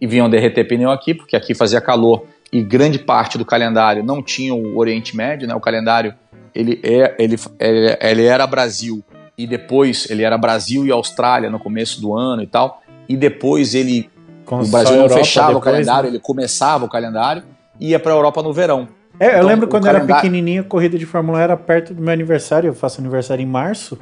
e 0.01 0.07
vinham 0.07 0.29
derreter 0.29 0.67
pneu 0.67 0.89
aqui, 0.89 1.13
porque 1.13 1.35
aqui 1.35 1.53
fazia 1.53 1.81
calor 1.81 2.25
e 2.51 2.63
grande 2.63 2.97
parte 2.97 3.37
do 3.37 3.45
calendário 3.45 4.03
não 4.03 4.23
tinha 4.23 4.53
o 4.53 4.77
Oriente 4.77 5.15
Médio, 5.15 5.47
né? 5.47 5.53
O 5.53 5.59
calendário 5.59 6.15
ele, 6.53 6.79
é, 6.83 7.15
ele, 7.19 7.35
ele, 7.59 7.97
ele 8.01 8.25
era 8.25 8.45
Brasil 8.47 9.03
e 9.37 9.47
depois 9.47 10.09
ele 10.09 10.23
era 10.23 10.37
Brasil 10.37 10.85
e 10.85 10.91
Austrália 10.91 11.49
no 11.49 11.59
começo 11.59 12.01
do 12.01 12.15
ano 12.17 12.41
e 12.41 12.47
tal, 12.47 12.81
e 13.07 13.15
depois 13.15 13.73
ele 13.73 14.09
Com 14.45 14.59
o 14.61 14.67
Brasil 14.67 14.97
não 14.97 15.09
fechava 15.09 15.51
o 15.51 15.55
depois, 15.55 15.63
calendário, 15.73 16.09
né? 16.09 16.15
ele 16.15 16.19
começava 16.21 16.85
o 16.85 16.89
calendário 16.89 17.43
e 17.79 17.89
ia 17.89 17.99
para 17.99 18.11
a 18.11 18.15
Europa 18.15 18.43
no 18.43 18.51
verão. 18.51 18.87
É, 19.19 19.25
eu 19.27 19.29
Então, 19.37 19.47
lembro 19.47 19.65
o 19.65 19.69
quando 19.69 19.85
eu 19.85 19.89
era 19.89 19.99
calendário- 19.99 20.21
pequenininho, 20.21 20.61
a 20.61 20.65
corrida 20.65 20.97
de 20.97 21.05
Fórmula 21.05 21.39
1 21.39 21.41
era 21.41 21.57
perto 21.57 21.93
do 21.93 22.01
meu 22.01 22.11
aniversário. 22.13 22.67
Eu 22.67 22.73
faço 22.73 23.01
aniversário 23.01 23.41
em 23.43 23.45
março. 23.45 23.97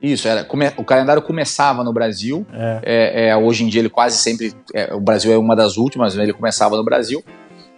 Isso, 0.00 0.26
era, 0.28 0.44
come- 0.44 0.72
o 0.76 0.84
calendário 0.84 1.20
começava 1.22 1.82
no 1.84 1.92
Brasil. 1.92 2.46
É. 2.52 2.78
É, 2.82 3.28
é, 3.28 3.36
hoje 3.36 3.64
em 3.64 3.68
dia 3.68 3.80
ele 3.80 3.90
quase 3.90 4.16
sempre. 4.18 4.52
é, 4.74 4.94
o 4.94 5.00
Brasil 5.00 5.32
é 5.32 5.36
uma 5.38 5.54
das 5.56 5.76
últimas, 5.76 6.16
ele 6.16 6.32
começava 6.32 6.76
no 6.76 6.84
Brasil. 6.84 7.22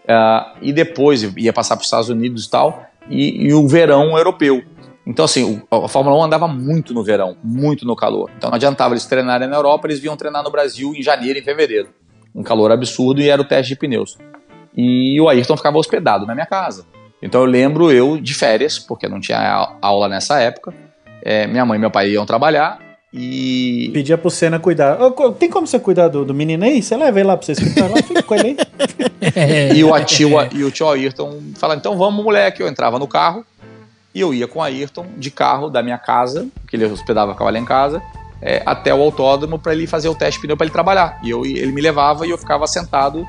Ah, 0.09 0.55
e 0.61 0.73
depois 0.73 1.23
ia 1.37 1.53
passar 1.53 1.77
para 1.77 1.83
os 1.83 1.87
Estados 1.87 2.09
Unidos 2.09 2.45
e 2.47 2.51
tal. 2.51 2.85
E, 3.09 3.49
e 3.49 3.55
o 3.55 3.67
verão 3.67 4.17
europeu. 4.17 4.63
Então, 5.07 5.25
assim, 5.25 5.63
a 5.71 5.89
Fórmula 5.89 6.17
1 6.19 6.25
andava 6.25 6.47
muito 6.47 6.95
no 6.95 7.03
verão, 7.03 7.37
muito 7.43 7.85
no 7.85 7.97
calor. 7.97 8.31
Então 8.37 8.51
não 8.51 8.57
adiantava 8.57 8.95
eles 8.95 9.05
treinarem 9.05 9.49
na 9.49 9.57
Europa, 9.57 9.87
eles 9.87 9.99
vinham 9.99 10.17
treinar 10.17 10.45
no 10.45 10.51
Brasil 10.51 10.95
em 10.95 11.03
janeiro 11.03 11.39
e 11.39 11.43
fevereiro. 11.43 11.89
Um 12.35 12.43
calor 12.43 12.71
absurdo 12.71 13.21
e 13.21 13.29
era 13.29 13.43
o 13.43 13.45
teste 13.45 13.75
de 13.75 13.79
pneus. 13.79 14.17
E 14.77 15.21
o 15.21 15.29
Ayrton 15.29 15.57
ficava 15.57 15.77
hospedado 15.77 16.25
na 16.25 16.35
minha 16.35 16.47
casa. 16.47 16.87
Então 17.21 17.41
eu 17.41 17.47
lembro 17.47 17.91
eu 17.91 18.21
de 18.21 18.33
férias, 18.35 18.79
porque 18.79 19.09
não 19.09 19.21
tinha 19.21 19.77
aula 19.83 20.09
nessa 20.09 20.41
época. 20.41 20.73
É, 21.23 21.47
minha 21.47 21.67
mãe 21.67 21.79
e 21.79 21.81
meu 21.81 21.91
pai 21.91 22.11
iam 22.11 22.25
trabalhar 22.25 22.92
e 23.13 23.91
Pedia 23.93 24.17
pro 24.17 24.31
Senna 24.31 24.59
cuidar. 24.59 24.97
Tem 25.39 25.51
como 25.51 25.67
você 25.67 25.79
cuidar 25.79 26.09
do, 26.09 26.25
do 26.25 26.33
menino 26.33 26.65
aí? 26.65 26.83
Você 26.83 26.97
leva 26.97 27.21
ele 27.21 27.29
lá 27.29 27.37
pra 27.37 27.45
você 27.45 27.53
escutar 27.53 27.91
lá, 27.91 27.97
fica 28.03 28.23
com 28.23 28.35
ele 28.35 28.49
aí. 28.49 28.57
E 29.77 29.85
o, 29.85 29.95
a 29.95 30.03
tio, 30.03 30.31
e 30.53 30.65
o 30.65 30.71
tio 30.71 30.89
Ayrton 30.89 31.41
falava, 31.57 31.79
então 31.79 31.97
vamos, 31.97 32.25
moleque. 32.25 32.63
Eu 32.63 32.69
entrava 32.69 32.99
no 32.99 33.07
carro 33.07 33.45
e 34.15 34.21
eu 34.21 34.35
ia 34.35 34.49
com 34.49 34.59
o 34.59 34.63
Ayrton 34.63 35.07
de 35.17 35.31
carro 35.31 35.71
da 35.71 35.83
minha 35.83 35.99
casa, 35.99 36.49
que 36.67 36.77
ele 36.77 36.85
hospedava 36.87 37.33
ficava 37.33 37.51
lá 37.51 37.59
em 37.59 37.65
casa, 37.65 38.03
é, 38.41 38.63
até 38.67 38.93
o 38.93 39.01
autódromo 39.01 39.59
para 39.59 39.73
ele 39.73 39.87
fazer 39.87 40.09
o 40.09 40.15
teste 40.15 40.39
de 40.39 40.43
pneu 40.43 40.57
para 40.57 40.67
ele 40.67 40.73
trabalhar. 40.73 41.21
E 41.23 41.31
eu, 41.31 41.47
ele 41.47 41.71
me 41.71 41.81
levava 41.81 42.27
e 42.27 42.31
eu 42.31 42.39
ficava 42.39 42.67
sentado 42.67 43.27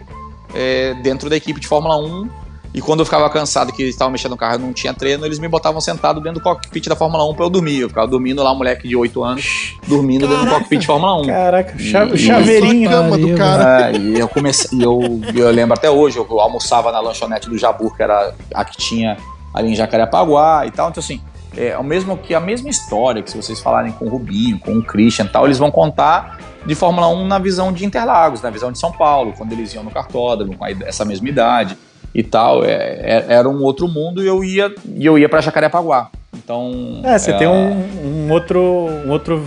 é, 0.54 0.94
dentro 0.96 1.30
da 1.30 1.36
equipe 1.36 1.60
de 1.60 1.68
Fórmula 1.68 1.98
1. 1.98 2.30
E 2.74 2.82
quando 2.82 3.02
eu 3.02 3.06
ficava 3.06 3.30
cansado 3.30 3.72
que 3.72 3.84
eles 3.84 3.94
estavam 3.94 4.12
mexendo 4.12 4.32
no 4.32 4.38
carro 4.38 4.56
e 4.56 4.58
não 4.58 4.74
tinha 4.74 4.94
treino, 4.94 5.24
eles 5.26 5.38
me 5.38 5.48
botavam 5.48 5.80
sentado 5.80 6.20
dentro 6.20 6.40
do 6.40 6.44
cockpit 6.44 6.88
da 6.88 6.96
Fórmula 6.96 7.24
1 7.30 7.36
para 7.36 7.46
eu 7.46 7.50
dormir. 7.50 7.82
Eu 7.82 7.90
ficava 7.90 8.08
dormindo 8.08 8.42
lá, 8.42 8.52
um 8.52 8.56
moleque 8.58 8.88
de 8.88 8.96
8 8.96 9.24
anos, 9.24 9.76
dormindo 9.88 10.28
dentro 10.28 10.46
do 10.46 10.50
cockpit 10.52 10.80
de 10.80 10.88
Fórmula 10.88 11.22
1. 11.22 11.26
Caraca, 11.28 11.76
E- 11.80 12.18
chaveirinho. 12.18 12.90
Cama 12.90 13.18
do 13.18 13.22
Pariu, 13.22 13.38
cara. 13.38 13.92
É, 13.92 13.98
e 13.98 14.20
eu 14.20 14.28
comecei, 14.28 14.80
e 14.80 14.82
eu, 14.82 15.00
eu 15.36 15.52
lembro 15.52 15.76
até 15.76 15.90
hoje, 15.90 16.18
eu 16.18 16.40
almoçava 16.40 16.92
na 16.92 17.00
lanchonete 17.00 17.48
do 17.48 17.58
Jabur, 17.60 17.96
que 17.96 18.02
era 18.02 18.34
a 18.54 18.66
que 18.66 18.76
tinha 18.76 19.18
ali 19.54 19.72
em 19.72 19.76
Jacarepaguá 19.76 20.66
e 20.66 20.72
tal. 20.72 20.90
Então, 20.90 21.00
assim, 21.00 21.22
é 21.56 21.78
o 21.78 21.84
mesmo 21.84 22.18
que 22.18 22.34
a 22.34 22.40
mesma 22.40 22.70
história 22.70 23.22
que 23.22 23.30
se 23.30 23.38
vocês 23.38 23.60
falarem 23.60 23.92
com 23.92 24.06
o 24.06 24.10
Rubinho, 24.10 24.58
com 24.60 24.74
o 24.78 24.84
Christian 24.84 25.26
e 25.26 25.30
tal, 25.30 25.46
eles 25.46 25.60
vão 25.60 25.70
contar 25.70 26.40
de 26.66 26.74
Fórmula 26.74 27.08
1 27.10 27.28
na 27.28 27.38
visão 27.38 27.72
de 27.72 27.86
Interlagos, 27.86 28.42
na 28.42 28.50
visão 28.50 28.72
de 28.72 28.80
São 28.80 28.92
Paulo, 28.92 29.32
quando 29.38 29.52
eles 29.52 29.72
iam 29.76 29.84
no 29.84 29.92
cartódromo, 29.92 30.58
com 30.58 30.66
essa 30.66 31.06
mesma 31.06 31.30
idade 31.30 31.78
e 32.14 32.24
tal. 32.24 32.64
É, 32.64 32.74
é- 32.74 33.26
era 33.30 33.48
um 33.50 33.62
outro 33.64 33.88
mundo 33.88 34.24
e 34.24 34.28
eu 34.28 34.44
ia, 34.44 34.74
e 34.96 35.06
eu 35.06 35.18
ia 35.18 35.28
para 35.30 35.42
Jacarepaguá. 35.42 36.10
Então. 36.36 37.02
É, 37.04 37.18
você 37.18 37.32
tem 37.34 37.48
um, 37.48 38.26
um 38.28 38.32
outro, 38.32 38.60
um 38.60 39.12
outro, 39.12 39.44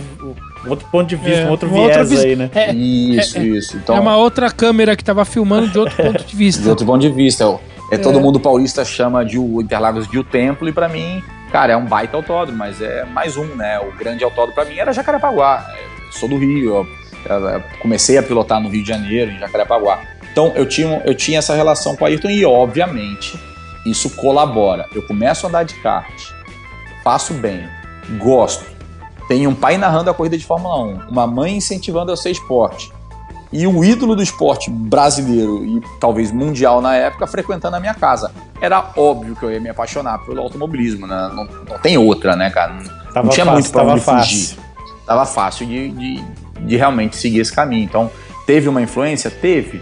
um 0.65 0.69
outro 0.69 0.87
ponto 0.89 1.07
de 1.07 1.15
vista, 1.15 1.41
É, 1.41 1.45
um 1.45 1.51
outro 1.51 1.73
outra 1.73 2.03
viés 2.03 2.09
vis- 2.09 2.23
aí, 2.25 2.35
né? 2.35 2.49
É, 2.55 2.73
Isso, 2.73 3.39
isso. 3.41 3.77
Então, 3.77 3.95
é 3.95 3.99
uma 3.99 4.15
outra 4.17 4.49
câmera 4.49 4.95
que 4.95 5.03
tava 5.03 5.23
filmando 5.25 5.67
de 5.67 5.77
outro 5.77 5.95
ponto 6.01 6.23
de 6.23 6.35
vista. 6.35 6.61
de 6.63 6.69
outro 6.69 6.85
ponto 6.85 7.01
de 7.01 7.09
vista. 7.09 7.43
É, 7.91 7.95
é, 7.95 7.97
Todo 7.97 8.19
mundo 8.19 8.39
paulista 8.39 8.83
chama 8.85 9.23
de 9.25 9.37
o 9.37 9.61
Interlagos 9.61 10.07
de 10.09 10.17
o 10.17 10.23
Templo, 10.23 10.67
e 10.67 10.71
pra 10.73 10.87
mim, 10.89 11.21
cara, 11.51 11.73
é 11.73 11.77
um 11.77 11.85
baita 11.85 12.17
autódromo, 12.17 12.57
mas 12.57 12.81
é 12.81 13.03
mais 13.05 13.35
um, 13.37 13.45
né? 13.55 13.79
O 13.79 13.91
grande 13.97 14.23
autódromo 14.23 14.55
pra 14.55 14.65
mim 14.65 14.77
era 14.77 14.91
Jacarepaguá. 14.91 15.65
Eu 16.05 16.11
sou 16.13 16.27
do 16.27 16.37
Rio, 16.37 16.75
eu, 16.75 16.87
eu 17.29 17.63
comecei 17.81 18.17
a 18.17 18.23
pilotar 18.23 18.59
no 18.61 18.69
Rio 18.69 18.81
de 18.81 18.87
Janeiro, 18.89 19.31
em 19.31 19.39
Jacarepaguá. 19.39 19.99
Então 20.37 20.53
eu 20.55 20.67
tinha, 20.67 21.01
eu 21.03 21.15
tinha 21.15 21.39
essa 21.39 21.55
relação 21.55 21.95
com 21.95 22.05
a 22.05 22.09
Ayrton 22.09 22.29
e, 22.29 22.45
obviamente, 22.45 23.39
isso 23.83 24.07
colabora. 24.11 24.85
Eu 24.93 25.01
começo 25.01 25.47
a 25.47 25.49
andar 25.49 25.63
de 25.63 25.73
kart, 25.81 26.13
faço 27.03 27.33
bem, 27.33 27.67
gosto. 28.19 28.63
Tenho 29.27 29.49
um 29.49 29.55
pai 29.55 29.79
narrando 29.79 30.11
a 30.11 30.13
corrida 30.13 30.37
de 30.37 30.45
Fórmula 30.45 30.79
1, 31.07 31.09
uma 31.09 31.25
mãe 31.25 31.57
incentivando 31.57 32.11
a 32.11 32.15
ser 32.15 32.29
esporte 32.29 32.93
e 33.51 33.65
o 33.65 33.83
ídolo 33.83 34.15
do 34.15 34.21
esporte 34.21 34.69
brasileiro 34.69 35.65
e 35.65 35.81
talvez 35.99 36.31
mundial 36.31 36.81
na 36.81 36.95
época 36.95 37.25
frequentando 37.25 37.75
a 37.75 37.79
minha 37.79 37.95
casa. 37.95 38.31
Era 38.61 38.91
óbvio 38.95 39.35
que 39.35 39.43
eu 39.43 39.51
ia 39.51 39.59
me 39.59 39.69
apaixonar 39.69 40.19
pelo 40.19 40.39
automobilismo, 40.39 41.07
né? 41.07 41.31
não, 41.33 41.45
não 41.45 41.79
tem 41.79 41.97
outra, 41.97 42.35
né, 42.35 42.51
cara? 42.51 42.73
Não, 42.73 43.11
Tava 43.11 43.29
tinha 43.29 43.43
fácil, 43.43 43.53
muito 43.53 43.71
pra 43.71 43.81
tava 43.81 43.93
onde 43.93 44.01
fácil. 44.01 44.37
fugir. 44.37 44.57
Tava 45.03 45.25
fácil 45.25 45.65
de, 45.65 45.89
de, 45.89 46.23
de 46.59 46.75
realmente 46.75 47.17
seguir 47.17 47.39
esse 47.39 47.51
caminho. 47.51 47.83
Então, 47.83 48.11
teve 48.45 48.69
uma 48.69 48.83
influência? 48.83 49.31
Teve, 49.31 49.81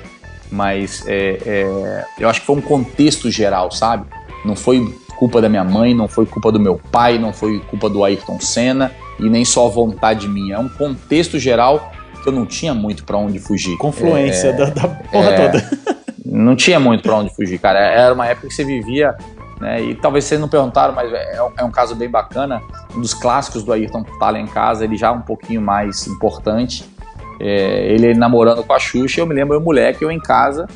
mas 0.52 1.04
é, 1.08 1.40
é, 1.46 2.06
eu 2.20 2.30
acho 2.30 2.42
que 2.42 2.46
foi 2.46 2.56
um 2.56 2.62
contexto 2.62 3.30
geral, 3.30 3.72
sabe? 3.72 4.06
Não 4.44 4.56
foi 4.56 4.94
culpa 5.18 5.42
da 5.42 5.50
minha 5.50 5.64
mãe, 5.64 5.94
não 5.94 6.08
foi 6.08 6.26
culpa 6.26 6.52
do 6.52 6.60
meu 6.60 6.80
pai, 6.92 7.18
não 7.18 7.34
foi 7.34 7.60
culpa 7.62 7.90
do 7.90 8.04
Ayrton 8.04 8.40
Senna 8.40 8.92
e 9.20 9.30
nem 9.30 9.46
só 9.46 9.68
vontade 9.70 10.28
minha. 10.28 10.56
É 10.56 10.60
um 10.60 10.70
contexto 10.70 11.40
geral 11.40 11.92
que 12.22 12.30
eu 12.30 12.34
não 12.34 12.46
tinha 12.46 12.74
muito 12.74 13.04
pra 13.04 13.18
onde 13.18 13.40
fugir. 13.40 13.78
Confluência 13.78 14.54
da, 14.54 14.66
da 14.66 14.88
porra 14.88 15.30
é. 15.30 15.50
toda. 15.50 15.70
Não 16.26 16.56
tinha 16.56 16.80
muito 16.80 17.04
pra 17.04 17.16
onde 17.16 17.34
fugir, 17.34 17.60
cara. 17.60 17.80
Era 17.80 18.14
uma 18.14 18.28
época 18.28 18.48
que 18.48 18.54
você 18.54 18.66
vivia, 18.66 19.16
né? 19.60 19.82
E 19.82 19.96
talvez 19.96 20.26
vocês 20.26 20.42
não 20.42 20.50
perguntaram, 20.50 20.94
mas 20.94 21.12
é, 21.14 21.38
é 21.58 21.64
um 21.64 21.72
caso 21.72 21.96
bem 21.96 22.10
bacana. 22.10 22.62
Um 22.94 23.00
dos 23.00 23.14
clássicos 23.14 23.64
do 23.64 23.72
Ayrton 23.72 24.04
tá 24.20 24.32
lá 24.32 24.40
em 24.40 24.48
casa, 24.48 24.84
ele 24.84 24.98
já 24.98 25.12
um 25.12 25.22
pouquinho 25.22 25.62
mais 25.62 26.08
importante. 26.08 26.84
É, 27.40 27.94
ele 27.94 28.14
namorando 28.14 28.64
com 28.64 28.74
a 28.74 28.80
Xuxa, 28.80 29.22
eu 29.22 29.26
me 29.26 29.34
lembro, 29.36 29.56
eu 29.56 29.62
moleque, 29.62 30.04
eu 30.04 30.12
em 30.12 30.20
casa, 30.20 30.68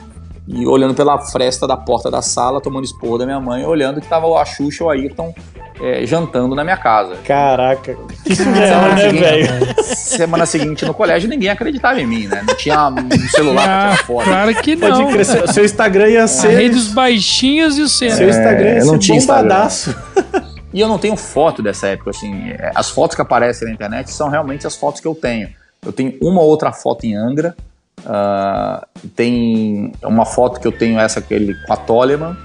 e 0.47 0.65
olhando 0.65 0.93
pela 0.93 1.17
fresta 1.19 1.67
da 1.67 1.77
porta 1.77 2.09
da 2.11 2.21
sala, 2.21 2.59
tomando 2.59 2.83
esporro 2.83 3.17
da 3.17 3.25
minha 3.25 3.39
mãe, 3.39 3.65
olhando 3.65 4.01
que 4.01 4.07
tava 4.07 4.27
a 4.39 4.45
Xuxa 4.45 4.83
ou 4.83 4.89
o 4.89 4.91
Ayrton 4.91 5.33
é, 5.81 6.05
jantando 6.05 6.53
na 6.55 6.63
minha 6.63 6.75
casa. 6.75 7.15
Caraca. 7.23 7.95
Que 8.25 8.35
surreal, 8.35 8.67
Semana 8.67 8.95
né, 8.95 9.01
seguinte- 9.01 9.21
velho? 9.21 9.83
Semana 9.85 10.45
seguinte 10.45 10.85
no 10.85 10.93
colégio, 10.93 11.29
ninguém 11.29 11.49
acreditava 11.49 12.01
em 12.01 12.05
mim, 12.05 12.27
né? 12.27 12.43
Não 12.45 12.53
tinha 12.55 12.87
um 12.89 13.29
celular 13.29 13.63
pra 13.63 13.73
Ah, 13.77 13.91
tirar 13.93 14.05
foto. 14.05 14.25
claro 14.25 14.55
que 14.55 14.75
Pode 14.75 14.99
não. 14.99 15.11
crescer. 15.11 15.47
Seu 15.53 15.63
Instagram 15.63 16.07
ia 16.09 16.23
A 16.23 16.27
ser. 16.27 16.49
rei 16.49 16.69
dos 16.69 16.87
baixinhos 16.89 17.77
e 17.77 17.81
o 17.83 17.87
Senna. 17.87 18.15
Seu 18.15 18.27
Instagram 18.27 18.69
ia 18.71 18.79
eu 18.79 18.85
não 18.87 18.93
ser 18.95 18.99
tinha 18.99 19.17
Instagram. 19.17 19.43
bombadaço. 19.43 19.95
E 20.73 20.79
eu 20.81 20.87
não 20.89 20.97
tenho 20.99 21.15
foto 21.15 21.63
dessa 21.63 21.87
época, 21.87 22.09
assim. 22.09 22.49
é, 22.51 22.71
As 22.75 22.89
fotos 22.89 23.15
que 23.15 23.21
aparecem 23.21 23.67
na 23.67 23.73
internet 23.73 24.11
são 24.11 24.27
realmente 24.29 24.67
as 24.67 24.75
fotos 24.75 24.99
que 24.99 25.07
eu 25.07 25.15
tenho. 25.15 25.47
Eu 25.85 25.93
tenho 25.93 26.17
uma 26.21 26.41
ou 26.41 26.47
outra 26.47 26.71
foto 26.71 27.05
em 27.05 27.15
Angra. 27.15 27.55
ah, 28.05 28.87
tem 29.15 29.91
uma 30.03 30.25
foto 30.25 30.59
que 30.59 30.67
eu 30.67 30.71
tenho 30.71 30.99
essa 30.99 31.19
aquele 31.19 31.53
com 31.65 31.73
a 31.73 31.77
Toleman 31.77 32.37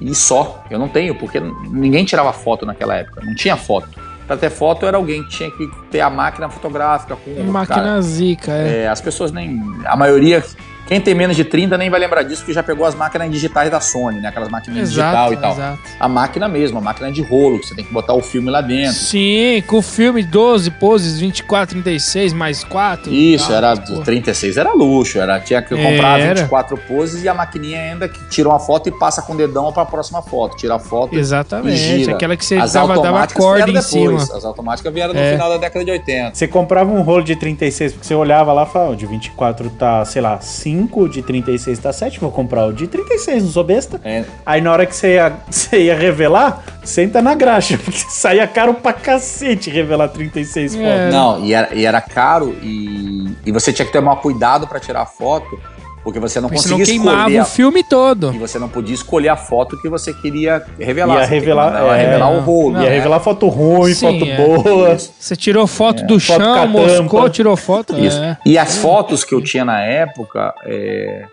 e 0.00 0.14
só. 0.14 0.64
Eu 0.70 0.78
não 0.78 0.88
tenho, 0.88 1.14
porque 1.14 1.40
ninguém 1.40 2.04
tirava 2.04 2.32
foto 2.32 2.66
naquela 2.66 2.96
época. 2.96 3.20
Não 3.24 3.34
tinha 3.34 3.56
foto. 3.56 3.88
Pra 4.26 4.36
ter 4.36 4.50
foto 4.50 4.86
era 4.86 4.96
alguém 4.96 5.22
que 5.24 5.30
tinha 5.30 5.50
que 5.50 5.68
ter 5.90 6.00
a 6.00 6.08
máquina 6.08 6.48
fotográfica 6.48 7.16
com 7.16 7.30
Máquina 7.44 7.76
cara, 7.76 8.02
zica, 8.02 8.52
é. 8.52 8.82
é, 8.82 8.88
as 8.88 9.00
pessoas 9.00 9.32
nem. 9.32 9.60
A 9.84 9.96
maioria. 9.96 10.44
Quem 10.92 11.00
tem 11.00 11.14
menos 11.14 11.34
de 11.34 11.42
30 11.42 11.78
nem 11.78 11.88
vai 11.88 11.98
lembrar 11.98 12.22
disso, 12.22 12.42
porque 12.42 12.52
já 12.52 12.62
pegou 12.62 12.84
as 12.84 12.94
máquinas 12.94 13.30
digitais 13.30 13.70
da 13.70 13.80
Sony, 13.80 14.20
né? 14.20 14.28
Aquelas 14.28 14.50
máquinas 14.50 14.90
digital 14.90 15.32
Exato, 15.32 15.32
e 15.32 15.36
tal. 15.38 15.52
exato. 15.52 15.78
A 15.98 16.06
máquina 16.06 16.46
mesmo, 16.48 16.76
a 16.76 16.80
máquina 16.82 17.10
de 17.10 17.22
rolo, 17.22 17.58
que 17.60 17.66
você 17.68 17.74
tem 17.74 17.82
que 17.82 17.90
botar 17.90 18.12
o 18.12 18.20
filme 18.20 18.50
lá 18.50 18.60
dentro. 18.60 18.92
Sim, 18.92 19.62
com 19.66 19.78
o 19.78 19.82
filme 19.82 20.22
12 20.22 20.70
poses, 20.72 21.18
24, 21.18 21.80
36, 21.82 22.34
mais 22.34 22.62
4. 22.62 23.10
Isso, 23.10 23.46
tal, 23.48 23.56
era 23.56 23.74
pô. 23.74 24.00
36 24.02 24.58
era 24.58 24.74
luxo, 24.74 25.18
era 25.18 25.40
tinha 25.40 25.62
que 25.62 25.70
comprar 25.74 26.20
Era. 26.20 26.34
24 26.34 26.76
poses 26.86 27.24
e 27.24 27.28
a 27.30 27.32
maquininha 27.32 27.80
ainda 27.80 28.06
que 28.06 28.22
tira 28.28 28.50
uma 28.50 28.58
foto 28.60 28.90
e 28.90 28.92
passa 28.92 29.22
com 29.22 29.32
o 29.32 29.36
dedão 29.38 29.72
para 29.72 29.84
a 29.84 29.86
próxima 29.86 30.20
foto, 30.20 30.58
tira 30.58 30.74
a 30.74 30.78
foto. 30.78 31.14
e 31.14 31.18
Exatamente, 31.18 31.74
gira. 31.78 32.12
aquela 32.16 32.36
que 32.36 32.44
você 32.44 32.56
As 32.56 32.74
dava, 32.74 32.88
dava 32.88 33.00
automáticas 33.00 33.42
corda 33.42 33.70
em 33.70 33.80
cima. 33.80 34.10
depois, 34.10 34.30
As 34.30 34.44
automáticas 34.44 34.92
vieram 34.92 35.14
no 35.14 35.20
É. 35.20 35.32
final 35.32 35.48
da 35.48 35.56
década 35.56 35.82
de 35.86 35.90
80. 35.90 36.34
Você 36.34 36.46
comprava 36.46 36.92
um 36.92 37.00
rolo 37.00 37.24
de 37.24 37.34
36, 37.34 37.92
porque 37.94 38.06
você 38.06 38.14
olhava 38.14 38.52
lá 38.52 38.64
e 38.64 38.66
falava, 38.66 38.92
o 38.92 38.96
de 38.96 39.06
24 39.06 39.70
tá, 39.70 40.04
sei 40.04 40.20
lá, 40.20 40.38
5, 40.38 40.81
o 40.92 41.08
de 41.08 41.22
36 41.22 41.78
tá 41.78 41.92
7, 41.92 42.20
vou 42.20 42.30
comprar 42.30 42.66
o 42.66 42.72
de 42.72 42.86
36, 42.86 43.42
não 43.44 43.50
sou 43.50 43.64
besta. 43.64 44.00
É, 44.04 44.24
Aí 44.44 44.60
na 44.60 44.72
hora 44.72 44.86
que 44.86 44.94
você 44.94 45.14
ia, 45.14 45.32
você 45.50 45.82
ia 45.84 45.94
revelar, 45.96 46.62
senta 46.84 47.20
na 47.22 47.34
graxa, 47.34 47.78
porque 47.82 47.98
saía 48.08 48.46
caro 48.46 48.74
pra 48.74 48.92
cacete 48.92 49.70
revelar 49.70 50.08
36 50.08 50.74
É. 50.74 50.78
fotos. 50.78 51.14
Não, 51.14 51.44
e 51.44 51.54
era, 51.54 51.74
e 51.74 51.84
era 51.86 52.00
caro 52.00 52.56
e, 52.62 53.34
e 53.46 53.52
você 53.52 53.72
tinha 53.72 53.86
que 53.86 53.92
tomar 53.92 54.16
cuidado 54.16 54.66
para 54.66 54.78
tirar 54.80 55.06
foto, 55.06 55.58
Porque 56.04 56.18
você 56.18 56.40
não 56.40 56.48
Porque 56.48 56.62
conseguia 56.64 56.84
queimava 56.84 57.18
escolher. 57.20 57.38
o 57.38 57.42
a- 57.42 57.44
filme 57.44 57.84
todo. 57.84 58.34
E 58.34 58.38
você 58.38 58.58
não 58.58 58.68
podia 58.68 58.94
escolher 58.94 59.28
a 59.28 59.36
foto 59.36 59.80
que 59.80 59.88
você 59.88 60.12
queria 60.12 60.64
revelar. 60.78 61.20
Ia 61.20 61.26
revelar- 61.26 61.72
mandar- 61.72 61.96
é, 61.96 62.04
revelar 62.04 62.30
o 62.30 62.40
rolo. 62.40 62.72
não, 62.72 62.82
Ia 62.82 62.88
né? 62.88 62.94
revelar 62.96 63.20
foto 63.20 63.46
ruim, 63.48 63.94
Sim, 63.94 64.18
foto 64.18 64.30
é. 64.30 64.36
boa. 64.36 64.98
Você 64.98 65.36
tirou 65.36 65.64
foto 65.66 66.04
do 66.04 66.18
foto 66.18 66.42
chão, 66.42 66.66
moscou, 66.66 67.30
tirou 67.30 67.56
foto. 67.56 67.96
Isso. 67.96 68.18
É. 68.18 68.36
E 68.44 68.58
as 68.58 68.78
fotos 68.78 69.22
que 69.22 69.32
eu 69.32 69.40
tinha 69.40 69.64
na 69.64 69.80
época, 69.80 70.52
é, 70.64 71.24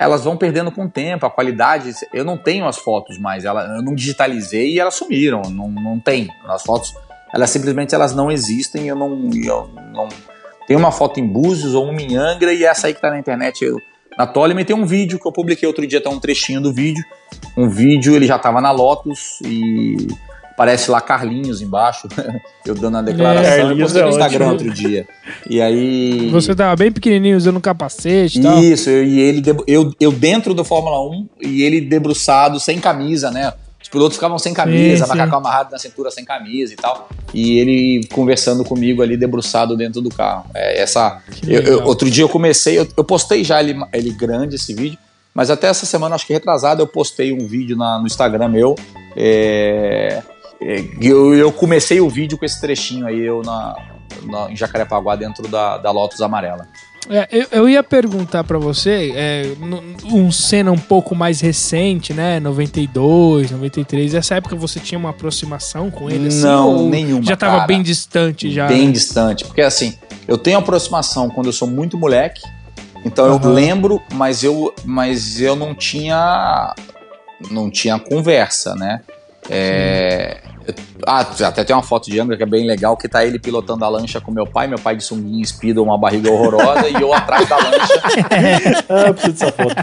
elas 0.00 0.24
vão 0.24 0.38
perdendo 0.38 0.72
com 0.72 0.84
o 0.84 0.88
tempo, 0.88 1.26
a 1.26 1.30
qualidade. 1.30 1.92
Eu 2.12 2.24
não 2.24 2.38
tenho 2.38 2.66
as 2.66 2.78
fotos 2.78 3.18
mais, 3.18 3.44
ela, 3.44 3.76
eu 3.76 3.82
não 3.82 3.94
digitalizei 3.94 4.72
e 4.72 4.80
elas 4.80 4.94
sumiram. 4.94 5.42
Não, 5.50 5.68
não 5.68 6.00
tem. 6.00 6.28
As 6.48 6.62
fotos, 6.62 6.94
elas 7.34 7.50
simplesmente 7.50 7.94
elas 7.94 8.14
não 8.14 8.30
existem. 8.32 8.88
Eu 8.88 8.96
não, 8.96 9.28
eu 9.34 9.68
não. 9.92 10.08
Tem 10.66 10.78
uma 10.78 10.90
foto 10.90 11.20
em 11.20 11.26
Búzios 11.26 11.74
ou 11.74 11.84
uma 11.90 12.00
em 12.00 12.16
Angra 12.16 12.54
e 12.54 12.64
essa 12.64 12.86
aí 12.86 12.94
que 12.94 13.00
tá 13.02 13.10
na 13.10 13.18
internet. 13.18 13.62
Eu, 13.62 13.76
na 14.18 14.26
Toleman 14.26 14.64
tem 14.64 14.76
um 14.76 14.86
vídeo 14.86 15.18
que 15.18 15.26
eu 15.26 15.32
publiquei 15.32 15.66
outro 15.66 15.86
dia, 15.86 16.00
tá 16.00 16.10
um 16.10 16.20
trechinho 16.20 16.60
do 16.60 16.72
vídeo. 16.72 17.04
Um 17.56 17.68
vídeo, 17.68 18.14
ele 18.14 18.26
já 18.26 18.38
tava 18.38 18.60
na 18.60 18.70
Lotus 18.70 19.40
e 19.44 20.08
aparece 20.54 20.90
lá 20.90 21.00
Carlinhos 21.00 21.60
embaixo, 21.60 22.08
eu 22.64 22.74
dando 22.74 22.98
a 22.98 23.02
declaração. 23.02 23.52
eu 23.52 23.58
Carlinhos 23.58 23.92
postei 23.92 24.02
no 24.02 24.08
é 24.08 24.10
Instagram 24.10 24.50
outro 24.50 24.70
dia. 24.70 25.06
E 25.50 25.60
aí. 25.60 26.30
Você 26.30 26.54
tava 26.54 26.76
bem 26.76 26.92
pequenininho 26.92 27.36
usando 27.36 27.56
um 27.56 27.60
capacete 27.60 28.38
e 28.38 28.42
tal. 28.42 28.62
Isso, 28.62 28.88
eu, 28.88 29.04
e 29.04 29.20
ele 29.20 29.42
eu, 29.66 29.92
eu 29.98 30.12
dentro 30.12 30.54
do 30.54 30.64
Fórmula 30.64 31.00
1 31.10 31.28
e 31.42 31.62
ele 31.62 31.80
debruçado 31.80 32.60
sem 32.60 32.78
camisa, 32.78 33.30
né? 33.30 33.52
Os 33.94 33.96
pilotos 33.96 34.16
ficavam 34.16 34.38
sem 34.40 34.52
camisa, 34.52 35.04
Sim, 35.04 35.10
macacão 35.12 35.38
amarrado 35.38 35.70
na 35.70 35.78
cintura 35.78 36.10
sem 36.10 36.24
camisa 36.24 36.72
e 36.72 36.76
tal. 36.76 37.08
E 37.32 37.60
ele 37.60 38.08
conversando 38.12 38.64
comigo 38.64 39.02
ali, 39.02 39.16
debruçado 39.16 39.76
dentro 39.76 40.00
do 40.00 40.10
carro. 40.10 40.46
É, 40.52 40.82
essa, 40.82 41.22
eu- 41.46 41.62
eu- 41.62 41.84
outro 41.84 42.10
dia 42.10 42.24
eu 42.24 42.28
comecei, 42.28 42.76
eu, 42.76 42.88
eu 42.96 43.04
postei 43.04 43.44
já 43.44 43.60
ele, 43.62 43.78
ele 43.92 44.10
grande 44.10 44.56
esse 44.56 44.74
vídeo, 44.74 44.98
mas 45.32 45.48
até 45.48 45.68
essa 45.68 45.86
semana, 45.86 46.16
acho 46.16 46.26
que 46.26 46.32
retrasada, 46.32 46.82
eu 46.82 46.88
postei 46.88 47.32
um 47.32 47.46
vídeo 47.46 47.76
na- 47.76 48.00
no 48.00 48.06
Instagram 48.08 48.48
meu. 48.48 48.74
é, 49.16 50.22
é, 50.60 50.84
eu, 51.00 51.32
eu 51.36 51.52
comecei 51.52 52.00
o 52.00 52.08
vídeo 52.08 52.36
com 52.36 52.44
esse 52.44 52.60
trechinho 52.60 53.06
aí, 53.06 53.20
eu 53.20 53.42
na, 53.42 53.76
na- 54.24 54.50
em 54.50 54.56
Jacarepaguá, 54.56 55.14
dentro 55.14 55.46
da, 55.46 55.78
da 55.78 55.92
Lotus 55.92 56.20
amarela. 56.20 56.66
É, 57.10 57.28
eu, 57.30 57.46
eu 57.52 57.68
ia 57.68 57.82
perguntar 57.82 58.44
pra 58.44 58.58
você, 58.58 59.12
é, 59.14 59.52
um 60.04 60.32
cena 60.32 60.72
um 60.72 60.78
pouco 60.78 61.14
mais 61.14 61.40
recente, 61.40 62.14
né? 62.14 62.40
92, 62.40 63.50
93. 63.50 64.14
Essa 64.14 64.36
época 64.36 64.56
você 64.56 64.80
tinha 64.80 64.98
uma 64.98 65.10
aproximação 65.10 65.90
com 65.90 66.10
ele? 66.10 66.28
Assim, 66.28 66.42
Não, 66.42 66.88
nenhuma, 66.88 67.22
Já 67.22 67.36
tava 67.36 67.56
cara. 67.56 67.66
bem 67.66 67.82
distante 67.82 68.50
já. 68.50 68.66
bem 68.66 68.90
distante. 68.90 69.44
Porque 69.44 69.60
assim, 69.60 69.94
eu 70.26 70.38
tenho 70.38 70.58
aproximação 70.58 71.28
quando 71.28 71.46
eu 71.46 71.52
sou 71.52 71.68
muito 71.68 71.98
moleque. 71.98 72.40
Então 73.04 73.26
eu 73.26 73.34
Aham. 73.34 73.52
lembro, 73.52 74.00
mas 74.14 74.42
eu, 74.42 74.74
mas 74.84 75.40
eu 75.40 75.54
não 75.54 75.74
tinha. 75.74 76.74
Não 77.50 77.70
tinha 77.70 77.98
conversa, 77.98 78.74
né? 78.76 79.02
É, 79.50 80.40
eu- 80.46 80.53
ah, 81.06 81.20
até 81.20 81.64
tem 81.64 81.74
uma 81.74 81.82
foto 81.82 82.10
de 82.10 82.18
Angra 82.18 82.36
que 82.36 82.42
é 82.42 82.46
bem 82.46 82.66
legal, 82.66 82.96
que 82.96 83.08
tá 83.08 83.24
ele 83.24 83.38
pilotando 83.38 83.84
a 83.84 83.88
lancha 83.88 84.20
com 84.20 84.30
meu 84.30 84.46
pai, 84.46 84.66
meu 84.66 84.78
pai 84.78 84.96
de 84.96 85.04
sunguinha 85.04 85.44
speedo, 85.44 85.82
uma 85.82 85.98
barriga 85.98 86.30
horrorosa, 86.30 86.88
e 86.88 86.94
eu 86.94 87.12
atrás 87.12 87.48
da 87.48 87.56
lancha. 87.56 87.94
Ah, 88.88 89.08
eu 89.08 89.14
preciso 89.14 89.32
dessa 89.32 89.52
foto. 89.52 89.74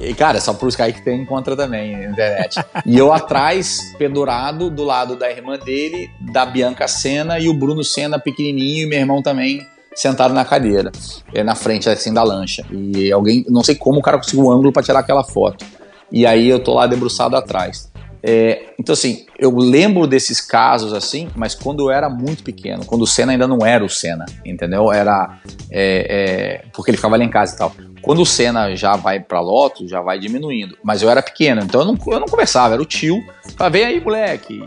E, 0.00 0.14
cara, 0.14 0.40
só 0.40 0.52
pros 0.54 0.76
caras 0.76 0.94
que 0.94 1.04
tem 1.04 1.22
encontra 1.22 1.56
também 1.56 1.96
na 1.96 2.04
internet. 2.04 2.60
E 2.84 2.96
eu 2.96 3.12
atrás, 3.12 3.94
pendurado, 3.98 4.70
do 4.70 4.84
lado 4.84 5.16
da 5.16 5.30
irmã 5.30 5.58
dele, 5.58 6.10
da 6.32 6.44
Bianca 6.44 6.86
Senna 6.88 7.38
e 7.38 7.48
o 7.48 7.54
Bruno 7.54 7.82
Senna 7.82 8.18
pequenininho 8.18 8.84
e 8.84 8.86
meu 8.86 8.98
irmão 8.98 9.22
também 9.22 9.66
sentado 9.94 10.34
na 10.34 10.44
cadeira, 10.44 10.90
é, 11.32 11.42
na 11.42 11.54
frente 11.54 11.88
assim 11.88 12.12
da 12.12 12.22
lancha. 12.22 12.64
E 12.70 13.12
alguém, 13.12 13.44
não 13.48 13.62
sei 13.62 13.74
como 13.74 14.00
o 14.00 14.02
cara 14.02 14.18
conseguiu 14.18 14.44
o 14.44 14.52
ângulo 14.52 14.72
pra 14.72 14.82
tirar 14.82 15.00
aquela 15.00 15.22
foto. 15.22 15.64
E 16.10 16.26
aí 16.26 16.48
eu 16.48 16.60
tô 16.60 16.74
lá 16.74 16.86
debruçado 16.86 17.36
atrás. 17.36 17.90
É, 18.26 18.72
então 18.80 18.94
assim, 18.94 19.26
eu 19.38 19.54
lembro 19.54 20.06
desses 20.06 20.40
casos 20.40 20.94
assim, 20.94 21.28
mas 21.36 21.54
quando 21.54 21.80
eu 21.80 21.90
era 21.90 22.08
muito 22.08 22.42
pequeno, 22.42 22.82
quando 22.86 23.02
o 23.02 23.06
Senna 23.06 23.32
ainda 23.32 23.46
não 23.46 23.66
era 23.66 23.84
o 23.84 23.88
Senna, 23.88 24.24
entendeu? 24.42 24.90
Era 24.90 25.40
é, 25.70 26.62
é, 26.62 26.64
porque 26.72 26.90
ele 26.90 26.96
ficava 26.96 27.18
lá 27.18 27.24
em 27.24 27.28
casa 27.28 27.54
e 27.54 27.58
tal. 27.58 27.74
Quando 28.04 28.20
o 28.22 28.26
Senna 28.26 28.76
já 28.76 28.96
vai 28.96 29.18
pra 29.18 29.40
Lotus, 29.40 29.90
já 29.90 30.00
vai 30.00 30.18
diminuindo. 30.18 30.76
Mas 30.82 31.00
eu 31.02 31.08
era 31.08 31.22
pequeno, 31.22 31.62
então 31.62 31.80
eu 31.80 31.86
não, 31.86 31.98
eu 32.06 32.20
não 32.20 32.26
conversava, 32.26 32.74
era 32.74 32.82
o 32.82 32.86
tio. 32.86 33.24
Falava, 33.56 33.70
vem 33.72 33.84
aí, 33.84 34.00
moleque. 34.00 34.62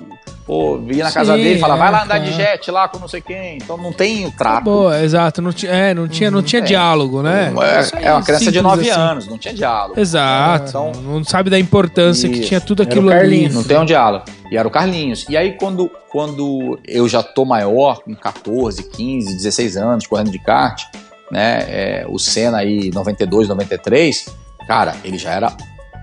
Pô, 0.48 0.80
ia 0.90 1.04
na 1.04 1.12
casa 1.12 1.36
Sim, 1.36 1.44
dele 1.44 1.58
e 1.58 1.60
falava, 1.60 1.82
é, 1.82 1.84
vai 1.84 1.92
lá 1.92 2.04
andar 2.06 2.20
de 2.20 2.30
claro. 2.32 2.42
jet 2.52 2.72
lá 2.72 2.88
com 2.88 2.98
não 3.00 3.08
sei 3.10 3.20
quem. 3.20 3.58
Então 3.58 3.78
não 3.78 3.92
tem 3.92 4.26
o 4.26 4.32
trato. 4.32 4.64
Boa, 4.64 5.04
exato. 5.04 5.42
Não 5.42 5.52
tinha, 5.52 5.70
é, 5.70 5.94
não 5.94 6.08
tinha, 6.08 6.32
não 6.32 6.42
tinha 6.42 6.62
É. 6.62 6.66
diálogo, 6.66 7.22
né? 7.22 7.54
É, 8.02 8.06
é 8.08 8.14
uma 8.14 8.24
criança 8.24 8.46
de 8.46 8.60
simples 8.60 8.64
9 8.64 8.90
assim. 8.90 9.00
anos, 9.00 9.28
não 9.28 9.38
tinha 9.38 9.54
diálogo. 9.54 10.00
Exato. 10.00 10.70
Então, 10.70 10.92
não 11.04 11.22
sabe 11.26 11.50
da 11.50 11.60
importância 11.60 12.30
que 12.30 12.38
Isso. 12.40 12.48
tinha 12.48 12.62
tudo 12.62 12.82
Era 12.84 12.90
o 12.90 12.92
aquilo 12.94 13.12
ali. 13.12 13.50
Não 13.50 13.62
tem 13.62 13.78
um 13.78 13.84
diálogo. 13.86 14.24
E 14.50 14.56
era 14.58 14.66
o 14.66 14.72
Carlinhos. 14.72 15.26
E 15.28 15.36
aí, 15.36 15.58
quando, 15.58 15.92
quando 16.10 16.80
eu 16.88 17.10
já 17.10 17.22
tô 17.22 17.44
maior, 17.44 18.00
com 18.00 18.16
14, 18.16 18.84
15, 18.84 19.36
16 19.36 19.76
anos, 19.76 20.08
correndo 20.08 20.32
de 20.32 20.40
kart, 20.40 20.82
né? 21.32 21.66
é, 21.70 22.06
o 22.08 22.18
Senna 22.20 22.58
aí, 22.60 22.90
92, 22.94 23.48
93, 23.48 24.26
cara, 24.68 24.96
ele 25.04 25.18
já 25.18 25.32
era 25.32 25.56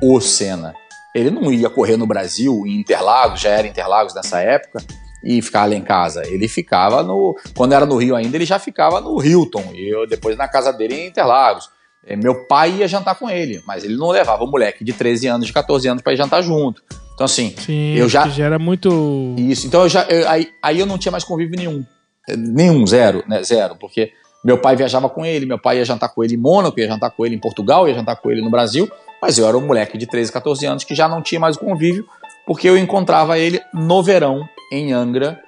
o 0.02 0.20
Senna. 0.20 0.74
Ele 1.14 1.30
não 1.30 1.52
ia 1.52 1.70
correr 1.70 1.96
no 1.96 2.06
Brasil, 2.06 2.64
em 2.66 2.80
Interlagos, 2.80 3.40
já 3.40 3.50
era 3.50 3.66
Interlagos 3.66 4.14
nessa 4.14 4.40
época, 4.40 4.82
e 5.22 5.40
ficar 5.40 5.64
lá 5.68 5.74
em 5.74 5.80
casa. 5.80 6.22
Ele 6.26 6.48
ficava 6.48 7.02
no. 7.02 7.36
Quando 7.56 7.72
era 7.72 7.86
no 7.86 7.96
Rio 7.96 8.14
ainda, 8.16 8.36
ele 8.36 8.44
já 8.44 8.58
ficava 8.58 9.00
no 9.00 9.22
Hilton. 9.24 9.64
E 9.74 9.88
eu 9.88 10.06
depois 10.06 10.36
na 10.36 10.48
casa 10.48 10.72
dele 10.72 10.94
em 10.96 11.06
Interlagos. 11.06 11.70
É, 12.06 12.14
Meu 12.16 12.46
pai 12.46 12.72
ia 12.72 12.88
jantar 12.88 13.14
com 13.14 13.30
ele, 13.30 13.62
mas 13.66 13.82
ele 13.84 13.96
não 13.96 14.08
levava 14.08 14.44
o 14.44 14.46
moleque 14.50 14.84
de 14.84 14.92
13 14.92 15.26
anos, 15.28 15.46
de 15.46 15.52
14 15.54 15.88
anos 15.88 16.02
para 16.02 16.12
ir 16.12 16.16
jantar 16.16 16.42
junto. 16.42 16.82
Então, 17.14 17.24
assim, 17.24 17.54
Sim, 17.58 17.94
Eu 17.94 18.08
já- 18.08 18.24
que 18.24 18.30
já 18.30 18.44
era 18.44 18.58
muito. 18.58 19.34
isso. 19.38 19.66
Então 19.66 19.82
eu 19.84 19.88
já, 19.88 20.02
eu- 20.02 20.28
aí, 20.28 20.50
aí 20.60 20.80
eu 20.80 20.84
não 20.84 20.98
tinha 20.98 21.12
mais 21.12 21.24
convívio 21.24 21.56
nenhum. 21.56 21.82
Eh, 22.28 22.36
Nenhum, 22.36 22.84
zero, 22.86 23.22
né? 23.26 23.42
Zero. 23.42 23.76
Porque 23.76 24.12
meu 24.44 24.58
pai 24.58 24.76
viajava 24.76 25.08
com 25.08 25.24
ele, 25.24 25.46
meu 25.46 25.58
pai 25.58 25.78
ia 25.78 25.84
jantar 25.84 26.08
com 26.10 26.22
ele 26.22 26.34
em 26.34 26.38
Mônaco, 26.38 26.78
ia 26.78 26.86
jantar 26.86 27.10
com 27.10 27.24
ele 27.24 27.34
em 27.34 27.38
Portugal, 27.38 27.88
ia 27.88 27.94
jantar 27.94 28.16
com 28.16 28.30
ele 28.30 28.42
no 28.42 28.50
Brasil. 28.50 28.88
Mas 29.20 29.38
eu 29.38 29.48
era 29.48 29.56
um 29.56 29.66
moleque 29.66 29.96
de 29.96 30.06
13, 30.06 30.30
14 30.30 30.66
anos 30.66 30.84
que 30.84 30.94
já 30.94 31.08
não 31.08 31.22
tinha 31.22 31.40
mais 31.40 31.56
convívio, 31.56 32.06
porque 32.46 32.68
eu 32.68 32.76
encontrava 32.76 33.38
ele 33.38 33.60
no 33.72 34.02
verão, 34.02 34.46
em 34.70 34.92
Angra, 34.92 35.40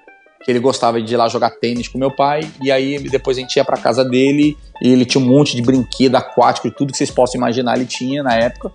que 0.42 0.50
ele 0.50 0.58
gostava 0.58 1.00
de 1.02 1.12
ir 1.12 1.16
lá 1.16 1.28
jogar 1.28 1.50
tênis 1.50 1.88
com 1.88 1.98
meu 1.98 2.10
pai, 2.10 2.40
e 2.62 2.72
aí 2.72 2.98
depois 2.98 3.36
a 3.36 3.40
gente 3.40 3.56
ia 3.56 3.64
pra 3.64 3.76
casa 3.76 4.02
dele, 4.02 4.56
e 4.80 4.92
ele 4.92 5.04
tinha 5.04 5.22
um 5.22 5.26
monte 5.26 5.54
de 5.54 5.60
brinquedo 5.60 6.14
aquático 6.14 6.66
e 6.66 6.70
tudo 6.70 6.92
que 6.92 6.96
vocês 6.96 7.10
possam 7.10 7.38
imaginar 7.38 7.76
ele 7.76 7.84
tinha 7.84 8.22
na 8.22 8.34
época. 8.34 8.72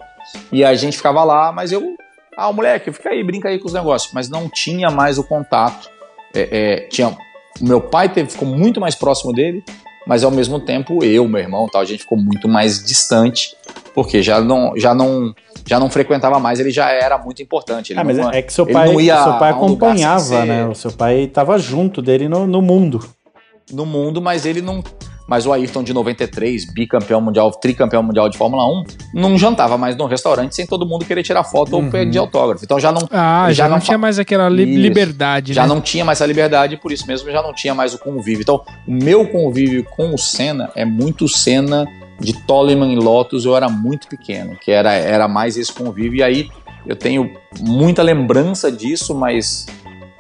E 0.52 0.64
a 0.64 0.76
gente 0.76 0.98
ficava 0.98 1.24
lá, 1.24 1.52
mas 1.52 1.72
eu 1.72 1.96
ah, 2.38 2.52
moleque, 2.52 2.92
fica 2.92 3.10
aí, 3.10 3.24
brinca 3.24 3.50
aí 3.50 3.60
com 3.60 3.68
os 3.68 3.74
negócios. 3.74 4.14
Mas 4.14 4.30
não 4.30 4.50
tinha 4.50 4.90
mais 4.90 5.18
o 5.18 5.24
contato. 5.24 5.90
É, 6.34 6.50
é, 6.52 6.88
tinha, 6.88 7.10
o 7.10 7.66
meu 7.66 7.82
pai 7.82 8.10
teve, 8.10 8.30
ficou 8.30 8.48
muito 8.48 8.80
mais 8.80 8.96
próximo 8.96 9.34
dele, 9.34 9.64
mas 10.12 10.26
ao 10.26 10.30
mesmo 10.32 10.60
tempo 10.60 11.02
eu, 11.06 11.26
meu 11.26 11.40
irmão, 11.40 11.70
tal, 11.72 11.82
a 11.82 11.86
gente 11.86 12.02
ficou 12.02 12.18
muito 12.18 12.50
mais 12.50 12.84
distante, 12.84 13.56
porque 13.96 14.22
já 14.22 14.42
não, 14.42 14.74
já 14.78 14.94
não, 14.94 15.34
já 15.66 15.80
não 15.80 15.90
frequentava 15.90 16.38
mais. 16.38 16.60
Ele 16.60 16.70
já 16.70 16.90
era 16.92 17.18
muito 17.18 17.42
importante. 17.42 17.94
Ah, 17.96 18.04
mas 18.04 18.18
não, 18.18 18.30
é 18.30 18.42
que 18.42 18.52
seu 18.52 18.66
pai, 18.66 18.90
seu 18.94 19.34
pai 19.40 19.52
acompanhava, 19.52 20.20
ser- 20.22 20.46
né? 20.46 20.66
O 20.68 20.76
seu 20.76 20.92
pai 20.92 21.28
tava 21.28 21.58
junto 21.58 22.02
dele 22.02 22.28
no, 22.28 22.46
no 22.46 22.62
mundo. 22.62 23.00
no 23.72 23.86
mundo, 23.86 24.22
mas 24.22 24.46
ele 24.46 24.62
não. 24.62 24.84
Mas 25.32 25.46
o 25.46 25.54
Ayrton 25.54 25.82
de 25.82 25.94
93, 25.94 26.66
bicampeão 26.66 27.22
mundial, 27.22 27.50
tricampeão 27.52 28.04
mundial 28.04 28.28
de 28.28 28.38
Fórmula 28.38 28.68
1, 28.68 28.84
não 29.14 29.38
jantava 29.38 29.78
mais 29.78 29.96
no 29.96 30.06
restaurante 30.06 30.54
sem 30.54 30.68
todo 30.68 30.86
mundo 30.86 31.06
querer 31.06 31.24
tirar 31.24 31.46
foto 31.46 31.78
Uhum. 31.78 31.86
ou 31.86 31.90
pedir 31.90 32.18
autógrafo. 32.18 32.66
Então 32.66 32.78
já 32.78 32.92
não, 32.92 33.08
Ah, 33.10 33.46
já, 33.48 33.54
já 33.54 33.64
não, 33.70 33.76
não 33.78 33.80
tinha 33.80 33.98
mais 33.98 34.20
aquela 34.20 34.50
li- 34.50 34.64
Isso. 34.70 34.82
liberdade, 34.82 35.54
já 35.54 35.62
né? 35.62 35.70
não 35.70 35.80
tinha 35.80 36.04
mais 36.04 36.18
essa 36.20 36.26
liberdade, 36.26 36.76
por 36.76 36.92
isso 36.92 37.08
mesmo 37.08 37.32
já 37.32 37.42
não 37.42 37.54
tinha 37.54 37.74
mais 37.74 37.94
o 37.94 37.98
convívio. 37.98 38.42
Então, 38.42 38.62
o 38.86 38.92
meu 38.92 39.26
convívio 39.26 39.86
com 39.86 40.14
o 40.14 40.18
Senna 40.18 40.70
é 40.76 40.84
muito 40.84 41.30
Senna 41.30 41.86
de 42.20 42.34
Toleman 42.46 42.92
e 42.92 42.98
Lotus, 42.98 43.46
eu 43.46 43.56
era 43.56 43.70
muito 43.70 44.10
pequeno, 44.10 44.58
que 44.62 44.70
era, 44.70 44.92
era 44.92 45.30
mais 45.30 45.56
esse 45.56 45.72
convívio. 45.72 46.18
E 46.18 46.24
aí 46.24 46.50
eu 46.86 46.96
tenho 46.98 47.32
muita 47.62 48.04
lembrança 48.04 48.70
disso, 48.70 49.16
mas 49.16 49.66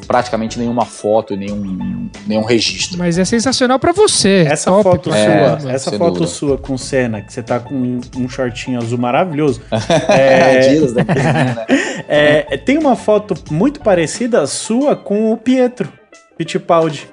praticamente 0.07 0.59
nenhuma 0.59 0.85
foto, 0.85 1.35
nenhum, 1.35 2.09
nenhum 2.27 2.43
registro. 2.43 2.97
Mas 2.97 3.17
é 3.17 3.25
sensacional 3.25 3.79
pra 3.79 3.91
você. 3.91 4.45
Essa 4.49 4.71
top 4.71 4.83
foto 4.83 5.13
É, 5.13 5.59
sua, 5.59 5.71
essa 5.71 5.91
foto 5.91 6.13
dúvida. 6.13 6.27
sua 6.27 6.57
com 6.57 6.77
cena, 6.77 7.21
que 7.21 7.31
você 7.31 7.41
tá 7.41 7.59
com 7.59 7.75
um, 7.75 8.01
um 8.17 8.29
shortinho 8.29 8.79
azul 8.79 8.97
maravilhoso. 8.97 9.61
é, 10.09 10.69
né? 10.69 11.65
é, 12.07 12.57
tem 12.57 12.77
uma 12.77 12.95
foto 12.95 13.35
muito 13.51 13.79
parecida 13.79 14.45
sua 14.47 14.95
com 14.95 15.31
o 15.31 15.37
Pietro 15.37 15.91
Fittipaldi. 16.37 17.07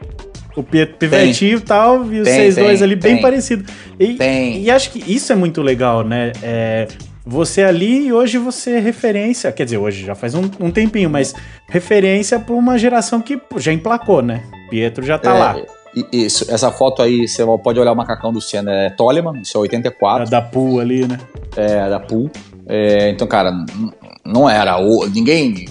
O 0.57 0.63
Pietro 0.63 0.97
pivetinho 0.97 1.59
e 1.59 1.61
tal, 1.61 2.13
e 2.13 2.19
os 2.21 2.25
Tem, 2.25 2.35
vocês 2.35 2.55
tem, 2.57 2.65
dois 2.65 2.83
ali 2.83 2.97
bem 2.97 3.15
tem. 3.15 3.23
parecidos. 3.23 3.73
E, 4.01 4.15
Tem. 4.15 4.61
e 4.61 4.71
acho 4.73 4.91
que 4.91 4.99
isso 5.07 5.33
é 5.33 5.37
muito 5.37 5.63
legal, 5.63 6.03
né? 6.03 6.33
É, 6.43 6.89
você 7.31 7.63
ali 7.63 8.07
e 8.07 8.13
hoje 8.13 8.39
você 8.39 8.73
é 8.73 8.79
referência, 8.81 9.53
quer 9.53 9.65
dizer, 9.65 9.77
hoje 9.79 10.05
já 10.07 10.15
faz 10.15 10.35
um, 10.35 10.51
um 10.59 10.71
tempinho, 10.71 11.11
mas 11.11 11.35
referência 11.69 12.39
para 12.41 12.55
uma 12.55 12.79
geração 12.79 13.21
que 13.21 13.39
já 13.57 13.73
emplacou, 13.73 14.23
né? 14.23 14.43
Pietro 14.71 15.05
já 15.05 15.19
tá 15.19 15.35
É, 15.35 15.39
lá. 15.39 15.57
Isso, 16.13 16.47
essa 16.53 16.71
foto 16.71 17.03
aí, 17.03 17.27
você 17.29 17.43
pode 17.63 17.79
olhar 17.81 17.93
o 17.93 17.97
macacão 17.97 18.33
do 18.33 18.41
Senna, 18.41 18.73
é 18.73 18.91
Toleman, 18.91 19.41
isso 19.43 19.57
é 19.57 19.59
A 19.59 19.63
84, 19.63 20.31
da 20.31 20.41
pool 20.41 20.81
ali, 20.81 21.07
né? 21.07 21.19
é, 21.57 21.89
da 21.89 21.99
Pool. 22.01 22.31
É, 22.67 23.11
então, 23.11 23.27
cara, 23.27 23.53
não 24.25 24.49
era. 24.49 24.79
O, 24.79 25.07
ninguém. 25.09 25.67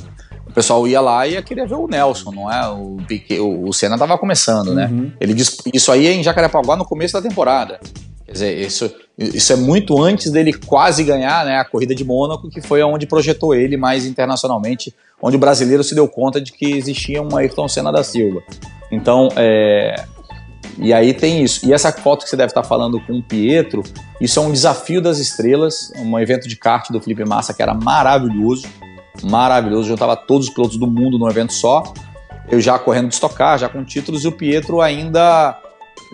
O 0.48 0.52
pessoal 0.58 0.88
ia 0.88 1.00
lá 1.00 1.27
e 1.27 1.34
ia 1.34 1.42
querer 1.44 1.68
ver 1.68 1.76
o 1.76 1.88
Nelson, 1.88 2.32
não 2.32 2.52
é? 2.52 2.68
O, 2.68 2.98
Piquet, 3.08 3.40
o, 3.40 3.68
o 3.69 3.74
Senna 3.74 3.98
tava 3.98 4.18
começando, 4.18 4.74
né? 4.74 4.88
Uhum. 4.92 5.11
Ele 5.22 5.34
dis- 5.36 5.58
isso 5.72 5.92
aí 5.92 6.08
é 6.08 6.11
em 6.14 6.24
Jacarepaguá 6.24 6.76
no 6.76 6.84
começo 6.84 7.14
da 7.14 7.22
temporada. 7.22 7.80
Quer 8.28 8.34
dizer, 8.34 8.58
isso, 8.60 8.94
isso 9.18 9.54
é 9.54 9.56
muito 9.56 10.04
antes 10.04 10.30
dele 10.30 10.52
quase 10.52 11.02
ganhar 11.02 11.46
né, 11.46 11.58
a 11.58 11.64
corrida 11.64 11.96
de 11.96 12.04
Mônaco, 12.04 12.50
que 12.50 12.62
foi 12.62 12.84
onde 12.84 13.08
projetou 13.08 13.56
ele 13.56 13.78
mais 13.78 14.06
internacionalmente, 14.06 14.94
onde 15.22 15.38
o 15.38 15.40
brasileiro 15.40 15.82
se 15.82 15.96
deu 15.96 16.08
conta 16.10 16.42
de 16.42 16.52
que 16.52 16.74
existia 16.74 17.22
um 17.22 17.38
Ayrton 17.38 17.70
Senna 17.70 17.90
da 17.90 18.04
Silva. 18.04 18.44
Então, 18.92 19.30
é, 19.38 20.04
e 20.78 20.94
aí 20.94 21.14
tem 21.14 21.42
isso. 21.42 21.66
E 21.66 21.74
essa 21.74 21.90
foto 21.92 22.26
que 22.26 22.30
você 22.30 22.36
deve 22.36 22.52
estar 22.52 22.64
falando 22.64 23.00
com 23.00 23.14
o 23.14 23.24
Pietro, 23.24 23.82
isso 24.20 24.40
é 24.40 24.42
um 24.42 24.52
desafio 24.52 25.02
das 25.02 25.20
estrelas, 25.20 25.92
um 25.98 26.20
evento 26.20 26.50
de 26.50 26.58
kart 26.58 26.92
do 26.92 27.00
Felipe 27.00 27.24
Massa 27.26 27.54
que 27.54 27.62
era 27.62 27.74
maravilhoso, 27.74 28.68
maravilhoso, 29.24 29.88
juntava 29.88 30.18
todos 30.18 30.50
os 30.50 30.54
pilotos 30.54 30.78
do 30.78 30.86
mundo 30.86 31.18
num 31.18 31.30
evento 31.30 31.54
só. 31.54 31.94
Eu 32.50 32.60
já 32.60 32.78
correndo 32.78 33.08
de 33.08 33.14
estocar, 33.14 33.58
já 33.58 33.68
com 33.68 33.84
títulos, 33.84 34.24
e 34.24 34.28
o 34.28 34.32
Pietro 34.32 34.82
ainda, 34.82 35.58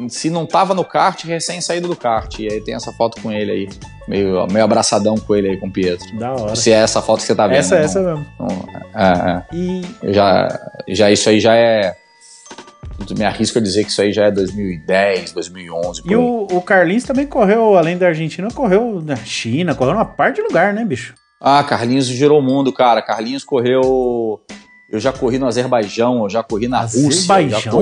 se 0.09 0.29
não 0.29 0.45
tava 0.45 0.73
no 0.73 0.83
kart, 0.83 1.23
recém 1.25 1.61
saído 1.61 1.87
do 1.87 1.95
kart. 1.95 2.39
E 2.39 2.51
aí 2.51 2.61
tem 2.61 2.75
essa 2.75 2.91
foto 2.91 3.21
com 3.21 3.31
ele 3.31 3.51
aí, 3.51 3.69
meio, 4.07 4.45
meio 4.47 4.65
abraçadão 4.65 5.15
com 5.17 5.35
ele 5.35 5.49
aí, 5.49 5.57
com 5.57 5.67
o 5.67 5.71
Pietro. 5.71 6.17
Da 6.17 6.31
hora. 6.33 6.55
Se 6.55 6.71
é 6.71 6.75
essa 6.75 7.01
foto 7.01 7.19
que 7.21 7.25
você 7.27 7.35
tá 7.35 7.47
vendo. 7.47 7.57
essa, 7.59 7.75
não- 7.75 7.83
essa 7.83 8.01
mesmo. 8.01 8.25
não- 8.39 8.65
é, 8.95 9.31
é. 9.31 9.43
E 9.55 9.81
Eu 10.01 10.13
já, 10.13 10.59
já 10.87 11.11
isso 11.11 11.29
aí 11.29 11.39
já 11.39 11.55
é. 11.55 11.95
Me 13.17 13.25
arrisco 13.25 13.57
a 13.57 13.61
dizer 13.61 13.83
que 13.83 13.89
isso 13.89 14.01
aí 14.01 14.13
já 14.13 14.25
é 14.25 14.31
2010, 14.31 15.31
2011. 15.33 16.03
por 16.03 16.11
E 16.11 16.15
o, 16.15 16.47
o 16.51 16.61
Carlinhos 16.61 17.03
também 17.03 17.25
correu, 17.25 17.75
além 17.75 17.97
da 17.97 18.07
Argentina, 18.07 18.47
correu 18.53 19.01
na 19.03 19.15
China, 19.15 19.73
correu 19.75 19.93
numa 19.93 20.05
parte 20.05 20.35
de 20.37 20.41
lugar, 20.43 20.73
né, 20.73 20.85
bicho? 20.85 21.13
Ah, 21.41 21.63
Carlinhos 21.63 22.05
girou 22.05 22.39
o 22.39 22.41
mundo, 22.43 22.71
cara. 22.71 23.01
Carlinhos 23.01 23.43
correu. 23.43 24.39
Eu 24.89 24.99
já 24.99 25.11
corri 25.11 25.39
no 25.39 25.47
Azerbaijão, 25.47 26.23
eu 26.23 26.29
já 26.29 26.43
corri 26.43 26.67
na 26.67 26.81
Rússia, 26.81 27.01
já 27.01 27.07
Azerbaijão? 27.33 27.73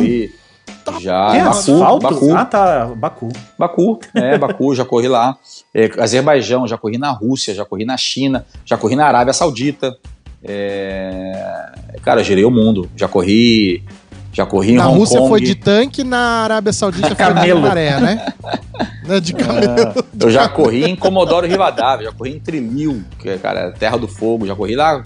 Já, 1.00 1.32
Tem 1.32 1.40
Baku, 1.43 1.50
asfalto? 1.58 2.03
Baku, 2.09 2.35
Ah, 2.35 2.45
tá. 2.45 2.85
Baku. 2.95 3.30
Baku, 3.58 4.00
é, 4.16 4.38
Baku, 4.40 4.74
já 4.75 4.83
corri 4.85 5.08
lá. 5.08 5.38
É, 5.74 5.90
Azerbaijão, 6.00 6.67
já 6.67 6.77
corri 6.77 6.98
na 6.98 7.11
Rússia, 7.11 7.53
já 7.53 7.64
corri 7.66 7.85
na 7.85 7.98
China, 7.98 8.45
já 8.66 8.77
corri 8.77 8.95
na 8.95 9.06
Arábia 9.06 9.33
Saudita. 9.33 9.95
É, 10.43 11.72
Cara, 12.03 12.24
girei 12.24 12.43
o 12.45 12.51
mundo. 12.51 12.90
Já 12.95 13.08
corri. 13.08 13.83
Já 14.33 14.45
corri 14.45 14.72
em 14.72 14.75
Na 14.77 14.88
Hong 14.88 14.98
Rússia 15.00 15.17
Kong. 15.19 15.30
foi 15.30 15.41
de 15.41 15.56
tanque, 15.56 16.03
na 16.06 16.43
Arábia 16.43 16.72
Saudita 16.72 17.08
foi 17.14 17.16
de 17.16 17.33
Camelo. 17.33 17.61
maré, 17.61 18.00
né? 18.00 18.33
Né, 19.03 19.19
De 19.19 19.33
camelo. 19.33 19.93
Eu 20.19 20.30
já 20.30 20.48
corri 20.48 20.83
em 20.85 20.95
Comodoro 20.95 21.45
Rivadavia, 21.48 22.06
já 22.06 22.11
corri 22.14 22.35
em 22.35 22.40
Trilil, 22.40 23.03
que 23.17 23.30
é, 23.30 23.38
cara, 23.38 23.59
é 23.61 23.72
terra 23.72 23.98
do 23.98 24.08
fogo. 24.08 24.45
Já 24.45 24.56
corri 24.56 24.75
lá, 24.75 25.01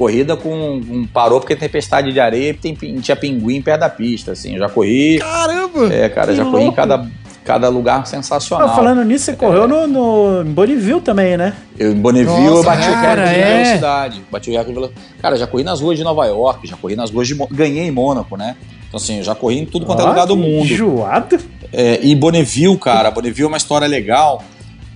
corrida 0.00 0.34
com. 0.34 0.50
um- 0.50 1.06
parou 1.12 1.40
porque 1.40 1.54
tem 1.54 1.68
tempestade 1.68 2.10
de 2.10 2.18
areia 2.18 2.50
e 2.50 2.54
tem, 2.54 2.74
tinha 2.74 3.14
pinguim 3.14 3.60
perto 3.60 3.80
da 3.80 3.90
pista, 3.90 4.32
assim. 4.32 4.54
Eu 4.54 4.60
já 4.60 4.68
corri. 4.70 5.18
Caramba! 5.18 5.92
É, 5.92 6.08
cara, 6.08 6.34
já 6.34 6.42
corri 6.42 6.62
em 6.62 6.66
louco. 6.66 6.76
cada, 6.76 7.06
cada 7.44 7.68
lugar 7.68 8.06
sensacional. 8.06 8.68
Ah, 8.68 8.74
falando 8.74 9.04
nisso, 9.04 9.26
você 9.26 9.34
correu 9.34 9.68
no, 9.68 9.86
no 9.86 10.40
em 10.40 10.52
Bonneville 10.52 11.02
também, 11.02 11.36
né? 11.36 11.52
Eu, 11.78 11.92
em 11.92 11.96
Bonneville 11.96 12.46
eu 12.46 12.54
Nossa, 12.54 12.70
bati 12.70 12.88
o 12.88 12.92
cara, 12.92 13.26
recorde 13.26 13.34
de 13.34 13.40
é. 13.40 13.62
velocidade. 13.62 14.22
Bati 14.32 14.48
o 14.48 14.52
recorde 14.52 14.68
de 14.70 14.74
velocidade. 14.74 15.06
Cara, 15.20 15.36
já 15.36 15.46
corri 15.46 15.64
nas 15.64 15.80
ruas 15.82 15.98
de 15.98 16.04
Nova 16.04 16.24
York, 16.24 16.66
já 16.66 16.76
corri 16.78 16.96
nas 16.96 17.10
ruas 17.10 17.28
de. 17.28 17.34
Ganhei 17.50 17.86
em 17.86 17.90
Mônaco, 17.90 18.38
né? 18.38 18.56
Então, 18.88 18.96
assim, 18.96 19.18
eu 19.18 19.22
já 19.22 19.34
corri 19.34 19.58
em 19.58 19.66
tudo 19.66 19.84
quanto 19.84 20.00
é 20.00 20.04
Ó, 20.04 20.08
lugar 20.08 20.26
do 20.26 20.36
mundo. 20.36 20.64
Enjoado. 20.64 21.38
É, 21.72 22.00
e 22.02 22.14
Bonneville, 22.16 22.76
cara, 22.78 23.10
Bonneville 23.10 23.44
é 23.44 23.48
uma 23.48 23.58
história 23.58 23.86
legal. 23.86 24.42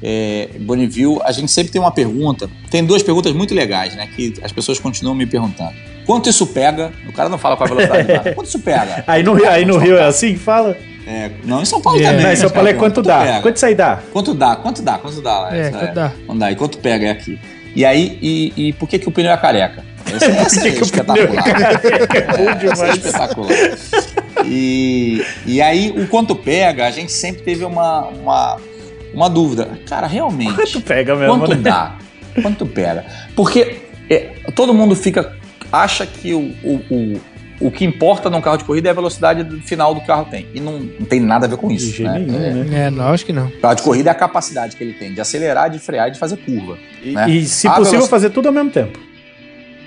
É, 0.06 0.50
Bonneville, 0.60 1.18
a 1.24 1.32
gente 1.32 1.50
sempre 1.50 1.72
tem 1.72 1.80
uma 1.80 1.90
pergunta. 1.90 2.50
Tem 2.70 2.84
duas 2.84 3.02
perguntas 3.02 3.32
muito 3.32 3.54
legais, 3.54 3.94
né? 3.96 4.06
Que 4.14 4.34
as 4.42 4.52
pessoas 4.52 4.78
continuam 4.78 5.14
me 5.16 5.24
perguntando. 5.24 5.72
Quanto 6.04 6.28
isso 6.28 6.46
pega? 6.46 6.92
O 7.08 7.12
cara 7.12 7.30
não 7.30 7.38
fala 7.38 7.56
com 7.56 7.64
a 7.64 7.66
velocidade. 7.66 8.12
nada. 8.12 8.34
Quanto 8.34 8.46
isso 8.48 8.58
pega? 8.58 9.02
Aí 9.08 9.22
no, 9.22 9.34
aí 9.48 9.64
no 9.64 9.78
Rio 9.78 9.96
é 9.96 10.04
assim 10.04 10.34
que 10.34 10.38
fala? 10.38 10.76
É, 11.06 11.30
não, 11.44 11.62
em 11.62 11.64
São 11.64 11.80
Paulo 11.80 11.98
É. 11.98 12.02
também. 12.04 12.22
Não, 12.22 12.32
em 12.32 12.36
São 12.36 12.46
os 12.46 12.52
Paulo 12.52 12.68
é 12.68 12.74
quanto 12.74 13.00
dá. 13.00 13.20
pega? 13.20 13.40
Quanto 13.40 13.56
isso 13.56 13.66
aí 13.66 13.74
dá? 13.74 14.02
Quanto 14.12 14.34
dá? 14.34 14.56
Quanto 14.56 14.82
dá? 14.82 14.98
Quanto 14.98 15.20
dá? 15.22 15.48
É, 15.52 15.60
Essa 15.60 15.78
quanto 15.78 15.94
dá? 15.94 16.12
Quanto 16.26 16.38
dá? 16.38 16.52
E 16.52 16.56
quanto 16.56 16.78
pega 16.78 17.06
é 17.06 17.10
aqui? 17.10 17.38
E 17.74 17.84
aí, 17.84 18.18
e, 18.20 18.52
e 18.68 18.72
por 18.74 18.86
que, 18.88 18.98
que 18.98 19.08
o 19.08 19.12
pneu 19.12 19.32
é 19.32 19.36
careca? 19.38 19.82
Essa, 20.14 20.26
essa 20.32 20.60
que 20.60 20.68
é 20.68 20.72
que 20.72 20.80
o 20.80 20.84
espetacular. 20.84 21.26
pneu 21.80 21.96
é? 21.96 22.18
É 22.18 22.20
bom 22.22 22.50
essa 22.50 22.50
é 22.52 22.54
demais. 22.56 22.96
espetacular. 22.96 23.48
E, 24.46 25.24
e 25.46 25.60
aí, 25.62 25.90
o 25.96 26.06
quanto 26.08 26.34
pega, 26.36 26.86
a 26.86 26.90
gente 26.90 27.12
sempre 27.12 27.42
teve 27.42 27.64
uma, 27.64 28.06
uma, 28.08 28.58
uma 29.14 29.28
dúvida. 29.30 29.68
Cara, 29.88 30.06
realmente, 30.06 30.54
Quanto 30.54 30.80
pega 30.80 31.14
mesmo, 31.16 31.38
quanto 31.38 31.54
né? 31.54 31.62
dá? 31.62 31.96
Quanto 32.42 32.66
pega? 32.66 33.04
Porque 33.36 33.82
é, 34.10 34.32
todo 34.54 34.74
mundo 34.74 34.94
fica 34.96 35.36
acha 35.72 36.04
que 36.06 36.34
o, 36.34 36.52
o, 36.62 36.80
o, 36.90 37.20
o 37.66 37.70
que 37.70 37.84
importa 37.84 38.28
num 38.30 38.40
carro 38.40 38.56
de 38.58 38.64
corrida 38.64 38.88
é 38.88 38.90
a 38.90 38.94
velocidade 38.94 39.60
final 39.62 39.94
do 39.94 40.00
carro 40.02 40.26
tem. 40.30 40.46
E 40.54 40.60
não, 40.60 40.78
não 40.78 41.06
tem 41.06 41.20
nada 41.20 41.46
a 41.46 41.48
ver 41.48 41.56
com 41.56 41.68
De 41.68 41.74
isso. 41.74 41.90
jeito 41.92 42.10
né? 42.12 42.18
nenhum, 42.18 42.42
É, 42.42 42.50
né? 42.64 42.86
É, 42.86 42.90
não, 42.90 43.08
acho 43.08 43.24
que 43.24 43.32
não. 43.32 43.46
o 43.46 43.60
carro 43.60 43.74
de 43.74 43.82
corrida 43.82 44.10
é 44.10 44.12
a 44.12 44.14
capacidade 44.14 44.76
que 44.76 44.82
ele 44.84 44.92
tem 44.94 45.12
de 45.14 45.20
acelerar, 45.20 45.70
de 45.70 45.78
frear 45.78 46.08
e 46.08 46.10
de 46.12 46.18
fazer 46.18 46.36
curva. 46.38 46.76
E, 47.02 47.12
né? 47.12 47.28
e, 47.30 47.44
se 47.46 47.66
A 47.68 47.72
possível, 47.72 48.06
fazer 48.06 48.30
tudo 48.30 48.46
ao 48.48 48.52
mesmo 48.54 48.70
tempo. 48.70 48.98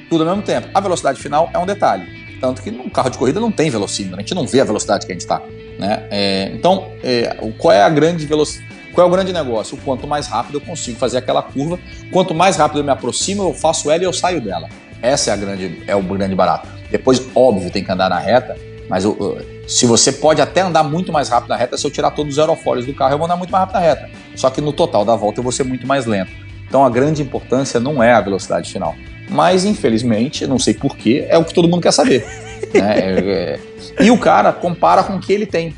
tudo 0.09 0.23
ao 0.23 0.29
mesmo 0.29 0.41
tempo. 0.43 0.67
A 0.73 0.79
velocidade 0.79 1.19
final 1.21 1.49
é 1.53 1.57
um 1.57 1.65
detalhe. 1.65 2.05
Tanto 2.39 2.61
que 2.61 2.69
num 2.69 2.87
carro 2.89 3.09
de 3.09 3.17
corrida 3.17 3.39
não 3.39 3.51
tem 3.51 3.69
velocímetro, 3.69 4.17
a 4.17 4.19
gente 4.21 4.35
não 4.35 4.45
vê 4.45 4.61
a 4.61 4.63
velocidade 4.63 5.05
que 5.05 5.11
a 5.11 5.15
gente 5.15 5.21
está. 5.21 5.41
Né? 5.79 6.03
É, 6.11 6.51
então, 6.53 6.91
é, 7.03 7.35
o- 7.41 7.51
qual 7.53 7.73
é 7.73 7.81
a 7.81 7.89
grande 7.89 8.25
velocidade? 8.25 8.66
Qual 8.97 9.05
é 9.05 9.07
o 9.07 9.13
grande 9.13 9.31
negócio? 9.31 9.77
O 9.77 9.81
quanto 9.81 10.07
mais 10.07 10.25
rápido 10.25 10.55
eu 10.55 10.61
consigo 10.61 10.97
fazer 10.97 11.19
aquela 11.19 11.43
curva, 11.43 11.77
quanto 12.11 12.33
mais 12.33 12.57
rápido 12.57 12.79
eu 12.79 12.83
me 12.83 12.89
aproximo, 12.89 13.43
eu 13.43 13.53
faço 13.53 13.91
ela 13.91 14.01
e 14.01 14.05
eu 14.07 14.11
saio 14.11 14.41
dela. 14.41 14.67
Essa 15.03 15.29
é, 15.29 15.33
a 15.33 15.37
grande, 15.37 15.83
é 15.85 15.95
o 15.95 16.01
grande 16.01 16.33
barato. 16.33 16.67
Depois, 16.89 17.21
óbvio, 17.35 17.69
tem 17.69 17.83
que 17.83 17.91
andar 17.91 18.09
na 18.09 18.17
reta, 18.17 18.57
mas 18.89 19.05
o- 19.05 19.11
o- 19.11 19.37
se 19.69 19.85
você 19.85 20.11
pode 20.11 20.41
até 20.41 20.61
andar 20.61 20.81
muito 20.83 21.11
mais 21.13 21.29
rápido 21.29 21.49
na 21.49 21.55
reta, 21.55 21.77
se 21.77 21.85
eu 21.85 21.91
tirar 21.91 22.09
todos 22.09 22.33
os 22.33 22.39
aerofólios 22.39 22.87
do 22.87 22.93
carro, 22.95 23.13
eu 23.13 23.17
vou 23.19 23.25
andar 23.25 23.35
muito 23.35 23.51
mais 23.51 23.65
rápido 23.65 23.75
na 23.75 23.81
reta. 23.87 24.09
Só 24.35 24.49
que 24.49 24.61
no 24.61 24.73
total 24.73 25.05
da 25.05 25.15
volta 25.15 25.41
eu 25.41 25.43
vou 25.43 25.51
ser 25.51 25.63
muito 25.63 25.85
mais 25.85 26.07
lento. 26.07 26.31
Então 26.67 26.83
a 26.83 26.89
grande 26.89 27.21
importância 27.21 27.79
não 27.79 28.01
é 28.01 28.13
a 28.13 28.19
velocidade 28.21 28.71
final. 28.71 28.95
Mas, 29.29 29.63
infelizmente, 29.63 30.47
não 30.47 30.57
sei 30.57 30.73
porquê, 30.73 31.23
é 31.29 31.37
o 31.37 31.45
que 31.45 31.53
todo 31.53 31.67
mundo 31.67 31.83
quer 31.83 31.93
saber. 31.93 32.25
né? 32.73 32.97
É- 32.97 33.59
é- 33.99 34.03
E 34.03 34.09
o 34.09 34.17
cara 34.17 34.51
compara 34.51 35.03
com 35.03 35.17
o 35.17 35.19
que 35.19 35.31
ele 35.31 35.45
tem. 35.45 35.75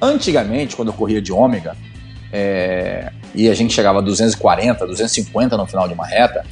Antigamente, 0.00 0.74
quando 0.74 0.88
eu 0.88 0.94
corria 0.94 1.20
de 1.20 1.30
ômega, 1.30 1.76
é, 2.36 3.12
e 3.32 3.48
a 3.48 3.54
gente 3.54 3.72
chegava 3.72 4.00
a 4.00 4.02
240, 4.02 4.84
250 4.88 5.56
no 5.56 5.66
final 5.66 5.86
de 5.86 5.94
uma 5.94 6.04
reta, 6.04 6.44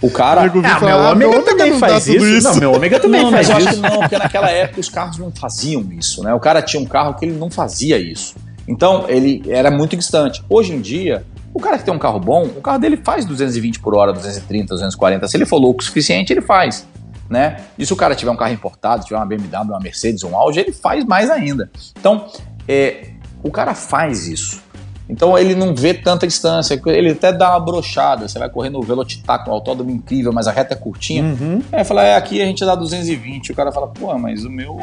o 0.00 0.08
cara. 0.08 0.42
Ah, 0.62 0.78
falar, 0.78 0.86
meu 0.86 0.98
ah, 0.98 1.10
ômega 1.10 1.16
meu 1.16 1.30
ômega 1.30 1.56
também 1.56 1.78
faz 1.80 2.04
tudo 2.04 2.28
isso. 2.28 2.48
Não, 2.48 2.56
meu 2.56 2.72
ômega 2.72 3.00
também 3.00 3.22
não, 3.22 3.32
faz 3.32 3.48
mas 3.48 3.50
eu 3.50 3.56
acho 3.56 3.74
isso. 3.74 3.82
que 3.82 3.90
não, 3.90 4.00
porque 4.00 4.18
naquela 4.18 4.50
época 4.50 4.80
os 4.80 4.88
carros 4.88 5.18
não 5.18 5.32
faziam 5.32 5.84
isso, 5.98 6.22
né? 6.22 6.32
O 6.32 6.38
cara 6.38 6.62
tinha 6.62 6.80
um 6.80 6.86
carro 6.86 7.14
que 7.14 7.24
ele 7.24 7.36
não 7.36 7.50
fazia 7.50 7.98
isso. 7.98 8.36
Então, 8.68 9.06
ele 9.08 9.42
era 9.48 9.68
muito 9.68 9.96
distante. 9.96 10.44
Hoje 10.48 10.72
em 10.72 10.80
dia, 10.80 11.24
o 11.52 11.58
cara 11.58 11.76
que 11.76 11.84
tem 11.84 11.92
um 11.92 11.98
carro 11.98 12.20
bom, 12.20 12.44
o 12.44 12.60
carro 12.60 12.78
dele 12.78 12.98
faz 12.98 13.24
220 13.24 13.80
por 13.80 13.96
hora, 13.96 14.12
230, 14.12 14.74
240. 14.74 15.26
Se 15.26 15.36
ele 15.36 15.46
for 15.46 15.58
louco 15.58 15.80
o 15.80 15.84
suficiente, 15.84 16.32
ele 16.32 16.42
faz. 16.42 16.86
Né? 17.28 17.56
E 17.76 17.84
se 17.84 17.92
o 17.92 17.96
cara 17.96 18.14
tiver 18.14 18.30
um 18.30 18.36
carro 18.36 18.52
importado, 18.52 19.04
tiver 19.04 19.16
uma 19.16 19.26
BMW, 19.26 19.72
uma 19.72 19.80
Mercedes, 19.80 20.22
um 20.22 20.36
Audi, 20.36 20.60
ele 20.60 20.72
faz 20.72 21.04
mais 21.04 21.30
ainda. 21.30 21.68
Então, 21.98 22.28
é, 22.68 23.10
o 23.42 23.50
cara 23.50 23.74
faz 23.74 24.26
isso. 24.26 24.62
Então 25.08 25.38
ele 25.38 25.54
não 25.54 25.72
vê 25.74 25.94
tanta 25.94 26.26
distância, 26.26 26.80
ele 26.86 27.10
até 27.10 27.32
dá 27.32 27.50
uma 27.50 27.60
brochada. 27.60 28.26
Você 28.26 28.38
vai 28.38 28.50
correr 28.50 28.70
no 28.70 28.82
Velocitar 28.82 29.44
com 29.44 29.50
um 29.50 29.54
autódromo 29.54 29.90
incrível, 29.90 30.32
mas 30.32 30.48
a 30.48 30.52
reta 30.52 30.74
é 30.74 30.76
curtinha. 30.76 31.22
Uhum. 31.22 31.62
É, 31.70 31.84
fala, 31.84 32.02
é, 32.02 32.16
aqui 32.16 32.42
a 32.42 32.44
gente 32.44 32.64
dá 32.64 32.74
220. 32.74 33.52
O 33.52 33.54
cara 33.54 33.70
fala, 33.70 33.86
pô, 33.86 34.16
mas 34.18 34.44
o 34.44 34.50
meu. 34.50 34.76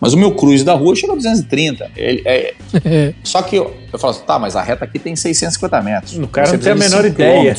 Mas 0.00 0.14
o 0.14 0.16
meu 0.16 0.34
cruise 0.34 0.64
da 0.64 0.72
rua 0.72 0.96
chega 0.96 1.12
a 1.12 1.16
230. 1.16 1.90
Ele, 1.94 2.22
é, 2.24 2.54
só 3.22 3.42
que 3.42 3.56
eu, 3.56 3.76
eu 3.92 3.98
falo 3.98 4.12
assim, 4.12 4.22
tá, 4.24 4.38
mas 4.38 4.56
a 4.56 4.62
reta 4.62 4.86
aqui 4.86 4.98
tem 4.98 5.14
650 5.14 5.82
metros. 5.82 6.16
O 6.18 6.26
cara 6.26 6.46
Você 6.46 6.56
não 6.56 6.62
tem 6.62 6.72
a 6.72 6.74
menor 6.76 7.04
ideia. 7.04 7.54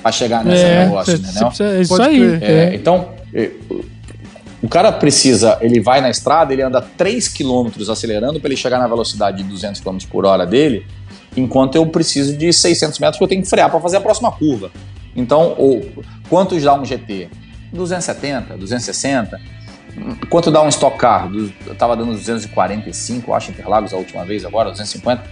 Pra 0.00 0.12
chegar 0.12 0.44
nesse 0.44 0.62
É, 0.62 0.84
negócio, 0.84 1.16
você- 1.16 1.22
você 1.24 1.28
entendeu? 1.30 1.48
precisa- 1.48 1.70
é 1.76 1.80
isso 1.80 1.96
Pode 1.96 2.08
aí. 2.08 2.38
É, 2.40 2.52
é. 2.52 2.74
então, 2.76 3.08
é, 3.34 3.50
o 4.60 4.68
cara 4.68 4.90
precisa, 4.90 5.56
ele 5.60 5.80
vai 5.80 6.00
na 6.00 6.10
estrada, 6.10 6.52
ele 6.52 6.62
anda 6.62 6.80
3 6.80 7.28
km 7.28 7.68
acelerando 7.90 8.40
para 8.40 8.48
ele 8.48 8.56
chegar 8.56 8.78
na 8.78 8.88
velocidade 8.88 9.42
de 9.42 9.44
200 9.44 9.80
km 9.80 9.98
por 10.10 10.26
hora 10.26 10.44
dele, 10.44 10.84
enquanto 11.36 11.76
eu 11.76 11.86
preciso 11.86 12.36
de 12.36 12.52
600 12.52 12.98
metros 12.98 13.18
que 13.18 13.24
eu 13.24 13.28
tenho 13.28 13.42
que 13.42 13.48
frear 13.48 13.70
para 13.70 13.80
fazer 13.80 13.98
a 13.98 14.00
próxima 14.00 14.32
curva. 14.32 14.70
Então, 15.14 15.54
ou, 15.56 15.86
quantos 16.28 16.62
dá 16.62 16.74
um 16.74 16.84
GT? 16.84 17.28
270, 17.72 18.56
260? 18.56 19.40
Quanto 20.28 20.50
dá 20.50 20.62
um 20.62 20.68
Stock 20.68 20.96
Car? 20.98 21.30
Eu 21.66 21.74
tava 21.74 21.96
dando 21.96 22.12
245, 22.12 23.30
eu 23.30 23.34
acho, 23.34 23.50
Interlagos 23.50 23.92
a 23.92 23.96
última 23.96 24.24
vez, 24.24 24.44
agora 24.44 24.70
250. 24.70 25.22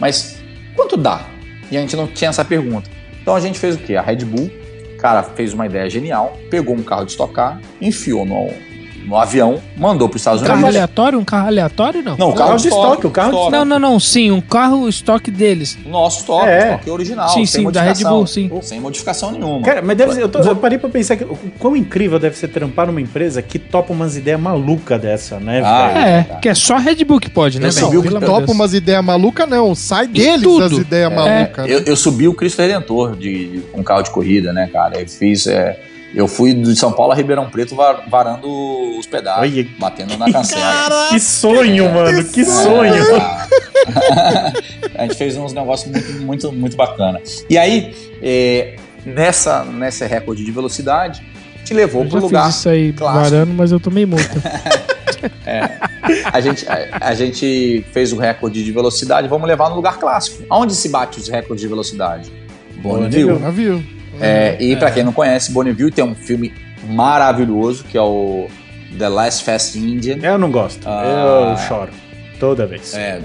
Mas 0.00 0.38
quanto 0.74 0.96
dá? 0.96 1.24
E 1.70 1.76
a 1.76 1.80
gente 1.80 1.94
não 1.96 2.06
tinha 2.06 2.30
essa 2.30 2.44
pergunta. 2.44 2.90
Então 3.20 3.34
a 3.34 3.40
gente 3.40 3.58
fez 3.58 3.76
o 3.76 3.78
quê? 3.78 3.96
A 3.96 4.02
Red 4.02 4.24
Bull, 4.24 4.50
cara, 4.98 5.22
fez 5.22 5.52
uma 5.52 5.66
ideia 5.66 5.88
genial, 5.88 6.36
pegou 6.50 6.74
um 6.74 6.82
carro 6.82 7.04
de 7.04 7.12
Stock 7.12 7.32
Car, 7.32 7.60
enfiou 7.80 8.24
no, 8.24 8.50
no 9.04 9.16
avião, 9.16 9.60
mandou 9.76 10.08
para 10.08 10.16
os 10.16 10.20
Estados 10.22 10.42
Um 10.42 10.44
carro 10.44 10.58
Unidos. 10.58 10.74
aleatório? 10.76 11.18
Um 11.18 11.24
carro 11.24 11.46
aleatório, 11.48 12.02
não? 12.02 12.16
Não, 12.16 12.30
o 12.30 12.34
carro 12.34 12.48
carro 12.50 12.60
de 12.60 12.68
estoque, 12.68 13.06
o 13.06 13.10
carro 13.10 13.44
de 13.46 13.50
Não, 13.50 13.64
não, 13.64 13.78
não, 13.78 14.00
sim, 14.00 14.30
um 14.30 14.40
carro 14.40 14.88
estoque 14.88 15.30
deles. 15.30 15.78
Nosso 15.86 16.20
estoque, 16.20 16.48
É. 16.48 16.64
estoque 16.72 16.90
original, 16.90 17.28
sim, 17.28 17.46
sem 17.46 17.64
sim, 17.64 17.70
da 17.70 17.80
Red 17.80 17.88
modificação. 17.88 18.16
Bull, 18.18 18.26
sim. 18.26 18.50
Sem 18.62 18.80
modificação 18.80 19.32
nenhuma. 19.32 19.62
Cara, 19.62 19.82
mas 19.82 19.96
deve 19.96 20.14
ser, 20.14 20.22
eu, 20.22 20.28
tô- 20.28 20.38
eu 20.40 20.56
parei 20.56 20.78
pra 20.78 20.88
pensar 20.88 21.16
que 21.16 21.24
o 21.24 21.36
quão 21.58 21.76
incrível 21.76 22.18
deve 22.18 22.36
ser 22.36 22.48
trampar 22.48 22.86
numa 22.86 23.00
empresa 23.00 23.42
que 23.42 23.58
topa 23.58 23.92
umas 23.92 24.16
ideias 24.16 24.40
malucas 24.40 25.00
dessa, 25.00 25.38
né, 25.40 25.62
Ah, 25.64 25.88
velho? 25.88 26.06
É, 26.06 26.38
que 26.40 26.48
é 26.48 26.54
só 26.54 26.76
Red 26.76 27.04
Bull 27.04 27.20
que 27.20 27.30
pode, 27.30 27.58
né, 27.60 27.68
Eu 27.68 27.72
velho? 27.72 27.86
subi 27.86 27.96
o 27.98 28.02
Pelo 28.02 28.16
amor 28.16 28.26
de 28.28 28.32
Topa 28.34 28.46
Deus. 28.46 28.56
umas 28.58 28.74
ideias 28.74 29.04
malucas, 29.04 29.48
não. 29.48 29.74
Sai 29.74 30.06
deles 30.06 30.42
tudo. 30.42 30.64
as 30.64 30.72
ideias 30.72 31.12
malucas. 31.12 31.66
né? 31.66 31.72
Eu, 31.74 31.80
eu 31.80 31.96
subi 31.96 32.28
o 32.28 32.34
Cristo 32.34 32.60
Redentor 32.62 33.16
de, 33.16 33.46
de 33.48 33.62
um 33.74 33.82
carro 33.82 34.02
de 34.02 34.10
corrida, 34.10 34.52
né, 34.52 34.68
cara? 34.72 35.00
Eu 35.00 35.08
fiz. 35.08 35.46
é, 35.46 35.78
eu 36.14 36.28
fui 36.28 36.52
de 36.54 36.76
São 36.76 36.92
Paulo 36.92 37.12
a 37.12 37.14
Ribeirão 37.14 37.48
Preto 37.50 37.74
va- 37.74 38.02
varando 38.08 38.48
os 38.98 39.06
Olha. 39.12 39.66
batendo 39.78 40.16
na 40.16 40.30
cancela. 40.30 41.08
Que 41.10 41.18
sonho, 41.20 41.92
mano, 41.92 42.24
que 42.24 42.44
sonho. 42.44 42.94
a 44.94 45.02
gente 45.02 45.14
fez 45.16 45.36
uns 45.36 45.52
negócios 45.52 45.90
muito, 45.90 46.12
muito, 46.22 46.52
muito 46.52 46.76
bacana. 46.76 47.20
E 47.48 47.58
aí, 47.58 47.94
é, 48.22 48.76
nessa, 49.04 49.64
nessa 49.64 50.06
recorde 50.06 50.44
de 50.44 50.50
velocidade, 50.52 51.22
te 51.64 51.74
levou 51.74 52.02
Eu 52.04 52.08
para 52.10 52.18
já 52.20 52.24
o 52.24 52.28
lugar. 52.28 52.46
fiz 52.46 52.56
isso 52.56 52.68
aí 52.68 52.92
clássico. 52.92 53.22
varando, 53.30 53.52
mas 53.54 53.72
eu 53.72 53.80
tomei 53.80 54.06
multa. 54.06 54.30
A 56.32 56.40
gente, 56.40 56.66
a, 56.68 56.98
a 57.08 57.14
gente 57.14 57.84
fez 57.92 58.12
o 58.12 58.16
recorde 58.16 58.64
de 58.64 58.72
velocidade, 58.72 59.28
vamos 59.28 59.46
levar 59.46 59.68
no 59.70 59.76
lugar 59.76 59.96
clássico. 59.98 60.42
Aonde 60.50 60.74
se 60.74 60.88
bate 60.88 61.20
os 61.20 61.28
recordes 61.28 61.62
de 61.62 61.68
velocidade? 61.68 62.32
Bonneville. 62.82 63.38
Navio. 63.38 63.84
É, 64.22 64.56
e 64.60 64.76
pra 64.76 64.90
quem 64.90 65.02
não 65.02 65.12
conhece, 65.12 65.50
Bonneville 65.52 65.90
tem 65.90 66.04
um 66.04 66.14
filme 66.14 66.52
maravilhoso 66.86 67.84
que 67.84 67.98
é 67.98 68.02
o 68.02 68.46
The 68.98 69.08
Last 69.08 69.44
Fast 69.44 69.78
Indian. 69.78 70.18
Eu 70.22 70.38
não 70.38 70.50
gosto. 70.50 70.86
Ah. 70.86 71.54
Eu 71.58 71.66
choro. 71.68 71.90
Toda 72.38 72.66
vez. 72.66 72.94
É, 72.94 73.20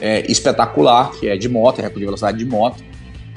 é 0.00 0.30
espetacular, 0.30 1.10
que 1.12 1.28
é 1.28 1.36
de 1.36 1.48
moto, 1.48 1.78
é 1.78 1.82
recorde 1.82 2.00
de 2.00 2.04
velocidade 2.06 2.38
de 2.38 2.44
moto, 2.44 2.82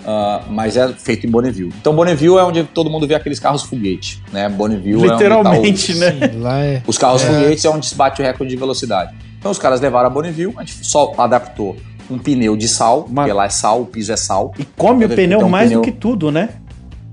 ah, 0.05 0.43
mas 0.49 0.75
é 0.77 0.87
feito 0.93 1.25
em 1.27 1.29
Bonneville. 1.29 1.73
Então 1.79 1.95
Bonneville 1.95 2.37
é 2.37 2.43
onde 2.43 2.63
todo 2.63 2.89
mundo 2.89 3.07
vê 3.07 3.15
aqueles 3.15 3.39
carros 3.39 3.63
foguete, 3.63 4.21
né? 4.31 4.47
Bonneville 4.49 5.01
Literalmente, 5.01 5.91
é 5.91 5.95
onde 5.95 5.99
tá 6.19 6.25
né? 6.25 6.31
Sim, 6.33 6.39
lá 6.39 6.59
é. 6.63 6.81
o- 6.85 6.89
os 6.89 6.97
carros 6.97 7.23
É. 7.23 7.27
foguetes 7.27 7.65
é 7.65 7.69
onde 7.69 7.85
se 7.85 7.95
bate 7.95 8.21
o 8.21 8.25
recorde 8.25 8.51
de 8.51 8.57
velocidade. 8.57 9.13
Então 9.39 9.51
os 9.51 9.59
caras 9.59 9.79
levaram 9.81 10.07
a 10.07 10.09
Bonneville, 10.09 10.53
a 10.57 10.61
gente 10.61 10.85
só 10.85 11.13
adaptou 11.17 11.75
um 12.09 12.17
pneu 12.17 12.55
de 12.55 12.67
sal, 12.67 13.05
Uma- 13.09 13.23
porque 13.23 13.33
lá 13.33 13.45
é 13.45 13.49
sal, 13.49 13.81
o 13.81 13.85
piso 13.85 14.11
é 14.11 14.17
sal. 14.17 14.53
E 14.59 14.63
come 14.63 15.03
o 15.03 15.07
Então, 15.07 15.15
pneu 15.15 15.39
um 15.39 15.49
mais 15.49 15.67
pneu- 15.69 15.81
do 15.81 15.85
que 15.85 15.91
tudo, 15.91 16.31
né? 16.31 16.49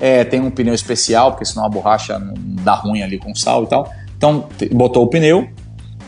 É, 0.05 0.25
tem 0.25 0.41
um 0.41 0.51
pneu 0.51 0.75
especial, 0.75 1.31
porque 1.31 1.45
senão 1.45 1.65
a 1.65 1.69
borracha 1.69 2.21
dá 2.37 2.75
ruim 2.75 3.03
ali 3.03 3.21
com 3.21 3.33
sal 3.37 3.63
e 3.63 3.67
tal. 3.69 3.89
Então, 4.17 4.49
botou 4.73 5.05
o 5.05 5.07
pneu 5.07 5.49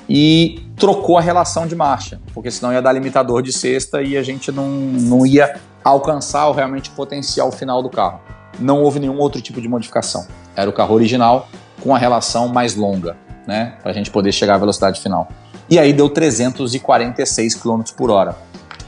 e 0.08 0.60
trocou 0.76 1.16
a 1.16 1.20
relação 1.20 1.64
de 1.64 1.76
marcha, 1.76 2.20
porque 2.34 2.50
senão 2.50 2.73
ia 2.73 2.82
dar 2.82 2.92
limitador 2.92 3.40
de 3.40 3.52
sexta 3.52 4.02
e 4.02 4.16
a 4.16 4.23
gente 4.24 4.50
não, 4.50 4.68
não 4.68 5.24
ia 5.24 5.60
alcançar 5.84 6.48
o 6.48 6.52
realmente 6.52 6.90
potencial 6.90 7.52
final 7.52 7.81
do 7.84 7.89
carro. 7.89 8.18
Não 8.58 8.82
houve 8.82 8.98
nenhum 8.98 9.16
outro 9.16 9.40
tipo 9.40 9.60
de 9.60 9.68
modificação. 9.68 10.26
Era 10.56 10.68
o 10.68 10.73
carro 10.73 10.92
original 10.92 11.48
com 11.81 11.94
a 11.94 11.98
relação 11.98 12.48
mais 12.48 12.74
longa, 12.74 13.16
né? 13.47 13.74
Pra 13.81 13.92
gente 13.92 14.10
poder 14.10 14.32
chegar 14.32 14.56
à 14.56 14.58
velocidade 14.58 15.00
final. 15.00 15.28
E 15.70 15.78
aí 15.78 15.92
deu 15.92 16.10
346 16.10 17.55
km 17.55 17.82
por 17.97 18.10
hora. 18.10 18.36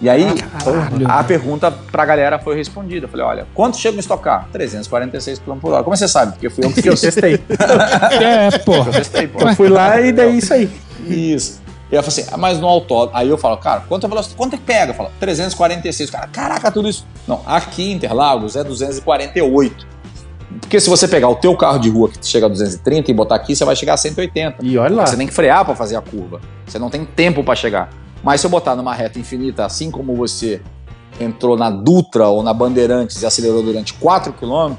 E 0.00 0.10
aí, 0.10 0.26
Caralho. 0.34 1.10
a 1.10 1.24
pergunta 1.24 1.70
pra 1.70 2.04
galera 2.04 2.38
foi 2.38 2.54
respondida. 2.54 3.06
Eu 3.06 3.08
falei, 3.08 3.24
olha, 3.24 3.46
quanto 3.54 3.78
chega 3.78 3.94
no 3.94 4.00
estocar? 4.00 4.46
346 4.52 5.38
km 5.38 5.56
por 5.56 5.72
hora. 5.72 5.82
Como 5.82 5.96
você 5.96 6.06
sabe? 6.06 6.32
Porque 6.32 6.50
fui 6.50 6.64
eu 6.64 6.68
que 6.68 6.74
Porque 6.74 6.88
eu 6.90 6.96
testei. 6.96 7.40
É, 8.20 8.58
porra. 8.58 8.90
Eu 8.90 8.92
testei, 8.92 9.26
pô. 9.26 9.40
Eu 9.40 9.54
fui 9.54 9.68
lá 9.68 10.00
e 10.00 10.12
daí 10.12 10.38
isso 10.38 10.52
aí. 10.52 10.70
Isso. 11.06 11.62
E 11.90 11.94
ela 11.94 12.02
falou 12.02 12.18
assim, 12.18 12.28
ah, 12.32 12.36
mas 12.36 12.58
no 12.58 12.66
autódromo. 12.66 13.16
Aí 13.16 13.28
eu 13.28 13.38
falo, 13.38 13.56
cara, 13.56 13.84
quanto 13.88 14.04
é 14.04 14.08
velocidade? 14.08 14.36
Quanto 14.36 14.54
é 14.54 14.56
que 14.58 14.64
pega? 14.64 14.92
Fala, 14.92 15.10
346. 15.18 16.10
Cara, 16.10 16.26
caraca, 16.26 16.70
tudo 16.70 16.88
isso. 16.88 17.06
Não, 17.26 17.40
aqui 17.46 17.90
em 17.90 17.94
Interlagos 17.94 18.56
é 18.56 18.64
248. 18.64 19.86
Porque 20.60 20.80
se 20.80 20.90
você 20.90 21.06
pegar 21.06 21.28
o 21.28 21.36
teu 21.36 21.56
carro 21.56 21.78
de 21.78 21.88
rua 21.88 22.08
que 22.08 22.26
chega 22.26 22.46
a 22.46 22.48
230 22.48 23.10
e 23.10 23.14
botar 23.14 23.36
aqui, 23.36 23.54
você 23.54 23.64
vai 23.64 23.76
chegar 23.76 23.94
a 23.94 23.96
180. 23.96 24.58
E 24.62 24.76
olha 24.76 24.94
lá. 24.94 25.06
Você 25.06 25.16
tem 25.16 25.26
que 25.26 25.32
frear 25.32 25.64
para 25.64 25.74
fazer 25.74 25.96
a 25.96 26.00
curva. 26.00 26.40
Você 26.66 26.78
não 26.78 26.90
tem 26.90 27.04
tempo 27.04 27.44
para 27.44 27.54
chegar. 27.54 27.88
Mas 28.22 28.40
se 28.40 28.46
eu 28.46 28.50
botar 28.50 28.74
numa 28.74 28.94
reta 28.94 29.18
infinita, 29.18 29.64
assim 29.64 29.90
como 29.90 30.14
você 30.14 30.60
entrou 31.20 31.56
na 31.56 31.70
Dutra 31.70 32.28
ou 32.28 32.42
na 32.42 32.52
Bandeirantes 32.52 33.22
e 33.22 33.26
acelerou 33.26 33.62
durante 33.62 33.94
4 33.94 34.32
km, 34.32 34.74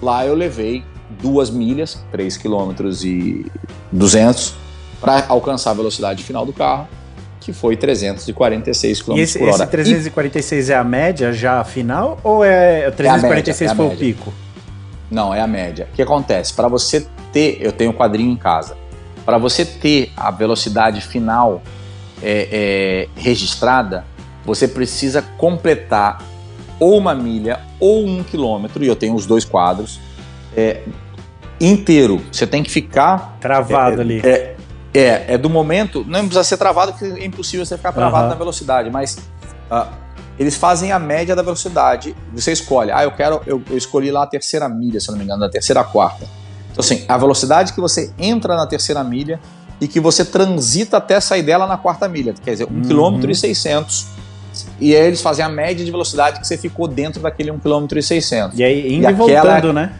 lá 0.00 0.24
eu 0.24 0.34
levei 0.34 0.84
2 1.22 1.50
milhas, 1.50 2.02
3 2.10 2.36
km 2.36 2.72
e 3.04 3.46
200, 3.92 4.54
para 5.00 5.24
alcançar 5.28 5.70
a 5.70 5.74
velocidade 5.74 6.22
final 6.22 6.44
do 6.46 6.52
carro, 6.52 6.88
que 7.40 7.52
foi 7.52 7.76
346 7.76 9.02
km 9.02 9.16
E 9.16 9.20
esse, 9.20 9.38
por 9.38 9.48
hora. 9.48 9.62
esse 9.62 9.66
346 9.66 10.70
é 10.70 10.76
a 10.76 10.84
média 10.84 11.32
já 11.32 11.62
final 11.64 12.18
ou 12.22 12.44
é 12.44 12.86
o 12.88 12.92
346 12.92 13.70
é 13.70 13.72
a 13.72 13.76
foi 13.76 13.86
o 13.86 13.88
média. 13.90 14.04
pico? 14.06 14.32
E- 15.10 15.14
Não, 15.14 15.32
é 15.34 15.40
a 15.40 15.46
média. 15.46 15.88
O 15.90 15.96
que 15.96 16.02
acontece? 16.02 16.52
Para 16.52 16.68
você 16.68 17.06
ter, 17.32 17.58
eu 17.60 17.72
tenho 17.72 17.90
um 17.90 17.94
quadrinho 17.94 18.30
em 18.30 18.36
casa, 18.36 18.76
para 19.24 19.38
você 19.38 19.64
ter 19.64 20.10
a 20.16 20.30
velocidade 20.30 21.00
final 21.00 21.62
é, 22.22 22.48
é, 22.50 23.08
registrada, 23.20 24.04
você 24.44 24.66
precisa 24.66 25.22
completar 25.36 26.22
ou 26.80 26.96
uma 26.96 27.14
milha 27.14 27.60
ou 27.80 28.06
um 28.06 28.22
quilômetro, 28.22 28.84
e 28.84 28.86
eu 28.86 28.96
tenho 28.96 29.14
os 29.14 29.26
dois 29.26 29.44
quadros, 29.44 30.00
é, 30.56 30.82
inteiro. 31.60 32.22
Você 32.30 32.46
tem 32.46 32.62
que 32.62 32.70
ficar 32.70 33.36
Travado 33.40 33.98
É, 33.98 34.00
ali. 34.00 34.20
É, 34.24 34.56
é, 34.94 35.34
é 35.34 35.38
do 35.38 35.50
momento. 35.50 36.04
Não 36.06 36.20
precisa 36.20 36.44
ser 36.44 36.56
travado, 36.56 36.92
porque 36.92 37.20
é 37.20 37.24
impossível 37.24 37.64
você 37.64 37.76
ficar 37.76 37.92
travado 37.92 38.24
Aham. 38.24 38.28
na 38.30 38.34
velocidade, 38.34 38.90
mas 38.90 39.18
ah, 39.70 39.88
eles 40.38 40.56
fazem 40.56 40.92
a 40.92 40.98
média 40.98 41.34
da 41.34 41.42
velocidade. 41.42 42.14
Você 42.32 42.52
escolhe. 42.52 42.90
Ah, 42.92 43.02
eu 43.02 43.10
quero. 43.10 43.40
Eu, 43.46 43.62
eu 43.68 43.76
escolhi 43.76 44.10
lá 44.10 44.22
a 44.22 44.26
terceira 44.26 44.68
milha, 44.68 45.00
se 45.00 45.08
eu 45.08 45.12
não 45.12 45.18
me 45.18 45.24
engano, 45.24 45.40
da 45.40 45.48
terceira 45.48 45.80
a 45.80 45.84
quarta. 45.84 46.26
Então, 46.70 46.80
assim, 46.80 47.04
a 47.08 47.18
velocidade 47.18 47.72
que 47.72 47.80
você 47.80 48.12
entra 48.18 48.56
na 48.56 48.66
terceira 48.66 49.02
milha 49.02 49.40
e 49.80 49.86
que 49.88 50.00
você 50.00 50.24
transita 50.24 50.96
até 50.96 51.20
sair 51.20 51.42
dela 51.42 51.66
na 51.66 51.76
quarta 51.76 52.08
milha. 52.08 52.34
Quer 52.44 52.52
dizer, 52.52 52.66
1 52.70 52.74
Uhum. 52.74 53.20
km 53.20 53.30
e 53.30 53.34
600. 53.34 54.06
E 54.80 54.94
aí 54.96 55.06
eles 55.06 55.20
fazem 55.20 55.44
a 55.44 55.48
média 55.48 55.84
de 55.84 55.90
velocidade 55.90 56.40
que 56.40 56.46
você 56.46 56.56
ficou 56.56 56.88
dentro 56.88 57.20
daquele 57.20 57.50
1 57.50 57.58
km 57.58 57.86
e 57.96 58.02
600. 58.02 58.58
E 58.58 58.64
aí 58.64 58.94
indo 58.94 59.02
E 59.02 59.04
e, 59.04 59.06
aquela- 59.06 59.42
voltando, 59.42 59.72
né? 59.72 59.92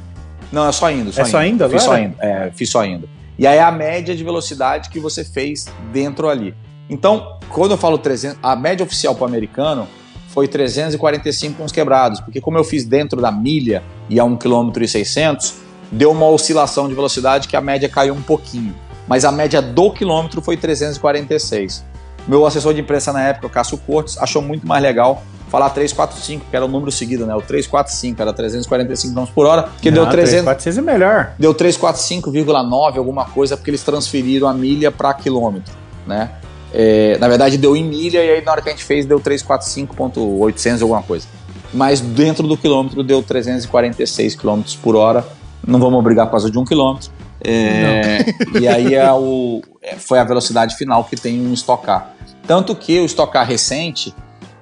Não, 0.51 0.67
é 0.67 0.73
só 0.73 0.91
indo. 0.91 1.13
Só 1.13 1.23
É 1.23 1.25
só 1.27 1.45
indo 1.45 1.69
Fiz 1.69 1.83
só 1.83 1.91
agora? 1.93 2.03
indo. 2.07 2.15
É, 2.19 2.51
fiz 2.55 2.71
só 2.71 2.85
indo. 2.85 3.09
E 3.39 3.47
aí 3.47 3.59
a 3.59 3.71
média 3.71 4.17
de 4.17 4.25
velocidade 4.25 4.89
que 4.89 4.99
você 4.99 5.23
fez 5.23 5.67
dentro 5.93 6.29
ali. 6.29 6.55
Então, 6.91 7.37
quando 7.51 7.73
eu 7.73 7.77
falo 7.77 7.99
300, 7.99 8.39
a 8.43 8.57
média 8.57 8.83
oficial 8.85 9.15
para 9.15 9.25
o 9.25 9.29
americano 9.29 9.87
foi 10.29 10.49
345 10.49 11.55
com 11.59 11.65
os 11.65 11.71
quebrados, 11.73 12.19
porque 12.21 12.41
como 12.41 12.57
eu 12.59 12.65
fiz 12.65 12.85
dentro 12.85 13.21
da 13.21 13.31
milha 13.31 13.83
e 14.09 14.19
a 14.19 14.25
1 14.25 14.37
km 14.37 14.71
e 14.81 14.89
600, 14.89 15.55
deu 15.93 16.11
uma 16.11 16.27
oscilação 16.29 16.89
de 16.89 16.95
velocidade 16.95 17.47
que 17.47 17.57
a 17.57 17.61
média 17.61 17.89
caiu 17.89 18.15
um 18.15 18.23
pouquinho. 18.23 18.75
Mas 19.09 19.25
a 19.25 19.33
média 19.33 19.63
do 19.63 19.91
quilômetro 19.91 20.41
foi 20.43 20.57
346. 20.57 21.85
Meu 22.27 22.45
assessor 22.45 22.75
de 22.75 22.81
imprensa 22.81 23.13
na 23.13 23.23
época, 23.23 23.47
o 23.47 23.51
Cássio 23.51 23.79
Cortes, 23.79 24.19
achou 24.19 24.43
muito 24.43 24.67
mais 24.67 24.83
legal 24.83 25.23
falar 25.49 25.71
345, 25.71 26.45
que 26.51 26.55
era 26.55 26.65
o 26.65 26.69
número 26.69 26.93
seguido, 26.93 27.25
né? 27.25 27.35
O 27.35 27.41
345 27.41 28.21
era 28.21 28.33
345 28.35 29.15
km 29.15 29.33
por 29.35 29.47
hora, 29.47 29.71
que 29.81 29.91
deu 29.91 30.05
Não, 30.05 30.11
300, 30.11 30.45
346 30.45 30.79
é 30.79 30.83
melhor. 30.83 31.33
deu 31.39 31.55
345,9 31.55 32.99
alguma 32.99 33.25
coisa, 33.25 33.57
porque 33.57 33.71
eles 33.71 33.83
transferiram 33.83 34.47
a 34.47 34.53
milha 34.53 34.91
para 34.91 35.15
quilômetro, 35.15 35.73
né? 36.07 36.33
É, 36.73 37.17
na 37.19 37.29
verdade 37.29 37.57
deu 37.57 37.75
em 37.75 37.83
milha 37.83 38.23
e 38.23 38.31
aí 38.31 38.45
na 38.45 38.53
hora 38.53 38.61
que 38.61 38.69
a 38.69 38.73
gente 38.73 38.85
fez 38.85 39.07
deu 39.07 39.19
345.800 39.19 40.83
alguma 40.83 41.03
coisa. 41.03 41.27
Mas 41.73 42.01
dentro 42.01 42.47
do 42.47 42.59
quilômetro 42.59 43.03
deu 43.03 43.23
346 43.23 44.35
km 44.37 44.61
por 44.83 44.95
hora. 44.95 45.27
Não 45.67 45.79
vamos 45.79 46.03
brigar 46.05 46.27
por 46.27 46.33
causa 46.33 46.51
de 46.51 46.59
um 46.59 46.65
quilômetro. 46.65 47.11
É, 47.41 48.25
e 48.61 48.67
aí 48.67 48.95
é 48.95 49.13
o, 49.13 49.63
é, 49.83 49.95
foi 49.95 50.19
a 50.19 50.25
velocidade 50.25 50.77
final 50.77 51.05
que 51.05 51.17
tem 51.17 51.41
um 51.41 51.53
Stock 51.55 51.85
Car. 51.85 52.15
Tanto 52.47 52.75
que 52.75 52.99
o 53.01 53.05
Stock 53.05 53.33
Car 53.33 53.47
recente 53.47 54.15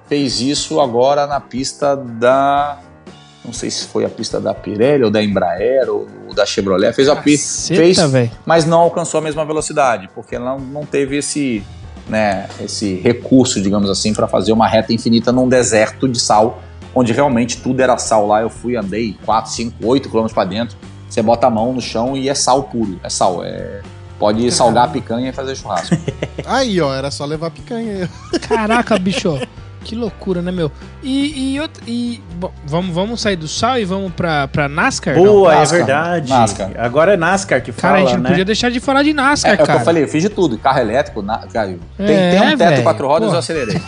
fez 0.07 0.41
isso 0.41 0.79
agora 0.79 1.27
na 1.27 1.39
pista 1.39 1.95
da. 1.95 2.79
Não 3.43 3.53
sei 3.53 3.71
se 3.71 3.87
foi 3.87 4.03
a 4.03 4.09
pista 4.09 4.41
da 4.41 4.53
Pirelli 4.53 5.05
ou 5.05 5.09
da 5.09 5.23
Embraer 5.23 5.89
ou 5.89 6.05
da 6.35 6.45
Chevrolet. 6.45 6.93
Fez 6.93 7.07
a 7.07 7.15
pista, 7.15 7.75
fez, 7.75 7.97
mas 8.45 8.65
não 8.65 8.79
alcançou 8.79 9.19
a 9.19 9.21
mesma 9.21 9.45
velocidade, 9.45 10.09
porque 10.13 10.35
ela 10.35 10.57
não, 10.57 10.59
não 10.59 10.85
teve 10.85 11.17
esse, 11.17 11.63
né, 12.09 12.47
esse 12.59 12.95
recurso, 12.95 13.61
digamos 13.61 13.89
assim, 13.89 14.13
para 14.13 14.27
fazer 14.27 14.51
uma 14.51 14.67
reta 14.67 14.91
infinita 14.93 15.31
num 15.31 15.47
deserto 15.47 16.09
de 16.09 16.19
sal, 16.19 16.61
onde 16.93 17.13
realmente 17.13 17.61
tudo 17.61 17.79
era 17.79 17.97
sal 17.97 18.27
lá. 18.27 18.41
Eu 18.41 18.49
fui, 18.49 18.75
andei 18.75 19.15
4, 19.23 19.49
5, 19.49 19.75
8 19.81 20.09
quilômetros 20.09 20.33
para 20.33 20.43
dentro. 20.43 20.77
Você 21.09 21.21
bota 21.21 21.47
a 21.47 21.49
mão 21.49 21.73
no 21.73 21.81
chão 21.81 22.15
e 22.17 22.27
é 22.29 22.33
sal 22.35 22.63
puro. 22.63 22.99
É 23.03 23.09
sal. 23.09 23.43
É... 23.43 23.81
Pode 24.19 24.49
salgar 24.51 24.85
a 24.85 24.87
picanha 24.87 25.29
e 25.29 25.31
fazer 25.31 25.55
churrasco. 25.55 25.95
Aí, 26.45 26.81
ó, 26.81 26.93
era 26.93 27.11
só 27.11 27.23
levar 27.23 27.51
picanha. 27.51 28.09
Caraca, 28.47 28.97
bicho. 28.99 29.39
Que 29.83 29.95
loucura, 29.95 30.41
né, 30.41 30.51
meu? 30.51 30.69
E, 31.01 31.53
e, 31.53 31.59
outra- 31.61 31.81
e- 31.87 32.19
bom, 32.35 32.51
vamos, 32.65 32.93
vamos 32.93 33.21
sair 33.21 33.37
do 33.37 33.47
sal 33.47 33.79
e 33.79 33.85
vamos 33.85 34.11
pra, 34.11 34.45
pra 34.49 34.67
NASCAR? 34.67 35.15
não? 35.15 35.23
Boa, 35.23 35.53
é 35.53 35.59
NASCAR. 35.59 35.77
verdade. 35.77 36.29
NASCAR. 36.29 36.71
Agora 36.77 37.13
é 37.13 37.17
NASCAR 37.17 37.61
que 37.61 37.71
Cara, 37.71 37.93
fala, 37.93 37.95
a 37.95 37.99
gente 38.07 38.15
não 38.17 38.23
né? 38.23 38.29
podia 38.31 38.43
deixar 38.43 38.69
de 38.69 38.79
falar 38.81 39.03
de 39.03 39.13
NASCAR, 39.13 39.51
É, 39.51 39.53
é 39.53 39.55
o 39.55 39.59
que 39.59 39.65
cara. 39.67 39.79
eu 39.79 39.85
falei, 39.85 40.03
eu 40.03 40.07
fiz 40.09 40.23
de 40.23 40.29
tudo. 40.29 40.57
Carro 40.57 40.79
elétrico, 40.79 41.21
na, 41.21 41.37
cara, 41.47 41.77
tem, 41.95 42.05
É, 42.05 42.31
tem 42.31 42.41
um 42.41 42.57
teto 42.57 42.69
velho, 42.69 42.83
quatro 42.83 43.07
rodas, 43.07 43.29
pô. 43.29 43.35
eu 43.35 43.39
acelerei. 43.39 43.81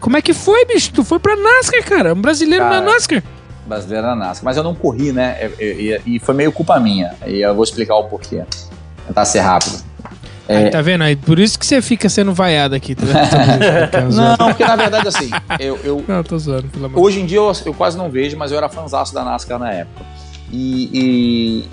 Como 0.00 0.16
é 0.16 0.22
que 0.22 0.32
foi, 0.32 0.64
bicho? 0.66 0.92
Tu 0.92 1.04
foi 1.04 1.18
pra 1.18 1.36
NASCAR, 1.36 1.84
cara. 1.84 2.14
Um 2.14 2.20
brasileiro 2.20 2.64
Cara, 2.64 2.80
na 2.80 2.92
NASCAR. 2.92 3.22
Brasileira 3.68 4.08
na 4.08 4.16
NASCAR. 4.16 4.44
Mas 4.44 4.56
eu 4.56 4.62
não 4.64 4.74
corri, 4.74 5.12
né? 5.12 5.36
É, 5.40 5.50
é, 5.58 5.92
é, 5.94 6.00
E 6.06 6.18
foi 6.18 6.34
meio 6.34 6.50
culpa 6.50 6.78
minha. 6.80 7.14
E 7.26 7.40
eu 7.40 7.54
vou 7.54 7.62
explicar 7.64 7.96
o 7.96 8.04
porquê. 8.04 8.42
Tentar 9.06 9.24
ser 9.24 9.40
rápido. 9.40 9.78
Aí, 10.48 10.70
tá 10.70 10.80
vendo? 10.80 11.04
Aí, 11.04 11.14
por 11.14 11.38
isso 11.38 11.58
que 11.58 11.66
você 11.66 11.82
fica 11.82 12.08
sendo 12.08 12.32
vaiado 12.32 12.74
aqui. 12.74 12.94
Tá 12.94 13.04
vendo? 13.04 14.14
Não, 14.16 14.36
porque 14.48 14.64
na 14.64 14.76
verdade, 14.76 15.06
assim, 15.06 15.28
eu, 15.60 15.78
eu- 15.84 16.02
Não, 16.08 16.22
tô 16.22 16.38
zoando, 16.38 16.68
pelo 16.68 16.86
amor. 16.86 17.02
hoje 17.02 17.20
em 17.20 17.26
dia 17.26 17.36
eu, 17.36 17.52
eu 17.66 17.74
quase 17.74 17.98
não 17.98 18.10
vejo, 18.10 18.34
mas 18.38 18.50
eu 18.50 18.56
era 18.56 18.68
fãzaço 18.68 19.12
da 19.12 19.22
NASCAR 19.22 19.58
na 19.58 19.70
época. 19.72 20.04
E, 20.50 20.90
e- 20.92 21.68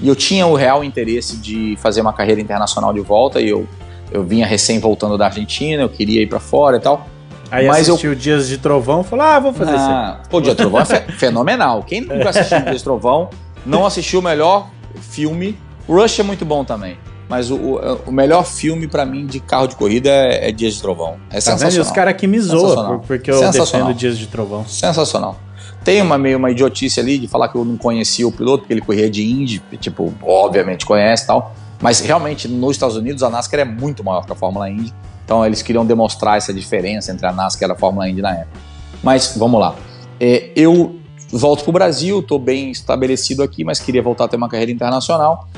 e 0.00 0.06
eu 0.08 0.14
tinha 0.14 0.46
o 0.46 0.54
real 0.54 0.84
interesse 0.84 1.36
de 1.38 1.76
fazer 1.80 2.00
uma 2.00 2.12
carreira 2.12 2.40
internacional 2.40 2.92
de 2.92 3.00
volta. 3.00 3.40
E 3.40 3.48
eu, 3.48 3.66
eu 4.12 4.22
vinha 4.22 4.46
recém 4.46 4.78
voltando 4.78 5.18
da 5.18 5.26
Argentina, 5.26 5.82
eu 5.82 5.88
queria 5.88 6.22
ir 6.22 6.28
pra 6.28 6.38
fora 6.38 6.76
e 6.76 6.80
tal. 6.80 7.08
Aí 7.50 7.66
Mas 7.66 7.88
eu- 7.88 7.94
assistiu 7.94 8.14
Dias 8.14 8.48
de 8.48 8.58
Trovão 8.58 9.00
e 9.02 9.04
falou, 9.04 9.24
ah, 9.24 9.38
vou 9.38 9.52
fazer 9.52 9.74
isso. 9.74 9.84
Ah, 9.84 10.20
pô, 10.28 10.40
Dia 10.40 10.52
de 10.52 10.56
Trovão 10.58 10.80
é 10.80 10.84
fe- 10.84 11.12
fenomenal. 11.16 11.82
Quem 11.82 12.00
nunca 12.00 12.30
assistiu 12.30 12.60
Dia 12.60 12.74
de 12.74 12.82
Trovão 12.82 13.30
não 13.64 13.84
assistiu 13.86 14.20
o 14.20 14.22
melhor 14.22 14.68
filme. 15.00 15.58
Rush 15.88 16.18
é 16.20 16.22
muito 16.22 16.44
bom 16.44 16.64
também. 16.64 16.98
Mas 17.28 17.50
o, 17.50 17.56
o, 17.56 17.94
o 18.06 18.12
melhor 18.12 18.44
filme 18.44 18.86
pra 18.86 19.04
mim 19.04 19.26
de 19.26 19.40
carro 19.40 19.66
de 19.66 19.74
corrida 19.76 20.08
é, 20.08 20.48
é 20.48 20.52
Dias 20.52 20.74
de 20.74 20.82
Trovão. 20.82 21.08
É 21.08 21.12
Tá 21.14 21.16
vendo? 21.16 21.30
E 21.38 21.40
sensacional. 21.42 21.86
os 21.86 21.90
caras 21.92 22.10
aqui 22.14 22.26
me 22.26 22.38
zoam 22.38 22.60
Sensacional. 22.60 22.98
por- 23.00 23.06
porque 23.06 23.30
eu 23.30 23.38
Sensacional. 23.38 23.86
defendo 23.88 23.98
Dias 23.98 24.18
de 24.18 24.26
Trovão. 24.28 24.64
Sensacional. 24.66 25.36
Tem 25.82 26.02
uma 26.02 26.18
meio 26.18 26.38
uma 26.38 26.50
idiotice 26.50 26.98
ali 27.00 27.18
de 27.18 27.28
falar 27.28 27.48
que 27.48 27.56
eu 27.56 27.64
não 27.64 27.76
conhecia 27.76 28.26
o 28.26 28.32
piloto, 28.32 28.58
porque 28.62 28.72
ele 28.72 28.80
corria 28.80 29.08
de 29.10 29.24
Indy, 29.24 29.62
tipo, 29.80 30.12
obviamente 30.22 30.84
conhece 30.84 31.24
e 31.24 31.26
tal. 31.28 31.54
Mas 31.80 32.00
realmente 32.00 32.48
nos 32.48 32.72
Estados 32.72 32.96
Unidos 32.96 33.22
a 33.22 33.30
NASCAR 33.30 33.60
é 33.60 33.64
muito 33.64 34.02
maior 34.02 34.24
que 34.24 34.32
a 34.32 34.34
Fórmula 34.34 34.68
Indy. 34.70 34.92
Então 35.26 35.44
eles 35.44 35.60
queriam 35.60 35.84
demonstrar 35.84 36.38
essa 36.38 36.54
diferença 36.54 37.10
entre 37.10 37.26
a 37.26 37.32
NASCAR 37.32 37.68
e 37.68 37.72
a 37.72 37.74
Fórmula 37.74 38.08
Indy 38.08 38.22
na 38.22 38.32
época. 38.32 38.60
Mas 39.02 39.34
vamos 39.36 39.60
lá. 39.60 39.74
É, 40.20 40.50
eu 40.54 41.00
volto 41.32 41.64
pro 41.64 41.72
Brasil, 41.72 42.20
estou 42.20 42.38
bem 42.38 42.70
estabelecido 42.70 43.42
aqui, 43.42 43.64
mas 43.64 43.80
queria 43.80 44.00
voltar 44.00 44.26
a 44.26 44.28
ter 44.28 44.36
uma 44.36 44.48
carreira 44.48 44.70
internacional. 44.70 45.48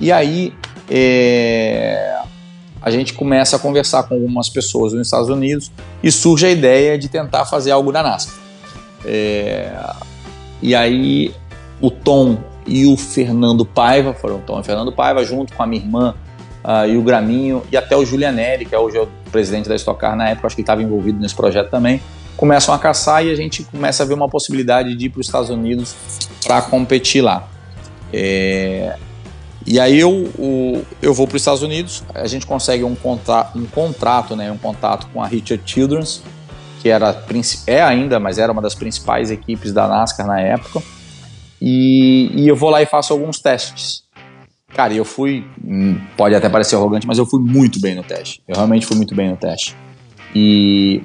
E 0.00 0.10
aí 0.10 0.52
é, 0.90 2.20
a 2.82 2.90
gente 2.90 3.14
começa 3.14 3.54
a 3.54 3.58
conversar 3.60 4.02
com 4.02 4.14
algumas 4.14 4.48
pessoas 4.48 4.92
nos 4.92 5.06
Estados 5.06 5.28
Unidos 5.28 5.70
e 6.02 6.10
surge 6.10 6.44
a 6.44 6.50
ideia 6.50 6.98
de 6.98 7.08
tentar 7.08 7.44
fazer 7.44 7.70
algo 7.70 7.92
na 7.92 8.02
NASCAR. 8.02 8.34
É, 9.04 9.72
e 10.60 10.74
aí 10.74 11.32
o 11.80 11.92
Tom 11.92 12.38
e 12.66 12.86
o 12.86 12.96
Fernando 12.96 13.64
Paiva, 13.64 14.12
foram 14.14 14.36
o 14.36 14.40
Tom 14.40 14.58
e 14.58 14.60
o 14.62 14.64
Fernando 14.64 14.92
Paiva, 14.92 15.24
junto 15.24 15.52
com 15.52 15.62
a 15.62 15.66
minha 15.66 15.80
irmã 15.80 16.14
ah, 16.64 16.86
e 16.86 16.96
o 16.96 17.02
Graminho, 17.02 17.62
e 17.70 17.76
até 17.76 17.96
o 17.96 18.04
Julianelli, 18.04 18.64
que 18.64 18.74
é 18.74 18.78
hoje 18.78 18.98
o 18.98 19.08
presidente 19.30 19.68
da 19.68 19.74
Stock 19.74 19.98
Car 20.00 20.16
na 20.16 20.28
época, 20.30 20.46
acho 20.46 20.56
que 20.56 20.62
estava 20.62 20.82
envolvido 20.82 21.18
nesse 21.20 21.34
projeto 21.34 21.70
também, 21.70 22.00
começam 22.36 22.74
a 22.74 22.78
caçar 22.78 23.24
e 23.24 23.30
a 23.30 23.34
gente 23.34 23.64
começa 23.64 24.02
a 24.02 24.06
ver 24.06 24.14
uma 24.14 24.28
possibilidade 24.28 24.94
de 24.94 25.06
ir 25.06 25.10
para 25.10 25.20
os 25.20 25.26
Estados 25.26 25.50
Unidos 25.50 25.94
para 26.44 26.62
competir 26.62 27.22
lá. 27.22 27.48
É, 28.12 28.96
e 29.66 29.78
aí 29.78 29.98
eu, 29.98 30.10
o- 30.38 30.82
eu 31.00 31.14
vou 31.14 31.26
para 31.26 31.36
os 31.36 31.42
Estados 31.42 31.62
Unidos, 31.62 32.02
a 32.14 32.26
gente 32.26 32.46
consegue 32.46 32.82
um, 32.84 32.94
contra, 32.94 33.50
um 33.54 33.64
contrato, 33.64 34.34
né, 34.36 34.50
um 34.50 34.58
contato 34.58 35.06
com 35.12 35.22
a 35.22 35.26
Richard 35.26 35.62
Childrens, 35.64 36.22
que 36.80 36.88
era 36.88 37.16
é 37.66 37.80
ainda, 37.80 38.18
mas 38.18 38.38
era 38.38 38.50
uma 38.50 38.60
das 38.60 38.74
principais 38.74 39.30
equipes 39.30 39.72
da 39.72 39.86
NASCAR 39.86 40.26
na 40.26 40.40
época. 40.40 40.82
E, 41.60 42.28
e 42.34 42.48
eu 42.48 42.56
vou 42.56 42.70
lá 42.70 42.82
e 42.82 42.86
faço 42.86 43.12
alguns 43.12 43.38
testes. 43.38 44.02
Cara, 44.74 44.94
eu 44.94 45.04
fui, 45.04 45.44
hum, 45.64 45.98
pode 46.16 46.34
até 46.34 46.48
parecer 46.48 46.76
arrogante, 46.76 47.06
mas 47.06 47.18
eu 47.18 47.26
fui 47.26 47.40
muito 47.42 47.80
bem 47.80 47.94
no 47.94 48.02
teste. 48.02 48.42
Eu 48.48 48.54
realmente 48.56 48.86
fui 48.86 48.96
muito 48.96 49.14
bem 49.14 49.28
no 49.30 49.36
teste. 49.36 49.76
E, 50.34 51.02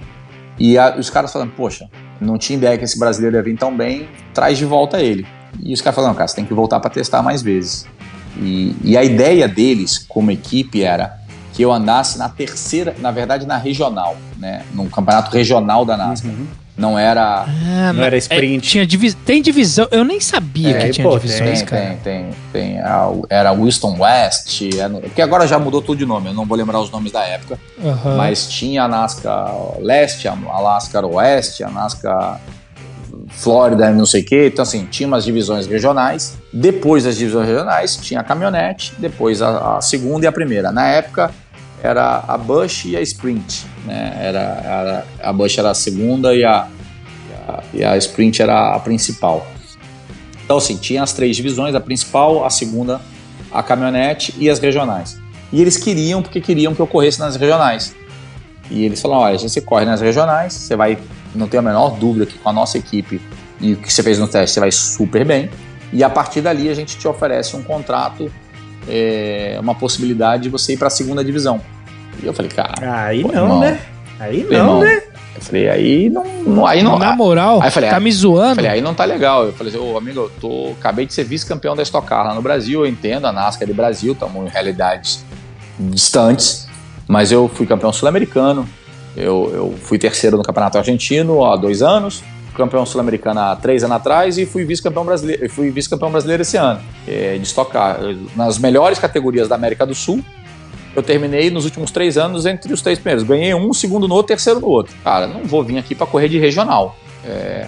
e 0.57 0.77
a- 0.77 0.95
os 0.97 1.09
caras 1.09 1.31
falando, 1.33 1.51
poxa, 1.51 1.89
não 2.21 2.37
tinha 2.37 2.57
ideia 2.57 2.77
que 2.77 2.85
esse 2.85 2.97
brasileiro 2.97 3.35
ia 3.35 3.43
vir 3.43 3.57
tão 3.57 3.75
bem, 3.75 4.07
traz 4.33 4.57
de 4.57 4.65
volta 4.65 5.01
ele. 5.01 5.27
E 5.61 5.73
os 5.73 5.81
caras 5.81 5.95
falaram, 5.95 6.15
cara, 6.15 6.27
você 6.27 6.35
tem 6.35 6.45
que 6.45 6.53
voltar 6.53 6.79
para 6.79 6.89
testar 6.89 7.21
mais 7.21 7.41
vezes. 7.41 7.85
E, 8.39 8.75
e 8.83 8.97
a 8.97 9.03
ideia 9.03 9.47
deles, 9.47 9.97
como 9.97 10.31
equipe, 10.31 10.83
era 10.83 11.17
que 11.53 11.61
eu 11.61 11.71
andasse 11.71 12.17
na 12.19 12.29
terceira, 12.29 12.95
na 12.99 13.09
verdade 13.11 13.45
na 13.47 13.57
regional, 13.57 14.15
né? 14.37 14.63
No 14.73 14.87
campeonato 14.89 15.31
regional 15.35 15.83
da 15.83 15.97
NASCAR. 15.97 16.31
Não 16.77 16.97
era. 16.97 17.45
Ah, 17.47 17.91
Não 17.91 18.03
era 18.03 18.15
sprint. 18.17 18.67
é, 18.67 18.69
tinha 18.71 18.85
divis... 18.85 19.15
Tem 19.25 19.41
divisão. 19.41 19.87
Eu 19.89 20.03
nem 20.03 20.19
sabia 20.19 20.77
É, 20.77 20.79
que 20.85 20.89
tinha 20.91 21.07
pô, 21.07 21.17
divisões, 21.17 21.57
Tem, 21.59 21.65
cara. 21.65 21.81
tem, 21.81 21.97
tem, 21.97 22.29
tem. 22.53 22.79
a- 22.79 23.11
Era 23.29 23.51
Winston 23.51 23.95
West, 23.99 24.61
era- 24.77 24.89
porque 24.89 25.21
agora 25.23 25.47
já 25.47 25.57
mudou 25.57 25.81
tudo 25.81 25.97
de 25.97 26.05
nome, 26.05 26.27
eu 26.29 26.33
não 26.35 26.45
vou 26.45 26.55
lembrar 26.55 26.79
os 26.79 26.91
nomes 26.91 27.11
da 27.11 27.23
época. 27.23 27.59
Mas 28.15 28.47
tinha 28.47 28.83
a 28.83 28.87
NASCAR 28.87 29.51
Leste, 29.79 30.27
a 30.27 30.35
NASCAR 30.35 31.03
Oeste, 31.05 31.63
a 31.63 31.69
NASCAR 31.69 32.39
Flórida, 33.29 33.89
não 33.91 34.05
sei 34.05 34.21
o 34.21 34.25
quê. 34.25 34.47
Então, 34.53 34.63
assim, 34.63 34.85
tinha 34.85 35.07
umas 35.07 35.23
divisões 35.25 35.65
regionais. 35.67 36.37
Depois 36.53 37.03
das 37.03 37.17
divisões 37.17 37.47
regionais, 37.47 37.97
tinha 37.97 38.19
a 38.19 38.23
caminhonete, 38.23 38.93
depois 38.99 39.41
a, 39.41 39.77
a 39.77 39.81
segunda 39.81 40.25
e 40.25 40.27
a 40.27 40.31
primeira. 40.31 40.71
Na 40.71 40.87
época, 40.87 41.31
era 41.81 42.23
a 42.27 42.37
Bush 42.37 42.85
e 42.85 42.95
a 42.95 43.01
Sprint. 43.01 43.65
Né? 43.85 44.17
Era, 44.19 44.39
era- 44.39 45.05
a 45.21 45.33
Bush 45.33 45.57
era 45.57 45.71
a 45.71 45.73
segunda 45.73 46.33
e 46.35 46.43
a, 46.43 46.67
e 47.29 47.33
a, 47.33 47.63
e 47.73 47.83
a 47.83 47.97
Sprint 47.97 48.41
era 48.41 48.75
a 48.75 48.79
principal. 48.79 49.45
Então, 50.43 50.57
assim, 50.57 50.77
tinha 50.77 51.03
as 51.03 51.13
três 51.13 51.35
divisões, 51.35 51.75
a 51.75 51.79
principal, 51.79 52.45
a 52.45 52.49
segunda, 52.49 53.01
a 53.51 53.61
caminhonete 53.61 54.33
e 54.37 54.49
as 54.49 54.59
regionais. 54.59 55.19
E 55.51 55.61
eles 55.61 55.77
queriam, 55.77 56.21
porque 56.21 56.39
queriam 56.41 56.73
que 56.73 56.79
eu 56.79 56.87
corresse 56.87 57.19
nas 57.19 57.35
regionais. 57.35 57.93
E 58.69 58.83
eles 58.83 59.01
falaram, 59.01 59.23
olha, 59.23 59.37
você 59.39 59.61
corre 59.61 59.85
nas 59.85 60.01
regionais, 60.01 60.53
você 60.53 60.75
vai, 60.75 60.97
não 61.33 61.47
tenho 61.47 61.61
a 61.61 61.65
menor 61.65 61.91
dúvida 61.97 62.25
que 62.25 62.37
com 62.37 62.49
a 62.49 62.53
nossa 62.53 62.77
equipe 62.77 63.21
e 63.59 63.73
o 63.73 63.77
que 63.77 63.91
você 63.91 64.03
fez 64.03 64.19
no 64.19 64.27
teste, 64.27 64.53
você 64.53 64.59
vai 64.59 64.71
super 64.71 65.25
bem. 65.25 65.49
E 65.91 66.03
a 66.03 66.09
partir 66.09 66.41
dali 66.41 66.69
a 66.69 66.73
gente 66.73 66.97
te 66.97 67.07
oferece 67.07 67.55
um 67.55 67.63
contrato, 67.63 68.31
é, 68.87 69.57
uma 69.59 69.75
possibilidade 69.75 70.43
de 70.43 70.49
você 70.49 70.73
ir 70.73 70.77
para 70.77 70.87
a 70.87 70.91
segunda 70.91 71.23
divisão. 71.23 71.61
E 72.21 72.25
eu 72.25 72.33
falei, 72.33 72.49
cara, 72.51 72.73
Aí 73.05 73.21
Pô, 73.21 73.31
não, 73.31 73.41
irmão. 73.43 73.59
né? 73.59 73.79
Aí 74.19 74.43
não, 74.43 74.51
irmão, 74.53 74.79
né? 74.79 75.01
eu 75.35 75.41
falei, 75.41 75.69
aí 75.69 76.09
não, 76.09 76.23
não- 76.43 76.65
aí 76.65 76.81
não, 76.81 76.97
Na 76.97 77.15
moral, 77.15 77.61
Aí 77.61 77.69
falei, 77.69 77.89
tá 77.91 77.97
ah, 77.97 77.99
me 77.99 78.11
zoando? 78.11 78.55
falei, 78.55 78.71
aí 78.71 78.81
não 78.81 78.95
tá 78.95 79.05
legal. 79.05 79.45
Eu 79.45 79.53
falei 79.53 79.71
assim, 79.71 79.81
ô 79.83 79.95
amigo, 79.97 80.19
eu 80.21 80.31
tô, 80.41 80.71
acabei 80.79 81.05
de 81.05 81.13
ser 81.13 81.23
vice-campeão 81.25 81.75
da 81.75 81.83
Stock 81.83 82.07
Car 82.07 82.25
lá 82.25 82.33
no 82.33 82.41
Brasil, 82.41 82.79
eu 82.83 82.87
entendo, 82.87 83.27
a 83.27 83.31
NASCAR 83.31 83.63
é 83.63 83.65
de 83.67 83.73
Brasil, 83.73 84.13
estamos 84.13 84.47
em 84.47 84.49
realidades 84.49 85.23
distantes, 85.79 86.67
mas 87.07 87.31
eu 87.31 87.47
fui 87.47 87.65
campeão 87.67 87.93
sul-americano, 87.93 88.67
eu, 89.15 89.51
eu 89.53 89.75
fui 89.79 89.97
terceiro 89.99 90.37
no 90.37 90.43
Campeonato 90.43 90.77
Argentino 90.77 91.45
há 91.45 91.55
dois 91.55 91.81
anos, 91.81 92.23
campeão 92.57 92.85
sul-americano 92.85 93.39
há 93.39 93.55
três 93.55 93.83
anos 93.83 93.95
atrás 93.95 94.37
e 94.37 94.45
fui 94.45 94.65
vice-campeão 94.65 95.05
brasileiro, 95.05 95.49
fui 95.49 95.69
vice-campeão 95.69 96.11
brasileiro 96.11 96.41
esse 96.41 96.57
ano, 96.57 96.81
é, 97.07 97.37
de 97.37 97.43
Stock 97.43 97.71
Car, 97.71 97.99
nas 98.35 98.57
melhores 98.57 98.97
categorias 98.99 99.47
da 99.47 99.55
América 99.55 99.85
do 99.85 99.93
Sul. 99.95 100.23
Eu 100.95 101.03
terminei 101.03 101.51
nos 101.51 101.63
últimos 101.63 101.91
três 101.91 102.17
anos 102.17 102.47
entre 102.47 102.73
os 102.73 102.81
três 102.81 102.97
primeiros. 102.97 103.23
Ganhei 103.23 103.53
um, 103.53 103.71
segundo 103.71 104.07
no 104.07 104.15
outro, 104.15 104.29
terceiro 104.29 104.59
no 104.59 104.67
outro. 104.67 104.95
Cara, 105.03 105.27
não 105.27 105.43
vou 105.43 105.63
vir 105.63 105.77
aqui 105.77 105.93
para 105.93 106.07
correr 106.07 106.27
de 106.27 106.39
regional. 106.39 106.95
É, 107.23 107.67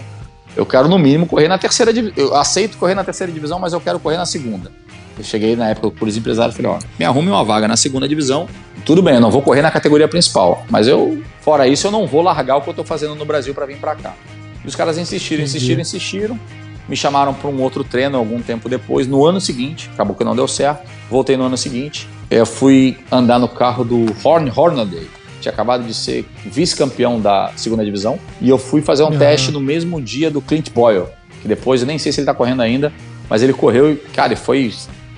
eu 0.57 0.65
quero, 0.65 0.87
no 0.87 0.97
mínimo, 0.97 1.27
correr 1.27 1.47
na 1.47 1.57
terceira 1.57 1.93
divisão. 1.93 2.15
Eu 2.17 2.35
aceito 2.35 2.75
correr 2.77 2.95
na 2.95 3.03
terceira 3.03 3.31
divisão, 3.31 3.59
mas 3.59 3.71
eu 3.71 3.79
quero 3.79 3.99
correr 3.99 4.17
na 4.17 4.25
segunda. 4.25 4.71
Eu 5.15 5.23
cheguei 5.23 5.55
na 5.55 5.69
época 5.69 5.91
por 5.91 6.07
os 6.07 6.17
empresários 6.17 6.55
e 6.55 6.61
falei, 6.61 6.77
ó, 6.77 6.79
me 6.97 7.05
arrume 7.05 7.29
uma 7.29 7.43
vaga 7.43 7.67
na 7.67 7.77
segunda 7.77 8.07
divisão. 8.07 8.47
Tudo 8.83 9.03
bem, 9.03 9.15
eu 9.15 9.21
não 9.21 9.29
vou 9.29 9.43
correr 9.43 9.61
na 9.61 9.69
categoria 9.69 10.07
principal. 10.07 10.63
Mas 10.69 10.87
eu, 10.87 11.21
fora 11.41 11.67
isso, 11.67 11.85
eu 11.85 11.91
não 11.91 12.07
vou 12.07 12.23
largar 12.23 12.57
o 12.57 12.61
que 12.61 12.69
eu 12.69 12.73
tô 12.73 12.83
fazendo 12.83 13.13
no 13.13 13.25
Brasil 13.25 13.53
para 13.53 13.65
vir 13.67 13.77
para 13.77 13.95
cá. 13.95 14.13
E 14.63 14.67
os 14.67 14.75
caras 14.75 14.97
insistiram, 14.97 15.43
insistiram, 15.43 15.81
insistiram. 15.81 16.39
Me 16.87 16.95
chamaram 16.95 17.33
para 17.33 17.49
um 17.49 17.61
outro 17.61 17.83
treino 17.83 18.17
algum 18.17 18.41
tempo 18.41 18.67
depois, 18.67 19.07
no 19.07 19.25
ano 19.25 19.39
seguinte. 19.39 19.89
Acabou 19.93 20.15
que 20.15 20.23
não 20.23 20.35
deu 20.35 20.47
certo. 20.47 20.89
Voltei 21.09 21.37
no 21.37 21.43
ano 21.43 21.57
seguinte. 21.57 22.07
Eu 22.31 22.45
fui 22.45 22.97
andar 23.11 23.37
no 23.37 23.47
carro 23.47 23.83
do 23.83 24.07
Horn 24.23 24.51
Hornaday. 24.55 25.07
Tinha 25.39 25.51
acabado 25.51 25.83
de 25.83 25.93
ser 25.93 26.25
vice-campeão 26.45 27.21
da 27.21 27.51
segunda 27.55 27.85
divisão. 27.85 28.19
E 28.41 28.49
eu 28.49 28.57
fui 28.57 28.81
fazer 28.81 29.03
um 29.03 29.07
Aham. 29.07 29.19
teste 29.19 29.51
no 29.51 29.59
mesmo 29.59 30.01
dia 30.01 30.31
do 30.31 30.41
Clint 30.41 30.71
Boyle. 30.71 31.05
Que 31.41 31.47
depois, 31.47 31.81
eu 31.81 31.87
nem 31.87 31.97
sei 31.97 32.11
se 32.11 32.19
ele 32.19 32.25
tá 32.25 32.33
correndo 32.33 32.61
ainda, 32.61 32.91
mas 33.29 33.41
ele 33.41 33.53
correu 33.53 33.93
e, 33.93 33.95
cara, 33.95 34.33
ele 34.33 34.35
foi 34.35 34.71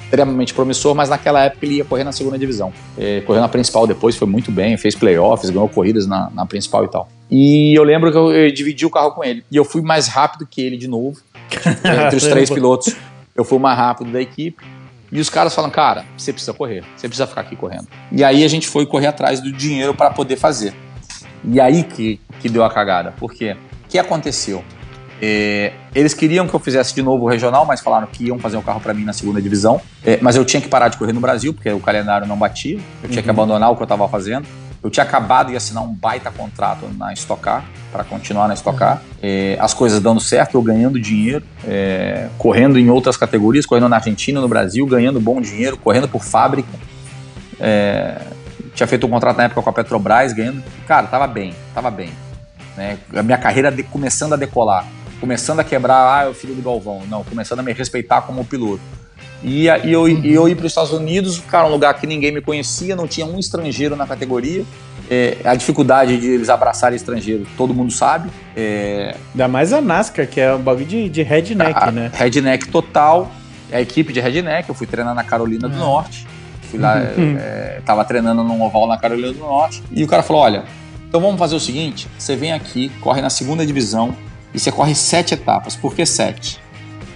extremamente 0.05 0.53
promissor, 0.53 0.93
mas 0.93 1.09
naquela 1.09 1.45
época 1.45 1.65
ele 1.65 1.75
ia 1.75 1.85
correr 1.85 2.03
na 2.03 2.11
segunda 2.11 2.37
divisão. 2.37 2.73
É, 2.97 3.21
correu 3.21 3.41
na 3.41 3.47
principal 3.47 3.87
depois, 3.87 4.15
foi 4.15 4.27
muito 4.27 4.51
bem, 4.51 4.75
fez 4.77 4.93
playoffs, 4.93 5.49
ganhou 5.49 5.69
corridas 5.69 6.05
na, 6.05 6.29
na 6.31 6.45
principal 6.45 6.83
e 6.83 6.89
tal. 6.89 7.07
E 7.31 7.73
eu 7.73 7.83
lembro 7.83 8.11
que 8.11 8.17
eu, 8.17 8.31
eu 8.33 8.51
dividi 8.51 8.85
o 8.85 8.89
carro 8.89 9.11
com 9.11 9.23
ele. 9.23 9.45
E 9.49 9.55
eu 9.55 9.63
fui 9.63 9.81
mais 9.81 10.09
rápido 10.09 10.45
que 10.45 10.61
ele 10.61 10.75
de 10.75 10.87
novo. 10.87 11.17
Entre 12.05 12.17
os 12.17 12.27
três 12.27 12.49
pilotos, 12.49 12.93
eu 13.33 13.45
fui 13.45 13.57
o 13.57 13.61
mais 13.61 13.77
rápido 13.77 14.11
da 14.11 14.21
equipe. 14.21 14.61
E 15.11 15.19
os 15.19 15.29
caras 15.29 15.53
falam, 15.55 15.69
cara, 15.69 16.05
você 16.17 16.31
precisa 16.31 16.53
correr, 16.53 16.83
você 16.95 17.07
precisa 17.07 17.27
ficar 17.27 17.41
aqui 17.41 17.55
correndo. 17.55 17.87
E 18.11 18.23
aí 18.23 18.43
a 18.43 18.47
gente 18.47 18.67
foi 18.67 18.85
correr 18.85 19.07
atrás 19.07 19.41
do 19.41 19.51
dinheiro 19.51 19.93
para 19.93 20.09
poder 20.09 20.37
fazer. 20.37 20.73
E 21.43 21.59
aí 21.59 21.83
que, 21.83 22.19
que 22.39 22.47
deu 22.47 22.63
a 22.63 22.69
cagada. 22.69 23.13
Por 23.17 23.33
quê? 23.33 23.57
O 23.85 23.89
que 23.89 23.97
aconteceu? 23.97 24.63
É, 25.21 25.73
eles 25.93 26.13
queriam 26.13 26.47
que 26.47 26.53
eu 26.53 26.59
fizesse 26.59 26.95
de 26.95 27.01
novo 27.01 27.25
o 27.25 27.27
regional, 27.27 27.65
mas 27.65 27.79
falaram 27.81 28.07
que 28.07 28.25
iam 28.25 28.39
fazer 28.39 28.57
o 28.57 28.61
carro 28.61 28.79
para 28.79 28.93
mim 28.93 29.03
na 29.03 29.13
segunda 29.13 29.41
divisão. 29.41 29.81
É, 30.03 30.17
mas 30.21 30.35
eu 30.35 30.43
tinha 30.45 30.61
que 30.61 30.67
parar 30.67 30.87
de 30.87 30.97
correr 30.97 31.13
no 31.13 31.19
Brasil, 31.19 31.53
porque 31.53 31.69
o 31.69 31.79
calendário 31.79 32.25
não 32.25 32.37
batia. 32.37 32.79
Eu 33.03 33.09
tinha 33.09 33.21
que 33.21 33.29
abandonar 33.29 33.69
o 33.71 33.75
que 33.75 33.81
eu 33.81 33.85
estava 33.85 34.07
fazendo. 34.07 34.47
Eu 34.83 34.89
tinha 34.89 35.03
acabado 35.03 35.49
de 35.49 35.55
assinar 35.55 35.83
um 35.83 35.93
baita 35.93 36.31
contrato 36.31 36.89
na 36.97 37.13
Stock 37.13 37.41
Car, 37.41 37.65
para 37.91 38.03
continuar 38.03 38.47
na 38.47 38.55
Stock 38.55 38.77
Car. 38.77 39.01
É, 39.21 39.55
as 39.59 39.73
coisas 39.73 39.99
dando 40.01 40.19
certo, 40.19 40.55
eu 40.55 40.61
ganhando 40.61 40.99
dinheiro, 40.99 41.45
é, 41.63 42.29
correndo 42.37 42.79
em 42.79 42.89
outras 42.89 43.15
categorias, 43.15 43.65
correndo 43.65 43.87
na 43.89 43.97
Argentina, 43.97 44.41
no 44.41 44.47
Brasil, 44.47 44.85
ganhando 44.87 45.19
bom 45.19 45.39
dinheiro, 45.39 45.77
correndo 45.77 46.07
por 46.07 46.23
fábrica. 46.23 46.71
É, 47.59 48.19
tinha 48.73 48.87
feito 48.87 49.05
um 49.05 49.09
contrato 49.09 49.37
na 49.37 49.43
época 49.43 49.61
com 49.61 49.69
a 49.69 49.73
Petrobras, 49.73 50.33
ganhando. 50.33 50.63
Cara, 50.87 51.05
tava 51.05 51.27
bem, 51.27 51.53
tava 51.75 51.91
bem. 51.91 52.09
Né? 52.75 52.97
A 53.15 53.21
minha 53.21 53.37
carreira 53.37 53.71
de, 53.71 53.83
começando 53.83 54.33
a 54.33 54.35
decolar, 54.35 54.87
começando 55.19 55.59
a 55.59 55.63
quebrar, 55.63 56.19
ah, 56.19 56.23
é 56.23 56.27
o 56.27 56.33
filho 56.33 56.55
do 56.55 56.61
Galvão. 56.63 57.03
Não, 57.07 57.23
começando 57.23 57.59
a 57.59 57.63
me 57.63 57.71
respeitar 57.71 58.21
como 58.21 58.43
piloto. 58.43 58.81
E, 59.43 59.65
e 59.65 59.91
eu, 59.91 60.07
e 60.07 60.33
eu 60.33 60.47
ir 60.47 60.55
para 60.55 60.65
os 60.65 60.71
Estados 60.71 60.91
Unidos, 60.91 61.39
cara, 61.39 61.67
um 61.67 61.71
lugar 61.71 61.93
que 61.95 62.05
ninguém 62.05 62.31
me 62.31 62.41
conhecia, 62.41 62.95
não 62.95 63.07
tinha 63.07 63.25
um 63.25 63.39
estrangeiro 63.39 63.95
na 63.95 64.05
categoria. 64.05 64.63
É, 65.09 65.37
a 65.43 65.55
dificuldade 65.55 66.17
de 66.17 66.27
eles 66.27 66.47
abraçarem 66.47 66.95
estrangeiro, 66.95 67.45
todo 67.57 67.73
mundo 67.73 67.91
sabe. 67.91 68.29
É, 68.55 69.15
Ainda 69.33 69.47
mais 69.47 69.73
a 69.73 69.81
NASCAR, 69.81 70.27
que 70.27 70.39
é 70.39 70.53
um 70.53 70.61
bagulho 70.61 70.85
de, 70.85 71.09
de 71.09 71.23
redneck, 71.23 71.73
a, 71.75 71.91
né? 71.91 72.11
Redneck 72.13 72.69
total. 72.69 73.31
É 73.71 73.77
a 73.77 73.81
equipe 73.81 74.13
de 74.13 74.19
redneck, 74.19 74.69
eu 74.69 74.75
fui 74.75 74.85
treinar 74.85 75.15
na 75.15 75.23
Carolina 75.23 75.67
do 75.67 75.77
Norte. 75.77 76.27
Fui 76.69 76.79
lá, 76.79 76.97
é, 77.39 77.81
tava 77.85 78.05
treinando 78.05 78.43
num 78.43 78.61
oval 78.61 78.87
na 78.87 78.97
Carolina 78.97 79.33
do 79.33 79.39
Norte. 79.39 79.81
E 79.91 80.03
o 80.03 80.07
cara 80.07 80.23
falou: 80.23 80.41
olha, 80.43 80.63
então 81.07 81.19
vamos 81.19 81.39
fazer 81.39 81.55
o 81.55 81.59
seguinte: 81.59 82.07
você 82.17 82.35
vem 82.35 82.53
aqui, 82.53 82.89
corre 83.01 83.21
na 83.21 83.29
segunda 83.29 83.65
divisão 83.65 84.15
e 84.53 84.59
você 84.59 84.71
corre 84.71 84.93
sete 84.95 85.33
etapas. 85.33 85.75
Por 85.75 85.95
que 85.95 86.05
sete? 86.05 86.59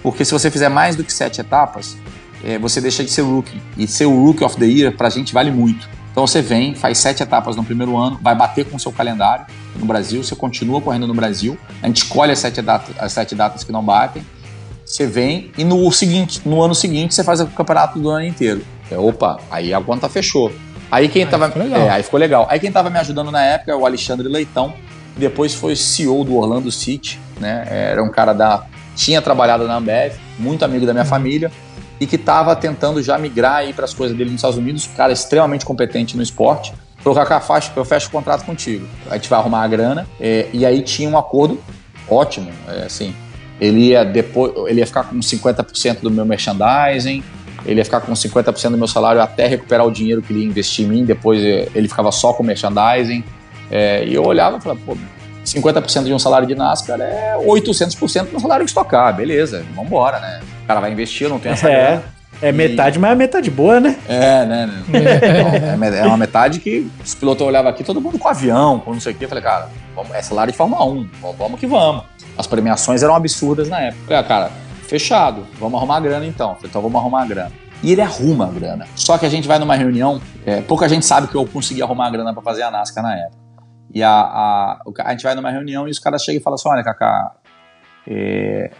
Porque 0.02 0.24
se 0.24 0.32
você 0.32 0.50
fizer 0.50 0.68
mais 0.68 0.96
do 0.96 1.02
que 1.02 1.12
sete 1.12 1.40
etapas, 1.40 1.96
é, 2.46 2.58
você 2.60 2.80
deixa 2.80 3.02
de 3.02 3.10
ser 3.10 3.22
rookie. 3.22 3.60
E 3.76 3.88
ser 3.88 4.06
o 4.06 4.24
rookie 4.24 4.44
of 4.44 4.56
the 4.56 4.66
year 4.66 4.96
pra 4.96 5.10
gente 5.10 5.34
vale 5.34 5.50
muito. 5.50 5.88
Então 6.12 6.24
você 6.24 6.40
vem, 6.40 6.74
faz 6.76 6.96
sete 6.98 7.22
etapas 7.22 7.56
no 7.56 7.64
primeiro 7.64 7.96
ano, 7.96 8.18
vai 8.22 8.34
bater 8.34 8.64
com 8.64 8.76
o 8.76 8.80
seu 8.80 8.92
calendário 8.92 9.44
no 9.74 9.84
Brasil, 9.84 10.22
você 10.22 10.34
continua 10.34 10.80
correndo 10.80 11.06
no 11.06 11.12
Brasil, 11.12 11.58
a 11.82 11.86
gente 11.88 11.98
escolhe 11.98 12.32
as 12.32 12.38
sete, 12.38 12.62
datas, 12.62 12.94
as 12.98 13.12
sete 13.12 13.34
datas 13.34 13.64
que 13.64 13.70
não 13.70 13.84
batem, 13.84 14.24
você 14.82 15.06
vem 15.06 15.50
e 15.58 15.64
no 15.64 15.90
seguinte, 15.92 16.40
no 16.46 16.62
ano 16.62 16.74
seguinte 16.74 17.14
você 17.14 17.22
faz 17.22 17.40
o 17.40 17.46
campeonato 17.48 17.98
do 17.98 18.08
ano 18.08 18.24
inteiro. 18.24 18.64
É, 18.90 18.96
opa, 18.96 19.38
aí 19.50 19.74
a 19.74 19.80
conta 19.80 20.08
fechou. 20.08 20.50
Aí 20.90 21.08
quem 21.08 21.24
Aí 21.24 21.28
tava. 21.28 21.48
ficou 21.48 21.62
legal. 21.64 21.80
É, 21.80 21.90
aí 21.90 22.02
ficou 22.02 22.20
legal. 22.20 22.46
Aí 22.48 22.60
quem 22.60 22.70
tava 22.70 22.88
me 22.88 22.98
ajudando 22.98 23.30
na 23.32 23.42
época 23.42 23.72
é 23.72 23.74
o 23.74 23.84
Alexandre 23.84 24.28
Leitão, 24.28 24.72
que 25.12 25.20
depois 25.20 25.52
foi 25.52 25.74
CEO 25.74 26.24
do 26.24 26.36
Orlando 26.36 26.70
City, 26.70 27.20
né? 27.40 27.66
Era 27.68 28.02
um 28.02 28.10
cara 28.10 28.32
da. 28.32 28.64
Tinha 28.94 29.20
trabalhado 29.20 29.66
na 29.66 29.74
Ambev, 29.74 30.14
muito 30.38 30.64
amigo 30.64 30.86
da 30.86 30.94
minha 30.94 31.04
família, 31.04 31.52
e 32.00 32.06
que 32.06 32.16
estava 32.16 32.54
tentando 32.54 33.02
já 33.02 33.18
migrar 33.18 33.62
para 33.74 33.84
as 33.84 33.94
coisas 33.94 34.16
dele 34.16 34.30
nos 34.30 34.38
Estados 34.38 34.58
Unidos, 34.58 34.88
um 34.92 34.96
cara 34.96 35.12
extremamente 35.12 35.64
competente 35.64 36.16
no 36.16 36.22
esporte. 36.22 36.72
Falou, 36.98 37.18
Kaká, 37.18 37.40
faz, 37.40 37.70
eu 37.74 37.84
fecho 37.84 38.08
o 38.08 38.10
contrato 38.10 38.44
contigo. 38.44 38.86
A 39.10 39.14
gente 39.14 39.28
vai 39.28 39.38
arrumar 39.38 39.62
a 39.62 39.68
grana. 39.68 40.06
é, 40.20 40.48
e 40.52 40.66
aí 40.66 40.82
tinha 40.82 41.08
um 41.08 41.16
acordo 41.16 41.60
ótimo, 42.08 42.50
é, 42.68 42.84
assim. 42.84 43.14
Ele 43.60 43.88
ia 43.88 44.04
depois, 44.04 44.52
ele 44.66 44.80
ia 44.80 44.86
ficar 44.86 45.04
com 45.04 45.16
50% 45.18 46.00
do 46.00 46.10
meu 46.10 46.26
merchandising, 46.26 47.22
ele 47.64 47.80
ia 47.80 47.84
ficar 47.84 48.00
com 48.00 48.12
50% 48.12 48.70
do 48.70 48.76
meu 48.78 48.86
salário 48.86 49.20
até 49.20 49.46
recuperar 49.46 49.86
o 49.86 49.90
dinheiro 49.90 50.20
que 50.20 50.32
ele 50.32 50.40
ia 50.40 50.46
investir 50.46 50.84
em 50.84 50.88
mim, 50.88 51.04
depois 51.04 51.42
eh, 51.42 51.68
ele 51.74 51.88
ficava 51.88 52.12
só 52.12 52.32
com 52.32 52.42
merchandising. 52.42 53.24
É, 53.70 54.04
e 54.04 54.14
eu 54.14 54.24
olhava 54.24 54.58
e 54.58 54.60
falava, 54.60 54.80
pô, 54.84 54.96
50% 55.44 56.04
de 56.04 56.12
um 56.12 56.18
salário 56.18 56.46
de 56.46 56.54
NASCAR 56.54 57.00
é 57.00 57.36
800% 57.36 58.30
do 58.30 58.40
salário 58.40 58.64
de 58.64 58.70
estocar, 58.70 59.14
beleza, 59.14 59.64
vamos 59.74 59.86
embora, 59.86 60.20
né? 60.20 60.40
O 60.66 60.68
cara 60.68 60.80
vai 60.80 60.90
investir, 60.92 61.26
eu 61.26 61.30
não 61.30 61.38
tenho 61.38 61.52
essa 61.52 61.70
É, 61.70 61.86
grana. 61.86 62.02
é 62.42 62.52
metade, 62.52 62.98
mas 62.98 63.12
é 63.12 63.14
metade 63.14 63.50
boa, 63.50 63.78
né? 63.78 63.96
É, 64.08 64.44
né? 64.44 64.66
né? 64.66 65.86
É, 65.96 65.98
é 66.00 66.06
uma 66.06 66.16
metade 66.16 66.58
que 66.58 66.90
os 67.04 67.14
pilotos 67.14 67.46
olhavam 67.46 67.70
aqui, 67.70 67.84
todo 67.84 68.00
mundo 68.00 68.18
com 68.18 68.28
avião, 68.28 68.80
com 68.80 68.92
não 68.92 69.00
sei 69.00 69.12
o 69.12 69.16
quê. 69.16 69.24
Eu 69.24 69.28
falei, 69.28 69.44
cara, 69.44 69.68
vamos, 69.94 70.12
é 70.12 70.20
salário 70.22 70.50
de 70.52 70.56
Fórmula 70.58 70.84
1, 70.84 71.08
vamos- 71.38 71.60
que 71.60 71.66
vamos. 71.66 72.02
As 72.36 72.46
premiações 72.46 73.02
eram 73.02 73.14
absurdas 73.14 73.68
na 73.68 73.80
época. 73.80 74.00
Eu 74.02 74.06
falei, 74.06 74.18
ah, 74.20 74.24
cara, 74.24 74.50
fechado, 74.88 75.46
vamos 75.58 75.78
arrumar 75.78 75.96
a 75.96 76.00
grana 76.00 76.26
então. 76.26 76.54
Falei, 76.56 76.68
então 76.68 76.82
vamos 76.82 77.00
arrumar 77.00 77.22
a 77.22 77.26
grana. 77.26 77.52
E 77.82 77.92
ele 77.92 78.00
arruma 78.00 78.46
a 78.46 78.50
grana. 78.50 78.86
Só 78.96 79.16
que 79.18 79.24
a 79.24 79.28
gente 79.28 79.46
vai 79.46 79.58
numa 79.58 79.76
reunião, 79.76 80.20
é, 80.44 80.60
pouca 80.62 80.88
gente 80.88 81.06
sabe 81.06 81.28
que 81.28 81.34
eu 81.36 81.46
consegui 81.46 81.82
arrumar 81.82 82.08
a 82.08 82.10
grana 82.10 82.32
pra 82.34 82.42
fazer 82.42 82.62
a 82.62 82.70
NASCAR 82.70 83.04
na 83.04 83.14
época. 83.16 83.36
E 83.94 84.02
a, 84.02 84.10
a, 84.10 84.78
a 85.04 85.10
gente 85.12 85.22
vai 85.22 85.34
numa 85.34 85.50
reunião 85.50 85.86
e 85.86 85.90
os 85.90 85.98
caras 85.98 86.22
chegam 86.22 86.40
e 86.40 86.42
falam 86.42 86.54
assim: 86.56 86.68
olha, 86.68 86.82
Kaká, 86.82 87.32
é, 88.08 88.70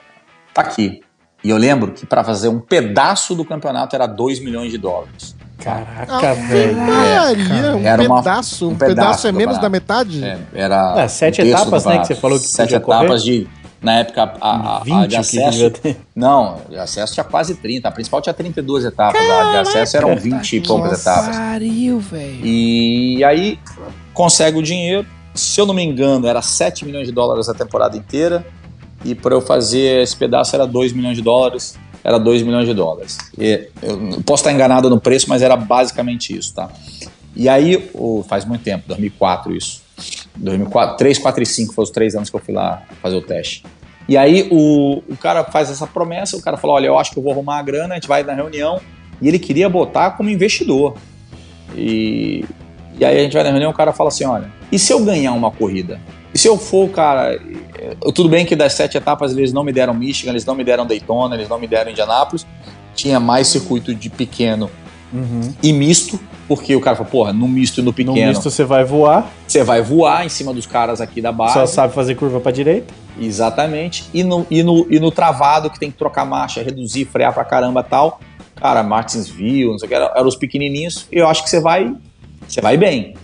tá 0.53 0.63
aqui. 0.63 1.01
E 1.47 1.50
eu 1.50 1.57
lembro 1.57 1.92
que 1.92 2.05
para 2.05 2.25
fazer 2.25 2.49
um 2.49 2.58
pedaço 2.58 3.33
do 3.33 3.44
campeonato 3.44 3.94
era 3.94 4.05
2 4.08 4.41
milhões 4.41 4.73
de 4.73 4.78
dólares. 4.78 5.36
Caraca, 5.62 6.31
Ave 6.33 6.42
velho. 6.49 6.76
Maria, 6.76 7.76
um 7.76 7.86
Era 7.86 8.02
uma- 8.02 8.18
pedaço. 8.20 8.66
um 8.68 8.73
Um 8.73 8.75
pedaço, 8.75 9.28
é 9.28 9.33
menos 9.33 9.57
da 9.58 9.68
metade? 9.68 10.25
É, 10.25 10.39
era 10.52 11.05
Ah, 11.05 11.08
sete 11.08 11.41
um 11.41 11.47
etapas, 11.47 11.84
né, 11.84 11.99
que 12.00 12.07
você 12.08 12.15
falou 12.16 12.36
que 12.41 12.49
Sete 12.49 12.66
podia 12.70 12.81
correr? 12.81 12.99
etapas 13.05 13.23
de. 13.23 13.47
Na 13.81 13.99
época, 14.00 14.23
a, 14.41 14.50
a, 14.50 14.76
a 14.78 14.81
20 14.81 15.02
de 15.02 15.08
que 15.10 15.16
acesso. 15.16 15.73
Não, 16.16 16.57
de 16.68 16.76
acesso 16.76 17.15
tinha 17.15 17.23
quase 17.23 17.55
30. 17.55 17.86
A 17.89 17.92
principal 17.92 18.20
tinha 18.20 18.34
32 18.34 18.84
etapas. 18.84 19.20
A 19.20 19.50
de 19.52 19.57
acesso 19.58 19.97
eram 19.99 20.16
20 20.16 20.57
e 20.57 20.60
poucas 20.60 21.00
etapas. 21.00 21.36
Pariu, 21.36 22.00
velho. 22.00 22.44
E 22.44 23.23
aí 23.23 23.57
consegue 24.12 24.58
o 24.58 24.62
dinheiro. 24.65 25.07
Se 25.33 25.60
eu 25.60 25.66
não 25.66 25.75
me 25.75 25.84
engano, 25.84 26.26
era 26.26 26.42
7 26.42 26.84
milhões 26.84 27.07
de 27.07 27.12
dólares 27.12 27.49
a 27.49 27.55
temporada 27.55 27.97
inteira. 27.97 28.44
E 29.05 29.15
para 29.15 29.34
eu 29.34 29.41
fazer 29.41 30.02
esse 30.02 30.16
pedaço 30.16 30.55
era 30.55 30.66
2 30.66 30.92
milhões 30.92 31.16
de 31.16 31.23
dólares. 31.23 31.78
Era 32.02 32.18
2 32.18 32.42
milhões 32.42 32.66
de 32.66 32.75
dólares. 32.75 33.18
E 33.36 33.68
eu 33.83 34.23
posso 34.23 34.42
estar 34.42 34.52
enganado 34.52 34.89
no 34.89 35.00
preço, 35.00 35.28
mas 35.28 35.42
era 35.42 35.57
basicamente 35.57 36.36
isso, 36.36 36.55
tá? 36.55 36.70
E 37.34 37.49
aí, 37.49 37.91
faz 38.28 38.44
muito 38.44 38.62
tempo, 38.62 38.84
2004 38.86 39.55
isso. 39.55 39.83
2004, 40.36 40.97
3, 40.97 41.18
4 41.18 41.42
e 41.42 41.47
5 41.47 41.75
foram 41.75 41.84
os 41.84 41.91
três 41.91 42.15
anos 42.15 42.31
que 42.31 42.36
eu 42.36 42.41
fui 42.41 42.55
lá 42.55 42.83
fazer 43.02 43.16
o 43.16 43.23
teste. 43.23 43.65
E 44.08 44.16
aí 44.16 44.49
o, 44.50 45.02
o 45.08 45.16
cara 45.16 45.42
faz 45.44 45.70
essa 45.70 45.86
promessa, 45.86 46.36
o 46.36 46.42
cara 46.42 46.57
falou, 46.57 46.76
olha, 46.76 46.86
eu 46.86 46.99
acho 46.99 47.10
que 47.10 47.18
eu 47.18 47.23
vou 47.23 47.33
arrumar 47.33 47.58
a 47.58 47.62
grana, 47.62 47.94
a 47.94 47.97
gente 47.97 48.07
vai 48.07 48.23
na 48.23 48.34
reunião. 48.34 48.81
E 49.20 49.28
ele 49.28 49.39
queria 49.39 49.68
botar 49.68 50.12
como 50.12 50.31
investidor. 50.31 50.94
E, 51.75 52.44
e 52.99 53.05
aí 53.05 53.18
a 53.18 53.23
gente 53.23 53.33
vai 53.33 53.42
na 53.42 53.50
reunião, 53.50 53.70
o 53.70 53.75
cara 53.75 53.92
fala 53.92 54.08
assim, 54.08 54.25
olha, 54.25 54.50
e 54.70 54.78
se 54.78 54.92
eu 54.92 55.05
ganhar 55.05 55.33
uma 55.33 55.50
corrida? 55.50 56.00
E 56.37 56.39
se 56.39 56.47
eu 56.47 56.59
for, 56.59 56.91
cara, 56.91 57.41
tudo 58.15 58.29
bem 58.29 58.45
que 58.45 58.55
das 58.55 58.75
sete 58.75 58.99
etapas 58.99 59.35
eles 59.35 59.55
não 59.55 59.65
me 59.65 59.73
deram 59.73 59.95
Michigan, 59.95 60.33
eles 60.33 60.45
não 60.45 60.55
me 60.55 60.63
deram 60.63 60.85
Daytona, 60.85 61.35
eles 61.35 61.49
não 61.49 61.59
me 61.59 61.67
deram 61.67 61.91
Indianápolis, 61.91 62.47
tinha 62.95 63.19
mais 63.19 63.49
circuito 63.49 63.95
de 63.95 64.11
pequeno 64.11 64.71
Uhum. 65.11 65.55
e 65.63 65.73
misto, 65.73 66.21
porque 66.47 66.77
o 66.77 66.81
cara 66.81 66.95
falou, 66.95 67.11
porra, 67.11 67.33
no 67.33 67.49
misto 67.49 67.79
e 67.79 67.81
no 67.81 67.87
No 67.87 67.93
pequeno, 67.95 68.29
misto 68.29 68.51
você 68.51 68.65
vai 68.65 68.85
voar, 68.85 69.33
você 69.49 69.65
vai 69.65 69.81
voar 69.81 70.27
em 70.27 70.29
cima 70.29 70.53
dos 70.53 70.67
caras 70.67 71.01
aqui 71.01 71.23
da 71.23 71.33
base. 71.33 71.55
só 71.55 71.65
sabe 71.65 71.95
fazer 71.95 72.17
curva 72.17 72.39
pra 72.39 72.53
direita. 72.53 72.93
Exatamente. 73.19 74.05
E 74.13 74.23
no, 74.23 74.47
e, 74.51 74.63
no, 74.63 74.87
e 74.91 75.01
no 75.01 75.11
travado, 75.11 75.71
que 75.71 75.81
tem 75.81 75.91
que 75.91 75.97
trocar 75.97 76.27
marcha, 76.27 76.63
reduzir, 76.63 77.07
frear 77.07 77.33
pra 77.33 77.47
caramba 77.47 77.81
e 77.81 77.89
tal. 77.89 78.21
Cara, 78.57 78.83
Martinsville, 78.83 79.71
não 79.71 79.79
sei 79.79 79.87
o 79.87 79.89
que, 79.89 79.95
eram 79.95 80.11
eram 80.15 80.29
os 80.29 80.37
pequenininhos. 80.37 81.07
E 81.11 81.17
eu 81.17 81.27
acho 81.27 81.43
que 81.43 81.49
você 81.49 81.61
vai, 81.61 81.95
você 82.47 82.61
vai 82.61 82.77
bem, 82.77 83.15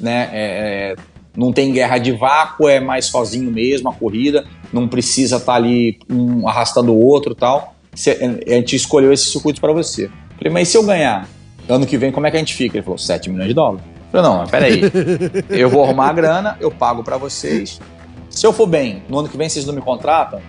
né? 0.00 0.30
É, 0.32 0.94
é, 0.96 1.11
não 1.36 1.52
tem 1.52 1.72
guerra 1.72 1.98
de 1.98 2.12
vácuo, 2.12 2.68
é 2.68 2.78
mais 2.80 3.06
sozinho 3.06 3.50
mesmo 3.50 3.88
a 3.88 3.94
corrida. 3.94 4.44
Não 4.72 4.86
precisa 4.88 5.36
estar 5.36 5.54
ali 5.54 5.98
um 6.10 6.46
arrastando 6.48 6.92
o 6.92 6.98
outro 7.04 7.32
e 7.32 7.36
tal. 7.36 7.74
Você- 7.94 8.18
a 8.46 8.50
gente 8.54 8.76
escolheu 8.76 9.12
esses 9.12 9.32
circuitos 9.32 9.60
para 9.60 9.72
você. 9.72 10.10
Falei, 10.36 10.52
mas 10.52 10.68
e 10.68 10.70
se 10.72 10.76
eu 10.76 10.82
ganhar? 10.84 11.28
Ano 11.68 11.86
que 11.86 11.96
vem, 11.96 12.10
como 12.10 12.26
é 12.26 12.30
que 12.30 12.36
a 12.36 12.40
gente 12.40 12.54
fica? 12.54 12.76
Ele 12.76 12.84
falou, 12.84 12.98
7 12.98 13.30
milhões 13.30 13.48
de 13.48 13.54
dólares. 13.54 13.84
Eu 13.86 14.20
falei, 14.20 14.30
não, 14.30 14.38
mas 14.38 14.50
peraí. 14.50 14.80
eu 15.50 15.70
vou 15.70 15.84
arrumar 15.84 16.08
a 16.08 16.12
grana, 16.12 16.56
eu 16.60 16.70
pago 16.70 17.02
para 17.02 17.16
vocês. 17.16 17.80
Se 18.28 18.46
eu 18.46 18.52
for 18.52 18.66
bem, 18.66 19.02
no 19.08 19.18
ano 19.18 19.28
que 19.28 19.36
vem 19.36 19.48
vocês 19.48 19.64
não 19.66 19.74
me 19.74 19.80
contratam? 19.80 20.40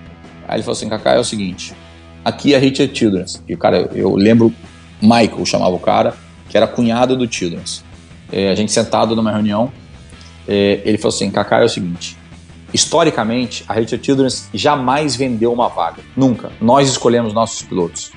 Aí 0.48 0.56
ele 0.58 0.64
falou 0.64 0.74
assim, 0.74 0.90
Kaká, 0.90 1.14
é 1.14 1.20
o 1.20 1.24
seguinte, 1.24 1.74
aqui 2.24 2.54
é 2.54 2.58
Richard 2.58 2.98
Childress. 2.98 3.42
E 3.48 3.54
o 3.54 3.58
cara, 3.58 3.78
eu, 3.78 3.90
eu 3.94 4.16
lembro, 4.16 4.54
Michael 5.02 5.46
chamava 5.46 5.76
o 5.76 5.80
cara, 5.80 6.14
que 6.50 6.58
era 6.58 6.68
cunhado 6.68 7.16
do 7.16 7.32
Childress. 7.32 7.84
É, 8.32 8.50
a 8.50 8.56
gente 8.56 8.72
sentado 8.72 9.16
numa 9.16 9.32
reunião, 9.32 9.72
é, 10.48 10.82
ele 10.84 10.98
falou 10.98 11.16
assim, 11.16 11.30
Kaká, 11.32 11.62
é 11.62 11.66
o 11.66 11.70
seguinte, 11.70 12.18
historicamente, 12.74 13.64
a 13.68 13.74
Richard 13.74 14.04
Childress 14.04 14.50
jamais 14.54 15.16
vendeu 15.16 15.54
uma 15.54 15.70
vaga. 15.70 16.02
Nunca. 16.16 16.52
Nós 16.60 16.90
escolhemos 16.90 17.34
nossos 17.34 17.62
pilotos. 17.62 18.12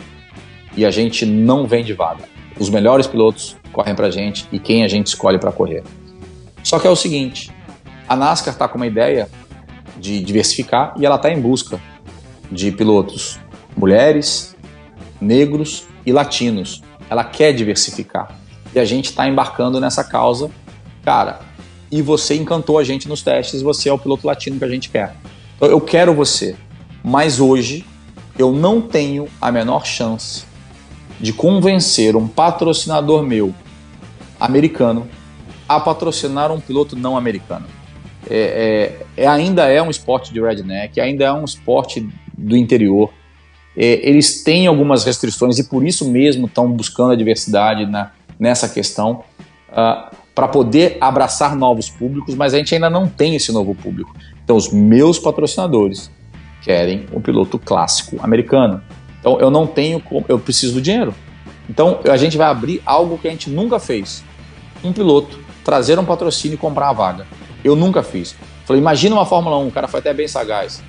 E 0.76 0.84
a 0.84 0.90
gente 0.90 1.24
não 1.24 1.66
vende 1.66 1.92
vaga. 1.92 2.24
Os 2.58 2.70
melhores 2.70 3.06
pilotos 3.06 3.56
correm 3.72 3.94
pra 3.94 4.10
gente 4.10 4.46
e 4.50 4.58
quem 4.58 4.82
a 4.82 4.88
gente 4.88 5.08
escolhe 5.08 5.38
para 5.38 5.52
correr. 5.52 5.84
Só 6.62 6.78
que 6.78 6.86
é 6.86 6.90
o 6.90 6.96
seguinte, 6.96 7.52
a 8.08 8.16
NASCAR 8.16 8.54
está 8.54 8.66
com 8.66 8.76
uma 8.76 8.86
ideia 8.86 9.28
de 9.98 10.20
diversificar 10.20 10.94
e 10.98 11.06
ela 11.06 11.16
está 11.16 11.30
em 11.30 11.40
busca 11.40 11.80
de 12.50 12.70
pilotos 12.72 13.38
mulheres, 13.76 14.56
negros 15.20 15.86
e 16.04 16.12
latinos. 16.12 16.82
Ela 17.10 17.24
quer 17.24 17.52
diversificar. 17.52 18.34
E 18.74 18.78
a 18.78 18.84
gente 18.84 19.06
está 19.06 19.28
embarcando 19.28 19.80
nessa 19.80 20.02
causa. 20.02 20.50
Cara, 21.04 21.40
e 21.90 22.02
você 22.02 22.34
encantou 22.34 22.78
a 22.78 22.84
gente 22.84 23.08
nos 23.08 23.22
testes, 23.22 23.62
você 23.62 23.88
é 23.88 23.92
o 23.92 23.98
piloto 23.98 24.26
latino 24.26 24.58
que 24.58 24.64
a 24.64 24.68
gente 24.68 24.88
quer. 24.90 25.16
Então, 25.56 25.68
eu 25.68 25.80
quero 25.80 26.12
você, 26.12 26.56
mas 27.02 27.40
hoje 27.40 27.84
eu 28.38 28.52
não 28.52 28.80
tenho 28.80 29.28
a 29.40 29.50
menor 29.50 29.86
chance 29.86 30.44
de 31.20 31.32
convencer 31.32 32.14
um 32.16 32.28
patrocinador 32.28 33.22
meu 33.22 33.54
americano 34.38 35.08
a 35.68 35.80
patrocinar 35.80 36.52
um 36.52 36.60
piloto 36.60 36.94
não 36.94 37.16
americano. 37.16 37.66
É, 38.28 38.98
é, 39.16 39.22
é, 39.24 39.26
ainda 39.26 39.66
é 39.66 39.80
um 39.80 39.90
esporte 39.90 40.32
de 40.32 40.40
redneck, 40.40 41.00
ainda 41.00 41.24
é 41.24 41.32
um 41.32 41.44
esporte 41.44 42.06
do 42.36 42.56
interior. 42.56 43.12
É, 43.76 44.08
eles 44.08 44.42
têm 44.42 44.66
algumas 44.66 45.04
restrições 45.04 45.58
e 45.58 45.64
por 45.68 45.86
isso 45.86 46.08
mesmo 46.10 46.46
estão 46.46 46.70
buscando 46.70 47.12
a 47.12 47.16
diversidade 47.16 47.86
na, 47.86 48.12
nessa 48.38 48.68
questão 48.68 49.24
uh, 49.70 50.15
para 50.36 50.46
poder 50.46 50.98
abraçar 51.00 51.56
novos 51.56 51.88
públicos, 51.88 52.34
mas 52.34 52.52
a 52.52 52.58
gente 52.58 52.74
ainda 52.74 52.90
não 52.90 53.08
tem 53.08 53.34
esse 53.34 53.50
novo 53.50 53.74
público. 53.74 54.14
Então, 54.44 54.54
os 54.54 54.70
meus 54.70 55.18
patrocinadores 55.18 56.10
querem 56.60 57.06
um 57.10 57.22
piloto 57.22 57.58
clássico 57.58 58.18
americano. 58.22 58.82
Então, 59.18 59.40
eu 59.40 59.50
não 59.50 59.66
tenho, 59.66 60.02
eu 60.28 60.38
preciso 60.38 60.74
do 60.74 60.82
dinheiro. 60.82 61.14
Então, 61.70 62.00
a 62.06 62.18
gente 62.18 62.36
vai 62.36 62.48
abrir 62.48 62.82
algo 62.84 63.16
que 63.16 63.26
a 63.26 63.30
gente 63.30 63.48
nunca 63.48 63.80
fez. 63.80 64.22
Um 64.84 64.92
piloto 64.92 65.40
trazer 65.64 65.98
um 65.98 66.04
patrocínio 66.04 66.56
e 66.56 66.58
comprar 66.58 66.90
a 66.90 66.92
vaga. 66.92 67.26
Eu 67.64 67.74
nunca 67.74 68.02
fiz. 68.02 68.36
Falei, 68.66 68.82
imagina 68.82 69.14
uma 69.14 69.24
Fórmula 69.24 69.56
1, 69.56 69.68
o 69.68 69.72
cara 69.72 69.88
foi 69.88 70.00
até 70.00 70.12
bem 70.12 70.28
sagaz. 70.28 70.82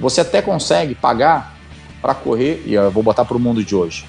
Você 0.00 0.20
até 0.20 0.42
consegue 0.42 0.96
pagar 0.96 1.54
para 2.02 2.12
correr, 2.12 2.60
e 2.66 2.74
eu 2.74 2.90
vou 2.90 3.04
botar 3.04 3.24
para 3.24 3.36
o 3.36 3.40
mundo 3.40 3.62
de 3.62 3.76
hoje, 3.76 4.04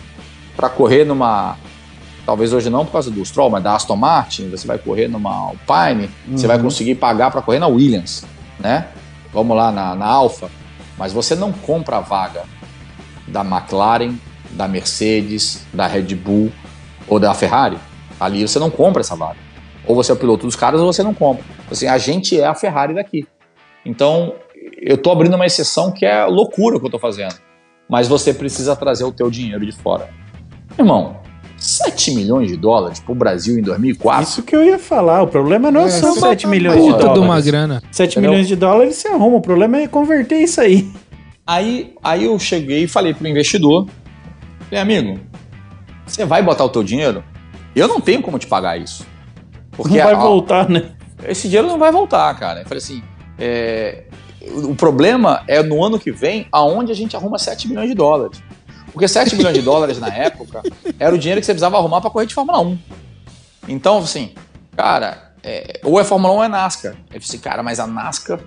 para 0.56 0.70
correr 0.70 1.06
numa. 1.06 1.56
Talvez 2.32 2.54
hoje 2.54 2.70
não 2.70 2.86
por 2.86 2.94
causa 2.94 3.12
do 3.12 3.26
Stroll, 3.26 3.50
mas 3.50 3.62
da 3.62 3.76
Aston 3.76 3.98
Martin, 3.98 4.50
você 4.50 4.66
vai 4.66 4.78
correr 4.78 5.10
numa 5.10 5.50
Alpine, 5.50 6.10
uhum. 6.26 6.38
você 6.38 6.48
vai 6.48 6.56
uhum. 6.56 6.64
conseguir 6.64 6.96
pagar 6.96 7.30
para 7.30 7.42
correr 7.42 7.60
na 7.60 7.68
Williams, 7.68 8.24
né? 8.58 8.88
Vamos 9.34 9.58
lá, 9.58 9.70
na, 9.70 9.94
na 9.96 10.06
Alfa. 10.06 10.50
Mas 10.98 11.12
você 11.12 11.36
não 11.36 11.52
compra 11.52 11.98
a 11.98 12.00
vaga 12.00 12.44
da 13.28 13.42
McLaren, 13.42 14.16
da 14.52 14.66
Mercedes, 14.66 15.66
da 15.74 15.88
Red 15.88 16.16
Bull 16.16 16.50
ou 17.06 17.20
da 17.20 17.34
Ferrari. 17.34 17.78
Ali 18.18 18.48
você 18.48 18.60
não 18.60 18.70
compra 18.70 19.02
essa 19.02 19.14
vaga. 19.14 19.40
Ou 19.86 19.94
você 19.94 20.14
é 20.14 20.16
o 20.16 20.18
piloto 20.18 20.46
dos 20.46 20.56
caras 20.56 20.80
ou 20.80 20.86
você 20.86 21.04
não 21.04 21.14
compra. 21.14 21.44
Assim, 21.70 21.88
a 21.88 21.98
gente 21.98 22.40
é 22.40 22.46
a 22.46 22.56
Ferrari 22.56 22.94
daqui. 22.94 23.28
Então, 23.86 24.36
eu 24.82 24.96
estou 24.96 25.12
abrindo 25.12 25.36
uma 25.36 25.46
exceção 25.46 25.92
que 25.92 26.06
é 26.06 26.24
loucura 26.24 26.78
o 26.78 26.80
que 26.80 26.86
eu 26.86 26.88
estou 26.88 27.00
fazendo. 27.02 27.36
Mas 27.90 28.08
você 28.08 28.34
precisa 28.34 28.74
trazer 28.74 29.04
o 29.04 29.12
teu 29.12 29.30
dinheiro 29.30 29.66
de 29.66 29.74
fora. 29.74 30.10
Irmão, 30.80 31.21
7 31.62 32.16
milhões 32.16 32.48
de 32.48 32.58
dólares 32.58 33.00
para 33.00 33.12
o 33.12 33.16
Brasil 33.16 33.60
em 33.60 33.62
2004. 33.62 34.24
Isso 34.24 34.42
que 34.42 34.56
eu 34.56 34.64
ia 34.64 34.80
falar. 34.80 35.22
O 35.22 35.28
problema 35.28 35.70
não 35.70 35.82
é, 35.82 35.90
são 35.90 36.16
7 36.16 36.48
milhões 36.48 36.84
de 36.84 36.90
dólares. 36.90 37.22
Uma 37.22 37.40
grana. 37.40 37.84
7 37.92 38.14
Entendeu? 38.14 38.32
milhões 38.32 38.48
de 38.48 38.56
dólares 38.56 38.96
você 38.96 39.10
arruma. 39.10 39.38
O 39.38 39.42
problema 39.42 39.78
é 39.78 39.88
converter 39.88 40.40
isso 40.40 40.60
aí. 40.60 40.92
Aí, 41.46 41.94
aí 42.04 42.26
eu 42.26 42.40
cheguei 42.40 42.86
e 42.86 42.88
falei 42.88 43.14
para 43.14 43.26
o 43.26 43.28
investidor: 43.28 43.88
falei, 44.70 44.82
amigo, 44.82 45.20
você 46.04 46.26
vai 46.26 46.42
botar 46.42 46.66
o 46.66 46.70
teu 46.70 46.84
dinheiro? 46.84 47.24
Eu 47.76 47.88
não 47.88 48.02
tenho 48.02 48.24
como 48.24 48.40
te 48.40 48.48
pagar 48.48 48.80
isso. 48.80 49.06
Porque 49.70 50.00
não 50.00 50.04
vai 50.04 50.16
voltar, 50.16 50.68
né? 50.68 50.92
Esse 51.28 51.48
dinheiro 51.48 51.68
não 51.68 51.78
vai 51.78 51.92
voltar, 51.92 52.34
cara. 52.40 52.62
Eu 52.62 52.66
falei 52.66 52.80
assim: 52.80 53.04
é, 53.38 54.06
o 54.64 54.74
problema 54.74 55.44
é 55.48 55.62
no 55.62 55.84
ano 55.84 56.00
que 56.00 56.12
vem, 56.12 56.48
aonde 56.52 56.92
a 56.92 56.96
gente 56.96 57.16
arruma 57.16 57.38
7 57.38 57.68
milhões 57.68 57.88
de 57.88 57.94
dólares. 57.94 58.42
Porque 58.92 59.08
7 59.08 59.36
milhões 59.36 59.54
de 59.54 59.62
dólares 59.62 60.00
na 60.00 60.10
época 60.10 60.62
era 61.00 61.14
o 61.14 61.18
dinheiro 61.18 61.40
que 61.40 61.46
você 61.46 61.54
precisava 61.54 61.78
arrumar 61.78 62.02
para 62.02 62.10
correr 62.10 62.26
de 62.26 62.34
Fórmula 62.34 62.60
1. 62.60 62.80
Então, 63.68 64.00
assim, 64.00 64.34
cara, 64.76 65.32
é, 65.44 65.80
ou 65.84 66.00
é 66.00 66.04
Fórmula 66.04 66.34
1 66.34 66.38
ou 66.38 66.44
é 66.44 66.48
NASCAR. 66.48 66.96
Eu 67.14 67.20
disse, 67.20 67.38
cara, 67.38 67.64
mas 67.64 67.80
a 67.80 67.88
NASCAR, 67.88 68.40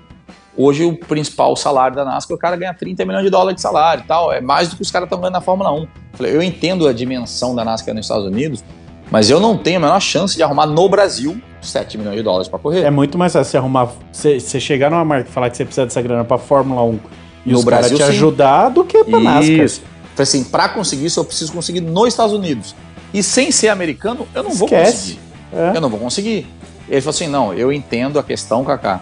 hoje 0.56 0.84
o 0.84 0.96
principal 0.96 1.56
salário 1.56 1.96
da 1.96 2.04
NASCAR, 2.04 2.36
o 2.36 2.38
cara 2.38 2.56
ganha 2.56 2.74
30 2.74 3.04
milhões 3.04 3.24
de 3.24 3.30
dólares 3.30 3.56
de 3.56 3.62
salário 3.62 4.04
e 4.04 4.06
tal. 4.06 4.32
É 4.32 4.40
mais 4.40 4.68
do 4.68 4.76
que 4.76 4.82
os 4.82 4.90
caras 4.90 5.06
estão 5.06 5.18
ganhando 5.18 5.34
na 5.34 5.40
Fórmula 5.40 5.72
1. 5.72 5.78
Eu, 5.78 5.88
falei, 6.12 6.36
eu 6.36 6.42
entendo 6.42 6.86
a 6.86 6.92
dimensão 6.92 7.54
da 7.54 7.64
NASCAR 7.64 7.94
nos 7.94 8.06
Estados 8.06 8.26
Unidos, 8.26 8.64
mas 9.10 9.30
eu 9.30 9.40
não 9.40 9.56
tenho 9.56 9.78
a 9.78 9.80
menor 9.80 10.00
chance 10.00 10.36
de 10.36 10.42
arrumar 10.42 10.66
no 10.66 10.88
Brasil 10.88 11.40
7 11.60 11.98
milhões 11.98 12.16
de 12.16 12.22
dólares 12.22 12.48
para 12.48 12.58
correr. 12.58 12.82
É 12.82 12.90
muito 12.90 13.16
mais 13.16 13.32
fácil 13.32 13.50
você 13.50 13.56
arrumar. 13.56 13.88
Você, 14.12 14.38
você 14.38 14.60
chegar 14.60 14.90
numa 14.90 15.04
marca 15.04 15.28
e 15.28 15.32
falar 15.32 15.50
que 15.50 15.56
você 15.56 15.64
precisa 15.64 15.86
dessa 15.86 16.02
grana 16.02 16.24
para 16.24 16.38
Fórmula 16.38 16.82
1 16.82 17.00
e 17.46 17.52
no 17.52 17.58
os 17.58 17.64
Brasil 17.64 17.96
te 17.96 18.02
sim. 18.02 18.10
ajudar 18.10 18.68
do 18.68 18.84
que 18.84 19.02
para 19.04 19.20
NASCAR. 19.20 19.42
Isso. 19.42 19.93
Assim, 20.18 20.44
para 20.44 20.68
conseguir 20.68 21.06
isso, 21.06 21.20
eu 21.20 21.24
preciso 21.24 21.52
conseguir 21.52 21.80
nos 21.80 22.08
Estados 22.08 22.32
Unidos. 22.32 22.74
E 23.12 23.22
sem 23.22 23.50
ser 23.50 23.68
americano, 23.68 24.26
eu 24.34 24.42
não 24.42 24.50
Esquece. 24.50 24.58
vou 24.58 24.68
conseguir. 24.68 25.18
É. 25.52 25.76
Eu 25.76 25.80
não 25.80 25.88
vou 25.88 26.00
conseguir. 26.00 26.46
Ele 26.88 27.00
falou 27.00 27.10
assim: 27.10 27.26
não, 27.26 27.54
eu 27.54 27.72
entendo 27.72 28.18
a 28.18 28.22
questão, 28.22 28.64
Kaká. 28.64 29.00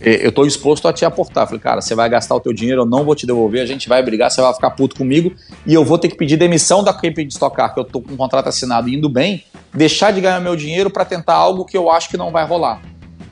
Eu 0.00 0.30
estou 0.30 0.44
disposto 0.44 0.88
a 0.88 0.92
te 0.92 1.04
aportar. 1.04 1.46
Falei, 1.46 1.60
cara, 1.60 1.80
você 1.80 1.94
vai 1.94 2.08
gastar 2.08 2.34
o 2.34 2.40
teu 2.40 2.52
dinheiro, 2.52 2.82
eu 2.82 2.86
não 2.86 3.04
vou 3.04 3.14
te 3.14 3.24
devolver, 3.26 3.62
a 3.62 3.66
gente 3.66 3.88
vai 3.88 4.02
brigar, 4.02 4.30
você 4.30 4.40
vai 4.40 4.52
ficar 4.52 4.70
puto 4.70 4.96
comigo 4.96 5.32
e 5.64 5.74
eu 5.74 5.84
vou 5.84 5.96
ter 5.96 6.08
que 6.08 6.16
pedir 6.16 6.36
demissão 6.36 6.82
da 6.82 6.90
equipe 6.90 7.24
de 7.24 7.32
Stock 7.32 7.54
Car, 7.54 7.72
que 7.72 7.78
eu 7.78 7.84
tô 7.84 8.00
com 8.00 8.14
um 8.14 8.16
contrato 8.16 8.48
assinado 8.48 8.88
indo 8.88 9.08
bem, 9.08 9.44
deixar 9.72 10.10
de 10.10 10.20
ganhar 10.20 10.40
meu 10.40 10.56
dinheiro 10.56 10.90
para 10.90 11.04
tentar 11.04 11.34
algo 11.34 11.64
que 11.64 11.76
eu 11.76 11.90
acho 11.90 12.08
que 12.08 12.16
não 12.16 12.32
vai 12.32 12.44
rolar. 12.44 12.80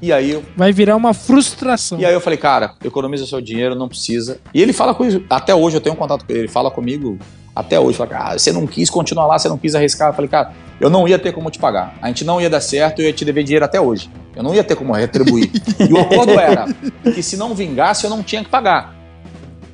E 0.03 0.13
aí 0.13 0.31
eu... 0.31 0.43
Vai 0.57 0.73
virar 0.73 0.97
uma 0.97 1.13
frustração. 1.13 1.99
E 1.99 2.07
aí 2.07 2.13
eu 2.13 2.21
falei, 2.21 2.39
cara, 2.39 2.75
economiza 2.85 3.27
seu 3.27 3.41
dinheiro, 3.41 3.75
não 3.75 3.89
precisa. 3.89 4.39
E 4.55 4.63
ele 4.63 4.73
fala 4.73 4.95
com 4.95 5.05
isso. 5.05 5.23
Até 5.29 5.55
hoje 5.55 5.77
eu 5.77 5.81
tenho 5.81 5.95
um 5.95 5.99
contato 5.99 6.25
com 6.25 6.33
ele, 6.33 6.41
ele 6.41 6.49
fala 6.49 6.71
comigo 6.71 7.19
até 7.55 7.79
hoje. 7.79 7.99
Fala, 7.99 8.11
cara, 8.11 8.39
você 8.39 8.53
não 8.53 8.67
quis 8.67 8.89
continuar 8.89 9.27
lá, 9.27 9.39
você 9.39 9.49
não 9.49 9.59
quis 9.59 9.75
arriscar. 9.75 10.11
Eu 10.11 10.15
falei, 10.15 10.29
cara, 10.29 10.53
eu 10.81 10.89
não 10.89 11.07
ia 11.07 11.19
ter 11.19 11.33
como 11.33 11.51
te 11.51 11.59
pagar. 11.59 11.95
A 12.01 12.09
gente 12.09 12.25
não 12.25 12.41
ia 12.41 12.49
dar 12.49 12.61
certo, 12.61 13.01
eu 13.01 13.07
ia 13.07 13.13
te 13.13 13.25
dever 13.25 13.45
dinheiro 13.45 13.65
até 13.65 13.81
hoje. 13.81 14.11
Eu 14.35 14.43
não 14.43 14.55
ia 14.55 14.65
ter 14.65 14.75
como 14.75 14.93
retribuir. 14.95 15.51
e 15.79 15.93
o 15.93 16.01
acordo 16.01 16.33
era 16.33 16.67
que 17.15 17.23
se 17.23 17.37
não 17.37 17.55
vingasse, 17.55 18.05
eu 18.05 18.11
não 18.11 18.23
tinha 18.23 18.43
que 18.43 18.49
pagar. 18.49 18.95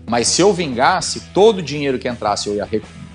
Mas 0.09 0.29
se 0.29 0.41
eu 0.41 0.53
vingasse, 0.53 1.21
todo 1.33 1.59
o 1.59 1.63
dinheiro 1.63 1.99
que 1.99 2.09
entrasse 2.09 2.49
eu 2.49 2.57
ia 2.57 2.69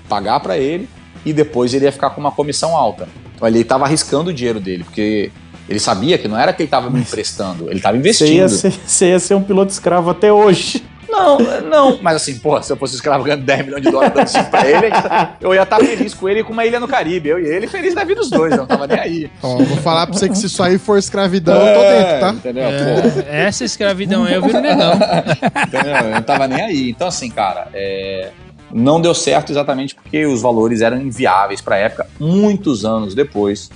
pagar 0.08 0.40
para 0.40 0.58
ele 0.58 0.88
e 1.24 1.32
depois 1.32 1.72
ele 1.74 1.84
ia 1.84 1.92
ficar 1.92 2.10
com 2.10 2.20
uma 2.20 2.30
comissão 2.30 2.76
alta. 2.76 3.08
Então 3.34 3.48
ele 3.48 3.60
estava 3.60 3.84
arriscando 3.84 4.30
o 4.30 4.32
dinheiro 4.32 4.60
dele, 4.60 4.84
porque 4.84 5.30
ele 5.68 5.78
sabia 5.78 6.18
que 6.18 6.28
não 6.28 6.38
era 6.38 6.52
que 6.52 6.62
ele 6.62 6.66
estava 6.66 6.90
me 6.90 7.00
emprestando, 7.00 7.68
ele 7.68 7.76
estava 7.76 7.96
investindo. 7.96 8.28
Você 8.28 8.34
ia, 8.34 8.48
ser, 8.48 8.72
você 8.86 9.08
ia 9.10 9.18
ser 9.18 9.34
um 9.34 9.42
piloto 9.42 9.72
escravo 9.72 10.10
até 10.10 10.32
hoje. 10.32 10.82
Não, 11.12 11.38
não. 11.68 11.98
Mas 12.00 12.16
assim, 12.16 12.38
pô, 12.38 12.60
se 12.62 12.72
eu 12.72 12.76
fosse 12.76 12.94
escravo 12.94 13.22
ganhando 13.22 13.44
10 13.44 13.66
milhões 13.66 13.82
de 13.82 13.90
dólares 13.90 14.14
dando 14.14 14.28
5 14.28 14.50
pra 14.50 14.66
ele, 14.66 14.86
eu 15.42 15.52
ia 15.52 15.62
estar 15.62 15.78
tá 15.78 15.84
feliz 15.84 16.14
com 16.14 16.26
ele 16.26 16.40
e 16.40 16.44
com 16.44 16.54
uma 16.54 16.64
ilha 16.64 16.80
no 16.80 16.88
Caribe. 16.88 17.28
Eu 17.28 17.38
e 17.38 17.46
ele 17.46 17.66
feliz 17.66 17.94
da 17.94 18.02
vida 18.02 18.20
dos 18.20 18.30
dois, 18.30 18.52
eu 18.52 18.58
não 18.58 18.66
tava 18.66 18.86
nem 18.86 18.98
aí. 18.98 19.30
Ó, 19.42 19.58
vou 19.58 19.76
falar 19.76 20.06
pra 20.06 20.16
você 20.16 20.26
que 20.26 20.36
se 20.36 20.46
isso 20.46 20.62
aí 20.62 20.78
for 20.78 20.98
escravidão, 20.98 21.60
é, 21.60 21.70
eu 21.70 21.74
tô 21.74 21.82
dentro, 21.82 22.20
tá? 22.20 22.32
Entendeu? 22.32 22.64
É, 22.64 23.44
essa 23.44 23.62
escravidão 23.62 24.24
aí 24.24 24.34
eu 24.34 24.42
vi 24.42 24.52
no 24.54 24.60
negão. 24.60 24.94
Entendeu? 24.94 25.96
Eu 25.96 26.10
não 26.14 26.22
tava 26.22 26.48
nem 26.48 26.62
aí. 26.62 26.90
Então, 26.90 27.08
assim, 27.08 27.30
cara, 27.30 27.68
é 27.74 28.30
não 28.72 29.00
deu 29.00 29.14
certo 29.14 29.52
exatamente 29.52 29.94
porque 29.94 30.24
os 30.24 30.40
valores 30.40 30.80
eram 30.80 30.96
inviáveis 30.96 31.60
para 31.60 31.76
a 31.76 31.78
época. 31.78 32.06
Muitos 32.18 32.84
anos 32.84 33.14
depois, 33.14 33.70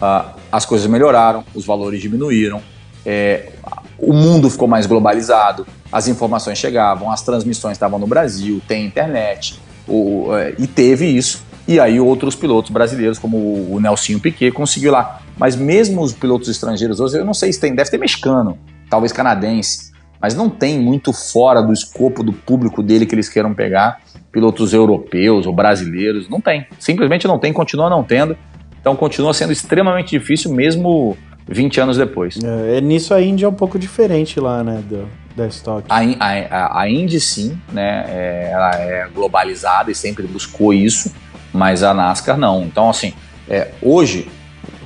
uh, 0.00 0.38
as 0.50 0.64
coisas 0.64 0.86
melhoraram, 0.86 1.44
os 1.54 1.64
valores 1.64 2.00
diminuíram, 2.00 2.60
é, 3.04 3.52
o 3.98 4.12
mundo 4.12 4.48
ficou 4.50 4.68
mais 4.68 4.86
globalizado, 4.86 5.66
as 5.90 6.08
informações 6.08 6.58
chegavam, 6.58 7.10
as 7.10 7.22
transmissões 7.22 7.72
estavam 7.72 7.98
no 7.98 8.06
Brasil, 8.06 8.60
tem 8.66 8.84
internet, 8.84 9.58
o, 9.86 10.28
é, 10.36 10.54
e 10.58 10.66
teve 10.66 11.06
isso. 11.06 11.46
E 11.66 11.78
aí 11.78 12.00
outros 12.00 12.34
pilotos 12.34 12.70
brasileiros, 12.70 13.18
como 13.18 13.36
o 13.36 13.78
Nelsinho 13.78 14.18
Piquet, 14.18 14.50
conseguiu 14.52 14.90
lá. 14.92 15.20
Mas 15.36 15.54
mesmo 15.54 16.00
os 16.00 16.12
pilotos 16.12 16.48
estrangeiros 16.48 16.98
hoje, 16.98 17.18
eu 17.18 17.24
não 17.24 17.34
sei 17.34 17.52
se 17.52 17.60
tem, 17.60 17.74
deve 17.74 17.90
ter 17.90 17.98
mexicano, 17.98 18.58
talvez 18.88 19.12
canadense, 19.12 19.92
mas 20.20 20.34
não 20.34 20.48
tem 20.48 20.78
muito 20.78 21.12
fora 21.12 21.62
do 21.62 21.72
escopo 21.72 22.22
do 22.22 22.32
público 22.32 22.82
dele 22.82 23.04
que 23.04 23.14
eles 23.14 23.28
queiram 23.28 23.54
pegar 23.54 24.00
pilotos 24.32 24.72
europeus 24.72 25.46
ou 25.46 25.52
brasileiros, 25.52 26.28
não 26.28 26.40
tem. 26.40 26.66
Simplesmente 26.78 27.26
não 27.26 27.38
tem, 27.38 27.52
continua 27.52 27.90
não 27.90 28.02
tendo. 28.02 28.36
Então 28.80 28.94
continua 28.96 29.32
sendo 29.34 29.52
extremamente 29.52 30.10
difícil 30.10 30.52
mesmo 30.52 31.16
20 31.48 31.80
anos 31.80 31.96
depois. 31.96 32.38
É, 32.42 32.78
é, 32.78 32.80
nisso 32.80 33.14
a 33.14 33.22
Indy 33.22 33.44
é 33.44 33.48
um 33.48 33.54
pouco 33.54 33.78
diferente 33.78 34.38
lá, 34.38 34.62
né, 34.62 34.82
do, 34.88 35.08
da 35.34 35.46
Stock. 35.46 35.84
A, 35.88 36.00
a, 36.00 36.80
a 36.82 36.90
Indy 36.90 37.20
sim, 37.20 37.58
né, 37.72 38.04
é, 38.08 38.50
ela 38.52 38.70
é 38.74 39.08
globalizada 39.14 39.90
e 39.90 39.94
sempre 39.94 40.26
buscou 40.26 40.72
isso, 40.74 41.12
mas 41.52 41.82
a 41.82 41.94
NASCAR 41.94 42.36
não. 42.36 42.62
Então, 42.62 42.90
assim, 42.90 43.14
é, 43.48 43.72
hoje, 43.80 44.28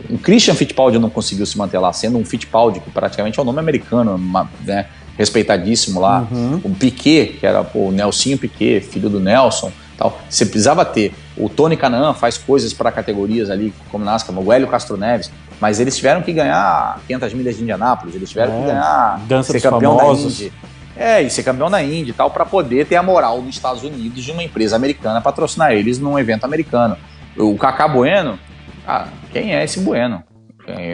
o 0.08 0.18
Christian 0.18 0.54
Fittipaldi 0.54 0.98
não 0.98 1.10
conseguiu 1.10 1.44
se 1.46 1.58
manter 1.58 1.78
lá, 1.78 1.92
sendo 1.92 2.18
um 2.18 2.24
Fittipaldi, 2.24 2.80
que 2.80 2.90
praticamente 2.90 3.38
é 3.38 3.42
um 3.42 3.46
nome 3.46 3.58
americano, 3.58 4.14
uma, 4.14 4.48
né, 4.64 4.86
respeitadíssimo 5.16 6.00
lá. 6.00 6.26
Uhum. 6.30 6.60
O 6.64 6.70
Piquet, 6.70 7.38
que 7.38 7.46
era 7.46 7.62
pô, 7.64 7.88
o 7.88 7.92
Nelsinho 7.92 8.38
Piquet, 8.38 8.80
filho 8.80 9.08
do 9.08 9.20
Nelson, 9.20 9.72
tal. 9.96 10.20
Você 10.28 10.46
precisava 10.46 10.84
ter. 10.84 11.14
O 11.36 11.48
Tony 11.48 11.76
Canaan 11.76 12.12
faz 12.14 12.36
coisas 12.36 12.72
para 12.72 12.92
categorias 12.92 13.48
ali, 13.50 13.72
como 13.90 14.04
NASCAR, 14.04 14.38
o 14.38 14.52
Hélio 14.52 14.68
Castro 14.68 14.96
Neves, 14.96 15.30
mas 15.60 15.80
eles 15.80 15.96
tiveram 15.96 16.20
que 16.22 16.32
ganhar 16.32 17.00
500 17.06 17.34
milhas 17.34 17.56
de 17.56 17.62
Indianápolis, 17.62 18.14
eles 18.14 18.28
tiveram 18.28 18.52
é, 18.54 18.60
que 18.60 18.66
ganhar 18.66 19.20
dança 19.26 19.52
ser 19.52 19.60
campeão 19.62 19.96
famosos. 19.98 20.38
da 20.38 20.44
Indy. 20.46 20.52
É, 20.94 21.22
e 21.22 21.30
ser 21.30 21.42
campeão 21.42 21.70
da 21.70 21.82
Indy 21.82 22.10
e 22.10 22.12
tal, 22.12 22.30
para 22.30 22.44
poder 22.44 22.86
ter 22.86 22.96
a 22.96 23.02
moral 23.02 23.40
dos 23.40 23.54
Estados 23.54 23.82
Unidos 23.82 24.22
de 24.22 24.30
uma 24.30 24.42
empresa 24.42 24.76
americana 24.76 25.22
patrocinar 25.22 25.72
eles 25.72 25.98
num 25.98 26.18
evento 26.18 26.44
americano. 26.44 26.96
O 27.36 27.56
Kaká 27.56 27.88
Bueno, 27.88 28.38
ah, 28.86 29.08
quem 29.32 29.54
é 29.54 29.64
esse 29.64 29.80
Bueno? 29.80 30.22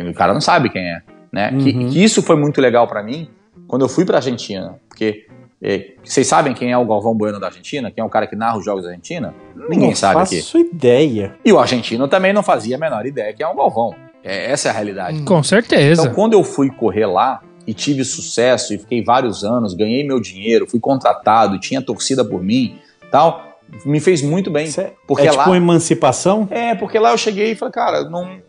O 0.08 0.15
cara 0.15 0.33
não 0.33 0.41
sabe 0.41 0.70
quem 0.70 0.83
é. 0.83 1.02
né? 1.33 1.50
Que, 1.50 1.70
Uhum. 1.73 1.91
que 1.91 2.02
isso 2.02 2.23
foi 2.23 2.36
muito 2.36 2.60
legal 2.60 2.86
pra 2.86 3.02
mim 3.02 3.28
quando 3.67 3.83
eu 3.83 3.89
fui 3.89 4.05
pra 4.07 4.17
Argentina, 4.18 4.76
porque 4.89 5.26
é, 5.62 5.93
vocês 6.05 6.27
sabem 6.27 6.55
quem 6.55 6.70
é 6.70 6.78
o 6.78 6.85
Galvão 6.85 7.15
Bueno 7.15 7.41
da 7.41 7.47
Argentina? 7.47 7.91
Quem 7.91 8.03
é 8.03 8.05
o 8.05 8.09
cara 8.11 8.27
que 8.27 8.37
narra 8.37 8.59
os 8.59 8.65
jogos 8.65 8.85
da 8.85 8.91
Argentina? 8.91 9.35
Ninguém 9.69 9.89
não 9.89 9.97
sabe 9.97 10.20
aqui. 10.23 10.37
faço 10.37 10.59
ideia. 10.59 11.35
E 11.45 11.53
o 11.53 11.59
argentino 11.59 12.07
também 12.07 12.33
não 12.33 12.43
fazia 12.43 12.77
a 12.77 12.78
menor 12.78 13.05
ideia 13.07 13.33
que 13.33 13.43
é 13.43 13.49
o 13.49 13.55
Galvão. 13.55 13.95
É, 14.23 14.51
essa 14.51 14.69
é 14.69 14.70
a 14.70 14.75
realidade. 14.75 15.23
Com 15.23 15.43
certeza. 15.43 16.03
Então, 16.03 16.15
quando 16.15 16.35
eu 16.35 16.45
fui 16.45 16.70
correr 16.70 17.07
lá 17.07 17.41
e 17.67 17.75
tive 17.75 18.05
sucesso 18.05 18.73
e 18.73 18.78
fiquei 18.78 19.03
vários 19.03 19.45
anos, 19.45 19.75
ganhei 19.75 20.07
meu 20.07 20.20
dinheiro, 20.20 20.67
fui 20.69 20.81
contratado, 20.81 21.59
tinha 21.59 21.83
torcida 21.83 22.25
por 22.25 22.43
mim, 22.43 22.78
tal, 23.11 23.59
me 23.85 24.01
fez 24.01 24.23
muito 24.23 24.51
bem. 24.51 24.69
É, 24.77 24.93
Porque 25.07 25.27
é 25.27 25.33
lá- 25.33 25.45
tipo 25.45 25.55
emancipação? 25.55 26.49
É, 26.51 26.75
porque 26.75 26.99
lá 26.99 27.12
eu 27.12 27.19
cheguei 27.19 27.53
e 27.53 27.55
falei, 27.55 27.73
cara, 27.73 28.09
não. 28.09 28.41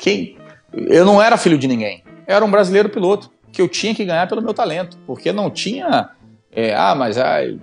Quem... 0.00 0.36
Eu 0.72 1.04
não 1.04 1.22
era 1.22 1.36
filho 1.36 1.56
de 1.56 1.68
ninguém. 1.68 2.02
Eu 2.26 2.36
era 2.36 2.44
um 2.44 2.50
brasileiro 2.50 2.88
piloto 2.88 3.30
que 3.52 3.62
eu 3.62 3.68
tinha 3.68 3.94
que 3.94 4.04
ganhar 4.04 4.26
pelo 4.28 4.42
meu 4.42 4.52
talento. 4.52 4.98
Porque 5.06 5.32
não 5.32 5.48
tinha. 5.48 6.10
É, 6.54 6.74
ah, 6.74 6.94
mas. 6.94 7.18
ai, 7.18 7.58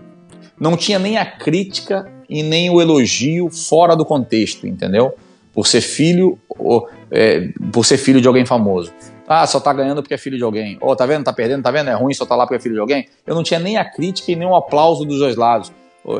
não 0.59 0.77
tinha 0.77 0.99
nem 0.99 1.17
a 1.17 1.25
crítica 1.25 2.07
e 2.29 2.43
nem 2.43 2.69
o 2.69 2.81
elogio 2.81 3.49
fora 3.49 3.95
do 3.95 4.05
contexto, 4.05 4.67
entendeu? 4.67 5.13
Por 5.53 5.67
ser 5.67 5.81
filho. 5.81 6.37
ou, 6.49 6.87
é, 7.09 7.49
por 7.71 7.85
ser 7.85 7.97
filho 7.97 8.21
de 8.21 8.27
alguém 8.27 8.45
famoso. 8.45 8.91
Ah, 9.27 9.47
só 9.47 9.59
tá 9.59 9.71
ganhando 9.71 10.01
porque 10.01 10.13
é 10.13 10.17
filho 10.17 10.37
de 10.37 10.43
alguém. 10.43 10.77
Ô, 10.81 10.95
tá 10.95 11.05
vendo? 11.05 11.23
Tá 11.23 11.31
perdendo, 11.31 11.63
tá 11.63 11.71
vendo? 11.71 11.89
É 11.89 11.93
ruim, 11.93 12.13
só 12.13 12.25
tá 12.25 12.35
lá 12.35 12.45
porque 12.45 12.57
é 12.57 12.59
filho 12.59 12.75
de 12.75 12.81
alguém. 12.81 13.07
Eu 13.25 13.33
não 13.33 13.43
tinha 13.43 13.59
nem 13.59 13.77
a 13.77 13.85
crítica 13.85 14.31
e 14.31 14.35
nem 14.35 14.47
o 14.47 14.55
aplauso 14.55 15.05
dos 15.05 15.19
dois 15.19 15.37
lados. 15.37 15.71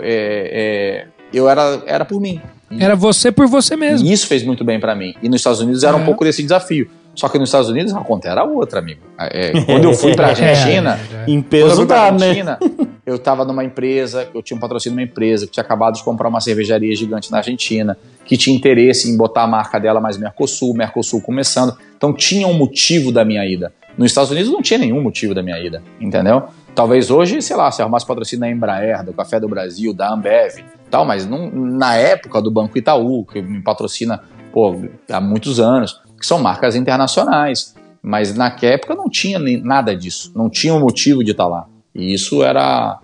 É, 0.02 1.04
é, 1.04 1.08
eu 1.34 1.50
era, 1.50 1.84
era 1.86 2.06
por 2.06 2.22
mim. 2.22 2.42
Era 2.80 2.96
você 2.96 3.32
por 3.32 3.48
você 3.48 3.76
mesmo. 3.76 4.08
E 4.08 4.14
isso 4.14 4.28
fez 4.28 4.44
muito 4.44 4.64
bem 4.64 4.80
pra 4.80 4.96
mim. 4.96 5.14
E 5.22 5.28
nos 5.28 5.42
Estados 5.42 5.60
Unidos 5.60 5.84
era 5.84 5.98
um 5.98 6.06
pouco 6.06 6.24
desse 6.24 6.42
desafio. 6.42 6.90
Só 7.22 7.30
que 7.30 7.38
nos 7.38 7.50
Estados 7.50 7.70
Unidos 7.70 7.94
a 7.94 8.00
conta 8.00 8.30
era 8.30 8.44
outra, 8.44 8.80
amigo. 8.80 9.02
É, 9.16 9.52
quando 9.66 9.84
eu 9.84 9.94
fui 9.94 10.16
pra 10.16 10.30
Argentina, 10.30 11.00
É, 11.14 11.30
Em 11.30 11.40
quando 11.40 11.54
eu 11.54 11.68
peso 11.68 11.86
dá, 11.86 12.12
né? 12.12 12.30
Argentina, 12.30 12.60
eu 13.06 13.20
tava 13.20 13.46
numa 13.46 13.64
empresa, 13.64 14.28
eu 14.34 14.42
tinha 14.42 14.58
um 14.58 14.60
patrocínio 14.60 14.96
numa 14.96 15.06
empresa 15.06 15.46
que 15.46 15.52
tinha 15.52 15.64
acabado 15.64 15.94
de 15.94 16.04
comprar 16.04 16.28
uma 16.28 16.42
cervejaria 16.42 16.96
gigante 16.96 17.32
na 17.32 17.38
Argentina, 17.38 17.96
que 18.26 18.36
tinha 18.36 18.56
interesse 18.56 19.08
em 19.08 19.16
botar 19.16 19.44
a 19.44 19.48
marca 19.48 19.80
dela 19.80 20.02
mais 20.02 20.18
Mercosul, 20.18 20.74
Mercosul 20.74 21.22
começando. 21.22 21.78
Então 21.96 22.12
tinha 22.12 22.48
um 22.48 22.56
motivo 22.56 23.12
da 23.12 23.24
minha 23.24 23.46
ida. 23.46 23.72
Nos 23.96 24.10
Estados 24.10 24.32
Unidos 24.32 24.52
não 24.52 24.64
tinha 24.64 24.80
nenhum 24.80 25.00
motivo 25.00 25.36
da 25.36 25.44
minha 25.44 25.60
ida, 25.60 25.84
entendeu? 26.00 26.46
Talvez 26.74 27.12
hoje, 27.12 27.40
sei 27.40 27.56
lá, 27.56 27.70
se 27.70 27.84
arrumasse 27.84 28.04
patrocínio 28.04 28.42
da 28.42 28.50
Embraer, 28.50 29.06
do 29.06 29.14
Café 29.14 29.40
do 29.40 29.48
Brasil, 29.48 29.94
da 29.94 30.12
Ambev, 30.12 30.56
tal, 30.90 31.06
mas 31.06 31.28
não, 31.28 31.52
na 31.52 31.94
época 31.98 32.42
do 32.42 32.50
Banco 32.50 32.76
Itaú, 32.80 33.24
que 33.26 33.44
me 33.44 33.62
patrocina 33.62 34.24
pô, 34.52 34.76
há 35.08 35.22
muitos 35.22 35.60
anos, 35.60 36.02
que 36.22 36.26
são 36.28 36.40
marcas 36.40 36.76
internacionais. 36.76 37.76
Mas 38.02 38.34
naquela 38.36 38.74
época 38.74 38.96
não 38.96 39.10
tinha 39.10 39.38
nada 39.40 39.96
disso, 39.96 40.32
não 40.36 40.50
tinha 40.50 40.74
um 40.74 40.80
motivo 40.80 41.24
de 41.24 41.32
estar 41.32 41.46
lá. 41.48 41.68
E 41.94 42.14
isso 42.14 42.42
era, 42.44 43.00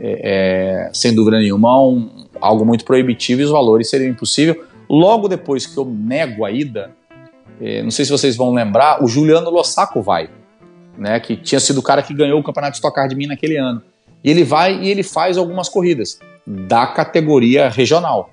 é, 0.00 0.88
é, 0.88 0.90
sem 0.92 1.14
dúvida 1.14 1.38
nenhuma, 1.38 1.80
um- 1.80 2.26
algo 2.40 2.64
muito 2.64 2.84
proibitivo 2.84 3.40
e 3.40 3.44
os 3.44 3.50
valores 3.50 3.88
seriam 3.88 4.10
impossíveis. 4.10 4.58
Logo 4.90 5.28
depois 5.28 5.64
que 5.66 5.78
eu 5.78 5.84
nego 5.86 6.44
a 6.44 6.50
ida, 6.50 6.90
é, 7.60 7.82
não 7.82 7.90
sei 7.90 8.04
se 8.04 8.10
vocês 8.10 8.36
vão 8.36 8.52
lembrar, 8.52 9.02
o 9.02 9.06
Juliano 9.06 9.48
Lossaco 9.48 10.02
vai, 10.02 10.28
né, 10.98 11.18
que 11.20 11.34
tinha 11.36 11.60
sido 11.60 11.78
o 11.78 11.82
cara 11.82 12.02
que 12.02 12.12
ganhou 12.12 12.38
o 12.38 12.42
campeonato 12.42 12.72
de 12.72 12.76
Stock 12.78 12.94
Car 12.94 13.08
de 13.08 13.14
mim 13.14 13.26
naquele 13.26 13.56
ano. 13.56 13.80
E 14.22 14.30
ele 14.30 14.44
vai 14.44 14.78
e 14.82 14.88
ele 14.90 15.02
faz 15.02 15.38
algumas 15.38 15.68
corridas 15.68 16.18
da 16.46 16.86
categoria 16.86 17.70
regional. 17.70 18.28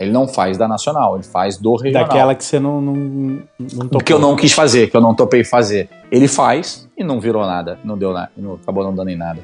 Ele 0.00 0.10
não 0.10 0.26
faz 0.26 0.56
da 0.56 0.66
nacional, 0.66 1.14
ele 1.16 1.24
faz 1.24 1.58
do 1.58 1.76
regional. 1.76 2.08
Daquela 2.08 2.34
que 2.34 2.42
você 2.42 2.58
não, 2.58 2.80
não, 2.80 2.94
não 2.94 3.86
tocou. 3.86 4.00
que 4.00 4.10
eu 4.10 4.18
não 4.18 4.34
quis 4.34 4.50
fazer, 4.50 4.88
que 4.88 4.96
eu 4.96 5.00
não 5.00 5.14
topei 5.14 5.44
fazer. 5.44 5.90
Ele 6.10 6.26
faz 6.26 6.88
e 6.96 7.04
não 7.04 7.20
virou 7.20 7.44
nada, 7.44 7.78
não 7.84 7.98
deu 7.98 8.10
nada, 8.14 8.32
não, 8.34 8.54
acabou 8.54 8.82
não 8.82 8.94
dando 8.94 9.10
em 9.10 9.16
nada. 9.16 9.40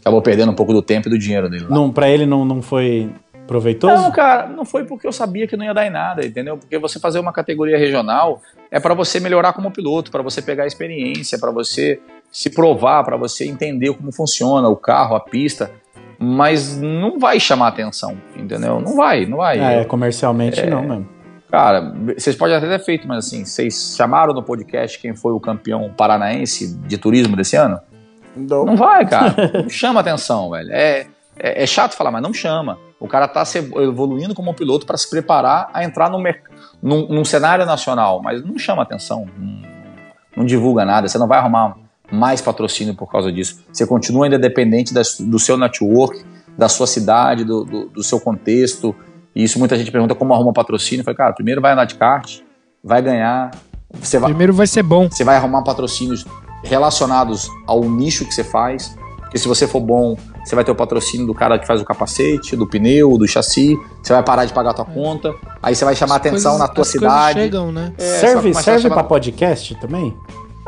Acabou 0.00 0.20
perdendo 0.20 0.52
um 0.52 0.54
pouco 0.54 0.74
do 0.74 0.82
tempo 0.82 1.08
e 1.08 1.10
do 1.10 1.18
dinheiro 1.18 1.48
dele 1.48 1.64
lá. 1.64 1.70
Não, 1.70 1.90
pra 1.90 2.10
ele 2.10 2.26
não, 2.26 2.44
não 2.44 2.60
foi 2.60 3.10
proveitoso? 3.46 3.94
Não, 3.94 4.10
cara, 4.10 4.46
não 4.46 4.66
foi 4.66 4.84
porque 4.84 5.06
eu 5.06 5.12
sabia 5.12 5.46
que 5.46 5.56
não 5.56 5.64
ia 5.64 5.72
dar 5.72 5.86
em 5.86 5.90
nada, 5.90 6.24
entendeu? 6.26 6.58
Porque 6.58 6.76
você 6.78 7.00
fazer 7.00 7.18
uma 7.18 7.32
categoria 7.32 7.78
regional 7.78 8.42
é 8.70 8.78
para 8.78 8.92
você 8.92 9.18
melhorar 9.18 9.54
como 9.54 9.70
piloto, 9.70 10.10
para 10.10 10.22
você 10.22 10.42
pegar 10.42 10.66
experiência, 10.66 11.38
para 11.38 11.50
você 11.50 11.98
se 12.30 12.50
provar, 12.50 13.04
para 13.04 13.16
você 13.16 13.46
entender 13.46 13.94
como 13.94 14.12
funciona 14.12 14.68
o 14.68 14.76
carro, 14.76 15.16
a 15.16 15.20
pista, 15.20 15.70
mas 16.24 16.80
não 16.80 17.18
vai 17.18 17.38
chamar 17.38 17.68
atenção, 17.68 18.16
entendeu? 18.34 18.80
Não 18.80 18.96
vai, 18.96 19.26
não 19.26 19.38
vai. 19.38 19.58
É, 19.58 19.84
comercialmente 19.84 20.64
não 20.66 20.82
mesmo. 20.82 21.08
Cara, 21.50 21.92
vocês 22.16 22.34
podem 22.34 22.56
até 22.56 22.66
ter 22.66 22.84
feito, 22.84 23.06
mas 23.06 23.26
assim, 23.26 23.44
vocês 23.44 23.94
chamaram 23.96 24.34
no 24.34 24.42
podcast 24.42 24.98
quem 24.98 25.14
foi 25.14 25.32
o 25.32 25.38
campeão 25.38 25.92
paranaense 25.96 26.76
de 26.78 26.98
turismo 26.98 27.36
desse 27.36 27.54
ano? 27.54 27.78
Não 28.36 28.76
vai, 28.76 29.06
cara. 29.06 29.34
Não 29.62 29.68
chama 29.68 30.00
atenção, 30.00 30.50
velho. 30.50 30.72
É, 30.72 31.06
é, 31.38 31.62
é 31.62 31.66
chato 31.66 31.94
falar, 31.94 32.10
mas 32.10 32.22
não 32.22 32.34
chama. 32.34 32.76
O 32.98 33.06
cara 33.06 33.28
tá 33.28 33.44
se 33.44 33.58
evoluindo 33.58 34.34
como 34.34 34.52
piloto 34.52 34.84
para 34.84 34.96
se 34.96 35.08
preparar 35.08 35.70
a 35.72 35.84
entrar 35.84 36.10
no 36.10 36.18
num, 36.82 37.06
num 37.08 37.24
cenário 37.24 37.64
nacional, 37.64 38.20
mas 38.20 38.44
não 38.44 38.58
chama 38.58 38.82
atenção. 38.82 39.26
Não, 39.38 39.62
não 40.38 40.44
divulga 40.44 40.84
nada. 40.84 41.06
Você 41.06 41.18
não 41.18 41.28
vai 41.28 41.38
arrumar 41.38 41.76
mais 42.10 42.40
patrocínio 42.40 42.94
por 42.94 43.10
causa 43.10 43.32
disso. 43.32 43.58
Você 43.72 43.86
continua 43.86 44.26
ainda 44.26 44.38
dependente 44.38 44.92
das- 44.94 45.18
do 45.20 45.38
seu 45.38 45.56
network, 45.56 46.24
da 46.56 46.68
sua 46.68 46.86
cidade, 46.86 47.44
do, 47.44 47.64
do- 47.64 47.86
do 47.88 48.02
seu 48.02 48.20
contexto. 48.20 48.94
E 49.34 49.42
isso 49.42 49.58
muita 49.58 49.76
gente 49.76 49.90
pergunta 49.90 50.14
como 50.14 50.32
arruma 50.34 50.52
patrocínio. 50.52 51.00
Eu 51.00 51.04
falei, 51.04 51.16
cara, 51.16 51.32
primeiro 51.32 51.60
vai 51.60 51.72
andar 51.72 51.84
de 51.86 51.94
kart, 51.96 52.40
vai 52.82 53.02
ganhar. 53.02 53.50
Você 54.00 54.18
vai, 54.18 54.30
Primeiro 54.30 54.52
vai 54.52 54.66
ser 54.66 54.82
bom. 54.82 55.08
você 55.10 55.24
vai 55.24 55.36
arrumar 55.36 55.62
patrocínios 55.62 56.24
relacionados 56.62 57.48
ao 57.66 57.84
nicho 57.84 58.24
que 58.24 58.34
você 58.34 58.44
faz. 58.44 58.96
Porque 59.20 59.38
se 59.38 59.48
você 59.48 59.66
for 59.66 59.80
bom, 59.80 60.16
você 60.44 60.54
vai 60.54 60.64
ter 60.64 60.70
o 60.70 60.74
patrocínio 60.76 61.26
do 61.26 61.34
cara 61.34 61.58
que 61.58 61.66
faz 61.66 61.80
o 61.80 61.84
capacete, 61.84 62.54
do 62.56 62.66
pneu, 62.68 63.16
do 63.18 63.26
chassi. 63.26 63.76
Você 64.02 64.12
vai 64.12 64.22
parar 64.22 64.44
de 64.44 64.52
pagar 64.52 64.70
a 64.70 64.74
tua 64.74 64.84
conta. 64.84 65.32
Aí 65.62 65.74
você 65.74 65.84
vai 65.84 65.96
chamar 65.96 66.16
As 66.16 66.20
atenção 66.20 66.52
coisas- 66.52 66.58
na 66.68 66.68
tua 66.74 66.84
cidade. 66.84 67.40
chegam, 67.40 67.72
né? 67.72 67.92
É, 67.98 68.02
serve 68.20 68.54
serve 68.54 68.82
chamar- 68.82 68.94
pra 68.94 69.04
podcast 69.04 69.74
também? 69.80 70.14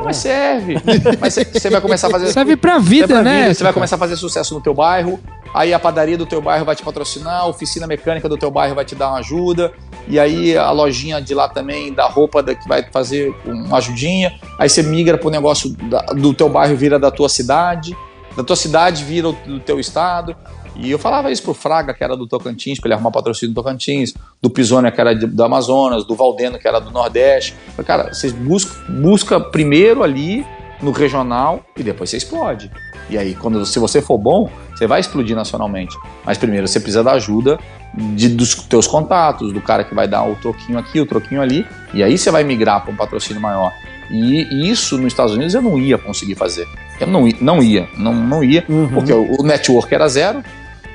Mas 0.04 0.16
serve. 0.16 0.76
Mas 1.20 1.34
você, 1.34 1.70
vai 1.70 1.80
começar 1.80 2.08
a 2.08 2.10
fazer. 2.10 2.28
Serve 2.32 2.56
pra 2.56 2.78
vida, 2.78 3.06
pra 3.08 3.22
né? 3.22 3.42
vida, 3.42 3.54
Você 3.54 3.64
vai 3.64 3.72
começar 3.72 3.96
a 3.96 3.98
fazer 3.98 4.16
sucesso 4.16 4.54
no 4.54 4.60
teu 4.60 4.74
bairro, 4.74 5.18
aí 5.54 5.72
a 5.72 5.78
padaria 5.78 6.18
do 6.18 6.26
teu 6.26 6.40
bairro 6.42 6.64
vai 6.64 6.76
te 6.76 6.82
patrocinar, 6.82 7.40
a 7.40 7.46
oficina 7.46 7.86
mecânica 7.86 8.28
do 8.28 8.36
teu 8.36 8.50
bairro 8.50 8.74
vai 8.74 8.84
te 8.84 8.94
dar 8.94 9.08
uma 9.08 9.18
ajuda, 9.18 9.72
e 10.06 10.20
aí 10.20 10.56
a 10.56 10.70
lojinha 10.70 11.20
de 11.20 11.34
lá 11.34 11.48
também 11.48 11.92
da 11.92 12.06
roupa 12.06 12.42
da- 12.42 12.54
que 12.54 12.68
vai 12.68 12.84
fazer 12.92 13.34
uma 13.46 13.78
ajudinha, 13.78 14.38
aí 14.58 14.68
você 14.68 14.82
migra 14.82 15.16
pro 15.16 15.30
negócio 15.30 15.70
da- 15.70 16.02
do 16.14 16.34
teu 16.34 16.48
bairro 16.48 16.76
vira 16.76 16.98
da 16.98 17.10
tua 17.10 17.28
cidade, 17.28 17.96
da 18.36 18.44
tua 18.44 18.56
cidade 18.56 19.02
vira 19.02 19.32
do 19.32 19.58
teu 19.60 19.80
estado. 19.80 20.36
E 20.78 20.90
eu 20.90 20.98
falava 20.98 21.30
isso 21.30 21.42
pro 21.42 21.54
Fraga, 21.54 21.94
que 21.94 22.04
era 22.04 22.16
do 22.16 22.26
Tocantins, 22.26 22.78
pra 22.78 22.88
ele 22.88 22.94
arrumar 22.94 23.10
patrocínio 23.10 23.54
do 23.54 23.62
Tocantins, 23.62 24.14
do 24.42 24.50
Pisônia, 24.50 24.90
que 24.92 25.00
era 25.00 25.14
de- 25.14 25.26
do 25.26 25.42
Amazonas, 25.42 26.04
do 26.04 26.14
Valdeno, 26.14 26.58
que 26.58 26.68
era 26.68 26.78
do 26.80 26.90
Nordeste. 26.90 27.54
Falei, 27.74 27.86
Cara, 27.86 28.12
vocês 28.14 28.32
buscam 28.32 28.74
busca 29.00 29.40
primeiro 29.40 30.02
ali 30.02 30.44
no 30.82 30.90
regional 30.90 31.64
e 31.76 31.82
depois 31.82 32.10
você 32.10 32.18
explode. 32.18 32.70
E 33.08 33.16
aí, 33.16 33.34
quando, 33.34 33.64
se 33.64 33.78
você 33.78 34.02
for 34.02 34.18
bom, 34.18 34.50
você 34.74 34.86
vai 34.86 35.00
explodir 35.00 35.34
nacionalmente. 35.36 35.96
Mas 36.24 36.36
primeiro 36.36 36.66
você 36.68 36.78
precisa 36.80 37.02
da 37.04 37.12
ajuda 37.12 37.58
de- 37.94 38.28
dos 38.28 38.54
teus 38.56 38.86
contatos, 38.86 39.52
do 39.52 39.60
cara 39.60 39.82
que 39.84 39.94
vai 39.94 40.06
dar 40.06 40.24
o 40.24 40.34
troquinho 40.34 40.78
aqui, 40.78 41.00
o 41.00 41.06
troquinho 41.06 41.40
ali, 41.40 41.64
e 41.94 42.02
aí 42.02 42.18
você 42.18 42.30
vai 42.30 42.44
migrar 42.44 42.82
para 42.82 42.92
um 42.92 42.96
patrocínio 42.96 43.40
maior. 43.40 43.72
E, 44.10 44.42
e 44.52 44.70
isso 44.70 44.96
nos 44.98 45.06
Estados 45.06 45.34
Unidos 45.34 45.54
eu 45.54 45.62
não 45.62 45.78
ia 45.78 45.96
conseguir 45.96 46.34
fazer. 46.34 46.66
Eu 47.00 47.06
não, 47.06 47.26
não 47.40 47.62
ia, 47.62 47.88
não, 47.96 48.12
não 48.14 48.44
ia, 48.44 48.64
Uhum. 48.68 48.88
porque 48.88 49.12
o, 49.12 49.40
o 49.40 49.42
network 49.42 49.92
era 49.94 50.06
zero, 50.08 50.42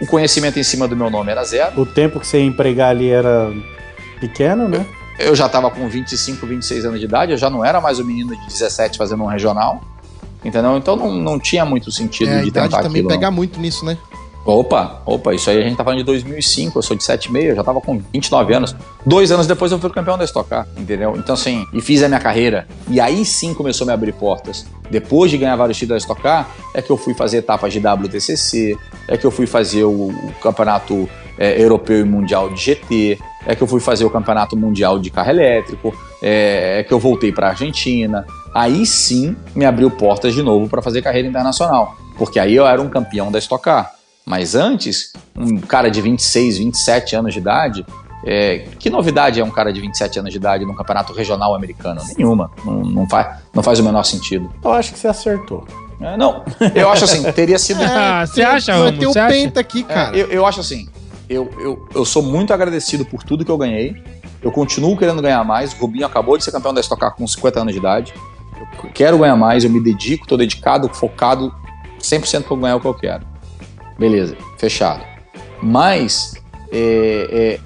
o 0.01 0.05
conhecimento 0.07 0.57
em 0.59 0.63
cima 0.63 0.87
do 0.87 0.95
meu 0.95 1.09
nome 1.09 1.31
era 1.31 1.43
zero. 1.43 1.79
O 1.79 1.85
tempo 1.85 2.19
que 2.19 2.27
você 2.27 2.39
ia 2.39 2.45
empregar 2.45 2.89
ali 2.89 3.09
era 3.09 3.51
pequeno, 4.19 4.67
né? 4.67 4.85
Eu 5.19 5.35
já 5.35 5.45
estava 5.45 5.69
com 5.69 5.87
25, 5.87 6.45
26 6.47 6.85
anos 6.85 6.99
de 6.99 7.05
idade, 7.05 7.31
eu 7.31 7.37
já 7.37 7.49
não 7.49 7.63
era 7.63 7.79
mais 7.79 7.99
o 7.99 8.03
menino 8.05 8.35
de 8.35 8.47
17 8.47 8.97
fazendo 8.97 9.23
um 9.23 9.27
regional. 9.27 9.79
Entendeu? 10.43 10.75
Então 10.75 10.95
não, 10.95 11.11
não 11.13 11.39
tinha 11.39 11.63
muito 11.63 11.91
sentido 11.91 12.29
É, 12.31 12.39
a 12.39 12.41
de 12.41 12.47
idade 12.47 12.69
tentar 12.69 12.81
também 12.81 13.01
aquilo. 13.01 13.09
pega 13.09 13.27
não. 13.29 13.35
muito 13.37 13.59
nisso, 13.59 13.85
né? 13.85 13.95
Opa, 14.43 15.01
opa, 15.05 15.35
isso 15.35 15.51
aí 15.51 15.59
a 15.59 15.61
gente 15.61 15.77
tá 15.77 15.83
falando 15.83 15.99
de 15.99 16.03
2005, 16.05 16.79
eu 16.79 16.81
sou 16.81 16.97
de 16.97 17.03
7,5, 17.03 17.43
eu 17.43 17.55
já 17.55 17.63
tava 17.63 17.79
com 17.79 18.01
29 18.11 18.53
anos. 18.53 18.75
Dois 19.05 19.31
anos 19.31 19.45
depois 19.45 19.71
eu 19.71 19.77
fui 19.77 19.89
campeão 19.91 20.17
da 20.17 20.25
Stock 20.25 20.49
Car, 20.49 20.67
entendeu? 20.75 21.15
Então 21.15 21.35
assim, 21.35 21.65
e 21.71 21.79
fiz 21.79 22.01
a 22.01 22.07
minha 22.07 22.19
carreira. 22.19 22.67
E 22.89 22.99
aí 22.99 23.23
sim 23.23 23.53
começou 23.53 23.85
a 23.85 23.87
me 23.87 23.93
abrir 23.93 24.13
portas. 24.13 24.65
Depois 24.89 25.29
de 25.29 25.37
ganhar 25.37 25.55
vários 25.55 25.77
títulos 25.77 26.01
da 26.01 26.05
Stock 26.05 26.21
Car, 26.21 26.49
é 26.73 26.81
que 26.81 26.89
eu 26.89 26.97
fui 26.97 27.13
fazer 27.13 27.37
etapas 27.37 27.71
de 27.71 27.79
WTCC, 27.79 28.77
é 29.07 29.15
que 29.15 29.25
eu 29.25 29.31
fui 29.31 29.45
fazer 29.45 29.83
o, 29.83 30.07
o 30.07 30.33
campeonato 30.41 31.07
é, 31.37 31.61
europeu 31.61 31.99
e 31.99 32.03
mundial 32.03 32.49
de 32.49 32.59
GT, 32.59 33.19
é 33.45 33.55
que 33.55 33.61
eu 33.61 33.67
fui 33.67 33.79
fazer 33.79 34.05
o 34.05 34.09
campeonato 34.09 34.57
mundial 34.57 34.97
de 34.97 35.11
carro 35.11 35.29
elétrico, 35.29 35.93
é, 36.21 36.79
é 36.79 36.83
que 36.83 36.93
eu 36.93 36.99
voltei 36.99 37.31
para 37.31 37.49
Argentina. 37.49 38.25
Aí 38.53 38.87
sim 38.87 39.35
me 39.55 39.65
abriu 39.65 39.89
portas 39.91 40.33
de 40.33 40.41
novo 40.41 40.67
para 40.67 40.81
fazer 40.81 41.01
carreira 41.03 41.27
internacional, 41.27 41.95
porque 42.17 42.39
aí 42.39 42.55
eu 42.55 42.65
era 42.65 42.81
um 42.81 42.89
campeão 42.89 43.31
da 43.31 43.37
Stock 43.37 43.63
Car. 43.63 44.00
Mas 44.31 44.55
antes, 44.55 45.11
um 45.35 45.57
cara 45.59 45.91
de 45.91 45.99
26, 45.99 46.57
27 46.59 47.17
anos 47.17 47.33
de 47.33 47.39
idade, 47.41 47.85
É, 48.23 48.59
que 48.79 48.89
novidade 48.89 49.41
é 49.41 49.43
um 49.43 49.49
cara 49.49 49.73
de 49.73 49.81
27 49.81 50.19
anos 50.19 50.31
de 50.31 50.37
idade 50.37 50.63
num 50.63 50.73
campeonato 50.75 51.11
regional 51.11 51.53
americano? 51.53 51.99
Nenhuma. 52.15 52.49
Não, 52.63 52.75
não, 52.81 53.09
faz, 53.09 53.39
não 53.53 53.61
faz 53.61 53.79
o 53.79 53.83
menor 53.83 54.03
sentido. 54.03 54.49
Eu 54.63 54.71
acho 54.71 54.93
que 54.93 54.99
você 54.99 55.07
acertou. 55.09 55.67
É, 55.99 56.15
não, 56.15 56.45
eu 56.73 56.89
acho 56.89 57.03
assim, 57.03 57.29
teria 57.33 57.59
sido. 57.59 57.81
Ah, 57.83 58.25
você 58.25 58.41
acha, 58.41 58.77
Vai 58.77 58.91
ter 58.93 59.07
o 59.07 59.11
Você 59.11 59.19
acha? 59.19 59.33
Penta 59.33 59.59
aqui, 59.59 59.85
É, 59.89 59.93
cara. 59.93 60.15
eu, 60.15 60.27
eu 60.27 60.45
acho 60.45 60.59
assim, 60.61 60.87
eu, 61.27 61.49
eu, 61.59 61.89
eu 61.93 62.05
sou 62.05 62.21
muito 62.23 62.53
agradecido 62.53 63.03
por 63.03 63.21
tudo 63.23 63.43
que 63.43 63.51
eu 63.51 63.57
ganhei. 63.57 64.01
Eu 64.41 64.51
continuo 64.51 64.95
querendo 64.95 65.21
ganhar 65.21 65.43
mais. 65.43 65.73
O 65.73 65.77
Rubinho 65.77 66.05
acabou 66.05 66.37
de 66.37 66.43
ser 66.45 66.51
campeão 66.51 66.73
da 66.73 66.79
Stock 66.79 67.01
Car 67.01 67.13
com 67.15 67.27
50 67.27 67.59
anos 67.59 67.73
de 67.73 67.79
idade. 67.79 68.13
Eu 68.83 68.89
quero 68.91 69.17
ganhar 69.17 69.35
mais, 69.35 69.63
eu 69.65 69.69
me 69.69 69.81
dedico, 69.83 70.25
tô 70.27 70.37
dedicado, 70.37 70.87
focado 70.93 71.51
100% 71.99 72.43
para 72.43 72.55
ganhar 72.55 72.75
o 72.75 72.79
que 72.79 72.87
eu 72.87 72.93
quero. 72.93 73.30
Beleza, 74.01 74.35
fechado. 74.57 75.03
Mas 75.61 76.33
é, 76.71 77.29
é, 77.31 77.59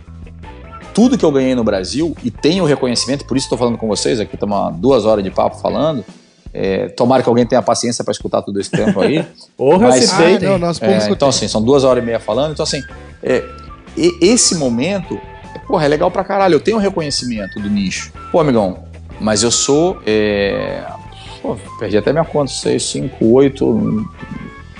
tudo 0.93 1.17
que 1.17 1.23
eu 1.23 1.31
ganhei 1.31 1.55
no 1.55 1.63
Brasil 1.63 2.13
e 2.21 2.29
tenho 2.29 2.65
o 2.65 2.67
reconhecimento, 2.67 3.23
por 3.25 3.37
isso 3.37 3.45
estou 3.45 3.57
falando 3.57 3.77
com 3.77 3.87
vocês 3.87 4.19
aqui, 4.19 4.35
estamos 4.35 4.75
duas 4.75 5.05
horas 5.05 5.23
de 5.23 5.31
papo 5.31 5.55
falando. 5.61 6.03
É, 6.53 6.89
tomara 6.89 7.23
que 7.23 7.29
alguém 7.29 7.45
tenha 7.45 7.61
paciência 7.61 8.03
para 8.03 8.11
escutar 8.11 8.41
tudo 8.41 8.59
esse 8.59 8.69
tempo 8.69 8.99
aí. 8.99 9.25
Porra, 9.55 9.87
Mas-. 9.87 10.11
Ah, 10.11 10.39
não, 10.41 10.57
nós 10.57 10.81
É, 10.81 11.09
então, 11.09 11.29
assim, 11.29 11.47
são 11.47 11.61
duas 11.61 11.85
horas 11.85 12.03
e 12.03 12.05
meia 12.05 12.19
falando. 12.19 12.51
Então, 12.51 12.63
assim, 12.63 12.83
é, 13.23 13.41
e- 13.95 14.17
esse 14.21 14.55
momento, 14.55 15.17
é, 15.53 15.59
porra, 15.59 15.85
é 15.85 15.87
legal 15.87 16.11
pra 16.11 16.23
caralho. 16.25 16.55
Eu 16.55 16.59
tenho 16.59 16.75
um 16.75 16.81
reconhecimento 16.81 17.61
do 17.61 17.69
nicho. 17.69 18.11
Pô, 18.29 18.41
amigão, 18.41 18.83
mas 19.21 19.41
eu 19.41 19.51
sou. 19.51 20.01
é, 20.05 20.83
pô, 21.41 21.55
perdi 21.79 21.97
até 21.97 22.11
minha 22.11 22.25
conta: 22.25 22.51
6, 22.51 22.83
5, 22.83 23.25
8. 23.25 24.05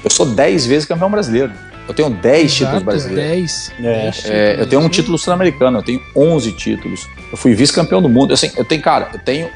Eu 0.06 0.12
sou 0.12 0.28
10 0.28 0.68
vezes 0.68 0.88
campeão 0.88 1.10
brasileiro. 1.10 1.52
Eu 1.88 1.94
tenho 1.94 2.12
10 2.12 2.54
títulos 2.54 2.84
brasileiros. 2.84 3.72
10. 3.74 3.74
É. 3.80 3.82
10 3.82 4.26
É, 4.26 4.62
eu 4.62 4.68
tenho 4.68 4.82
um 4.84 4.88
título 4.88 5.18
sul-americano, 5.18 5.80
eu 5.80 5.84
tenho 5.84 6.02
11 6.16 6.52
títulos. 6.52 7.10
Eu 7.32 7.38
fui 7.38 7.56
vice-campeão 7.56 8.04
do 8.04 8.08
mundo. 8.08 8.32
Assim, 8.32 8.52
eu 8.56 8.64
tenho, 8.64 8.84
cara, 8.84 9.10
eu 9.14 9.20
tenho 9.20 9.50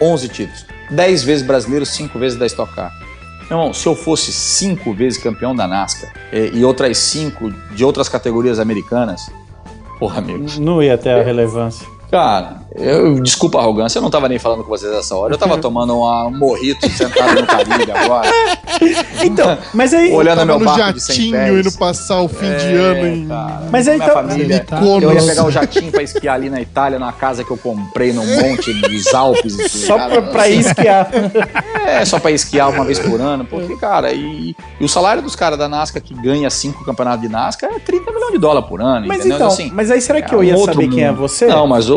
11 0.00 0.28
títulos. 0.28 0.64
10 0.90 1.24
vezes 1.24 1.44
brasileiro, 1.44 1.84
5 1.84 2.16
vezes 2.20 2.38
da 2.38 2.46
Stock 2.46 2.72
Car. 2.72 2.92
Meu 3.50 3.58
irmão, 3.58 3.72
se 3.72 3.86
eu 3.86 3.96
fosse 3.96 4.32
5 4.32 4.94
vezes 4.94 5.18
campeão 5.18 5.54
da 5.54 5.66
NASCAR 5.66 6.12
eh, 6.32 6.50
e 6.52 6.64
outras 6.64 6.98
5 6.98 7.50
de 7.74 7.84
outras 7.84 8.08
categorias 8.08 8.60
americanas, 8.60 9.28
porra, 9.98 10.18
amigo. 10.18 10.46
Não 10.60 10.80
ia 10.80 10.96
ter 10.96 11.10
a 11.10 11.22
relevância. 11.22 11.86
Cara, 12.10 12.56
eu, 12.76 13.20
desculpa 13.20 13.58
a 13.58 13.62
arrogância, 13.62 13.98
eu 13.98 14.02
não 14.02 14.10
tava 14.10 14.28
nem 14.28 14.38
falando 14.38 14.62
com 14.62 14.68
vocês 14.68 14.92
essa 14.92 15.14
hora. 15.16 15.34
Eu 15.34 15.38
tava 15.38 15.58
tomando 15.58 15.96
uma- 15.96 16.26
um 16.26 16.38
morrito 16.38 16.88
sentado 16.90 17.40
no 17.40 17.46
Caribe 17.46 17.90
agora, 17.92 18.28
Então, 19.24 19.58
mas 19.74 19.92
aí. 19.92 20.12
olhando 20.12 20.44
meu 20.46 20.58
no 20.58 20.64
barco 20.64 20.92
de 20.92 21.00
100 21.00 21.14
jatinho 21.16 21.32
pés. 21.32 21.66
indo 21.66 21.72
passar 21.78 22.20
o 22.20 22.28
fim 22.28 22.46
de 22.56 22.66
É, 22.66 22.76
ano 22.76 23.06
em 23.08 23.26
cara. 23.26 23.62
Mas 23.72 23.88
aí 23.88 23.96
Minha 23.96 24.08
tá- 24.08 24.14
família, 24.14 24.66
Mykonos. 24.70 25.02
Eu 25.02 25.12
ia 25.14 25.22
pegar 25.22 25.44
o 25.46 25.50
jatinho 25.50 25.90
pra 25.90 26.02
esquiar 26.02 26.34
ali 26.36 26.48
na 26.50 26.60
Itália, 26.60 26.98
numa 26.98 27.12
casa 27.12 27.42
que 27.42 27.50
eu 27.50 27.56
comprei 27.56 28.12
num 28.12 28.24
monte 28.24 28.72
dos 28.72 29.12
Alpes. 29.14 29.54
e 29.54 29.56
tudo, 29.56 29.68
Só 29.68 29.96
cara. 29.96 30.10
pra, 30.22 30.22
pra 30.32 30.48
ir 30.48 30.60
esquiar. 30.60 31.08
É, 31.86 32.04
só 32.04 32.18
pra 32.18 32.32
esquiar 32.32 32.68
uma 32.70 32.84
vez 32.84 32.98
por 32.98 33.20
ano. 33.20 33.44
Porque, 33.44 33.76
cara, 33.76 34.12
e, 34.12 34.56
e 34.80 34.84
o 34.84 34.88
salário 34.88 35.22
dos 35.22 35.36
caras 35.36 35.56
da 35.56 35.68
NASCAR 35.68 36.02
que 36.02 36.12
ganha 36.14 36.50
cinco 36.50 36.84
campeonatos 36.84 37.20
de 37.22 37.28
NASCAR 37.28 37.70
é 37.72 37.78
30 37.78 38.10
milhões 38.10 38.32
de 38.32 38.38
dólares 38.38 38.68
por 38.68 38.80
ano, 38.82 39.06
Mas 39.06 39.18
entendeu? 39.20 39.36
então, 39.36 39.46
assim, 39.46 39.70
mas 39.72 39.88
aí 39.88 40.00
será 40.00 40.20
que 40.20 40.34
é 40.34 40.36
eu 40.36 40.42
ia 40.42 40.56
um 40.56 40.64
saber 40.64 40.88
quem 40.88 41.04
é 41.04 41.10
mundo. 41.12 41.18
você? 41.20 41.46
Não, 41.46 41.64
mas 41.68 41.88
o. 41.88 41.95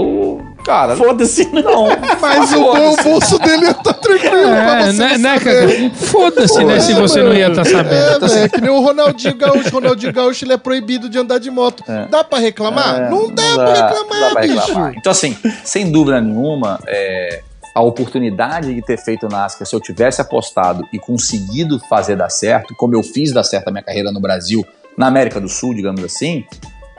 Cara, 0.66 0.96
Foda-se, 0.96 1.46
não. 1.52 1.88
Mas 2.22 2.52
o, 2.54 2.62
o 2.62 2.96
bolso 3.04 3.40
dele 3.40 3.66
ia 3.66 3.72
estar 3.72 3.94
tranquilo 3.94 4.42
pra 4.50 4.82
É, 4.88 4.92
né, 4.94 5.18
né, 5.18 5.40
cara? 5.40 5.68
Foda-se, 5.96 6.64
né? 6.64 6.80
Se 6.80 6.94
você 6.94 7.24
não 7.24 7.34
ia 7.34 7.48
estar 7.50 7.66
sabendo. 7.66 8.26
É, 8.26 8.28
velho, 8.28 8.44
é 8.44 8.50
que 8.50 8.62
nem 8.62 8.70
o 8.70 8.80
Ronaldinho 8.82 9.36
Gaúcho. 9.38 9.70
Ronaldinho 9.72 10.14
Gaúcho 10.14 10.46
ele 10.46 10.54
é 10.54 10.58
proibido 10.58 11.10
de 11.10 11.18
andar 11.18 11.40
de 11.40 11.50
moto. 11.50 11.84
É. 11.88 12.06
Dá 12.08 12.24
pra 12.24 12.40
reclamar? 12.40 13.00
É, 13.04 13.10
não 13.10 13.34
dá 13.34 13.44
não 13.44 13.56
pra 13.56 13.66
dá- 13.66 13.88
reclamar, 13.88 14.20
não 14.20 14.28
dá 14.28 14.32
pra 14.32 14.42
bicho. 14.42 14.60
reclamar. 14.68 14.94
Então, 14.98 15.12
assim, 15.12 15.38
sem 15.64 15.90
dúvida 15.92 16.20
nenhuma, 16.22 16.80
é, 16.88 17.42
a 17.74 17.82
oportunidade 17.82 18.74
de 18.76 18.82
ter 18.82 18.98
feito 18.98 19.28
NASCAR, 19.28 19.66
se 19.68 19.76
eu 19.76 19.80
tivesse 19.80 20.22
apostado 20.22 20.86
e 20.94 21.00
conseguido 21.00 21.80
fazer 21.90 22.16
dar 22.16 22.30
certo, 22.30 22.76
como 22.76 22.94
eu 22.96 23.02
fiz 23.02 23.32
dar 23.32 23.44
certo 23.44 23.70
a 23.70 23.72
minha 23.72 23.84
carreira 23.84 24.12
no 24.12 24.20
Brasil, 24.20 24.64
na 24.98 25.08
América 25.08 25.40
do 25.40 25.48
Sul, 25.48 25.74
digamos 25.74 26.04
assim, 26.04 26.44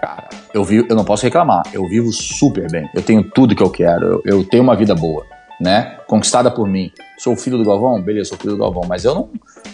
cara, 0.01 0.29
eu, 0.55 0.65
vi, 0.65 0.85
eu 0.89 0.97
não 0.97 1.05
posso 1.05 1.25
reclamar. 1.25 1.63
Eu 1.73 1.87
vivo 1.89 2.13
super 2.13 2.71
bem. 2.71 2.89
Eu 2.95 3.03
tenho 3.03 3.23
tudo 3.23 3.55
que 3.55 3.63
eu 3.63 3.71
quero. 3.71 4.05
Eu, 4.07 4.23
eu 4.25 4.45
tenho 4.45 4.63
uma 4.63 4.75
vida 4.77 4.95
boa, 4.95 5.25
né? 5.61 5.97
Conquistada 6.07 6.51
por 6.51 6.69
mim. 6.69 6.91
Sou 7.19 7.37
filho 7.37 7.59
do 7.59 7.65
Galvão? 7.65 8.01
Beleza, 8.01 8.31
sou 8.31 8.39
filho 8.39 8.53
do 8.55 8.59
Galvão. 8.59 8.83
Mas 8.89 9.05
eu 9.05 9.15
não, 9.15 9.31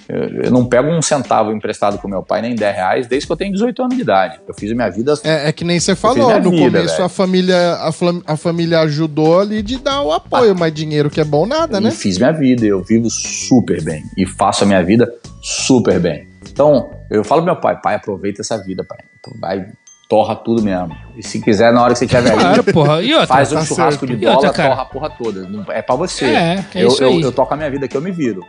eu, 0.09 0.43
eu 0.45 0.51
não 0.51 0.65
pego 0.67 0.89
um 0.91 1.01
centavo 1.01 1.53
emprestado 1.53 1.97
com 1.99 2.09
meu 2.09 2.23
pai, 2.23 2.43
nem 2.43 2.55
10 2.57 2.75
reais, 2.77 3.07
desde 3.07 3.25
que 3.27 3.33
eu 3.33 3.37
tenho 3.37 3.53
18 3.53 3.83
anos 3.83 3.95
de 3.95 4.03
idade. 4.03 4.41
Eu 4.49 4.53
fiz 4.55 4.71
a 4.73 4.75
minha 4.75 4.91
vida 4.91 5.15
É, 5.23 5.49
é 5.49 5.53
que 5.53 5.65
nem 5.65 5.79
você 5.79 5.95
falou, 5.95 6.41
no 6.41 6.51
vida, 6.51 6.65
começo 6.79 7.01
a 7.03 7.09
família, 7.09 7.75
a, 7.75 7.93
flam- 7.93 8.23
a 8.27 8.37
família 8.37 8.81
ajudou 8.81 9.39
ali 9.41 9.63
de 9.63 9.79
dar 9.79 10.03
o 10.03 10.13
apoio, 10.13 10.57
mas 10.57 10.75
dinheiro 10.75 11.09
que 11.09 11.21
é 11.21 11.25
bom 11.25 11.47
nada, 11.47 11.81
né? 11.81 11.93
Fiz 11.93 12.19
minha 12.19 12.33
vida, 12.33 12.67
eu 12.67 12.83
vivo 12.83 13.09
super 13.09 13.81
bem. 13.83 14.03
E 14.19 14.27
faço 14.27 14.65
a 14.65 14.67
minha 14.67 14.83
vida 14.83 15.09
super 15.41 16.01
bem. 16.01 16.27
Então, 16.51 16.91
eu 17.11 17.23
falo 17.23 17.43
pro 17.43 17.53
meu 17.53 17.61
pai, 17.61 17.81
pai, 17.81 17.95
aproveita 17.95 18.41
essa 18.43 18.57
vida, 18.61 18.83
pai. 18.85 18.99
Então, 19.21 19.33
vai, 19.41 19.67
torra 20.09 20.35
tudo 20.37 20.63
mesmo. 20.63 20.97
E 21.17 21.23
se 21.23 21.41
quiser, 21.41 21.73
na 21.73 21.83
hora 21.83 21.93
que 21.93 21.99
você 21.99 22.07
tiver 22.07 22.23
velhinho, 22.23 22.41
Claro, 22.41 22.65
porra. 22.65 23.03
E 23.03 23.13
outra? 23.13 23.27
faz 23.27 23.53
um 23.53 23.57
tá 23.57 23.65
churrasco 23.65 24.07
certo. 24.07 24.19
de 24.19 24.27
outra, 24.27 24.41
bola, 24.41 24.53
cara? 24.53 24.69
torra 24.71 24.83
a 24.83 24.85
porra 24.87 25.11
toda. 25.11 25.49
É 25.73 25.83
pra 25.83 25.97
você. 25.97 26.25
É, 26.27 26.65
é 26.75 26.83
eu, 26.85 26.89
isso 26.89 27.03
eu, 27.03 27.09
aí. 27.09 27.21
eu 27.21 27.33
toco 27.33 27.53
a 27.53 27.57
minha 27.57 27.71
vida 27.71 27.87
aqui, 27.87 27.97
eu 27.97 28.03
me 28.03 28.11
viro. 28.13 28.45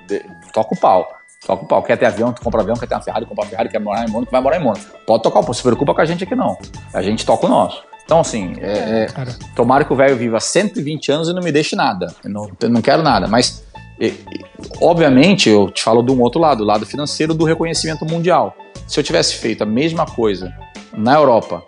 Toco 0.53 0.75
o 0.75 0.77
pau. 0.79 1.07
Toca 1.45 1.63
o 1.63 1.67
pau. 1.67 1.83
Quer 1.83 1.97
ter 1.97 2.05
avião, 2.05 2.33
tu 2.33 2.41
compra 2.41 2.61
avião, 2.61 2.75
quer 2.75 2.87
ter 2.87 2.95
uma 2.95 3.01
Ferrari, 3.01 3.25
compra 3.25 3.43
uma 3.43 3.49
Ferrari, 3.49 3.69
quer 3.69 3.79
morar 3.79 4.07
em 4.07 4.11
Mônaco, 4.11 4.31
vai 4.31 4.41
morar 4.41 4.57
em 4.59 4.63
Mônaco. 4.63 4.85
Pode 5.05 5.23
tocar 5.23 5.39
o 5.39 5.43
pau, 5.43 5.53
se 5.53 5.61
preocupa 5.63 5.93
com 5.93 6.01
a 6.01 6.05
gente 6.05 6.23
aqui 6.23 6.35
não. 6.35 6.57
A 6.93 7.01
gente 7.01 7.25
toca 7.25 7.45
o 7.45 7.49
nosso. 7.49 7.83
Então, 8.05 8.19
assim, 8.21 8.55
é, 8.61 9.03
é, 9.03 9.05
Cara, 9.07 9.35
tomara 9.55 9.83
que 9.83 9.91
o 9.91 9.95
velho 9.95 10.15
viva 10.15 10.39
120 10.39 11.11
anos 11.11 11.27
e 11.27 11.33
não 11.33 11.41
me 11.41 11.51
deixe 11.51 11.75
nada. 11.75 12.07
Eu 12.23 12.29
não, 12.29 12.49
eu 12.61 12.69
não 12.69 12.81
quero 12.81 13.03
nada. 13.03 13.27
Mas, 13.27 13.63
e- 13.99 14.07
e, 14.07 14.45
obviamente, 14.81 15.49
eu 15.49 15.69
te 15.69 15.83
falo 15.83 16.01
de 16.01 16.11
um 16.11 16.21
outro 16.21 16.39
lado, 16.39 16.63
o 16.63 16.65
lado 16.65 16.85
financeiro 16.85 17.33
do 17.33 17.43
reconhecimento 17.43 18.05
mundial. 18.05 18.55
Se 18.87 18.97
eu 18.97 19.03
tivesse 19.03 19.35
feito 19.35 19.61
a 19.63 19.65
mesma 19.65 20.05
coisa 20.05 20.53
na 20.97 21.13
Europa 21.13 21.63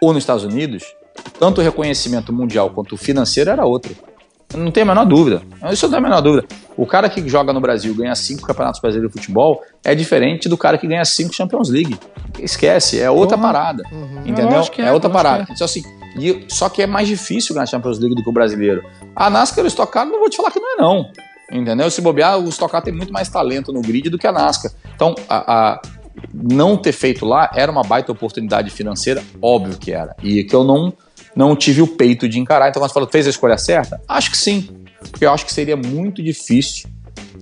ou 0.00 0.12
nos 0.12 0.22
Estados 0.22 0.42
Unidos, 0.44 0.82
tanto 1.38 1.60
o 1.60 1.64
reconhecimento 1.64 2.32
mundial 2.32 2.70
quanto 2.70 2.94
o 2.94 2.98
financeiro 2.98 3.50
era 3.50 3.64
outro. 3.64 3.94
Não 4.54 4.70
tenho 4.70 4.84
a 4.84 4.94
menor 4.94 5.04
dúvida. 5.06 5.40
Isso 5.70 5.86
eu 5.86 5.88
não 5.90 5.96
tenho 5.96 6.06
a 6.06 6.08
menor 6.10 6.20
dúvida. 6.20 6.46
O 6.76 6.84
cara 6.86 7.08
que 7.08 7.26
joga 7.26 7.52
no 7.54 7.60
Brasil 7.60 7.92
e 7.92 7.96
ganha 7.96 8.14
cinco 8.14 8.42
campeonatos 8.46 8.80
brasileiros 8.80 9.10
de 9.12 9.18
futebol 9.20 9.62
é 9.82 9.94
diferente 9.94 10.46
do 10.48 10.58
cara 10.58 10.76
que 10.76 10.86
ganha 10.86 11.04
cinco 11.06 11.32
Champions 11.34 11.70
League. 11.70 11.98
Esquece, 12.38 13.00
é 13.00 13.10
outra 13.10 13.38
Porra. 13.38 13.52
parada. 13.52 13.82
Uhum. 13.90 14.22
Entendeu? 14.26 14.60
É, 14.78 14.82
é, 14.82 14.92
outra 14.92 15.08
parada. 15.08 15.46
que 15.46 15.52
Então, 15.52 15.64
assim, 15.64 15.82
e- 16.18 16.44
só 16.48 16.68
que 16.68 16.82
é 16.82 16.86
mais 16.86 17.08
difícil 17.08 17.54
ganhar 17.54 17.66
Champions 17.66 17.98
League 17.98 18.14
do 18.14 18.22
que 18.22 18.28
o 18.28 18.32
brasileiro. 18.32 18.82
A 19.16 19.30
NASCAR 19.30 19.64
e 19.64 19.66
o 19.66 19.68
Stock 19.68 19.90
Car, 19.90 20.04
não 20.04 20.18
vou 20.18 20.28
te 20.28 20.36
falar 20.36 20.50
que 20.50 20.60
não 20.60 20.74
é 20.74 20.76
não. 20.82 21.10
Entendeu? 21.50 21.90
Se 21.90 22.00
bobear, 22.02 22.38
o 22.38 22.48
Stock 22.50 22.70
Car 22.72 22.82
tem 22.82 22.92
muito 22.92 23.12
mais 23.12 23.28
talento 23.30 23.72
no 23.72 23.80
grid 23.80 24.10
do 24.10 24.18
que 24.18 24.26
a 24.26 24.32
NASCAR. 24.32 24.70
Então, 24.94 25.14
a, 25.28 25.72
a- 25.72 25.82
não 26.32 26.76
ter 26.76 26.92
feito 26.92 27.24
lá 27.24 27.50
era 27.54 27.70
uma 27.70 27.82
baita 27.82 28.12
oportunidade 28.12 28.70
financeira, 28.70 29.22
óbvio 29.40 29.78
que 29.78 29.92
era. 29.92 30.14
E 30.22 30.44
que 30.44 30.54
eu 30.54 30.64
não, 30.64 30.92
não 31.34 31.56
tive 31.56 31.82
o 31.82 31.86
peito 31.86 32.28
de 32.28 32.38
encarar. 32.38 32.68
Então, 32.68 32.80
quando 32.80 32.90
você 32.90 32.94
falou, 32.94 33.08
fez 33.08 33.26
a 33.26 33.30
escolha 33.30 33.58
certa? 33.58 34.00
Acho 34.08 34.30
que 34.30 34.36
sim. 34.36 34.68
Porque 35.10 35.24
eu 35.24 35.32
acho 35.32 35.44
que 35.44 35.52
seria 35.52 35.76
muito 35.76 36.22
difícil. 36.22 36.88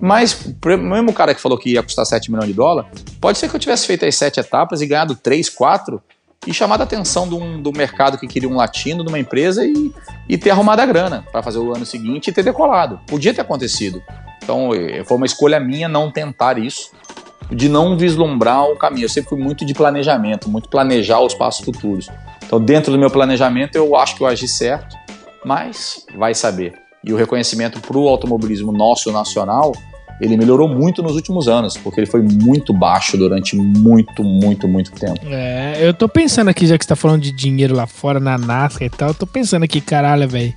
Mas, 0.00 0.46
mesmo 0.64 1.10
o 1.10 1.12
cara 1.12 1.34
que 1.34 1.40
falou 1.40 1.58
que 1.58 1.70
ia 1.70 1.82
custar 1.82 2.06
7 2.06 2.30
milhões 2.30 2.48
de 2.48 2.54
dólares, 2.54 2.90
pode 3.20 3.38
ser 3.38 3.48
que 3.48 3.56
eu 3.56 3.60
tivesse 3.60 3.86
feito 3.86 4.06
as 4.06 4.16
sete 4.16 4.40
etapas 4.40 4.80
e 4.80 4.86
ganhado 4.86 5.14
3, 5.14 5.48
4 5.50 6.02
e 6.46 6.54
chamado 6.54 6.80
a 6.80 6.84
atenção 6.84 7.28
do, 7.28 7.58
do 7.58 7.72
mercado 7.72 8.16
que 8.16 8.26
queria 8.26 8.48
um 8.48 8.56
latino, 8.56 9.04
de 9.04 9.10
uma 9.10 9.18
empresa 9.18 9.64
e, 9.64 9.92
e 10.26 10.38
ter 10.38 10.50
arrumado 10.50 10.80
a 10.80 10.86
grana 10.86 11.24
para 11.30 11.42
fazer 11.42 11.58
o 11.58 11.74
ano 11.74 11.84
seguinte 11.84 12.28
e 12.28 12.32
ter 12.32 12.42
decolado. 12.42 12.98
Podia 13.06 13.34
ter 13.34 13.42
acontecido. 13.42 14.02
Então, 14.42 14.74
eh, 14.74 15.04
foi 15.04 15.18
uma 15.18 15.26
escolha 15.26 15.60
minha 15.60 15.86
não 15.86 16.10
tentar 16.10 16.58
isso, 16.58 16.92
de 17.50 17.68
não 17.68 17.96
vislumbrar 17.96 18.64
o 18.64 18.76
caminho. 18.76 19.04
Eu 19.04 19.08
sempre 19.08 19.30
fui 19.30 19.38
muito 19.38 19.64
de 19.64 19.74
planejamento, 19.74 20.48
muito 20.48 20.68
planejar 20.68 21.20
os 21.20 21.34
passos 21.34 21.64
futuros. 21.64 22.08
Então, 22.44 22.60
dentro 22.60 22.92
do 22.92 22.98
meu 22.98 23.10
planejamento, 23.10 23.76
eu 23.76 23.94
acho 23.96 24.16
que 24.16 24.22
eu 24.22 24.26
agi 24.26 24.48
certo, 24.48 24.96
mas 25.44 26.04
vai 26.16 26.34
saber. 26.34 26.74
E 27.04 27.12
o 27.12 27.16
reconhecimento 27.16 27.80
para 27.80 27.96
o 27.96 28.08
automobilismo 28.08 28.72
nosso 28.72 29.10
nacional, 29.10 29.72
ele 30.20 30.36
melhorou 30.36 30.68
muito 30.68 31.02
nos 31.02 31.14
últimos 31.14 31.48
anos, 31.48 31.76
porque 31.76 32.00
ele 32.00 32.06
foi 32.06 32.20
muito 32.20 32.74
baixo 32.74 33.16
durante 33.16 33.56
muito, 33.56 34.22
muito, 34.22 34.68
muito 34.68 34.92
tempo. 34.92 35.20
É, 35.24 35.78
eu 35.80 35.94
tô 35.94 36.08
pensando 36.08 36.48
aqui, 36.48 36.66
já 36.66 36.76
que 36.76 36.84
você 36.84 36.88
tá 36.88 36.96
falando 36.96 37.22
de 37.22 37.32
dinheiro 37.32 37.74
lá 37.74 37.86
fora, 37.86 38.20
na 38.20 38.36
NASCAR 38.36 38.82
e 38.82 38.90
tal, 38.90 39.08
eu 39.08 39.14
tô 39.14 39.26
pensando 39.26 39.62
aqui, 39.62 39.80
caralho, 39.80 40.28
velho. 40.28 40.52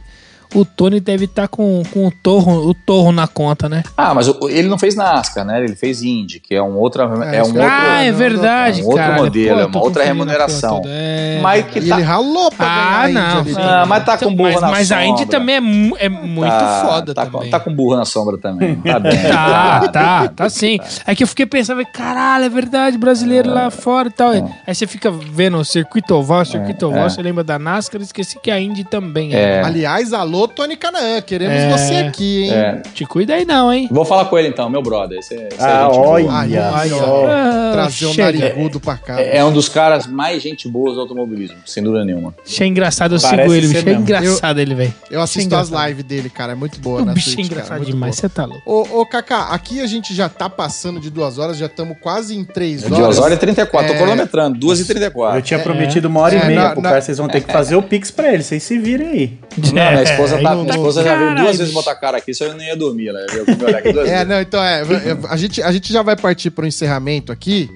O 0.53 0.63
Tony 0.65 0.99
deve 0.99 1.25
estar 1.25 1.47
com, 1.47 1.81
com 1.91 2.07
o, 2.07 2.11
torro, 2.11 2.67
o 2.69 2.73
torro 2.73 3.11
na 3.11 3.27
conta, 3.27 3.67
né? 3.67 3.83
Ah, 3.97 4.13
mas 4.13 4.27
o- 4.27 4.49
ele 4.49 4.67
não 4.67 4.77
fez 4.77 4.95
NASCAR, 4.95 5.43
né? 5.45 5.63
Ele 5.63 5.75
fez 5.75 6.01
Indy, 6.03 6.39
que 6.39 6.53
é 6.55 6.61
um 6.61 6.75
outra, 6.77 7.03
É, 7.03 7.37
é, 7.37 7.43
um 7.43 7.47
outro, 7.47 7.61
ah, 7.63 8.03
é 8.03 8.11
verdade, 8.11 8.81
é 8.81 8.83
um 8.83 8.87
outro 8.87 9.01
cara. 9.03 9.15
modelo, 9.23 9.59
é 9.59 9.65
uma 9.65 9.81
outra 9.81 10.03
remuneração. 10.03 10.81
É, 10.85 11.39
Mas 11.41 11.65
que 11.65 11.79
E 11.79 11.89
tá, 11.89 11.95
ele 11.95 12.03
ralou 12.03 12.51
pra 12.51 12.65
Ah, 12.67 13.07
ganhar 13.07 13.43
não. 13.45 13.45
Ah, 13.57 13.85
mas 13.85 14.05
tá 14.05 14.17
com 14.17 14.25
Então, 14.25 14.35
burro 14.35 14.51
mas, 14.53 14.61
na 14.61 14.69
mas 14.69 14.91
a 14.91 15.03
Indy 15.05 15.19
sombra. 15.23 15.39
também 15.39 15.55
é, 15.55 15.59
mu- 15.59 15.97
é 15.99 16.09
muito 16.09 16.49
tá- 16.49 16.81
foda 16.85 17.13
tá, 17.13 17.25
também. 17.25 17.41
Com, 17.41 17.49
tá 17.49 17.59
com 17.59 17.73
burro 17.75 17.95
na 17.95 18.05
sombra 18.05 18.37
também. 18.37 18.75
Tá 18.83 18.99
bem. 18.99 19.21
Tá, 19.23 19.87
tá, 19.89 20.27
tá 20.29 20.49
sim. 20.49 20.77
É 21.05 21.15
que 21.15 21.23
eu 21.23 21.27
fiquei 21.27 21.45
pensando, 21.45 21.83
caralho, 21.91 22.45
é 22.45 22.49
verdade, 22.49 22.97
brasileiro 22.97 23.49
lá 23.53 23.69
fora 23.71 24.07
e 24.07 24.11
tal. 24.11 24.31
Aí 24.67 24.75
você 24.75 24.85
fica 24.87 25.11
vendo 25.11 25.57
o 25.57 25.65
circuito 25.65 26.13
oval, 26.15 26.45
circuito 26.45 26.87
oval, 26.87 27.09
você 27.09 27.21
lembra 27.21 27.43
da 27.43 27.57
NASCAR, 27.57 28.01
esqueci 28.01 28.39
que 28.39 28.51
a 28.51 28.59
Indy 28.59 28.83
também 28.83 29.33
é. 29.33 29.61
Aliás, 29.63 30.13
alô, 30.13 30.42
Tony 30.47 30.75
Canaã, 30.75 31.21
queremos 31.21 31.55
É. 31.55 31.71
você 31.71 31.93
aqui, 31.95 32.43
hein? 32.45 32.53
É. 32.53 32.81
Te 32.93 33.05
cuida 33.05 33.33
aí 33.35 33.45
não, 33.45 33.71
hein? 33.71 33.87
Vou 33.91 34.05
falar 34.05 34.25
com 34.25 34.37
ele 34.37 34.47
então, 34.49 34.69
meu 34.69 34.81
brother. 34.81 35.19
Esse, 35.19 35.33
é- 35.35 35.47
esse 35.51 35.61
é 35.61 35.65
Ah, 35.65 35.83
gente 35.91 35.95
boa. 35.99 36.11
olha 36.13 36.89
só. 36.89 37.25
Ah, 37.27 37.69
Trazer 37.73 38.05
o 38.05 38.13
chega. 38.13 38.39
narigudo 38.39 38.79
pra 38.79 38.97
cá. 38.97 39.19
É, 39.19 39.37
é 39.37 39.45
um 39.45 39.51
dos 39.51 39.67
caras 39.69 40.05
mais 40.07 40.41
gente 40.43 40.67
boa 40.67 40.93
do 40.93 41.01
automobilismo, 41.01 41.57
sem 41.65 41.81
dúvida 41.83 42.05
nenhuma. 42.05 42.33
Achei 42.45 42.67
engraçado, 42.67 43.15
eu 43.15 43.21
Parece 43.21 43.41
sigo 43.43 43.53
ele, 43.53 43.67
bicho. 43.67 43.89
É 43.89 43.93
engraçado 43.93 44.59
ele, 44.59 44.75
velho. 44.75 44.93
Eu 45.09 45.21
assisto 45.21 45.55
as 45.55 45.69
lives 45.69 46.03
dele, 46.03 46.29
cara. 46.29 46.51
É 46.53 46.55
muito 46.55 46.79
boa 46.79 47.01
O 47.01 47.05
na 47.05 47.13
bicho 47.13 47.31
é 47.31 47.35
Twitch, 47.35 47.47
cara, 47.49 47.59
engraçado 47.61 47.77
muito 47.79 47.91
demais, 47.91 48.15
você 48.15 48.29
tá 48.29 48.45
louco. 48.45 48.61
Ô, 48.65 49.01
ô, 49.01 49.05
Kaká, 49.05 49.47
aqui 49.49 49.81
a 49.81 49.87
gente 49.87 50.13
já 50.13 50.29
tá 50.29 50.49
passando 50.49 50.99
de 50.99 51.09
duas 51.09 51.37
horas, 51.39 51.57
já 51.57 51.65
estamos 51.65 51.97
quase 52.01 52.35
em 52.35 52.43
três 52.43 52.83
horas. 52.83 52.97
duas 52.97 53.19
horas 53.19 53.37
e 53.37 53.39
34, 53.39 53.89
É. 53.89 53.93
tô 53.97 54.03
cronometrando, 54.03 54.57
2 54.59 54.79
e 54.79 54.85
34. 54.85 55.37
Eu 55.39 55.41
tinha 55.41 55.59
prometido 55.59 56.07
uma 56.07 56.19
hora 56.21 56.35
É, 56.35 56.43
e 56.43 56.47
meia 56.47 56.69
pro 56.71 56.81
cara, 56.81 57.01
vocês 57.01 57.17
vão 57.17 57.27
ter 57.27 57.41
que 57.41 57.51
fazer 57.51 57.75
o 57.75 57.81
pix 57.83 58.11
pra 58.11 58.33
ele, 58.33 58.43
vocês 58.43 58.61
se 58.63 58.77
virem 58.77 59.07
aí. 59.07 59.37
Não, 59.73 59.99
esposa, 60.25 60.41
tá, 60.43 60.51
É, 60.51 60.55
minha 60.55 60.69
esposa 60.71 61.03
já 61.03 61.15
veio 61.17 61.35
duas 61.35 61.57
vezes 61.57 61.73
botar 61.73 61.95
cara 61.95 62.17
aqui, 62.17 62.33
só 62.33 62.45
eu 62.45 62.53
não 62.55 62.63
ia 62.63 62.75
dormir. 62.75 63.07
Ela 63.09 63.25
veio 63.31 63.45
me 63.57 63.63
olhar 63.65 63.77
aqui 63.79 63.93
duas 63.93 64.07
É, 64.09 64.25
não, 64.25 64.41
então 64.41 64.63
é. 64.63 64.83
A 65.29 65.37
gente, 65.37 65.61
a 65.61 65.71
gente 65.71 65.91
já 65.91 66.01
vai 66.01 66.15
partir 66.15 66.49
para 66.51 66.63
o 66.65 66.67
encerramento 66.67 67.31
aqui. 67.31 67.69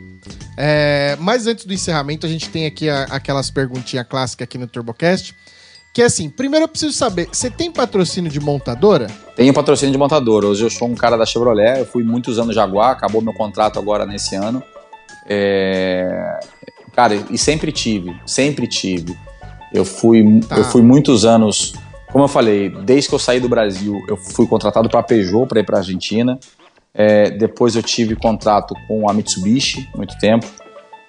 É, 0.58 1.16
mas 1.19 1.45
antes 1.48 1.66
do 1.66 1.74
encerramento, 1.74 2.26
a 2.26 2.30
gente 2.30 2.50
tem 2.50 2.66
aqui 2.66 2.90
a- 2.90 3.03
aquelas 3.11 3.50
perguntinhas 3.51 4.06
clássicas 4.08 4.45
aqui 4.45 4.58
no 4.58 4.67
TurboCast. 4.67 5.35
Que 5.93 6.01
é 6.01 6.06
assim, 6.06 6.30
primeiro 6.30 6.66
eu 6.66 6.69
preciso 6.69 6.93
saber, 6.93 7.27
você 7.32 7.50
tem 7.50 7.72
patrocínio 7.72 8.30
de 8.32 8.40
montadora? 8.40 9.08
Tenho 9.35 9.51
patrocínio 9.53 9.92
de 9.92 9.98
montador. 9.98 10.45
Hoje 10.45 10.64
eu 10.64 10.69
sou 10.69 10.88
um 10.88 10.93
cara 10.95 11.17
da 11.17 11.26
Chevrolet. 11.26 11.80
Eu 11.80 11.85
fui 11.85 12.03
muitos 12.03 12.38
anos 12.38 12.53
Jaguar, 12.53 12.92
acabou 12.92 13.19
meu 13.22 13.34
contrato 13.34 13.80
agora 13.80 14.06
nesse 14.06 14.35
ano. 14.35 14.61
É, 15.27 16.40
Cara, 16.95 17.14
e 17.30 17.38
sempre 17.38 17.72
tive, 17.72 18.16
sempre 18.26 18.67
tive. 18.67 19.16
Eu 19.72 19.85
fui, 19.85 20.40
Tá. 20.48 20.58
eu 20.58 20.64
fui 20.64 20.82
muitos 20.82 21.26
anos, 21.26 21.74
como 22.11 22.23
eu 22.23 22.27
falei, 22.27 22.69
desde 22.69 23.09
que 23.09 23.15
eu 23.15 23.19
saí 23.19 23.39
do 23.39 23.49
Brasil, 23.49 23.93
eu 24.07 24.17
fui 24.17 24.47
contratado 24.47 24.89
para 24.89 24.99
a 24.99 25.03
Peugeot 25.03 25.47
para 25.47 25.59
ir 25.59 25.63
para 25.65 25.77
a 25.77 25.79
Argentina. 25.79 26.39
É, 26.93 27.29
depois 27.29 27.75
eu 27.75 27.83
tive 27.83 28.15
contrato 28.15 28.73
com 28.87 29.09
a 29.09 29.13
Mitsubishi, 29.13 29.87
muito 29.95 30.17
tempo. 30.17 30.47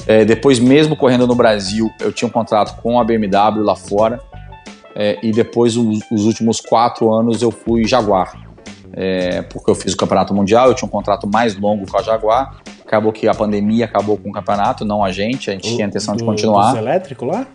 É, 0.07 0.25
depois, 0.25 0.59
mesmo 0.59 0.97
correndo 0.97 1.27
no 1.27 1.35
Brasil, 1.35 1.91
eu 2.01 2.13
tinha 2.13 2.29
um 2.29 2.33
contrato 2.33 2.81
com 2.83 2.99
a 3.01 3.05
BMW 3.05 3.63
lá 3.63 3.75
fora. 3.77 4.21
É, 4.95 5.19
e 5.23 5.31
depois, 5.33 5.77
os, 5.77 6.01
os 6.11 6.25
últimos 6.25 6.61
quatro 6.61 7.13
anos, 7.13 7.41
eu 7.43 7.51
fui 7.51 7.87
Jaguar. 7.87 8.33
É, 8.93 9.43
porque 9.43 9.71
eu 9.71 9.75
fiz 9.75 9.93
o 9.93 9.97
campeonato 9.97 10.35
mundial, 10.35 10.69
eu 10.69 10.75
tinha 10.75 10.87
um 10.87 10.91
contrato 10.91 11.27
mais 11.27 11.57
longo 11.57 11.87
com 11.87 11.97
a 11.99 12.03
Jaguar. 12.03 12.57
Acabou 12.85 13.13
que 13.13 13.29
a 13.29 13.35
pandemia 13.35 13.85
acabou 13.85 14.17
com 14.17 14.31
o 14.31 14.33
campeonato, 14.33 14.85
não 14.85 15.05
a 15.05 15.13
gente, 15.13 15.51
a 15.51 15.53
gente 15.53 15.69
tinha 15.69 15.85
a 15.87 15.89
intenção 15.89 16.17
de 16.17 16.23
Do- 16.23 16.27
continuar. 16.27 16.71
Dos 16.71 16.79
elétricos 16.79 17.29
lá? 17.29 17.47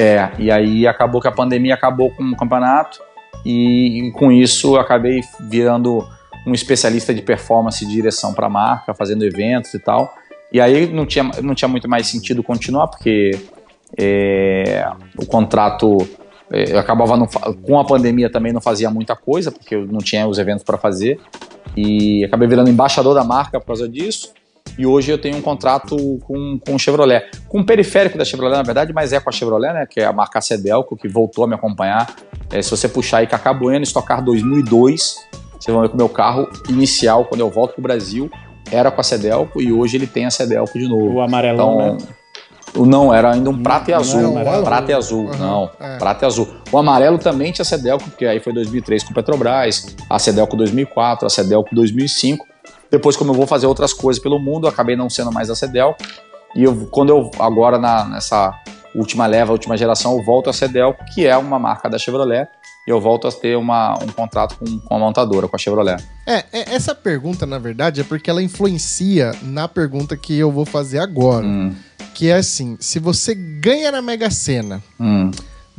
É, 0.00 0.30
e 0.38 0.48
aí 0.48 0.86
acabou 0.86 1.20
que 1.20 1.26
a 1.26 1.32
pandemia 1.32 1.74
acabou 1.74 2.12
com 2.12 2.22
o 2.22 2.36
campeonato 2.36 3.00
e, 3.44 4.06
e 4.06 4.12
com 4.12 4.30
isso 4.30 4.76
eu 4.76 4.80
acabei 4.80 5.22
virando 5.40 6.06
um 6.46 6.54
especialista 6.54 7.12
de 7.12 7.20
performance 7.20 7.84
e 7.84 7.88
direção 7.88 8.32
para 8.32 8.46
a 8.46 8.48
marca, 8.48 8.94
fazendo 8.94 9.24
eventos 9.24 9.74
e 9.74 9.78
tal. 9.80 10.14
E 10.52 10.60
aí 10.60 10.86
não 10.86 11.04
tinha, 11.04 11.28
não 11.42 11.52
tinha 11.52 11.66
muito 11.66 11.88
mais 11.88 12.06
sentido 12.06 12.44
continuar, 12.44 12.86
porque 12.86 13.32
é, 13.98 14.88
o 15.20 15.26
contrato 15.26 15.98
é, 16.48 16.74
eu 16.74 16.78
acabava 16.78 17.16
não 17.16 17.26
com 17.26 17.80
a 17.80 17.84
pandemia 17.84 18.30
também 18.30 18.52
não 18.52 18.60
fazia 18.60 18.88
muita 18.92 19.16
coisa, 19.16 19.50
porque 19.50 19.74
eu 19.74 19.84
não 19.84 19.98
tinha 19.98 20.28
os 20.28 20.38
eventos 20.38 20.62
para 20.62 20.78
fazer. 20.78 21.18
E 21.76 22.24
acabei 22.24 22.46
virando 22.46 22.70
embaixador 22.70 23.16
da 23.16 23.24
marca 23.24 23.58
por 23.58 23.66
causa 23.66 23.88
disso. 23.88 24.32
E 24.78 24.86
hoje 24.86 25.10
eu 25.10 25.18
tenho 25.18 25.36
um 25.36 25.42
contrato 25.42 25.96
com, 26.24 26.58
com 26.64 26.74
o 26.76 26.78
Chevrolet. 26.78 27.26
Com 27.48 27.60
o 27.60 27.66
periférico 27.66 28.16
da 28.16 28.24
Chevrolet, 28.24 28.56
na 28.58 28.62
verdade, 28.62 28.92
mas 28.92 29.12
é 29.12 29.18
com 29.18 29.28
a 29.28 29.32
Chevrolet, 29.32 29.72
né? 29.74 29.86
Que 29.90 30.00
é 30.00 30.04
a 30.04 30.12
marca 30.12 30.40
Cedelco, 30.40 30.96
que 30.96 31.08
voltou 31.08 31.44
a 31.44 31.48
me 31.48 31.54
acompanhar. 31.54 32.14
É, 32.52 32.62
se 32.62 32.70
você 32.70 32.88
puxar 32.88 33.18
aí 33.18 33.26
Cacá 33.26 33.52
Bueno, 33.52 33.82
Stock 33.82 34.06
Car 34.06 34.22
2002, 34.24 35.16
vocês 35.58 35.72
vão 35.74 35.82
ver 35.82 35.88
que 35.88 35.94
o 35.94 35.98
meu 35.98 36.08
carro 36.08 36.48
inicial, 36.68 37.24
quando 37.24 37.40
eu 37.40 37.50
volto 37.50 37.72
pro 37.72 37.82
Brasil, 37.82 38.30
era 38.70 38.90
com 38.90 39.00
a 39.00 39.04
Cedelco 39.04 39.60
e 39.60 39.72
hoje 39.72 39.96
ele 39.96 40.06
tem 40.06 40.26
a 40.26 40.30
Cedelco 40.30 40.78
de 40.78 40.86
novo. 40.88 41.14
O 41.14 41.20
amarelão, 41.20 41.74
Então, 41.74 41.96
né? 41.96 42.14
o 42.76 42.86
não, 42.86 43.12
era 43.12 43.32
ainda 43.32 43.50
um 43.50 43.60
prata 43.62 43.90
e 43.90 43.94
não 43.94 44.00
azul. 44.00 44.26
amarelo? 44.38 44.62
prata 44.64 44.92
e 44.92 44.94
azul, 44.94 45.24
Uhum, 45.26 45.36
não. 45.38 45.70
é. 45.80 45.96
Prata 45.98 46.24
e 46.24 46.26
azul. 46.26 46.48
O 46.70 46.78
amarelo 46.78 47.18
também 47.18 47.50
tinha 47.50 47.64
Cedelco, 47.64 48.04
porque 48.10 48.26
aí 48.26 48.38
foi 48.40 48.52
2003 48.52 49.02
com 49.02 49.12
Petrobras, 49.12 49.96
a 50.08 50.18
Cedelco 50.20 50.56
2004, 50.56 51.26
a 51.26 51.30
Cedelco 51.30 51.74
2005. 51.74 52.46
Depois, 52.90 53.16
como 53.16 53.30
eu 53.30 53.34
vou 53.34 53.46
fazer 53.46 53.66
outras 53.66 53.92
coisas 53.92 54.22
pelo 54.22 54.38
mundo, 54.38 54.66
acabei 54.66 54.96
não 54.96 55.10
sendo 55.10 55.30
mais 55.32 55.50
a 55.50 55.54
Cedelco. 55.54 56.02
E 56.56 56.64
eu, 56.64 56.86
quando 56.90 57.10
eu, 57.10 57.30
agora 57.38 57.78
na- 57.78 58.04
nessa 58.06 58.52
última 58.94 59.26
leva, 59.26 59.52
última 59.52 59.76
geração, 59.76 60.16
eu 60.16 60.24
volto 60.24 60.48
a 60.48 60.52
Cedelco, 60.52 61.04
que 61.14 61.26
é 61.26 61.36
uma 61.36 61.58
marca 61.58 61.88
da 61.90 61.98
Chevrolet, 61.98 62.48
e 62.86 62.90
eu 62.90 62.98
volto 62.98 63.28
a 63.28 63.32
ter 63.32 63.54
uma, 63.56 64.02
um 64.02 64.06
contrato 64.08 64.56
com, 64.58 64.78
com 64.78 64.94
a 64.94 64.98
montadora, 64.98 65.46
com 65.46 65.54
a 65.54 65.58
Chevrolet. 65.58 66.02
É, 66.26 66.38
é, 66.52 66.74
essa 66.74 66.94
pergunta, 66.94 67.44
na 67.44 67.58
verdade, 67.58 68.00
é 68.00 68.04
porque 68.04 68.30
ela 68.30 68.42
influencia 68.42 69.32
na 69.42 69.68
pergunta 69.68 70.16
que 70.16 70.38
eu 70.38 70.50
vou 70.50 70.64
fazer 70.64 70.98
agora. 70.98 71.44
Hum, 71.44 71.74
Que 72.14 72.30
é 72.30 72.36
assim: 72.36 72.76
se 72.80 72.98
você 72.98 73.34
ganha 73.34 73.92
na 73.92 74.00
Mega 74.00 74.30
Sena, 74.30 74.82
hum. 74.98 75.30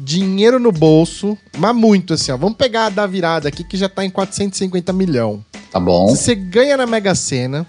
Dinheiro 0.01 0.59
no 0.59 0.71
bolso, 0.71 1.37
mas 1.57 1.75
muito 1.75 2.13
assim, 2.13 2.31
ó. 2.31 2.37
Vamos 2.37 2.57
pegar 2.57 2.85
a 2.85 2.89
da 2.89 3.05
virada 3.05 3.49
aqui 3.49 3.63
que 3.63 3.75
já 3.75 3.89
tá 3.89 4.05
em 4.05 4.09
450 4.09 4.93
milhão. 4.93 5.43
Tá 5.71 5.79
bom. 5.79 6.07
Se 6.15 6.23
você 6.23 6.35
ganha 6.35 6.77
na 6.77 6.85
Mega 6.85 7.13
Sena, 7.13 7.67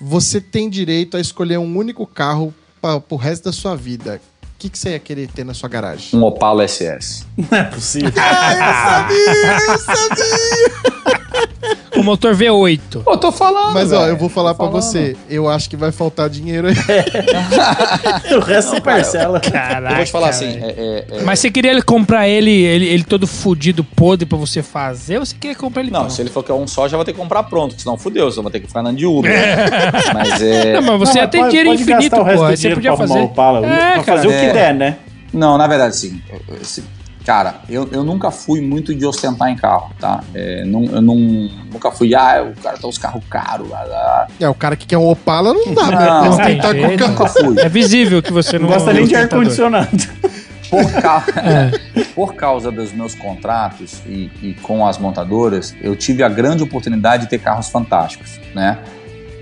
você 0.00 0.40
tem 0.40 0.68
direito 0.68 1.16
a 1.16 1.20
escolher 1.20 1.58
um 1.58 1.76
único 1.76 2.06
carro 2.06 2.52
para 2.82 2.98
pro 3.00 3.16
resto 3.16 3.44
da 3.44 3.52
sua 3.52 3.76
vida. 3.76 4.20
O 4.42 4.58
que, 4.58 4.68
que 4.68 4.78
você 4.78 4.90
ia 4.90 4.98
querer 4.98 5.28
ter 5.28 5.44
na 5.44 5.54
sua 5.54 5.68
garagem? 5.68 6.18
Um 6.18 6.22
Opala 6.22 6.66
SS. 6.66 7.24
Não 7.36 7.58
é 7.58 7.64
possível. 7.64 8.12
Ah, 8.18 9.08
eu 9.08 9.18
sabia, 9.18 9.72
eu 9.72 9.78
sabia! 9.78 11.19
O 11.96 12.02
motor 12.04 12.34
V8. 12.34 13.02
Pô, 13.04 13.16
tô 13.18 13.30
falando. 13.32 13.74
Mas 13.74 13.92
ó, 13.92 13.98
velho. 14.00 14.10
eu 14.12 14.16
vou 14.16 14.28
falar 14.28 14.54
falando. 14.54 14.72
você, 14.72 15.16
eu 15.28 15.48
acho 15.50 15.68
que 15.68 15.76
vai 15.76 15.90
faltar 15.92 16.30
dinheiro 16.30 16.68
aí. 16.68 16.74
o 18.36 18.40
resto 18.40 18.76
se 18.76 18.80
parcela. 18.80 19.40
Caraca. 19.40 19.92
Eu 19.92 19.96
vou 19.96 20.04
te 20.04 20.10
falar 20.12 20.28
assim, 20.30 20.46
é- 20.62 20.74
é- 21.10 21.16
é- 21.18 21.22
Mas 21.22 21.40
você 21.40 21.50
queria 21.50 21.70
ele 21.72 21.82
comprar 21.82 22.28
ele, 22.28 22.50
ele, 22.50 22.86
ele 22.86 23.04
todo 23.04 23.26
fudido, 23.26 23.82
podre 23.84 24.24
pra 24.24 24.38
você 24.38 24.62
fazer, 24.62 25.18
ou 25.18 25.26
você 25.26 25.34
queria 25.38 25.56
comprar 25.56 25.82
ele 25.82 25.90
Não, 25.90 26.00
pronto? 26.00 26.12
se 26.14 26.22
ele 26.22 26.30
for 26.30 26.42
que 26.42 26.50
é 26.50 26.54
um 26.54 26.66
só, 26.66 26.88
já 26.88 26.96
vou 26.96 27.04
ter 27.04 27.12
que 27.12 27.18
comprar 27.18 27.42
pronto, 27.42 27.74
senão 27.78 27.98
fudeu, 27.98 28.30
senão 28.30 28.44
vou 28.44 28.52
ter 28.52 28.60
que 28.60 28.66
ficar 28.68 28.80
andando 28.80 28.96
de 28.96 29.04
Uber. 29.06 29.30
mas 30.14 30.40
é. 30.40 30.80
Não, 30.80 30.82
mas 30.96 31.08
você 31.08 31.20
Não, 31.20 31.28
tem 31.28 31.40
pode- 31.40 31.50
dinheiro 31.50 31.70
pode 31.70 31.82
infinito, 31.82 32.16
pô. 32.16 32.24
Você 32.46 32.70
podia 32.70 32.96
fazer. 32.96 33.18
o 33.18 33.24
Opala, 33.24 33.66
É, 33.66 33.94
pra 33.94 34.02
fazer 34.04 34.04
cara. 34.04 34.28
o 34.28 34.30
que 34.40 34.46
É. 34.46 34.52
der, 34.52 34.74
né? 34.74 34.96
Não, 35.32 35.58
na 35.58 35.66
verdade, 35.66 35.96
sim. 35.96 36.20
Esse- 36.62 36.82
Cara, 37.24 37.56
eu, 37.68 37.86
eu 37.92 38.02
nunca 38.02 38.30
fui 38.30 38.60
muito 38.62 38.94
de 38.94 39.04
ostentar 39.04 39.50
em 39.50 39.56
carro, 39.56 39.90
tá? 40.00 40.20
É, 40.34 40.64
não- 40.64 40.84
eu 40.86 41.02
não, 41.02 41.14
nunca 41.70 41.90
fui, 41.92 42.14
ah, 42.14 42.50
o 42.56 42.60
cara 42.62 42.78
tem 42.78 42.88
uns 42.88 42.96
carros 42.98 43.22
caros. 43.28 43.68
É, 44.40 44.48
o 44.48 44.54
cara 44.54 44.74
que 44.74 44.86
quer 44.86 44.96
um 44.98 45.06
Opala 45.06 45.52
não 45.52 45.74
dá, 45.74 45.82
Não, 45.90 45.90
né? 46.22 46.28
Ostentar 46.30 46.74
com 46.74 46.96
carro. 46.96 47.10
Nunca 47.12 47.26
fui. 47.26 47.60
É 47.60 47.68
visível 47.68 48.22
que 48.22 48.32
você 48.32 48.58
Não 48.58 48.66
não 48.68 48.74
gosta 48.74 48.92
nem 48.92 49.06
de 49.06 49.14
ar-condicionado. 49.14 49.88
Por, 50.70 50.92
cau- 51.02 51.22
por 52.14 52.34
causa 52.34 52.70
dos 52.70 52.92
meus 52.92 53.14
contratos 53.14 54.00
e, 54.06 54.30
e 54.42 54.56
com 54.62 54.86
as 54.86 54.98
montadoras, 54.98 55.74
eu 55.82 55.94
tive 55.96 56.22
a 56.22 56.28
grande 56.28 56.62
oportunidade 56.62 57.24
de 57.24 57.28
ter 57.30 57.38
carros 57.38 57.68
fantásticos, 57.68 58.38
né? 58.54 58.78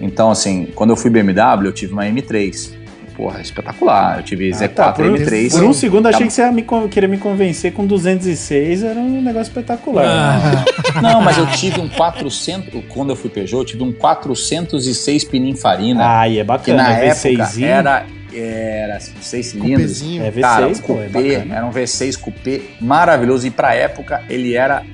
Então, 0.01 0.31
assim, 0.31 0.67
quando 0.75 0.91
eu 0.91 0.97
fui 0.97 1.11
BMW, 1.11 1.67
eu 1.67 1.73
tive 1.73 1.93
uma 1.93 2.05
M3. 2.05 2.73
Porra, 3.19 3.41
espetacular. 3.41 4.19
Eu 4.19 4.23
tive 4.23 4.49
Z4 4.51 4.65
Ah, 4.65 4.69
tá, 4.69 4.93
por, 4.93 5.05
M3. 5.05 5.51
por 5.51 5.65
um 5.65 5.73
segundo 5.73 6.07
achei 6.07 6.21
Tá- 6.21 6.27
que 6.29 6.33
você 6.33 6.41
ia 6.43 6.53
me 6.53 6.65
querer 6.89 7.09
me 7.09 7.19
convencer 7.19 7.73
com 7.73 7.85
206, 7.85 8.85
era 8.85 9.01
um 9.01 9.21
negócio 9.21 9.51
espetacular. 9.51 10.05
Ah, 10.07 10.65
Não, 11.03 11.21
mas 11.21 11.37
eu 11.37 11.47
tive 11.49 11.81
um 11.81 11.89
400. 11.89 12.85
Quando 12.89 13.11
eu 13.11 13.17
fui 13.17 13.29
Peugeot, 13.29 13.59
eu 13.59 13.65
tive 13.65 13.83
um 13.83 13.93
406 13.93 15.25
Pininfarina. 15.25 16.21
Aí 16.21 16.37
é 16.39 16.43
que 16.43 16.45
bacana, 16.45 16.83
na 16.85 17.01
V6 17.01 17.41
época 17.41 17.67
era, 17.67 18.07
era 18.33 19.01
seis 19.01 19.47
cilindros. 19.47 20.01
É 20.01 20.31
V6, 20.31 20.41
Cara, 20.41 20.71
pô, 20.87 21.01
é 21.03 21.09
bacana. 21.09 21.55
era 21.57 21.67
um 21.67 21.73
V6 21.73 22.17
cupê 22.17 22.63
maravilhoso. 22.81 23.49
E 23.49 23.51
pra 23.51 23.75
época 23.75 24.23
ele 24.31 24.55
era 24.55 24.85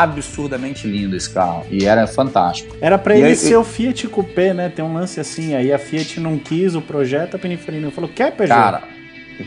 absurdamente 0.00 0.86
lindo 0.86 1.14
esse 1.16 1.28
carro. 1.28 1.66
E 1.70 1.84
era 1.84 2.06
fantástico. 2.06 2.74
Era 2.80 2.96
pra 2.98 3.14
E 3.14 3.18
ele 3.18 3.26
aí- 3.28 3.36
ser 3.36 3.56
o 3.56 3.64
Fiat 3.64 4.08
Coupé, 4.08 4.54
né? 4.54 4.68
Tem 4.74 4.84
um 4.84 4.94
lance 4.94 5.20
assim, 5.20 5.54
aí 5.54 5.72
a 5.72 5.78
Fiat 5.78 6.18
não 6.18 6.38
quis 6.38 6.74
o 6.74 6.80
projeto, 6.80 7.34
a 7.36 7.38
Pininfarina 7.38 7.90
falou, 7.90 8.08
quer 8.08 8.32
Peugeot? 8.32 8.54
Cara, 8.58 8.82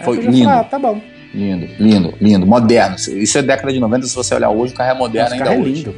foi 0.04 0.18
lindo. 0.18 0.44
falou, 0.46 0.60
ah, 0.60 0.64
tá 0.64 0.78
bom. 0.78 1.02
Lindo, 1.34 1.68
lindo, 1.80 2.14
lindo, 2.22 2.46
moderno. 2.46 2.96
Isso 2.96 3.38
é 3.38 3.42
década 3.42 3.74
de 3.74 3.80
90, 3.80 4.06
se 4.08 4.16
você 4.16 4.34
olhar 4.36 4.50
hoje, 4.52 4.74
o 4.74 4.78
carro 4.78 4.92
é 4.92 4.94
moderno 4.98 5.28
Esse 5.28 5.34
ainda 5.34 5.46
carro 5.46 5.58
é 5.58 5.62
hoje. 5.62 5.74
lindo. 5.74 5.96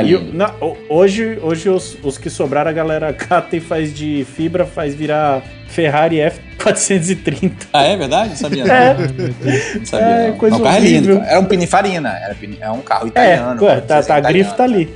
É 0.00 0.02
na- 0.32 0.54
hoje 0.88 1.38
hoje 1.42 1.68
os, 1.68 1.98
os 2.02 2.16
que 2.18 2.30
sobraram, 2.30 2.70
a 2.70 2.72
galera 2.72 3.12
cata 3.14 3.56
e 3.56 3.60
faz 3.60 3.92
de 3.92 4.24
fibra, 4.34 4.64
faz 4.64 4.94
virar 4.94 5.42
Ferrari 5.68 6.16
F430. 6.16 7.52
Ah, 7.72 7.82
é 7.84 7.96
verdade? 7.96 8.36
Sabia 8.38 8.64
É. 8.72 8.94
não. 8.94 9.84
Sabia 9.86 10.06
É, 10.06 10.28
não. 10.28 10.36
coisa 10.38 10.56
Não, 10.56 10.62
o 10.62 10.64
carro 10.64 10.76
é 10.76 10.80
lindo. 10.80 11.12
Era 11.18 11.40
um 11.40 11.44
Pininfarina, 11.44 12.10
era 12.22 12.34
pini- 12.34 12.58
é 12.60 12.70
um 12.70 12.80
carro 12.80 13.04
É, 13.06 13.08
italiano. 13.08 13.62
ué, 13.62 13.80
tá, 13.80 14.02
tá, 14.02 14.16
a 14.16 14.20
grife 14.20 14.54
tá 14.56 14.64
ali. 14.64 14.88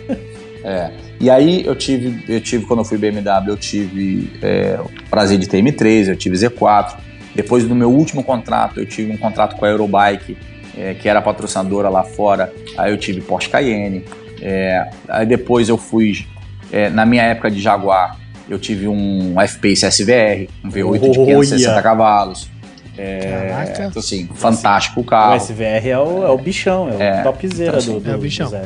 É. 0.64 0.90
E 1.18 1.30
aí 1.30 1.64
eu 1.64 1.74
tive, 1.74 2.22
eu 2.28 2.40
tive, 2.40 2.66
quando 2.66 2.80
eu 2.80 2.84
fui 2.84 2.98
BMW, 2.98 3.48
eu 3.48 3.56
tive 3.56 4.30
é, 4.42 4.78
o 4.82 4.90
prazer 5.08 5.38
de 5.38 5.48
ter 5.48 5.62
M3, 5.62 6.08
eu 6.08 6.16
tive 6.16 6.36
Z4. 6.36 6.96
Depois 7.34 7.64
do 7.64 7.74
meu 7.74 7.90
último 7.90 8.22
contrato, 8.24 8.80
eu 8.80 8.86
tive 8.86 9.12
um 9.12 9.16
contrato 9.16 9.56
com 9.56 9.64
a 9.64 9.68
Eurobike, 9.68 10.36
é, 10.76 10.94
que 10.94 11.08
era 11.08 11.20
patrocinadora 11.22 11.88
lá 11.88 12.02
fora. 12.02 12.52
Aí 12.76 12.90
eu 12.92 12.96
tive 12.98 13.20
Porsche 13.22 13.48
Cayenne. 13.48 14.04
É, 14.40 14.88
aí 15.08 15.26
depois 15.26 15.68
eu 15.68 15.76
fui, 15.78 16.26
é, 16.72 16.88
na 16.90 17.06
minha 17.06 17.22
época 17.22 17.50
de 17.50 17.60
Jaguar, 17.60 18.18
eu 18.48 18.58
tive 18.58 18.86
um 18.88 19.40
F-Pace 19.40 19.90
SVR, 19.90 20.48
um 20.64 20.70
V8 20.70 21.10
de 21.10 21.18
Olha! 21.20 21.26
560 21.34 21.82
cavalos. 21.82 22.50
Caraca. 22.96 23.84
Então, 23.86 24.00
assim, 24.00 24.26
fantástico 24.34 25.00
o 25.00 25.02
O 25.02 25.06
carro. 25.06 25.36
SVR 25.40 25.86
é 25.88 25.98
o, 25.98 26.24
é 26.24 26.30
o 26.30 26.38
bichão, 26.38 26.88
é, 26.98 27.18
É. 27.18 27.20
o 27.20 27.22
topzera 27.24 27.78
Então, 27.78 27.94
do, 27.94 28.00
do, 28.00 28.10
é 28.10 28.14
o 28.14 28.18
bichão. 28.18 28.50
do. 28.50 28.56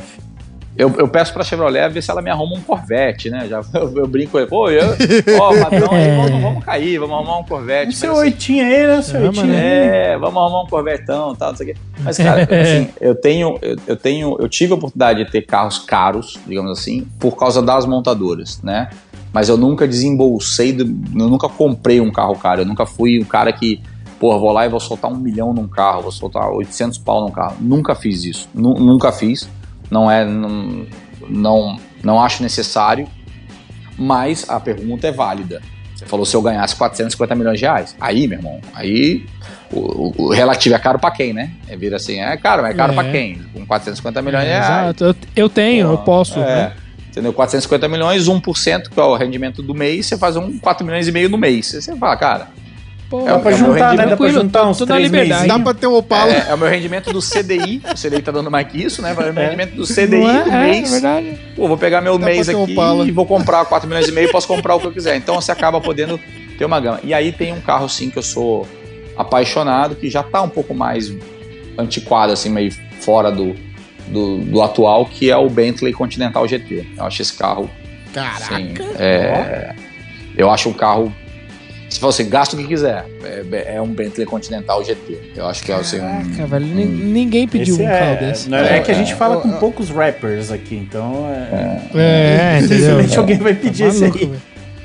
Eu, 0.77 0.89
eu 0.99 1.09
peço 1.09 1.33
pra 1.33 1.43
Chevrolet 1.43 1.89
ver 1.93 2.01
se 2.03 2.11
ela 2.11 2.23
me 2.23 2.31
arruma 2.31 2.57
um 2.57 2.61
Corvette, 2.61 3.29
né? 3.29 3.47
Já, 3.49 3.61
eu, 3.75 3.97
eu 3.97 4.07
brinco 4.07 4.33
com 4.33 4.39
ele, 4.39 4.47
pô, 4.47 4.71
eu, 4.71 4.95
ó, 5.39 5.55
padrão, 5.61 5.93
aí, 5.93 6.11
vamos, 6.17 6.41
vamos 6.43 6.65
cair, 6.65 6.99
vamos 6.99 7.17
arrumar 7.17 7.39
um 7.39 7.45
Corvette. 7.45 7.95
Seu 7.97 8.13
assim, 8.13 8.21
oitinho 8.21 8.65
aí, 8.65 8.87
né? 8.87 9.03
Seu 9.03 9.21
oitinho 9.23 9.47
né? 9.49 9.59
aí. 9.59 9.89
É, 10.15 10.19
vamos 10.19 10.37
arrumar 10.41 10.63
um 10.63 10.67
Corvetão 10.67 11.33
e 11.33 11.37
tal, 11.37 11.49
não 11.51 11.57
sei 11.57 11.71
o 11.71 11.75
quê. 11.75 11.81
Mas, 12.01 12.17
cara, 12.19 12.43
assim, 12.63 12.89
eu 13.01 13.15
tenho, 13.15 13.59
eu, 13.61 13.77
eu 13.87 13.97
tenho, 13.97 14.37
eu 14.39 14.49
tive 14.49 14.73
a 14.73 14.77
oportunidade 14.77 15.25
de 15.25 15.31
ter 15.31 15.43
carros 15.43 15.79
caros, 15.81 16.39
digamos 16.47 16.71
assim, 16.79 17.07
por 17.19 17.37
causa 17.37 17.61
das 17.61 17.85
montadoras, 17.85 18.63
né? 18.63 18.89
Mas 19.33 19.49
eu 19.49 19.57
nunca 19.57 19.87
desembolsei, 19.87 20.73
do- 20.73 20.85
eu 20.85 21.29
nunca 21.29 21.49
comprei 21.49 22.01
um 22.01 22.11
carro 22.11 22.37
caro, 22.37 22.63
eu 22.63 22.67
nunca 22.67 22.87
fui 22.87 23.21
um 23.21 23.25
cara 23.25 23.53
que, 23.53 23.81
porra, 24.19 24.39
vou 24.39 24.53
lá 24.53 24.67
e 24.67 24.69
vou 24.69 24.81
soltar 24.81 25.11
um 25.11 25.17
milhão 25.17 25.53
num 25.53 25.69
carro, 25.69 26.03
vou 26.03 26.13
soltar 26.13 26.49
800 26.51 26.99
pau 26.99 27.21
num 27.23 27.31
carro. 27.31 27.57
Nunca 27.61 27.95
fiz 27.95 28.25
isso, 28.25 28.49
Nu- 28.55 28.75
nunca 28.81 29.13
fiz, 29.13 29.49
não 29.91 30.11
é, 30.11 30.25
não, 30.25 30.87
não, 31.29 31.81
não 32.03 32.21
acho 32.23 32.43
necessário, 32.43 33.07
mas 33.99 34.49
a 34.49 34.59
pergunta 34.61 35.07
é 35.07 35.13
válida. 35.13 35.61
Você 35.95 36.07
falou 36.07 36.25
se 36.25 36.35
eu 36.35 36.41
ganhasse 36.41 36.75
450 36.77 37.35
milhões 37.35 37.59
de 37.59 37.65
reais. 37.67 37.95
Aí, 38.01 38.27
meu 38.27 38.39
irmão, 38.39 38.61
aí 38.75 39.27
o, 39.71 39.79
o- 39.79 40.15
o 40.17 40.33
relativo 40.33 40.75
é 40.75 40.79
caro 40.79 40.99
pra 40.99 41.11
quem, 41.11 41.33
né? 41.35 41.51
É 41.69 41.77
vira 41.77 41.97
assim, 41.97 42.19
é 42.19 42.35
caro, 42.39 42.63
mas 42.63 42.73
é 42.73 42.75
caro 42.75 42.93
É. 42.93 42.95
pra 42.95 43.05
quem? 43.11 43.39
Com 43.53 43.67
450 43.67 44.23
milhões 44.23 44.45
de 44.45 44.51
É, 44.51 44.59
reais. 44.61 44.67
exato. 44.97 45.05
Eu, 45.05 45.15
eu 45.37 45.49
tenho, 45.51 45.89
eu 45.91 45.99
posso. 45.99 46.39
É. 46.41 46.45
né? 46.47 46.73
Entendeu? 47.11 47.33
450 47.33 47.89
milhões, 47.89 48.29
1%, 48.29 48.89
que 48.89 48.99
é 48.99 49.03
o 49.03 49.17
rendimento 49.17 49.63
do 49.63 49.75
mês, 49.75 50.07
você 50.07 50.17
faz 50.17 50.37
um 50.37 50.57
4 50.59 50.87
milhões 50.87 51.09
e 51.09 51.13
meio 51.13 51.29
no 51.29 51.37
mês. 51.37 51.67
Você 51.67 51.95
fala, 51.97 52.17
cara, 52.17 52.49
Pô, 53.11 53.23
É, 53.23 53.33
Dá 53.33 53.39
pra 53.41 53.51
é 53.51 53.55
juntar, 53.57 53.95
né? 53.97 54.07
Dá 54.07 54.17
pra 54.17 54.29
juntar 54.29 54.69
uns 54.69 54.79
três 54.79 55.03
liberdade. 55.03 55.43
meses. 55.43 55.49
Dá 55.49 55.59
pra 55.59 55.75
ter 55.75 55.87
um 55.89 55.95
Opala. 55.97 56.31
é, 56.33 56.47
é 56.49 56.55
o 56.55 56.59
meu 56.59 56.69
rendimento 56.69 57.13
do 57.13 57.19
CDI, 57.21 57.83
o 57.85 57.95
CDI 58.01 58.23
tá 58.23 58.31
dando 58.31 58.49
mais 58.53 58.69
que 58.69 58.81
isso, 58.81 59.03
né? 59.03 59.11
É 59.11 59.31
o 59.31 59.35
meu 59.35 59.43
rendimento 59.45 59.75
do 59.75 59.85
CDI 59.85 60.25
é? 60.25 60.43
do 60.45 60.51
É, 60.51 60.63
mês. 60.71 60.89
é 60.89 60.93
verdade. 60.93 61.39
Pô, 61.57 61.67
vou 61.67 61.77
pegar 61.77 62.01
meu 62.01 62.17
Dá 62.17 62.27
mês 62.27 62.49
um 62.49 62.63
aqui 62.63 62.73
Opala. 62.73 63.05
e 63.05 63.11
vou 63.11 63.27
comprar 63.27 63.65
4 63.65 63.89
milhões 63.89 64.07
e 64.09 64.13
meio 64.13 64.29
e 64.29 64.31
posso 64.33 64.47
comprar 64.47 64.77
o 64.77 64.81
que 64.81 64.87
eu 64.87 64.93
quiser. 64.93 65.17
Então 65.17 65.35
você 65.41 65.51
acaba 65.51 65.81
podendo 65.81 66.21
ter 66.57 66.65
uma 66.65 66.79
gama. 66.79 67.01
E 67.03 67.13
aí 67.13 67.33
tem 67.33 67.53
um 67.53 67.61
carro, 67.61 67.89
sim, 67.89 68.11
que 68.11 68.17
eu 68.19 68.23
sou 68.23 68.65
apaixonado, 69.17 69.97
que 69.97 70.09
já 70.09 70.23
tá 70.23 70.41
um 70.43 70.49
pouco 70.49 70.73
mais 70.73 71.13
antiquado, 71.77 72.33
assim, 72.33 72.49
meio 72.49 72.73
fora 73.01 73.31
do, 73.33 73.57
do, 74.07 74.39
do 74.39 74.63
atual, 74.63 75.05
que 75.07 75.31
é 75.33 75.37
o 75.37 75.49
Bentley 75.51 75.93
Continental 75.93 76.47
GT. 76.47 76.87
Eu 76.97 77.05
acho 77.05 77.23
esse 77.23 77.33
carro, 77.33 77.69
Caraca. 78.15 78.37
assim, 78.55 78.75
é, 79.01 79.75
eu 80.37 80.49
acho 80.49 80.69
um 80.69 80.73
carro... 80.73 81.13
Se 81.91 82.01
você 82.01 82.23
gasta 82.23 82.55
o 82.55 82.59
que 82.59 82.67
quiser, 82.69 83.05
é, 83.53 83.75
é 83.75 83.83
um 83.83 83.89
Bentley 83.89 84.25
Continental 84.27 84.83
GT. 84.85 85.33
Eu 85.37 85.47
acho 85.47 85.63
que 85.65 85.73
é 85.73 85.75
assim, 85.75 85.97
um- 85.99 86.01
Caraca, 86.01 86.47
velho. 86.47 86.67
ni- 86.67 86.85
Ninguém 86.87 87.49
pediu 87.49 87.75
Esse 87.75 87.83
um 87.83 87.89
é, 87.89 87.99
carro 87.99 88.17
desse. 88.29 88.49
não 88.49 88.59
é, 88.59 88.79
É, 88.79 88.81
que 88.81 88.91
a 88.93 88.95
gente 88.95 89.13
é. 89.13 89.17
fala 89.17 89.35
Eu- 89.35 89.41
com 89.41 89.51
poucos 89.59 89.91
rappers 89.91 90.53
aqui, 90.53 90.77
então 90.77 91.27
é, 91.29 91.81
É, 91.95 92.59
entendeu? 92.63 92.69
dificilmente 92.69 93.19
alguém 93.19 93.39
vai 93.39 93.55
pedir 93.55 93.85
esse 93.89 94.01
Maluco, 94.03 94.19
aí. 94.19 94.27
velho. 94.27 94.43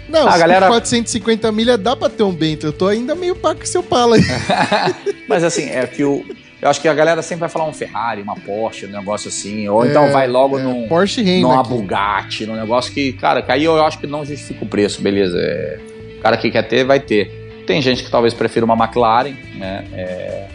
Não, 0.10 0.28
A 0.28 0.38
galera- 0.38 0.66
com 0.68 0.74
450 0.74 1.52
milha 1.52 1.78
dá 1.78 1.96
pra 1.96 2.10
ter 2.10 2.24
um 2.24 2.32
Bentley. 2.32 2.72
Eu 2.72 2.74
tô 2.74 2.88
ainda 2.88 3.14
meio 3.16 3.36
pá 3.36 3.54
com 3.54 3.66
seu 3.66 3.82
Opala 3.82 4.16
aí. 4.16 4.22
Mas 5.30 5.44
assim, 5.44 5.70
é 5.70 5.86
que 5.86 6.04
o. 6.04 6.24
Eu 6.62 6.70
acho 6.70 6.82
que 6.82 6.88
a 6.88 6.94
galera 6.94 7.22
sempre 7.22 7.42
vai 7.42 7.50
falar 7.50 7.66
um 7.68 7.74
Ferrari, 7.74 8.22
uma 8.22 8.36
Porsche, 8.36 8.86
um 8.88 8.90
negócio 8.90 9.28
assim. 9.28 9.68
Ou 9.68 9.86
então 9.86 10.06
É, 10.06 10.12
vai 10.12 10.28
logo 10.28 10.58
é, 10.58 10.64
num, 10.64 10.88
Porsche 10.88 11.22
reina 11.22 11.48
numa 11.50 11.60
aqui. 11.62 11.70
Bugatti, 11.70 12.46
num 12.46 12.56
negócio 12.56 12.92
que, 12.92 13.14
cara, 13.14 13.42
que 13.44 13.52
aí 13.52 13.64
eu 13.64 13.84
acho 13.86 14.00
que 14.00 14.08
não 14.08 14.26
justifica 14.26 14.64
o 14.64 14.68
preço, 14.68 15.02
beleza. 15.02 15.38
É, 15.38 15.78
o 16.18 16.22
cara 16.22 16.38
que 16.38 16.50
quer 16.52 16.64
ter, 16.64 16.84
vai 16.84 17.00
ter. 17.00 17.64
Tem 17.66 17.82
gente 17.82 18.04
que 18.04 18.12
talvez 18.12 18.34
prefira 18.34 18.66
uma 18.66 18.76
McLaren, 18.76 19.34
né? 19.56 19.86
É, 19.94 20.48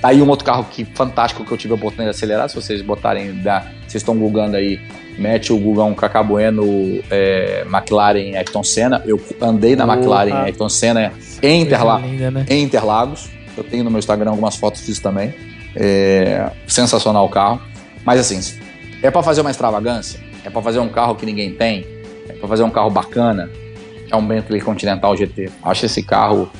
tá 0.00 0.08
aí 0.08 0.22
um 0.22 0.28
outro 0.28 0.44
carro 0.44 0.64
que 0.64 0.84
fantástico 0.84 1.44
que 1.44 1.52
eu 1.52 1.58
tive 1.58 1.72
a 1.72 1.76
oportunidade 1.76 2.16
de 2.16 2.16
acelerar. 2.16 2.48
Se 2.48 2.54
vocês 2.54 2.80
botarem, 2.80 3.34
da, 3.42 3.60
vocês 3.86 3.96
estão 3.96 4.16
googando 4.16 4.56
aí, 4.56 4.80
mete 5.18 5.52
o 5.52 5.58
Google 5.58 5.86
um 5.86 5.94
Cacá 5.94 6.22
Bueno, 6.22 6.64
é, 7.10 7.64
McLaren 7.66 8.36
Ayrton 8.36 8.62
Senna. 8.62 9.02
Eu 9.06 9.20
andei 9.40 9.76
na. 9.76 9.84
McLaren 9.84 10.44
Ayrton 10.44 10.68
Senna 10.68 11.12
em 11.42 11.62
Interlagos 11.62 12.02
Coisa 12.02 12.16
linda, 12.16 12.30
né? 12.30 12.46
em 12.48 12.62
Interlagos. 12.62 13.28
Eu 13.56 13.64
tenho 13.64 13.84
no 13.84 13.90
meu 13.90 13.98
Instagram 13.98 14.30
algumas 14.30 14.56
fotos 14.56 14.86
disso 14.86 15.02
também. 15.02 15.34
É, 15.74 16.50
sensacional 16.66 17.26
o 17.26 17.28
carro. 17.28 17.60
Mas 18.04 18.20
assim, 18.20 18.40
é 19.02 19.10
pra 19.10 19.22
fazer 19.22 19.40
uma 19.40 19.50
extravagância? 19.50 20.20
É 20.44 20.50
pra 20.50 20.62
fazer 20.62 20.78
um 20.78 20.88
carro 20.88 21.14
que 21.14 21.26
ninguém 21.26 21.52
tem? 21.52 21.86
É 22.28 22.32
pra 22.32 22.48
fazer 22.48 22.62
um 22.62 22.70
carro 22.70 22.88
bacana? 22.88 23.50
É 24.10 24.16
um 24.16 24.26
Bentley 24.26 24.60
Continental 24.60 25.16
GT. 25.16 25.50
Acho 25.62 25.86
esse 25.86 26.02
carro 26.02 26.50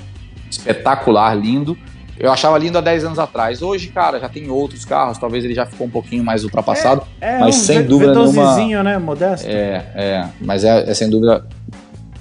espetacular, 0.50 1.34
lindo. 1.34 1.76
Eu 2.18 2.32
achava 2.32 2.58
lindo 2.58 2.76
há 2.76 2.80
10 2.80 3.04
anos 3.04 3.18
atrás. 3.18 3.62
Hoje, 3.62 3.88
cara, 3.88 4.18
já 4.18 4.28
tem 4.28 4.50
outros 4.50 4.84
carros. 4.84 5.18
Talvez 5.18 5.44
ele 5.44 5.54
já 5.54 5.64
ficou 5.64 5.86
um 5.86 5.90
pouquinho 5.90 6.24
mais 6.24 6.42
ultrapassado. 6.42 7.02
É 7.20 7.38
Mas 7.38 7.56
um 7.56 7.58
sem 7.60 7.82
dúvida 7.84 8.12
nenhuma- 8.12 8.56
V12zinho, 8.56 8.82
né? 8.82 8.98
Modesto. 8.98 9.46
É, 9.48 9.86
é, 9.94 10.28
mas 10.40 10.64
é, 10.64 10.90
é 10.90 10.94
sem 10.94 11.08
dúvida 11.08 11.46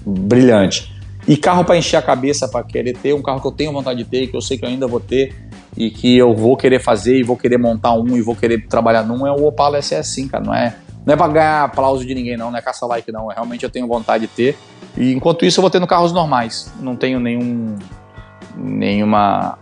brilhante. 0.06 0.96
E 1.28 1.36
carro 1.36 1.66
para 1.66 1.78
encher 1.78 1.98
a 1.98 2.02
cabeça, 2.02 2.48
para 2.48 2.64
querer 2.64 2.94
ter, 2.96 3.14
um 3.14 3.22
carro 3.22 3.42
que 3.42 3.48
eu 3.48 3.52
tenho 3.52 3.74
vontade 3.74 4.02
de 4.04 4.10
ter, 4.10 4.28
que 4.28 4.38
eu 4.38 4.42
sei 4.42 4.58
que 4.58 4.64
eu 4.64 4.70
ainda 4.70 4.88
vou 4.88 5.00
ter, 5.00 5.36
e 5.76 5.90
que 5.90 6.16
eu 6.18 6.34
vou 6.34 6.56
querer 6.56 6.80
fazer, 6.80 7.18
e 7.18 7.24
vou 7.24 7.36
querer 7.36 7.58
montar 7.58 7.94
um, 7.94 8.16
e 8.16 8.22
vou 8.22 8.36
querer 8.36 8.66
trabalhar 8.68 9.04
num, 9.04 9.28
é 9.28 9.32
o 9.32 9.46
Opala 9.46 9.82
SS, 9.82 10.10
sim, 10.10 10.28
cara. 10.28 10.44
Não 10.44 10.54
é, 10.54 10.76
não 11.06 11.14
é 11.14 11.18
para 11.18 11.28
ganhar 11.34 11.64
aplauso 11.66 12.06
de 12.06 12.16
ninguém, 12.16 12.38
não, 12.38 12.50
não 12.50 12.58
é 12.58 12.62
caça-like, 12.62 13.12
não. 13.12 13.30
É, 13.30 13.36
realmente 13.36 13.64
eu 13.64 13.70
tenho 13.70 13.86
vontade 13.88 14.26
de 14.26 14.28
ter. 14.28 14.58
E 14.98 15.14
enquanto 15.14 15.46
isso, 15.46 15.60
eu 15.60 15.62
vou 15.62 15.70
tendo 15.70 15.86
carros 15.88 16.12
normais. 16.12 16.72
Não 16.80 16.96
tenho 16.96 17.20
nenhum. 17.20 17.78
nenhuma. 18.56 19.58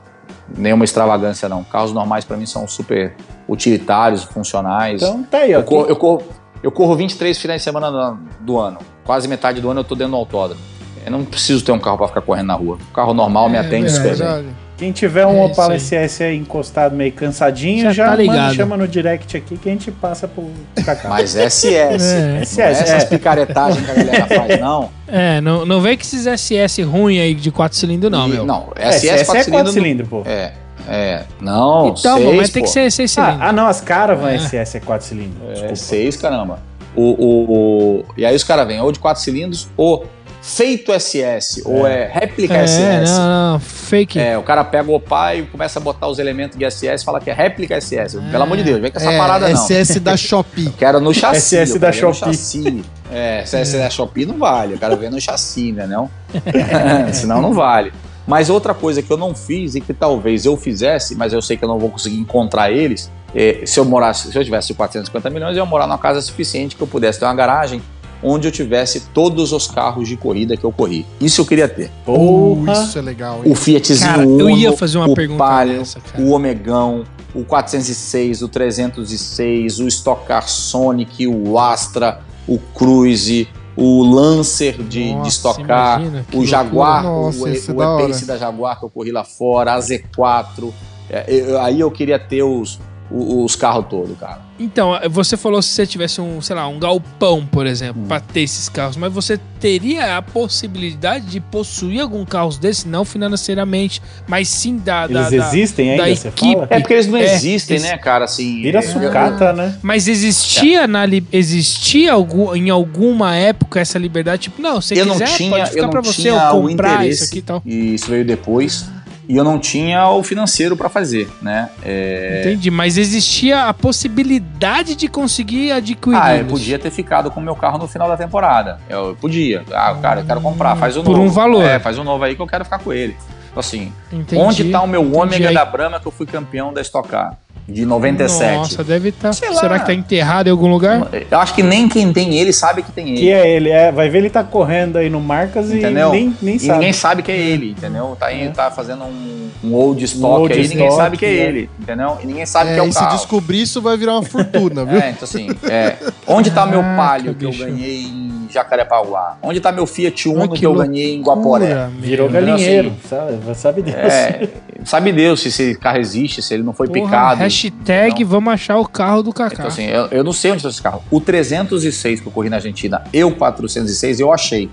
nenhuma 0.57 0.85
extravagância, 0.85 1.49
não. 1.49 1.64
Carros 1.64 1.91
normais 1.91 2.23
para 2.23 2.38
mim 2.38 2.45
são 2.45 2.67
super 2.67 3.14
utilitários, 3.47 4.23
funcionais. 4.23 5.01
Então 5.01 5.23
tá 5.23 5.39
aí, 5.39 5.53
ó. 5.53 5.59
Eu 5.59 5.64
corro, 5.64 5.85
eu, 5.88 5.95
corro, 5.95 6.23
eu 6.64 6.72
corro 6.72 6.95
23 6.95 7.38
finais 7.38 7.61
de 7.61 7.65
semana 7.65 8.17
do, 8.39 8.57
ano. 8.57 8.80
Quase 9.03 9.27
metade 9.27 9.61
do 9.61 9.69
ano 9.69 9.81
eu 9.81 9.83
tô 9.83 9.93
dentro 9.93 10.11
do 10.11 10.17
autódromo. 10.17 10.61
Eu 11.05 11.11
não 11.11 11.23
preciso 11.23 11.64
ter 11.64 11.72
um 11.72 11.80
carro 11.80 11.97
para 11.97 12.07
ficar 12.07 12.22
correndo 12.22 12.47
na 12.47 12.55
rua. 12.55 12.77
O 12.89 12.93
carro 12.93 13.14
normal 13.14 13.47
me 13.49 13.57
É 13.57 13.59
atende 13.59 13.91
verdade. 13.91 14.17
super 14.17 14.43
bem. 14.43 14.65
Quem 14.78 14.92
tiver 14.92 15.26
um 15.26 15.38
É 15.44 15.45
Opala. 15.45 15.80
SS 15.80 16.22
aí 16.24 16.36
encostado 16.38 16.94
meio 16.95 17.12
cansadinho, 17.14 17.84
Já 17.84 17.92
já, 17.94 18.18
tá 18.18 18.24
manda, 18.24 18.54
chama 18.54 18.76
no 18.76 18.88
direct 18.88 19.38
aqui 19.38 19.58
que 19.58 19.70
a 19.70 19.72
gente 19.72 19.90
passa 19.90 20.28
pro 20.28 20.50
Cacá. 20.86 21.08
Mas 21.08 21.32
SS. 21.34 21.74
É. 21.74 21.86
Não 21.86 21.94
é 22.40 22.42
SS, 22.45 22.60
essas 22.62 23.04
é. 23.04 23.06
picaretagens 23.06 23.86
que 23.86 23.92
a 23.92 24.04
galera 24.04 24.28
faz, 24.28 24.60
não. 24.60 24.90
É, 25.08 25.40
não, 25.40 25.66
não 25.66 25.80
vem 25.80 25.95
com 25.95 26.04
esses 26.04 26.26
SS 26.28 26.82
ruim 26.84 27.20
aí 27.20 27.34
de 27.34 27.52
4 27.52 27.78
cilindros, 27.78 28.12
não, 28.12 28.28
E- 28.28 28.32
meu. 28.32 28.45
Não, 28.45 28.68
SS, 28.76 29.08
SS 29.08 29.26
4 29.26 29.42
é 29.42 29.52
4 29.52 29.72
cilindros. 29.72 30.10
pô. 30.10 30.24
É, 30.26 30.52
é. 30.90 31.24
Não, 31.40 31.88
então, 31.98 32.18
seis, 32.18 32.36
mas 32.36 32.50
tem 32.50 32.62
pô. 32.62 32.68
que 32.68 32.74
ser 32.74 32.92
6 32.92 33.12
cilindros. 33.12 33.40
Ah, 33.42 33.48
ah, 33.48 33.54
não, 33.54 33.68
as 33.68 33.80
Caravan 33.80 34.32
É. 34.32 34.38
SS 34.40 34.76
é 34.78 34.80
4 34.82 35.08
cilindros. 35.08 35.42
É 35.50 35.54
desculpa. 35.54 35.76
6, 35.76 36.18
caramba. 36.18 36.60
O, 36.94 37.02
o, 37.02 38.00
o- 38.00 38.06
E 38.18 38.26
aí 38.26 38.36
os 38.36 38.44
caras 38.44 38.68
vêm 38.68 38.80
ou 38.82 38.92
de 38.92 39.00
4 39.00 39.22
cilindros, 39.24 39.68
ou 39.78 40.06
feito 40.48 40.91
SS, 40.93 41.64
ou 41.65 41.88
é 41.88 42.06
réplica 42.06 42.53
é, 42.56 42.67
SS. 42.67 43.11
não, 43.17 43.53
não, 43.53 43.59
fake. 43.59 44.19
É, 44.19 44.38
o 44.38 44.43
cara 44.43 44.64
pega 44.64 44.91
o 44.91 44.99
pai 44.99 45.40
e 45.40 45.43
começa 45.43 45.80
a 45.80 45.82
botar 45.82 46.07
os 46.07 46.19
elementos 46.19 46.56
de 46.57 46.69
SS 46.69 47.01
e 47.01 47.03
fala 47.03 47.19
que 47.19 47.32
é 47.32 47.33
réplica 47.33 47.75
SS. 47.82 48.19
Pelo 48.32 48.43
amor 48.43 48.56
de 48.57 48.64
Deus, 48.64 48.80
vem 48.80 48.91
com 48.91 48.98
essa 48.98 49.11
É, 49.11 49.17
parada 49.17 49.49
não. 49.49 49.57
SS 49.57 49.99
da 49.99 50.15
Shopee. 50.17 50.69
Quero 50.77 50.99
no 50.99 51.11
chassi. 51.14 51.57
SS 51.57 51.74
eu 51.74 51.80
da 51.80 51.91
Shopee. 51.91 52.14
chassi. 52.19 52.83
É, 53.11 53.43
SS 53.43 53.77
da 53.77 53.90
Shopee 53.90 54.25
não 54.25 54.38
vale. 54.38 54.75
Eu 54.75 54.77
quero 54.77 54.95
ver 54.98 55.09
no 55.09 55.19
chassi, 55.19 55.72
né? 55.72 55.88
Não? 55.88 56.09
Senão 57.11 57.41
não 57.41 57.53
vale. 57.53 57.91
Mas 58.27 58.49
outra 58.49 58.74
coisa 58.74 59.01
que 59.01 59.11
eu 59.11 59.17
não 59.17 59.33
fiz 59.35 59.75
e 59.75 59.82
que 59.82 59.93
talvez 59.93 60.45
eu 60.45 60.56
fizesse, 60.57 61.15
mas 61.15 61.33
eu 61.33 61.41
sei 61.41 61.57
que 61.57 61.64
eu 61.64 61.69
não 61.69 61.77
vou 61.80 61.90
conseguir 61.90 62.17
encontrar 62.17 62.72
eles, 62.72 63.11
é, 63.35 63.61
se 63.65 63.80
eu 63.80 63.85
morasse, 63.85 64.32
se 64.32 64.38
eu 64.38 64.43
tivesse 64.43 64.74
450 64.74 65.30
milhões, 65.30 65.56
eu 65.57 65.64
ia 65.64 65.69
morar 65.69 65.85
numa 65.85 65.98
casa 65.98 66.22
suficiente 66.22 66.75
que 66.75 66.82
eu 66.82 66.88
pudesse 66.88 67.19
ter 67.19 67.25
uma 67.25 67.35
garagem 67.35 67.82
onde 68.26 68.48
eu 68.48 68.52
tivesse 68.52 69.02
todos 69.14 69.54
os 69.54 69.68
carros 69.68 70.08
de 70.10 70.18
corrida 70.18 70.58
que 70.58 70.64
eu 70.64 70.72
corri. 70.72 71.06
Isso 71.22 71.42
eu 71.42 71.45
queria 71.45 71.68
ter. 71.68 71.92
Porra. 72.04 72.74
isso 72.74 72.98
é 72.98 73.02
legal, 73.02 73.42
hein? 73.45 73.52
O 73.52 73.56
Fiatzinho 73.56 74.10
Cara, 74.10 74.24
eu 74.24 74.30
Uno, 74.48 74.50
ia 74.50 74.74
fazer 74.76 74.98
uma 74.98 75.08
o 75.08 75.14
pergunta 75.14 75.38
Palio, 75.38 75.84
cara. 76.12 76.24
o 76.24 76.32
Omegão, 76.32 77.04
o 77.34 77.44
406, 77.44 78.42
o 78.42 78.48
306, 78.48 79.80
o 79.80 79.88
Stock 79.88 80.26
Car 80.26 80.48
Sonic, 80.50 81.28
o 81.28 81.60
Astra, 81.60 82.22
o 82.48 82.58
Cruise, 82.58 83.48
o 83.78 84.04
Lancer 84.04 84.82
de, 84.82 85.12
Nossa, 85.12 85.22
de 85.24 85.30
Stock 85.30 85.64
Car, 85.64 86.00
imagina, 86.02 86.26
o 86.34 86.45
Jaguar, 86.45 87.04
Nossa, 87.04 87.40
o, 87.44 87.48
é 87.48 87.88
o. 87.88 88.00
E-Pace 88.00 88.26
da 88.26 88.38
Jaguar 88.38 88.80
que 88.80 88.86
eu 88.86 88.90
corri 88.90 89.12
lá 89.12 89.24
fora, 89.24 89.74
a 89.74 89.80
Z4. 89.80 90.72
É, 91.10 91.26
eu- 91.28 91.62
aí 91.62 91.80
eu 91.80 91.92
queria 91.92 92.18
ter 92.18 92.42
os, 92.42 92.80
os, 93.12 93.45
os 93.45 93.56
carros 93.56 93.86
todos, 93.90 94.18
cara. 94.18 94.42
Então, 94.58 94.98
você 95.09 95.35
falou 95.35 95.61
se 95.61 95.69
você 95.69 95.85
tivesse 95.85 96.22
um, 96.22 96.40
sei 96.42 96.56
lá, 96.56 96.66
um 96.67 96.80
galpão, 96.80 97.45
por 97.45 97.66
exemplo, 97.67 98.01
Hum. 98.01 98.08
pra 98.08 98.22
ter 98.22 98.42
esses 98.42 98.69
carros, 98.69 98.95
mas 98.95 99.11
você 99.11 99.38
teria 99.59 100.17
a 100.17 100.22
possibilidade 100.22 101.25
de 101.25 101.40
possuir 101.42 102.00
algum 102.01 102.24
carro 102.24 102.51
desse, 102.58 102.88
não 102.88 103.03
financeiramente, 103.03 104.01
mas 104.27 104.48
sim 104.48 104.77
da. 104.77 105.08
da- 105.08 105.19
Eles 105.27 105.30
da- 105.32 105.48
existem 105.48 105.92
ainda, 105.92 106.03
da 106.08 106.16
você 106.16 106.27
equipe. 106.30 106.53
fala? 106.53 106.67
É 106.69 106.80
porque 106.80 106.93
eles 106.93 107.08
não 107.08 107.17
É, 107.17 107.34
existem, 107.35 107.77
esse- 107.77 107.85
né, 107.88 107.98
cara? 107.98 108.25
Assim, 108.25 108.61
Vira 108.61 108.80
é, 108.80 108.82
sucata, 108.82 109.51
né? 109.51 109.77
Mas 109.82 110.08
existia 110.08 110.88
na 110.88 111.06
li- 111.06 111.27
existia 111.34 112.14
algum, 112.14 112.56
em 112.56 112.69
alguma 112.69 113.35
época 113.35 113.80
essa 113.82 114.00
liberdade, 114.00 114.43
tipo, 114.43 114.61
não, 114.61 114.80
se 114.80 114.98
eu 114.98 115.06
não 115.06 115.14
quiser, 115.19 115.35
tinha, 115.35 115.50
pode 115.50 115.61
eu 115.64 115.67
ficar 115.67 115.82
não 115.82 115.90
pra 115.90 116.01
você 116.01 116.22
tinha 116.22 116.51
ou 116.51 116.66
o 116.66 116.69
comprar 116.69 116.93
interesse, 116.95 117.24
isso 117.24 117.32
aqui 117.32 117.40
e 117.40 117.42
tal. 117.42 117.61
e 117.66 117.93
isso 117.95 118.08
veio 118.09 118.24
depois, 118.25 118.85
e 119.28 119.36
eu 119.36 119.44
não 119.44 119.58
tinha 119.60 120.08
o 120.10 120.22
financeiro 120.24 120.76
pra 120.78 120.90
fazer, 120.90 121.30
né? 121.42 121.70
É, 121.84 122.42
Entendi, 122.45 122.70
mas 122.72 122.98
existia 122.98 123.66
a 123.66 123.74
possibilidade 123.74 124.95
de 124.95 125.08
conseguir 125.08 125.72
adquirir. 125.72 126.18
Ah, 126.20 126.36
eu 126.38 126.45
podia 126.45 126.78
ter 126.80 126.92
ficado 126.92 127.30
com 127.32 127.40
o 127.40 127.44
meu 127.44 127.56
carro 127.56 127.78
no 127.78 127.88
final 127.88 128.08
da 128.08 128.18
temporada. 128.18 128.80
Eu 128.90 129.16
podia. 129.20 129.64
Ah, 129.74 129.95
cara, 130.02 130.22
eu 130.22 130.26
quero 130.26 130.42
comprar, 130.42 130.76
faz 130.76 130.95
o 130.98 131.04
Por 131.04 131.18
novo. 131.18 131.24
um 131.24 131.30
valor. 131.32 131.64
É, 131.64 131.80
faz 131.80 131.98
o 131.98 132.04
novo 132.04 132.24
aí 132.24 132.36
que 132.36 132.42
eu 132.42 132.48
quero 132.48 132.64
ficar 132.64 132.80
com 132.80 132.92
ele. 132.94 133.16
Então, 133.52 133.60
Assim, 133.60 133.92
Entendi, 134.12 134.42
onde 134.42 134.72
tá 134.72 134.82
o 134.82 134.88
meu 134.88 135.02
entendi. 135.02 135.18
ômega 135.18 135.48
Aí- 135.50 135.54
da 135.56 135.64
Brahma 135.66 135.98
que 136.00 136.06
eu 136.06 136.12
fui 136.12 136.26
campeão 136.26 136.74
da 136.74 136.82
Stock 136.82 137.08
Car? 137.08 137.38
De 137.67 137.84
97. 137.84 138.56
Nossa, 138.58 138.84
deve 138.84 139.09
estar. 139.09 139.30
Lá. 139.30 139.34
Será 139.34 139.80
que 139.80 139.88
tá 139.88 139.93
enterrado 139.93 140.48
em 140.48 140.51
algum 140.51 140.67
lugar? 140.67 141.09
Eu 141.32 141.40
acho 141.40 141.56
que 141.56 141.64
nem 141.64 141.90
quem 141.90 142.14
tem 142.14 142.35
ele 142.38 142.53
sabe 142.53 142.84
que 142.84 142.92
tem 142.92 143.09
ele. 143.09 143.17
Que 143.17 143.32
é 143.32 143.50
ele, 143.50 143.69
é, 143.72 143.92
vai 143.92 144.08
ver 144.08 144.19
ele 144.19 144.30
tá 144.30 144.43
correndo 144.43 144.98
aí 144.98 145.09
no 145.09 145.19
Marcas 145.19 145.72
e 145.72 145.77
Entendeu? 145.80 146.11
nem, 146.11 146.35
nem 146.42 146.56
E 146.58 146.59
sabe. 146.59 146.74
ninguém 146.74 146.93
sabe 146.93 147.24
que 147.24 147.32
é 147.32 147.38
ele, 147.38 147.72
entendeu? 147.72 148.16
Tá, 148.19 148.27
aí, 148.27 148.43
É. 148.43 148.50
tá 148.51 148.69
fazendo 148.69 149.03
um, 149.06 149.50
um 149.64 149.74
old 149.74 150.03
stock 150.06 150.42
old 150.42 150.53
aí, 150.53 150.67
ninguém 150.67 150.85
stock, 150.90 150.95
sabe 150.95 151.17
que 151.17 151.25
é 151.25 151.30
né? 151.30 151.35
ele, 151.38 151.69
entendeu? 151.80 152.17
E 152.22 152.27
ninguém 152.27 152.45
sabe 152.45 152.69
que 152.72 152.75
é 152.75 152.80
É, 152.80 152.84
o 152.84 152.88
e 152.88 152.93
se 152.93 153.08
descobrir 153.09 153.61
isso 153.64 153.82
vai 153.82 153.98
virar 153.98 154.14
uma 154.14 154.24
fortuna, 154.24 154.85
viu? 154.85 155.00
É, 155.00 155.09
então 155.09 155.24
assim, 155.24 155.50
é, 155.64 155.95
onde 156.27 156.51
tá 156.51 156.67
meu 156.67 156.84
Palio 156.95 157.34
que 157.34 157.48
bicho. 157.48 157.64
eu 157.64 157.66
ganhei 157.67 158.03
em 158.03 158.48
Jacarepaguá? 158.51 159.38
Onde 159.42 159.59
tá 159.59 159.72
meu 159.72 159.88
Fiat 159.88 160.30
Uno 160.30 160.42
Ai, 160.43 160.48
que, 160.50 160.59
que 160.59 160.66
eu 160.67 160.74
ganhei 160.75 161.16
em 161.16 161.22
Guaporé? 161.24 161.90
Virou 162.00 162.30
galinheiro, 162.30 162.93
sabe? 163.09 163.40
Sabe 163.56 163.82
Deus. 163.82 163.95
É, 163.98 164.48
sabe 164.84 165.12
Deus 165.12 165.42
se 165.42 165.48
esse 165.48 165.76
carro 165.76 165.98
existe, 165.98 166.42
se 166.42 166.54
ele 166.54 166.64
não 166.64 166.74
foi 166.74 166.88
Porra, 166.88 167.06
picado. 167.06 167.40
Hashtag 167.40 168.10
entendeu? 168.10 168.28
vamos 168.28 168.54
achar 168.54 168.78
o 168.78 168.88
carro 168.88 169.24
do 169.24 169.32
Kaká. 169.32 169.54
Então 169.54 169.68
assim, 169.68 169.86
eu, 169.86 170.08
eu 170.08 170.24
não 170.24 170.34
sei 170.34 170.52
onde 170.52 170.60
está 170.60 170.70
esse 170.70 170.82
carro. 170.82 171.04
O 171.10 171.22
306 171.22 172.20
que 172.20 172.28
eu 172.28 172.32
corri 172.32 172.50
na 172.50 172.58
Argentina 172.58 173.04
e 173.14 173.24
o 173.24 173.32
406 173.32 174.20
eu 174.20 174.34
achei. 174.34 174.70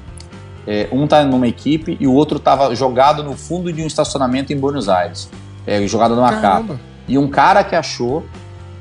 É, 0.66 0.88
um 0.92 1.06
tá 1.06 1.24
numa 1.24 1.48
equipe 1.48 1.96
e 1.98 2.06
o 2.06 2.12
outro 2.12 2.38
tava 2.38 2.74
jogado 2.74 3.22
no 3.24 3.36
fundo 3.36 3.72
de 3.72 3.82
um 3.82 3.86
estacionamento 3.86 4.52
em 4.52 4.56
Buenos 4.56 4.88
Aires. 4.88 5.28
É, 5.66 5.84
jogado 5.86 6.14
numa 6.14 6.32
capa. 6.32 6.40
Caramba. 6.40 6.92
E 7.08 7.18
um 7.18 7.28
cara 7.28 7.64
que 7.64 7.74
achou, 7.74 8.24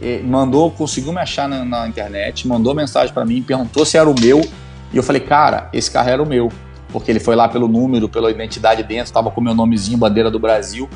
eh, 0.01 0.21
mandou, 0.23 0.71
conseguiu 0.71 1.11
me 1.11 1.19
achar 1.19 1.47
na, 1.49 1.65
na 1.65 1.87
internet, 1.87 2.47
mandou 2.47 2.73
mensagem 2.73 3.13
pra 3.13 3.25
mim, 3.25 3.41
perguntou 3.41 3.85
se 3.85 3.97
era 3.97 4.09
o 4.09 4.15
meu. 4.19 4.41
E 4.93 4.97
eu 4.97 5.03
falei, 5.03 5.21
cara, 5.21 5.69
esse 5.73 5.89
carro 5.89 6.09
era 6.09 6.21
o 6.21 6.25
meu. 6.25 6.51
Porque 6.91 7.09
ele 7.11 7.19
foi 7.19 7.35
lá 7.35 7.47
pelo 7.47 7.67
número, 7.67 8.09
pela 8.09 8.29
identidade 8.29 8.83
dentro, 8.83 9.11
tava 9.13 9.31
com 9.31 9.39
meu 9.41 9.53
nomezinho, 9.55 9.97
bandeira 9.97 10.29
do 10.29 10.39
Brasil. 10.39 10.89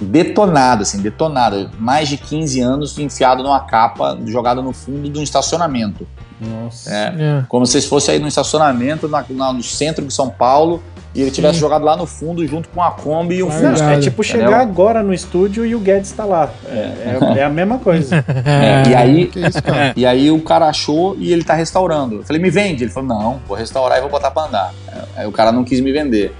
Detonado, 0.00 0.82
assim, 0.82 1.00
detonado. 1.00 1.70
Mais 1.78 2.08
de 2.08 2.16
15 2.18 2.60
anos 2.60 2.98
enfiado 2.98 3.42
numa 3.42 3.60
capa, 3.60 4.18
jogado 4.26 4.62
no 4.62 4.72
fundo 4.72 5.08
de 5.08 5.18
um 5.18 5.22
estacionamento. 5.22 6.06
Nossa. 6.38 6.90
É, 6.92 7.14
É. 7.18 7.44
como 7.48 7.64
se 7.66 7.80
fosse 7.80 8.10
aí 8.10 8.18
no 8.18 8.28
estacionamento, 8.28 9.08
na- 9.08 9.24
na- 9.30 9.52
no 9.54 9.62
centro 9.62 10.04
de 10.04 10.12
São 10.12 10.28
Paulo, 10.28 10.82
e 11.16 11.22
ele 11.22 11.30
tivesse 11.30 11.54
Sim. 11.54 11.60
jogado 11.60 11.84
lá 11.84 11.96
no 11.96 12.06
fundo, 12.06 12.46
junto 12.46 12.68
com 12.68 12.82
a 12.82 12.90
Kombi 12.90 13.36
e 13.36 13.42
o 13.42 13.48
Largado. 13.48 13.70
Fusca. 13.76 13.92
É 13.92 13.98
tipo 14.00 14.22
Entendeu? 14.22 14.46
chegar 14.46 14.60
agora 14.60 15.02
no 15.02 15.14
estúdio 15.14 15.64
e 15.64 15.74
o 15.74 15.80
Guedes 15.80 16.12
tá 16.12 16.24
lá. 16.24 16.50
É, 16.68 16.74
é- 16.76 17.38
é 17.38 17.42
a 17.44 17.48
mesma 17.48 17.78
coisa. 17.78 18.22
É, 18.46 18.88
e 18.90 18.94
aí, 18.94 19.30
isso, 19.34 19.62
cara? 19.62 19.92
E 19.96 20.04
aí 20.04 20.30
o 20.30 20.40
cara 20.42 20.66
achou 20.66 21.16
e 21.18 21.32
ele 21.32 21.42
tá 21.42 21.54
restaurando. 21.54 22.16
Eu 22.16 22.22
falei, 22.24 22.40
me 22.40 22.50
vende. 22.50 22.84
Ele 22.84 22.90
falou, 22.92 23.08
não, 23.08 23.40
vou 23.48 23.56
restaurar 23.56 23.98
e 23.98 24.00
vou 24.02 24.10
botar 24.10 24.30
pra 24.30 24.44
andar. 24.44 24.74
Aí 25.16 25.26
o 25.26 25.32
cara 25.32 25.50
não 25.50 25.64
quis 25.64 25.80
me 25.80 25.90
vender. 25.92 26.34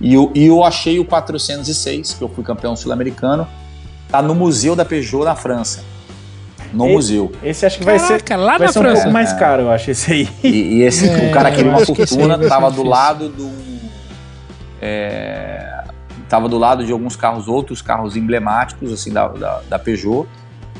E 0.00 0.14
eu, 0.14 0.30
e 0.34 0.46
eu 0.46 0.64
achei 0.64 0.98
o 0.98 1.04
406, 1.04 2.14
que 2.14 2.22
eu 2.22 2.28
fui 2.28 2.42
campeão 2.44 2.74
sul-americano, 2.76 3.46
tá 4.08 4.22
no 4.22 4.34
Museu 4.34 4.74
da 4.76 4.84
Peugeot 4.84 5.24
na 5.24 5.34
França. 5.34 5.80
No 6.72 6.86
E- 6.86 6.92
museu. 6.92 7.32
Esse 7.42 7.66
acho 7.66 7.78
que 7.78 7.84
vai 7.84 7.98
ser, 7.98 8.22
Caraca, 8.22 8.36
lá 8.36 8.56
vai 8.58 8.66
na 8.68 8.72
ser 8.72 8.78
um 8.78 8.82
França. 8.82 8.96
pouco 9.02 9.12
mais 9.12 9.32
caro, 9.32 9.62
eu 9.62 9.70
acho, 9.72 9.90
esse 9.90 10.12
aí. 10.12 10.28
E, 10.44 10.48
e 10.48 10.82
esse, 10.82 11.08
É, 11.08 11.28
o 11.28 11.32
cara 11.32 11.50
queria 11.50 11.68
uma 11.70 11.82
esse 11.82 11.92
fortuna, 11.92 12.38
ser 12.38 12.48
tava 12.48 12.70
do 12.70 12.84
lado 12.84 13.28
do. 14.80 16.46
é, 16.46 16.48
do 16.48 16.58
lado 16.58 16.84
de 16.84 16.92
alguns 16.92 17.16
carros, 17.16 17.48
outros 17.48 17.82
carros 17.82 18.16
emblemáticos, 18.16 18.92
assim, 18.92 19.12
da, 19.12 19.28
da, 19.28 19.60
da 19.68 19.78
Peugeot. 19.78 20.26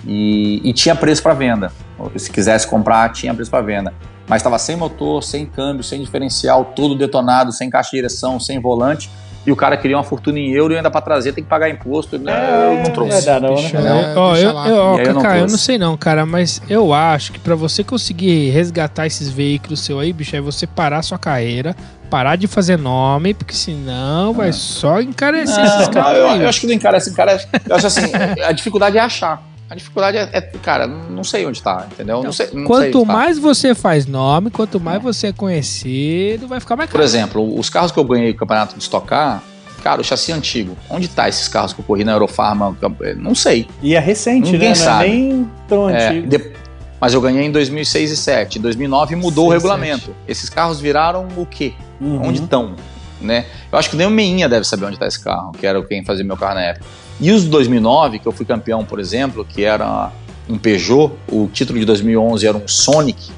E, 0.07 0.61
e 0.65 0.73
tinha 0.73 0.95
preço 0.95 1.23
para 1.23 1.35
venda. 1.35 1.73
Se 2.17 2.31
quisesse 2.31 2.67
comprar, 2.67 3.13
tinha 3.13 3.35
preço 3.35 3.51
para 3.51 3.63
venda. 3.63 3.93
Mas 4.27 4.41
estava 4.41 4.59
sem 4.59 4.77
motor, 4.77 5.23
sem 5.23 5.45
câmbio, 5.45 5.83
sem 5.83 6.01
diferencial, 6.01 6.67
todo 6.67 6.95
detonado, 6.95 7.53
sem 7.53 7.69
caixa 7.69 7.91
de 7.91 7.97
direção, 7.97 8.39
sem 8.39 8.61
volante. 8.61 9.11
E 9.47 9.51
o 9.51 9.57
cara 9.57 9.75
queria 9.77 9.97
uma 9.97 10.05
fortuna 10.05 10.39
em 10.39 10.51
euro 10.53 10.75
e 10.75 10.77
ainda 10.77 10.91
para 10.91 11.01
trazer 11.01 11.33
tem 11.33 11.43
que 11.43 11.49
pagar 11.49 11.71
imposto. 11.71 12.17
Ele, 12.17 12.31
"Ah, 12.31 12.71
eu 12.75 12.83
não 12.85 12.91
trouxe. 12.93 13.13
Vai 13.13 13.23
dar, 13.23 13.41
não, 13.41 13.55
né? 13.55 13.63
Bicho, 13.63 13.77
É, 13.77 13.81
É, 13.81 14.15
ó, 14.17 14.37
eu, 14.37 14.53
lá. 14.53 14.69
eu, 14.69 14.77
ó, 14.77 14.97
aí 14.99 15.07
eu 15.07 15.15
não 15.15 15.35
eu 15.37 15.41
não 15.49 15.57
sei 15.59 15.79
não, 15.79 15.97
cara, 15.97 16.27
mas 16.27 16.61
eu 16.69 16.93
acho 16.93 17.33
que 17.33 17.39
pra 17.39 17.55
você 17.55 17.83
conseguir 17.83 18.51
resgatar 18.51 19.07
esses 19.07 19.31
veículos 19.31 19.81
seu 19.81 19.99
aí, 19.99 20.13
bicho, 20.13 20.37
é 20.37 20.41
você 20.43 20.67
parar 20.67 21.01
sua 21.03 21.19
carreira, 21.19 21.75
parar 22.11 22.37
de 22.37 22.47
fazer 22.47 22.77
nome, 22.77 23.33
porque 23.33 23.55
senão 23.55 24.35
vai 24.35 24.53
só 24.53 25.01
encarecer 25.01 25.65
esses 25.65 25.87
Não, 25.87 25.93
caras 25.95 26.19
eu, 26.19 26.27
eu 26.43 26.49
acho 26.49 26.61
que 26.61 26.67
não 26.67 26.75
encarece, 26.75 27.09
encarece. 27.11 27.49
Eu 27.69 27.77
acho 27.77 27.87
assim, 27.87 28.03
a 28.45 28.53
dificuldade 28.53 28.99
é 28.99 29.01
achar. 29.01 29.43
A 29.71 29.75
dificuldade 29.77 30.17
é, 30.19 30.29
é, 30.33 30.41
cara, 30.41 30.87
não 30.89 31.23
sei 31.23 31.47
onde 31.47 31.63
tá, 31.63 31.87
entendeu? 31.93 32.23
Não 32.25 32.33
sei, 32.33 32.47
não 32.47 32.55
sei 32.55 32.65
Quanto 32.65 33.07
tá. 33.07 33.13
mais 33.13 33.39
você 33.39 33.73
faz 33.73 34.05
nome, 34.05 34.51
quanto 34.51 34.81
mais 34.81 35.01
você 35.01 35.29
é 35.29 35.33
conhecido, 35.33 36.49
vai 36.49 36.59
ficar 36.59 36.75
mais 36.75 36.91
Por 36.91 36.95
caro. 36.97 37.05
exemplo, 37.05 37.59
os 37.59 37.71
carros 37.71 37.93
que 37.93 37.99
eu 37.99 38.05
ganhei 38.05 38.33
no 38.33 38.37
campeonato 38.37 38.75
de 38.77 38.83
Stock 38.83 39.07
Car, 39.07 39.41
cara, 39.85 40.01
o 40.01 40.05
chassi 40.05 40.33
antigo. 40.33 40.77
Onde 40.91 41.07
tá 41.09 41.29
esses 41.29 41.47
carros 41.47 41.73
que 41.73 41.81
eu 41.81 41.85
corri 41.85 42.03
na 42.03 42.13
Eurofarma? 42.13 42.77
Não 43.17 43.35
sei. 43.35 43.69
E 43.81 43.95
é 43.95 44.01
recente, 44.01 44.51
Ninguém 44.51 44.71
né? 44.71 44.75
sabe. 44.75 45.09
Não 45.09 45.15
é 45.15 45.17
nem 45.17 45.51
tão 45.69 45.89
É, 45.91 46.09
antigo. 46.09 46.27
de- 46.27 46.53
Mas 47.01 47.15
eu 47.15 47.21
ganhei 47.21 47.45
em 47.47 47.53
2006 47.53 48.11
e 48.11 48.15
2007. 48.15 48.59
Em 48.59 48.63
2009 48.63 49.15
mudou 49.17 49.47
o 49.47 49.51
Seis, 49.51 49.63
regulamento. 49.63 50.15
Esses 50.27 50.51
carros 50.51 50.81
viraram 50.81 51.29
o 51.37 51.47
quê? 51.47 51.73
Uhum. 52.01 52.27
Onde 52.27 52.43
estão? 52.43 52.75
Né? 53.21 53.47
Eu 53.71 53.79
acho 53.79 53.89
que 53.89 53.97
nem 53.97 54.07
o 54.07 54.11
Meinha 54.11 54.49
deve 54.49 54.67
saber 54.67 54.87
onde 54.87 54.95
está 54.97 55.07
esse 55.07 55.23
carro, 55.23 55.53
que 55.53 55.67
era 55.67 55.81
quem 55.85 56.05
fazia 56.05 56.25
meu 56.25 56.37
carro 56.37 56.55
na 56.57 56.63
época. 56.63 56.87
E 57.21 57.31
os 57.33 57.43
de 57.43 57.49
2009, 57.49 58.19
que 58.19 58.27
eu 58.27 58.33
fui 58.33 58.47
campeão, 58.47 58.85
por 58.85 58.99
exemplo, 58.99 59.45
que 59.45 59.63
era 59.65 60.11
um 60.49 60.57
Peugeot, 60.59 61.13
o 61.31 61.49
título 61.53 61.79
de 61.79 61.85
2011 61.85 62.47
era 62.47 62.57
um 62.57 62.67
Sonic, 62.67 63.31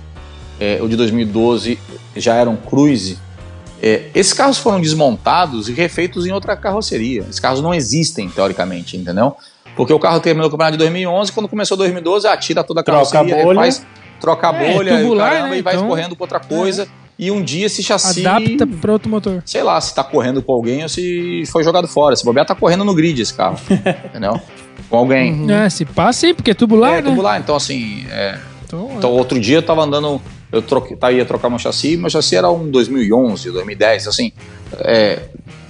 é, 0.60 0.78
o 0.80 0.88
de 0.88 0.96
2012 0.96 1.78
já 2.16 2.34
era 2.36 2.48
um 2.48 2.56
Cruise. 2.56 3.18
É, 3.82 4.04
esses 4.14 4.32
carros 4.32 4.58
foram 4.58 4.80
desmontados 4.80 5.68
e 5.68 5.72
refeitos 5.72 6.24
em 6.26 6.30
outra 6.32 6.56
carroceria. 6.56 7.22
Esses 7.22 7.40
carros 7.40 7.60
não 7.60 7.74
existem, 7.74 8.28
teoricamente, 8.28 8.96
entendeu? 8.96 9.34
Porque 9.74 9.92
o 9.92 9.98
carro 9.98 10.20
terminou 10.20 10.46
o 10.48 10.50
campeonato 10.50 10.76
de 10.76 10.84
2011, 10.84 11.32
quando 11.32 11.48
começou 11.48 11.76
2012, 11.76 12.26
atira 12.28 12.62
toda 12.62 12.80
a 12.80 12.84
Troca 12.84 13.00
a 13.08 13.10
carroceria, 13.10 13.42
bolha. 13.42 13.60
refaz, 13.60 13.84
troca 14.20 14.50
a 14.50 14.54
É, 14.62 14.72
bolha, 14.74 14.98
tubular, 14.98 15.26
e, 15.26 15.30
caramba, 15.34 15.48
né? 15.50 15.58
e 15.58 15.62
vai 15.62 15.74
Então- 15.74 15.84
escorrendo 15.86 16.14
com 16.14 16.22
outra 16.22 16.38
coisa. 16.38 16.86
E 17.18 17.30
um 17.30 17.42
dia 17.42 17.66
esse 17.66 17.82
chassi 17.82 18.26
Adapta 18.26 18.66
pra 18.66 18.92
outro 18.92 19.08
motor. 19.10 19.42
sei 19.44 19.62
lá, 19.62 19.80
se 19.80 19.94
tá 19.94 20.02
correndo 20.02 20.42
com 20.42 20.52
alguém 20.52 20.82
ou 20.82 20.88
se 20.88 21.44
foi 21.52 21.62
jogado 21.62 21.86
fora. 21.86 22.16
Se 22.16 22.24
bobear, 22.24 22.46
tá 22.46 22.54
correndo 22.54 22.84
no 22.84 22.94
grid 22.94 23.20
esse 23.20 23.34
carro. 23.34 23.58
entendeu? 24.06 24.40
Com 24.88 24.96
alguém. 24.96 25.32
Uhum. 25.32 25.50
É, 25.50 25.70
se 25.70 25.84
passa 25.84 26.20
sim, 26.26 26.34
porque 26.34 26.50
é 26.50 26.54
tubular, 26.54 26.94
é, 26.94 27.02
né? 27.02 27.08
tubular. 27.10 27.38
Então, 27.38 27.54
assim, 27.54 28.04
é, 28.10 28.38
Então, 28.66 28.88
é. 28.90 28.94
então, 28.96 29.10
outro 29.12 29.38
dia 29.38 29.58
eu 29.58 29.62
tava 29.62 29.82
andando, 29.82 30.20
eu 30.50 30.62
troquei, 30.62 30.96
tá, 30.96 31.12
ia 31.12 31.24
trocar 31.24 31.48
meu 31.48 31.58
chassi, 31.58 31.96
meu 31.96 32.10
chassi 32.10 32.34
era 32.34 32.50
um 32.50 32.68
2011, 32.70 33.50
2010, 33.50 34.08
assim. 34.08 34.32
é, 34.80 35.20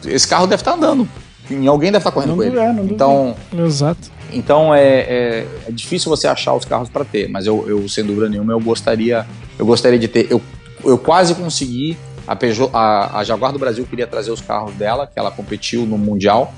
esse 0.07 0.27
carro 0.27 0.47
deve 0.47 0.63
estar 0.63 0.75
andando. 0.75 1.07
Em 1.51 1.67
alguém 1.67 1.91
deve 1.93 1.99
estar 2.01 2.13
correndo 2.13 2.31
Não 2.31 2.37
com 2.37 2.43
ele. 2.45 2.53
duvido, 2.53 2.73
não. 2.73 2.85
Então, 2.87 3.37
Exato. 3.67 4.11
então 4.33 4.75
é, 4.75 5.01
é, 5.01 5.47
é 5.69 5.73
difícil 5.73 6.09
você 6.09 6.27
achar 6.27 6.55
os 6.55 6.65
carros 6.65 6.89
para 6.89 7.05
ter, 7.05 7.29
mas 7.29 7.47
eu, 7.47 7.65
eu, 7.69 7.87
sem 7.89 8.05
dúvida 8.05 8.29
nenhuma, 8.29 8.53
eu 8.53 8.61
gostaria, 8.61 9.27
eu 9.59 9.67
gostaria 9.67 9.99
de 9.99 10.09
ter. 10.09 10.29
Eu, 10.31 10.41
eu 10.85 10.99
quase 10.99 11.35
consegui. 11.35 11.97
A, 12.27 12.37
Peugeot, 12.37 12.71
a, 12.73 13.19
a 13.19 13.25
Jaguar 13.25 13.53
do 13.53 13.59
Brasil 13.59 13.85
queria 13.85 14.07
trazer 14.07 14.31
os 14.31 14.41
carros 14.41 14.73
dela, 14.75 15.07
que 15.07 15.19
ela 15.19 15.31
competiu 15.31 15.85
no 15.85 15.99
Mundial, 15.99 16.55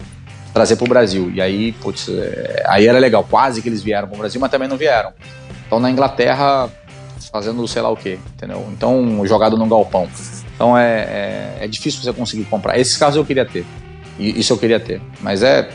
trazer 0.53 0.77
para 0.77 0.85
o 0.85 0.89
Brasil. 0.89 1.31
E 1.35 1.41
aí, 1.41 1.73
putz, 1.73 2.09
é, 2.09 2.63
aí 2.67 2.87
era 2.87 2.99
legal. 2.99 3.25
Quase 3.25 3.63
que 3.63 3.69
eles 3.69 3.83
vieram 3.83 4.09
para 4.09 4.15
o 4.15 4.19
Brasil, 4.19 4.41
mas 4.41 4.51
também 4.51 4.69
não 4.69 4.77
vieram. 4.77 5.13
Então 5.67 5.81
na 5.81 5.91
Inglaterra 5.91 6.69
fazendo 7.33 7.67
sei 7.67 7.83
lá 7.83 7.91
o 7.91 7.97
quê, 7.97 8.19
entendeu? 8.35 8.65
Então, 8.73 9.27
jogado 9.27 9.57
num 9.57 9.69
galpão. 9.69 10.09
Então 10.55 10.79
é, 10.79 11.01
é, 11.01 11.59
é 11.63 11.67
difícil 11.67 12.01
você 12.01 12.13
conseguir 12.13 12.45
comprar. 12.45 12.79
Esses 12.79 12.97
casos 12.97 13.17
eu 13.17 13.25
queria 13.25 13.45
ter. 13.45 13.65
E 14.19 14.39
isso 14.39 14.53
eu 14.53 14.59
queria 14.59 14.79
ter. 14.79 15.01
Mas 15.21 15.43
é 15.43 15.69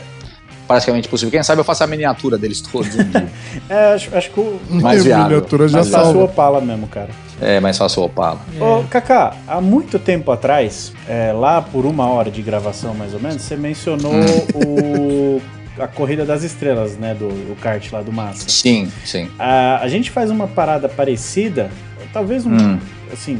praticamente 0.74 1.08
possível. 1.08 1.30
Quem 1.32 1.42
sabe 1.42 1.60
eu 1.60 1.64
faço 1.64 1.82
a 1.82 1.86
miniatura 1.86 2.38
deles 2.38 2.60
todos 2.60 2.94
um 2.94 3.04
dia. 3.04 3.26
É, 3.68 3.94
acho, 3.94 4.14
acho 4.16 4.30
que 4.30 4.40
o 4.40 4.60
Mais 4.70 5.04
viável. 5.04 5.24
miniatura 5.26 5.68
já 5.68 5.78
Mais 5.78 5.88
o 5.88 5.90
salva. 5.90 6.24
Opala 6.24 6.60
mesmo, 6.60 6.86
cara. 6.86 7.08
É 7.40 7.58
mais 7.60 7.76
fácil 7.78 8.02
o 8.02 8.06
Opala. 8.06 8.38
Ô, 8.60 8.84
Kaká, 8.88 9.34
há 9.48 9.60
muito 9.60 9.98
tempo 9.98 10.30
atrás, 10.30 10.92
é, 11.08 11.32
lá 11.32 11.60
por 11.62 11.86
uma 11.86 12.06
hora 12.08 12.30
de 12.30 12.42
gravação 12.42 12.94
mais 12.94 13.14
ou 13.14 13.20
menos, 13.20 13.42
você 13.42 13.56
mencionou 13.56 14.12
o, 14.54 15.40
a 15.78 15.86
Corrida 15.86 16.24
das 16.24 16.42
Estrelas, 16.42 16.96
né? 16.96 17.14
Do 17.14 17.26
o 17.28 17.56
kart 17.60 17.90
lá 17.92 18.02
do 18.02 18.12
Massa. 18.12 18.48
Sim, 18.48 18.90
sim. 19.04 19.28
A, 19.38 19.78
a 19.82 19.88
gente 19.88 20.10
faz 20.10 20.30
uma 20.30 20.46
parada 20.46 20.88
parecida, 20.88 21.70
talvez 22.12 22.44
um, 22.46 22.52
Hum. 22.54 22.78
assim, 23.12 23.38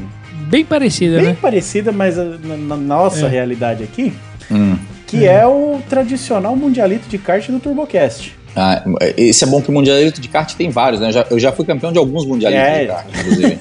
Bem 0.49 0.65
parecida, 0.65 1.17
bem 1.19 1.27
né? 1.27 1.37
parecida, 1.41 1.93
mas 1.93 2.19
a- 2.19 2.25
na, 2.43 2.57
na 2.57 2.77
nossa 2.77 3.27
É. 3.27 3.29
realidade 3.29 3.85
aqui, 3.85 4.13
Hum. 4.51 4.77
Que 5.11 5.27
é 5.27 5.47
o 5.47 5.81
tradicional 5.89 6.55
mundialito 6.57 7.09
de 7.09 7.19
kart 7.19 7.49
do 7.51 7.59
TurboCast. 7.61 8.37
Ah, 8.57 8.83
esse 9.17 9.45
é 9.45 9.47
bom 9.47 9.63
que 9.63 9.69
o 9.69 9.73
Mundialito 9.73 10.21
de 10.21 10.27
kart 10.27 10.53
tem 10.55 10.71
vários, 10.71 11.01
né? 11.01 11.09
Eu 11.09 11.13
já, 11.13 11.27
eu 11.31 11.39
já 11.39 11.53
fui 11.53 11.65
campeão 11.65 11.93
de 11.93 11.99
alguns 11.99 12.27
Mundialitos 12.27 12.67
É. 12.67 12.81
de 12.81 12.87
kart, 12.89 13.07
inclusive. 13.21 13.59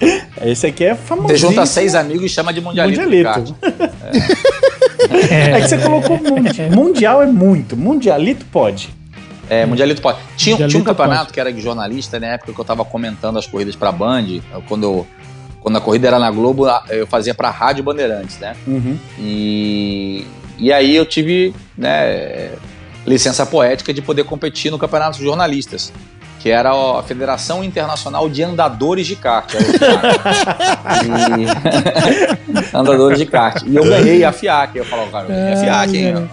Esse 0.44 0.66
aqui 0.66 0.84
é 0.84 0.94
famoso. 0.94 1.28
Você 1.28 1.36
junta 1.36 1.64
seis 1.66 1.94
amigos 1.94 2.24
e 2.24 2.28
chama 2.30 2.52
de 2.52 2.60
Mundialito. 2.62 3.00
Mundialito. 3.02 3.54
É 5.30 5.60
que 5.60 5.68
você 5.68 5.78
colocou 5.78 6.18
mundi- 6.18 6.62
mundial 6.74 7.22
é 7.22 7.26
muito, 7.26 7.76
mundialito 7.76 8.44
pode. 8.46 8.88
É, 9.50 9.66
Mundialito 9.66 10.00
pode. 10.00 10.18
Tinha, 10.36 10.54
Mundialito 10.54 10.70
tinha 10.70 10.80
um 10.80 10.84
campeonato 10.84 11.20
pode. 11.24 11.32
que 11.34 11.40
era 11.40 11.52
de 11.52 11.60
jornalista 11.60 12.18
na 12.18 12.28
época 12.28 12.52
que 12.54 12.58
eu 12.60 12.64
tava 12.64 12.84
comentando 12.86 13.38
as 13.38 13.46
corridas 13.46 13.76
pra 13.76 13.92
Band. 13.92 14.24
Quando, 14.66 14.84
eu- 14.84 15.06
quando 15.62 15.76
a 15.76 15.80
corrida 15.80 16.08
era 16.08 16.18
na 16.18 16.30
Globo, 16.30 16.66
eu 16.90 17.06
fazia 17.06 17.34
pra 17.34 17.50
Rádio 17.50 17.84
Bandeirantes, 17.84 18.38
né? 18.38 18.54
Uhum. 18.66 18.98
E, 19.18 20.26
e 20.58 20.72
aí 20.72 20.94
eu 20.96 21.06
tive 21.06 21.54
né, 21.78 22.50
licença 23.06 23.46
poética 23.46 23.94
de 23.94 24.02
poder 24.02 24.24
competir 24.24 24.70
no 24.70 24.78
campeonato 24.78 25.18
de 25.18 25.24
jornalistas, 25.24 25.92
que 26.40 26.50
era 26.50 26.70
a 26.72 27.02
Federação 27.04 27.62
Internacional 27.62 28.28
de 28.28 28.42
Andadores 28.42 29.06
de 29.06 29.14
Kart. 29.14 29.54
era 29.54 29.64
o 29.64 29.72
FIAC. 29.78 31.40
E- 32.72 32.76
Andadores 32.76 33.18
de 33.18 33.26
kart. 33.26 33.62
E 33.64 33.76
eu 33.76 33.84
ganhei 33.84 34.24
a 34.24 34.32
FIAC. 34.32 34.76
Eu 34.76 34.84
falo, 34.84 35.06
cara, 35.10 35.24
eu 35.26 35.28
ganhei 35.28 35.52
a 35.52 35.56
FIAC, 35.56 35.96
hein? 35.96 36.30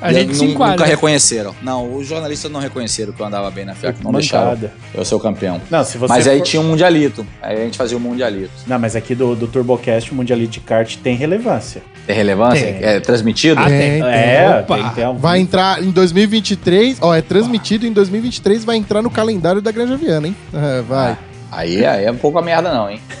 Ah, 0.00 0.08
A 0.08 0.12
gente 0.12 0.34
se 0.36 0.44
enquadra. 0.44 0.76
Nunca 0.76 0.84
reconheceram. 0.88 1.54
Não, 1.62 1.94
os 1.96 2.06
jornalistas 2.06 2.50
não 2.50 2.60
reconheceram 2.60 3.12
que 3.12 3.20
eu 3.20 3.26
andava 3.26 3.50
bem 3.50 3.64
na 3.64 3.74
FIAC, 3.74 4.02
não 4.04 4.12
deixaram 4.12 4.56
eu 4.94 5.04
ser 5.04 5.14
o 5.14 5.20
campeão. 5.20 5.60
Não, 5.70 5.82
se 5.84 5.98
você 5.98 6.12
Mas 6.12 6.26
aí 6.28 6.38
for- 6.38 6.44
tinha 6.44 6.60
um 6.62 6.64
mundialito. 6.68 7.26
Aí 7.42 7.56
a 7.60 7.64
gente 7.64 7.76
fazia 7.76 7.96
o 7.96 8.00
mundialito. 8.00 8.50
Não, 8.66 8.78
mas 8.78 8.94
aqui 8.94 9.14
do, 9.14 9.34
do 9.34 9.46
TurboCast, 9.48 10.12
o 10.12 10.14
mundialito 10.14 10.52
de 10.52 10.60
kart 10.60 10.96
tem 10.98 11.16
relevância. 11.16 11.82
Tem 12.06 12.14
relevância? 12.14 12.64
Tem. 12.72 12.82
É 12.84 13.00
transmitido? 13.00 13.60
Ah, 13.60 13.66
tem. 13.66 14.00
Tem. 14.00 14.02
É, 14.02 14.60
Opa. 14.62 14.76
tem, 14.76 14.88
tem 14.90 15.06
um- 15.08 15.16
Vai 15.18 15.40
entrar 15.40 15.82
em 15.82 15.90
2023, 15.90 16.98
ó, 17.00 17.14
é 17.14 17.20
transmitido 17.20 17.86
em 17.86 17.92
2023, 17.92 18.64
vai 18.64 18.76
entrar 18.76 19.02
no 19.02 19.10
calendário 19.10 19.60
da 19.60 19.70
Granja 19.72 19.96
Viana, 19.96 20.26
hein? 20.28 20.36
É, 20.54 20.82
vai. 20.82 21.18
Aí, 21.50 21.84
aí 21.84 22.04
é 22.04 22.10
um 22.12 22.16
pouco 22.16 22.38
a 22.38 22.42
merda, 22.42 22.72
não, 22.72 22.90
hein? 22.90 23.00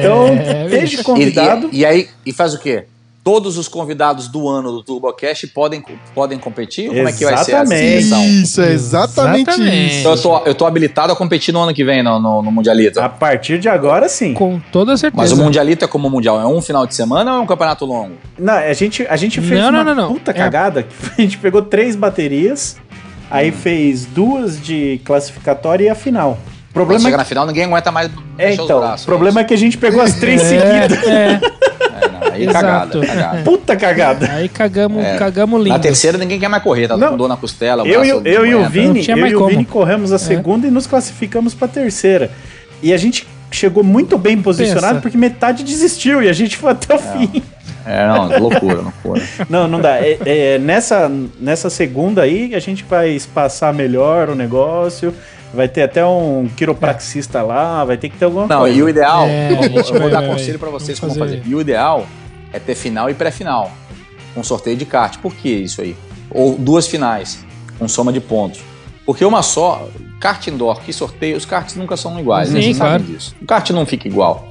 Então, 0.00 0.26
É, 0.28 0.66
desde 0.68 0.96
bicho. 0.96 1.04
convidado. 1.04 1.68
E, 1.72 1.76
e- 1.76 1.80
e 1.80 1.86
aí, 1.86 2.08
e 2.26 2.32
faz 2.32 2.54
o 2.54 2.58
quê? 2.58 2.84
Todos 3.28 3.58
os 3.58 3.68
convidados 3.68 4.26
do 4.26 4.48
ano 4.48 4.72
do 4.72 4.82
TurboCast 4.82 5.48
podem, 5.48 5.84
podem 6.14 6.38
competir? 6.38 6.88
Como 6.88 7.06
é 7.06 7.12
que 7.12 7.26
vai 7.26 7.36
ser 7.44 7.56
a 7.56 7.60
Exatamente. 7.62 8.02
seleção? 8.02 8.24
Isso, 8.24 8.60
é 8.62 8.72
exatamente, 8.72 9.50
Exatamente. 9.50 9.86
isso. 9.90 9.98
Então 9.98 10.12
eu 10.12 10.22
tô, 10.22 10.38
eu 10.46 10.54
tô 10.54 10.64
habilitado 10.64 11.12
a 11.12 11.16
competir 11.16 11.52
no 11.52 11.60
ano 11.60 11.74
que 11.74 11.84
vem 11.84 12.02
no, 12.02 12.18
no, 12.18 12.40
no 12.40 12.50
Mundialito. 12.50 12.98
A 12.98 13.06
partir 13.10 13.58
de 13.58 13.68
agora, 13.68 14.08
sim. 14.08 14.32
Com 14.32 14.58
toda 14.72 14.96
certeza. 14.96 15.20
Mas 15.20 15.30
o 15.32 15.36
Mundialito 15.36 15.84
é 15.84 15.88
como 15.88 16.08
o 16.08 16.10
Mundial? 16.10 16.40
É 16.40 16.46
um 16.46 16.62
final 16.62 16.86
de 16.86 16.94
semana 16.94 17.32
ou 17.34 17.38
é 17.40 17.40
um 17.42 17.46
campeonato 17.46 17.84
longo? 17.84 18.14
Não, 18.38 18.54
a 18.54 18.72
gente, 18.72 19.06
a 19.06 19.16
gente 19.16 19.42
fez 19.42 19.60
Não, 19.60 19.68
uma 19.68 19.84
não, 19.84 19.94
não, 19.94 20.14
puta 20.14 20.30
É- 20.30 20.34
cagada. 20.34 20.84
que 20.84 20.94
A 21.18 21.20
gente 21.20 21.36
pegou 21.36 21.60
três 21.60 21.94
baterias, 21.94 22.78
aí 23.30 23.50
fez 23.52 24.06
duas 24.06 24.58
de 24.58 25.02
classificatória 25.04 25.84
e 25.84 25.88
a 25.90 25.94
final. 25.94 26.38
Quando 26.72 26.86
problema 26.86 27.00
chega 27.04 27.16
é 27.16 27.18
na 27.18 27.24
final, 27.24 27.46
ninguém 27.46 27.64
aguenta 27.64 27.90
mais 27.90 28.10
É, 28.38 28.54
então, 28.54 28.78
braços. 28.80 29.02
o 29.02 29.06
problema 29.06 29.40
é 29.40 29.44
que 29.44 29.52
a 29.52 29.56
gente 29.58 29.76
pegou 29.76 30.00
as 30.00 30.14
três 30.14 30.40
É, 30.40 30.44
seguidas. 30.88 31.06
é. 31.06 31.40
É, 32.42 32.46
não, 32.46 32.52
aí 32.52 32.58
Exato. 32.58 33.00
cagada, 33.00 33.06
cagada. 33.06 33.42
Puta 33.42 33.76
cagada. 33.76 34.30
Aí 34.32 34.48
cagamos, 34.48 35.04
É. 35.04 35.16
cagamos 35.16 35.58
lindo. 35.60 35.70
Na 35.70 35.78
terceira, 35.78 36.16
ninguém 36.18 36.38
quer 36.38 36.48
mais 36.48 36.62
correr, 36.62 36.88
tá 36.88 36.96
Não. 36.96 37.10
com 37.10 37.16
dor 37.16 37.28
na 37.28 37.36
costela. 37.36 37.86
Eu, 37.86 38.04
e, 38.04 38.12
o- 38.12 38.22
eu 38.24 38.46
e 38.46 38.54
o. 38.54 38.68
Vini, 38.68 39.06
Não 39.06 39.16
eu 39.18 39.26
e 39.26 39.34
o. 39.36 39.46
Vini 39.46 39.64
corremos 39.64 40.12
a 40.12 40.18
segunda 40.18 40.66
e 40.66 40.70
nos 40.70 40.86
classificamos 40.86 41.54
pra 41.54 41.68
terceira. 41.68 42.30
E 42.82 42.92
a 42.92 42.96
gente 42.96 43.26
chegou 43.50 43.82
muito 43.82 44.18
bem 44.18 44.40
posicionado 44.40 44.94
Pensa. 44.94 45.00
porque 45.02 45.16
metade 45.16 45.64
desistiu 45.64 46.22
e 46.22 46.28
a 46.28 46.32
gente 46.32 46.56
foi 46.56 46.72
até 46.72 46.94
o 46.94 46.98
fim. 46.98 47.42
É, 47.86 48.06
não, 48.06 48.38
loucura, 48.38 48.80
loucura. 48.82 49.22
Não, 49.48 49.66
não 49.66 49.80
dá. 49.80 49.96
É- 49.96 50.18
é, 50.26 50.58
nessa, 50.58 51.10
nessa 51.40 51.70
segunda 51.70 52.20
aí 52.22 52.54
a 52.54 52.58
gente 52.58 52.84
vai 52.84 53.08
espaçar 53.10 53.72
melhor 53.72 54.28
o 54.28 54.34
negócio. 54.34 55.14
Vai 55.54 55.66
ter 55.66 55.80
até 55.84 56.04
um 56.04 56.46
quiropraxista 56.54 57.40
lá, 57.40 57.82
vai 57.86 57.96
ter 57.96 58.10
que 58.10 58.18
ter 58.18 58.26
alguma 58.26 58.46
Não, 58.46 58.60
coisa. 58.60 58.76
e 58.76 58.82
o 58.82 58.88
ideal, 58.90 59.24
É, 59.26 59.52
eu, 59.52 59.62
gente 59.62 59.92
eu 59.94 59.98
vou 60.00 60.10
dar 60.10 60.26
conselho 60.26 60.58
pra 60.58 60.68
vocês 60.68 60.98
vamos 60.98 61.16
como 61.16 61.26
fazer. 61.26 61.38
fazer. 61.38 61.50
E 61.50 61.54
o 61.54 61.60
ideal 61.62 62.06
é 62.52 62.58
ter 62.58 62.74
final 62.74 63.10
e 63.10 63.14
pré-final, 63.14 63.70
com 64.34 64.42
sorteio 64.42 64.76
de 64.76 64.84
kart. 64.84 65.18
Por 65.18 65.34
que 65.34 65.48
isso 65.48 65.80
aí? 65.80 65.96
Ou 66.30 66.56
duas 66.56 66.86
finais, 66.86 67.44
com 67.78 67.88
soma 67.88 68.12
de 68.12 68.20
pontos. 68.20 68.60
Porque 69.06 69.24
uma 69.24 69.42
só, 69.42 69.88
kart 70.20 70.46
indoor, 70.48 70.80
que 70.80 70.92
sorteio, 70.92 71.36
os 71.36 71.46
karts 71.46 71.76
nunca 71.76 71.96
são 71.96 72.18
iguais, 72.20 72.50
né? 72.50 72.60
Sim, 72.60 72.66
Vocês 72.66 72.76
claro. 72.76 72.92
sabem 73.00 73.14
disso. 73.14 73.34
O 73.40 73.46
kart 73.46 73.70
não 73.70 73.86
fica 73.86 74.06
igual. 74.06 74.48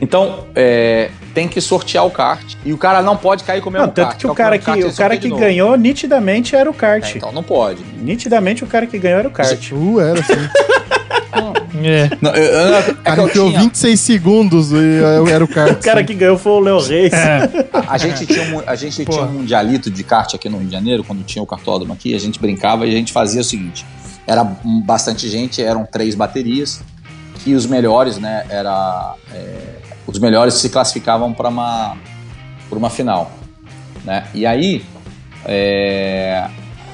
Então, 0.00 0.46
é, 0.54 1.10
tem 1.34 1.46
que 1.46 1.60
sortear 1.60 2.06
o 2.06 2.10
kart. 2.10 2.54
E 2.64 2.72
o 2.72 2.78
cara 2.78 3.02
não 3.02 3.16
pode 3.16 3.44
cair 3.44 3.60
com 3.60 3.68
o 3.68 3.72
mesmo 3.72 3.88
Não, 3.88 3.92
tanto 3.92 4.08
kart. 4.08 4.18
que 4.18 4.26
o 4.26 4.30
com 4.30 4.34
cara 4.34 4.58
que, 4.58 4.84
o 4.84 4.94
cara 4.94 5.16
que 5.18 5.28
ganhou 5.28 5.76
nitidamente 5.76 6.56
era 6.56 6.70
o 6.70 6.72
kart. 6.72 7.04
É, 7.04 7.18
então 7.18 7.30
não 7.30 7.42
pode. 7.42 7.82
Nitidamente 7.98 8.64
o 8.64 8.66
cara 8.66 8.86
que 8.86 8.98
ganhou 8.98 9.18
era 9.18 9.28
o 9.28 9.30
kart. 9.30 9.72
Uh, 9.72 10.00
era 10.00 10.18
assim. 10.18 10.32
É. 11.32 12.10
Não, 12.20 12.30
eu, 12.34 12.42
eu, 12.44 12.74
é 12.76 12.82
que 12.82 12.94
Cara, 12.94 13.20
eu 13.22 13.26
enfiou 13.28 13.48
tinha- 13.48 13.60
26 13.60 14.00
segundos 14.00 14.72
e 14.72 14.74
eu 14.76 15.28
era 15.28 15.44
o 15.44 15.48
cara. 15.48 15.72
O 15.72 15.76
cara 15.76 16.02
que 16.04 16.14
ganhou 16.14 16.36
foi 16.38 16.52
o 16.52 16.60
Léo 16.60 16.80
Reis. 16.80 17.12
A, 17.14 17.92
a 17.94 17.98
gente 17.98 18.26
tinha, 18.26 18.42
um, 18.56 18.62
a 18.66 18.74
gente 18.74 19.04
tinha 19.04 19.22
um 19.22 19.32
mundialito 19.32 19.90
de 19.90 20.02
kart 20.02 20.34
aqui 20.34 20.48
no 20.48 20.58
Rio 20.58 20.66
de 20.66 20.72
Janeiro, 20.72 21.04
quando 21.04 21.22
tinha 21.24 21.42
o 21.42 21.46
cartódromo 21.46 21.92
aqui, 21.92 22.14
a 22.14 22.18
gente 22.18 22.40
brincava 22.40 22.86
e 22.86 22.90
a 22.90 22.92
gente 22.92 23.12
fazia 23.12 23.40
o 23.40 23.44
seguinte: 23.44 23.86
era 24.26 24.42
bastante 24.84 25.28
gente, 25.28 25.62
eram 25.62 25.84
três 25.84 26.14
baterias, 26.14 26.82
e 27.46 27.54
os 27.54 27.66
melhores, 27.66 28.18
né, 28.18 28.44
era, 28.48 29.14
é, 29.32 29.56
os 30.06 30.18
melhores 30.18 30.54
se 30.54 30.68
classificavam 30.68 31.32
para 31.32 31.48
uma, 31.48 31.96
pra 32.68 32.78
uma 32.78 32.90
final. 32.90 33.30
Né? 34.04 34.24
E 34.34 34.44
aí, 34.46 34.84
é, 35.44 36.46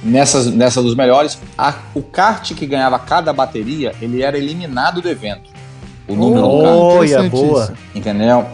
nessas, 0.06 0.46
nessa 0.46 0.82
dos 0.82 0.94
melhores, 0.94 1.38
a- 1.56 1.74
o 1.94 2.02
kart 2.02 2.52
que 2.54 2.66
ganhava 2.66 2.98
cada 2.98 3.32
bateria, 3.32 3.92
ele 4.00 4.22
era 4.22 4.38
eliminado 4.38 5.00
do 5.02 5.08
evento. 5.08 5.50
O 6.08 6.14
número 6.14 6.42
do 6.42 6.62
kart. 6.62 6.74
Olha, 6.76 7.22
boa. 7.28 7.74
Entendeu? 7.94 8.46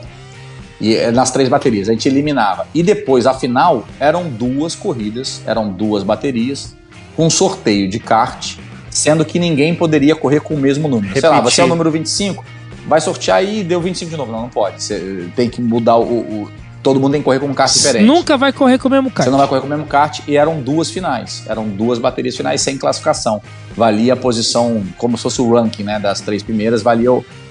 E 0.81 0.97
é, 0.97 1.11
nas 1.13 1.31
três 1.31 1.49
baterias, 1.49 1.89
a 1.89 1.93
gente 1.93 2.09
eliminava. 2.09 2.67
E 2.75 2.83
depois, 2.83 3.27
a 3.27 3.35
final, 3.35 3.87
eram 4.01 4.29
duas 4.29 4.75
corridas, 4.75 5.41
eram 5.47 5.69
duas 5.71 6.03
baterias, 6.03 6.75
com 7.15 7.29
sorteio 7.31 7.89
de 7.89 7.99
kart, 8.01 8.57
sendo 8.91 9.25
que 9.25 9.39
ninguém 9.39 9.75
poderia 9.75 10.17
correr 10.17 10.41
com 10.41 10.55
o 10.55 10.59
mesmo 10.59 10.89
número. 10.89 11.13
Sei 11.13 11.29
lá, 11.29 11.37
Repetir. 11.37 11.55
você 11.55 11.61
é 11.61 11.65
o 11.65 11.69
número 11.69 11.91
25, 11.91 12.45
vai 12.89 13.01
sortear 13.01 13.45
e 13.45 13.63
deu 13.63 13.81
25 13.81 14.11
de 14.11 14.17
novo. 14.17 14.33
Não, 14.33 14.43
não 14.43 14.49
pode. 14.49 14.83
Você 14.83 15.29
tem 15.37 15.49
que 15.49 15.61
mudar 15.61 15.97
o. 15.99 16.03
o- 16.21 16.51
todo 16.83 16.99
mundo 16.99 17.13
tem 17.13 17.21
que 17.21 17.25
correr 17.25 17.39
com 17.39 17.47
um 17.47 17.55
kart 17.55 17.73
diferente. 17.73 18.05
Nunca 18.05 18.37
vai 18.37 18.53
correr 18.53 18.79
com 18.79 18.89
o 18.89 18.91
mesmo 18.91 19.11
kart. 19.11 19.25
Você 19.25 19.31
não 19.31 19.39
vai 19.39 19.47
correr 19.47 19.61
com 19.61 19.67
o 19.67 19.71
mesmo 19.71 19.87
kart 19.87 20.21
e 20.27 20.37
eram 20.37 20.61
duas 20.61 20.91
finais. 20.91 21.45
Eram 21.47 21.69
duas 21.69 21.99
baterias 21.99 22.37
finais 22.37 22.61
sem 22.61 22.77
classificação. 22.77 23.41
Valia 23.77 24.15
a 24.15 24.17
posição, 24.17 24.83
como 24.99 25.17
se 25.17 25.23
fosse 25.23 25.41
o 25.41 25.55
ranking 25.55 25.85
né, 25.85 25.99
das 26.01 26.21
três 26.21 26.43
primeiras, 26.43 26.83
valia, 26.83 27.11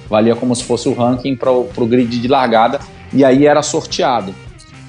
valia 0.10 0.36
como 0.36 0.56
se 0.56 0.64
fosse 0.64 0.90
o 0.90 0.94
ranking 0.94 1.36
para 1.36 1.52
o 1.52 1.86
grid 1.88 2.20
de 2.20 2.28
largada. 2.28 2.80
E 3.14 3.24
aí 3.24 3.46
era 3.46 3.62
sorteado. 3.64 4.34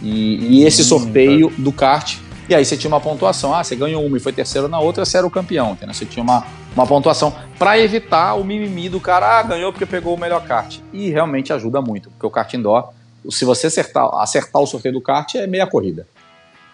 E, 0.03 0.59
e 0.59 0.65
esse 0.65 0.83
Hum, 0.83 0.87
sorteio 0.87 1.53
do 1.57 1.71
kart. 1.73 2.17
E 2.49 2.55
aí 2.55 2.65
você 2.65 2.77
tinha 2.77 2.89
uma 2.89 3.01
pontuação. 3.01 3.55
Ah, 3.55 3.63
você 3.63 3.77
ganhou 3.77 4.05
uma 4.05 4.17
e 4.17 4.21
foi 4.21 4.33
terceiro 4.33 4.67
na 4.67 4.81
outra, 4.81 5.05
você 5.05 5.17
era 5.17 5.27
o 5.27 5.31
campeão. 5.31 5.73
Entendeu? 5.73 5.95
Você 5.95 6.05
tinha 6.05 6.23
uma, 6.23 6.45
uma 6.75 6.87
pontuação 6.87 7.33
para 7.59 7.79
evitar 7.79 8.35
o 8.35 8.43
mimimi 8.45 8.89
do 8.89 8.99
cara, 8.99 9.39
ah, 9.39 9.43
ganhou 9.45 9.73
porque 9.73 9.87
pegou 9.87 10.15
o 10.15 10.19
melhor 10.19 10.43
kart. 10.43 10.79
E 10.93 11.09
realmente 11.11 11.53
ajuda 11.53 11.81
muito, 11.81 12.11
porque 12.11 12.27
o 12.27 12.31
kart 12.31 12.53
indoor, 12.55 12.89
se 13.31 13.45
você 13.45 13.67
acertar, 13.69 14.09
acertar 14.21 14.61
o 14.63 14.67
sorteio 14.67 14.95
do 14.95 15.01
kart, 15.01 15.35
é 15.35 15.47
meia 15.47 15.67
corrida. 15.67 16.07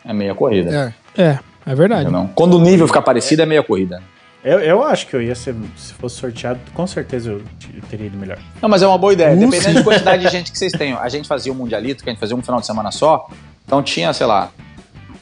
É 0.05 0.13
meia 0.13 0.35
corrida. 0.35 0.95
É. 1.17 1.23
É, 1.23 1.39
é 1.67 1.75
verdade. 1.75 2.03
Entendeu? 2.09 2.31
Quando 2.35 2.55
o 2.57 2.61
nível 2.61 2.87
ficar 2.87 3.03
parecido, 3.03 3.43
é 3.43 3.47
meia 3.47 3.63
corrida. 3.63 4.03
Eu, 4.45 4.61
eu 4.61 4.85
acho 4.85 5.07
que 5.09 5.17
eu 5.17 5.21
ia 5.21 5.35
ser, 5.35 5.55
se 5.77 5.93
fosse 5.95 6.17
sorteado, 6.17 6.61
com 6.73 6.87
certeza 6.87 7.31
eu, 7.33 7.39
eu 7.75 7.83
teria 7.91 8.07
ido 8.07 8.17
melhor. 8.17 8.39
Não, 8.63 8.69
mas 8.69 8.83
é 8.83 8.87
uma 8.87 8.97
boa 8.97 9.13
ideia. 9.13 9.35
Uh, 9.35 9.39
Dependendo 9.39 9.75
da 9.81 9.83
quantidade 9.85 10.23
de 10.25 10.31
gente 10.31 10.53
que 10.53 10.59
vocês 10.59 10.73
tenham. 10.73 10.99
A 10.99 11.09
gente 11.09 11.27
fazia 11.27 11.53
o 11.53 11.55
Mundialito, 11.57 12.05
que 12.05 12.09
a 12.09 12.13
gente 12.13 12.21
fazia 12.21 12.37
um 12.37 12.43
final 12.43 12.61
de 12.61 12.67
semana 12.67 12.91
só. 12.93 13.29
Então 13.67 13.83
tinha, 13.83 14.13
sei 14.13 14.27
lá, 14.27 14.51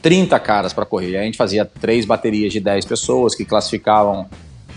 30 0.01 0.39
caras 0.39 0.71
para 0.71 0.85
correr. 0.85 1.15
Aí 1.17 1.23
a 1.23 1.23
gente 1.23 1.37
fazia 1.37 1.65
três 1.65 2.05
baterias 2.05 2.53
de 2.53 2.59
10 2.59 2.85
pessoas 2.85 3.33
que 3.35 3.43
classificavam 3.43 4.27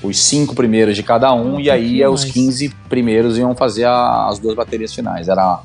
os 0.02 0.18
cinco 0.18 0.54
primeiros 0.54 0.96
de 0.96 1.02
cada 1.02 1.32
um, 1.34 1.56
Um 1.56 1.60
e 1.60 1.70
aí 1.70 2.04
os 2.06 2.22
mais. 2.22 2.32
15 2.32 2.70
primeiros 2.88 3.36
iam 3.36 3.54
fazer 3.54 3.84
a- 3.84 4.28
as 4.28 4.38
duas 4.38 4.56
baterias 4.56 4.94
finais. 4.94 5.28
Era, 5.28 5.60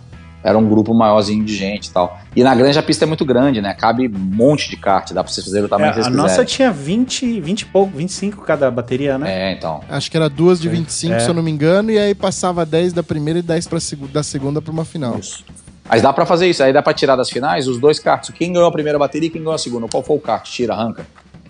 era 0.45 0.55
um 0.57 0.69
grupo 0.69 0.93
maiorzinho 0.93 1.43
de 1.43 1.55
gente 1.55 1.87
e 1.87 1.91
tal. 1.91 2.19
E 2.35 2.43
na 2.43 2.53
granja 2.53 2.79
a 2.79 2.83
pista 2.83 3.03
é 3.03 3.07
muito 3.07 3.25
grande, 3.25 3.59
né? 3.61 3.73
Cabe 3.73 4.07
um 4.07 4.11
monte 4.17 4.69
de 4.69 4.77
kart, 4.77 5.11
dá 5.11 5.23
pra 5.23 5.33
vocês 5.33 5.43
fazerem 5.45 5.63
o 5.63 5.65
É, 5.65 5.69
tamanho 5.69 5.91
que 5.93 5.99
a 5.99 6.03
vocês 6.03 6.15
nossa 6.15 6.45
quiserem. 6.45 6.45
tinha 6.55 6.71
20, 6.71 7.41
20 7.41 7.61
e 7.61 7.65
pouco, 7.65 7.97
25 7.97 8.43
cada 8.45 8.69
bateria, 8.69 9.17
né? 9.17 9.49
É, 9.49 9.53
então. 9.53 9.81
Acho 9.89 10.11
que 10.11 10.15
era 10.15 10.29
duas 10.29 10.61
de 10.61 10.69
25, 10.69 11.15
É. 11.15 11.19
se 11.19 11.27
eu 11.27 11.33
não 11.33 11.41
me 11.41 11.49
engano, 11.49 11.89
e 11.91 11.97
aí 11.97 12.13
passava 12.13 12.63
10 12.65 12.93
da 12.93 13.01
primeira 13.01 13.39
e 13.39 13.41
10 13.41 13.67
pra 13.67 13.79
segu 13.79 14.07
da 14.07 14.21
segunda 14.21 14.61
pra 14.61 14.71
uma 14.71 14.85
final. 14.85 15.17
Isso. 15.17 15.43
Mas 15.89 16.01
dá 16.01 16.11
pra 16.13 16.25
fazer 16.25 16.47
isso, 16.49 16.63
aí 16.63 16.71
dá 16.73 16.81
pra 16.81 16.93
tirar 16.93 17.15
das 17.15 17.29
finais 17.29 17.67
os 17.67 17.79
dois 17.79 17.99
karts. 17.99 18.29
Quem 18.31 18.53
ganhou 18.53 18.67
a 18.67 18.71
primeira 18.71 18.97
bateria 18.99 19.27
e 19.27 19.31
quem 19.31 19.41
ganhou 19.41 19.53
a 19.53 19.57
segunda. 19.57 19.87
Qual 19.87 20.01
foi 20.03 20.15
o 20.15 20.19
kart? 20.19 20.43
Tira, 20.49 20.73
arranca. 20.73 21.05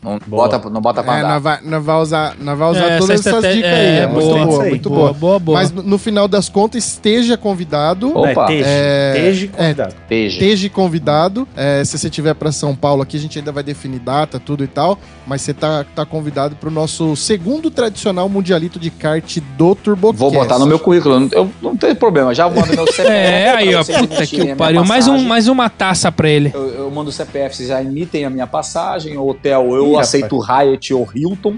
Não 0.05 0.19
Boa. 0.27 0.47
bota, 0.47 0.69
não 0.69 0.79
bota 0.81 1.03
pra 1.03 1.15
É, 1.15 1.19
andar. 1.19 1.29
nós 1.33 1.43
vai, 1.43 1.59
nós 1.63 1.83
vai 1.83 1.95
usar, 2.01 2.35
nós 2.39 2.57
vai 2.59 2.69
usar 2.71 2.85
É, 2.91 2.97
todas 2.99 3.19
essa 3.19 3.29
essas 3.37 3.55
dicas 3.55 3.71
aí. 3.71 3.85
é, 3.85 3.97
É, 4.03 4.07
muito 4.07 4.25
boa, 4.27 4.37
boa, 4.45 4.51
isso 4.51 4.61
aí. 4.61 4.69
muito 4.69 4.89
boa, 4.89 5.13
boa. 5.13 5.39
boa. 5.39 5.57
Mas 5.59 5.71
no- 5.71 5.81
no 5.81 5.97
final 5.97 6.27
das 6.27 6.47
contas, 6.47 6.83
esteja 6.85 7.35
convidado. 7.35 8.15
Opa. 8.15 8.33
Não, 8.43 8.49
é. 8.49 8.61
É, 8.61 9.29
é, 9.31 9.47
convidado. 9.57 9.95
Teja. 10.07 10.33
Esteja 10.35 10.69
convidado. 10.69 11.47
É, 11.57 11.83
se 11.83 11.97
você 11.97 12.07
estiver 12.07 12.35
para 12.35 12.51
São 12.51 12.75
Paulo 12.75 13.01
aqui, 13.01 13.17
a 13.17 13.19
gente 13.19 13.39
ainda 13.39 13.51
vai 13.51 13.63
definir 13.63 13.99
data, 13.99 14.39
tudo 14.39 14.63
e 14.63 14.67
tal. 14.67 14.99
Mas 15.25 15.41
você 15.41 15.53
tá, 15.53 15.83
tá 15.95 16.05
convidado 16.05 16.55
pro 16.55 16.69
nosso 16.69 17.15
segundo 17.15 17.71
tradicional 17.71 18.29
mundialito 18.29 18.77
de 18.79 18.91
kart 18.91 19.39
do 19.57 19.73
TurboCast. 19.73 20.19
Vou 20.19 20.31
botar 20.31 20.59
no 20.59 20.67
meu 20.67 20.77
currículo. 20.77 21.27
Eu 21.31 21.49
não 21.61 21.75
tenho 21.75 21.95
problema, 21.95 22.33
já 22.35 22.47
mando 22.47 22.67
meu 22.75 22.85
CPF. 22.93 23.09
É, 23.11 23.49
aí, 23.55 23.73
ó, 23.73 23.83
puta 23.83 24.25
que 24.27 24.53
pariu. 24.55 24.85
Mais, 24.85 25.07
um, 25.07 25.17
mais 25.23 25.47
uma 25.47 25.67
taça 25.69 26.11
pra 26.11 26.29
ele. 26.29 26.51
Eu, 26.53 26.67
eu 26.75 26.91
mando 26.91 27.09
o 27.09 27.13
CPF, 27.13 27.55
vocês 27.55 27.69
já 27.69 27.81
emitem 27.81 28.23
a 28.25 28.29
minha 28.29 28.45
passagem, 28.45 29.17
o 29.17 29.27
hotel 29.27 29.73
eu 29.73 29.94
Ih, 29.95 29.99
aceito 30.01 30.35
o 30.35 30.39
Hyatt 30.39 30.93
ou 30.93 31.07
Hilton. 31.13 31.55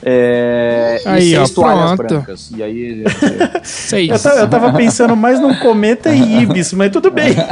É, 0.00 1.02
Aí, 1.04 1.32
e 1.32 1.36
ó, 1.36 1.40
seis 1.40 1.50
toalhas 1.50 1.96
pronto. 1.96 2.14
brancas. 2.14 2.50
E 2.56 2.62
aí. 2.62 3.04
Seis. 3.64 4.08
Eu, 4.10 4.18
ta- 4.32 4.38
eu 4.38 4.48
tava 4.48 4.72
pensando 4.72 5.16
mais 5.16 5.40
num 5.40 5.52
Cometa 5.56 6.10
e 6.14 6.42
Ibis, 6.42 6.72
mas 6.72 6.92
tudo 6.92 7.10
bem. 7.10 7.34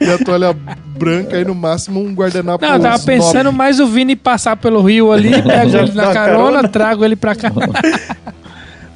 E 0.00 0.10
a 0.10 0.18
toalha 0.18 0.54
branca 0.98 1.36
aí, 1.36 1.44
no 1.44 1.54
máximo, 1.54 2.00
um 2.00 2.12
guardanapo. 2.14 2.64
Não, 2.64 2.74
eu 2.74 2.80
tava 2.80 3.02
pensando 3.02 3.52
mais 3.52 3.80
o 3.80 3.86
Vini 3.86 4.14
passar 4.16 4.56
pelo 4.56 4.80
Rio 4.82 5.12
ali, 5.12 5.30
pego 5.42 5.76
ele 5.76 5.92
na 5.92 6.12
carona, 6.12 6.14
carona. 6.52 6.68
trago 6.68 7.04
ele 7.04 7.16
pra 7.16 7.34
cá. 7.34 7.50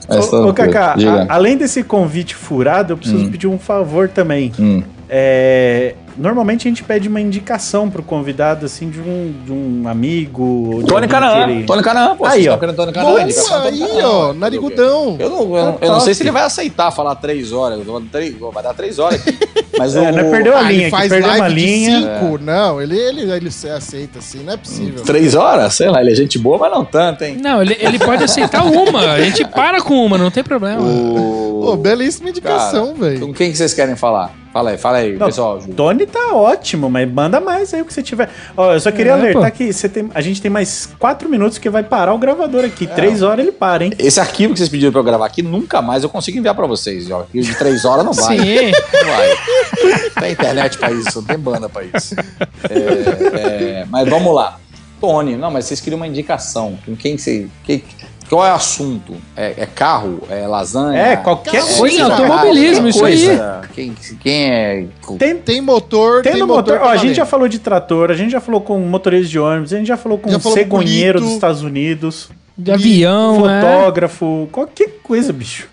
Mas 0.08 0.32
Ô, 0.32 0.48
ô 0.48 0.52
Diga. 0.52 0.94
a- 0.94 1.34
além 1.34 1.56
desse 1.56 1.82
convite 1.82 2.34
furado, 2.34 2.92
eu 2.92 2.96
preciso 2.96 3.28
pedir 3.30 3.46
um 3.46 3.58
favor 3.58 4.08
também. 4.08 4.52
Hum. 4.58 4.82
É, 5.08 5.94
normalmente 6.18 6.66
a 6.66 6.70
gente 6.70 6.82
pede 6.84 7.08
uma 7.08 7.20
indicação 7.20 7.88
pro 7.88 8.02
convidado, 8.02 8.66
assim, 8.66 8.90
de 8.90 9.00
um, 9.00 9.32
de 9.44 9.52
um 9.52 9.88
amigo. 9.88 10.82
Tony 10.86 11.06
que 11.08 11.14
ele- 11.14 11.64
Tony 11.64 11.82
Canaan, 11.82 12.16
pô. 12.16 12.24
Aí, 12.26 12.48
ó. 12.48 12.56
Tony 12.56 12.72
Tony 12.72 12.88
aí, 12.88 12.92
Canaan. 12.92 14.08
ó, 14.08 14.32
narigudão. 14.32 15.16
Eu 15.18 15.30
não, 15.30 15.38
eu, 15.40 15.46
não- 15.46 15.56
eu 15.80 15.88
não 15.88 15.94
top. 15.94 16.04
sei 16.04 16.14
se 16.14 16.22
ele 16.22 16.30
vai 16.30 16.42
aceitar 16.42 16.90
falar 16.90 17.14
três 17.16 17.52
horas. 17.52 17.80
Vai 18.52 18.62
dar 18.62 18.74
três 18.74 18.98
horas 18.98 19.20
aqui. 19.20 19.38
Mas 19.78 19.94
É, 19.94 20.00
o, 20.10 20.16
não 20.16 20.30
perdeu 20.30 20.56
a 20.56 20.58
Ah, 20.58 20.62
linha 20.62 20.72
ele 20.74 20.82
aqui, 20.86 20.90
faz 20.90 21.08
perdeu 21.08 21.28
live 21.28 21.42
uma 21.42 21.48
de 21.48 21.54
linha. 21.54 22.00
cinco. 22.20 22.38
Não, 22.38 22.82
ele, 22.82 22.98
ele, 22.98 23.30
ele 23.30 23.48
aceita 23.48 24.18
assim, 24.18 24.42
não 24.42 24.54
é 24.54 24.56
possível. 24.56 25.02
Três 25.04 25.34
horas? 25.36 25.74
Sei 25.74 25.88
lá, 25.88 26.00
ele 26.00 26.10
é 26.10 26.14
gente 26.14 26.38
boa, 26.38 26.58
mas 26.58 26.70
não 26.72 26.84
tanto, 26.84 27.22
hein? 27.22 27.38
Não, 27.40 27.62
ele, 27.62 27.76
ele 27.78 27.98
pode 27.98 28.24
aceitar 28.24 28.64
uma. 28.64 29.12
A 29.12 29.20
gente 29.20 29.44
para 29.46 29.80
com 29.80 30.04
uma, 30.04 30.18
não 30.18 30.30
tem 30.30 30.42
problema. 30.42 30.82
O... 30.82 31.60
Pô, 31.64 31.76
belíssima 31.76 32.30
indicação, 32.30 32.94
velho. 32.94 33.20
Com 33.20 33.32
quem 33.32 33.50
que 33.52 33.56
vocês 33.56 33.72
querem 33.74 33.94
falar? 33.94 34.32
Fala 34.52 34.70
aí, 34.70 34.78
fala 34.78 34.98
aí, 34.98 35.12
Não, 35.16 35.26
pessoal. 35.26 35.58
Tony 35.76 36.06
tá 36.08 36.34
ótimo, 36.34 36.90
mas 36.90 37.10
manda 37.10 37.40
mais 37.40 37.72
aí 37.72 37.80
o 37.82 37.84
que 37.84 37.92
você 37.94 38.02
tiver. 38.02 38.28
Ó, 38.56 38.72
eu 38.72 38.80
só 38.80 38.90
queria 38.90 39.12
É, 39.12 39.14
alertar 39.14 39.50
pô. 39.50 39.56
que 39.56 39.72
você 39.72 39.88
tem, 39.88 40.10
a 40.14 40.20
gente 40.20 40.42
tem 40.42 40.50
mais 40.50 40.88
quatro 40.98 41.28
minutos 41.28 41.58
que 41.58 41.70
vai 41.70 41.82
parar 41.82 42.12
o 42.14 42.18
gravador 42.18 42.64
aqui. 42.64 42.86
Três 42.86 43.22
horas 43.22 43.40
ele 43.46 43.52
para, 43.52 43.84
hein? 43.84 43.92
Esse 43.98 44.18
arquivo 44.18 44.52
que 44.54 44.58
vocês 44.58 44.68
pediram 44.68 44.90
pra 44.92 45.00
eu 45.00 45.04
gravar 45.04 45.26
aqui, 45.26 45.42
nunca 45.42 45.80
mais 45.80 46.02
eu 46.02 46.08
consigo 46.08 46.38
enviar 46.38 46.54
pra 46.54 46.66
vocês. 46.66 47.10
Ó. 47.10 47.20
Arquivo 47.20 47.46
de 47.46 47.54
três 47.56 47.84
horas 47.84 48.04
não 48.04 48.12
vai. 48.12 48.36
Sim. 48.38 48.70
Não 48.92 49.16
vai. 49.16 49.28
Não 50.14 50.22
tem 50.22 50.32
internet 50.32 50.78
pra 50.78 50.90
isso, 50.90 51.18
não 51.20 51.24
tem 51.26 51.38
banda 51.38 51.68
pra 51.68 51.82
isso. 51.84 52.14
É, 52.70 53.80
é, 53.82 53.86
mas 53.88 54.08
vamos 54.08 54.34
lá. 54.34 54.58
Tony, 55.00 55.36
não, 55.36 55.50
mas 55.50 55.66
vocês 55.66 55.80
queriam 55.80 55.96
uma 55.98 56.06
indicação. 56.08 56.76
Com 56.84 56.96
quem 56.96 57.16
você. 57.16 57.46
que- 57.64 57.84
qual 58.28 58.44
é 58.46 58.50
o 58.50 58.54
assunto? 58.54 59.14
É, 59.36 59.54
é 59.58 59.66
carro? 59.66 60.20
É 60.30 60.46
lasanha? 60.46 60.98
É, 60.98 61.16
qualquer 61.16 61.62
coisa. 61.76 61.96
Sim, 61.96 62.00
automobilismo, 62.02 62.90
qualquer 62.90 62.90
isso 62.90 63.04
aí. 63.04 63.26
coisa. 63.26 63.60
Quem, 63.74 63.94
quem 64.20 64.50
é. 64.52 64.86
Tem, 65.18 65.36
Tem 65.36 65.60
motor, 65.60 66.22
tem 66.22 66.32
tem 66.34 66.42
motor. 66.42 66.78
pra 66.78 66.86
Ó, 66.86 66.90
a 66.90 66.96
gente 66.96 67.14
já 67.14 67.24
falou 67.26 67.48
de 67.48 67.58
trator, 67.58 68.10
a 68.10 68.14
gente 68.14 68.30
já 68.30 68.40
falou 68.40 68.60
com 68.60 68.78
motorista 68.80 69.28
de 69.28 69.38
ônibus, 69.38 69.72
a 69.72 69.78
gente 69.78 69.86
já 69.86 69.96
falou 69.96 70.18
com 70.18 70.30
Já 70.30 70.36
um 70.36 70.40
falou 70.40 70.56
cegonheiro 70.58 71.18
Lito. 71.18 71.26
dos 71.26 71.34
Estados 71.34 71.62
Unidos, 71.62 72.28
De 72.56 72.72
avião, 72.72 73.48
é. 73.48 73.60
fotógrafo, 73.60 74.48
qualquer 74.52 74.98
coisa, 75.02 75.32
bicho. 75.32 75.68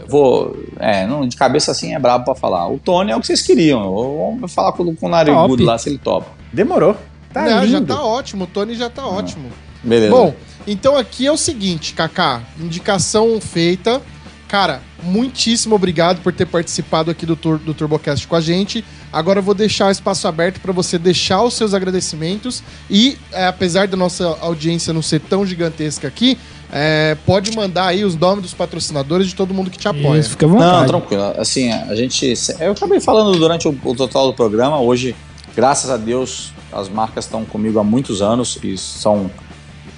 Eu 0.00 0.06
vou. 0.06 0.56
É, 0.78 1.06
não, 1.06 1.26
de 1.26 1.36
cabeça 1.36 1.70
assim 1.72 1.94
é 1.94 1.98
brabo 1.98 2.24
pra 2.24 2.34
falar. 2.34 2.68
O 2.68 2.78
Tony 2.78 3.10
é 3.10 3.16
o 3.16 3.20
que 3.20 3.26
vocês 3.26 3.42
queriam. 3.42 3.82
Eu 3.84 4.36
vou 4.38 4.48
falar 4.48 4.72
com, 4.72 4.94
com 4.94 5.06
o 5.06 5.08
narigudo 5.08 5.64
lá 5.64 5.76
se 5.78 5.88
ele 5.88 5.98
topa. 5.98 6.28
Demorou. 6.52 6.96
Tá 7.32 7.42
Não, 7.42 7.48
já 7.66 7.78
lindo. 7.78 7.94
tá 7.94 8.02
ótimo, 8.02 8.44
o 8.44 8.46
Tony 8.46 8.74
já 8.74 8.88
tá 8.88 9.06
ótimo. 9.06 9.50
Beleza. 9.82 10.10
Bom, 10.10 10.32
então 10.66 10.96
aqui 10.96 11.26
é 11.26 11.32
o 11.32 11.36
seguinte, 11.36 11.94
Kaká, 11.94 12.42
indicação 12.60 13.40
feita. 13.40 14.02
Cara, 14.48 14.80
muitíssimo 15.02 15.74
obrigado 15.74 16.22
por 16.22 16.32
ter 16.32 16.46
participado 16.46 17.10
aqui 17.10 17.26
do, 17.26 17.36
Tur 17.36 17.58
do 17.58 17.74
TurboCast 17.74 18.26
com 18.26 18.34
a 18.34 18.40
gente. 18.40 18.82
Agora 19.12 19.40
eu 19.40 19.42
vou 19.42 19.54
deixar 19.54 19.88
o 19.88 19.90
espaço 19.90 20.26
aberto 20.26 20.60
para 20.60 20.72
você 20.72 20.98
deixar 20.98 21.42
os 21.42 21.54
seus 21.54 21.74
agradecimentos 21.74 22.62
e, 22.90 23.18
é, 23.32 23.46
apesar 23.46 23.86
da 23.86 23.96
nossa 23.96 24.26
audiência 24.40 24.92
não 24.92 25.02
ser 25.02 25.20
tão 25.20 25.44
gigantesca 25.44 26.08
aqui, 26.08 26.38
é, 26.72 27.16
pode 27.26 27.54
mandar 27.54 27.86
aí 27.88 28.04
os 28.04 28.16
nomes 28.16 28.42
dos 28.42 28.54
patrocinadores 28.54 29.26
de 29.26 29.34
todo 29.34 29.54
mundo 29.54 29.70
que 29.70 29.78
te 29.78 29.88
apoia. 29.88 30.20
Isso, 30.20 30.30
fica 30.30 30.46
à 30.46 30.48
Não, 30.48 30.56
vontade. 30.56 30.86
tranquilo. 30.86 31.22
Assim, 31.38 31.70
a 31.70 31.94
gente. 31.94 32.34
Eu 32.60 32.72
acabei 32.72 33.00
falando 33.00 33.38
durante 33.38 33.68
o, 33.68 33.78
o 33.84 33.94
total 33.94 34.28
do 34.28 34.34
programa. 34.34 34.78
Hoje, 34.78 35.14
graças 35.56 35.90
a 35.90 35.96
Deus, 35.96 36.52
as 36.72 36.88
marcas 36.88 37.24
estão 37.24 37.44
comigo 37.44 37.78
há 37.78 37.84
muitos 37.84 38.20
anos 38.20 38.58
e 38.62 38.76
são 38.76 39.30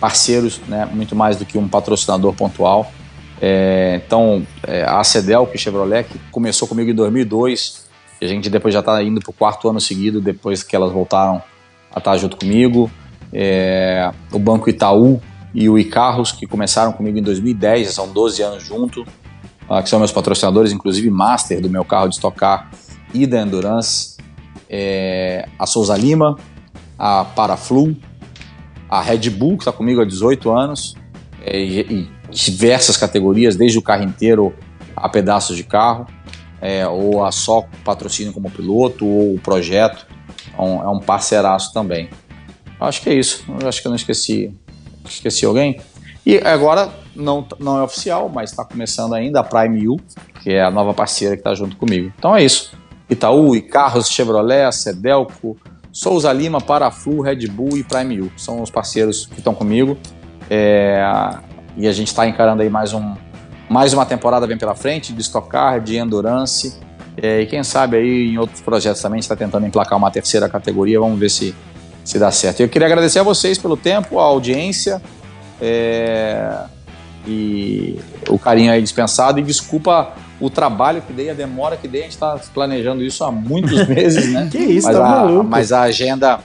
parceiros, 0.00 0.60
né? 0.66 0.88
Muito 0.92 1.14
mais 1.14 1.36
do 1.36 1.44
que 1.44 1.58
um 1.58 1.68
patrocinador 1.68 2.32
pontual. 2.34 2.90
É, 3.40 4.00
então, 4.04 4.46
é, 4.66 4.84
a 4.84 5.02
Cedel, 5.04 5.46
que 5.46 5.58
Chevrolet, 5.58 6.04
que 6.04 6.18
começou 6.30 6.66
comigo 6.66 6.90
em 6.90 6.94
2002, 6.94 7.86
e 8.20 8.24
a 8.24 8.28
gente 8.28 8.50
depois 8.50 8.74
já 8.74 8.80
está 8.80 9.02
indo 9.02 9.20
para 9.20 9.30
o 9.30 9.32
quarto 9.32 9.68
ano 9.68 9.80
seguido, 9.80 10.20
depois 10.20 10.62
que 10.62 10.74
elas 10.74 10.92
voltaram 10.92 11.42
a 11.94 11.98
estar 11.98 12.16
junto 12.16 12.36
comigo. 12.36 12.90
É, 13.32 14.10
o 14.32 14.38
Banco 14.38 14.68
Itaú 14.68 15.20
e 15.54 15.68
o 15.68 15.78
Icarros, 15.78 16.32
que 16.32 16.46
começaram 16.46 16.92
comigo 16.92 17.18
em 17.18 17.22
2010, 17.22 17.86
já 17.86 17.92
são 17.92 18.12
12 18.12 18.42
anos 18.42 18.64
junto 18.64 19.04
ah, 19.70 19.80
que 19.84 19.88
são 19.88 20.00
meus 20.00 20.10
patrocinadores, 20.10 20.72
inclusive 20.72 21.08
Master 21.08 21.60
do 21.60 21.70
meu 21.70 21.84
carro 21.84 22.08
de 22.08 22.16
estocar 22.16 22.68
e 23.14 23.24
da 23.24 23.40
Endurance, 23.40 24.16
é, 24.68 25.48
a 25.56 25.64
Souza 25.64 25.96
Lima, 25.96 26.36
a 26.98 27.24
Paraflu, 27.24 27.96
a 28.90 29.00
Red 29.00 29.30
Bull, 29.30 29.56
que 29.56 29.62
está 29.62 29.72
comigo 29.72 30.00
há 30.00 30.04
18 30.04 30.50
anos, 30.50 30.96
é, 31.42 31.58
e, 31.60 32.10
diversas 32.28 32.96
categorias, 32.96 33.56
desde 33.56 33.78
o 33.78 33.82
carro 33.82 34.02
inteiro 34.02 34.54
a 34.96 35.08
pedaços 35.08 35.56
de 35.56 35.64
carro, 35.64 36.06
é, 36.60 36.86
ou 36.86 37.24
a 37.24 37.30
só 37.30 37.64
patrocínio 37.84 38.32
como 38.32 38.50
piloto, 38.50 39.06
ou 39.06 39.34
o 39.34 39.40
projeto, 39.40 40.06
é 40.56 40.60
um, 40.60 40.82
é 40.82 40.88
um 40.88 40.98
parceiraço 40.98 41.72
também. 41.72 42.10
Acho 42.80 43.00
que 43.02 43.10
é 43.10 43.14
isso, 43.14 43.44
acho 43.66 43.80
que 43.80 43.86
eu 43.86 43.90
não 43.90 43.96
esqueci, 43.96 44.52
esqueci 45.04 45.44
alguém. 45.44 45.80
E 46.26 46.38
agora 46.38 46.90
não, 47.14 47.46
não 47.58 47.78
é 47.78 47.82
oficial, 47.82 48.28
mas 48.28 48.50
está 48.50 48.64
começando 48.64 49.14
ainda 49.14 49.40
a 49.40 49.44
Prime 49.44 49.88
U, 49.88 49.96
que 50.42 50.50
é 50.50 50.62
a 50.62 50.70
nova 50.70 50.92
parceira 50.92 51.34
que 51.34 51.40
está 51.40 51.54
junto 51.54 51.76
comigo. 51.76 52.12
Então 52.18 52.36
é 52.36 52.42
isso. 52.42 52.72
Itaú, 53.08 53.56
e 53.56 53.62
Carros, 53.62 54.08
Chevrolet, 54.08 54.70
Sedelco, 54.72 55.56
Souza 55.92 56.32
Lima, 56.32 56.60
Paraflu, 56.60 57.20
Red 57.20 57.46
Bull 57.48 57.76
e 57.76 57.84
Prime 57.84 58.20
U. 58.22 58.32
São 58.36 58.62
os 58.62 58.70
parceiros 58.70 59.26
que 59.26 59.38
estão 59.38 59.54
comigo. 59.54 59.98
É, 60.48 61.02
e 61.76 61.86
a 61.86 61.92
gente 61.92 62.08
está 62.08 62.26
encarando 62.26 62.62
aí 62.62 62.70
mais, 62.70 62.92
um, 62.92 63.14
mais 63.68 63.92
uma 63.92 64.06
temporada 64.06 64.46
vem 64.46 64.56
pela 64.56 64.74
frente, 64.74 65.12
de 65.12 65.20
Stock 65.20 65.48
Car, 65.48 65.80
de 65.80 65.96
Endurance. 65.96 66.78
É, 67.16 67.42
e 67.42 67.46
quem 67.46 67.62
sabe 67.62 67.96
aí 67.96 68.28
em 68.28 68.38
outros 68.38 68.60
projetos 68.60 69.02
também 69.02 69.20
está 69.20 69.34
tentando 69.34 69.66
emplacar 69.66 69.98
uma 69.98 70.10
terceira 70.10 70.48
categoria. 70.48 70.98
Vamos 71.00 71.18
ver 71.18 71.30
se, 71.30 71.54
se 72.04 72.18
dá 72.18 72.30
certo. 72.30 72.60
Eu 72.60 72.68
queria 72.68 72.86
agradecer 72.86 73.18
a 73.18 73.22
vocês 73.22 73.58
pelo 73.58 73.76
tempo, 73.76 74.18
a 74.18 74.24
audiência. 74.24 75.02
É, 75.60 76.64
e 77.26 78.00
o 78.28 78.38
carinho 78.38 78.72
aí 78.72 78.80
dispensado 78.80 79.38
e 79.38 79.42
desculpa 79.42 80.14
o 80.40 80.48
trabalho 80.48 81.02
que 81.02 81.12
dei, 81.12 81.30
a 81.30 81.34
demora 81.34 81.76
que 81.76 81.86
dei, 81.86 82.00
a 82.00 82.04
gente 82.04 82.12
está 82.12 82.38
planejando 82.54 83.02
isso 83.02 83.22
há 83.22 83.30
muitos 83.30 83.86
meses, 83.88 84.32
né? 84.32 84.48
Que 84.50 84.58
isso, 84.58 84.86
mas, 84.86 84.96
tá 84.96 85.04
a, 85.06 85.08
maluco. 85.10 85.44
mas 85.44 85.72
a 85.72 85.82
agenda, 85.82 86.40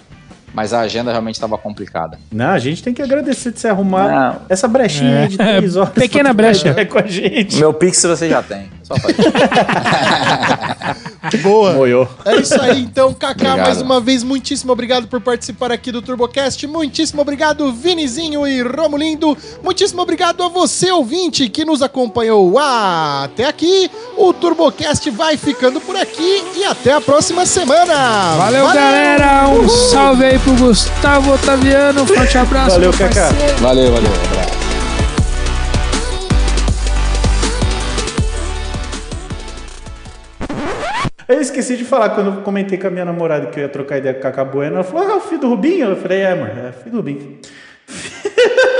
mas 0.53 0.73
a 0.73 0.81
agenda 0.81 1.11
realmente 1.11 1.35
estava 1.35 1.57
complicada. 1.57 2.19
Não, 2.31 2.49
a 2.49 2.59
gente 2.59 2.83
tem 2.83 2.93
que 2.93 3.01
agradecer 3.01 3.51
de 3.51 3.59
você 3.59 3.67
arrumar 3.69 4.07
Não, 4.33 4.41
essa 4.49 4.67
brechinha 4.67 5.11
É. 5.11 5.21
aí 5.23 5.27
de 5.29 5.37
três 5.37 5.75
horas. 5.77 5.93
Pequena 5.93 6.33
brecha. 6.33 6.69
ideia 6.69 6.85
com 6.87 6.99
a 6.99 7.07
gente. 7.07 7.57
meu 7.57 7.73
Pix 7.73 8.01
você 8.03 8.29
já 8.29 8.43
tem. 8.43 8.69
Só 8.85 8.95
fazer. 8.97 9.15
Boa. 11.41 11.73
Moiou. 11.73 12.07
É 12.23 12.35
isso 12.35 12.61
aí, 12.61 12.81
então, 12.81 13.11
Kaká, 13.11 13.57
mais 13.57 13.81
uma 13.81 13.99
vez, 13.99 14.23
muitíssimo 14.23 14.71
obrigado 14.71 15.07
por 15.07 15.19
participar 15.19 15.71
aqui 15.71 15.91
do 15.91 16.03
TurboCast. 16.03 16.67
Muitíssimo 16.67 17.19
obrigado, 17.19 17.73
Vinizinho 17.73 18.47
e 18.47 18.61
Romulindo. 18.61 19.35
Muitíssimo 19.63 20.03
obrigado 20.03 20.43
a 20.43 20.49
você, 20.49 20.91
ouvinte, 20.91 21.49
que 21.49 21.65
nos 21.65 21.81
acompanhou 21.81 22.59
até 22.59 23.47
aqui. 23.47 23.89
O 24.15 24.31
TurboCast 24.31 25.09
vai 25.09 25.35
ficando 25.35 25.81
por 25.81 25.95
aqui 25.95 26.43
e 26.55 26.63
até 26.63 26.93
a 26.93 27.01
próxima 27.01 27.43
semana. 27.45 28.35
Valeu, 28.37 28.67
galera. 28.67 29.47
Um 29.47 29.67
salve 29.67 30.25
aí 30.25 30.37
pro 30.37 30.53
Gustavo 30.53 31.33
Otaviano. 31.33 32.03
Um 32.03 32.07
forte 32.07 32.37
abraço. 32.37 32.71
Valeu, 32.71 32.93
Kaká. 32.93 33.31
Valeu, 33.59 33.91
valeu. 33.91 34.11
Um 34.11 34.39
abraço. 34.39 34.64
Aí 41.27 41.37
eu 41.37 41.41
esqueci 41.41 41.75
de 41.75 41.83
falar, 41.83 42.09
quando 42.09 42.27
eu 42.27 42.41
comentei 42.43 42.77
com 42.77 42.87
a 42.87 42.91
minha 42.91 43.05
namorada 43.05 43.47
que 43.47 43.59
eu 43.59 43.63
ia 43.63 43.69
trocar 43.69 43.97
ideia 43.97 44.13
com 44.13 44.19
a 44.19 44.23
Cacá 44.31 44.45
Bueno, 44.45 44.75
ela 44.75 44.83
falou, 44.83 45.07
ah, 45.07 45.11
é 45.11 45.15
o 45.15 45.21
filho 45.21 45.41
do 45.41 45.49
Rubinho? 45.49 45.89
Eu 45.89 45.95
falei, 45.95 46.21
é, 46.21 46.35
mano 46.35 46.67
é 46.67 46.71
filho 46.71 46.91
do 46.91 46.97
Rubinho. 46.97 47.39